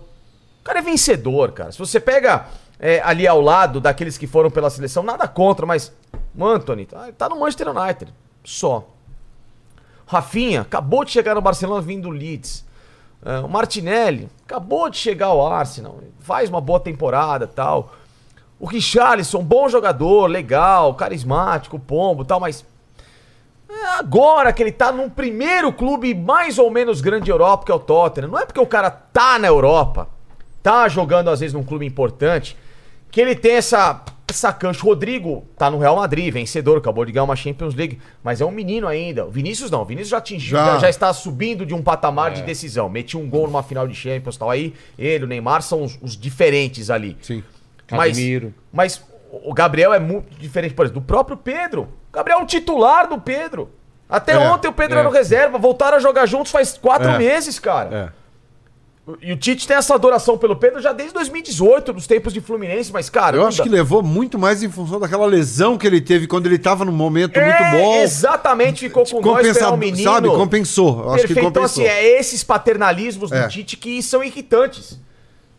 O 0.61 0.63
cara 0.63 0.79
é 0.79 0.81
vencedor, 0.83 1.51
cara. 1.51 1.71
Se 1.71 1.79
você 1.79 1.99
pega 1.99 2.47
é, 2.79 3.01
ali 3.03 3.27
ao 3.27 3.41
lado 3.41 3.79
daqueles 3.79 4.17
que 4.17 4.27
foram 4.27 4.51
pela 4.51 4.69
seleção, 4.69 5.01
nada 5.01 5.27
contra, 5.27 5.65
mas 5.65 5.91
o 6.37 6.45
Anthony 6.45 6.85
tá, 6.85 7.29
no 7.29 7.39
Manchester 7.39 7.69
United. 7.69 8.13
Só. 8.43 8.87
Rafinha 10.05 10.61
acabou 10.61 11.03
de 11.03 11.11
chegar 11.11 11.35
no 11.35 11.41
Barcelona 11.41 11.81
vindo 11.81 12.03
do 12.03 12.09
Leeds. 12.09 12.65
É, 13.23 13.39
o 13.39 13.49
Martinelli 13.49 14.29
acabou 14.45 14.89
de 14.89 14.97
chegar 14.97 15.27
ao 15.27 15.45
Arsenal. 15.45 15.99
Faz 16.19 16.49
uma 16.49 16.61
boa 16.61 16.79
temporada 16.79 17.47
tal. 17.47 17.93
O 18.59 18.65
Richarlison, 18.67 19.43
bom 19.43 19.67
jogador, 19.67 20.27
legal, 20.27 20.93
carismático, 20.93 21.79
pombo 21.79 22.23
tal, 22.23 22.39
mas 22.39 22.63
é 23.67 23.97
agora 23.97 24.53
que 24.53 24.63
ele 24.63 24.71
tá 24.71 24.91
num 24.91 25.09
primeiro 25.09 25.73
clube 25.73 26.13
mais 26.13 26.57
ou 26.57 26.69
menos 26.71 27.01
grande 27.01 27.27
da 27.27 27.33
Europa, 27.33 27.65
que 27.65 27.71
é 27.71 27.75
o 27.75 27.79
Tottenham. 27.79 28.29
Não 28.29 28.39
é 28.39 28.45
porque 28.45 28.59
o 28.59 28.65
cara 28.65 28.89
tá 28.89 29.37
na 29.39 29.47
Europa, 29.47 30.07
tá 30.63 30.87
jogando 30.87 31.29
às 31.29 31.39
vezes 31.39 31.53
num 31.53 31.63
clube 31.63 31.85
importante, 31.85 32.55
que 33.11 33.19
ele 33.19 33.35
tem 33.35 33.55
essa, 33.55 34.01
essa 34.27 34.51
cancha. 34.51 34.81
O 34.81 34.85
Rodrigo 34.89 35.45
tá 35.57 35.69
no 35.69 35.77
Real 35.77 35.95
Madrid, 35.95 36.33
vencedor, 36.33 36.77
acabou 36.77 37.05
de 37.05 37.11
ganhar 37.11 37.23
uma 37.23 37.35
Champions 37.35 37.75
League, 37.75 37.99
mas 38.23 38.41
é 38.41 38.45
um 38.45 38.51
menino 38.51 38.87
ainda. 38.87 39.25
O 39.25 39.31
Vinícius 39.31 39.69
não, 39.71 39.81
o 39.81 39.85
Vinícius 39.85 40.09
já 40.09 40.17
atingiu, 40.17 40.57
Já. 40.57 40.65
já, 40.73 40.79
já 40.79 40.89
está 40.89 41.13
subindo 41.13 41.65
de 41.65 41.73
um 41.73 41.81
patamar 41.81 42.31
de 42.31 42.41
decisão. 42.41 42.89
Meti 42.89 43.15
um 43.17 43.29
gol 43.29 43.45
numa 43.47 43.61
final 43.63 43.87
de 43.87 43.93
Champions 43.95 44.37
tal. 44.37 44.49
Aí 44.49 44.73
ele, 44.97 45.23
o 45.25 45.27
Neymar 45.27 45.61
são 45.61 45.83
os, 45.83 45.97
os 46.01 46.17
diferentes 46.17 46.89
ali. 46.89 47.17
Sim. 47.21 47.43
Mas, 47.91 48.09
Casemiro. 48.17 48.53
mas 48.73 49.01
o 49.31 49.53
Gabriel 49.53 49.93
é 49.93 49.99
muito 49.99 50.35
diferente, 50.39 50.73
por 50.73 50.85
exemplo, 50.85 51.01
do 51.01 51.05
próprio 51.05 51.37
Pedro. 51.37 51.83
O 52.11 52.15
Gabriel 52.15 52.39
é 52.39 52.41
um 52.41 52.45
titular 52.45 53.07
do 53.07 53.19
Pedro. 53.19 53.69
Até 54.09 54.33
É, 54.33 54.37
ontem 54.39 54.67
o 54.67 54.73
Pedro 54.73 54.95
é. 54.97 54.99
era 54.99 55.07
no 55.09 55.13
reserva, 55.13 55.57
voltaram 55.57 55.97
a 55.97 55.99
jogar 55.99 56.25
juntos 56.25 56.51
faz 56.51 56.77
quatro 56.77 57.09
É. 57.09 57.17
meses, 57.17 57.59
cara. 57.59 58.11
É. 58.11 58.24
E 59.21 59.31
o 59.31 59.37
Tite 59.37 59.67
tem 59.67 59.77
essa 59.77 59.93
adoração 59.93 60.35
pelo 60.35 60.55
Pedro 60.55 60.81
já 60.81 60.91
desde 60.91 61.13
2018, 61.13 61.93
nos 61.93 62.07
tempos 62.07 62.33
de 62.33 62.41
Fluminense, 62.41 62.91
mas, 62.91 63.07
cara. 63.07 63.37
Eu 63.37 63.45
acho 63.45 63.61
que 63.61 63.69
levou 63.69 64.01
muito 64.01 64.39
mais 64.39 64.63
em 64.63 64.69
função 64.69 64.99
daquela 64.99 65.27
lesão 65.27 65.77
que 65.77 65.85
ele 65.85 66.01
teve 66.01 66.25
quando 66.25 66.47
ele 66.47 66.57
tava 66.57 66.83
num 66.83 66.91
momento 66.91 67.37
É, 67.37 67.45
muito 67.45 67.83
bom. 67.83 67.95
Exatamente, 68.01 68.79
ficou 68.79 69.03
com 69.05 69.21
nós, 69.21 69.37
Compensado, 69.37 69.65
é 69.65 69.73
um 69.73 69.77
menino. 69.77 70.03
sabe? 70.11 70.27
Compensou. 70.29 71.03
Eu 71.03 71.09
acho 71.11 71.21
que 71.21 71.33
Perfeito. 71.33 71.39
Então, 71.49 71.61
compensou. 71.61 71.83
assim, 71.83 71.93
é 71.93 72.19
esses 72.19 72.43
paternalismos 72.43 73.29
do 73.29 73.35
É. 73.35 73.47
Tite 73.47 73.77
que 73.77 74.01
são 74.01 74.23
irritantes. 74.23 74.99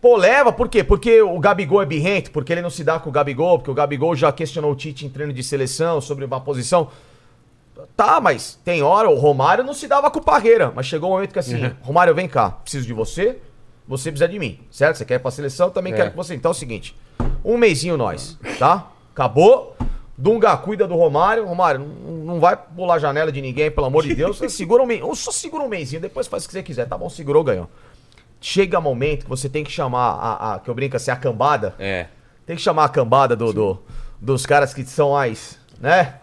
Pô, 0.00 0.16
leva, 0.16 0.52
por 0.52 0.68
quê? 0.68 0.82
Porque 0.82 1.22
o 1.22 1.38
Gabigol 1.38 1.80
é 1.80 1.86
birrento, 1.86 2.32
porque 2.32 2.52
ele 2.52 2.62
não 2.62 2.70
se 2.70 2.82
dá 2.82 2.98
com 2.98 3.10
o 3.10 3.12
Gabigol, 3.12 3.58
porque 3.58 3.70
o 3.70 3.74
Gabigol 3.74 4.16
já 4.16 4.32
questionou 4.32 4.72
o 4.72 4.76
Tite 4.76 5.06
em 5.06 5.08
treino 5.08 5.32
de 5.32 5.42
seleção 5.44 6.00
sobre 6.00 6.24
uma 6.24 6.40
posição. 6.40 6.88
Tá, 7.96 8.20
mas 8.20 8.58
tem 8.64 8.82
hora, 8.82 9.08
o 9.08 9.14
Romário 9.14 9.64
não 9.64 9.72
se 9.72 9.88
dava 9.88 10.10
com 10.10 10.18
o 10.18 10.22
Parreira, 10.22 10.70
mas 10.74 10.84
chegou 10.86 11.10
um 11.10 11.14
momento 11.14 11.32
que 11.32 11.38
assim, 11.38 11.72
Romário, 11.80 12.14
vem 12.14 12.28
cá, 12.28 12.50
preciso 12.50 12.86
de 12.86 12.92
você, 12.92 13.38
você 13.88 14.10
precisa 14.10 14.28
de 14.28 14.38
mim, 14.38 14.60
certo? 14.70 14.96
Você 14.96 15.04
quer 15.06 15.14
ir 15.14 15.18
pra 15.20 15.30
seleção, 15.30 15.68
eu 15.68 15.70
também 15.72 15.92
É. 15.94 15.96
quero 15.96 16.10
que 16.10 16.16
você. 16.16 16.34
Então 16.34 16.50
é 16.50 16.52
o 16.52 16.54
seguinte, 16.54 16.94
um 17.44 17.56
mêsinho 17.56 17.96
nós, 17.96 18.38
tá? 18.58 18.86
Acabou. 19.14 19.74
Dunga 20.18 20.56
cuida 20.56 20.86
do 20.88 20.94
Romário. 20.96 21.46
Romário, 21.46 21.80
não, 21.80 22.12
não 22.34 22.40
vai 22.40 22.56
pular 22.56 22.94
a 22.94 22.98
janela 22.98 23.30
de 23.32 23.40
ninguém, 23.40 23.70
pelo 23.70 23.86
amor 23.86 24.02
de 24.02 24.12
Deus. 24.16 24.38
Você 24.38 24.48
segura 24.48 24.82
um 24.82 24.86
mês, 24.86 25.02
só 25.18 25.30
segura 25.30 25.62
um 25.62 25.68
mêsinho, 25.68 26.00
depois 26.00 26.26
faz 26.26 26.44
o 26.44 26.48
que 26.48 26.52
você 26.52 26.62
quiser. 26.62 26.86
Tá 26.86 26.96
bom, 26.98 27.08
segurou, 27.08 27.44
ganhou. 27.44 27.68
Chega 28.40 28.80
momento 28.80 29.24
que 29.24 29.28
você 29.28 29.48
tem 29.48 29.64
que 29.64 29.70
chamar 29.72 30.10
a, 30.12 30.54
a- 30.54 30.58
que 30.58 30.68
eu 30.68 30.74
brinco 30.74 30.96
assim, 30.96 31.10
a 31.10 31.16
cambada. 31.16 31.74
É. 31.78 32.06
Tem 32.46 32.56
que 32.56 32.62
chamar 32.62 32.84
a 32.84 32.88
cambada 32.88 33.34
do, 33.36 33.52
do- 33.52 33.82
dos 34.20 34.44
caras 34.46 34.72
que 34.74 34.84
são 34.84 35.12
mais, 35.12 35.58
né? 35.80 36.16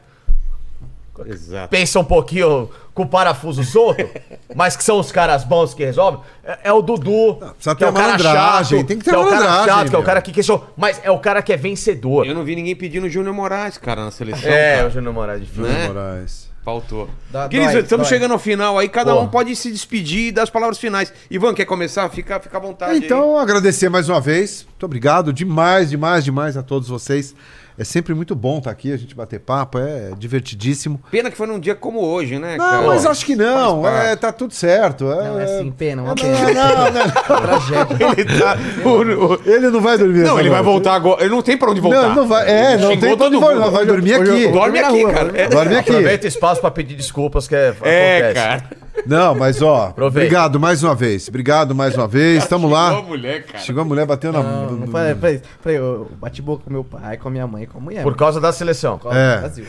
Exato. 1.25 1.69
Pensa 1.69 1.99
um 1.99 2.03
pouquinho 2.03 2.69
com 2.93 3.03
o 3.03 3.07
parafuso 3.07 3.63
solto, 3.63 4.03
mas 4.55 4.75
que 4.75 4.83
são 4.83 4.99
os 4.99 5.11
caras 5.11 5.43
bons 5.43 5.73
que 5.73 5.85
resolvem. 5.85 6.21
É, 6.43 6.59
é 6.63 6.73
o 6.73 6.81
Dudu. 6.81 7.35
precisa 7.35 7.75
que 7.75 7.79
ter 7.79 7.85
é 7.85 7.89
o 7.89 7.93
cara 7.93 8.05
malandragem, 8.07 8.79
chato, 8.79 8.87
tem 8.87 8.97
que 8.97 9.05
ter 9.05 9.13
é 9.13 9.17
o 9.17 9.29
cara 9.29 9.65
chato, 9.65 9.89
que 9.89 9.95
é 9.95 9.99
o 9.99 10.03
cara 10.03 10.21
que 10.21 10.31
questiona. 10.31 10.63
Mas 10.75 10.99
é 11.03 11.11
o 11.11 11.19
cara 11.19 11.41
que 11.41 11.53
é 11.53 11.57
vencedor. 11.57 12.25
Eu 12.25 12.33
não 12.33 12.43
vi 12.43 12.55
ninguém 12.55 12.75
pedindo 12.75 13.05
o 13.05 13.09
Júnior 13.09 13.33
Moraes, 13.33 13.77
cara, 13.77 14.03
na 14.03 14.11
seleção. 14.11 14.49
É, 14.49 14.77
cara. 14.77 14.87
o 14.87 14.91
Júnior 14.91 15.13
Moraes 15.13 15.41
difícil. 15.41 15.63
Né? 15.63 15.87
Moraes. 15.87 16.51
Faltou. 16.63 17.09
Dá- 17.29 17.49
Queridos, 17.49 17.75
estamos 17.75 18.07
dói. 18.07 18.15
chegando 18.15 18.31
ao 18.31 18.39
final 18.39 18.79
aí, 18.79 18.87
cada 18.87 19.13
Pô. 19.13 19.21
um 19.21 19.27
pode 19.27 19.53
se 19.53 19.69
despedir 19.69 20.27
e 20.27 20.31
dar 20.31 20.43
as 20.43 20.49
palavras 20.49 20.79
finais. 20.79 21.11
Ivan, 21.29 21.53
quer 21.53 21.65
começar? 21.65 22.07
Fica, 22.09 22.39
fica 22.39 22.57
à 22.57 22.59
vontade. 22.61 22.93
aí. 22.93 22.99
Então, 22.99 23.37
agradecer 23.37 23.89
mais 23.89 24.07
uma 24.07 24.21
vez. 24.21 24.65
Muito 24.69 24.85
obrigado 24.85 25.33
demais, 25.33 25.89
demais, 25.89 26.23
demais 26.23 26.55
a 26.55 26.63
todos 26.63 26.87
vocês. 26.87 27.35
É 27.77 27.83
sempre 27.83 28.13
muito 28.13 28.35
bom 28.35 28.59
estar 28.59 28.69
aqui, 28.71 28.91
a 28.93 28.97
gente 28.97 29.15
bater 29.15 29.39
papo, 29.39 29.79
é 29.79 30.11
divertidíssimo. 30.17 31.01
Pena 31.09 31.31
que 31.31 31.37
foi 31.37 31.47
num 31.47 31.59
dia 31.59 31.73
como 31.73 31.99
hoje, 32.01 32.37
né, 32.37 32.55
Não, 32.57 32.65
cara? 32.69 32.87
mas 32.87 33.05
acho 33.05 33.25
que 33.25 33.35
não, 33.35 33.87
é, 33.87 34.15
tá 34.15 34.31
tudo 34.31 34.53
certo. 34.53 35.11
É, 35.11 35.23
Não, 35.27 35.39
é 35.39 35.43
assim, 35.43 35.71
pena, 35.71 36.01
uma 36.03 36.09
Não, 36.09 36.15
pena. 36.15 36.53
não, 36.53 36.91
não. 36.91 37.11
Tragédia. 37.41 38.07
Ele 38.17 38.39
tá- 38.39 38.57
o- 38.85 39.33
o- 39.33 39.41
Ele 39.45 39.69
não 39.69 39.81
vai 39.81 39.97
dormir. 39.97 40.19
Não, 40.19 40.39
ele 40.39 40.49
vai 40.49 40.61
voltar 40.61 40.93
agora. 40.93 41.21
Ele 41.21 41.31
não 41.33 41.41
tem 41.41 41.57
pra 41.57 41.71
onde 41.71 41.81
voltar. 41.81 42.09
Não, 42.09 42.15
não 42.15 42.27
vai. 42.27 42.49
É, 42.49 42.77
não 42.77 42.91
Xingou 42.91 42.97
tem 43.07 43.17
pra 43.17 43.25
onde 43.27 43.37
voltar. 43.37 43.69
Vai 43.69 43.85
dormir 43.85 44.13
aqui. 44.15 44.47
Dorme 44.49 44.79
aqui, 44.79 45.05
cara. 45.11 45.31
É, 45.33 45.47
Dorme 45.47 45.75
aqui. 45.75 45.89
Aproveita 45.89 46.25
o 46.25 46.27
espaço 46.27 46.61
pra 46.61 46.69
pedir 46.71 46.95
desculpas 46.95 47.47
que 47.47 47.55
é, 47.55 47.73
É, 47.81 48.17
acontece. 48.17 48.33
cara. 48.33 48.82
Não, 49.05 49.33
mas 49.35 49.61
ó, 49.61 49.87
Aproveita. 49.87 50.27
obrigado 50.27 50.59
mais 50.59 50.83
uma 50.83 50.93
vez. 50.95 51.27
Obrigado 51.27 51.73
mais 51.75 51.95
uma 51.97 52.07
vez. 52.07 52.45
Tamo 52.47 52.67
Xingou 52.67 52.77
a 52.77 52.91
lá. 52.91 53.01
mulher, 53.01 53.43
cara. 53.43 53.59
Chegou 53.59 53.81
a 53.81 53.85
mulher 53.85 54.05
batendo 54.05 54.33
na. 54.33 54.43
Não, 54.43 54.71
não 54.71 54.87
falei, 54.87 55.41
falei, 55.61 55.77
eu 55.79 56.09
bati 56.19 56.41
boca 56.41 56.63
com 56.65 56.71
meu 56.71 56.83
pai, 56.83 57.17
com 57.17 57.27
a 57.27 57.31
minha 57.31 57.47
mãe, 57.47 57.65
com 57.65 57.77
a 57.79 57.81
mulher. 57.81 58.03
Por 58.03 58.15
causa 58.15 58.39
da 58.39 58.51
seleção. 58.53 58.97
causa 58.99 59.17
É. 59.17 59.35
do 59.35 59.39
Brasil. 59.41 59.65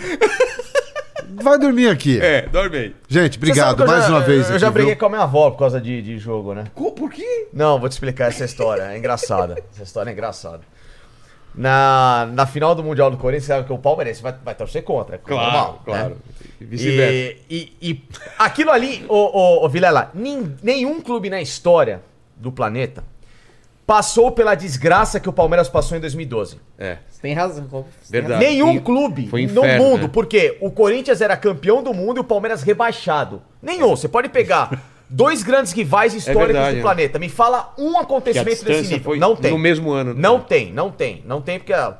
Vai 1.43 1.59
dormir 1.59 1.89
aqui. 1.89 2.21
É, 2.21 2.43
dorme 2.47 2.77
aí. 2.77 2.97
Gente, 3.09 3.39
obrigado 3.39 3.85
mais 3.87 4.05
já- 4.05 4.11
uma 4.11 4.21
vez. 4.21 4.49
Eu 4.51 4.59
já 4.59 4.69
aqui, 4.69 4.75
briguei 4.75 4.93
viu? 4.95 5.01
com 5.01 5.07
a 5.07 5.09
minha 5.09 5.23
avó 5.23 5.51
por 5.51 5.59
causa 5.59 5.81
de, 5.81 6.01
de 6.01 6.17
jogo, 6.19 6.55
né? 6.55 6.65
Por 6.75 7.11
quê? 7.11 7.49
Não, 7.53 7.79
vou 7.81 7.89
te 7.89 7.93
explicar 7.93 8.29
essa 8.29 8.45
história. 8.45 8.83
É 8.83 8.97
engraçada. 8.99 9.57
Essa 9.73 9.83
história 9.83 10.11
é 10.11 10.13
engraçada. 10.13 10.61
Na, 11.55 12.29
na 12.33 12.47
final 12.47 12.75
do 12.75 12.83
Mundial 12.83 13.11
do 13.11 13.17
Corinthians, 13.17 13.47
sabe 13.47 13.65
que 13.67 13.73
o 13.73 13.79
Palmeirense 13.79 14.21
vai, 14.21 14.35
vai 14.45 14.55
torcer 14.55 14.83
contra. 14.83 15.15
é 15.15 15.19
Claro, 15.19 15.43
normal, 15.45 15.83
claro. 15.85 16.09
né? 16.11 16.17
E 16.61 16.65
vice-versa. 16.65 17.39
E, 17.49 17.73
e- 17.81 17.91
e 17.91 18.03
aquilo 18.39 18.71
ali, 18.71 19.05
ô, 19.09 19.15
ô, 19.17 19.65
ô 19.65 19.69
Vilela, 19.69 20.11
nin- 20.15 20.57
nenhum 20.63 21.01
clube 21.01 21.31
na 21.31 21.41
história 21.41 22.03
do 22.37 22.51
planeta 22.51 23.05
passou 23.87 24.33
pela 24.33 24.55
desgraça 24.55 25.21
que 25.21 25.29
o 25.29 25.33
Palmeiras 25.33 25.69
passou 25.69 25.97
em 25.97 26.01
2012. 26.01 26.59
É. 26.79 26.99
Você 27.09 27.21
tem 27.21 27.35
razão. 27.35 27.65
você 27.69 27.85
tem 28.11 28.21
Verdade. 28.23 28.33
razão. 28.45 28.51
Nenhum 28.51 28.81
clube 28.81 29.29
foi 29.29 29.47
no 29.47 29.61
inferno, 29.65 29.85
mundo, 29.85 30.03
né? 30.03 30.11
porque 30.13 30.57
o 30.61 30.71
Corinthians 30.71 31.21
era 31.21 31.37
campeão 31.37 31.83
do 31.83 31.93
mundo 31.93 32.17
e 32.17 32.21
o 32.21 32.25
Palmeiras 32.25 32.63
rebaixado. 32.63 33.43
Nenhum. 33.63 33.91
Você 33.91 34.09
pode 34.09 34.29
pegar 34.31 34.83
dois 35.09 35.43
grandes 35.43 35.73
rivais 35.73 36.15
históricos 36.15 36.47
verdade, 36.47 36.71
do 36.73 36.77
né? 36.77 36.83
planeta. 36.83 37.19
Me 37.19 37.29
fala 37.29 37.73
um 37.79 37.99
acontecimento 37.99 38.65
desse 38.65 38.83
nível. 38.91 39.05
foi 39.05 39.19
Não 39.19 39.37
tem. 39.37 39.51
no 39.51 39.59
mesmo 39.59 39.91
ano. 39.93 40.15
né? 40.15 40.21
Não 40.21 40.41
tem, 40.41 40.73
não 40.73 40.91
tem. 40.91 41.23
Não 41.27 41.41
tem, 41.41 41.59
porque 41.59 41.73
ah, 41.73 41.95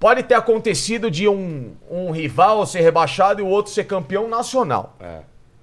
pode 0.00 0.22
ter 0.24 0.34
acontecido 0.34 1.10
de 1.10 1.28
um, 1.28 1.72
um 1.90 2.10
rival 2.10 2.64
ser 2.66 2.80
rebaixado 2.80 3.40
e 3.40 3.44
o 3.44 3.46
outro 3.48 3.72
ser 3.72 3.84
campeão 3.84 4.28
nacional. 4.28 4.96
É. 5.00 5.18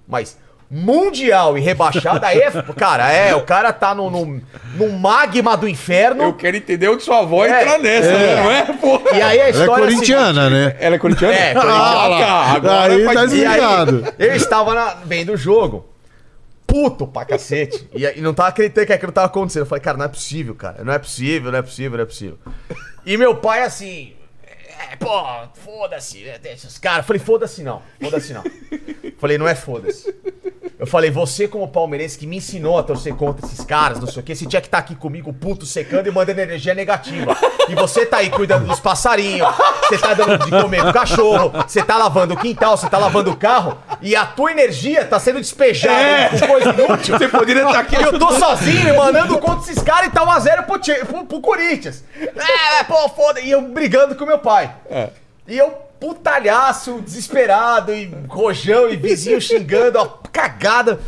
Mas 0.08 0.38
mundial 0.72 1.58
e 1.58 1.60
rebaixado, 1.60 2.24
aí 2.24 2.38
é. 2.38 2.50
Cara, 2.78 3.10
é, 3.12 3.34
o 3.34 3.42
cara 3.42 3.72
tá 3.72 3.92
no, 3.92 4.08
no, 4.08 4.40
no 4.76 4.88
magma 4.92 5.56
do 5.56 5.66
inferno. 5.68 6.22
Eu 6.22 6.32
quero 6.34 6.56
entender 6.56 6.88
onde 6.88 7.02
sua 7.02 7.18
avó 7.20 7.44
É. 7.44 7.62
entra 7.62 7.78
nessa, 7.78 8.12
né? 8.16 8.36
não 8.36 8.50
é? 8.52 8.62
Pô. 8.80 9.00
E 9.12 9.20
aí 9.20 9.22
a 9.22 9.34
Ela 9.34 9.42
é 9.46 9.50
história. 9.50 9.84
seguinte. 9.90 10.12
corintiana, 10.12 10.48
né? 10.48 10.76
Ela 10.78 10.94
é 10.94 10.98
corintiana? 11.00 11.34
É, 11.34 11.50
Ah, 11.50 11.54
corintiana. 11.60 12.24
tá. 12.26 12.42
Agora 12.54 12.92
Aí 12.94 13.04
tá. 13.04 13.12
E 13.12 13.26
Obrigado. 13.26 14.14
eu 14.18 14.34
estava 14.36 14.74
na, 14.74 14.94
vendo 15.04 15.32
o 15.32 15.36
jogo, 15.36 15.86
puto 16.70 17.06
pra 17.06 17.24
cacete, 17.24 17.88
e, 17.92 18.04
e 18.04 18.20
não 18.20 18.32
tava 18.32 18.50
acreditando 18.50 18.86
que 18.86 18.92
aquilo 18.92 19.12
tava 19.12 19.26
acontecendo. 19.26 19.62
Eu 19.62 19.66
falei, 19.66 19.82
cara, 19.82 19.98
não 19.98 20.04
é 20.04 20.08
possível, 20.08 20.54
cara, 20.54 20.84
não 20.84 20.92
é 20.92 20.98
possível, 20.98 21.50
não 21.50 21.58
é 21.58 21.62
possível, 21.62 21.96
não 21.96 22.02
é 22.02 22.06
possível. 22.06 22.38
E 23.04 23.16
meu 23.16 23.36
pai, 23.36 23.62
assim, 23.62 24.14
é, 24.44 24.96
pô, 24.96 25.08
foda-se, 25.54 26.22
né, 26.22 26.38
deixa 26.38 26.66
os 26.66 26.78
caras. 26.78 27.04
Falei, 27.04 27.20
foda-se 27.20 27.62
não, 27.62 27.82
foda-se 28.00 28.32
não. 28.32 28.44
Falei, 29.18 29.36
não 29.36 29.48
é 29.48 29.54
foda-se. 29.54 30.14
Eu 30.80 30.86
falei, 30.86 31.10
você 31.10 31.46
como 31.46 31.68
palmeirense 31.68 32.18
que 32.18 32.26
me 32.26 32.38
ensinou 32.38 32.78
a 32.78 32.82
torcer 32.82 33.14
contra 33.14 33.44
esses 33.44 33.62
caras, 33.62 34.00
não 34.00 34.06
sei 34.06 34.22
o 34.22 34.24
que, 34.24 34.34
você 34.34 34.46
tinha 34.46 34.62
que 34.62 34.66
estar 34.66 34.78
aqui 34.78 34.94
comigo, 34.94 35.30
puto, 35.30 35.66
secando 35.66 36.06
e 36.06 36.10
mandando 36.10 36.40
energia 36.40 36.72
negativa. 36.72 37.36
E 37.68 37.74
você 37.74 38.06
tá 38.06 38.16
aí 38.16 38.30
cuidando 38.30 38.66
dos 38.66 38.80
passarinhos, 38.80 39.46
você 39.86 39.98
tá 39.98 40.14
dando 40.14 40.38
de 40.42 40.50
comer 40.50 40.80
pro 40.82 40.92
cachorro, 40.94 41.52
você 41.68 41.82
tá 41.82 41.98
lavando 41.98 42.32
o 42.32 42.36
quintal, 42.38 42.78
você 42.78 42.88
tá 42.88 42.96
lavando 42.96 43.30
o 43.30 43.36
carro, 43.36 43.76
e 44.00 44.16
a 44.16 44.24
tua 44.24 44.52
energia 44.52 45.04
tá 45.04 45.20
sendo 45.20 45.38
despejada 45.38 46.00
É. 46.00 46.28
com 46.30 46.46
coisa 46.46 46.70
inútil. 46.70 47.18
Você 47.18 47.28
poderia 47.28 47.66
estar 47.66 47.80
aqui. 47.80 47.96
E 47.96 48.02
eu 48.02 48.18
tô 48.18 48.32
sozinho 48.32 48.96
mandando 48.96 49.38
contra 49.38 49.70
esses 49.70 49.82
caras 49.82 50.06
e 50.08 50.10
tá 50.12 50.24
1x0 50.24 50.64
pro, 50.64 50.80
pro, 51.06 51.26
pro 51.26 51.40
Corinthians. 51.42 52.02
É, 52.18 52.84
pô, 52.84 53.06
foda. 53.10 53.38
E 53.40 53.50
eu 53.50 53.60
brigando 53.60 54.14
com 54.14 54.24
meu 54.24 54.38
pai. 54.38 54.72
É. 54.90 55.10
E 55.46 55.58
eu 55.58 55.89
putalhaço, 56.00 57.00
desesperado, 57.02 57.92
e 57.94 58.06
rojão, 58.28 58.88
e 58.88 58.96
vizinho 58.96 59.38
xingando, 59.42 59.98
ó, 59.98 60.06
cagada. 60.32 60.98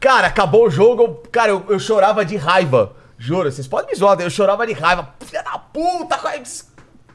Cara, 0.00 0.26
acabou 0.26 0.66
o 0.66 0.70
jogo, 0.70 1.02
eu- 1.02 1.22
cara, 1.30 1.50
eu, 1.52 1.64
eu 1.68 1.78
chorava 1.78 2.24
de 2.24 2.36
raiva. 2.36 2.96
Juro, 3.18 3.52
vocês 3.52 3.68
podem 3.68 3.90
me 3.92 3.96
zoar, 3.96 4.18
eu 4.20 4.30
chorava 4.30 4.66
de 4.66 4.72
raiva. 4.72 5.14
Filha 5.24 5.42
da 5.42 5.56
puta, 5.58 6.16
cara, 6.18 6.42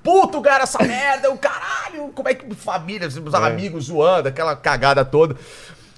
puto, 0.02 0.42
cara, 0.42 0.64
essa 0.64 0.82
merda, 0.82 1.30
o 1.30 1.38
caralho, 1.38 2.10
como 2.16 2.30
é 2.30 2.34
que 2.34 2.56
família, 2.56 3.08
os 3.10 3.34
amigos 3.34 3.86
zoando, 3.86 4.30
aquela 4.30 4.56
cagada 4.56 5.04
toda. 5.04 5.36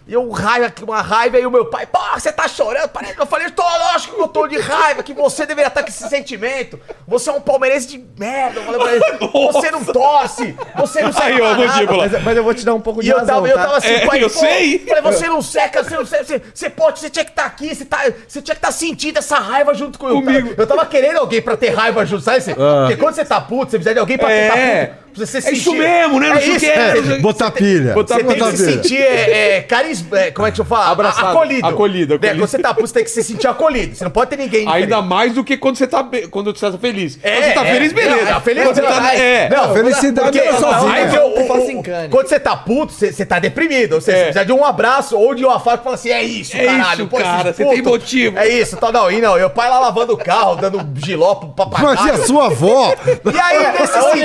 E 0.10 0.14
eu, 0.14 0.28
raiva, 0.32 0.74
uma 0.82 1.04
raiva, 1.04 1.40
e 1.40 1.46
o 1.46 1.52
meu 1.52 1.66
pai, 1.66 1.86
pô, 1.86 2.00
você 2.16 2.32
tá 2.32 2.48
chorando? 2.48 2.90
Parece 2.90 3.14
que 3.14 3.22
eu 3.22 3.28
falei, 3.28 3.48
tô, 3.52 3.62
lógico 3.62 4.16
que 4.16 4.22
eu 4.24 4.28
tô 4.28 4.48
de 4.48 4.58
raiva, 4.60 5.04
que 5.04 5.14
você 5.14 5.46
deveria 5.46 5.68
estar 5.68 5.84
com 5.84 5.88
esse 5.90 6.10
sentimento. 6.10 6.80
Você 7.08 7.30
é 7.30 7.34
um 7.34 7.40
palmeirense 7.40 7.88
de 7.88 8.04
merda. 8.18 8.60
Eu 8.60 8.64
falei 8.64 8.80
pra 8.82 8.96
ele, 8.96 9.30
você 9.54 9.70
não 9.70 9.86
torce, 9.86 10.58
você 10.76 11.04
não 11.04 11.12
Aí, 11.22 11.40
ó, 11.40 11.54
mandíbula. 11.54 12.08
Mas, 12.10 12.24
mas 12.24 12.38
eu 12.38 12.44
vou 12.44 12.56
te 12.56 12.66
dar 12.66 12.74
um 12.74 12.82
pouco 12.82 13.02
E 13.02 13.04
de 13.04 13.12
eu 13.12 13.20
razão, 13.20 13.36
tava, 13.36 13.50
eu 13.50 13.56
tá? 13.56 13.64
tava 13.66 13.78
assim, 13.78 13.88
É, 13.94 14.06
pai, 14.08 14.24
eu 14.24 14.30
pô, 14.32 14.40
sei. 14.40 14.80
Falei, 14.80 15.02
você 15.04 15.28
não 15.28 15.42
seca, 15.44 15.84
você 15.84 15.96
não 15.96 16.06
seca, 16.08 16.24
você, 16.24 16.42
você 16.56 16.70
pode, 16.72 17.00
você 17.00 17.10
tinha 17.12 17.24
que 17.26 17.32
estar 17.32 17.46
aqui, 17.46 17.76
você, 17.76 17.86
tá, 17.86 18.00
você 18.28 18.42
tinha 18.42 18.56
que 18.56 18.60
estar 18.60 18.72
sentindo 18.72 19.20
essa 19.20 19.38
raiva 19.38 19.76
junto 19.76 20.00
com 20.00 20.08
eu. 20.10 20.16
Comigo. 20.16 20.56
Eu 20.58 20.66
tava 20.66 20.88
querendo 20.88 21.18
alguém 21.18 21.40
pra 21.40 21.56
ter 21.56 21.70
raiva 21.70 22.04
junto, 22.04 22.24
sabe? 22.24 22.42
Você- 22.42 22.56
Porque 22.56 22.98
quando 22.98 23.14
você 23.14 23.26
tá 23.26 23.40
puto, 23.40 23.70
você 23.70 23.78
precisa 23.78 23.94
de 23.94 24.00
alguém 24.00 24.18
pra 24.18 24.32
É. 24.32 24.50
ter 24.50 24.88
tá 24.88 24.96
puto. 24.96 25.09
É 25.24 25.52
isso 25.52 25.74
mesmo, 25.74 26.20
né? 26.20 26.30
Não 26.30 26.36
É 26.36 26.42
sei 26.42 26.50
o 26.50 26.56
isso, 26.56 26.60
que 26.66 26.72
é. 26.72 26.98
é. 27.16 27.20
Botar 27.20 27.52
pilha. 27.52 27.94
Botar 27.94 28.16
Você 28.16 28.24
tem 28.24 28.38
que 28.40 28.52
se 28.58 28.66
sentir 28.72 28.98
é, 29.02 29.58
é, 29.58 29.62
carisma, 29.62 30.20
é, 30.20 30.32
como 30.32 30.48
é 30.48 30.52
que 30.52 30.60
eu 30.62 30.66
falo? 30.66 30.92
Abraçado. 30.92 31.28
Acolhido. 31.30 31.68
Acolhido, 31.68 32.14
Né? 32.14 32.16
acolhido. 32.18 32.40
Quando 32.40 32.50
você 32.50 32.60
tá 32.60 32.74
puto, 32.74 32.88
você 32.88 32.94
tem 32.94 33.04
que 33.04 33.10
se 33.12 33.24
sentir 33.24 33.48
acolhido. 33.48 33.96
Você 33.96 34.04
não 34.04 34.12
pode 34.12 34.30
ter 34.30 34.38
ninguém 34.38 34.68
Ainda 34.68 34.86
diferente. 34.88 35.08
mais 35.08 35.34
do 35.34 35.44
que 35.44 35.58
quando 35.58 35.78
você 35.78 35.88
tá, 35.88 36.04
be- 36.04 36.28
quando 36.28 36.54
você 36.56 36.72
tá 36.72 36.78
feliz. 36.78 37.20
É, 37.24 37.32
quando 37.32 37.44
você 37.46 37.54
tá 37.54 37.66
é. 37.66 37.74
feliz, 37.74 37.94
beleza. 37.94 38.26
Não, 38.26 38.38
a 38.38 38.42
feliz- 38.42 38.64
você 38.68 38.82
tá, 38.82 39.00
não, 39.02 39.10
é. 39.10 39.50
não, 39.50 39.74
felicidade 39.74 40.32
porque- 40.40 40.48
é 40.48 40.54
sozinha. 40.54 40.94
aí 40.94 41.10
que 41.10 41.16
Não, 41.16 41.28
o- 41.28 41.36
não 41.48 41.80
o-. 42.06 42.10
Quando 42.10 42.28
você 42.28 42.40
tá 42.40 42.56
puto, 42.56 42.94
você, 42.94 43.12
você 43.12 43.26
tá 43.26 43.40
deprimido. 43.40 43.94
Ou 43.94 44.02
seja, 44.02 44.18
É. 44.18 44.20
você 44.20 44.24
precisa 44.32 44.46
de 44.46 44.54
um 44.54 44.64
abraço 44.66 45.18
ou 45.18 45.34
de 45.36 45.44
uma 45.46 45.60
faca 45.60 45.78
que 45.80 45.84
fala 45.84 45.96
assim: 45.96 46.10
é 46.10 46.24
isso, 46.24 46.56
É 46.56 46.66
caralho. 46.66 47.06
isso, 47.06 47.16
cara, 47.16 47.54
você 47.54 47.66
tem 47.66 47.82
motivo. 47.82 48.38
É 48.38 48.48
isso, 48.48 48.78
tá, 48.78 48.92
não, 48.92 49.12
e 49.12 49.20
não. 49.22 49.36
Meu 49.36 49.50
pai 49.50 49.70
lá 49.70 49.80
lavando 49.80 50.14
o 50.14 50.18
carro, 50.18 50.56
dando 50.56 50.86
giló 51.04 51.36
pro 51.36 51.50
papagaio. 51.50 51.96
Mas 51.98 52.06
e 52.06 52.10
a 52.22 52.26
sua 52.26 52.46
avó? 52.48 52.94
E 53.34 53.40
aí, 53.40 53.80
nesse 53.80 53.98
Onde 53.98 54.20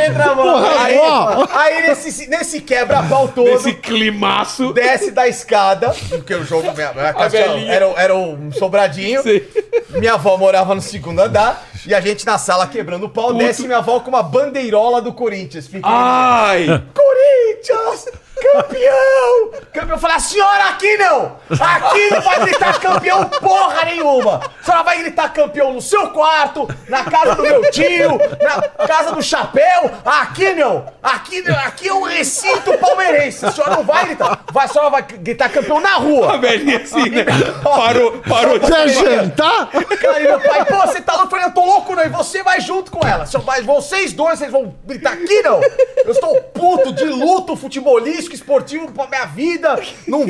aí, 0.85 0.99
avó! 0.99 1.49
aí 1.53 1.89
nesse, 1.89 2.29
nesse 2.29 2.61
quebra-pau 2.61 3.29
todo, 3.29 3.49
Esse 3.49 3.73
climaço. 3.75 4.73
desce 4.73 5.11
da 5.11 5.27
escada, 5.29 5.95
porque 6.09 6.35
o 6.35 6.45
jogo, 6.45 6.73
minha, 6.75 6.93
minha 6.93 7.13
casa 7.13 7.37
era, 7.39 7.87
era 7.97 8.15
um 8.15 8.51
sobradinho. 8.53 9.23
Sim. 9.23 9.43
Minha 9.91 10.15
avó 10.15 10.37
morava 10.37 10.75
no 10.75 10.83
segundo 10.83 11.21
andar 11.21 11.65
e 11.87 11.95
a 11.95 12.01
gente 12.01 12.25
na 12.27 12.39
sala 12.39 12.67
quebrando 12.67 13.07
o 13.07 13.09
pau. 13.09 13.33
Desce 13.35 13.63
minha 13.63 13.79
avó 13.79 14.01
com 14.01 14.09
uma 14.09 14.23
bandeirola 14.23 15.01
do 15.01 15.13
Corinthians. 15.13 15.67
Fica 15.67 15.87
Ai! 15.89 16.67
Corinthians! 16.95 18.07
Campeão! 18.35 19.51
Campeão! 19.73 19.91
Eu 19.91 19.99
falei, 19.99 20.17
a 20.17 20.21
senhora 20.21 20.65
aqui 20.71 20.97
não! 20.97 21.37
Aqui 21.51 22.11
não 22.11 22.21
vai 22.21 22.41
gritar 22.41 22.81
campeão 22.81 23.25
porra 23.27 23.85
nenhuma! 23.85 24.41
A 24.61 24.65
senhora 24.65 24.83
vai 24.83 24.99
gritar 24.99 25.33
campeão 25.33 25.73
no 25.73 25.81
seu 25.81 26.09
quarto, 26.11 26.69
na 26.89 27.05
casa 27.05 27.37
do 27.37 27.43
meu 27.43 27.71
tio, 27.71 28.19
na 28.43 28.87
casa 28.87 29.13
do 29.13 29.23
chapéu! 29.23 29.91
Aqui 30.05 30.53
não! 30.55 30.64
Aqui, 31.03 31.43
não, 31.43 31.55
aqui 31.59 31.89
é 31.89 31.95
um 31.95 32.03
recinto 32.03 32.77
palmeirense! 32.79 33.45
A 33.47 33.53
senhora 33.53 33.77
não 33.77 33.85
vai 33.85 34.07
gritar! 34.07 34.41
Vai, 34.53 34.65
a 34.65 34.69
senhora 34.69 34.91
vai 34.91 35.03
gritar 35.03 35.49
campeão 35.49 35.81
na 35.81 35.91
A 35.91 35.97
rua! 35.97 36.39
velhinha 36.39 36.79
assim, 36.79 37.09
né? 37.11 37.25
Parou, 37.63 38.13
parou 38.29 38.59
de 38.59 38.67
Quer 38.67 38.89
jantar? 38.89 39.69
Cara, 39.71 40.21
e 40.21 40.23
meu 40.25 40.41
pai, 40.41 40.65
pô, 40.65 40.77
você 40.87 41.01
tá 41.01 41.13
louco? 41.13 41.27
Eu 41.27 41.31
falei, 41.31 41.47
eu 41.47 41.51
tô 41.53 41.65
louco 41.65 41.95
não, 41.95 42.05
e 42.05 42.09
você 42.09 42.43
vai 42.43 42.61
junto 42.61 42.91
com 42.91 43.07
ela. 43.07 43.27
Seu 43.27 43.41
pai, 43.41 43.63
vocês 43.63 44.13
dois, 44.13 44.39
vocês 44.39 44.51
vão 44.51 44.75
gritar 44.85 45.13
aqui 45.13 45.43
não. 45.43 45.61
Eu 46.05 46.13
estou 46.13 46.35
puto 46.55 46.93
de 46.93 47.05
luto 47.05 47.57
futebolístico, 47.57 48.35
esportivo 48.35 48.91
pra 48.93 49.07
minha 49.07 49.27
vida. 49.27 49.81
Num, 50.07 50.25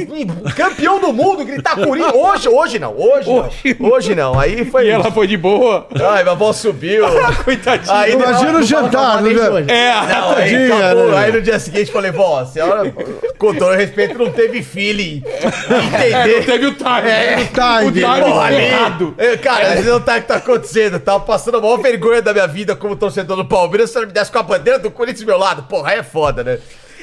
campeão 0.57 0.99
do 1.01 1.13
mundo, 1.13 1.45
gritar 1.45 1.75
Corinthians. 1.77 2.15
Hoje, 2.15 2.49
hoje 2.49 2.79
não, 2.79 2.95
hoje, 2.97 3.31
Hoje 3.31 3.77
não. 3.79 3.91
Hoje 3.91 4.15
não. 4.15 4.39
Aí 4.39 4.65
foi. 4.65 4.87
E 4.87 4.91
ela 4.91 5.11
foi 5.11 5.27
de 5.27 5.37
boa. 5.37 5.87
Ai, 5.95 6.23
minha 6.23 6.33
avó 6.33 6.53
subiu. 6.53 7.05
Coitadinha. 7.45 7.95
Aí 7.95 8.13
Imagina 8.13 8.59
o 8.59 8.63
jantar, 8.63 9.23
né? 9.23 9.31
hoje. 9.31 9.71
É, 9.71 9.91
Não, 10.25 10.37
aí, 10.37 10.51
Tadinha, 10.51 10.77
acabou. 10.77 11.11
né? 11.11 11.17
aí 11.19 11.33
no 11.33 11.43
dia 11.43 11.59
seguinte 11.59 11.93
falei, 11.93 12.11
vó, 12.11 12.41
a 12.41 12.47
senhora, 12.47 12.93
com 13.39 13.55
todo 13.55 13.73
respeito, 13.75 14.19
não 14.19 14.31
teve 14.31 14.63
feeling. 14.63 15.21
de 15.21 16.13
é, 16.13 16.37
não 16.39 16.45
teve 16.45 16.67
o 16.67 16.75
time. 16.75 16.89
É. 17.11 17.37
né? 17.37 17.37
Time. 17.53 17.89
O 17.89 17.93
time 17.93 18.31
Porra, 18.31 18.47
ali. 18.47 18.57
errado. 18.57 19.15
É, 19.19 19.37
Cara, 19.37 19.77
você 19.77 19.91
não 19.91 20.01
tá 20.01 20.17
o 20.17 20.21
que 20.23 20.29
tá 20.29 20.37
acontecendo. 20.37 20.95
Eu 20.95 21.01
tava 21.01 21.21
passando 21.21 21.57
a 21.59 21.61
maior 21.61 21.77
vergonha 21.79 22.23
da 22.23 22.33
minha 22.33 22.47
vida 22.47 22.75
como 22.75 22.97
torcedor 22.97 23.37
do 23.37 23.45
Palmeiras. 23.45 23.91
Se 23.91 23.97
ela 23.97 24.07
me 24.07 24.13
desse 24.13 24.31
com 24.31 24.39
a 24.39 24.43
bandeira 24.43 24.79
do 24.79 24.91
Corinthians 24.91 25.21
do 25.21 25.27
meu 25.27 25.39
lado, 25.39 25.65
porra, 25.65 25.91
aí 25.93 25.99
é 25.99 26.03
foda, 26.03 26.43
né? 26.43 26.59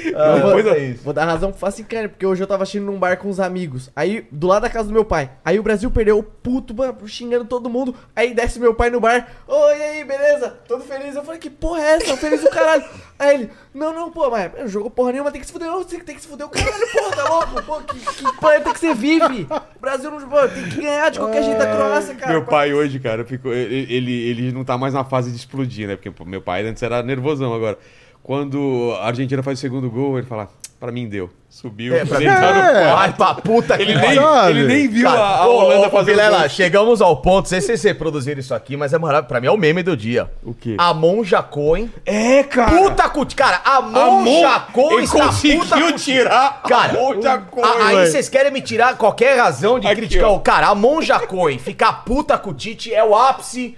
Eu 0.05 0.41
vou, 0.41 0.55
Depois 0.55 0.77
é 0.77 0.93
vou 1.03 1.13
dar 1.13 1.25
razão 1.25 1.51
pro 1.51 1.59
Facicane, 1.59 2.07
porque 2.07 2.25
hoje 2.25 2.41
eu 2.41 2.47
tava 2.47 2.63
assistindo 2.63 2.85
num 2.85 2.97
bar 2.97 3.17
com 3.17 3.29
uns 3.29 3.39
amigos. 3.39 3.89
Aí, 3.95 4.25
do 4.31 4.47
lado 4.47 4.63
da 4.63 4.69
casa 4.69 4.87
do 4.87 4.93
meu 4.93 5.05
pai. 5.05 5.31
Aí 5.43 5.59
o 5.59 5.63
Brasil 5.63 5.89
perdeu, 5.91 6.19
o 6.19 6.23
puto, 6.23 6.73
mano, 6.73 7.07
xingando 7.07 7.45
todo 7.45 7.69
mundo. 7.69 7.95
Aí 8.15 8.33
desce 8.33 8.59
meu 8.59 8.73
pai 8.73 8.89
no 8.89 8.99
bar. 8.99 9.27
Oi, 9.47 9.77
e 9.77 9.81
aí, 9.83 10.03
beleza? 10.03 10.49
Todo 10.67 10.83
feliz. 10.83 11.15
Eu 11.15 11.23
falei, 11.23 11.39
que 11.39 11.49
porra 11.49 11.81
é 11.81 11.95
essa? 11.95 12.17
Feliz 12.17 12.41
do 12.41 12.49
caralho. 12.49 12.83
Aí 13.19 13.35
ele, 13.35 13.49
não, 13.73 13.93
não, 13.93 14.11
pô, 14.11 14.29
mas 14.31 14.51
não 14.57 14.67
jogou 14.67 14.89
porra 14.89 15.11
nenhuma, 15.11 15.31
tem 15.31 15.39
que 15.39 15.45
se 15.45 15.53
fuder. 15.53 15.67
Não, 15.67 15.83
tem, 15.83 15.99
tem 15.99 16.15
que 16.15 16.21
se 16.21 16.27
fuder 16.27 16.47
o 16.47 16.49
caralho, 16.49 16.91
porra, 16.91 17.15
tá 17.15 17.29
louco? 17.29 17.63
Pô, 17.63 17.81
que, 17.81 17.99
que 17.99 18.37
planeta 18.39 18.73
que 18.73 18.79
você 18.79 18.93
vive? 18.95 19.47
O 19.75 19.79
Brasil 19.79 20.09
não 20.09 20.27
pô, 20.27 20.47
tem 20.47 20.69
que 20.69 20.81
ganhar 20.81 21.09
de 21.09 21.19
qualquer 21.19 21.43
jeito 21.43 21.59
da 21.59 21.67
Croácia, 21.67 22.15
cara. 22.15 22.31
Meu 22.31 22.45
pai 22.45 22.73
hoje, 22.73 22.99
cara, 22.99 23.23
ficou, 23.23 23.53
ele, 23.53 23.93
ele, 23.93 24.29
ele 24.29 24.51
não 24.51 24.63
tá 24.63 24.77
mais 24.77 24.93
na 24.93 25.03
fase 25.03 25.29
de 25.29 25.37
explodir, 25.37 25.87
né? 25.87 25.95
Porque 25.95 26.09
pô, 26.09 26.25
meu 26.25 26.41
pai 26.41 26.65
antes 26.65 26.81
era 26.81 27.03
nervosão 27.03 27.53
agora. 27.53 27.77
Quando 28.23 28.95
a 28.99 29.07
Argentina 29.07 29.41
faz 29.41 29.57
o 29.57 29.61
segundo 29.61 29.89
gol, 29.89 30.17
ele 30.17 30.27
fala, 30.27 30.47
pra 30.79 30.91
mim 30.91 31.07
deu. 31.09 31.29
Subiu, 31.49 31.93
É, 31.93 32.05
pra 32.05 32.17
mim 32.17 32.25
quarto. 32.27 32.95
Vai 32.95 33.13
pra 33.13 33.33
puta 33.35 33.75
que 33.75 33.83
Ele 33.83 33.93
nem, 33.97 34.15
Sabe? 34.15 34.51
ele 34.51 34.67
nem 34.67 34.87
viu 34.87 35.03
Cara, 35.05 35.19
a, 35.19 35.37
a 35.39 35.47
ô, 35.49 35.57
Holanda 35.65 35.87
ô, 35.87 35.91
fazer 35.91 36.11
Vilela, 36.11 36.39
gol. 36.41 36.49
chegamos 36.49 37.01
ao 37.01 37.17
ponto, 37.17 37.39
não 37.43 37.45
sei 37.45 37.59
se 37.59 37.77
vocês 37.77 37.97
produziram 37.97 38.39
isso 38.39 38.53
aqui, 38.53 38.77
mas 38.77 38.93
é 38.93 38.97
maravilhoso. 38.97 39.27
Pra 39.27 39.41
mim 39.41 39.47
é 39.47 39.51
o 39.51 39.57
meme 39.57 39.83
do 39.83 39.97
dia. 39.97 40.31
O 40.43 40.53
quê? 40.53 40.75
A 40.77 40.93
Monja 40.93 41.43
Coen. 41.43 41.91
É, 42.05 42.41
cara. 42.43 42.71
Puta 42.71 43.09
cut. 43.09 43.35
Cara, 43.35 43.59
a 43.65 43.81
Monja 43.81 44.21
ele 44.21 44.39
está 44.39 44.59
puta 44.71 45.23
conseguiu 45.25 45.91
tirar 45.97 46.61
Cara, 46.61 46.93
a 46.93 46.93
Monja 46.93 47.37
Coen, 47.39 47.65
a- 47.65 47.85
aí 47.87 48.07
vocês 48.07 48.29
querem 48.29 48.51
me 48.51 48.61
tirar 48.61 48.95
qualquer 48.95 49.37
razão 49.37 49.77
de 49.77 49.87
Aqui, 49.87 49.95
criticar 49.97 50.29
ó. 50.29 50.35
o 50.37 50.39
cara. 50.39 50.67
A 50.67 50.75
Monja 50.75 51.19
Coen 51.19 51.59
ficar 51.59 51.91
puta 52.05 52.37
com 52.37 52.51
o 52.51 52.53
Tite 52.53 52.93
é 52.93 53.03
o 53.03 53.13
ápice 53.13 53.75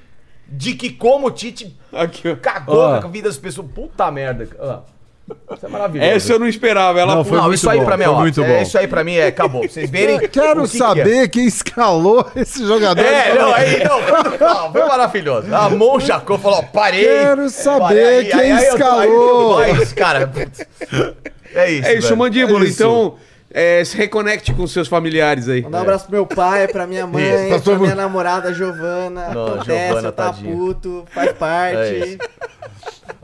de 0.53 0.73
que 0.75 0.89
como 0.91 1.27
o 1.27 1.31
Tite 1.31 1.75
Aqui, 1.91 2.29
ó. 2.29 2.35
cagou 2.35 2.77
Ó. 2.79 2.99
com 3.01 3.07
a 3.07 3.09
vida 3.09 3.27
das 3.27 3.37
pessoas. 3.37 3.67
Puta 3.73 4.09
merda. 4.11 4.47
Ó. 4.59 4.79
Isso 5.55 5.65
é 5.65 5.69
maravilhoso. 5.69 6.11
Essa 6.11 6.33
eu 6.33 6.39
não 6.39 6.47
esperava. 6.49 6.99
Ela 6.99 7.15
Não, 7.15 7.23
foi 7.23 7.37
Não, 7.37 7.45
muito 7.45 7.55
isso 7.55 7.69
aí 7.69 7.79
bom, 7.79 7.85
pra 7.85 7.95
mim 7.95 8.03
é 8.03 8.09
ótimo. 8.09 8.21
muito 8.23 8.43
É, 8.43 8.47
bom. 8.57 8.61
Isso 8.61 8.77
aí 8.77 8.87
pra 8.89 9.03
mim 9.05 9.15
é 9.15 9.27
acabou. 9.27 9.61
Pra 9.61 9.69
vocês 9.69 9.89
verem. 9.89 10.15
Eu 10.21 10.29
quero 10.29 10.63
que 10.63 10.69
que 10.71 10.75
é. 10.75 10.79
saber 10.79 11.27
quem 11.29 11.45
escalou 11.45 12.29
esse 12.35 12.65
jogador. 12.67 13.01
É, 13.05 13.33
não, 13.33 13.53
aí, 13.53 13.83
não, 13.85 14.01
não, 14.37 14.71
foi 14.73 14.85
maravilhoso. 14.85 15.55
A 15.55 15.69
Mon 15.69 15.97
Jacó 16.01 16.37
falou, 16.37 16.59
ó, 16.59 16.61
parei. 16.63 17.05
Quero 17.05 17.49
saber 17.49 17.79
parei, 17.79 18.25
quem 18.25 18.57
tô- 18.57 18.63
escalou. 18.63 19.57
Aí, 19.59 19.81
isso, 19.81 19.95
cara. 19.95 20.29
É 21.55 21.71
isso. 21.71 21.87
É 21.87 21.93
isso, 21.93 22.07
velho. 22.07 22.17
mandíbula. 22.17 22.65
É 22.65 22.67
isso. 22.67 22.83
Então, 22.83 23.15
é, 23.53 23.85
se 23.85 23.95
reconecte 23.95 24.51
com 24.51 24.65
seus 24.65 24.87
familiares 24.87 25.47
aí. 25.47 25.61
Mandar 25.61 25.77
um 25.77 25.81
abraço 25.81 26.05
pro 26.05 26.13
meu 26.15 26.25
pai, 26.25 26.67
pra 26.67 26.87
minha 26.87 27.05
mãe, 27.05 27.23
Isso, 27.23 27.37
pra 27.37 27.47
pra 27.49 27.59
todo 27.59 27.79
minha 27.81 27.95
namorada 27.95 28.51
Giovana. 28.53 29.29
Não, 29.29 29.47
Acontece, 29.53 29.85
Giovana, 29.87 30.11
tá 30.11 30.33
puto, 30.33 31.05
faz 31.13 31.31
parte. 31.33 32.17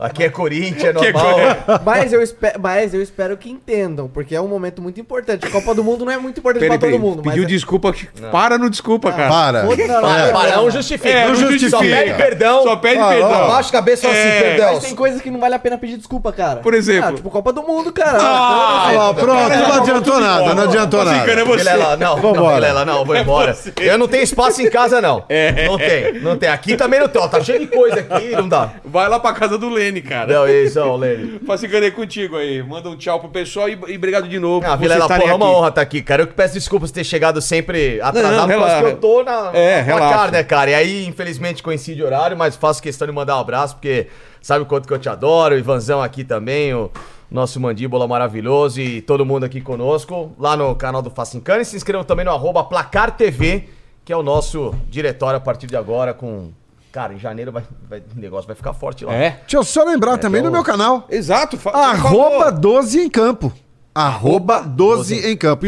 É. 0.00 0.06
Aqui 0.06 0.24
é 0.24 0.28
Corinthians, 0.30 0.82
é 0.84 0.88
é 0.88 0.92
normal. 1.12 1.36
Mas 1.84 2.12
eu, 2.12 2.22
espe- 2.22 2.54
mas 2.58 2.94
eu 2.94 3.02
espero 3.02 3.36
que 3.36 3.50
entendam, 3.50 4.08
porque 4.08 4.34
é 4.34 4.40
um 4.40 4.48
momento 4.48 4.80
muito 4.80 5.00
importante. 5.00 5.46
A 5.46 5.50
Copa 5.50 5.74
do 5.74 5.84
Mundo 5.84 6.04
não 6.04 6.12
é 6.12 6.16
muito 6.18 6.38
importante 6.40 6.60
Peraí, 6.62 6.78
pra 6.78 6.88
todo 6.90 6.98
mundo. 7.00 7.22
Pediu 7.22 7.42
mas 7.42 7.50
é- 7.52 7.54
desculpa. 7.54 7.92
que- 7.92 8.06
Para 8.32 8.56
no 8.58 8.70
desculpa, 8.70 9.12
cara. 9.12 9.28
Para. 9.28 9.62
Não, 9.64 9.70
não, 9.70 9.84
É. 9.84 9.86
não, 9.86 10.32
Para, 10.32 10.48
não, 10.50 10.56
não 10.56 10.62
não. 10.64 10.70
justifica. 10.70 11.08
É, 11.08 11.22
não 11.24 11.28
não 11.30 11.36
justifica. 11.36 11.70
Só 11.70 11.78
pede 11.80 12.14
perdão. 12.14 12.62
Só 12.62 12.76
pede 12.76 12.98
Ah, 13.00 13.08
perdão. 13.08 13.34
Abaixa 13.44 13.68
a 13.68 13.72
cabeça 13.72 14.08
assim, 14.08 14.16
É. 14.18 14.40
perdão. 14.40 14.74
Mas 14.74 14.84
tem 14.84 14.94
coisas 14.94 15.20
que 15.20 15.30
não 15.30 15.40
vale 15.40 15.54
a 15.54 15.58
pena 15.58 15.76
pedir 15.78 15.96
desculpa, 15.96 16.32
cara. 16.32 16.60
Por 16.60 16.74
exemplo? 16.74 17.08
Ah, 17.10 17.12
tipo 17.12 17.30
Copa 17.30 17.52
do 17.52 17.62
Mundo, 17.62 17.92
cara. 17.92 18.18
Ah, 18.20 18.90
Ó, 18.94 19.14
pronto, 19.14 19.48
não 19.48 19.72
adiantou 19.82 20.20
nada, 20.20 20.54
não 20.54 20.64
adiantou 20.64 21.02
é 21.02 21.04
nada. 21.04 21.44
Vilela, 21.44 21.96
não, 21.96 22.16
não. 22.16 22.54
Vilela, 22.54 22.84
não, 22.84 23.04
vou 23.04 23.16
embora. 23.16 23.56
Eu 23.80 23.98
não 23.98 24.08
tenho 24.08 24.22
espaço 24.22 24.62
em 24.62 24.70
casa, 24.70 25.00
não. 25.00 25.24
Não 25.66 25.78
tem, 25.78 26.20
não 26.20 26.36
tem. 26.36 26.48
Aqui 26.48 26.76
também 26.76 27.00
não 27.00 27.08
tem, 27.08 27.20
ó, 27.20 27.28
tá 27.28 27.40
cheio 27.42 27.58
de 27.60 27.66
coisa 27.66 28.00
aqui, 28.00 28.30
não 28.32 28.48
dá. 28.48 28.70
Vai 28.84 29.08
lá 29.08 29.18
pra 29.20 29.32
casa 29.32 29.56
do 29.58 29.68
Lene, 29.90 30.02
cara. 30.02 30.32
Não, 30.32 30.48
isso, 30.48 30.80
ó, 30.80 30.96
Lene. 30.96 31.40
Facicando 31.46 31.84
aí 31.84 31.90
contigo 31.90 32.36
aí. 32.36 32.62
Manda 32.62 32.88
um 32.88 32.96
tchau 32.96 33.18
pro 33.20 33.28
pessoal 33.28 33.68
e, 33.68 33.72
e 33.88 33.96
obrigado 33.96 34.28
de 34.28 34.38
novo. 34.38 34.64
Ah, 34.66 34.76
Vilela, 34.76 35.06
porra, 35.08 35.30
é 35.30 35.34
uma 35.34 35.50
honra 35.50 35.68
estar 35.68 35.80
aqui, 35.82 36.02
cara. 36.02 36.22
Eu 36.22 36.26
que 36.26 36.34
peço 36.34 36.54
desculpas 36.54 36.90
por 36.90 36.94
ter 36.94 37.04
chegado 37.04 37.40
sempre 37.40 38.00
atrasado, 38.00 38.36
Não, 38.36 38.46
por 38.46 38.54
causa 38.54 38.66
relaxa. 38.66 38.84
que 38.84 38.92
eu 38.92 38.96
tô 38.96 39.22
na, 39.22 39.50
É, 39.52 39.84
na 39.84 39.98
cara, 39.98 40.30
né, 40.30 40.42
cara? 40.44 40.70
E 40.70 40.74
aí, 40.74 41.06
infelizmente, 41.06 41.62
coincide 41.62 42.02
o 42.02 42.06
horário, 42.06 42.36
mas 42.36 42.56
faço 42.56 42.82
questão 42.82 43.06
de 43.06 43.12
mandar 43.12 43.36
um 43.36 43.40
abraço, 43.40 43.74
porque 43.74 44.06
sabe 44.40 44.62
o 44.62 44.66
quanto 44.66 44.86
que 44.86 44.94
eu 44.94 44.98
te 44.98 45.08
adoro, 45.08 45.54
o 45.54 45.58
Ivanzão 45.58 46.02
aqui 46.02 46.24
também, 46.24 46.72
o 46.72 46.90
nosso 47.30 47.60
mandíbula 47.60 48.06
maravilhoso 48.08 48.80
e 48.80 49.00
todo 49.02 49.24
mundo 49.24 49.44
aqui 49.44 49.60
conosco, 49.60 50.32
lá 50.38 50.56
no 50.56 50.74
canal 50.74 51.02
do 51.02 51.10
Facincane. 51.10 51.64
Se 51.64 51.76
inscrevam 51.76 52.04
também 52.04 52.24
no 52.24 52.30
arroba 52.30 52.64
Placar 52.64 53.16
TV, 53.16 53.64
que 54.04 54.12
é 54.12 54.16
o 54.16 54.22
nosso 54.22 54.74
diretório 54.88 55.36
a 55.36 55.40
partir 55.40 55.66
de 55.66 55.76
agora 55.76 56.12
com... 56.14 56.50
Cara, 56.92 57.14
em 57.14 57.18
janeiro 57.18 57.52
vai, 57.52 57.62
vai- 57.88 58.00
o 58.16 58.18
negócio 58.20 58.46
vai 58.46 58.56
ficar 58.56 58.72
forte 58.74 59.04
lá. 59.04 59.14
É? 59.14 59.30
Deixa 59.40 59.56
eu 59.56 59.62
só 59.64 59.84
lembrar 59.84 60.18
também 60.18 60.40
então- 60.40 60.50
do 60.50 60.54
meu 60.54 60.64
canal. 60.64 61.06
Exato. 61.08 61.56
fa- 61.56 61.70
Arroba 61.70 62.30
por 62.30 62.44
favor. 62.44 62.52
12 62.60 63.00
em 63.00 63.08
campo. 63.08 63.52
Arroba 63.94 64.60
12 64.60 65.14
em 65.30 65.36
campo. 65.36 65.66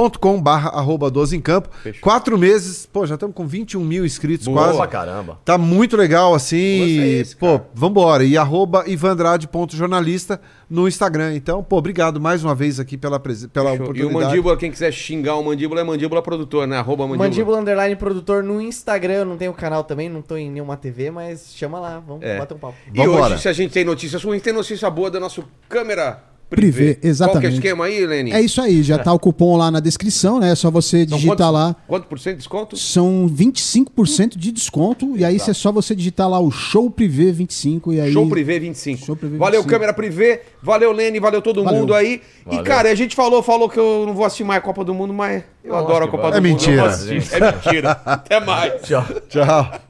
youtube.com 0.00 0.40
barra 0.40 0.68
arroba 0.70 1.10
12 1.10 1.36
em 1.36 1.40
campo. 1.40 1.70
Quatro 2.00 2.36
meses. 2.38 2.86
Pô, 2.86 3.06
já 3.06 3.14
estamos 3.14 3.34
com 3.34 3.46
21 3.46 3.80
mil 3.80 4.04
inscritos 4.04 4.46
Boa 4.46 4.64
quase. 4.64 4.76
pra 4.78 4.86
caramba. 4.86 5.38
Tá 5.44 5.56
muito 5.56 5.96
legal 5.96 6.34
assim. 6.34 7.00
É 7.00 7.08
esse, 7.20 7.34
pô, 7.36 7.58
cara. 7.58 7.70
vambora. 7.74 8.24
E 8.24 8.36
arroba 8.36 8.84
ivandrade.jornalista 8.86 10.40
no 10.68 10.86
Instagram. 10.86 11.34
Então, 11.34 11.62
pô, 11.62 11.78
obrigado 11.78 12.20
mais 12.20 12.44
uma 12.44 12.54
vez 12.54 12.78
aqui 12.78 12.96
pela, 12.96 13.18
pela 13.18 13.34
Show. 13.34 13.76
E 13.76 13.78
o 13.78 13.82
oportunidade. 13.84 14.24
Mandíbula, 14.26 14.56
quem 14.56 14.70
quiser 14.70 14.92
xingar 14.92 15.36
o 15.36 15.44
Mandíbula, 15.44 15.80
é 15.80 15.84
Mandíbula 15.84 16.22
Produtor, 16.22 16.66
né? 16.66 16.76
Arroba 16.76 17.04
Mandíbula. 17.04 17.28
Mandíbula 17.28 17.58
Underline 17.60 17.96
Produtor 17.96 18.42
no 18.42 18.60
Instagram. 18.60 19.14
Eu 19.14 19.24
não 19.24 19.36
tenho 19.36 19.52
canal 19.54 19.82
também, 19.84 20.08
não 20.08 20.20
tô 20.20 20.36
em 20.36 20.50
nenhuma 20.50 20.76
TV, 20.76 21.10
mas 21.10 21.52
chama 21.54 21.78
lá, 21.80 21.98
vamos 22.06 22.22
É. 22.22 22.38
bater 22.38 22.54
um 22.54 22.58
papo. 22.58 22.74
E 22.92 22.98
Vambora. 22.98 23.34
hoje, 23.34 23.42
se 23.42 23.48
a 23.48 23.52
gente 23.52 23.72
tem 23.72 23.84
notícias 23.84 24.22
ruins, 24.22 24.42
tem 24.42 24.52
notícia 24.52 24.90
boa 24.90 25.10
da 25.10 25.18
nossa 25.20 25.42
câmera 25.68 26.22
Privê, 26.48 26.94
Qual 26.94 27.00
que 27.00 27.06
é 27.06 27.08
o 27.08 27.10
exatamente. 27.10 27.54
esquema 27.54 27.84
aí, 27.86 28.06
Leni? 28.06 28.32
É 28.32 28.40
isso 28.40 28.60
aí, 28.60 28.82
já 28.82 28.98
tá 28.98 29.12
o 29.12 29.18
cupom 29.18 29.56
lá 29.56 29.68
na 29.70 29.80
descrição, 29.80 30.38
né? 30.38 30.52
É 30.52 30.54
só 30.54 30.70
você 30.70 31.02
Então, 31.02 31.16
digitar 31.18 31.36
quantos- 31.48 31.52
lá. 31.52 31.76
Quanto 31.88 32.06
por 32.06 32.18
cento 32.20 32.34
de 32.34 32.38
desconto? 32.38 32.76
São 32.76 33.26
25% 33.28 34.38
de 34.38 34.52
desconto. 34.52 35.16
E 35.16 35.24
aí 35.24 35.36
é 35.36 35.52
só 35.52 35.72
você 35.72 35.94
digitar 35.94 36.28
lá 36.30 36.38
o 36.38 36.50
Show 36.50 36.88
Privé 36.90 37.32
25 37.32 37.92
e 37.92 38.00
aí. 38.00 38.12
Show 38.12 38.28
Privé 38.28 38.58
25. 38.60 39.04
Show 39.06 39.16
Privé 39.16 39.36
valeu, 39.38 39.60
25. 39.62 39.68
câmera 39.70 39.92
Privé. 39.92 40.42
Valeu, 40.62 40.92
Lene. 40.92 41.18
Valeu 41.18 41.42
todo 41.42 41.64
Valeu. 41.64 41.80
mundo 41.80 41.94
aí. 41.94 42.22
Valeu. 42.44 42.60
E, 42.60 42.64
cara, 42.64 42.90
a 42.90 42.94
gente 42.94 43.16
falou, 43.16 43.42
falou 43.42 43.68
que 43.68 43.78
eu 43.78 44.04
não 44.06 44.14
vou 44.14 44.24
assistir 44.24 44.44
mais 44.44 44.58
a 44.58 44.62
Copa 44.62 44.84
do 44.84 44.94
Mundo, 44.94 45.12
mas 45.12 45.42
eu 45.64 45.72
Lógico 45.72 45.90
adoro 45.90 46.04
a 46.04 46.08
Copa 46.08 46.30
do 46.30 46.36
É 46.36 46.40
Mundo. 46.40 46.62
eu 46.62 46.76
vou 46.76 46.98
mentira. 46.98 47.36
É 47.36 47.52
mentira. 47.52 47.90
Até 48.06 48.38
mais. 48.40 48.82
Tchau. 48.82 49.04
Tchau. 49.28 49.80